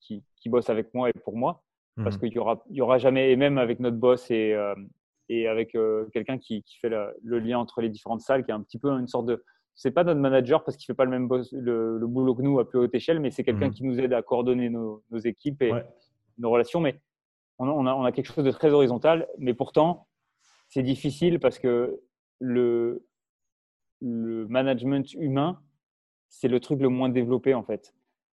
bossent 0.46 0.70
avec 0.70 0.92
moi 0.94 1.10
et 1.10 1.12
pour 1.12 1.36
moi. 1.36 1.62
Parce 1.96 2.16
mmh. 2.16 2.20
qu'il 2.20 2.30
n'y 2.30 2.38
aura, 2.38 2.64
y 2.70 2.80
aura 2.80 2.98
jamais, 2.98 3.32
et 3.32 3.36
même 3.36 3.58
avec 3.58 3.80
notre 3.80 3.96
boss 3.96 4.30
et, 4.30 4.52
euh, 4.54 4.74
et 5.28 5.48
avec 5.48 5.74
euh, 5.74 6.06
quelqu'un 6.12 6.38
qui, 6.38 6.64
fait 6.80 6.90
le 6.90 7.38
lien 7.40 7.58
entre 7.58 7.80
les 7.80 7.88
différentes 7.88 8.20
salles, 8.20 8.44
qui 8.44 8.52
est 8.52 8.54
un 8.54 8.62
petit 8.62 8.78
peu 8.78 8.88
une 8.90 9.08
sorte 9.08 9.26
de. 9.26 9.44
C'est 9.74 9.90
pas 9.90 10.04
notre 10.04 10.20
manager 10.20 10.64
parce 10.64 10.76
qu'il 10.76 10.86
fait 10.86 10.94
pas 10.94 11.04
le 11.04 11.10
même 11.10 11.28
boss, 11.28 11.52
le, 11.52 11.98
boulot 12.06 12.34
que 12.34 12.42
nous 12.42 12.58
à 12.58 12.68
plus 12.68 12.78
haute 12.78 12.94
échelle, 12.94 13.20
mais 13.20 13.30
c'est 13.30 13.44
quelqu'un 13.44 13.68
mmh. 13.68 13.74
qui 13.74 13.84
nous 13.84 14.00
aide 14.00 14.12
à 14.12 14.22
coordonner 14.22 14.70
nos, 14.70 15.02
équipes 15.24 15.62
et 15.62 15.72
nos 16.38 16.50
relations. 16.50 16.80
Mais 16.80 17.00
on 17.58 17.68
a, 17.86 17.94
on 17.94 18.04
a, 18.04 18.12
quelque 18.12 18.32
chose 18.32 18.44
de 18.44 18.50
très 18.50 18.72
horizontal, 18.72 19.28
mais 19.38 19.54
pourtant, 19.54 20.08
c'est 20.68 20.82
difficile 20.82 21.38
parce 21.40 21.58
que 21.58 22.00
le, 22.40 23.04
le 24.00 24.46
management 24.48 25.12
humain, 25.14 25.60
c'est 26.28 26.48
le 26.48 26.60
truc 26.60 26.80
le 26.80 26.88
moins 26.88 27.08
développé 27.08 27.54
en 27.54 27.62
fait. 27.62 27.94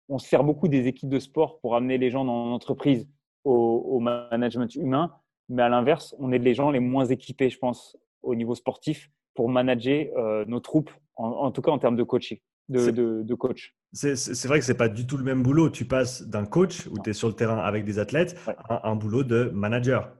On 0.09 0.19
se 0.19 0.28
sert 0.28 0.44
beaucoup 0.44 0.69
des 0.69 0.86
équipes 0.89 1.09
de 1.09 1.19
sport 1.19 1.60
pour 1.60 1.77
amener 1.77 1.98
les 1.98 2.10
gens 2.10 2.24
dans 2.24 2.47
l'entreprise 2.47 3.09
au, 3.44 3.98
management 4.01 4.74
humain, 4.77 5.12
mais 5.48 5.62
à 5.62 5.69
l'inverse, 5.69 6.14
on 6.19 6.32
est 6.32 6.39
les 6.39 6.55
gens 6.55 6.70
les 6.70 6.81
moins 6.81 7.06
équipés, 7.06 7.51
je 7.51 7.59
pense, 7.59 7.97
au 8.23 8.35
niveau 8.35 8.55
sportif 8.55 9.10
pour 9.35 9.48
manager 9.48 10.06
euh, 10.16 10.44
nos 10.47 10.60
troupes, 10.60 10.90
en, 11.16 11.51
tout 11.51 11.62
cas 11.62 11.70
en 11.70 11.78
termes 11.78 11.97
de 11.97 12.02
coaching. 12.02 12.39
De, 12.69 13.35
coach. 13.35 13.74
C'est 13.93 14.47
vrai 14.47 14.59
que 14.59 14.64
c'est 14.64 14.77
pas 14.77 14.89
du 14.89 15.06
tout 15.06 15.19
le 15.19 15.24
même 15.24 15.43
boulot. 15.43 15.69
Tu 15.69 15.85
passes 15.85 16.23
d'un 16.23 16.47
coach 16.47 16.86
où 16.86 16.98
tu 17.02 17.10
es 17.10 17.12
sur 17.12 17.28
le 17.28 17.35
terrain 17.35 17.59
avec 17.59 17.85
des 17.85 17.98
athlètes 17.98 18.39
à 18.69 18.89
un 18.89 18.97
boulot 18.97 19.24
de 19.24 19.51
manager. 19.52 20.10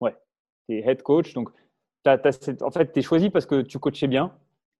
Ouais, 0.00 0.14
tu 0.68 0.76
es 0.76 0.86
head 0.86 1.02
coach. 1.02 1.32
Donc, 1.34 1.48
en 2.06 2.70
fait, 2.70 2.92
tu 2.92 2.98
es 2.98 3.02
choisi 3.02 3.30
parce 3.30 3.46
que 3.46 3.62
tu 3.62 3.78
coachais 3.78 4.06
bien, 4.06 4.32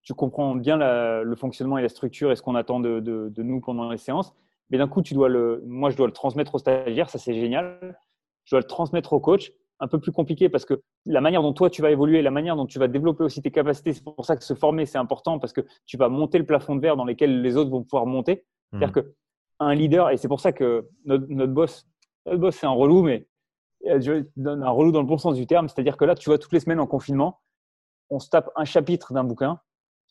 tu 0.05 0.13
comprends 0.13 0.55
bien 0.55 0.77
le 0.77 1.35
fonctionnement 1.35 1.77
et 1.77 1.81
la 1.81 1.89
structure 1.89 2.31
et 2.31 2.35
ce 2.35 2.41
qu'on 2.41 2.55
attend 2.55 2.79
de, 2.79 3.33
nous 3.37 3.59
pendant 3.59 3.89
les 3.89 3.97
séances. 3.97 4.33
Mais 4.69 4.77
d'un 4.77 4.87
coup, 4.87 5.01
tu 5.01 5.13
dois 5.13 5.29
le, 5.29 5.61
moi, 5.65 5.89
je 5.89 5.97
dois 5.97 6.07
le 6.07 6.13
transmettre 6.13 6.55
au 6.55 6.57
stagiaire, 6.57 7.09
ça 7.09 7.19
c'est 7.19 7.33
génial. 7.33 7.97
Je 8.45 8.51
dois 8.51 8.61
le 8.61 8.67
transmettre 8.67 9.13
au 9.13 9.19
coach, 9.19 9.51
un 9.79 9.87
peu 9.87 9.99
plus 9.99 10.11
compliqué 10.11 10.47
parce 10.47 10.63
que 10.65 10.81
la 11.05 11.21
manière 11.21 11.41
dont 11.41 11.53
toi 11.53 11.69
tu 11.69 11.81
vas 11.81 11.91
évoluer, 11.91 12.21
la 12.21 12.31
manière 12.31 12.55
dont 12.55 12.65
tu 12.65 12.79
vas 12.79 12.87
développer 12.87 13.23
aussi 13.23 13.41
tes 13.41 13.51
capacités, 13.51 13.93
c'est 13.93 14.03
pour 14.03 14.25
ça 14.25 14.37
que 14.37 14.43
se 14.43 14.53
former 14.53 14.85
c'est 14.85 14.97
important 14.97 15.37
parce 15.37 15.51
que 15.51 15.61
tu 15.85 15.97
vas 15.97 16.07
monter 16.07 16.37
le 16.37 16.45
plafond 16.45 16.75
de 16.75 16.81
verre 16.81 16.95
dans 16.95 17.03
lequel 17.03 17.41
les 17.41 17.57
autres 17.57 17.71
vont 17.71 17.83
pouvoir 17.83 18.05
monter. 18.05 18.45
C'est-à-dire 18.71 18.89
mmh. 18.89 18.91
que 18.91 19.15
un 19.59 19.73
leader, 19.73 20.11
et 20.11 20.17
c'est 20.17 20.27
pour 20.27 20.39
ça 20.39 20.51
que 20.51 20.87
notre, 21.05 21.47
boss, 21.47 21.87
notre 22.25 22.39
boss 22.39 22.55
c'est 22.55 22.67
un 22.67 22.71
relou, 22.71 23.01
mais 23.03 23.27
je 23.83 24.25
donne 24.35 24.63
un 24.63 24.69
relou 24.69 24.91
dans 24.91 25.01
le 25.01 25.07
bon 25.07 25.17
sens 25.17 25.35
du 25.35 25.47
terme. 25.47 25.67
C'est-à-dire 25.67 25.97
que 25.97 26.05
là, 26.05 26.15
tu 26.15 26.29
vois, 26.29 26.37
toutes 26.37 26.53
les 26.53 26.59
semaines 26.59 26.79
en 26.79 26.87
confinement, 26.87 27.41
on 28.09 28.19
se 28.19 28.29
tape 28.29 28.49
un 28.55 28.65
chapitre 28.65 29.13
d'un 29.13 29.23
bouquin 29.23 29.59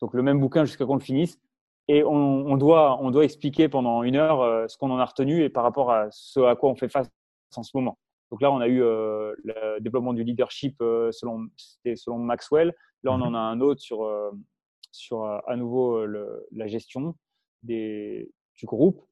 donc 0.00 0.14
le 0.14 0.22
même 0.22 0.40
bouquin 0.40 0.64
jusqu'à 0.64 0.86
qu'on 0.86 0.94
le 0.94 1.00
finisse. 1.00 1.38
Et 1.86 2.02
on, 2.02 2.56
doit, 2.56 2.98
on 3.02 3.10
doit 3.10 3.24
expliquer 3.24 3.68
pendant 3.68 4.02
une 4.04 4.16
heure 4.16 4.40
euh, 4.40 4.66
ce 4.68 4.78
qu'on 4.78 4.90
en 4.90 4.98
a 4.98 5.04
retenu 5.04 5.42
et 5.42 5.50
par 5.50 5.62
rapport 5.62 5.92
à 5.92 6.06
ce 6.10 6.40
à 6.40 6.56
quoi 6.56 6.70
on 6.70 6.74
fait 6.74 6.88
face 6.88 7.10
en 7.56 7.62
ce 7.62 7.72
moment. 7.74 7.98
Donc 8.30 8.40
là, 8.40 8.50
on 8.50 8.60
a 8.60 8.68
eu 8.68 8.82
euh, 8.82 9.34
le 9.44 9.80
développement 9.80 10.14
du 10.14 10.24
leadership 10.24 10.76
euh, 10.80 11.12
selon, 11.12 11.46
selon 11.96 12.18
Maxwell. 12.18 12.74
Là, 13.02 13.12
on 13.12 13.18
mhm. 13.18 13.22
en 13.22 13.34
a 13.34 13.38
un 13.38 13.60
autre 13.60 13.82
sur, 13.82 14.10
sur 14.92 15.24
à 15.24 15.56
nouveau 15.56 16.06
la 16.06 16.66
gestion 16.66 17.16
des, 17.62 18.30
du 18.56 18.64
groupe. 18.64 19.02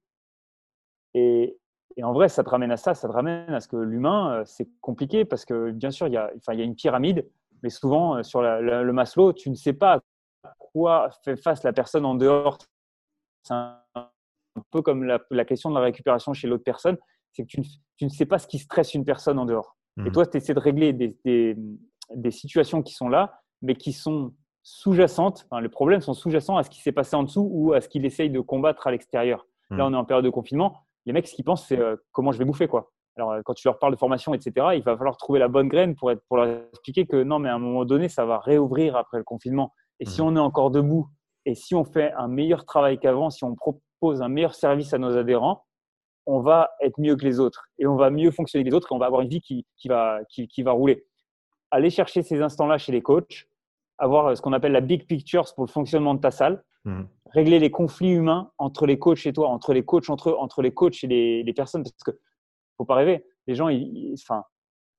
Et, 1.13 1.59
et, 1.99 2.05
en 2.05 2.15
vrai, 2.15 2.31
ça 2.31 2.43
te 2.43 2.49
ramène 2.49 2.73
à 2.73 2.79
ça, 2.79 2.95
ça 2.95 3.07
te 3.07 3.13
ramène 3.13 3.53
à 3.53 3.61
ce 3.61 3.69
que 3.69 3.77
l'humain, 3.77 4.45
c'est 4.47 4.71
compliqué 4.81 5.27
parce 5.27 5.45
que 5.45 5.73
bien 5.73 5.91
sûr, 5.91 6.07
il 6.07 6.15
y, 6.15 6.17
a, 6.17 6.33
enfin, 6.39 6.55
il 6.55 6.59
y 6.59 6.63
a 6.63 6.65
une 6.65 6.75
pyramide, 6.75 7.29
mais 7.63 7.69
souvent 7.69 8.23
sur 8.23 8.41
le 8.41 8.93
Maslow, 8.93 9.35
tu 9.35 9.51
ne 9.51 9.55
sais 9.55 9.75
pas 9.75 10.01
quoi 10.73 11.11
fait 11.25 11.37
face 11.37 11.63
la 11.63 11.73
personne 11.73 12.05
en 12.05 12.15
dehors. 12.15 12.59
C'est 13.43 13.55
un, 13.55 13.79
peu 14.71 14.83
comme 14.83 15.05
la, 15.05 15.45
question 15.45 15.71
de 15.71 15.75
la 15.75 15.81
récupération 15.81 16.33
chez 16.35 16.47
l'autre 16.47 16.65
personne. 16.65 16.99
C'est 17.33 17.45
que 17.45 17.49
tu 17.49 17.61
ne, 18.03 18.09
sais 18.09 18.27
pas 18.27 18.39
ce 18.39 18.47
qui 18.47 18.59
stresse 18.59 18.95
une 18.95 19.05
personne 19.05 19.39
en 19.39 19.47
dehors. 19.47 19.77
Et 19.99 20.03
mmh. 20.03 20.13
toi, 20.13 20.27
tu 20.27 20.37
essaies 20.37 20.55
de 20.55 20.61
régler 20.61 20.93
des, 20.93 22.31
situations 22.31 22.83
qui 22.83 22.95
sont 22.95 23.09
là, 23.09 23.41
mais 23.63 23.75
qui 23.75 23.93
sont 23.93 24.35
sous-jacentes. 24.63 25.47
Enfin, 25.51 25.61
les 25.61 25.69
problèmes 25.69 26.01
sont 26.01 26.15
sous-jacents 26.15 26.57
à 26.57 26.63
ce 26.63 26.71
qui 26.71 26.81
s'est 26.81 26.93
passé 26.93 27.17
en 27.17 27.23
dessous 27.23 27.49
ou 27.51 27.73
à 27.73 27.81
ce 27.81 27.89
qu'il 27.89 28.05
essaye 28.05 28.31
de 28.31 28.41
combattre 28.41 28.87
à 28.87 28.91
l'extérieur. 28.91 29.47
Là, 29.71 29.85
mmh. 29.85 29.89
on 29.89 29.93
est 29.95 29.97
en 29.97 30.05
période 30.05 30.25
de 30.25 30.31
confinement. 30.31 30.87
Les 31.07 31.13
mecs, 31.13 31.27
ce 31.27 31.35
qu'ils 31.35 31.45
pensent, 31.45 31.67
c'est 31.67 31.79
euh, 31.79 31.97
comment 32.13 32.33
je 32.33 32.39
vais 32.39 32.45
bouffer, 32.45 32.69
quoi. 32.69 32.93
Alors, 33.17 33.33
euh, 33.33 33.43
quand 33.45 33.55
tu 33.55 33.67
leur 33.67 33.79
parles 33.79 33.93
de 33.93 33.99
formation, 33.99 34.35
etc., 34.35 34.69
il 34.75 34.83
va 34.83 34.97
falloir 34.97 35.17
trouver 35.17 35.39
la 35.39 35.49
bonne 35.49 35.69
graine 35.69 35.95
pour, 35.95 36.11
être, 36.11 36.23
pour 36.29 36.37
leur 36.37 36.47
expliquer 36.73 37.07
que 37.07 37.23
non, 37.23 37.39
mais 37.39 37.49
à 37.49 37.55
un 37.55 37.59
moment 37.59 37.85
donné, 37.85 38.09
ça 38.09 38.25
va 38.25 38.39
réouvrir 38.39 38.97
après 38.97 39.19
le 39.19 39.25
confinement. 39.25 39.73
Et 40.03 40.05
si 40.05 40.21
mmh. 40.21 40.25
on 40.25 40.37
est 40.37 40.41
encore 40.41 40.73
debout 40.73 41.07
et 41.47 41.55
si 41.55 41.77
on 41.77 41.85
fait 41.85 42.13
un 42.15 42.27
meilleur 42.27 42.65
travail 42.65 42.99
qu'avant, 42.99 43.31
si 43.31 43.45
on 43.45 43.55
propose 43.55 44.21
un 44.21 44.29
meilleur 44.29 44.53
service 44.53 44.93
à 44.93 44.99
nos 44.99 45.17
adhérents, 45.17 45.65
on 46.27 46.41
va 46.41 46.71
être 46.81 46.99
mieux 46.99 47.15
que 47.15 47.25
les 47.25 47.39
autres 47.39 47.67
et 47.79 47.87
on 47.87 47.95
va 47.95 48.11
mieux 48.11 48.33
fonctionner 48.33 48.65
que 48.65 48.71
les 48.71 48.75
autres 48.75 48.89
et 48.91 48.95
on 48.97 48.99
va 48.99 49.07
avoir 49.07 49.21
une 49.21 49.29
vie 49.29 49.41
qui, 49.41 49.65
va, 49.87 50.19
qui, 50.29 50.63
va 50.65 50.73
rouler. 50.73 51.07
Aller 51.71 51.89
chercher 51.89 52.25
ces 52.25 52.43
instants-là 52.43 52.79
chez 52.79 52.91
les 52.91 53.01
coachs, 53.01 53.47
avoir 53.99 54.37
ce 54.37 54.43
qu'on 54.43 54.53
appelle 54.53 54.73
la 54.73 54.81
big 54.81 55.07
picture 55.07 55.45
pour 55.55 55.67
le 55.67 55.71
fonctionnement 55.71 56.15
de 56.15 56.21
ta 56.21 56.33
salle, 56.33 56.65
mmh. 56.85 57.03
régler 57.31 57.61
les 57.61 57.71
conflits 57.71 58.11
humains 58.11 58.51
entre 58.59 58.87
les 58.87 58.99
coachs 58.99 59.25
et 59.25 59.33
toi, 59.33 59.51
entre 59.51 59.73
les 59.73 59.85
coachs 59.85 60.11
entre 60.11 60.31
eux, 60.31 60.37
entre 60.37 60.63
les 60.63 60.75
coachs 60.75 61.05
et 61.05 61.45
les, 61.45 61.53
personnes, 61.55 61.85
parce 61.85 62.03
que 62.05 62.19
faut 62.77 62.85
pas 62.85 62.97
rêver. 62.97 63.25
Les 63.47 63.55
gens, 63.55 63.69
ils, 63.69 64.17
enfin, 64.21 64.43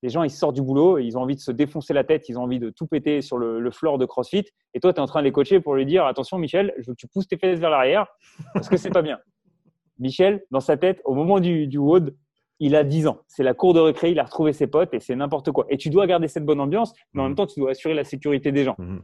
les 0.04 0.10
gens, 0.10 0.24
ils 0.24 0.30
sortent 0.30 0.56
du 0.56 0.62
boulot, 0.62 1.00
ils 1.00 1.18
ont 1.18 1.22
envie 1.22 1.36
de 1.36 1.40
se 1.40 1.52
défoncer 1.52 1.94
la 1.94 2.04
tête, 2.04 2.28
ils 2.28 2.38
ont 2.38 2.44
envie 2.44 2.60
de 2.60 2.70
tout 2.70 2.86
péter 2.86 3.22
sur 3.22 3.38
le, 3.38 3.62
le 3.62 3.72
floor 3.72 3.98
de 3.98 4.06
CrossFit. 4.06 4.44
Et 4.74 4.82
toi, 4.82 4.92
tu 4.92 4.98
es 4.98 5.02
en 5.02 5.06
train 5.06 5.22
de 5.22 5.26
les 5.26 5.32
coacher 5.32 5.62
pour 5.62 5.76
lui 5.76 5.86
dire 5.86 6.06
Attention, 6.06 6.38
Michel, 6.38 6.74
je 6.78 6.88
veux 6.88 6.94
que 6.94 7.00
tu 7.00 7.08
pousses 7.08 7.28
tes 7.28 7.38
fesses 7.38 7.60
vers 7.60 7.70
l'arrière 7.70 8.08
parce 8.54 8.68
que 8.68 8.76
c'est 8.76 8.92
pas 8.92 9.02
bien. 9.02 9.18
Michel, 10.00 10.44
dans 10.52 10.60
sa 10.60 10.76
tête, 10.76 11.02
au 11.06 11.14
moment 11.14 11.40
du, 11.40 11.68
du 11.68 11.78
WOD, 11.78 12.16
il 12.60 12.76
a 12.76 12.84
10 12.84 13.08
ans. 13.08 13.20
C'est 13.28 13.44
la 13.44 13.54
cour 13.54 13.74
de 13.74 13.80
récré, 13.80 14.12
il 14.12 14.20
a 14.20 14.24
retrouvé 14.24 14.52
ses 14.52 14.68
potes 14.68 14.94
et 14.94 15.00
c'est 15.00 15.16
n'importe 15.16 15.52
quoi. 15.52 15.66
Et 15.70 15.78
tu 15.78 15.90
dois 15.90 16.06
garder 16.06 16.28
cette 16.28 16.46
bonne 16.46 16.60
ambiance, 16.60 16.94
mais 17.14 17.22
en 17.22 17.26
même 17.26 17.34
mmh. 17.34 17.36
temps, 17.36 17.48
tu 17.48 17.60
dois 17.62 17.72
assurer 17.72 17.94
la 17.94 18.04
sécurité 18.04 18.52
des 18.52 18.66
gens. 18.66 18.76
Mmh. 18.78 19.00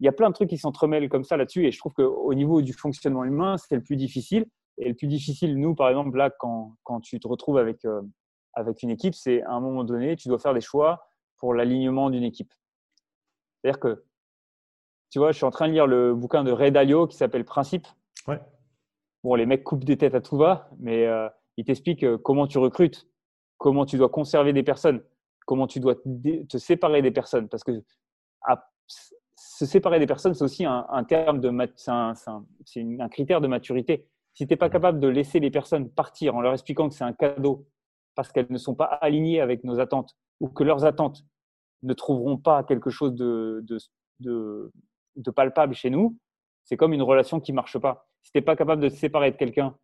Il 0.00 0.06
y 0.06 0.08
a 0.08 0.12
plein 0.12 0.28
de 0.28 0.34
trucs 0.34 0.50
qui 0.50 0.58
s'entremêlent 0.58 1.08
comme 1.08 1.24
ça 1.24 1.36
là-dessus. 1.36 1.66
Et 1.66 1.72
je 1.72 1.78
trouve 1.78 1.92
qu'au 1.92 2.34
niveau 2.34 2.62
du 2.62 2.72
fonctionnement 2.72 3.24
humain, 3.24 3.56
c'est 3.56 3.74
le 3.74 3.82
plus 3.82 3.96
difficile. 3.96 4.46
Et 4.78 4.88
le 4.88 4.94
plus 4.94 5.06
difficile, 5.06 5.58
nous, 5.58 5.74
par 5.74 5.88
exemple, 5.88 6.16
là, 6.16 6.30
quand, 6.30 6.76
quand 6.82 7.00
tu 7.00 7.18
te 7.20 7.28
retrouves 7.28 7.58
avec, 7.58 7.84
euh, 7.84 8.02
avec 8.54 8.82
une 8.82 8.90
équipe, 8.90 9.14
c'est 9.14 9.42
à 9.42 9.52
un 9.52 9.60
moment 9.60 9.84
donné, 9.84 10.16
tu 10.16 10.28
dois 10.28 10.38
faire 10.38 10.54
des 10.54 10.60
choix 10.60 11.08
pour 11.36 11.54
l'alignement 11.54 12.10
d'une 12.10 12.24
équipe. 12.24 12.52
C'est-à-dire 13.60 13.80
que, 13.80 14.04
tu 15.10 15.18
vois, 15.18 15.32
je 15.32 15.36
suis 15.36 15.46
en 15.46 15.50
train 15.50 15.68
de 15.68 15.72
lire 15.72 15.86
le 15.86 16.14
bouquin 16.14 16.44
de 16.44 16.52
Ray 16.52 16.72
Dalio 16.72 17.06
qui 17.06 17.16
s'appelle 17.16 17.44
Principe. 17.44 17.86
Ouais. 18.26 18.40
Bon, 19.22 19.34
les 19.34 19.46
mecs 19.46 19.64
coupent 19.64 19.84
des 19.84 19.96
têtes 19.96 20.14
à 20.14 20.20
tout 20.20 20.36
va, 20.36 20.68
mais 20.78 21.06
euh, 21.06 21.28
il 21.56 21.64
t'explique 21.64 22.04
euh, 22.04 22.18
comment 22.18 22.46
tu 22.46 22.58
recrutes, 22.58 23.08
comment 23.58 23.86
tu 23.86 23.96
dois 23.96 24.08
conserver 24.08 24.52
des 24.52 24.62
personnes, 24.62 25.02
comment 25.46 25.66
tu 25.66 25.80
dois 25.80 25.94
te 25.94 26.58
séparer 26.58 27.02
des 27.02 27.10
personnes. 27.10 27.48
Parce 27.48 27.64
que 27.64 27.82
se 29.36 29.66
séparer 29.66 29.98
des 29.98 30.06
personnes, 30.06 30.34
c'est 30.34 30.44
aussi 30.44 30.64
un, 30.64 31.04
terme 31.04 31.40
de, 31.40 31.52
c'est 31.76 31.90
un, 31.90 33.08
critère 33.08 33.40
de 33.40 33.46
maturité. 33.46 34.08
Si 34.32 34.46
tu 34.46 34.52
n'es 34.52 34.56
pas 34.56 34.68
capable 34.68 34.98
de 35.00 35.08
laisser 35.08 35.38
les 35.38 35.50
personnes 35.50 35.88
partir 35.90 36.34
en 36.34 36.40
leur 36.40 36.52
expliquant 36.52 36.88
que 36.88 36.94
c'est 36.94 37.04
un 37.04 37.12
cadeau 37.12 37.66
parce 38.14 38.32
qu'elles 38.32 38.46
ne 38.50 38.58
sont 38.58 38.74
pas 38.74 38.84
alignées 38.84 39.40
avec 39.40 39.64
nos 39.64 39.80
attentes 39.80 40.16
ou 40.40 40.48
que 40.48 40.64
leurs 40.64 40.84
attentes 40.84 41.24
ne 41.82 41.92
trouveront 41.92 42.36
pas 42.36 42.64
quelque 42.64 42.90
chose 42.90 43.14
de, 43.14 43.64
de, 44.20 44.72
de, 45.16 45.30
palpable 45.30 45.74
chez 45.74 45.90
nous, 45.90 46.16
c'est 46.64 46.76
comme 46.76 46.92
une 46.92 47.02
relation 47.02 47.40
qui 47.40 47.52
marche 47.52 47.78
pas. 47.78 48.06
Si 48.22 48.32
tu 48.32 48.38
n'es 48.38 48.42
pas 48.42 48.56
capable 48.56 48.82
de 48.82 48.88
te 48.88 48.94
séparer 48.94 49.30
de 49.30 49.36
quelqu'un 49.36 49.76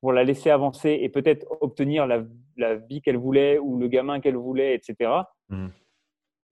pour 0.00 0.12
la 0.12 0.24
laisser 0.24 0.50
avancer 0.50 0.98
et 1.00 1.08
peut-être 1.08 1.46
obtenir 1.60 2.06
la, 2.06 2.24
la 2.56 2.76
vie 2.76 3.00
qu'elle 3.02 3.16
voulait 3.16 3.58
ou 3.58 3.78
le 3.78 3.88
gamin 3.88 4.20
qu'elle 4.20 4.36
voulait, 4.36 4.74
etc., 4.74 5.10
mmh. 5.48 5.68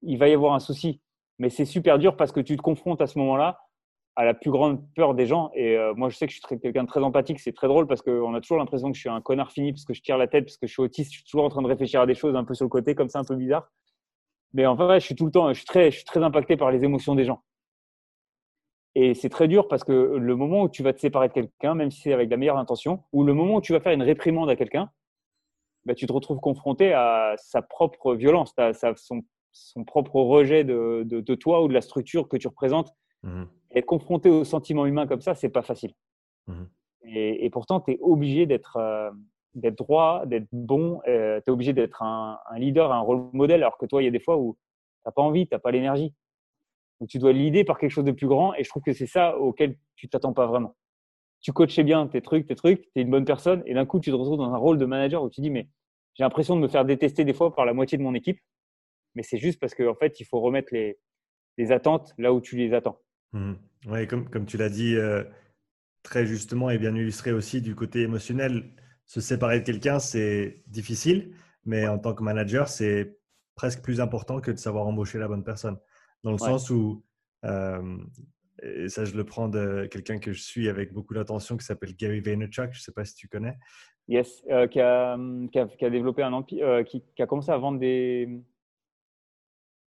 il 0.03 0.19
va 0.19 0.29
y 0.29 0.33
avoir 0.33 0.55
un 0.55 0.61
souci. 0.61 1.01
Mais 1.39 1.51
c'est 1.51 1.65
super 1.65 1.99
dur 1.99 2.17
parce 2.17 2.33
que 2.33 2.41
tu 2.41 2.57
te 2.57 2.63
confrontes 2.63 3.01
à 3.01 3.07
ce 3.07 3.19
moment-là 3.19 3.66
à 4.17 4.25
la 4.25 4.33
plus 4.33 4.51
grande 4.51 4.83
peur 4.95 5.15
des 5.15 5.27
gens. 5.27 5.51
Et 5.55 5.77
euh, 5.77 5.95
moi, 5.95 6.09
je 6.09 6.17
sais 6.17 6.27
que 6.27 6.33
je 6.33 6.41
suis 6.41 6.59
quelqu'un 6.59 6.85
de 6.85 6.89
très 6.89 7.01
empathique. 7.01 7.39
C'est 7.39 7.53
très 7.53 7.69
drôle 7.69 7.87
parce 7.87 8.01
qu'on 8.01 8.35
a 8.35 8.41
toujours 8.41 8.57
l'impression 8.57 8.91
que 8.91 8.97
je 8.97 9.01
suis 9.01 9.11
un 9.11 9.21
connard 9.21 9.53
fini 9.53 9.73
parce 9.73 9.85
que 9.85 9.93
je 9.93 10.01
tire 10.01 10.17
la 10.17 10.27
tête, 10.27 10.47
parce 10.47 10.57
que 10.57 10.67
je 10.67 10.73
suis 10.73 10.83
autiste. 10.83 11.13
Je 11.13 11.19
suis 11.19 11.27
toujours 11.27 11.45
en 11.45 11.51
train 11.51 11.63
de 11.63 11.67
réfléchir 11.67 12.01
à 12.01 12.07
des 12.07 12.15
choses 12.15 12.35
un 12.35 12.45
peu 12.45 12.55
sur 12.55 12.65
le 12.65 12.71
côté, 12.71 12.95
comme 12.95 13.11
ça, 13.11 13.19
un 13.19 13.25
peu 13.25 13.37
bizarre. 13.37 13.71
Mais 14.55 14.65
en 14.65 14.75
vrai, 14.75 15.01
je 15.01 15.05
suis 15.05 15.15
tout 15.15 15.27
le 15.27 15.31
temps, 15.31 15.49
je 15.53 15.59
suis 15.59 15.67
très, 15.67 15.91
je 15.91 15.97
suis 15.97 16.05
très 16.05 16.23
impacté 16.23 16.57
par 16.57 16.71
les 16.71 16.83
émotions 16.83 17.15
des 17.15 17.25
gens. 17.25 17.43
Et 18.95 19.13
c'est 19.13 19.29
très 19.29 19.49
dur 19.49 19.69
parce 19.69 19.85
que 19.85 19.93
le 19.93 20.37
moment 20.37 20.63
où 20.63 20.69
tu 20.71 20.83
vas 20.83 20.95
te 20.95 21.01
séparer 21.01 21.29
de 21.29 21.35
quelqu'un, 21.35 21.75
même 21.75 21.91
si 21.91 22.01
c'est 22.01 22.15
avec 22.15 22.31
la 22.31 22.39
meilleure 22.39 22.57
intention, 22.57 23.03
ou 23.13 23.23
le 23.23 23.35
moment 23.35 23.57
où 23.57 23.61
tu 23.61 23.75
vas 23.75 23.81
faire 23.81 23.93
une 23.93 24.03
réprimande 24.03 24.49
à 24.49 24.57
quelqu'un, 24.57 24.91
bah, 25.85 25.95
tu 25.95 26.07
te 26.07 26.13
retrouves 26.13 26.41
confronté 26.41 26.95
à 26.95 27.35
sa 27.37 27.61
propre 27.61 28.15
violence, 28.15 28.55
à 28.57 28.73
son, 28.73 29.23
son, 29.53 29.85
propre 29.85 30.17
rejet 30.23 30.65
de, 30.65 31.03
de, 31.05 31.35
toi 31.35 31.63
ou 31.63 31.69
de 31.69 31.75
la 31.75 31.83
structure 31.83 32.27
que 32.29 32.39
tu 32.39 32.49
représentes. 32.49 32.95
Mmh 33.23 33.45
être 33.79 33.87
confronté 33.87 34.29
aux 34.29 34.45
sentiments 34.45 34.87
humains 34.87 35.07
comme 35.07 35.21
ça, 35.21 35.35
c'est 35.35 35.49
pas 35.49 35.63
facile. 35.63 35.93
Mmh 36.47 36.65
et, 37.09 37.51
pourtant, 37.51 37.81
tu 37.81 37.93
es 37.93 37.99
obligé 38.01 38.47
d'être 38.47 38.79
euh, 38.79 39.13
d'être 39.55 39.79
droit, 39.79 40.27
d'être 40.27 40.49
bon, 40.51 41.01
euh, 41.07 41.41
tu 41.41 41.51
es 41.51 41.53
obligé 41.53 41.73
d'être 41.73 42.03
un, 42.03 42.39
un, 42.51 42.59
leader, 42.59 42.93
un 42.93 42.99
rôle 42.99 43.29
modèle, 43.33 43.63
alors 43.63 43.79
que 43.79 43.87
toi, 43.87 44.03
il 44.03 44.07
y 44.07 44.09
a 44.09 44.11
des 44.11 44.19
fois 44.19 44.37
où 44.37 44.55
tu 44.55 45.03
n'as 45.07 45.13
pas 45.13 45.23
envie, 45.23 45.47
tu 45.47 45.55
n'as 45.55 45.61
pas 45.61 45.71
l'énergie. 45.71 46.13
Donc 47.01 47.09
tu 47.09 47.19
dois 47.19 47.33
l'idée 47.33 47.65
par 47.65 47.79
quelque 47.79 47.91
chose 47.91 48.05
de 48.05 48.13
plus 48.13 48.27
grand 48.27 48.55
et 48.55 48.65
je 48.65 48.69
trouve 48.69 48.83
que 48.83 48.93
c'est 48.93 49.07
ça 49.07 49.39
auquel 49.39 49.77
tu 49.97 50.09
t'attends 50.09 50.33
pas 50.33 50.47
vraiment. 50.47 50.77
Tu 51.41 51.53
coachais 51.53 51.85
bien 51.85 52.07
tes 52.07 52.23
trucs, 52.23 52.47
tes 52.47 52.57
trucs, 52.57 52.83
tu 52.83 53.01
es 53.01 53.03
une 53.03 53.11
bonne 53.11 53.25
personne 53.25 53.63
et 53.67 53.75
d'un 53.75 53.85
coup 53.85 54.01
tu 54.01 54.11
te 54.11 54.17
retrouves 54.17 54.39
dans 54.39 54.53
un 54.53 54.57
rôle 54.57 54.79
de 54.79 54.87
manager 54.87 55.23
où 55.23 55.31
tu 55.31 55.41
dis 55.41 55.51
mais 55.51 55.69
j'ai 56.15 56.25
l'impression 56.25 56.57
de 56.57 56.61
me 56.61 56.69
faire 56.69 56.85
détester 56.85 57.25
des 57.25 57.35
fois 57.35 57.55
par 57.55 57.67
la 57.67 57.75
moitié 57.75 57.99
de 57.99 58.03
mon 58.03 58.15
équipe, 58.15 58.41
mais 59.15 59.23
c'est 59.23 59.37
juste 59.37 59.61
parce 59.61 59.75
qu'en 59.75 59.91
en 59.91 59.95
fait 59.95 60.19
il 60.21 60.25
faut 60.25 60.41
remettre 60.41 60.73
les, 60.73 60.99
les, 61.59 61.73
attentes 61.73 62.15
là 62.17 62.33
où 62.33 62.41
tu 62.41 62.57
les 62.57 62.73
attends. 62.73 62.99
Mmh. 63.37 63.55
Oui, 63.89 64.07
comme, 64.07 64.29
comme 64.29 64.47
tu 64.47 64.57
l'as 64.57 64.71
dit 64.71 64.97
euh, 64.97 65.23
très 66.03 66.27
justement 66.27 66.71
et 66.71 66.79
bien 66.79 66.95
illustré 66.95 67.33
aussi 67.33 67.61
du 67.61 67.75
côté 67.75 68.03
émotionnel, 68.03 68.73
se 69.05 69.21
séparer 69.21 69.61
de 69.61 69.65
quelqu'un 69.65 69.99
c'est 69.99 70.63
difficile, 70.67 71.35
mais 71.65 71.87
en 71.87 71.99
tant 71.99 72.15
que 72.15 72.23
manager 72.23 72.69
c'est 72.69 73.19
presque 73.55 73.83
plus 73.83 74.01
important 74.01 74.41
que 74.41 74.51
de 74.51 74.57
savoir 74.57 74.87
embaucher 74.87 75.19
la 75.19 75.29
bonne 75.29 75.45
personne 75.45 75.79
dans 76.25 76.33
le 76.33 76.39
sens 76.39 76.71
où, 76.71 77.05
euh, 77.45 77.99
et 78.63 78.89
ça 78.89 79.05
je 79.05 79.15
le 79.15 79.25
prends 79.25 79.49
de 79.49 79.87
quelqu'un 79.91 80.19
que 80.19 80.33
je 80.33 80.43
suis 80.43 80.69
avec 80.69 80.93
beaucoup 80.93 81.15
d'attention 81.15 81.57
qui 81.57 81.65
s'appelle 81.65 81.95
Gary 81.95 82.21
Vaynerchuk, 82.21 82.73
je 82.73 82.79
ne 82.79 82.83
sais 82.83 82.93
pas 82.93 83.05
si 83.05 83.15
tu 83.15 83.29
connais. 83.29 83.57
Yes, 84.09 84.43
euh, 84.51 84.67
qui, 84.67 84.81
a, 84.81 85.19
qui, 85.53 85.59
a, 85.59 85.67
qui, 85.67 85.85
a, 85.85 85.91
développé 85.91 86.23
un 86.23 86.33
empire, 86.33 86.85
qui, 86.87 87.03
qui, 87.15 87.23
a 87.23 87.27
commencé 87.27 87.51
à 87.51 87.59
vendre 87.59 87.81
des. 87.81 88.41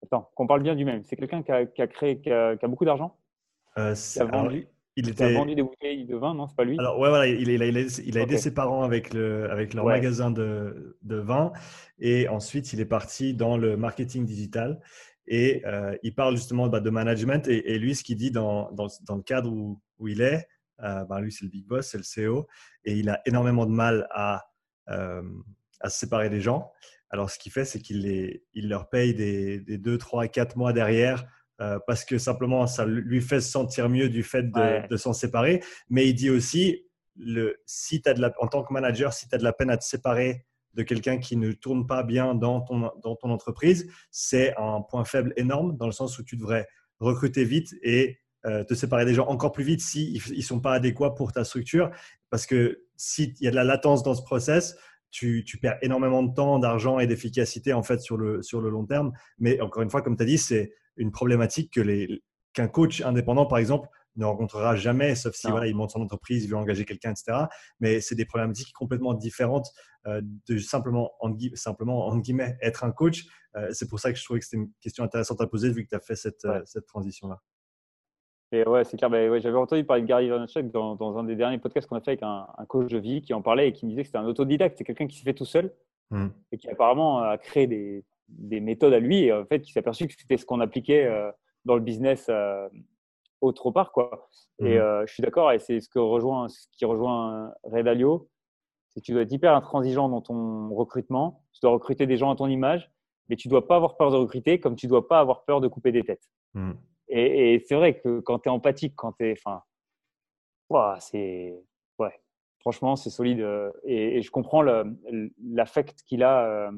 Attends, 0.04 0.32
qu'on 0.36 0.48
parle 0.48 0.64
bien 0.64 0.76
du 0.76 0.84
même. 0.84 1.04
C'est 1.04 1.16
quelqu'un 1.16 1.44
qui 1.44 1.52
a, 1.52 1.88
créé, 1.88 2.20
qui 2.20 2.32
a, 2.32 2.56
beaucoup 2.68 2.86
d'argent. 2.86 3.19
Euh, 3.80 3.96
a 4.20 4.26
vendu, 4.26 4.68
il 4.96 5.10
était... 5.10 5.34
vendu 5.34 5.56
des 5.56 5.64
bouteilles 5.64 6.06
de 6.06 6.16
vin, 6.16 6.34
non 6.34 6.48
C'est 6.48 6.56
pas 6.56 6.66
lui? 6.66 6.78
Alors, 6.78 7.00
ouais, 7.00 7.10
voilà, 7.10 7.28
il, 7.28 7.48
il, 7.48 7.62
a, 7.62 7.66
il 7.66 8.18
a, 8.18 8.22
aidé 8.22 8.38
ses 8.38 8.54
parents 8.54 8.84
avec, 8.84 9.14
le, 9.14 9.50
avec 9.50 9.74
leur 9.74 9.86
magasin 9.86 10.30
de, 10.30 10.98
de, 11.02 11.16
vin. 11.16 11.54
Et 12.00 12.28
ensuite, 12.28 12.74
il 12.74 12.82
est 12.82 12.86
parti 12.86 13.34
dans 13.34 13.58
le 13.58 13.78
marketing 13.78 14.26
digital. 14.26 14.80
Et 15.28 15.62
euh, 15.66 15.96
il 16.04 16.14
parle 16.14 16.36
justement 16.36 16.68
bah, 16.68 16.80
de 16.80 16.90
management. 16.90 17.48
Et, 17.48 17.78
lui, 17.80 17.96
ce 17.96 18.04
qu'il 18.04 18.18
dit 18.18 18.32
dans, 18.32 18.72
dans, 18.72 18.88
dans, 19.08 19.16
le 19.16 19.22
cadre 19.22 19.52
où, 19.52 19.82
où 20.00 20.08
il 20.08 20.22
est, 20.22 20.48
euh, 20.84 21.06
bah, 21.06 21.22
lui, 21.22 21.32
c'est 21.32 21.46
le 21.46 21.52
big 21.52 21.66
boss, 21.66 21.88
c'est 21.88 21.98
le 21.98 22.32
CEO. 22.32 22.48
Et 22.84 22.96
il 22.96 23.10
a 23.10 23.22
énormément 23.26 23.66
de 23.66 23.72
mal 23.72 24.08
à, 24.12 24.50
euh, 24.90 25.22
à 25.80 25.90
se 25.90 26.00
séparer 26.00 26.30
des 26.30 26.42
gens. 26.42 26.72
Alors, 27.12 27.30
ce 27.30 27.40
qu'il 27.40 27.52
fait, 27.52 27.66
c'est 27.66 27.80
qu'il 27.80 28.42
il 28.54 28.70
leur 28.70 28.90
paye 28.90 29.14
des, 29.14 29.60
des 29.60 29.78
2, 29.78 29.98
3, 29.98 30.28
4 30.28 30.58
mois 30.58 30.74
derrière 30.74 31.26
parce 31.88 32.06
que 32.06 32.18
simplement, 32.18 32.68
ça 32.68 32.86
lui 32.86 33.22
fait 33.22 33.42
se 33.42 33.52
sentir 33.52 33.90
mieux 33.90 34.10
du 34.10 34.24
fait 34.24 34.44
de, 34.44 34.88
de 34.88 34.98
s'en 34.98 35.14
séparer. 35.14 35.62
Mais 35.90 36.08
il 36.08 36.14
dit 36.14 36.30
aussi, 36.30 36.86
le, 37.18 37.58
si 37.66 38.02
as 38.06 38.14
de 38.14 38.22
la, 38.22 38.34
en 38.40 38.48
tant 38.48 38.64
que 38.64 38.74
manager, 38.74 39.14
si 39.14 39.28
tu 39.28 39.36
as 39.36 39.38
de 39.38 39.44
la 39.44 39.54
peine 39.54 39.70
à 39.70 39.78
te 39.78 39.84
séparer 39.84 40.46
de 40.74 40.84
quelqu'un 40.84 41.18
qui 41.18 41.36
ne 41.36 41.52
tourne 41.52 41.88
pas 41.88 42.04
bien 42.04 42.36
dans 42.36 42.62
ton, 42.62 42.92
dans 43.04 43.16
ton 43.16 43.30
entreprise, 43.30 43.92
c'est 44.12 44.54
un 44.58 44.82
point 44.82 45.04
faible 45.04 45.34
énorme 45.36 45.76
dans 45.78 45.86
le 45.86 45.92
sens 45.92 46.18
où 46.20 46.24
tu 46.24 46.38
devrais 46.38 46.68
recruter 47.00 47.44
vite 47.44 47.76
et 47.82 48.20
euh, 48.46 48.64
te 48.64 48.74
séparer 48.74 49.06
des 49.06 49.14
gens 49.14 49.28
encore 49.28 49.52
plus 49.52 49.64
vite 49.64 49.82
s'ils 49.82 50.22
si 50.22 50.36
ne 50.38 50.42
sont 50.42 50.62
pas 50.62 50.74
adéquats 50.74 51.12
pour 51.12 51.34
ta 51.34 51.44
structure. 51.44 51.92
Parce 52.30 52.46
que 52.46 52.86
s'il 52.96 53.34
y 53.42 53.48
a 53.48 53.52
de 53.52 53.56
la 53.56 53.64
latence 53.64 54.04
dans 54.04 54.16
ce 54.16 54.22
process, 54.22 54.78
tu, 55.12 55.44
tu 55.44 55.58
perds 55.58 55.78
énormément 55.82 56.24
de 56.24 56.34
temps, 56.34 56.60
d'argent 56.60 57.00
et 57.00 57.08
d'efficacité 57.08 57.74
en 57.74 57.84
fait 57.84 58.00
sur 58.00 58.16
le, 58.16 58.42
sur 58.44 58.62
le 58.62 58.70
long 58.70 58.86
terme. 58.86 59.12
Mais 59.40 59.60
encore 59.60 59.82
une 59.82 59.90
fois, 59.90 60.02
comme 60.02 60.16
tu 60.16 60.24
as 60.24 60.28
dit, 60.28 60.38
c'est 60.38 60.72
une 61.00 61.12
problématique 61.12 61.74
que 61.74 61.82
les, 61.82 62.22
qu'un 62.54 62.68
coach 62.68 63.02
indépendant, 63.02 63.46
par 63.46 63.58
exemple, 63.58 63.90
ne 64.16 64.26
rencontrera 64.26 64.76
jamais, 64.76 65.16
sauf 65.16 65.34
si 65.34 65.50
voilà, 65.50 65.68
il 65.68 65.76
monte 65.76 65.92
son 65.92 66.02
entreprise, 66.02 66.44
il 66.44 66.50
veut 66.50 66.58
engager 66.58 66.86
quelqu'un, 66.86 67.12
etc. 67.12 67.46
Mais 67.80 68.02
c'est 68.02 68.16
des 68.16 68.26
problématiques 68.26 68.74
complètement 68.74 69.14
différentes 69.14 69.68
euh, 70.08 70.22
de 70.48 70.58
simplement, 70.58 71.12
en, 71.22 71.36
simplement, 71.54 72.08
en 72.08 72.18
guillemets, 72.18 72.58
être 72.62 72.84
un 72.84 72.92
coach. 72.92 73.26
Euh, 73.56 73.70
c'est 73.72 73.90
pour 73.90 74.00
ça 74.00 74.12
que 74.12 74.20
je 74.20 74.24
trouvais 74.24 74.40
que 74.40 74.46
c'était 74.46 74.62
une 74.62 74.72
question 74.82 75.04
intéressante 75.04 75.40
à 75.42 75.48
poser 75.48 75.72
vu 75.72 75.84
que 75.84 75.90
tu 75.90 75.96
as 75.96 76.00
fait 76.00 76.16
cette, 76.16 76.44
euh, 76.46 76.62
cette 76.66 76.86
transition-là. 76.86 77.40
Et 78.52 78.64
ouais, 78.68 78.84
c'est 78.84 78.98
clair. 78.98 79.10
Ben, 79.10 79.40
j'avais 79.40 79.58
entendu 79.58 79.84
parler 79.84 80.02
de 80.02 80.08
Gary 80.08 80.28
Vaynerchuk 80.28 80.72
dans, 80.72 80.96
dans, 80.96 81.18
un 81.18 81.24
des 81.24 81.36
derniers 81.36 81.60
podcasts 81.60 81.88
qu'on 81.88 81.96
a 81.96 82.02
fait 82.02 82.12
avec 82.12 82.24
un, 82.24 82.48
coach 82.68 82.92
de 82.92 82.98
vie 82.98 83.22
qui 83.22 83.34
en 83.34 83.44
parlait 83.44 83.70
et 83.70 83.74
qui 83.74 83.86
me 83.86 83.92
disait 83.92 84.02
que 84.02 84.08
c'était 84.08 84.18
un 84.18 84.26
autodidacte. 84.26 84.78
C'est 84.78 84.84
quelqu'un 84.84 85.08
qui 85.08 85.18
s'est 85.18 85.24
fait 85.24 85.36
tout 85.36 85.46
seul 85.46 85.72
mmh. 86.10 86.28
et 86.52 86.58
qui 86.58 86.68
apparemment 86.68 87.20
a 87.20 87.38
créé 87.38 87.68
des, 87.68 88.04
des, 88.30 88.60
méthodes 88.60 88.94
à 88.94 89.00
lui 89.00 89.24
et 89.26 89.34
en 89.34 89.46
fait 89.46 89.62
qui 89.62 89.72
s'est 89.72 89.80
aperçu 89.80 90.08
que 90.08 90.14
c'était 90.18 90.38
ce 90.38 90.46
qu'on 90.46 90.60
appliquait 90.60 91.10
dans 91.66 91.76
le 91.76 91.82
business 91.82 92.30
autre 93.42 93.72
part. 93.72 93.92
Quoi. 93.92 94.30
Et 94.60 94.76
mmh. 94.76 94.82
euh, 94.82 95.06
je 95.06 95.14
suis 95.14 95.22
d'accord, 95.22 95.52
et 95.52 95.60
c'est 95.60 95.80
ce, 95.80 95.90
que 95.90 96.00
rejoint, 96.00 96.50
ce 96.50 96.68
qui 96.72 96.86
rejoint 96.86 97.54
Red 97.64 97.88
Alio, 97.88 98.30
c'est 98.90 99.00
que 99.00 99.06
tu 99.06 99.14
dois 99.14 99.22
être 99.22 99.32
hyper 99.32 99.56
intransigeant 99.56 100.10
dans 100.10 100.22
ton 100.22 100.74
recrutement, 100.74 101.44
tu 101.54 101.60
dois 101.62 101.72
recruter 101.72 102.08
des 102.08 102.18
gens 102.18 102.32
à 102.32 102.36
ton 102.36 102.48
image, 102.48 102.92
mais 103.30 103.36
tu 103.36 103.48
dois 103.48 103.68
pas 103.68 103.76
avoir 103.76 103.98
peur 103.98 104.12
de 104.12 104.18
recruter 104.18 104.60
comme 104.60 104.76
tu 104.76 104.88
dois 104.88 105.08
pas 105.08 105.20
avoir 105.20 105.46
peur 105.46 105.62
de 105.62 105.68
couper 105.68 105.92
des 105.92 106.04
têtes. 106.04 106.30
Mmh. 106.54 106.72
Et, 107.10 107.64
c'est 107.68 107.76
vrai 107.76 108.00
que 108.00 108.20
quand 108.20 108.40
tu 108.40 108.50
es 108.50 108.52
empathique, 108.52 108.94
quand 108.96 109.14
tu 109.14 109.28
es. 109.28 109.34
Enfin, 109.34 109.64
c'est. 111.00 111.56
Ouais, 111.98 112.14
franchement, 112.60 112.96
c'est 112.96 113.10
solide. 113.10 113.40
Euh, 113.40 113.72
et, 113.84 114.22
je 114.22 114.30
comprends 114.30 114.62
l'affect 114.62 116.04
qu'il 116.04 116.24
a. 116.24 116.70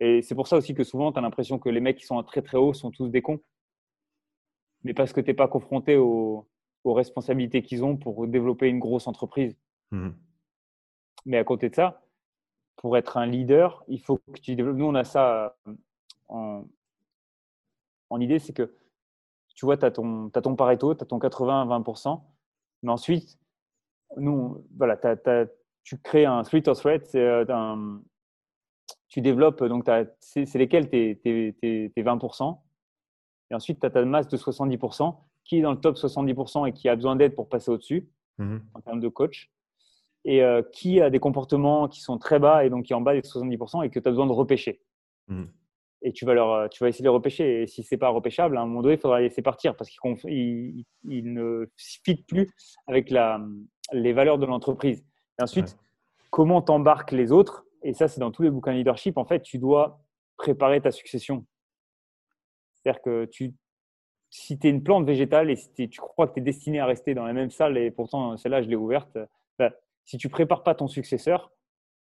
Et 0.00 0.22
c'est 0.22 0.34
pour 0.34 0.48
ça 0.48 0.56
aussi 0.56 0.74
que 0.74 0.84
souvent, 0.84 1.12
tu 1.12 1.18
as 1.18 1.22
l'impression 1.22 1.58
que 1.58 1.68
les 1.68 1.80
mecs 1.80 1.98
qui 1.98 2.06
sont 2.06 2.22
très 2.22 2.42
très 2.42 2.58
hauts 2.58 2.74
sont 2.74 2.90
tous 2.90 3.08
des 3.08 3.22
cons 3.22 3.40
mais 4.86 4.94
parce 4.94 5.12
que 5.12 5.20
tu 5.20 5.28
n'es 5.30 5.34
pas 5.34 5.48
confronté 5.48 5.96
aux, 5.96 6.46
responsabilités 6.84 7.62
qu'ils 7.62 7.84
ont 7.84 7.96
pour 7.96 8.28
développer 8.28 8.68
une 8.68 8.78
grosse 8.78 9.08
entreprise. 9.08 9.56
Mmh. 9.90 10.10
Mais 11.24 11.36
à 11.36 11.42
côté 11.42 11.68
de 11.68 11.74
ça, 11.74 12.00
pour 12.76 12.96
être 12.96 13.16
un 13.16 13.26
leader, 13.26 13.82
il 13.88 14.00
faut 14.00 14.18
que 14.18 14.38
tu 14.40 14.54
développes. 14.54 14.76
Nous, 14.76 14.84
on 14.84 14.94
a 14.94 15.02
ça 15.02 15.56
euh, 15.66 15.74
en, 16.28 16.64
en 18.08 18.20
idée, 18.20 18.38
c'est 18.38 18.52
que 18.52 18.72
tu 19.56 19.66
vois, 19.66 19.76
tu 19.76 19.84
as, 19.84 19.90
ton, 19.90 20.30
as 20.32 20.40
ton 20.40 20.54
Pareto, 20.54 20.94
tu 20.94 21.02
as 21.02 21.06
ton 21.06 21.18
80-20%, 21.18 22.22
mais 22.84 22.92
ensuite, 22.92 23.36
nous, 24.16 24.64
voilà, 24.76 24.96
tu 25.82 25.98
crées 25.98 26.24
un 26.24 26.44
street 26.44 26.68
of 26.68 26.78
threat, 26.78 27.04
c'est 27.04 27.18
euh, 27.18 27.44
tu 29.08 29.20
développes, 29.20 29.62
donc 29.64 29.88
c'est 30.20 30.54
lesquels 30.54 30.88
tes, 30.88 31.16
tes, 31.16 31.54
tes 31.60 32.02
20%, 32.02 32.58
et 33.50 33.54
ensuite, 33.54 33.80
tu 33.80 33.86
as 33.86 33.90
ta 33.90 34.04
masse 34.04 34.28
de 34.28 34.36
70% 34.36 35.16
qui 35.44 35.58
est 35.58 35.62
dans 35.62 35.72
le 35.72 35.80
top 35.80 35.96
70% 35.96 36.68
et 36.68 36.72
qui 36.72 36.88
a 36.88 36.96
besoin 36.96 37.16
d'aide 37.16 37.34
pour 37.34 37.48
passer 37.48 37.70
au-dessus 37.70 38.08
mhm. 38.38 38.62
en 38.74 38.80
termes 38.80 39.00
de 39.00 39.08
coach. 39.08 39.50
Et 40.24 40.42
euh, 40.42 40.62
qui 40.72 41.00
a 41.00 41.08
des 41.08 41.20
comportements 41.20 41.86
qui 41.86 42.00
sont 42.00 42.18
très 42.18 42.40
bas 42.40 42.64
et 42.64 42.70
donc 42.70 42.86
qui 42.86 42.92
est 42.92 42.96
en 42.96 43.00
bas 43.00 43.14
des 43.14 43.20
70% 43.20 43.84
et 43.84 43.90
que 43.90 44.00
tu 44.00 44.08
as 44.08 44.10
besoin 44.10 44.26
de 44.26 44.32
repêcher. 44.32 44.82
Mhm. 45.28 45.46
Et 46.02 46.12
tu 46.12 46.24
vas, 46.24 46.34
leur, 46.34 46.52
euh, 46.52 46.68
tu 46.68 46.82
vas 46.82 46.88
essayer 46.88 47.02
de 47.02 47.08
les 47.08 47.14
repêcher. 47.14 47.62
Et 47.62 47.66
si 47.66 47.82
ce 47.84 47.94
n'est 47.94 47.98
pas 47.98 48.08
repêchable, 48.08 48.56
à 48.58 48.62
un 48.62 48.66
moment 48.66 48.82
donné, 48.82 48.94
il 48.94 49.00
faudra 49.00 49.18
les 49.18 49.28
laisser 49.28 49.42
partir 49.42 49.76
parce 49.76 49.88
qu'ils 49.88 50.84
ne 51.04 51.66
fit 51.76 52.24
plus 52.24 52.50
avec 52.86 53.10
la, 53.10 53.40
les 53.92 54.12
valeurs 54.12 54.38
de 54.38 54.46
l'entreprise. 54.46 55.04
Et 55.38 55.42
ensuite, 55.42 55.78
comment 56.30 56.60
t'embarques 56.60 57.12
les 57.12 57.30
autres 57.30 57.65
Et 57.86 57.94
ça, 57.94 58.08
c'est 58.08 58.20
dans 58.20 58.30
tous 58.32 58.42
les 58.42 58.50
bouquins 58.50 58.72
leadership. 58.72 59.16
En 59.16 59.24
fait, 59.24 59.40
tu 59.42 59.58
dois 59.58 60.00
préparer 60.36 60.80
ta 60.80 60.90
succession. 60.90 61.46
C'est-à-dire 62.74 63.00
que 63.00 63.24
tu, 63.26 63.54
si 64.30 64.58
tu 64.58 64.66
es 64.66 64.70
une 64.70 64.82
plante 64.82 65.06
végétale 65.06 65.50
et 65.50 65.56
si 65.56 65.88
tu 65.88 66.00
crois 66.00 66.26
que 66.26 66.34
tu 66.34 66.40
es 66.40 66.42
destiné 66.42 66.80
à 66.80 66.86
rester 66.86 67.14
dans 67.14 67.24
la 67.24 67.32
même 67.32 67.50
salle, 67.50 67.78
et 67.78 67.90
pourtant 67.90 68.36
celle-là, 68.36 68.62
je 68.62 68.68
l'ai 68.68 68.76
ouverte, 68.76 69.16
bah, 69.58 69.70
si 70.04 70.18
tu 70.18 70.28
prépares 70.28 70.62
pas 70.62 70.74
ton 70.74 70.88
successeur, 70.88 71.52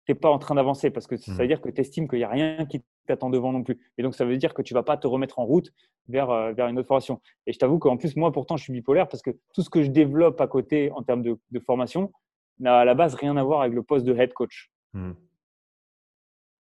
n'es 0.09 0.15
pas 0.15 0.29
en 0.29 0.37
train 0.39 0.55
d'avancer 0.55 0.91
parce 0.91 1.07
que 1.07 1.17
ça 1.17 1.31
veut 1.33 1.41
Mhm. 1.43 1.47
dire 1.47 1.61
que 1.61 1.69
tu 1.69 1.81
estimes 1.81 2.07
qu'il 2.07 2.19
n'y 2.19 2.23
a 2.25 2.29
rien 2.29 2.65
qui 2.65 2.83
t'attend 3.07 3.29
devant 3.29 3.51
non 3.51 3.63
plus. 3.63 3.79
Et 3.97 4.03
donc, 4.03 4.15
ça 4.15 4.25
veut 4.25 4.37
dire 4.37 4.53
que 4.53 4.61
tu 4.61 4.73
vas 4.73 4.83
pas 4.83 4.97
te 4.97 5.07
remettre 5.07 5.39
en 5.39 5.45
route 5.45 5.71
vers, 6.07 6.29
euh, 6.29 6.51
vers 6.53 6.67
une 6.67 6.77
autre 6.77 6.87
formation. 6.87 7.21
Et 7.47 7.53
je 7.53 7.59
t'avoue 7.59 7.79
qu'en 7.79 7.97
plus, 7.97 8.15
moi, 8.15 8.31
pourtant, 8.31 8.57
je 8.57 8.63
suis 8.63 8.73
bipolaire 8.73 9.07
parce 9.07 9.21
que 9.23 9.31
tout 9.53 9.61
ce 9.61 9.69
que 9.69 9.81
je 9.83 9.89
développe 9.89 10.41
à 10.41 10.47
côté 10.47 10.91
en 10.91 11.01
termes 11.03 11.21
de, 11.23 11.37
de 11.51 11.59
formation 11.59 12.11
n'a 12.59 12.77
à 12.79 12.85
la 12.85 12.93
base 12.95 13.15
rien 13.15 13.35
à 13.37 13.43
voir 13.43 13.61
avec 13.61 13.73
le 13.73 13.81
poste 13.83 14.05
de 14.05 14.15
head 14.15 14.33
coach. 14.33 14.71
Mhm. 14.93 15.15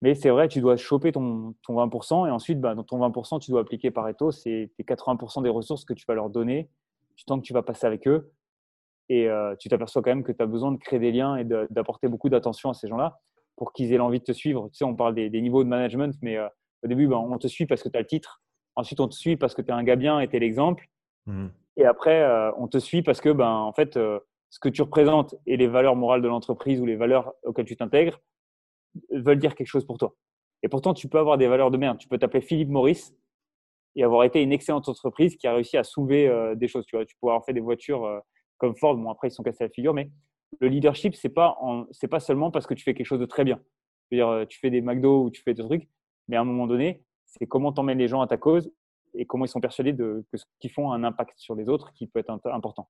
Mais 0.03 0.17
c'est 0.17 0.31
vrai, 0.31 0.49
tu 0.49 0.61
dois 0.61 0.77
choper 0.77 1.13
ton, 1.13 1.55
ton 1.63 1.75
20% 1.75 2.27
et 2.27 2.31
ensuite, 2.31 2.61
bah, 2.61 2.75
dans 2.75 2.83
ton 2.83 2.99
20%, 2.99 3.41
tu 3.41 3.53
dois 3.53 3.61
appliquer 3.61 3.93
Pareto. 3.93 4.33
C'est 4.33 4.73
tes 4.77 4.83
80% 4.83 5.45
des 5.45 5.49
ressources 5.49 5.85
que 5.85 5.95
tu 5.95 6.05
vas 6.07 6.15
leur 6.15 6.29
donner 6.29 6.69
du 7.17 7.25
temps 7.25 7.39
que 7.39 7.45
tu 7.45 7.53
vas 7.53 7.63
passer 7.63 7.87
avec 7.87 8.09
eux. 8.09 8.33
Et 9.09 9.29
euh, 9.29 9.55
tu 9.61 9.69
t'aperçois 9.69 10.03
quand 10.03 10.11
même 10.11 10.25
que 10.25 10.33
tu 10.33 10.43
as 10.43 10.47
besoin 10.47 10.73
de 10.73 10.79
créer 10.79 10.99
des 10.99 11.13
liens 11.13 11.37
et 11.37 11.45
d'apporter 11.45 12.09
beaucoup 12.09 12.29
d'attention 12.29 12.71
à 12.71 12.75
ces 12.75 12.89
gens-là 12.89 13.21
pour 13.57 13.73
qu'ils 13.73 13.93
aient 13.93 13.97
l'envie 13.97 14.19
de 14.19 14.25
te 14.25 14.33
suivre. 14.33 14.69
Tu 14.73 14.79
sais, 14.79 14.85
on 14.85 14.97
parle 14.97 15.15
des, 15.15 15.31
des 15.31 15.41
niveaux 15.41 15.63
de 15.63 15.69
management, 15.69 16.17
mais 16.21 16.37
euh, 16.37 16.49
au 16.83 16.89
début, 16.89 17.07
bah, 17.07 17.19
on 17.19 17.39
te 17.39 17.47
suit 17.47 17.67
parce 17.67 17.83
que 17.83 17.89
tu 17.89 17.97
as 17.97 18.01
le 18.01 18.07
titre. 18.07 18.43
Ensuite, 18.75 18.99
on 18.99 19.07
te 19.07 19.15
suit 19.15 19.37
parce 19.37 19.55
que 19.55 19.63
tu 19.63 19.69
es 19.69 19.73
un 19.73 19.85
gars 19.85 19.97
bien 19.97 20.19
et 20.19 20.27
tu 20.27 20.37
es 20.37 20.41
l'exemple. 20.41 20.89
Mhm. 21.27 21.53
Et 21.77 21.85
après, 21.85 22.23
euh, 22.23 22.51
on 22.59 22.67
te 22.67 22.79
suit 22.79 23.03
parce 23.03 23.21
que, 23.21 23.29
ben, 23.29 23.51
en 23.51 23.73
fait, 23.73 23.95
ce 23.95 24.59
que 24.61 24.69
tu 24.69 24.83
représentes 24.83 25.37
et 25.47 25.57
les 25.57 25.69
valeurs 25.69 25.95
morales 25.95 26.23
de 26.23 26.29
l'entreprise 26.29 26.81
ou 26.81 26.87
les 26.87 26.97
valeurs 26.97 27.35
auxquelles 27.45 27.67
tu 27.67 27.77
t'intègres 27.77 28.19
veulent 29.11 29.39
dire 29.39 29.55
quelque 29.55 29.69
chose 29.69 29.85
pour 29.85 29.99
toi. 29.99 30.15
Et 30.63 30.69
pourtant, 30.69 30.95
tu 30.95 31.09
peux 31.09 31.19
avoir 31.19 31.39
des 31.39 31.49
valeurs 31.49 31.71
de 31.71 31.77
merde. 31.77 31.99
Tu 31.99 32.09
peux 32.09 32.19
t'appeler 32.19 32.41
Philippe 32.41 32.69
Maurice 32.69 33.15
et 33.97 34.05
avoir 34.05 34.25
été 34.25 34.43
une 34.43 34.53
excellente 34.53 34.89
entreprise 34.89 35.37
qui 35.37 35.47
a 35.47 35.55
réussi 35.55 35.77
à 35.77 35.85
soulever 35.85 36.29
euh, 36.29 36.55
des 36.55 36.69
choses. 36.69 36.87
Tu 36.87 36.97
vois, 36.97 37.05
tu 37.05 37.17
peux 37.21 37.29
avoir 37.29 37.45
fait 37.45 37.53
des 37.53 37.61
voitures 37.61 38.05
euh, 38.05 38.21
comme 38.59 38.77
Ford. 38.77 38.97
Bon, 38.97 39.11
après, 39.11 39.29
ils 39.29 39.33
sont 39.33 39.43
cassés 39.43 39.65
la 39.65 39.71
figure, 39.71 39.93
mais 39.93 40.11
le 40.61 40.69
leadership, 40.69 41.15
c'est 41.15 41.31
pas 41.31 41.59
c'est 41.91 42.09
pas 42.09 42.21
seulement 42.21 42.51
parce 42.51 42.67
que 42.67 42.75
tu 42.75 42.85
fais 42.85 42.95
quelque 42.95 43.07
chose 43.07 43.21
de 43.21 43.27
très 43.27 43.45
bien. 43.45 43.61
Je 44.11 44.17
veux 44.17 44.19
dire, 44.19 44.29
euh, 44.29 44.45
tu 44.47 44.59
fais 44.59 44.71
des 44.71 44.81
McDo 44.81 45.25
ou 45.25 45.31
tu 45.31 45.43
fais 45.43 45.55
des 45.55 45.63
trucs, 45.63 45.89
mais 46.29 46.37
à 46.37 46.41
un 46.41 46.45
moment 46.45 46.67
donné, 46.67 47.03
c'est 47.27 47.47
comment 47.47 47.73
t'emmènes 47.73 47.99
les 47.99 48.09
gens 48.09 48.21
à 48.21 48.27
ta 48.27 48.37
cause 48.37 48.71
et 49.15 49.27
comment 49.27 49.45
ils 49.45 49.49
sont 49.49 49.61
persuadés 49.61 49.93
de, 49.93 50.25
que 50.31 50.37
ce 50.39 50.45
qu'ils 50.59 50.71
font 50.71 50.91
a 50.91 50.95
un 50.95 51.05
impact 51.05 51.39
sur 51.39 51.55
les 51.55 51.69
autres 51.69 51.93
qui 51.93 52.07
peut 52.07 52.19
être 52.19 52.31
important. 52.31 52.89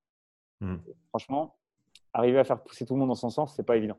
Mhm. 0.60 0.82
Franchement, 1.08 1.56
arriver 2.12 2.38
à 2.38 2.44
faire 2.44 2.62
pousser 2.62 2.86
tout 2.86 2.94
le 2.94 3.00
monde 3.00 3.08
dans 3.08 3.14
son 3.14 3.30
sens, 3.30 3.54
c'est 3.56 3.66
pas 3.66 3.76
évident. 3.76 3.98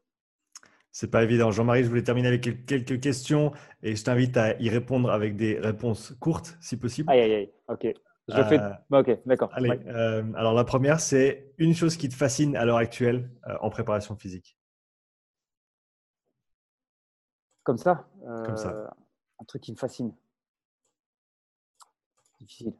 C'est 0.95 1.09
pas 1.09 1.23
évident. 1.23 1.49
Jean-Marie, 1.49 1.83
je 1.83 1.89
voulais 1.89 2.03
terminer 2.03 2.27
avec 2.27 2.41
quel- 2.41 2.63
quelques 2.65 2.99
questions 3.01 3.51
et 3.81 3.95
je 3.95 4.03
t'invite 4.03 4.37
à 4.37 4.55
y 4.61 4.69
répondre 4.69 5.09
avec 5.11 5.35
des 5.35 5.59
réponses 5.59 6.15
courtes, 6.19 6.55
si 6.61 6.77
possible. 6.77 7.11
Aïe, 7.11 7.19
aïe, 7.19 7.33
aïe. 7.33 7.51
Ok. 7.67 7.87
Je 8.29 8.37
le 8.37 8.43
fais. 8.43 8.59
Euh, 8.59 8.69
Bah, 8.91 8.99
ok, 8.99 9.19
d'accord. 9.25 9.49
Allez, 9.53 9.69
Ouais. 9.71 9.79
euh, 9.87 10.23
alors 10.35 10.53
la 10.53 10.63
première, 10.63 10.99
c'est 10.99 11.51
une 11.57 11.73
chose 11.73 11.97
qui 11.97 12.09
te 12.09 12.13
fascine 12.13 12.55
à 12.55 12.63
l'heure 12.63 12.77
actuelle 12.77 13.29
euh, 13.47 13.55
en 13.59 13.71
préparation 13.71 14.15
physique. 14.15 14.55
Comme 17.63 17.77
ça. 17.79 18.07
Comme 18.45 18.55
ça. 18.57 18.69
euh, 18.71 18.87
Un 19.41 19.45
truc 19.45 19.63
qui 19.63 19.71
me 19.71 19.77
fascine. 19.77 20.13
Difficile. 22.39 22.73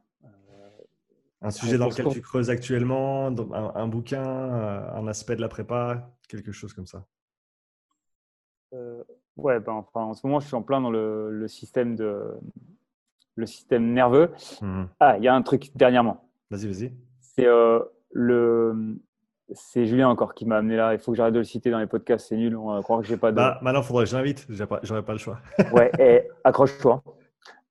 Un 1.42 1.50
sujet 1.50 1.76
dans 1.78 1.88
lequel 1.88 2.08
tu 2.10 2.22
creuses 2.22 2.48
actuellement, 2.48 3.26
un, 3.26 3.72
un 3.74 3.88
bouquin, 3.88 4.22
un 4.24 5.06
aspect 5.08 5.36
de 5.36 5.40
la 5.42 5.48
prépa, 5.48 6.10
quelque 6.28 6.52
chose 6.52 6.72
comme 6.72 6.86
ça. 6.86 7.04
Euh, 8.74 9.02
ouais, 9.36 9.60
ben, 9.60 9.72
enfin, 9.72 10.02
en 10.02 10.14
ce 10.14 10.26
moment, 10.26 10.40
je 10.40 10.46
suis 10.46 10.56
en 10.56 10.62
plein 10.62 10.80
dans 10.80 10.90
le, 10.90 11.30
le 11.30 11.48
système 11.48 11.96
de 11.96 12.34
le 13.36 13.46
système 13.46 13.92
nerveux. 13.92 14.30
Mhm. 14.62 14.88
Ah, 15.00 15.16
il 15.18 15.24
y 15.24 15.28
a 15.28 15.34
un 15.34 15.42
truc 15.42 15.70
dernièrement. 15.74 16.28
Vas-y, 16.50 16.66
vas-y. 16.66 16.92
C'est 17.20 17.46
euh, 17.46 17.80
le 18.12 18.98
c'est 19.52 19.86
Julien 19.86 20.08
encore 20.08 20.34
qui 20.34 20.46
m'a 20.46 20.56
amené 20.56 20.76
là. 20.76 20.94
Il 20.94 20.98
faut 20.98 21.12
que 21.12 21.16
j'arrête 21.16 21.34
de 21.34 21.38
le 21.38 21.44
citer 21.44 21.70
dans 21.70 21.78
les 21.78 21.86
podcasts. 21.86 22.28
C'est 22.28 22.36
nul. 22.36 22.56
On 22.56 22.72
va 22.72 22.82
croire 22.82 23.00
que 23.00 23.06
j'ai 23.06 23.16
pas 23.16 23.30
de. 23.30 23.36
Bah, 23.36 23.58
maintenant, 23.62 23.82
faudrait 23.82 24.04
que 24.04 24.10
je 24.10 24.16
l'invite. 24.16 24.46
J'aurais 24.48 24.66
pas, 24.68 25.02
pas 25.02 25.12
le 25.12 25.18
choix. 25.18 25.38
Ouais, 25.72 25.90
et 25.98 26.28
accroche-toi. 26.44 27.02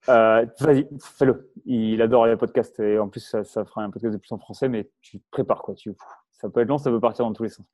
Euh, 0.10 0.46
Vas-y, 0.60 0.88
fais-le. 1.00 1.52
Il 1.66 2.02
adore 2.02 2.28
les 2.28 2.36
podcasts 2.36 2.80
et 2.80 3.00
en 3.00 3.08
plus, 3.08 3.22
ça, 3.22 3.44
ça 3.44 3.64
fera 3.64 3.84
un 3.84 3.90
podcast 3.90 4.14
de 4.14 4.20
plus 4.20 4.32
en 4.34 4.38
français, 4.38 4.68
mais 4.68 4.90
tu 5.02 5.20
te 5.20 5.26
prépares 5.32 5.62
quoi. 5.62 5.76
Tu, 5.76 5.96
ça 6.32 6.50
peut 6.50 6.60
être 6.60 6.68
long, 6.68 6.78
ça 6.78 6.92
peut 6.92 7.00
partir 7.00 7.26
dans 7.26 7.34
tous 7.34 7.44
les 7.44 7.50
sens. 7.50 7.66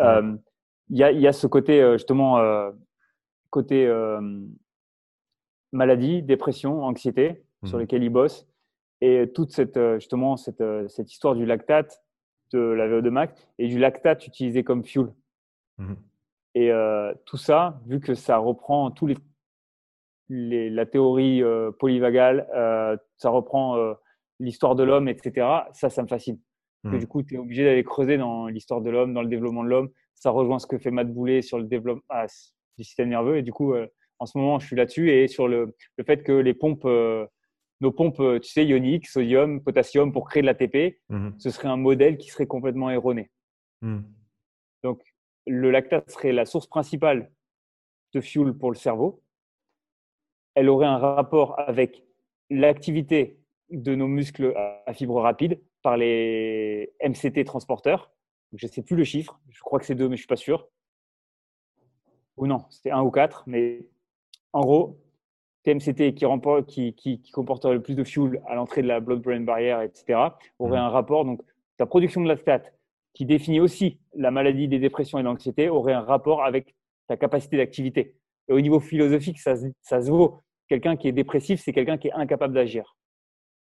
Euh, 0.00 0.34
Il 0.90 0.98
y, 0.98 1.02
a, 1.02 1.10
il 1.12 1.20
y 1.20 1.26
a 1.26 1.32
ce 1.32 1.46
côté, 1.46 1.80
euh, 1.82 1.94
justement, 1.94 2.38
euh, 2.38 2.70
côté 3.50 3.86
euh, 3.86 4.20
maladie, 5.72 6.22
dépression, 6.22 6.84
anxiété, 6.84 7.44
sur 7.64 7.76
Mhm. 7.78 7.82
lesquels 7.82 8.02
il 8.02 8.10
bosse. 8.10 8.46
Et 9.00 9.30
toute 9.34 9.50
cette, 9.50 9.78
justement, 9.94 10.36
cette, 10.36 10.62
cette 10.88 11.10
histoire 11.12 11.34
du 11.34 11.46
lactate, 11.46 12.02
de 12.52 12.58
la 12.58 12.86
VO2 12.86 13.10
max 13.10 13.34
et 13.58 13.66
du 13.66 13.78
lactate 13.78 14.26
utilisé 14.26 14.62
comme 14.62 14.84
fuel. 14.84 15.08
Mhm. 15.78 15.96
Et 16.54 16.70
euh, 16.70 17.12
tout 17.24 17.36
ça, 17.36 17.80
vu 17.86 17.98
que 18.00 18.14
ça 18.14 18.36
reprend 18.38 18.90
tous 18.92 19.06
les, 19.08 19.16
les 20.28 20.70
la 20.70 20.86
théorie 20.86 21.42
polyvagale, 21.80 22.46
ça 23.16 23.30
reprend 23.30 23.76
l'histoire 24.38 24.74
de 24.76 24.84
l'homme, 24.84 25.08
etc. 25.08 25.46
Ça, 25.72 25.90
ça 25.90 26.02
me 26.02 26.06
fascine. 26.08 26.38
Que 26.84 26.88
Mhm. 26.90 26.98
du 26.98 27.06
coup, 27.06 27.22
tu 27.22 27.34
es 27.34 27.38
obligé 27.38 27.64
d'aller 27.64 27.82
creuser 27.82 28.18
dans 28.18 28.46
l'histoire 28.46 28.80
de 28.82 28.90
l'homme, 28.90 29.14
dans 29.14 29.22
le 29.22 29.28
développement 29.28 29.64
de 29.64 29.68
l'homme. 29.70 29.88
Ça 30.14 30.30
rejoint 30.30 30.58
ce 30.58 30.66
que 30.66 30.78
fait 30.78 30.90
Matt 30.90 31.12
Boulet 31.12 31.40
sur 31.42 31.58
le 31.58 31.64
développement 31.64 32.04
ah, 32.10 32.26
du 32.78 32.84
système 32.84 33.08
nerveux. 33.08 33.38
Et 33.38 33.42
du 33.42 33.52
coup, 33.52 33.72
euh, 33.72 33.86
en 34.18 34.26
ce 34.26 34.36
moment, 34.38 34.58
je 34.58 34.66
suis 34.66 34.76
là-dessus 34.76 35.10
et 35.10 35.26
sur 35.26 35.48
le, 35.48 35.74
le 35.96 36.04
fait 36.04 36.22
que 36.22 36.32
les 36.32 36.52
pompes, 36.54 36.84
euh, 36.84 37.26
nos 37.80 37.90
pompes, 37.90 38.20
euh, 38.20 38.38
tu 38.38 38.50
sais, 38.50 38.64
ioniques, 38.66 39.06
sodium, 39.06 39.62
potassium, 39.62 40.12
pour 40.12 40.28
créer 40.28 40.42
de 40.42 40.46
l'ATP, 40.46 41.00
Mhm. 41.08 41.34
ce 41.38 41.50
serait 41.50 41.68
un 41.68 41.76
modèle 41.78 42.18
qui 42.18 42.28
serait 42.28 42.46
complètement 42.46 42.90
erroné. 42.90 43.30
Mhm. 43.82 44.04
Donc, 44.82 45.02
le 45.46 45.70
lactate 45.70 46.10
serait 46.10 46.32
la 46.32 46.44
source 46.44 46.66
principale 46.66 47.30
de 48.12 48.20
fuel 48.20 48.52
pour 48.52 48.70
le 48.70 48.76
cerveau. 48.76 49.22
Elle 50.54 50.68
aurait 50.68 50.86
un 50.86 50.98
rapport 50.98 51.58
avec 51.58 52.04
l'activité 52.50 53.38
de 53.70 53.94
nos 53.94 54.06
muscles 54.06 54.52
à 54.86 54.92
fibres 54.92 55.20
rapides 55.22 55.60
par 55.84 55.96
les 55.98 56.92
MCT 57.00 57.44
transporteurs. 57.44 58.10
Je 58.54 58.66
ne 58.66 58.70
sais 58.72 58.82
plus 58.82 58.96
le 58.96 59.04
chiffre, 59.04 59.38
je 59.50 59.60
crois 59.60 59.78
que 59.78 59.84
c'est 59.86 59.94
deux, 59.94 60.04
mais 60.08 60.16
je 60.16 60.22
ne 60.22 60.26
suis 60.26 60.26
pas 60.26 60.36
sûr. 60.36 60.66
Ou 62.36 62.46
non, 62.46 62.64
c'est 62.70 62.90
un 62.90 63.02
ou 63.02 63.10
quatre, 63.10 63.44
mais 63.46 63.86
en 64.52 64.62
gros, 64.62 64.98
TMCT 65.62 66.14
qui, 66.14 66.24
remporte, 66.24 66.66
qui, 66.66 66.94
qui, 66.94 67.20
qui 67.20 67.30
comporterait 67.32 67.74
le 67.74 67.82
plus 67.82 67.94
de 67.94 68.02
fuel 68.04 68.42
à 68.46 68.54
l'entrée 68.54 68.82
de 68.82 68.88
la 68.88 69.00
blood-brain 69.00 69.40
barrier, 69.40 69.76
etc., 69.84 70.36
aurait 70.58 70.78
Mhm. 70.78 70.84
un 70.86 70.88
rapport. 70.88 71.24
Donc, 71.24 71.42
ta 71.76 71.86
production 71.86 72.22
de 72.22 72.28
lactate, 72.28 72.72
qui 73.12 73.24
définit 73.26 73.60
aussi 73.60 73.98
la 74.14 74.30
maladie 74.30 74.68
des 74.68 74.78
dépressions 74.78 75.18
et 75.18 75.22
de 75.22 75.28
l'anxiété, 75.28 75.68
aurait 75.68 75.92
un 75.92 76.00
rapport 76.02 76.42
avec 76.44 76.74
ta 77.06 77.16
capacité 77.16 77.56
d'activité. 77.56 78.16
Et 78.48 78.52
au 78.52 78.60
niveau 78.60 78.80
philosophique, 78.80 79.38
ça, 79.38 79.54
se- 79.56 79.66
ça 79.82 80.00
se 80.02 80.10
vaut. 80.10 80.40
Quelqu'un 80.68 80.96
qui 80.96 81.08
est 81.08 81.12
dépressif, 81.12 81.60
c'est 81.60 81.72
quelqu'un 81.72 81.98
qui 81.98 82.08
est 82.08 82.12
incapable 82.12 82.54
d'agir. 82.54 82.96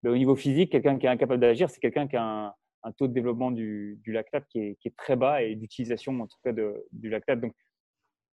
Mais 0.04 0.10
au 0.10 0.18
niveau 0.18 0.36
physique, 0.36 0.72
quelqu'un 0.72 0.98
qui 0.98 1.06
est 1.06 1.10
incapable 1.10 1.42
d'agir, 1.42 1.70
c'est 1.70 1.80
quelqu'un 1.80 2.08
qui 2.08 2.16
a 2.16 2.24
un, 2.24 2.54
un 2.84 2.92
taux 2.92 3.08
de 3.08 3.14
développement 3.14 3.52
du, 3.52 4.00
du 4.04 4.12
lactate 4.12 4.46
qui 4.48 4.60
est, 4.60 4.76
qui 4.80 4.88
est 4.88 4.96
très 4.96 5.16
bas 5.16 5.42
et 5.42 5.56
d'utilisation 5.56 6.20
en 6.20 6.28
tout 6.28 6.38
cas 6.44 6.54
de, 6.54 6.86
du 6.92 7.10
lactate. 7.10 7.42
Donc 7.42 7.54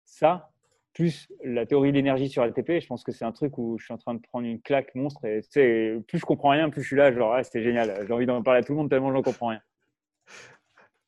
ça, 0.05 0.51
plus 0.93 1.27
la 1.43 1.65
théorie 1.65 1.91
de 1.91 1.95
l'énergie 1.97 2.29
sur 2.29 2.45
LTP, 2.45 2.79
je 2.79 2.87
pense 2.87 3.03
que 3.03 3.11
c'est 3.11 3.25
un 3.25 3.31
truc 3.31 3.57
où 3.57 3.77
je 3.77 3.85
suis 3.85 3.93
en 3.93 3.97
train 3.97 4.13
de 4.13 4.21
prendre 4.21 4.47
une 4.47 4.61
claque 4.61 4.93
monstre. 4.95 5.25
Et 5.25 5.41
tu 5.41 5.49
sais, 5.51 5.97
plus 6.07 6.19
je 6.19 6.25
comprends 6.25 6.49
rien, 6.49 6.69
plus 6.69 6.81
je 6.83 6.87
suis 6.87 6.95
là, 6.95 7.11
genre, 7.11 7.33
ah, 7.33 7.43
c'est 7.43 7.63
génial. 7.63 8.05
J'ai 8.07 8.13
envie 8.13 8.25
d'en 8.25 8.41
parler 8.43 8.61
à 8.61 8.63
tout 8.63 8.73
le 8.73 8.77
monde 8.77 8.89
tellement 8.89 9.09
je 9.09 9.15
n'en 9.15 9.23
comprends 9.23 9.47
rien. 9.47 9.61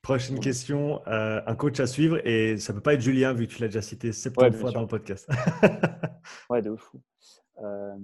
Prochaine 0.01 0.39
question, 0.39 1.01
euh, 1.07 1.41
un 1.45 1.55
coach 1.55 1.79
à 1.81 1.87
suivre 1.87 2.25
et 2.25 2.57
ça 2.57 2.73
peut 2.73 2.81
pas 2.81 2.93
être 2.93 3.01
Julien 3.01 3.33
vu 3.33 3.45
que 3.45 3.53
tu 3.53 3.61
l'as 3.61 3.67
déjà 3.67 3.81
cité 3.81 4.13
70 4.13 4.39
Ouais, 4.39 4.51
fois 4.59 4.69
sûr. 4.69 4.75
dans 4.75 4.81
le 4.81 4.87
podcast. 4.87 5.29
Ouais, 6.49 6.61
de 6.61 6.75
fou. 6.75 7.01
Euh... 7.61 7.95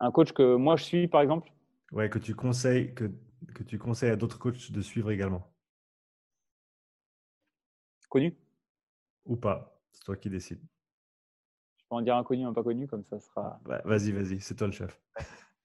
Un 0.00 0.10
coach 0.10 0.32
que 0.32 0.56
moi 0.56 0.76
je 0.76 0.84
suis, 0.84 1.08
par 1.08 1.20
exemple, 1.22 1.50
ouais, 1.92 2.10
que 2.10 2.18
tu 2.18 2.34
conseilles 2.34 2.94
que, 2.94 3.10
que 3.54 3.62
tu 3.62 3.78
conseilles 3.78 4.10
à 4.10 4.16
d'autres 4.16 4.38
coachs 4.38 4.70
de 4.70 4.80
suivre 4.80 5.10
également 5.10 5.52
connu. 8.08 8.36
ou 9.24 9.36
pas, 9.36 9.80
c'est 9.90 10.04
toi 10.04 10.16
qui 10.16 10.30
décides. 10.30 10.62
Je 11.76 11.84
peux 11.90 11.96
en 11.96 12.02
dire 12.02 12.16
un 12.16 12.22
connu, 12.24 12.44
un 12.44 12.52
pas 12.52 12.62
connu, 12.62 12.86
comme 12.86 13.04
ça 13.04 13.18
sera. 13.18 13.60
Bah, 13.64 13.82
vas-y, 13.84 14.12
vas-y, 14.12 14.40
c'est 14.40 14.54
toi 14.54 14.68
le 14.68 14.72
chef. 14.72 15.00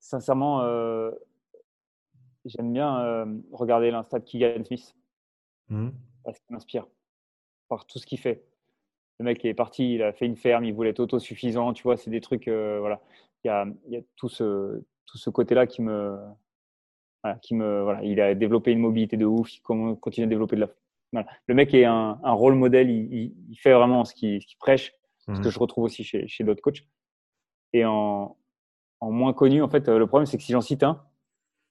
Sincèrement, 0.00 0.62
euh, 0.62 1.12
j'aime 2.44 2.72
bien 2.72 2.98
euh, 3.00 3.40
regarder 3.52 3.90
l'insta 3.90 4.18
de 4.18 4.24
Keegan 4.24 4.64
Smith 4.64 4.94
Mhm. 5.70 5.94
parce 6.24 6.38
qu'il 6.40 6.52
m'inspire 6.52 6.86
par 7.68 7.86
tout 7.86 7.98
ce 7.98 8.06
qu'il 8.06 8.18
fait. 8.18 8.44
Le 9.18 9.24
mec 9.24 9.42
est 9.44 9.54
parti, 9.54 9.94
il 9.94 10.02
a 10.02 10.12
fait 10.12 10.26
une 10.26 10.36
ferme, 10.36 10.64
il 10.64 10.74
voulait 10.74 10.90
être 10.90 11.00
autosuffisant, 11.00 11.72
tu 11.72 11.84
vois, 11.84 11.96
c'est 11.96 12.10
des 12.10 12.20
trucs, 12.20 12.48
euh, 12.48 12.80
voilà. 12.80 13.00
Il 13.44 13.48
y 13.48 13.50
a, 13.50 13.66
il 13.86 13.92
y 13.92 13.96
a 13.98 14.00
tout 14.16 14.28
ce, 14.28 14.82
tout 15.06 15.18
ce 15.18 15.28
côté-là 15.30 15.66
qui 15.66 15.82
me, 15.82 16.16
voilà, 17.22 17.38
qui 17.38 17.54
me, 17.54 17.82
voilà. 17.82 18.02
Il 18.02 18.20
a 18.20 18.34
développé 18.34 18.72
une 18.72 18.78
mobilité 18.80 19.16
de 19.18 19.26
ouf, 19.26 19.54
il 19.54 19.60
continue 19.60 20.24
à 20.24 20.28
développer 20.28 20.56
de 20.56 20.62
la. 20.62 20.68
Voilà. 21.12 21.28
Le 21.46 21.54
mec 21.54 21.72
est 21.74 21.84
un, 21.84 22.18
un 22.24 22.32
rôle 22.32 22.54
modèle, 22.54 22.90
il, 22.90 23.56
fait 23.58 23.72
vraiment 23.74 24.04
ce 24.04 24.14
qu'il 24.14 24.40
prêche, 24.58 24.92
ce 25.18 25.30
Mhm. 25.30 25.42
que 25.42 25.50
je 25.50 25.58
retrouve 25.58 25.84
aussi 25.84 26.04
chez, 26.04 26.26
chez 26.26 26.42
d'autres 26.44 26.62
coachs. 26.62 26.82
Et 27.72 27.84
en, 27.84 28.36
en 29.00 29.10
moins 29.10 29.32
connu, 29.32 29.62
en 29.62 29.68
fait, 29.68 29.88
euh, 29.88 29.98
le 29.98 30.06
problème, 30.06 30.26
c'est 30.26 30.36
que 30.38 30.42
si 30.42 30.52
j'en 30.52 30.60
cite 30.60 30.82
un, 30.82 31.02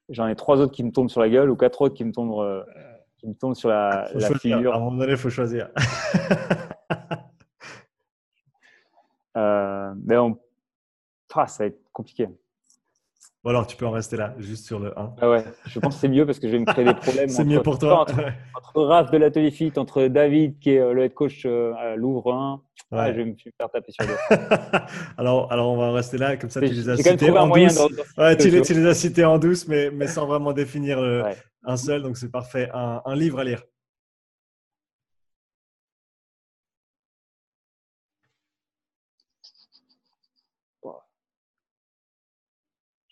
j'en 0.10 0.28
ai 0.28 0.36
trois 0.36 0.60
autres 0.62 0.72
qui 0.74 0.84
me 0.84 0.92
tombent 0.92 1.10
sur 1.10 1.22
la 1.22 1.30
gueule 1.30 1.50
ou 1.50 1.56
quatre 1.56 1.82
autres 1.82 1.96
qui 1.96 2.06
me 2.06 2.12
tombent, 2.12 2.40
euh, 2.40 2.64
qui 3.18 3.28
me 3.28 3.34
tombent 3.34 3.56
sur 3.56 3.70
la, 3.70 4.10
la 4.14 4.30
figure. 4.38 4.74
À 4.74 4.78
un 4.78 4.80
moment 4.80 4.98
donné, 4.98 5.12
il 5.14 5.18
faut 5.18 5.30
choisir. 5.30 5.70
euh, 9.38 9.94
mais 10.06 10.18
on... 10.18 10.38
ah, 11.36 11.48
ça 11.48 11.64
va 11.64 11.68
être 11.68 11.80
compliqué. 11.92 12.28
Bon 13.44 13.50
alors, 13.50 13.68
tu 13.68 13.76
peux 13.76 13.86
en 13.86 13.92
rester 13.92 14.16
là, 14.16 14.34
juste 14.38 14.66
sur 14.66 14.80
le 14.80 14.98
1. 14.98 15.16
Ah 15.20 15.30
ouais, 15.30 15.44
je 15.66 15.78
pense 15.80 15.96
que 15.96 16.02
c'est 16.02 16.08
mieux 16.08 16.26
parce 16.26 16.40
que 16.40 16.48
je 16.48 16.54
vais 16.54 16.60
me 16.60 16.66
créer 16.66 16.86
des 16.86 16.94
problèmes. 16.94 17.28
c'est 17.30 17.44
mieux 17.44 17.62
pour 17.62 17.78
toi. 17.78 18.00
Entre, 18.02 18.22
entre 18.56 18.84
Raph 18.84 19.12
de 19.12 19.18
l'Atelier 19.18 19.52
Fit, 19.52 19.74
entre 19.76 20.08
David 20.08 20.60
qui 20.60 20.72
est 20.72 20.80
euh, 20.80 20.94
le 20.94 21.04
head 21.04 21.14
coach 21.14 21.46
euh, 21.46 21.74
à 21.74 21.98
Louvre 21.98 22.34
1, 22.34 22.62
ouais. 22.94 23.12
je 23.12 23.18
vais 23.18 23.26
me 23.26 23.36
faire 23.36 23.70
taper 23.70 23.92
sur 23.92 24.06
le 24.06 24.16
alors, 25.18 25.52
alors, 25.52 25.74
on 25.74 25.78
va 25.78 25.86
en 25.88 25.92
rester 25.92 26.18
là, 26.18 26.38
comme 26.38 26.50
ça 26.50 26.62
tu 26.62 26.68
les 26.68 26.88
as 26.88 26.96
cités 26.96 27.32
en 27.32 27.48
douce. 27.50 27.82
ouais, 28.18 28.38
tu, 28.38 28.50
les, 28.50 28.62
tu, 28.62 28.74
les, 28.76 28.86
as 28.86 28.94
cités 28.94 29.26
en 29.26 29.38
douce, 29.38 29.68
mais, 29.68 29.92
mais 29.92 30.08
sans 30.08 30.26
vraiment 30.26 30.54
définir 30.54 31.02
le, 31.02 31.24
un 31.66 31.76
seul, 31.76 32.02
donc 32.02 32.16
c'est 32.16 32.32
parfait. 32.32 32.70
Un, 32.74 33.02
un 33.04 33.16
livre 33.16 33.40
à 33.40 33.44
lire. 33.44 33.64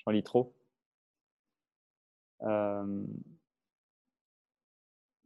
J'en 0.06 0.12
lis 0.12 0.24
trop. 0.24 0.54
Euh... 2.44 3.04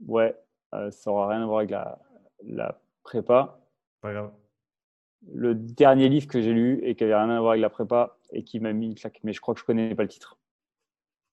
Ouais, 0.05 0.37
euh, 0.73 0.91
ça 0.91 1.09
n'aura 1.09 1.29
rien 1.29 1.41
à 1.41 1.45
voir 1.45 1.59
avec 1.59 1.71
la, 1.71 1.99
la 2.43 2.81
prépa. 3.03 3.59
Pas 4.01 4.13
grave. 4.13 4.33
Le 5.33 5.55
dernier 5.55 6.09
livre 6.09 6.27
que 6.27 6.41
j'ai 6.41 6.53
lu 6.53 6.79
et 6.83 6.95
qui 6.95 7.03
n'avait 7.03 7.15
rien 7.15 7.29
à 7.29 7.39
voir 7.39 7.51
avec 7.51 7.61
la 7.61 7.69
prépa 7.69 8.17
et 8.31 8.43
qui 8.43 8.59
m'a 8.59 8.73
mis 8.73 8.87
une 8.87 8.95
claque, 8.95 9.19
mais 9.23 9.33
je 9.33 9.41
crois 9.41 9.53
que 9.53 9.61
je 9.61 9.65
connais 9.65 9.95
pas 9.95 10.03
le 10.03 10.09
titre. 10.09 10.37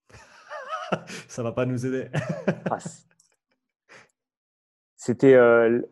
ça 1.28 1.43
va 1.43 1.52
pas 1.52 1.66
nous 1.66 1.85
aider. 1.85 2.09
ah, 2.70 2.78
c'était 4.97 5.35
euh, 5.35 5.82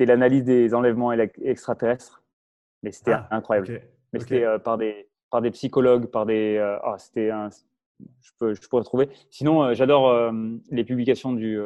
l'analyse 0.00 0.44
des 0.44 0.74
enlèvements 0.74 1.12
extraterrestres, 1.12 2.24
mais 2.82 2.90
c'était 2.90 3.12
ah, 3.12 3.28
incroyable. 3.30 3.68
Okay. 3.68 3.84
Mais 4.12 4.20
okay. 4.20 4.28
c'était 4.28 4.44
euh, 4.44 4.58
par 4.58 4.78
des 4.78 5.07
par 5.30 5.42
des 5.42 5.50
psychologues, 5.50 6.06
par 6.06 6.26
des. 6.26 6.56
Euh, 6.56 6.78
ah, 6.82 6.96
c'était 6.98 7.30
un. 7.30 7.48
Je 8.20 8.30
peux, 8.38 8.54
je 8.54 8.68
pourrais 8.68 8.84
trouver. 8.84 9.08
Sinon, 9.30 9.64
euh, 9.64 9.74
j'adore 9.74 10.08
euh, 10.08 10.32
les 10.70 10.84
publications 10.84 11.32
du. 11.32 11.58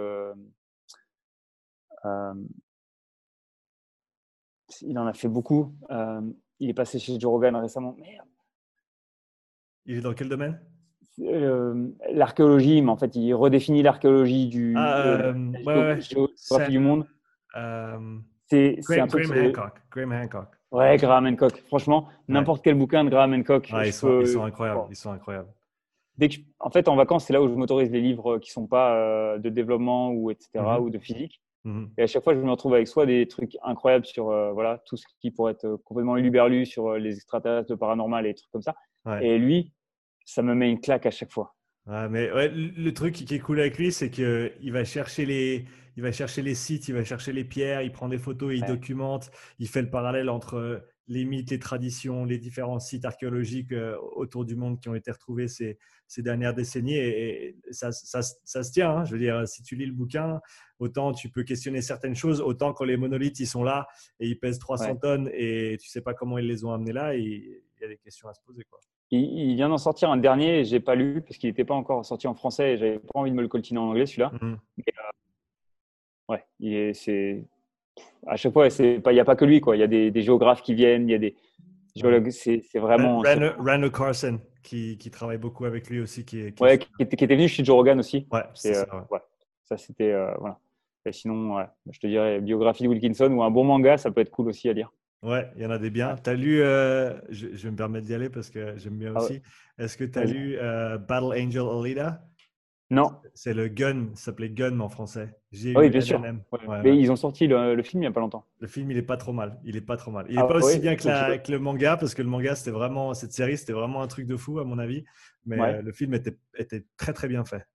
il 4.81 4.99
en 4.99 5.07
a 5.07 5.13
fait 5.13 5.29
beaucoup. 5.29 5.75
il 6.59 6.71
est 6.71 6.75
passé 6.75 6.99
chez 6.99 7.21
Joe 7.21 7.31
Rogan 7.31 7.57
récemment. 7.57 7.95
Merde. 7.99 8.27
Il 9.85 9.99
est 9.99 10.01
dans 10.01 10.15
quel 10.15 10.29
domaine? 10.29 10.61
L'archéologie, 11.19 12.81
mais 12.81 12.91
en 12.91 12.97
fait, 12.97 13.15
il 13.17 13.35
redéfinit 13.35 13.83
l'archéologie 13.83 14.49
du, 14.49 14.75
ah, 14.77 15.33
ouais, 15.67 15.99
ouais. 16.51 16.69
du 16.69 16.79
monde. 16.79 17.07
c'est 18.47 18.79
Graham, 18.81 19.09
Graham 19.09 19.47
Hancock. 19.47 19.83
Graham 19.91 20.13
Hancock. 20.13 20.62
Ouais, 20.73 20.97
Graham 20.97 21.27
Hancock. 21.27 21.63
Franchement, 21.67 22.09
n'importe 22.29 22.65
quel 22.65 22.75
bouquin 22.75 23.05
de 23.05 23.11
Graham 23.11 23.35
Hancock. 23.35 23.71
Ouais, 23.73 23.89
ils, 23.89 23.93
sont, 23.93 24.21
ils, 24.21 24.29
sont, 24.29 24.43
incroyables. 24.45 24.81
Ils 24.91 24.97
sont 24.97 25.13
incroyables. 25.13 25.49
Dès 26.17 26.29
que 26.29 26.37
En 26.59 26.71
fait, 26.71 26.89
en 26.89 26.97
vacances, 26.97 27.27
c'est 27.27 27.33
là 27.33 27.43
où 27.43 27.49
je 27.49 27.55
m'autorise 27.55 27.91
les 27.91 28.01
livres 28.01 28.39
qui 28.39 28.51
sont 28.51 28.67
pas 28.67 28.95
euh, 28.95 29.39
de 29.39 29.49
développement 29.49 30.11
ou 30.11 30.31
etc. 30.31 30.49
-hmm. 30.55 30.81
ou 30.81 30.91
de 30.91 30.99
physique. 30.99 31.41
-hmm. 31.65 31.89
Et 31.99 32.03
à 32.03 32.07
chaque 32.07 32.25
fois, 32.25 32.35
je 32.35 32.41
me 32.41 32.51
retrouve 32.51 32.75
avec 32.75 32.89
soit 32.89 33.07
des 33.07 33.29
trucs 33.29 33.57
incroyables 33.63 34.07
sur 34.07 34.31
euh, 34.31 34.53
voilà 34.53 34.79
tout 34.87 34.97
ce 34.97 35.07
qui 35.21 35.31
pourrait 35.31 35.53
être 35.53 35.77
complètement 35.85 36.17
luberlu 36.17 36.67
sur 36.67 36.85
euh, 36.89 36.99
les 36.99 37.15
extraterrestres, 37.17 37.71
le 37.71 37.77
paranormal 37.77 38.27
et 38.27 38.31
des 38.31 38.35
trucs 38.35 38.51
comme 38.51 38.63
ça. 38.63 38.75
Ouais. 39.05 39.27
Et 39.27 39.39
lui, 39.39 39.73
ça 40.25 40.43
me 40.43 40.55
met 40.55 40.71
une 40.71 40.81
claque 40.81 41.07
à 41.07 41.11
chaque 41.11 41.33
fois. 41.37 41.55
Ouais, 41.87 42.09
mais 42.09 42.31
ouais, 42.31 42.49
le 42.49 42.95
truc 42.95 43.15
qui 43.15 43.35
est 43.35 43.41
cool 43.41 43.59
avec 43.59 43.77
lui, 43.77 43.91
c'est 43.91 44.11
qu'il 44.11 44.73
va 44.73 44.85
chercher 44.85 45.27
les, 45.27 45.65
il 45.97 46.03
va 46.03 46.13
chercher 46.13 46.43
les 46.43 46.55
sites, 46.55 46.89
il 46.89 46.95
va 46.95 47.05
chercher 47.05 47.33
les 47.33 47.45
pierres, 47.45 47.83
il 47.83 47.91
prend 47.91 48.09
des 48.09 48.19
photos, 48.19 48.53
il 48.55 48.63
ouais. 48.63 48.69
documente, 48.69 49.31
il 49.59 49.69
fait 49.69 49.83
le 49.83 49.91
parallèle 49.91 50.31
entre 50.31 50.85
les 51.09 51.25
mythes, 51.25 51.51
les 51.51 51.59
traditions, 51.59 52.25
les 52.25 52.39
différents 52.39 52.79
sites 52.79 53.05
archéologiques 53.05 53.73
euh, 53.73 53.97
autour 54.15 54.45
du 54.45 54.55
monde 54.55 54.81
qui 54.81 54.89
ont 54.89 54.95
été 54.95 55.11
retrouvés 55.11 55.49
ces, 55.49 55.79
ces 56.07 56.23
dernières 56.23 56.55
décennies. 56.55 56.95
Et, 56.95 57.49
et 57.49 57.73
ça, 57.73 57.91
ça, 57.91 58.23
ça, 58.23 58.63
se 58.63 58.71
tient. 58.71 58.99
Hein. 58.99 59.05
Je 59.05 59.13
veux 59.13 59.19
dire, 59.19 59.47
si 59.49 59.63
tu 59.63 59.75
lis 59.75 59.87
le 59.87 59.93
bouquin, 59.93 60.41
autant 60.79 61.13
tu 61.13 61.29
peux 61.29 61.43
questionner 61.43 61.83
certaines 61.83 62.15
choses, 62.15 62.41
autant 62.41 62.73
quand 62.73 62.85
les 62.85 62.97
monolithes 62.97 63.41
ils 63.41 63.47
sont 63.47 63.65
là 63.65 63.89
et 64.21 64.29
ils 64.29 64.39
pèsent 64.39 64.61
300 64.61 64.85
ouais. 64.85 64.99
tonnes 65.01 65.31
et 65.35 65.77
tu 65.81 65.89
sais 65.89 66.01
pas 66.01 66.15
comment 66.15 66.39
ils 66.39 66.47
les 66.47 66.65
ont 66.65 66.73
amenés 66.73 66.93
là, 66.93 67.17
il 67.17 67.61
y 67.81 67.85
a 67.85 67.89
des 67.89 67.99
questions 67.99 68.29
à 68.29 68.35
se 68.35 68.41
poser. 68.47 68.63
Quoi. 68.71 68.79
Il, 69.15 69.55
vient 69.57 69.69
d'en 69.69 69.77
sortir 69.77 70.11
un 70.11 70.17
dernier, 70.17 70.65
j'ai 70.65 70.81
pas 70.81 70.95
lu 70.95 71.21
parce 71.21 71.37
qu'il 71.37 71.51
n'était 71.51 71.67
pas 71.67 71.75
encore 71.75 72.03
sorti 72.03 72.27
en 72.27 72.35
français 72.35 72.73
et 72.73 72.77
j'avais 72.79 72.99
pas 72.99 73.21
envie 73.21 73.31
de 73.31 73.37
me 73.37 73.43
le 73.43 73.49
coltiner 73.49 73.79
en 73.79 73.91
anglais 73.91 74.07
celui-là. 74.07 74.33
Mm 74.41 74.55
-hmm. 74.55 74.87
euh, 76.31 76.37
ouais, 76.69 76.95
c'est 76.95 77.45
à 78.27 78.37
chaque 78.37 78.53
fois, 78.55 78.69
il 78.69 79.03
n'y 79.13 79.21
a 79.21 79.25
pas 79.25 79.37
que 79.37 79.45
lui. 79.45 79.61
Quoi. 79.61 79.77
Il 79.77 79.81
y 79.81 79.83
a 79.83 79.87
des, 79.87 80.11
des, 80.11 80.23
géographes 80.23 80.63
qui 80.63 80.75
viennent, 80.75 81.09
il 81.09 81.13
y 81.13 81.15
a 81.15 81.19
des 81.19 81.37
géologues. 81.95 82.31
C'est 82.31 82.79
vraiment. 82.79 83.23
Randall 83.59 83.93
Carson, 83.93 84.41
qui, 84.63 84.97
qui, 84.97 85.11
travaille 85.11 85.39
beaucoup 85.39 85.67
avec 85.67 85.91
lui 85.91 86.01
aussi. 86.01 86.25
Qui, 86.25 86.53
qui... 86.55 86.63
Ouais, 86.63 86.79
qui 86.79 86.87
était, 87.01 87.17
qui 87.17 87.25
était, 87.25 87.37
venu 87.37 87.49
chez 87.49 87.65
Joe 87.65 87.77
Rogan 87.77 87.99
aussi. 87.99 88.27
Ouais, 88.33 88.45
c'est 88.55 88.75
ça. 88.75 88.87
Euh, 88.93 89.15
ouais. 89.15 89.21
ça 89.65 89.77
c'était. 89.77 90.13
Euh, 90.13 90.35
voilà. 90.39 90.59
Et 91.05 91.13
sinon, 91.13 91.67
je 91.91 91.99
te 91.99 92.07
dirais 92.07 92.41
biographie 92.41 92.85
de 92.85 92.89
Wilkinson 92.89 93.31
ou 93.33 93.43
un 93.43 93.51
bon 93.51 93.65
manga, 93.65 93.99
ça 93.99 94.11
peut 94.13 94.21
être 94.21 94.31
cool 94.31 94.49
aussi 94.49 94.69
à 94.69 94.73
lire. 94.73 94.93
Ouais, 95.23 95.51
il 95.57 95.63
y 95.63 95.67
en 95.67 95.71
a 95.71 95.79
des 95.79 95.91
biens. 95.91 96.17
Tu 96.23 96.31
as 96.31 96.35
lu, 96.35 96.63
euh, 96.63 97.13
je, 97.29 97.49
je, 97.55 97.65
vais 97.65 97.71
me 97.71 97.77
permettre 97.77 98.07
d'y 98.07 98.15
aller 98.15 98.29
parce 98.29 98.51
que 98.51 98.77
j'aime 98.77 98.99
bien 98.99 99.15
aussi. 99.15 99.41
Ah 99.45 99.79
ouais. 99.79 99.85
Est-ce 99.85 99.97
que 99.97 100.05
tu 100.05 100.19
as 100.19 100.25
lu 100.25 100.57
euh, 100.59 100.99
Battle 100.99 101.39
Angel 101.39 101.63
Alita 101.63 102.23
non. 102.93 103.11
C'est 103.33 103.55
le 103.55 103.69
Gun, 103.69 104.09
ça 104.13 104.27
s'appelait 104.27 104.51
Gun 104.51 104.79
en 104.81 104.91
français. 104.91 105.35
oui, 105.51 105.89
bien 105.89 106.03
sûr. 106.03 106.21
Ouais, 106.21 106.67
ouais, 106.67 106.83
mais 106.85 106.99
ils 106.99 107.11
ont 107.11 107.17
sorti 107.17 107.47
le, 107.47 107.75
le, 107.75 107.83
film 107.83 108.03
il 108.03 108.05
n'y 108.05 108.11
a 108.11 108.13
pas 108.13 108.21
longtemps. 108.21 108.45
Le 108.61 108.69
film, 108.69 108.91
il 108.91 108.99
est 108.99 109.03
pas 109.03 109.17
trop 109.17 109.33
mal. 109.33 109.59
Il 109.65 109.79
est 109.79 109.81
pas 109.81 109.97
trop 109.97 110.11
mal. 110.11 110.27
Il 110.29 110.37
n'est 110.37 110.43
ah, 110.43 110.47
pas 110.47 110.59
aussi 110.59 110.79
bien 110.79 110.95
que, 110.95 111.09
la, 111.09 111.39
que, 111.39 111.51
le 111.51 111.59
manga 111.59 111.97
parce 111.97 112.15
que 112.15 112.21
le 112.21 112.29
manga, 112.29 112.55
c'était 112.55 112.71
vraiment 112.71 113.15
cette 113.15 113.33
série, 113.33 113.57
c'était 113.57 113.73
vraiment 113.73 114.03
un 114.03 114.09
truc 114.09 114.27
de 114.27 114.37
fou 114.37 114.59
à 114.59 114.65
mon 114.65 114.79
avis. 114.79 115.05
Mais 115.47 115.59
euh, 115.59 115.81
le 115.81 115.91
film 115.91 116.13
était, 116.13 116.37
était, 116.55 116.85
très 116.99 117.15
très 117.15 117.29
bien 117.29 117.47
fait. 117.47 117.67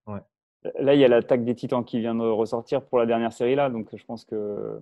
Là, 0.79 0.93
il 0.93 0.99
y 0.99 1.03
a 1.03 1.07
l'attaque 1.07 1.43
des 1.43 1.55
Titans 1.55 1.83
qui 1.83 1.99
vient 1.99 2.13
de 2.13 2.21
ressortir 2.21 2.85
pour 2.85 2.99
la 2.99 3.07
dernière 3.07 3.33
série 3.33 3.55
là, 3.55 3.71
donc 3.71 3.89
je 3.95 4.05
pense 4.05 4.23
que 4.23 4.79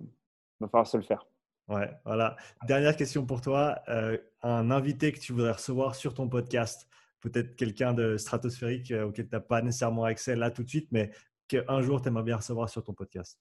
va 0.60 0.68
falloir 0.68 0.86
se 0.86 0.98
le 0.98 1.02
faire. 1.02 1.26
Ouais, 1.68 1.90
voilà. 2.04 2.36
Dernière 2.66 2.96
question 2.96 3.26
pour 3.26 3.40
toi. 3.40 3.80
Euh, 3.88 4.16
un 4.42 4.70
invité 4.70 5.12
que 5.12 5.18
tu 5.18 5.32
voudrais 5.32 5.52
recevoir 5.52 5.94
sur 5.94 6.14
ton 6.14 6.28
podcast 6.28 6.88
peut-être 7.20 7.56
quelqu'un 7.56 7.92
de 7.92 8.16
stratosphérique 8.16 8.92
euh, 8.92 9.06
auquel 9.06 9.28
tu 9.28 9.34
n'as 9.34 9.40
pas 9.40 9.62
nécessairement 9.62 10.04
accès 10.04 10.36
là 10.36 10.50
tout 10.50 10.62
de 10.62 10.68
suite, 10.68 10.88
mais 10.92 11.10
qu'un 11.48 11.80
jour 11.80 12.00
tu 12.00 12.08
aimerais 12.08 12.22
bien 12.22 12.36
recevoir 12.36 12.68
sur 12.68 12.84
ton 12.84 12.92
podcast 12.92 13.40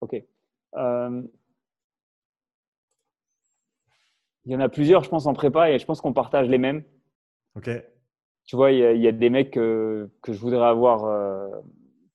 Ok. 0.00 0.16
Euh... 0.74 1.22
Il 4.46 4.52
y 4.52 4.56
en 4.56 4.60
a 4.60 4.68
plusieurs, 4.68 5.04
je 5.04 5.08
pense, 5.08 5.26
en 5.26 5.32
prépa 5.32 5.70
et 5.70 5.78
je 5.78 5.86
pense 5.86 6.00
qu'on 6.00 6.12
partage 6.12 6.48
les 6.48 6.58
mêmes. 6.58 6.82
Ok. 7.54 7.70
Tu 8.46 8.56
vois, 8.56 8.72
il 8.72 8.78
y, 8.78 8.84
a, 8.84 8.92
il 8.92 9.00
y 9.00 9.08
a 9.08 9.12
des 9.12 9.30
mecs 9.30 9.52
que, 9.52 10.10
que, 10.20 10.34
je 10.34 10.38
voudrais 10.38 10.66
avoir 10.66 11.04
euh, 11.04 11.48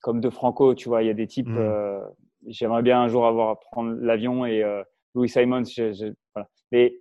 comme 0.01 0.21
de 0.21 0.29
Franco, 0.29 0.75
tu 0.75 0.89
vois, 0.89 1.01
il 1.01 1.07
y 1.07 1.09
a 1.09 1.15
des 1.15 1.25
types. 1.25 1.47
Mmh. 1.47 2.01
J'aimerais 2.45 2.83
bien 2.83 3.01
un 3.01 3.07
jour 3.07 3.25
avoir 3.25 3.59
prendre 3.59 3.93
l'avion 3.99 4.45
et 4.45 4.63
Louis 5.15 5.29
Simon. 5.29 5.63
Je, 5.63 5.93
je, 5.93 6.13
voilà. 6.33 6.49
Mais 6.71 6.95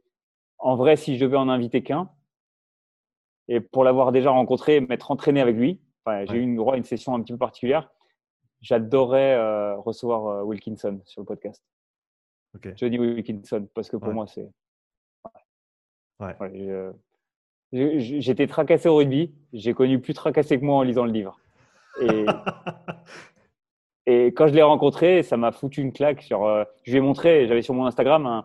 en 0.59 0.77
vrai, 0.77 0.97
si 0.97 1.17
je 1.17 1.25
devais 1.25 1.37
en 1.37 1.49
inviter 1.49 1.83
qu'un, 1.83 2.11
et 3.49 3.61
pour 3.61 3.85
l'avoir 3.85 4.13
déjà 4.13 4.31
rencontré, 4.31 4.81
m'être 4.81 5.11
entraîné 5.11 5.41
avec 5.41 5.57
lui, 5.57 5.81
enfin, 6.05 6.25
j'ai 6.27 6.37
eu 6.37 6.43
une, 6.43 6.61
une 6.61 6.85
session 6.85 7.15
un 7.15 7.23
petit 7.23 7.33
peu 7.33 7.39
particulière. 7.39 7.91
J'adorerais 8.61 9.35
euh, 9.35 9.77
recevoir 9.77 10.27
euh, 10.27 10.43
Wilkinson 10.43 11.01
sur 11.05 11.23
le 11.23 11.27
podcast. 11.27 11.63
Okay. 12.57 12.73
Johnny 12.77 12.99
Wilkinson, 12.99 13.69
parce 13.75 13.89
que 13.89 13.97
pour 13.97 14.09
ouais. 14.09 14.15
moi, 14.15 14.27
c'est. 14.27 14.49
Ouais. 16.21 16.35
J'étais 17.73 18.47
tracassé 18.47 18.89
au 18.89 18.97
rugby. 18.97 19.35
J'ai 19.53 19.75
connu 19.75 20.01
plus 20.01 20.15
tracassé 20.15 20.59
que 20.59 20.65
moi 20.65 20.77
en 20.77 20.83
lisant 20.83 21.05
le 21.05 21.13
livre. 21.13 21.39
Et, 22.01 22.27
et 24.11 24.19
quand 24.37 24.47
je 24.51 24.55
l'ai 24.55 24.63
rencontré, 24.63 25.23
ça 25.23 25.37
m'a 25.37 25.53
foutu 25.53 25.81
une 25.87 25.93
claque. 25.99 26.23
Sur, 26.23 26.41
euh, 26.45 26.65
je 26.85 26.91
lui 26.93 26.99
ai 26.99 27.05
montré, 27.09 27.47
j'avais 27.47 27.63
sur 27.63 27.75
mon 27.75 27.87
Instagram 27.91 28.23
un, 28.27 28.41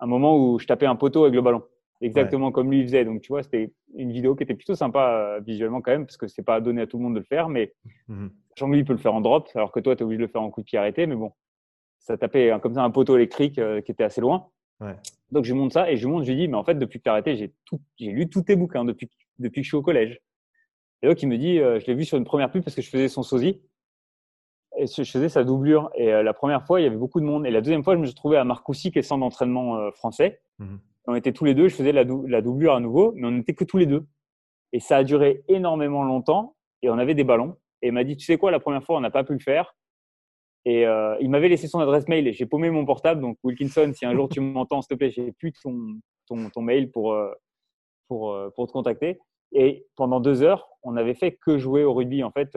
un 0.00 0.06
moment 0.06 0.32
où 0.36 0.58
je 0.58 0.66
tapais 0.66 0.86
un 0.94 0.96
poteau 0.96 1.22
avec 1.24 1.34
le 1.34 1.42
ballon 1.46 1.62
exactement 2.04 2.46
ouais. 2.46 2.52
comme 2.52 2.70
lui 2.70 2.82
faisait. 2.82 3.04
Donc, 3.04 3.22
tu 3.22 3.28
vois, 3.28 3.42
c'était 3.42 3.72
une 3.94 4.12
vidéo 4.12 4.34
qui 4.34 4.42
était 4.42 4.54
plutôt 4.54 4.74
sympa 4.74 5.10
euh, 5.10 5.40
visuellement 5.40 5.80
quand 5.80 5.92
même, 5.92 6.04
parce 6.06 6.16
que 6.16 6.26
c'est 6.26 6.42
pas 6.42 6.60
donné 6.60 6.82
à 6.82 6.86
tout 6.86 6.98
le 6.98 7.04
monde 7.04 7.14
de 7.14 7.20
le 7.20 7.24
faire, 7.24 7.48
mais 7.48 7.72
mm 8.08 8.28
-hmm. 8.58 8.70
lui, 8.72 8.78
il 8.80 8.84
peut 8.84 8.92
le 8.92 8.98
faire 8.98 9.14
en 9.14 9.20
drop, 9.20 9.48
alors 9.54 9.72
que 9.72 9.80
toi, 9.80 9.96
tu 9.96 10.00
es 10.00 10.04
obligé 10.04 10.18
de 10.18 10.26
le 10.26 10.28
faire 10.28 10.42
en 10.42 10.50
coup 10.50 10.60
de 10.60 10.66
pied 10.66 10.78
arrêté, 10.78 11.06
mais 11.06 11.16
bon, 11.16 11.32
ça 11.98 12.16
tapait 12.16 12.50
hein, 12.50 12.60
comme 12.60 12.74
ça 12.74 12.82
un 12.82 12.90
poteau 12.90 13.16
électrique 13.16 13.58
euh, 13.58 13.80
qui 13.80 13.90
était 13.92 14.04
assez 14.04 14.20
loin. 14.20 14.48
Ouais. 14.80 14.96
Donc, 15.30 15.44
je 15.44 15.52
lui 15.52 15.58
montre 15.60 15.74
ça 15.74 15.90
et 15.90 15.96
je 15.96 16.04
lui 16.04 16.12
montre, 16.12 16.24
je 16.24 16.32
lui 16.32 16.38
dis, 16.38 16.48
mais 16.48 16.56
en 16.56 16.64
fait, 16.64 16.78
depuis 16.78 16.98
que 16.98 17.04
tu 17.04 17.10
as 17.10 17.12
arrêté, 17.12 17.36
j'ai 17.36 18.12
lu 18.18 18.28
tous 18.28 18.42
tes 18.42 18.56
bouquins 18.56 18.84
depuis, 18.84 19.08
depuis 19.38 19.60
que 19.60 19.64
je 19.64 19.70
suis 19.70 19.76
au 19.76 19.82
collège. 19.82 20.20
Et 21.00 21.08
donc, 21.08 21.22
il 21.22 21.28
me 21.28 21.38
dit, 21.38 21.56
je 21.58 21.86
l'ai 21.86 21.94
vu 21.94 22.04
sur 22.04 22.18
une 22.18 22.24
première 22.24 22.50
pub 22.50 22.62
parce 22.64 22.76
que 22.76 22.82
je 22.82 22.90
faisais 22.90 23.08
son 23.08 23.22
sosie. 23.22 23.60
Et 24.76 24.86
je 24.86 25.04
faisais 25.04 25.28
sa 25.28 25.44
doublure. 25.44 25.90
Et 25.94 26.12
euh, 26.12 26.22
la 26.22 26.32
première 26.32 26.64
fois, 26.66 26.80
il 26.80 26.84
y 26.84 26.86
avait 26.86 26.96
beaucoup 26.96 27.20
de 27.20 27.26
monde. 27.26 27.46
Et 27.46 27.50
la 27.50 27.60
deuxième 27.60 27.84
fois, 27.84 27.94
je 27.94 28.00
me 28.00 28.06
suis 28.06 28.14
trouvé 28.14 28.36
à 28.36 28.44
Marcoussis, 28.44 28.90
qui 28.90 28.98
est 28.98 29.02
centre 29.02 29.20
d'entraînement 29.20 29.76
euh, 29.76 29.90
français. 29.92 30.40
Mm 30.58 30.64
-hmm 30.66 30.78
on 31.06 31.14
était 31.14 31.32
tous 31.32 31.44
les 31.44 31.54
deux, 31.54 31.68
je 31.68 31.76
faisais 31.76 31.92
la, 31.92 32.04
dou 32.04 32.26
la, 32.26 32.40
doublure 32.40 32.74
à 32.74 32.80
nouveau, 32.80 33.12
mais 33.14 33.26
on 33.26 33.32
n'était 33.32 33.54
que 33.54 33.64
tous 33.64 33.76
les 33.76 33.86
deux. 33.86 34.06
Et 34.72 34.80
ça 34.80 34.96
a 34.98 35.04
duré 35.04 35.44
énormément 35.48 36.02
longtemps. 36.02 36.56
et 36.82 36.90
on 36.90 36.98
avait 36.98 37.14
des 37.14 37.24
ballons. 37.24 37.56
Et 37.82 37.88
il 37.88 37.92
m'a 37.92 38.04
dit, 38.04 38.16
tu 38.16 38.24
sais 38.24 38.38
quoi, 38.38 38.50
la 38.50 38.60
première 38.60 38.82
fois, 38.82 38.96
on 38.96 39.00
n'a 39.00 39.10
pas 39.10 39.24
pu 39.24 39.34
le 39.34 39.38
faire. 39.38 39.76
Et 40.64 40.86
euh, 40.86 41.16
il 41.20 41.28
m'avait 41.28 41.48
laissé 41.48 41.68
son 41.68 41.80
adresse 41.80 42.08
mail 42.08 42.26
et 42.26 42.32
j'ai 42.32 42.46
paumé 42.46 42.70
mon 42.70 42.86
portable. 42.86 43.20
Donc, 43.20 43.36
Wilkinson, 43.44 43.92
si 43.94 44.06
un 44.06 44.14
jour 44.14 44.28
tu 44.30 44.40
m'entends, 44.40 44.80
s'il 44.80 44.88
te 44.88 44.94
plaît, 44.94 45.10
j'ai 45.10 45.32
plus 45.32 45.52
ton, 45.62 46.00
ton, 46.26 46.48
ton, 46.48 46.62
mail 46.62 46.90
pour, 46.90 47.14
pour, 48.08 48.36
pour 48.54 48.66
te 48.66 48.72
contacter. 48.72 49.18
Et 49.52 49.86
pendant 49.94 50.20
deux 50.20 50.42
heures, 50.42 50.66
on 50.82 50.92
n'avait 50.92 51.14
fait 51.14 51.32
que 51.32 51.58
jouer 51.58 51.84
au 51.84 51.92
rugby. 51.92 52.24
En 52.24 52.30
fait, 52.30 52.56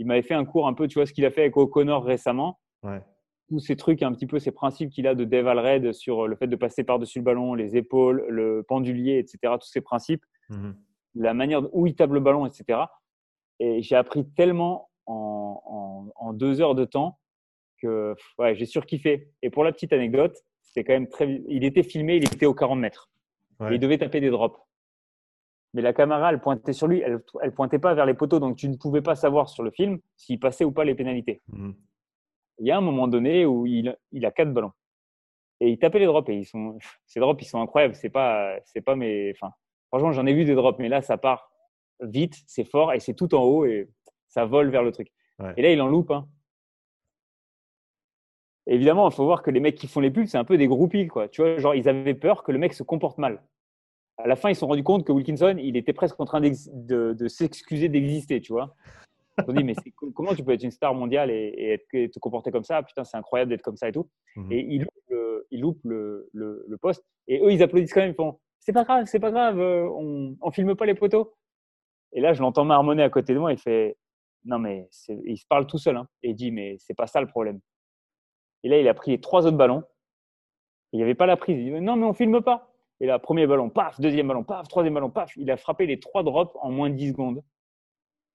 il 0.00 0.06
m'avait 0.06 0.22
fait 0.22 0.34
un 0.34 0.46
cours 0.46 0.66
un 0.66 0.72
peu, 0.72 0.88
tu 0.88 0.98
vois, 0.98 1.04
ce 1.04 1.12
qu'il 1.12 1.26
a 1.26 1.30
fait 1.30 1.42
avec 1.42 1.56
O'Connor 1.58 2.02
récemment. 2.04 2.58
Ouais. 2.82 3.02
Tous 3.48 3.58
ces 3.58 3.76
trucs, 3.76 4.02
un 4.02 4.12
petit 4.12 4.26
peu 4.26 4.38
ces 4.38 4.50
principes 4.50 4.90
qu'il 4.90 5.06
a 5.06 5.14
de 5.14 5.24
Dave 5.24 5.46
Alred 5.46 5.92
sur 5.92 6.26
le 6.26 6.36
fait 6.36 6.46
de 6.46 6.56
passer 6.56 6.84
par-dessus 6.84 7.18
le 7.18 7.24
ballon, 7.24 7.52
les 7.52 7.76
épaules, 7.76 8.24
le 8.30 8.62
pendulier, 8.62 9.18
etc. 9.18 9.54
Tous 9.60 9.68
ces 9.68 9.82
principes, 9.82 10.24
mmh 10.48 10.70
la 11.16 11.34
manière 11.34 11.62
où 11.74 11.88
il 11.88 11.96
table 11.96 12.14
le 12.14 12.20
ballon, 12.20 12.46
etc. 12.46 12.82
Et 13.58 13.82
j'ai 13.82 13.96
appris 13.96 14.24
tellement 14.36 14.90
en, 15.06 15.60
en, 15.66 16.12
en, 16.14 16.32
deux 16.32 16.60
heures 16.60 16.76
de 16.76 16.84
temps 16.84 17.18
que 17.82 18.14
ouais, 18.38 18.54
j'ai 18.54 18.64
surkiffé. 18.64 19.32
Et 19.42 19.50
pour 19.50 19.64
la 19.64 19.72
petite 19.72 19.92
anecdote, 19.92 20.38
c'était 20.62 20.84
quand 20.84 20.92
même 20.92 21.08
très. 21.08 21.42
Il 21.48 21.64
était 21.64 21.82
filmé, 21.82 22.14
il 22.14 22.24
était 22.24 22.46
aux 22.46 22.54
40 22.54 22.78
mètres. 22.78 23.10
il 23.72 23.80
devait 23.80 23.98
taper 23.98 24.20
des 24.20 24.30
drops. 24.30 24.60
Mais 25.72 25.82
la 25.82 25.92
caméra, 25.92 26.30
elle 26.30 26.40
pointait 26.40 26.72
sur 26.72 26.88
lui, 26.88 27.00
elle, 27.00 27.22
elle 27.42 27.52
pointait 27.52 27.78
pas 27.78 27.94
vers 27.94 28.06
les 28.06 28.14
poteaux, 28.14 28.40
donc 28.40 28.56
tu 28.56 28.68
ne 28.68 28.76
pouvais 28.76 29.02
pas 29.02 29.14
savoir 29.14 29.48
sur 29.48 29.62
le 29.62 29.70
film 29.70 30.00
s'il 30.16 30.40
passait 30.40 30.64
ou 30.64 30.72
pas 30.72 30.84
les 30.84 30.94
pénalités. 30.94 31.42
Mmh. 31.48 31.70
Il 32.58 32.66
y 32.66 32.70
a 32.70 32.76
un 32.76 32.80
moment 32.80 33.08
donné 33.08 33.46
où 33.46 33.66
il, 33.66 33.96
il, 34.12 34.26
a 34.26 34.32
quatre 34.32 34.52
ballons 34.52 34.72
et 35.60 35.70
il 35.70 35.78
tapait 35.78 36.00
les 36.00 36.06
drops 36.06 36.28
et 36.28 36.34
ils 36.34 36.44
sont, 36.44 36.78
ces 37.06 37.20
drops, 37.20 37.40
ils 37.42 37.48
sont 37.48 37.60
incroyables. 37.60 37.94
C'est 37.94 38.10
pas, 38.10 38.56
c'est 38.64 38.80
pas 38.80 38.96
mes, 38.96 39.32
enfin, 39.34 39.52
franchement, 39.88 40.12
j'en 40.12 40.26
ai 40.26 40.34
vu 40.34 40.44
des 40.44 40.54
drops, 40.54 40.78
mais 40.78 40.88
là, 40.88 41.02
ça 41.02 41.16
part 41.16 41.50
vite, 42.00 42.42
c'est 42.46 42.64
fort 42.64 42.92
et 42.92 43.00
c'est 43.00 43.14
tout 43.14 43.34
en 43.34 43.42
haut 43.42 43.64
et 43.64 43.88
ça 44.28 44.44
vole 44.46 44.70
vers 44.70 44.82
le 44.82 44.92
truc. 44.92 45.12
Et 45.56 45.62
là, 45.62 45.72
il 45.72 45.80
en 45.80 45.88
loupe. 45.88 46.10
Hein 46.10 46.28
évidemment, 48.70 49.08
il 49.08 49.14
faut 49.14 49.24
voir 49.24 49.42
que 49.42 49.50
les 49.50 49.60
mecs 49.60 49.74
qui 49.74 49.88
font 49.88 50.00
les 50.00 50.10
pubs, 50.10 50.26
c'est 50.26 50.38
un 50.38 50.44
peu 50.44 50.56
des 50.56 50.66
groupies. 50.66 51.08
Quoi. 51.08 51.28
Tu 51.28 51.42
vois, 51.42 51.58
genre, 51.58 51.74
ils 51.74 51.88
avaient 51.88 52.14
peur 52.14 52.42
que 52.42 52.52
le 52.52 52.58
mec 52.58 52.72
se 52.72 52.82
comporte 52.82 53.18
mal. 53.18 53.42
À 54.24 54.28
la 54.28 54.36
fin, 54.36 54.50
ils 54.50 54.54
se 54.54 54.60
sont 54.60 54.66
rendus 54.66 54.82
compte 54.82 55.04
que 55.04 55.12
Wilkinson, 55.12 55.56
il 55.58 55.76
était 55.76 55.92
presque 55.92 56.18
en 56.20 56.24
train 56.24 56.40
de, 56.40 57.28
s'excuser 57.28 57.88
d'exister, 57.88 58.40
tu 58.40 58.52
vois. 58.52 58.74
Ils 59.38 59.44
se 59.46 59.52
dit, 59.52 59.64
mais 59.64 59.74
comment 60.14 60.34
tu 60.34 60.44
peux 60.44 60.52
être 60.52 60.62
une 60.62 60.70
star 60.70 60.94
mondiale 60.94 61.30
et, 61.30 61.84
te 61.92 62.18
comporter 62.18 62.50
comme 62.50 62.64
ça? 62.64 62.82
Putain, 62.82 63.04
c'est 63.04 63.16
incroyable 63.16 63.50
d'être 63.50 63.62
comme 63.62 63.76
ça 63.76 63.88
et 63.88 63.92
tout. 63.92 64.08
Mhm. 64.36 64.52
Et 64.52 64.60
ils 65.50 65.60
loupent, 65.60 65.84
le, 65.84 66.28
le, 66.32 66.76
poste. 66.76 67.04
Et 67.26 67.40
eux, 67.40 67.52
ils 67.52 67.62
applaudissent 67.62 67.92
quand 67.92 68.00
même. 68.00 68.10
Ils 68.10 68.14
font, 68.14 68.38
c'est 68.58 68.72
pas 68.72 68.84
grave, 68.84 69.06
c'est 69.06 69.20
pas 69.20 69.30
grave, 69.30 69.58
euh, 69.58 69.88
on, 69.88 70.36
on 70.40 70.50
filme 70.50 70.74
pas 70.74 70.86
les 70.86 70.94
poteaux. 70.94 71.34
Et 72.12 72.20
là, 72.20 72.34
je 72.34 72.42
l'entends 72.42 72.64
marmonner 72.64 73.02
à 73.02 73.10
côté 73.10 73.34
de 73.34 73.38
moi. 73.38 73.52
Il 73.52 73.58
fait, 73.58 73.96
non, 74.44 74.58
mais 74.58 74.88
il 75.24 75.36
se 75.36 75.46
parle 75.46 75.66
tout 75.66 75.78
seul. 75.78 75.96
Hein, 75.96 76.06
et 76.22 76.30
il 76.30 76.34
dit, 76.34 76.50
mais 76.50 76.76
c'est 76.78 76.94
pas 76.94 77.06
ça 77.06 77.20
le 77.20 77.26
problème. 77.26 77.60
Et 78.62 78.68
là, 78.68 78.78
il 78.78 78.88
a 78.88 78.94
pris 78.94 79.12
les 79.12 79.20
trois 79.20 79.46
autres 79.46 79.56
ballons. 79.56 79.84
Il 80.92 80.96
n'y 80.96 81.02
avait 81.02 81.14
pas 81.14 81.26
la 81.26 81.36
prise. 81.36 81.58
Il 81.58 81.72
dit 81.72 81.80
non, 81.80 81.96
mais 81.96 82.06
on 82.06 82.12
filme 82.12 82.42
pas. 82.42 82.69
Et 83.00 83.06
là, 83.06 83.18
premier 83.18 83.46
ballon, 83.46 83.70
paf, 83.70 84.00
deuxième 84.00 84.28
ballon, 84.28 84.44
paf, 84.44 84.68
troisième 84.68 84.94
ballon, 84.94 85.10
paf. 85.10 85.34
Il 85.36 85.50
a 85.50 85.56
frappé 85.56 85.86
les 85.86 85.98
trois 85.98 86.22
drops 86.22 86.54
en 86.60 86.70
moins 86.70 86.90
de 86.90 86.94
10 86.94 87.08
secondes. 87.08 87.42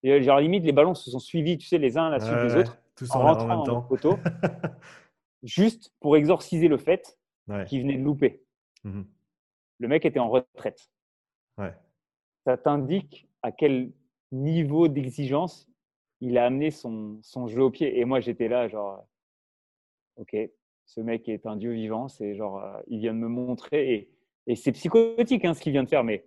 Et 0.03 0.21
genre, 0.21 0.39
limite, 0.39 0.63
les 0.63 0.71
ballons 0.71 0.95
se 0.95 1.09
sont 1.09 1.19
suivis, 1.19 1.57
tu 1.57 1.67
sais, 1.67 1.77
les 1.77 1.97
uns 1.97 2.07
à 2.07 2.09
la 2.09 2.19
suite 2.19 2.37
des 2.37 2.55
autres, 2.55 2.77
en 3.11 3.19
rentrant 3.19 3.67
en, 3.67 3.81
photo, 3.81 4.17
juste 5.43 5.93
pour 5.99 6.17
exorciser 6.17 6.67
le 6.67 6.77
fait 6.77 7.17
qu'il 7.67 7.81
venait 7.81 7.97
de 7.97 8.03
louper. 8.03 8.43
Mmh 8.83 9.03
le 9.79 9.87
mec 9.87 10.05
était 10.05 10.19
en 10.19 10.29
retraite. 10.29 10.89
Ça 12.45 12.57
t'indique 12.57 13.27
à 13.41 13.51
quel 13.51 13.91
niveau 14.31 14.87
d'exigence 14.87 15.69
il 16.21 16.37
a 16.37 16.45
amené 16.45 16.71
son, 16.71 17.19
son 17.21 17.47
jeu 17.47 17.63
au 17.63 17.71
pied. 17.71 17.99
Et 17.99 18.05
moi, 18.05 18.19
j'étais 18.19 18.47
là, 18.47 18.67
genre, 18.67 19.07
ok, 20.17 20.35
ce 20.85 21.01
mec 21.01 21.27
est 21.27 21.45
un 21.45 21.55
dieu 21.55 21.73
vivant, 21.73 22.07
c'est 22.07 22.35
genre, 22.35 22.63
euh, 22.63 22.79
il 22.87 22.99
vient 22.99 23.13
de 23.13 23.19
me 23.19 23.27
montrer, 23.27 23.93
et, 23.93 24.14
et 24.47 24.55
c'est 24.55 24.71
psychotique 24.71 25.45
hein, 25.45 25.53
ce 25.53 25.61
qu'il 25.61 25.71
vient 25.71 25.83
de 25.83 25.89
faire, 25.89 26.03
mais 26.03 26.25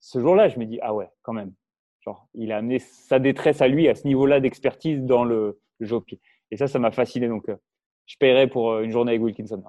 ce 0.00 0.20
jour-là, 0.20 0.48
je 0.48 0.58
me 0.58 0.66
dis, 0.66 0.78
ah 0.82 0.94
ouais, 0.94 1.08
quand 1.22 1.32
même. 1.32 1.52
Genre, 2.00 2.28
il 2.34 2.52
a 2.52 2.58
amené 2.58 2.78
sa 2.78 3.18
détresse 3.18 3.60
à 3.60 3.68
lui 3.68 3.88
à 3.88 3.94
ce 3.94 4.06
niveau-là 4.06 4.40
d'expertise 4.40 5.02
dans 5.02 5.24
le, 5.24 5.58
le, 5.78 5.86
jeu 5.86 6.00
pied. 6.00 6.20
Et 6.50 6.56
ça, 6.56 6.68
ça 6.68 6.78
m'a 6.78 6.92
fasciné. 6.92 7.28
Donc, 7.28 7.48
euh, 7.48 7.56
je 8.04 8.16
paierais 8.18 8.46
pour 8.46 8.70
euh, 8.70 8.82
une 8.82 8.92
journée 8.92 9.12
avec 9.12 9.22
Wilkinson. 9.22 9.62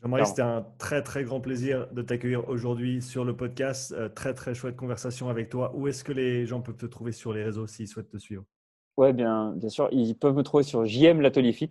Jean-Marie, 0.00 0.26
c'était 0.26 0.42
un 0.42 0.64
très 0.78 1.02
très 1.02 1.24
grand 1.24 1.40
plaisir 1.40 1.88
de 1.92 2.02
t'accueillir 2.02 2.48
aujourd'hui 2.48 3.02
sur 3.02 3.24
le 3.24 3.36
podcast. 3.36 3.94
très 4.14 4.32
très 4.32 4.54
chouette 4.54 4.76
conversation 4.76 5.28
avec 5.28 5.48
toi. 5.50 5.74
Où 5.74 5.88
est-ce 5.88 6.04
que 6.04 6.12
les 6.12 6.46
gens 6.46 6.62
peuvent 6.62 6.76
te 6.76 6.86
trouver 6.86 7.10
sur 7.10 7.32
les 7.32 7.42
réseaux 7.42 7.66
s'ils 7.66 7.88
souhaitent 7.88 8.08
te 8.08 8.16
suivre? 8.16 8.44
Ouais, 8.96 9.12
bien, 9.12 9.52
bien 9.56 9.68
sûr. 9.68 9.88
Ils 9.90 10.14
peuvent 10.14 10.36
me 10.36 10.44
trouver 10.44 10.62
sur 10.62 10.84
JM 10.86 11.20
l'atelier 11.20 11.52
fit 11.52 11.70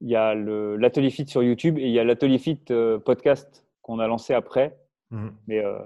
il 0.00 0.10
y 0.10 0.16
a 0.16 0.34
l'atelier 0.34 1.10
fit 1.10 1.26
sur 1.26 1.42
YouTube 1.42 1.78
et 1.78 1.86
il 1.86 1.92
y 1.92 1.98
a 1.98 2.04
l'atelier 2.04 2.38
fit 2.38 2.60
euh, 2.70 2.98
podcast 2.98 3.64
qu'on 3.82 3.98
a 3.98 4.06
lancé 4.06 4.34
après, 4.34 4.76
mmh. 5.10 5.28
mais 5.46 5.64
euh, 5.64 5.78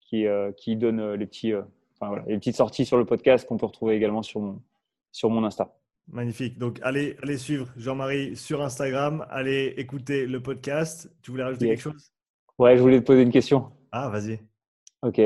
qui, 0.00 0.26
euh, 0.26 0.52
qui 0.52 0.76
donne 0.76 1.14
les, 1.14 1.26
petits, 1.26 1.52
enfin, 2.00 2.22
les 2.26 2.36
petites 2.38 2.56
sorties 2.56 2.84
sur 2.84 2.96
le 2.96 3.04
podcast 3.04 3.46
qu'on 3.46 3.56
peut 3.56 3.66
retrouver 3.66 3.94
également 3.94 4.22
sur 4.22 4.40
mon, 4.40 4.62
sur 5.12 5.30
mon 5.30 5.44
Insta. 5.44 5.74
Magnifique. 6.08 6.58
Donc, 6.58 6.80
allez, 6.82 7.16
allez 7.22 7.38
suivre 7.38 7.68
Jean-Marie 7.76 8.36
sur 8.36 8.62
Instagram. 8.62 9.26
Allez 9.30 9.72
écouter 9.78 10.26
le 10.26 10.42
podcast. 10.42 11.10
Tu 11.22 11.30
voulais 11.30 11.44
rajouter 11.44 11.68
quelque 11.68 11.80
chose? 11.80 12.12
Ouais, 12.58 12.76
je 12.76 12.82
voulais 12.82 13.00
te 13.00 13.06
poser 13.06 13.22
une 13.22 13.32
question. 13.32 13.70
Ah, 13.90 14.10
vas-y. 14.10 14.38
Ok. 15.00 15.20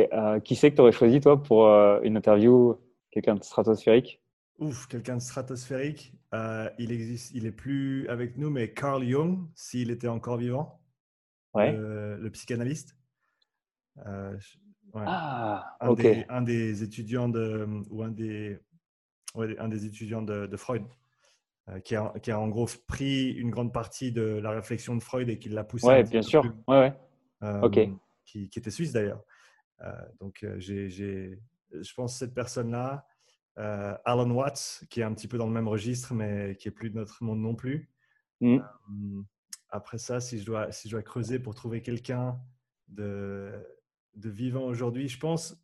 qui 0.45 0.55
c'est 0.55 0.71
que 0.71 0.77
tu 0.77 0.81
aurais 0.81 0.93
choisi, 0.93 1.21
toi, 1.21 1.43
pour 1.43 1.67
une 1.67 2.17
interview? 2.17 2.77
Quelqu'un 3.11 3.35
de 3.35 3.43
stratosphérique? 3.43 4.21
Ouf, 4.61 4.87
quelqu'un 4.87 5.17
de 5.17 5.23
stratosphérique. 5.23 6.13
Euh, 6.35 6.69
il 6.79 6.93
existe, 6.93 7.33
il 7.35 7.47
est 7.47 7.53
plus 7.53 8.07
avec 8.09 8.37
nous, 8.37 8.51
mais 8.51 8.73
Carl 8.73 9.03
Jung, 9.05 9.49
s'il 9.55 9.91
était 9.91 10.09
encore 10.09 10.37
vivant, 10.37 10.81
le, 11.55 12.29
psychanalyste. 12.33 12.97
Euh, 14.07 14.37
ah, 14.95 15.77
un, 15.81 15.95
des, 15.95 16.25
un, 16.29 16.43
des, 16.43 16.83
étudiants 16.83 17.29
de 17.29 17.67
ou 17.91 18.03
un 18.03 18.11
des 18.11 18.59
un 19.35 19.69
des 19.69 19.85
étudiants 19.87 20.23
de, 20.23 20.57
Freud. 20.57 20.85
Euh, 21.69 21.81
qui, 21.81 21.97
a, 21.97 22.15
qui, 22.23 22.31
a, 22.31 22.41
en 22.41 22.49
gros 22.49 22.67
pris 22.87 23.31
une 23.33 23.51
grande 23.51 23.75
partie 23.75 24.11
de 24.11 24.23
la 24.23 24.53
réflexion 24.53 24.97
de 24.97 25.03
Freud 25.03 25.29
et 25.29 25.39
qui 25.39 25.51
l'a 25.51 25.65
poussé. 25.65 25.87
Ouais, 25.87 26.03
bien 26.03 26.23
sûr. 26.23 26.45
ouais, 26.67 26.95
ouais. 27.43 27.61
ok. 27.63 27.79
Qui, 28.25 28.49
qui, 28.49 28.59
était 28.59 28.71
suisse 28.71 28.93
d'ailleurs. 28.93 29.23
donc, 30.21 30.47
j'ai, 30.59 30.89
je 30.89 31.95
pense 31.95 32.13
que 32.15 32.19
cette 32.19 32.35
personne-là, 32.35 33.07
euh, 33.59 33.97
Alan 34.05 34.31
Watts, 34.31 34.85
qui 34.89 35.01
est 35.01 35.05
un 35.05 35.13
petit 35.13 35.29
peu 35.29 35.37
dans 35.37 35.47
le 35.47 35.53
même 35.53 35.69
registre, 35.69 36.15
mais 36.15 36.57
qui 36.57 36.69
est 36.69 36.73
plus 36.73 36.91
de 36.91 36.97
notre 36.97 37.23
monde 37.25 37.41
non 37.41 37.55
plus. 37.55 37.91
Mm. 38.41 38.59
Euh, 38.59 39.23
après 39.71 39.99
ça, 39.99 40.21
si 40.21 40.39
je, 40.39 40.47
dois, 40.47 40.71
si 40.73 40.89
je 40.89 40.95
dois 40.95 41.03
creuser 41.03 41.39
pour 41.39 41.55
trouver 41.55 41.83
quelqu'un 41.83 42.41
de, 42.89 43.53
de 44.15 44.31
vivant 44.31 44.63
aujourd'hui, 44.63 45.09
je 45.09 45.19
pense. 45.19 45.61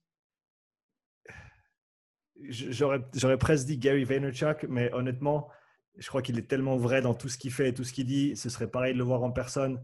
J'aurais 2.49 3.39
presque 3.39 3.67
dit 3.67 3.79
Gary 3.79 4.05
Vaynerchuk, 4.05 4.65
mais 4.69 4.93
honnêtement, 4.93 5.49
je 5.97 6.09
crois 6.09 6.21
qu'il 6.21 6.37
est 6.39 6.49
tellement 6.49 6.77
vrai 6.77 7.01
dans 7.01 7.15
tout 7.15 7.29
ce 7.29 7.39
qu'il 7.39 7.53
fait 7.53 7.69
et 7.69 7.75
tout 7.75 7.85
ce 7.85 7.93
qu'il 7.93 8.07
dit. 8.07 8.37
Ce 8.37 8.51
serait 8.51 8.71
pareil 8.71 8.93
de 8.93 8.99
le 8.99 9.05
voir 9.05 9.23
en 9.23 9.31
personne 9.31 9.83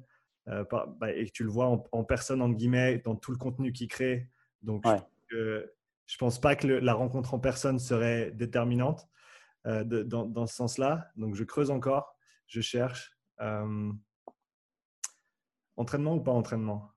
euh, 0.49 0.65
bah, 0.99 1.13
et 1.15 1.27
que 1.27 1.31
tu 1.31 1.45
le 1.45 1.51
vois 1.51 1.67
en, 1.93 2.05
personne, 2.05 2.43
entre 2.43 2.57
guillemets, 2.57 2.99
dans 2.99 3.15
tout 3.15 3.31
le 3.31 3.39
contenu 3.39 3.73
qu'il 3.73 3.89
crée. 3.89 4.29
Donc, 4.63 4.85
je 5.29 5.71
pense 6.19 6.41
pas 6.41 6.57
que 6.57 6.67
la 6.67 6.95
rencontre 6.95 7.35
en 7.35 7.39
personne 7.39 7.79
serait 7.79 8.31
déterminante 8.33 9.09
euh, 9.67 9.85
dans, 9.85 10.47
ce 10.47 10.55
sens-là. 10.55 11.11
Donc, 11.17 11.35
je 11.35 11.45
creuse 11.45 11.71
encore, 11.71 12.17
je 12.47 12.61
cherche. 12.61 13.17
Euh, 13.41 13.93
entraînement 15.77 16.15
ou 16.15 16.21
pas 16.21 16.33
entraînement? 16.33 16.91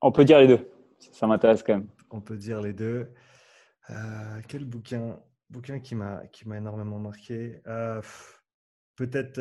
On 0.00 0.12
peut 0.12 0.24
dire 0.24 0.38
les 0.38 0.46
deux. 0.46 0.70
Ça 0.98 1.26
m'intéresse 1.26 1.62
quand 1.62 1.74
même. 1.74 1.88
On 2.10 2.20
peut 2.20 2.36
dire 2.36 2.60
les 2.60 2.72
deux. 2.72 3.12
Euh, 3.90 4.40
quel 4.48 4.64
bouquin 4.64 5.18
Bouquin 5.50 5.80
qui 5.80 5.94
m'a 5.94 6.22
énormément 6.44 6.98
marqué? 6.98 7.62
Peut-être 8.96 9.40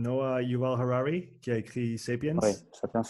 Noah 0.00 0.42
Yuval 0.42 0.80
Harari 0.80 1.28
qui 1.40 1.50
a 1.50 1.58
écrit 1.58 1.98
Sapiens. 1.98 2.36
Oui, 2.42 2.50
Sapiens. 2.72 3.02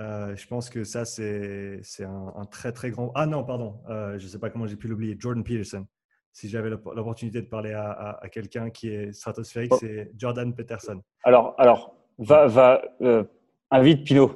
Euh, 0.00 0.36
je 0.36 0.46
pense 0.46 0.70
que 0.70 0.84
ça, 0.84 1.04
c'est 1.04 1.80
un, 2.00 2.32
un, 2.36 2.44
très, 2.44 2.72
très 2.72 2.90
grand. 2.90 3.12
Ah 3.14 3.26
non, 3.26 3.44
pardon, 3.44 3.76
euh, 3.88 4.18
je 4.18 4.24
ne 4.24 4.28
sais 4.28 4.38
pas 4.38 4.50
comment 4.50 4.66
j'ai 4.66 4.76
pu 4.76 4.88
l'oublier. 4.88 5.16
Jordan 5.18 5.44
Peterson. 5.44 5.86
Si 6.32 6.48
j'avais 6.48 6.68
l'opportunité 6.68 7.40
de 7.40 7.46
parler 7.46 7.72
à, 7.72 8.18
à, 8.20 8.28
quelqu'un 8.28 8.68
qui 8.68 8.88
est 8.88 9.12
stratosphérique, 9.12 9.72
oh. 9.72 9.78
c'est 9.80 10.10
Jordan 10.18 10.54
Peterson. 10.54 11.00
Alors, 11.24 11.54
alors 11.56 11.94
va, 12.18 12.46
va 12.46 12.82
euh, 13.00 13.24
invite 13.70 14.04
Pinot. 14.04 14.32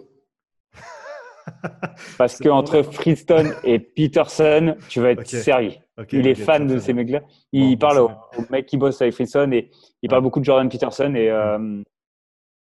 Parce 2.19 2.39
qu'entre 2.39 2.83
Freestone 2.83 3.53
et 3.65 3.79
Peterson, 3.79 4.77
tu 4.89 5.01
vas 5.01 5.11
être 5.11 5.27
servi. 5.27 5.79
il 6.13 6.27
est 6.27 6.35
fan 6.35 6.67
de 6.67 6.79
ces 6.79 6.93
mecs-là. 6.93 7.21
Il 7.53 7.77
parle 7.79 7.99
au, 7.99 8.11
mec 8.51 8.67
qui 8.67 8.77
bosse 8.77 9.01
avec 9.03 9.15
Freestone 9.15 9.53
et 9.53 9.71
il 10.03 10.09
parle 10.09 10.23
beaucoup 10.23 10.41
de 10.41 10.45
Jordan 10.45 10.69
Peterson. 10.69 11.15
Et 11.15 11.31
euh, 11.31 11.83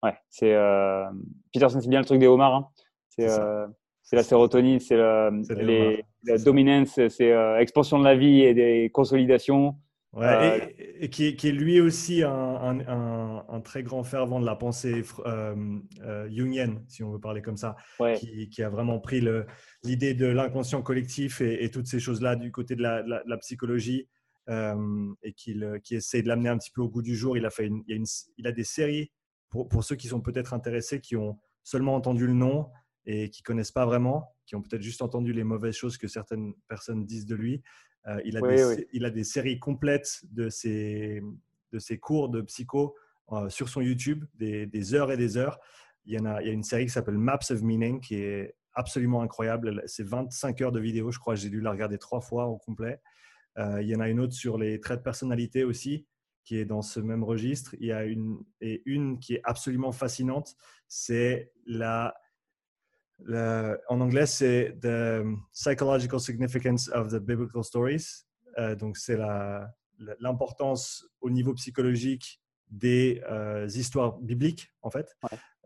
ouais, 0.05 0.15
c'est 0.31 0.55
euh, 0.55 1.05
Peterson, 1.53 1.81
c'est 1.81 1.89
bien 1.89 2.01
le 2.01 2.07
truc 2.07 2.21
des 2.21 2.27
homards. 2.27 2.55
Hein. 2.55 2.69
C'est 3.09 3.29
euh, 3.29 3.67
la 4.13 4.23
sérotonine, 4.23 4.81
c'est 4.81 4.97
la, 4.97 5.31
la 6.25 6.39
dominance, 6.39 7.01
c'est 7.09 7.35
expansion 7.59 7.99
de 7.99 8.05
la 8.05 8.15
vie 8.15 8.43
et 8.43 8.55
des 8.55 8.91
consolidations. 8.93 9.77
Ouais, 10.15 10.77
et, 11.01 11.11
qui, 11.11 11.27
est, 11.27 11.35
qui, 11.35 11.49
est, 11.49 11.53
lui 11.53 11.81
aussi 11.81 12.23
un, 12.23 12.31
un, 12.31 13.45
un, 13.49 13.61
très 13.61 13.83
grand 13.83 14.05
fervent 14.05 14.39
de 14.39 14.47
la 14.47 14.55
pensée 14.55 15.03
euh, 15.27 15.57
euh, 16.03 16.31
jungienne, 16.31 16.85
si 16.87 17.03
on 17.03 17.11
veut 17.11 17.19
parler 17.19 17.43
comme 17.43 17.57
ça, 17.57 17.75
qui, 18.17 18.49
qui, 18.49 18.63
a 18.63 18.69
vraiment 18.69 19.01
pris 19.01 19.21
l'idée 19.83 20.15
de 20.15 20.27
l'inconscient 20.27 20.83
collectif 20.83 21.41
et, 21.41 21.69
toutes 21.69 21.89
ces 21.89 21.99
choses-là 21.99 22.37
du 22.37 22.53
côté 22.53 22.77
de 22.77 22.83
la, 22.83 23.03
la, 23.03 23.37
psychologie 23.39 24.09
euh, 24.49 25.13
et 25.25 25.33
qui, 25.33 25.61
qui 25.83 25.97
essaie 25.97 26.23
de 26.23 26.29
l'amener 26.29 26.49
un 26.49 26.59
petit 26.59 26.71
peu 26.71 26.83
au 26.83 26.89
goût 26.89 27.03
du 27.03 27.17
jour. 27.17 27.37
Il 27.37 27.45
a, 27.45 27.51
fait 27.51 27.69
il, 27.89 27.93
a 27.93 27.97
une, 27.97 28.07
il 28.39 28.47
a 28.47 28.53
des 28.53 28.65
séries, 28.65 29.11
pour, 29.55 29.69
pour 29.69 29.85
ceux 29.85 29.95
qui 29.95 30.09
sont 30.09 30.21
peut-être 30.21 30.53
intéressés, 30.53 31.01
qui 31.01 31.15
ont 31.15 31.39
seulement 31.63 31.95
entendu 31.95 32.27
le 32.27 32.33
nom 32.33 32.71
et 33.07 33.31
qui 33.31 33.45
connaissent 33.45 33.71
pas 33.71 33.87
vraiment, 33.87 34.35
qui 34.47 34.57
ont 34.57 34.63
peut-être 34.63 34.83
juste 34.83 35.01
entendu 35.01 35.33
les 35.33 35.45
mauvaises 35.45 35.77
choses 35.77 35.97
que 35.97 36.09
certaines 36.09 36.55
personnes 36.67 37.07
disent 37.07 37.25
de 37.25 37.37
lui. 37.37 37.63
Euh, 38.09 38.21
il, 38.25 38.37
a 38.37 38.41
des, 38.41 38.89
il, 38.93 39.05
a 39.05 39.11
des, 39.11 39.23
séries 39.23 39.61
complètes 39.61 40.23
de 40.25 40.49
ses, 40.49 41.23
de 41.71 41.79
ses 41.79 41.99
cours 41.99 42.31
de 42.31 42.41
psycho 42.41 42.97
euh, 43.31 43.49
sur 43.49 43.69
son 43.69 43.81
YouTube, 43.81 44.25
des, 44.35 44.67
des, 44.67 44.93
heures 44.93 45.13
et 45.13 45.17
des 45.17 45.37
heures. 45.37 45.61
Il 46.05 46.15
y, 46.15 46.19
en 46.19 46.25
a, 46.25 46.43
il 46.43 46.49
y 46.49 46.51
a 46.51 46.53
une 46.53 46.65
série 46.65 46.87
qui 46.87 46.93
s'appelle 46.93 47.17
Maps 47.17 47.39
of 47.49 47.63
Meaning 47.63 48.01
qui 48.01 48.17
est 48.17 48.57
absolument 48.73 49.23
incroyable. 49.23 49.85
C'est 49.87 50.05
25 50.05 50.63
heures 50.63 50.73
de 50.73 50.81
vidéo, 50.81 51.13
je 51.13 51.21
crois. 51.21 51.37
J'ai 51.37 51.49
dû 51.49 51.61
la 51.61 51.71
regarder 51.71 51.97
trois 51.97 52.21
fois 52.21 52.47
au 52.47 52.59
complet. 52.59 53.01
Euh, 53.59 53.81
il 53.81 53.89
y 53.89 53.95
en 53.95 54.01
a 54.01 54.09
une 54.09 54.19
autre 54.19 54.35
sur 54.35 54.59
les 54.59 54.81
traits 54.81 54.99
de 54.99 55.05
personnalité 55.05 55.63
aussi, 55.63 56.09
qui 56.45 56.59
est 56.59 56.65
dans 56.65 56.83
ce 56.83 57.01
même 57.01 57.25
registre. 57.25 57.75
Il 57.81 57.87
y 57.87 57.93
a 57.93 58.05
une, 58.05 58.39
et 58.61 58.83
une 58.87 59.19
qui 59.19 59.35
est 59.35 59.41
absolument 59.45 59.93
fascinante, 59.93 60.55
c'est 60.89 61.53
la 61.67 62.15
en 63.89 64.01
anglais, 64.01 64.27
c'est 64.27 64.77
The 64.81 65.25
Psychological 65.53 66.21
Significance 66.21 66.91
of 66.93 67.09
the 67.09 67.19
Biblical 67.19 67.65
Stories. 67.65 68.25
Euh, 68.59 68.75
donc, 68.75 68.97
c'est 68.97 69.19
l'importance 70.21 71.07
au 71.21 71.31
niveau 71.31 71.55
psychologique 71.55 72.41
des 72.71 73.23
euh, 73.31 73.69
histoires 73.69 74.19
bibliques, 74.19 74.73
en 74.83 74.91
fait. 74.91 75.17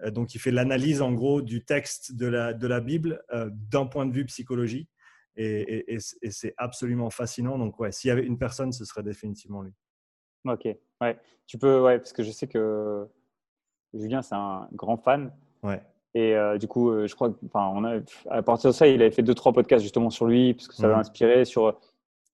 Euh, 0.03 0.11
donc, 0.11 0.35
il 0.35 0.41
fait 0.41 0.51
l'analyse, 0.51 1.01
en 1.03 1.13
gros, 1.13 1.43
du 1.43 1.65
texte 1.65 2.15
de 2.15 2.27
la, 2.27 2.53
de 2.53 2.67
la 2.67 2.81
Bible 2.81 3.23
d'un 3.51 3.87
point 3.87 4.07
de 4.07 4.13
vue 4.13 4.25
psychologie. 4.27 4.89
Et, 5.41 5.95
et, 5.95 5.99
c'est 6.31 6.55
absolument 6.57 7.11
fascinant. 7.11 7.59
Donc, 7.59 7.79
ouais, 7.79 7.93
s'il 7.93 8.09
y 8.09 8.11
avait 8.11 8.25
une 8.25 8.39
personne, 8.39 8.73
ce 8.73 8.85
serait 8.85 9.05
définitivement 9.05 9.63
lui. 9.63 9.73
Ok, 10.45 10.65
ouais. 11.01 11.19
Tu 11.47 11.59
peux, 11.59 11.81
ouais, 11.81 11.99
parce 11.99 12.13
que 12.13 12.23
je 12.23 12.31
sais 12.31 12.47
que 12.47 13.07
Julien, 13.95 14.23
c'est 14.23 14.35
un 14.35 14.69
grand 14.73 14.97
fan. 14.97 15.33
Ouais. 15.63 15.81
Et 16.15 16.35
euh, 16.35 16.59
du 16.59 16.67
coup, 16.67 16.91
euh, 16.91 17.07
je 17.07 17.15
crois 17.15 17.31
a, 17.55 18.01
à 18.31 18.43
partir 18.43 18.71
de 18.71 18.75
ça, 18.75 18.87
il 18.87 19.01
avait 19.03 19.11
fait 19.11 19.23
deux, 19.23 19.35
trois 19.35 19.53
podcasts 19.53 19.83
justement 19.83 20.11
sur 20.11 20.27
lui, 20.27 20.55
parce 20.55 20.69
que 20.69 20.75
ça 20.75 20.89
l'a 20.89 20.95
mhm. 20.95 21.01
inspiré. 21.01 21.45
Sur, 21.45 21.79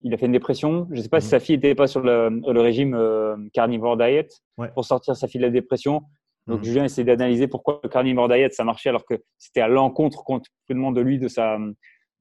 il 0.03 0.15
a 0.15 0.17
fait 0.17 0.27
une 0.27 0.33
dépression. 0.33 0.87
Je 0.91 0.97
ne 0.97 1.03
sais 1.03 1.09
pas 1.09 1.21
si 1.21 1.27
mhm. 1.27 1.31
sa 1.31 1.41
fille 1.41 1.57
n'était 1.57 1.75
pas 1.75 1.87
sur 1.87 2.01
le, 2.01 2.41
le 2.47 2.61
régime 2.61 2.95
euh, 2.95 3.37
carnivore 3.53 3.97
diet 3.97 4.29
pour 4.75 4.85
sortir 4.85 5.17
sa 5.17 5.27
fille 5.29 5.41
de 5.41 5.47
la 5.47 5.53
dépression. 5.53 6.03
Donc, 6.47 6.59
mhm. 6.59 6.65
Julien 6.65 6.85
essaie 6.85 7.05
d'analyser 7.05 7.49
pourquoi 7.49 7.81
le 7.83 7.89
carnivore 7.89 8.29
diet 8.29 8.51
ça 8.53 8.65
marchait 8.65 8.91
alors 8.91 9.05
que 9.05 9.15
c'était 9.39 9.61
à 9.61 9.69
l'encontre 9.69 10.25
complètement 10.25 10.93
de 10.93 11.01
lui, 11.01 11.19
de, 11.19 11.29
sa, 11.29 11.59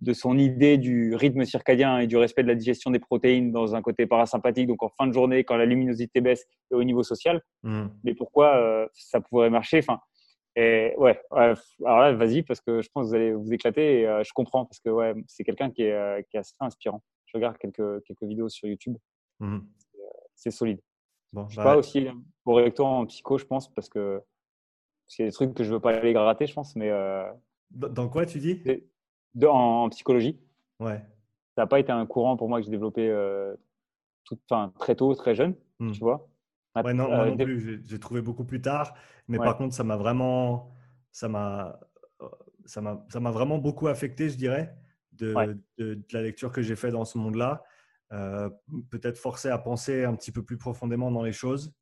de 0.01 0.13
son 0.13 0.37
idée 0.37 0.77
du 0.77 1.15
rythme 1.15 1.45
circadien 1.45 1.99
et 1.99 2.07
du 2.07 2.17
respect 2.17 2.43
de 2.43 2.49
la 2.49 2.55
digestion 2.55 2.91
des 2.91 2.99
protéines 2.99 3.51
dans 3.51 3.75
un 3.75 3.81
côté 3.81 4.05
parasympathique, 4.05 4.67
donc 4.67 4.83
en 4.83 4.89
fin 4.89 5.07
de 5.07 5.13
journée, 5.13 5.43
quand 5.43 5.55
la 5.55 5.65
luminosité 5.65 6.19
baisse 6.19 6.45
et 6.71 6.75
au 6.75 6.83
niveau 6.83 7.03
social. 7.03 7.41
Mais 8.03 8.13
pourquoi 8.13 8.89
ça 8.93 9.21
pourrait 9.21 9.49
marcher? 9.49 9.79
Enfin, 9.79 9.99
et 10.55 10.93
ouais, 10.97 11.19
alors 11.31 11.57
là, 11.81 12.13
vas-y, 12.13 12.43
parce 12.43 12.61
que 12.61 12.81
je 12.81 12.89
pense 12.93 13.05
que 13.05 13.09
vous 13.09 13.15
allez 13.15 13.33
vous 13.33 13.51
éclater 13.53 14.01
et 14.01 14.07
euh, 14.07 14.23
je 14.23 14.31
comprends 14.33 14.65
parce 14.65 14.79
que 14.79 14.89
ouais, 14.89 15.15
c'est 15.27 15.43
quelqu'un 15.43 15.71
qui 15.71 15.81
est, 15.83 15.93
euh, 15.93 16.21
qui 16.29 16.37
est 16.37 16.41
assez 16.41 16.53
inspirant. 16.59 17.01
Je 17.25 17.37
regarde 17.37 17.57
quelques, 17.57 18.03
quelques 18.03 18.23
vidéos 18.23 18.49
sur 18.49 18.67
YouTube. 18.67 18.95
Mmh 19.39 19.55
euh, 19.55 19.99
c'est 20.35 20.51
solide. 20.51 20.79
Bon, 21.31 21.47
je 21.49 21.57
bah 21.57 21.63
pas 21.63 21.77
aussi 21.77 22.07
pour 22.43 22.57
recto 22.57 22.85
en 22.85 23.05
psycho, 23.05 23.37
je 23.37 23.45
pense, 23.45 23.73
parce 23.73 23.89
que 23.89 24.21
c'est 25.07 25.25
des 25.25 25.31
trucs 25.31 25.53
que 25.53 25.63
je 25.63 25.73
veux 25.73 25.79
pas 25.79 25.95
aller 25.95 26.13
gratter, 26.13 26.45
je 26.45 26.53
pense. 26.53 26.75
Mais, 26.75 26.91
Dans 27.71 28.09
quoi 28.09 28.25
tu 28.25 28.39
dis? 28.39 28.61
En, 29.41 29.89
psychologie. 29.89 30.39
Ouais. 30.79 31.01
Ça 31.55 31.63
n'a 31.63 31.67
pas 31.67 31.79
été 31.79 31.91
un 31.91 32.05
courant 32.05 32.37
pour 32.37 32.49
moi 32.49 32.59
que 32.59 32.65
j'ai 32.65 32.71
développé 32.71 33.11
tout, 34.25 34.37
très 34.79 34.95
tôt, 34.95 35.13
très 35.15 35.35
jeune, 35.35 35.55
mmh. 35.79 35.91
tu 35.91 35.99
vois. 35.99 36.27
Ouais, 36.75 36.93
non, 36.93 37.07
moi 37.07 37.27
non 37.27 37.37
plus. 37.37 37.83
J'ai 37.85 37.99
trouvé 37.99 38.21
beaucoup 38.21 38.45
plus 38.45 38.61
tard. 38.61 38.95
Mais 39.27 39.37
par 39.37 39.57
contre, 39.57 39.75
ça 39.75 39.83
m'a 39.83 39.95
vraiment, 39.95 40.71
ça 41.11 41.27
m'a, 41.29 41.79
ça 42.65 42.81
m'a, 42.81 43.31
vraiment 43.31 43.57
beaucoup 43.57 43.87
affecté, 43.87 44.29
je 44.29 44.37
dirais, 44.37 44.75
de, 45.13 45.57
de, 45.77 46.01
la 46.11 46.21
lecture 46.21 46.51
que 46.51 46.61
j'ai 46.61 46.75
fait 46.75 46.91
dans 46.91 47.05
ce 47.05 47.17
monde-là. 47.17 47.63
Euh, 48.11 48.49
peut-être 48.91 49.17
forcé 49.17 49.49
à 49.49 49.57
penser 49.57 50.03
un 50.03 50.15
petit 50.15 50.31
peu 50.31 50.43
plus 50.43 50.57
profondément 50.57 51.09
dans 51.09 51.23
les 51.23 51.33
choses 51.33 51.73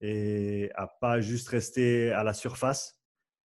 et 0.00 0.70
à 0.74 0.88
pas 0.88 1.20
juste 1.20 1.48
rester 1.48 2.10
à 2.10 2.24
la 2.24 2.32
surface 2.32 3.00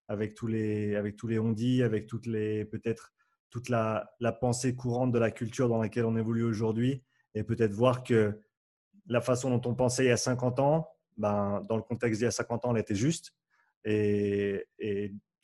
avec 0.08 0.34
tous 0.34 0.46
les, 0.46 0.96
avec 0.96 1.16
tous 1.16 1.28
les 1.28 1.38
on-dit, 1.38 1.82
avec 1.82 2.06
toutes 2.06 2.26
les, 2.26 2.64
peut-être 2.66 3.14
toute 3.50 3.68
la, 3.68 4.10
la 4.20 4.32
pensée 4.32 4.74
courante 4.74 5.12
de 5.12 5.18
la 5.18 5.30
culture 5.30 5.68
dans 5.68 5.80
laquelle 5.80 6.04
on 6.04 6.16
évolue 6.16 6.44
aujourd'hui 6.44 7.02
et 7.34 7.42
peut-être 7.42 7.72
voir 7.72 8.02
que 8.02 8.40
la 9.08 9.20
façon 9.20 9.50
dont 9.50 9.70
on 9.70 9.74
pensait 9.74 10.04
il 10.04 10.08
y 10.08 10.12
a 10.12 10.16
50 10.16 10.58
ans, 10.60 10.88
ben, 11.16 11.62
dans 11.68 11.76
le 11.76 11.82
contexte 11.82 12.18
d'il 12.18 12.24
y 12.24 12.28
a 12.28 12.32
50 12.32 12.64
ans, 12.64 12.74
elle 12.74 12.80
était 12.80 12.94
juste. 12.94 13.34
Et, 13.84 14.66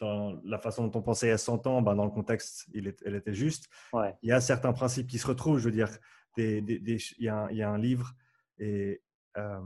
dans 0.01 0.41
la 0.43 0.59
façon 0.59 0.89
dont 0.89 0.99
on 0.99 1.03
pensait 1.03 1.27
il 1.27 1.31
y 1.31 1.33
a 1.33 1.39
100 1.39 1.67
ans, 1.69 1.81
ben, 1.81 1.95
dans 1.95 2.05
le 2.05 2.11
contexte, 2.11 2.67
elle 2.75 3.15
était 3.15 3.35
juste. 3.35 3.69
Il 3.95 4.29
y 4.29 4.33
a 4.33 4.41
certains 4.41 4.73
principes 4.73 5.07
qui 5.07 5.19
se 5.19 5.27
retrouvent. 5.27 5.59
Je 5.59 5.65
veux 5.67 5.71
dire, 5.71 5.91
il, 6.37 7.05
y 7.19 7.29
a 7.29 7.71
un, 7.71 7.79
livre, 7.79 8.13
et 8.59 9.01
euh, 9.37 9.61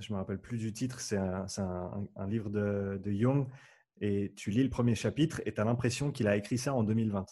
je 0.00 0.12
ne 0.12 0.16
me 0.16 0.20
rappelle 0.20 0.40
plus 0.40 0.58
du 0.58 0.72
titre, 0.72 1.00
c'est 1.00 1.16
un, 1.16 2.06
livre 2.28 2.50
de, 2.50 3.00
de, 3.02 3.12
Jung. 3.12 3.46
Et 4.00 4.32
tu 4.36 4.50
lis 4.50 4.62
le 4.62 4.70
premier 4.70 4.94
chapitre 4.94 5.40
et 5.46 5.54
tu 5.54 5.60
as 5.60 5.64
l'impression 5.64 6.10
qu'il 6.10 6.26
a 6.28 6.36
écrit 6.36 6.58
ça 6.58 6.74
en 6.74 6.82
2020. 6.82 7.26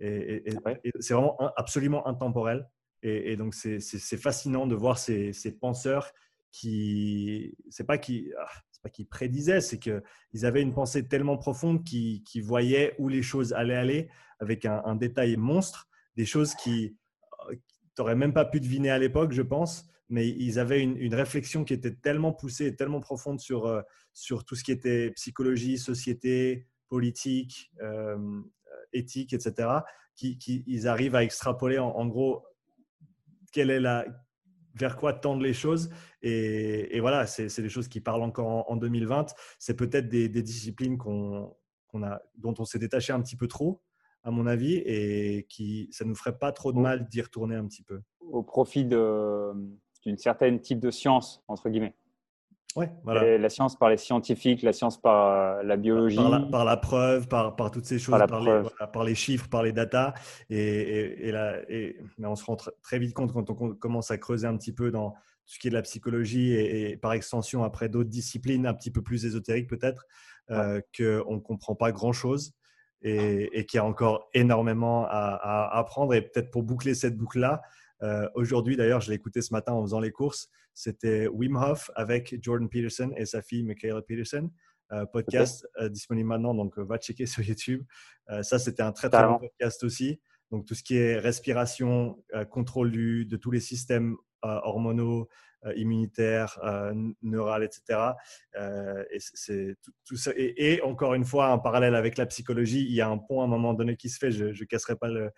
Et, 0.00 0.44
c'est 1.00 1.14
vraiment 1.14 1.36
absolument 1.56 2.06
intemporel. 2.06 2.68
Et, 3.02 3.36
donc, 3.36 3.54
c'est 3.54 4.16
fascinant 4.16 4.66
de 4.66 4.74
voir 4.74 4.98
ces, 4.98 5.32
penseurs 5.60 6.12
qui, 6.50 7.56
c'est 7.70 7.86
pas 7.86 7.98
qui, 7.98 8.32
ah, 8.38 8.46
pas 8.82 8.90
qu'ils 8.90 9.06
prédisaient, 9.06 9.60
c'est 9.60 9.78
qu'ils 9.78 10.46
avaient 10.46 10.62
une 10.62 10.74
pensée 10.74 11.06
tellement 11.06 11.38
profonde 11.38 11.84
qu'ils 11.84 12.42
voyaient 12.42 12.94
où 12.98 13.08
les 13.08 13.22
choses 13.22 13.52
allaient 13.52 13.76
aller 13.76 14.08
avec 14.40 14.66
un, 14.66 14.96
détail 14.96 15.36
monstre, 15.36 15.88
des 16.16 16.26
choses 16.26 16.54
qui 16.54 16.96
euh, 17.48 17.54
tu 17.54 18.00
n'aurais 18.02 18.16
même 18.16 18.32
pas 18.32 18.44
pu 18.44 18.60
deviner 18.60 18.90
à 18.90 18.98
l'époque, 18.98 19.32
je 19.32 19.42
pense, 19.42 19.86
mais 20.12 20.28
ils 20.28 20.58
avaient 20.58 20.80
une, 20.82 21.14
réflexion 21.14 21.64
qui 21.64 21.72
était 21.72 21.94
tellement 21.94 22.32
poussée, 22.32 22.76
tellement 22.76 23.00
profonde 23.00 23.40
sur, 23.40 23.66
euh, 23.66 23.82
sur 24.12 24.44
tout 24.44 24.54
ce 24.54 24.62
qui 24.62 24.70
était 24.70 25.10
psychologie, 25.12 25.78
société, 25.78 26.68
politique, 26.88 27.72
euh, 27.82 28.40
éthique, 28.92 29.32
etc., 29.32 29.68
qu'ils 30.14 30.86
arrivent 30.86 31.14
à 31.14 31.24
extrapoler 31.24 31.78
en 31.78 32.06
gros 32.06 32.44
quelle 33.50 33.70
est 33.70 33.80
la, 33.80 34.04
vers 34.74 34.96
quoi 34.96 35.12
tendent 35.12 35.42
les 35.42 35.52
choses. 35.52 35.90
Et, 36.22 37.00
voilà, 37.00 37.26
c'est 37.26 37.60
des 37.60 37.68
choses 37.68 37.88
qui 37.88 38.00
parlent 38.00 38.22
encore 38.22 38.70
en, 38.70 38.76
2020. 38.76 39.34
C'est 39.58 39.76
peut-être 39.76 40.08
des, 40.08 40.28
disciplines 40.28 40.98
qu'on 40.98 41.56
a, 42.02 42.20
dont 42.36 42.54
on 42.58 42.64
s'est 42.64 42.78
détaché 42.78 43.12
un 43.12 43.20
petit 43.20 43.36
peu 43.36 43.48
trop, 43.48 43.82
à 44.22 44.30
mon 44.30 44.46
avis, 44.46 44.74
et 44.74 45.46
qui 45.48 45.88
ça 45.92 46.04
nous 46.04 46.14
ferait 46.14 46.38
pas 46.38 46.52
trop 46.52 46.72
de 46.72 46.78
mal 46.78 47.08
d'y 47.08 47.20
retourner 47.20 47.56
un 47.56 47.66
petit 47.66 47.82
peu. 47.82 48.00
Au 48.20 48.42
profit 48.42 48.84
d'une 50.04 50.18
certaine 50.18 50.60
type 50.60 50.80
de 50.80 50.90
science, 50.90 51.42
entre 51.48 51.68
guillemets. 51.68 51.94
Ouais, 52.74 52.90
voilà. 53.04 53.36
la 53.36 53.50
science 53.50 53.76
par 53.76 53.90
les 53.90 53.98
scientifiques, 53.98 54.62
la 54.62 54.72
science 54.72 55.00
par 55.00 55.26
euh, 55.26 55.62
la 55.62 55.76
biologie. 55.76 56.16
Par 56.16 56.64
la, 56.64 56.76
preuve, 56.76 57.28
par, 57.28 57.54
par, 57.54 57.70
toutes 57.70 57.84
ces 57.84 57.98
choses, 57.98 58.18
par, 58.26 58.40
les, 58.40 58.62
par, 58.92 59.04
les, 59.04 59.14
chiffres, 59.14 59.48
par 59.48 59.62
les 59.62 59.72
datas. 59.72 60.14
Et, 60.48 61.28
et, 61.28 61.32
là, 61.32 61.58
et 61.68 61.98
mais 62.16 62.26
on 62.26 62.34
se 62.34 62.44
rend 62.44 62.56
très 62.56 62.98
vite 62.98 63.12
compte 63.12 63.32
quand 63.32 63.50
on 63.50 63.74
commence 63.74 64.10
à 64.10 64.16
creuser 64.16 64.46
un 64.46 64.56
petit 64.56 64.72
peu 64.72 64.90
dans 64.90 65.14
ce 65.44 65.58
qui 65.58 65.66
est 65.66 65.70
de 65.70 65.74
la 65.74 65.82
psychologie 65.82 66.54
et, 66.54 66.96
par 66.96 67.12
extension 67.12 67.62
après 67.62 67.88
d'autres 67.90 68.08
disciplines 68.08 68.66
un 68.66 68.74
petit 68.74 68.90
peu 68.90 69.02
plus 69.02 69.26
ésotériques 69.26 69.68
peut-être, 69.68 70.06
euh, 70.50 70.80
qu'on 70.96 71.34
ne 71.34 71.40
comprend 71.40 71.74
pas 71.74 71.92
grand-chose 71.92 72.54
et, 73.02 73.66
qu'il 73.66 73.78
y 73.78 73.80
a 73.80 73.84
encore 73.84 74.30
énormément 74.32 75.04
à, 75.04 75.10
à 75.10 75.78
apprendre. 75.78 76.14
Et 76.14 76.22
peut-être 76.22 76.50
pour 76.50 76.62
boucler 76.62 76.94
cette 76.94 77.18
boucle-là, 77.18 77.60
euh, 78.02 78.28
aujourd'hui, 78.34 78.76
d'ailleurs, 78.76 79.00
je 79.00 79.10
l'ai 79.10 79.16
écouté 79.16 79.42
ce 79.42 79.52
matin 79.52 79.72
en 79.72 79.82
faisant 79.82 80.00
les 80.00 80.10
courses. 80.10 80.48
C'était 80.74 81.28
Wim 81.28 81.56
Hof 81.56 81.90
avec 81.94 82.36
Jordan 82.42 82.68
Peterson 82.68 83.12
et 83.16 83.26
sa 83.26 83.42
fille 83.42 83.62
Michaela 83.62 84.02
Peterson. 84.02 84.50
Euh, 84.92 85.06
podcast 85.06 85.66
euh, 85.80 85.88
disponible 85.88 86.28
maintenant, 86.28 86.54
donc 86.54 86.78
va 86.78 86.98
checker 86.98 87.26
sur 87.26 87.42
YouTube. 87.42 87.82
ça, 88.42 88.58
c'était 88.58 88.82
un 88.82 88.92
très 88.92 89.08
très 89.08 89.26
bon 89.26 89.38
podcast 89.38 89.84
aussi. 89.84 90.20
Donc 90.50 90.66
tout 90.66 90.74
ce 90.74 90.82
qui 90.82 90.96
est 90.96 91.18
respiration, 91.18 92.22
contrôle 92.50 92.92
de 92.92 93.36
tous 93.36 93.50
les 93.50 93.60
systèmes 93.60 94.16
hormonaux, 94.42 95.28
immunitaires, 95.76 96.58
neurales, 97.22 97.64
etc. 97.64 98.14
et, 99.10 99.18
c'est 99.18 99.76
tout, 100.04 100.16
ça. 100.16 100.32
Et, 100.36 100.80
encore 100.82 101.14
une 101.14 101.24
fois, 101.24 101.50
en 101.50 101.58
parallèle 101.58 101.94
avec 101.94 102.18
la 102.18 102.26
psychologie, 102.26 102.84
il 102.84 102.92
y 102.92 103.00
a 103.00 103.08
un 103.08 103.18
pont 103.18 103.42
à 103.42 103.44
un 103.44 103.48
moment 103.48 103.74
donné 103.74 103.96
qui 103.96 104.08
se 104.08 104.18
fait. 104.18 104.32
Je 104.32 104.46
ne 104.46 104.64
casserai 104.64 104.96
pas 104.96 105.08
le, 105.08 105.30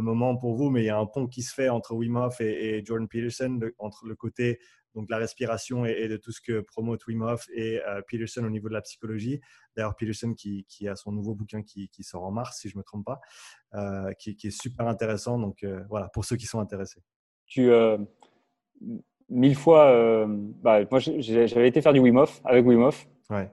moment 0.00 0.36
pour 0.36 0.54
vous, 0.56 0.70
mais 0.70 0.82
il 0.82 0.86
y 0.86 0.90
a 0.90 0.98
un 0.98 1.06
pont 1.06 1.26
qui 1.26 1.42
se 1.42 1.54
fait 1.54 1.68
entre 1.68 1.94
Wim 1.94 2.16
Hof 2.16 2.40
et, 2.40 2.82
Jordan 2.84 3.08
Peterson, 3.08 3.58
entre 3.78 4.06
le 4.06 4.14
côté 4.14 4.58
donc 4.94 5.10
la 5.10 5.18
respiration 5.18 5.84
et, 5.84 6.08
de 6.08 6.16
tout 6.16 6.32
ce 6.32 6.40
que 6.40 6.60
promote 6.60 7.06
Wim 7.06 7.22
Hof 7.22 7.46
et 7.52 7.80
euh, 7.86 8.02
Peterson 8.06 8.44
au 8.44 8.50
niveau 8.50 8.68
de 8.68 8.74
la 8.74 8.82
psychologie. 8.82 9.40
D'ailleurs, 9.76 9.94
Peterson 9.96 10.34
qui, 10.34 10.66
a 10.88 10.96
son 10.96 11.12
nouveau 11.12 11.34
bouquin 11.34 11.62
qui, 11.62 11.88
sort 12.02 12.24
en 12.24 12.32
mars, 12.32 12.58
si 12.60 12.68
je 12.68 12.74
ne 12.74 12.80
me 12.80 12.84
trompe 12.84 13.06
pas, 13.06 13.20
euh, 13.74 14.12
qui, 14.14 14.30
est 14.30 14.50
super 14.50 14.88
intéressant. 14.88 15.38
Donc 15.38 15.62
euh, 15.62 15.84
voilà, 15.88 16.08
pour 16.08 16.24
ceux 16.24 16.36
qui 16.36 16.46
sont 16.46 16.60
intéressés. 16.60 17.02
Tu, 17.48 17.70
mille 19.28 19.56
fois, 19.56 20.26
bah, 20.62 20.80
moi 20.90 21.00
j'avais 21.00 21.68
été 21.68 21.80
faire 21.80 21.92
du 21.92 22.00
Wim 22.00 22.16
Hof 22.16 22.40
avec 22.44 22.66
Wim 22.66 22.82
Hof. 22.82 23.06
Ouais. 23.30 23.50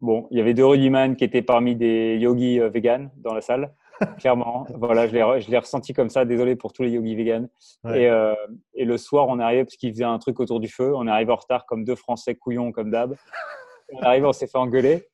bon, 0.00 0.28
il 0.30 0.38
y 0.38 0.40
avait 0.40 0.54
deux 0.54 0.66
rugbyman 0.66 1.16
qui 1.16 1.24
étaient 1.24 1.42
parmi 1.42 1.76
des 1.76 2.16
yogis 2.18 2.58
vegan 2.58 3.10
dans 3.16 3.34
la 3.34 3.40
salle. 3.40 3.72
Clairement, 4.18 4.66
voilà, 4.74 5.06
je 5.06 5.50
l'ai 5.50 5.58
ressenti 5.58 5.92
comme 5.92 6.10
ça. 6.10 6.24
Désolé 6.24 6.56
pour 6.56 6.72
tous 6.72 6.82
les 6.82 6.90
yogis 6.90 7.14
vegan. 7.14 7.48
Et, 7.86 8.08
euh, 8.08 8.34
et, 8.74 8.84
le 8.84 8.98
soir, 8.98 9.26
on 9.28 9.38
arrivé 9.38 9.64
parce 9.64 9.76
qu'il 9.76 9.90
faisait 9.92 10.04
un 10.04 10.18
truc 10.18 10.40
autour 10.40 10.60
du 10.60 10.68
feu. 10.68 10.94
On 10.94 11.06
arrivé 11.06 11.32
en 11.32 11.36
retard 11.36 11.66
comme 11.66 11.84
deux 11.84 11.94
Français 11.94 12.34
couillons, 12.34 12.72
comme 12.72 12.90
d'hab. 12.90 13.16
On 13.92 14.00
arrivé, 14.00 14.26
on 14.26 14.32
s'est 14.32 14.46
fait 14.46 14.58
engueuler. 14.58 15.08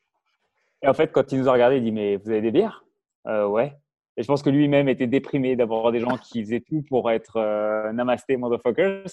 Et 0.83 0.89
en 0.89 0.95
fait, 0.95 1.13
quand 1.13 1.31
il 1.33 1.39
nous 1.39 1.49
a 1.49 1.53
regardé, 1.53 1.77
il 1.77 1.85
dit 1.85 1.93
Mais 1.93 2.17
vous 2.17 2.31
avez 2.31 2.41
des 2.41 2.51
bières? 2.51 2.85
Euh, 3.27 3.47
Ouais. 3.47 3.77
Et 4.17 4.23
je 4.23 4.27
pense 4.27 4.43
que 4.43 4.51
lui-même 4.51 4.89
était 4.89 5.07
déprimé 5.07 5.57
d'avoir 5.57 5.91
des 5.91 6.01
gens 6.01 6.19
qui 6.19 6.43
faisaient 6.43 6.61
tout 6.61 6.83
pour 6.89 7.11
être 7.11 7.37
euh, 7.37 7.93
namasté, 7.93 8.37
motherfuckers. 8.37 9.09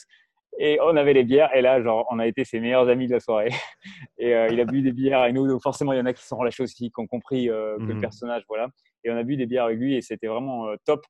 Et 0.57 0.77
on 0.81 0.95
avait 0.97 1.13
les 1.13 1.23
bières, 1.23 1.55
et 1.55 1.61
là, 1.61 1.81
genre, 1.81 2.05
on 2.11 2.19
a 2.19 2.27
été 2.27 2.43
ses 2.43 2.59
meilleurs 2.59 2.89
amis 2.89 3.07
de 3.07 3.13
la 3.13 3.19
soirée. 3.19 3.49
Et 4.17 4.35
euh, 4.35 4.49
il 4.51 4.59
a 4.59 4.65
bu 4.65 4.81
des 4.81 4.91
bières 4.91 5.21
avec 5.21 5.33
nous, 5.33 5.47
donc 5.47 5.61
forcément, 5.61 5.93
il 5.93 5.97
y 5.97 6.01
en 6.01 6.05
a 6.05 6.13
qui 6.13 6.25
sont 6.25 6.37
relâchés 6.37 6.63
aussi, 6.63 6.91
qui 6.91 6.99
ont 6.99 7.07
compris 7.07 7.49
euh, 7.49 7.77
que 7.77 7.83
le 7.83 7.93
mhm. 7.93 8.01
personnage, 8.01 8.43
voilà. 8.49 8.67
Et 9.03 9.11
on 9.11 9.15
a 9.15 9.23
bu 9.23 9.37
des 9.37 9.45
bières 9.45 9.65
avec 9.65 9.77
lui, 9.77 9.95
et 9.95 10.01
c'était 10.01 10.27
vraiment 10.27 10.67
euh, 10.67 10.75
top. 10.85 11.05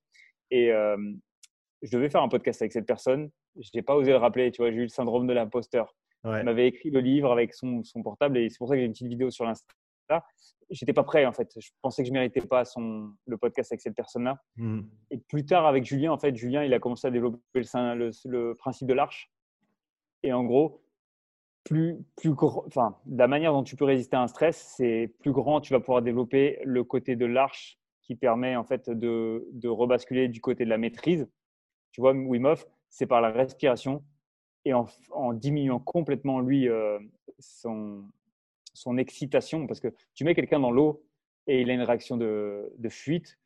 Et 0.52 0.72
je 1.82 1.91
devais 1.91 2.10
faire 2.10 2.22
un 2.24 2.28
podcast 2.28 2.61
avec 2.61 2.74
cette 2.74 2.88
personne. 2.88 3.30
Je 3.60 3.70
n'ai 3.74 3.82
pas 3.82 3.95
osé 3.95 4.11
le 4.11 4.18
rappeler, 4.18 4.52
tu 4.52 4.61
vois, 4.61 4.72
j'ai 4.72 4.78
eu 4.78 4.84
le 4.84 4.90
syndrome 4.90 5.28
de 5.28 5.34
l'imposteur. 5.34 5.95
Il 6.26 6.44
m'avait 6.44 6.68
écrit 6.68 6.90
le 6.90 6.99
livre 6.99 7.32
avec 7.32 7.53
son, 7.53 7.84
son 7.84 8.03
portable, 8.03 8.38
et 8.38 8.49
c'est 8.49 8.57
pour 8.57 8.68
ça 8.68 8.74
que 8.76 8.82
j'ai 8.82 8.86
une 8.86 8.91
petite 8.91 9.07
vidéo 9.07 9.32
sur 9.32 9.45
l'Insta 9.45 9.74
j'étais 10.69 10.94
pas 10.94 11.03
prêt 11.03 11.26
en 11.26 11.34
fait. 11.34 11.52
Je 11.60 11.69
pensais 11.81 12.03
que 12.03 12.07
je 12.07 12.14
méritais 12.14 12.41
pas 12.41 12.65
son, 12.65 13.11
le 13.26 13.38
podcast 13.38 13.72
avec 13.72 13.81
cette 13.81 13.95
personne-là. 13.95 14.41
Hmm. 14.57 14.81
Et 15.11 15.18
plus 15.18 15.45
tard 15.45 15.65
avec 15.65 15.86
Julien, 15.86 16.11
en 16.11 16.18
fait, 16.18 16.36
Julien, 16.36 16.64
il 16.64 16.73
a 16.73 16.80
commencé 16.80 17.07
à 17.07 17.11
développer 17.11 17.40
le, 17.56 18.11
le, 18.26 18.56
principe 18.56 18.88
de 18.88 18.94
l'arche. 18.94 19.31
Et 20.23 20.34
en 20.34 20.44
gros, 20.44 20.81
plus, 21.64 21.98
plus 22.15 22.34
enfin, 22.40 22.98
la 23.07 23.27
manière 23.27 23.53
dont 23.53 23.64
tu 23.64 23.76
peux 23.76 23.86
résister 23.86 24.15
à 24.15 24.22
un 24.22 24.27
stress, 24.27 24.73
c'est 24.76 25.14
plus 25.19 25.31
grand, 25.31 25.61
tu 25.61 25.73
vas 25.73 25.80
pouvoir 25.80 26.02
développer 26.02 26.60
le 26.64 26.84
côté 26.84 27.15
de 27.15 27.26
l'arche 27.26 27.80
qui 28.02 28.15
permet 28.15 28.56
en 28.56 28.64
fait 28.64 28.90
de, 28.90 29.48
de, 29.52 29.69
rebasculer 29.69 30.27
du 30.27 30.41
côté 30.41 30.65
de 30.65 30.69
la 30.69 30.77
maîtrise. 30.77 31.30
Tu 31.91 32.02
vois, 32.02 32.14
Wim 32.14 32.45
Hof, 32.45 32.65
c'est 32.90 33.06
par 33.06 33.22
la 33.22 33.30
respiration 33.30 34.03
et 34.65 34.73
en, 34.73 34.88
en 35.11 35.34
diminuant 35.34 35.80
complètement 35.80 36.40
lui 36.40 36.68
euh, 36.68 36.99
son, 37.40 38.03
son 38.74 38.98
excitation, 38.98 39.68
parce 39.68 39.80
que 39.80 39.94
tu 40.14 40.24
mets 40.24 40.36
quelqu'un 40.36 40.60
dans 40.60 40.72
l'eau 40.72 41.04
et 41.48 41.62
il 41.62 41.70
a 41.70 41.74
une 41.74 41.82
réaction 41.82 42.18
de, 42.18 42.70
fuite. 42.90 43.38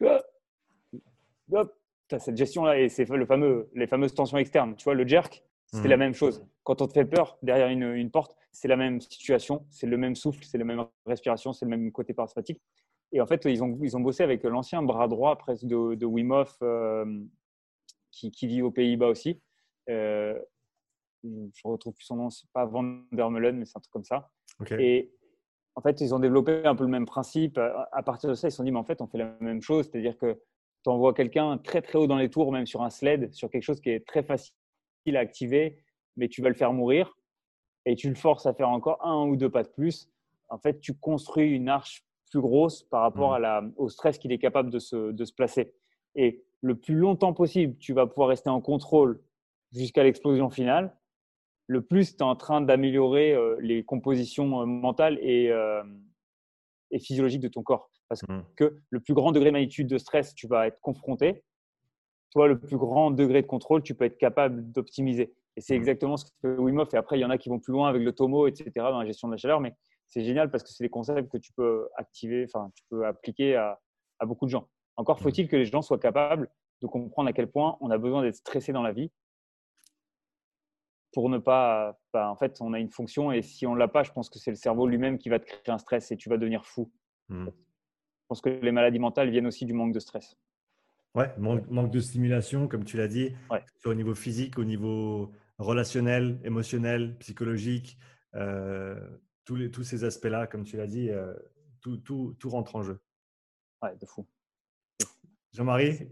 Hop, 1.51 1.77
tu 2.09 2.15
as 2.15 2.19
cette 2.19 2.37
gestion-là 2.37 2.79
et 2.79 2.89
c'est 2.89 3.07
le 3.09 3.25
fameux, 3.25 3.69
les 3.75 3.87
fameuses 3.87 4.13
tensions 4.13 4.37
externes. 4.37 4.75
Tu 4.75 4.83
vois, 4.83 4.93
le 4.93 5.07
jerk, 5.07 5.43
c'est 5.67 5.87
la 5.87 5.95
mmh. 5.95 5.99
même 5.99 6.13
chose. 6.13 6.45
Quand 6.63 6.81
on 6.81 6.87
te 6.87 6.93
fait 6.93 7.05
peur 7.05 7.37
derrière 7.41 7.67
une, 7.69 8.11
porte, 8.11 8.35
c'est 8.51 8.67
la 8.67 8.75
même 8.75 9.01
situation, 9.01 9.65
c'est 9.69 9.87
le 9.87 9.97
même 9.97 10.15
souffle, 10.15 10.43
c'est 10.43 10.57
la 10.57 10.65
même 10.65 10.85
respiration, 11.05 11.53
c'est 11.53 11.65
le 11.65 11.69
même 11.69 11.91
côté 11.91 12.13
parasympathique. 12.13 12.61
Et 13.11 13.21
en 13.21 13.27
fait, 13.27 13.45
ils 13.45 13.63
ont, 13.63 13.79
ils 13.81 13.95
ont 13.95 13.99
bossé 13.99 14.23
avec 14.23 14.43
l'ancien 14.43 14.81
bras 14.81 15.07
droit 15.07 15.37
presque 15.37 15.65
de, 15.65 15.95
de 15.95 16.05
Wim 16.05 16.31
Hof, 16.31 16.57
euh, 16.61 17.05
qui, 18.11 18.47
vit 18.47 18.61
aux 18.61 18.71
Pays-Bas 18.71 19.07
aussi. 19.07 19.39
Euh, 19.89 20.37
je 21.23 21.61
retrouve 21.63 21.93
plus 21.93 22.05
son 22.05 22.17
nom, 22.17 22.29
c'est 22.29 22.49
pas 22.53 22.65
Van 22.65 22.83
der 23.11 23.29
Meulen, 23.29 23.57
mais 23.57 23.65
c'est 23.65 23.77
un 23.77 23.81
truc 23.81 23.93
comme 23.93 24.03
ça. 24.03 24.29
Et 24.79 25.11
en 25.75 25.81
fait, 25.81 26.01
ils 26.01 26.13
ont 26.13 26.19
développé 26.19 26.65
un 26.65 26.75
peu 26.75 26.83
le 26.83 26.89
même 26.89 27.05
principe. 27.05 27.57
À 27.57 28.03
partir 28.03 28.29
de 28.29 28.35
ça, 28.35 28.47
ils 28.47 28.51
se 28.51 28.57
sont 28.57 28.63
dit, 28.63 28.71
mais 28.71 28.79
en 28.79 28.83
fait, 28.83 29.01
on 29.01 29.07
fait 29.07 29.17
la 29.17 29.35
même 29.39 29.61
chose. 29.61 29.89
C'est-à-dire 29.89 30.17
que 30.17 30.39
tu 30.83 30.89
envoies 30.89 31.13
quelqu'un 31.13 31.57
très, 31.57 31.81
très 31.81 31.97
haut 31.97 32.07
dans 32.07 32.17
les 32.17 32.29
tours, 32.29 32.51
même 32.51 32.65
sur 32.65 32.81
un 32.83 32.89
sled, 32.89 33.33
sur 33.33 33.49
quelque 33.49 33.63
chose 33.63 33.81
qui 33.81 33.89
est 33.89 34.05
très 34.05 34.23
facile 34.23 34.53
à 35.15 35.19
activer, 35.19 35.79
mais 36.15 36.27
tu 36.27 36.41
vas 36.41 36.49
le 36.49 36.55
faire 36.55 36.73
mourir 36.73 37.17
et 37.85 37.95
tu 37.95 38.09
le 38.09 38.15
forces 38.15 38.45
à 38.45 38.53
faire 38.53 38.69
encore 38.69 39.05
un 39.05 39.25
ou 39.27 39.35
deux 39.35 39.49
pas 39.49 39.63
de 39.63 39.69
plus. 39.69 40.09
En 40.49 40.57
fait, 40.57 40.79
tu 40.79 40.93
construis 40.93 41.49
une 41.49 41.69
arche 41.69 42.05
plus 42.31 42.41
grosse 42.41 42.83
par 42.83 43.01
rapport 43.01 43.31
mmh. 43.31 43.35
à 43.35 43.39
la, 43.39 43.63
au 43.77 43.89
stress 43.89 44.17
qu'il 44.17 44.31
est 44.31 44.37
capable 44.37 44.69
de 44.69 44.79
se, 44.79 45.11
de 45.11 45.25
se 45.25 45.33
placer. 45.33 45.73
Et 46.15 46.43
le 46.61 46.75
plus 46.75 46.95
longtemps 46.95 47.33
possible, 47.33 47.77
tu 47.77 47.93
vas 47.93 48.07
pouvoir 48.07 48.29
rester 48.29 48.49
en 48.49 48.61
contrôle 48.61 49.21
jusqu'à 49.71 50.03
l'explosion 50.03 50.49
finale 50.49 50.95
le 51.67 51.81
plus 51.81 52.15
tu 52.15 52.19
es 52.19 52.23
en 52.23 52.35
train 52.35 52.61
d'améliorer 52.61 53.33
euh, 53.33 53.57
les 53.61 53.83
compositions 53.83 54.61
euh, 54.61 54.65
mentales 54.65 55.19
euh, 55.23 55.83
et, 56.91 56.99
physiologiques 56.99 57.41
de 57.41 57.47
ton 57.47 57.63
corps. 57.63 57.89
Parce 58.09 58.21
mmh. 58.23 58.41
que 58.55 58.79
le 58.89 58.99
plus 58.99 59.13
grand 59.13 59.31
degré 59.31 59.49
de 59.49 59.53
magnitude 59.53 59.87
de 59.87 59.97
stress, 59.97 60.35
tu 60.35 60.47
vas 60.47 60.67
être 60.67 60.79
confronté. 60.81 61.43
Toi, 62.31 62.47
le 62.47 62.59
plus 62.59 62.77
grand 62.77 63.11
degré 63.11 63.41
de 63.41 63.47
contrôle, 63.47 63.83
tu 63.83 63.95
peux 63.95 64.05
être 64.05 64.17
capable 64.17 64.71
d'optimiser. 64.71 65.33
Et 65.55 65.61
c'est 65.61 65.73
mmh. 65.73 65.77
exactement 65.77 66.17
ce 66.17 66.25
que 66.41 66.57
Wim 66.57 66.79
Hof. 66.79 66.93
Et 66.93 66.97
après, 66.97 67.17
il 67.17 67.21
y 67.21 67.25
en 67.25 67.29
a 67.29 67.37
qui 67.37 67.49
vont 67.49 67.59
plus 67.59 67.71
loin 67.71 67.89
avec 67.89 68.03
le 68.03 68.11
Tomo, 68.11 68.47
etc., 68.47 68.71
dans 68.75 68.99
la 68.99 69.05
gestion 69.05 69.27
de 69.27 69.33
la 69.33 69.37
chaleur. 69.37 69.61
Mais 69.61 69.73
c'est 70.07 70.23
génial 70.23 70.51
parce 70.51 70.63
que 70.63 70.69
c'est 70.69 70.83
des 70.83 70.89
concepts 70.89 71.31
que 71.31 71.37
tu 71.37 71.53
peux 71.53 71.87
activer, 71.95 72.45
enfin, 72.45 72.71
tu 72.75 72.83
peux 72.89 73.05
appliquer 73.05 73.55
à, 73.55 73.79
à 74.19 74.25
beaucoup 74.25 74.45
de 74.45 74.51
gens. 74.51 74.67
Encore 74.97 75.17
mmh. 75.19 75.23
faut-il 75.23 75.47
que 75.47 75.55
les 75.55 75.65
gens 75.65 75.81
soient 75.81 75.99
capables 75.99 76.49
de 76.81 76.87
comprendre 76.87 77.29
à 77.29 77.33
quel 77.33 77.49
point 77.49 77.77
on 77.79 77.89
a 77.89 77.97
besoin 77.97 78.21
d'être 78.21 78.35
stressé 78.35 78.73
dans 78.73 78.83
la 78.83 78.91
vie 78.91 79.09
pour 81.13 81.29
ne 81.29 81.37
pas. 81.37 81.97
Bah, 82.11 82.29
en 82.29 82.35
fait, 82.35 82.57
on 82.59 82.73
a 82.73 82.79
une 82.79 82.89
fonction 82.89 83.31
et 83.31 83.41
si 83.41 83.65
on 83.65 83.73
ne 83.73 83.79
l'a 83.79 83.87
pas, 83.87 84.03
je 84.03 84.11
pense 84.11 84.29
que 84.29 84.39
c'est 84.39 84.51
le 84.51 84.57
cerveau 84.57 84.87
lui-même 84.87 85.17
qui 85.17 85.29
va 85.29 85.39
te 85.39 85.45
créer 85.45 85.73
un 85.73 85.77
stress 85.77 86.11
et 86.11 86.17
tu 86.17 86.29
vas 86.29 86.37
devenir 86.37 86.65
fou. 86.65 86.91
Hmm. 87.29 87.45
Je 87.47 88.27
pense 88.27 88.41
que 88.41 88.49
les 88.49 88.71
maladies 88.71 88.99
mentales 88.99 89.29
viennent 89.29 89.47
aussi 89.47 89.65
du 89.65 89.73
manque 89.73 89.93
de 89.93 89.99
stress. 89.99 90.35
Ouais, 91.15 91.31
manque, 91.37 91.91
de 91.91 91.99
stimulation, 91.99 92.67
comme 92.67 92.85
tu 92.85 92.97
l'as 92.97 93.07
dit, 93.07 93.35
au 93.85 93.93
niveau 93.93 94.15
physique, 94.15 94.57
au 94.57 94.63
niveau 94.63 95.31
relationnel, 95.59 96.39
émotionnel, 96.43 97.15
psychologique, 97.19 97.99
euh, 98.33 98.99
tous, 99.45 99.55
les, 99.55 99.69
tous 99.69 99.83
ces 99.83 100.05
aspects-là, 100.05 100.47
comme 100.47 100.63
tu 100.63 100.75
l'as 100.75 100.87
dit, 100.87 101.11
euh, 101.11 101.33
tout, 101.81 101.97
tout, 101.97 102.35
tout 102.39 102.49
rentre 102.49 102.75
en 102.75 102.81
jeu. 102.81 102.99
Ouais, 103.83 103.95
de 103.95 104.05
fou. 104.07 104.25
Jean-Marie, 105.51 106.09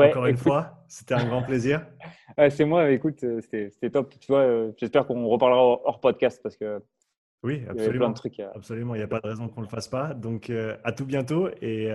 encore 0.00 0.26
une 0.26 0.36
fois, 0.36 0.84
c'était 0.88 1.14
un 1.14 1.24
grand 1.24 1.42
plaisir. 1.42 1.86
c'est 2.50 2.64
moi, 2.64 2.90
écoute, 2.90 3.22
euh, 3.24 3.40
c'était 3.40 3.90
top. 3.90 4.14
Tu 4.18 4.26
vois, 4.28 4.40
euh, 4.40 4.72
j'espère 4.76 5.06
qu'on 5.06 5.26
reparlera 5.26 5.62
hors 5.62 6.00
podcast 6.00 6.40
parce 6.42 6.56
que 6.56 6.80
oui, 7.44 7.64
absolument. 7.68 8.08
Il 8.10 8.14
trucs 8.14 8.38
Absolument, 8.38 8.94
il 8.94 8.98
n'y 8.98 9.04
a 9.04 9.08
pas 9.08 9.18
de 9.18 9.26
raison 9.26 9.48
qu'on 9.48 9.62
ne 9.62 9.66
le 9.66 9.70
fasse 9.70 9.88
pas. 9.88 10.14
Donc, 10.14 10.48
euh, 10.48 10.76
à 10.84 10.92
tout 10.92 11.04
bientôt. 11.04 11.48
Et 11.60 11.90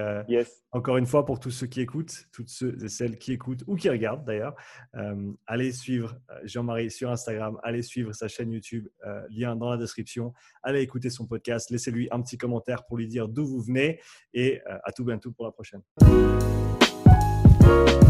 encore 0.72 0.98
une 0.98 1.06
fois, 1.06 1.26
pour 1.26 1.40
tous 1.40 1.52
ceux 1.52 1.68
qui 1.68 1.80
écoutent, 1.80 2.26
toutes 2.34 2.50
ceux 2.50 2.76
et 2.84 2.90
celles 2.90 3.18
qui 3.18 3.32
écoutent 3.32 3.64
ou 3.66 3.78
qui 3.78 3.90
regardent 3.90 4.26
d'ailleurs, 4.26 4.56
allez 5.46 5.72
suivre 5.72 6.18
Jean-Marie 6.44 6.92
sur 6.92 7.10
Instagram, 7.10 7.58
allez 7.64 7.82
suivre 7.82 8.12
sa 8.12 8.28
chaîne 8.28 8.52
YouTube, 8.52 8.90
lien 9.30 9.56
dans 9.56 9.70
la 9.70 9.78
description. 9.78 10.34
Allez 10.64 10.82
écouter 10.82 11.10
son 11.10 11.26
podcast, 11.26 11.70
laissez-lui 11.70 12.10
un 12.12 12.22
petit 12.22 12.38
commentaire 12.38 12.86
pour 12.86 12.98
lui 12.98 13.08
dire 13.08 13.30
d'où 13.30 13.46
vous 13.46 13.62
venez. 13.62 14.02
Et 14.34 14.60
à 14.66 14.92
tout 14.92 15.06
bientôt 15.06 15.32
pour 15.32 15.46
la 15.46 15.54
prochaine. 15.54 15.82
Bye. 17.68 18.07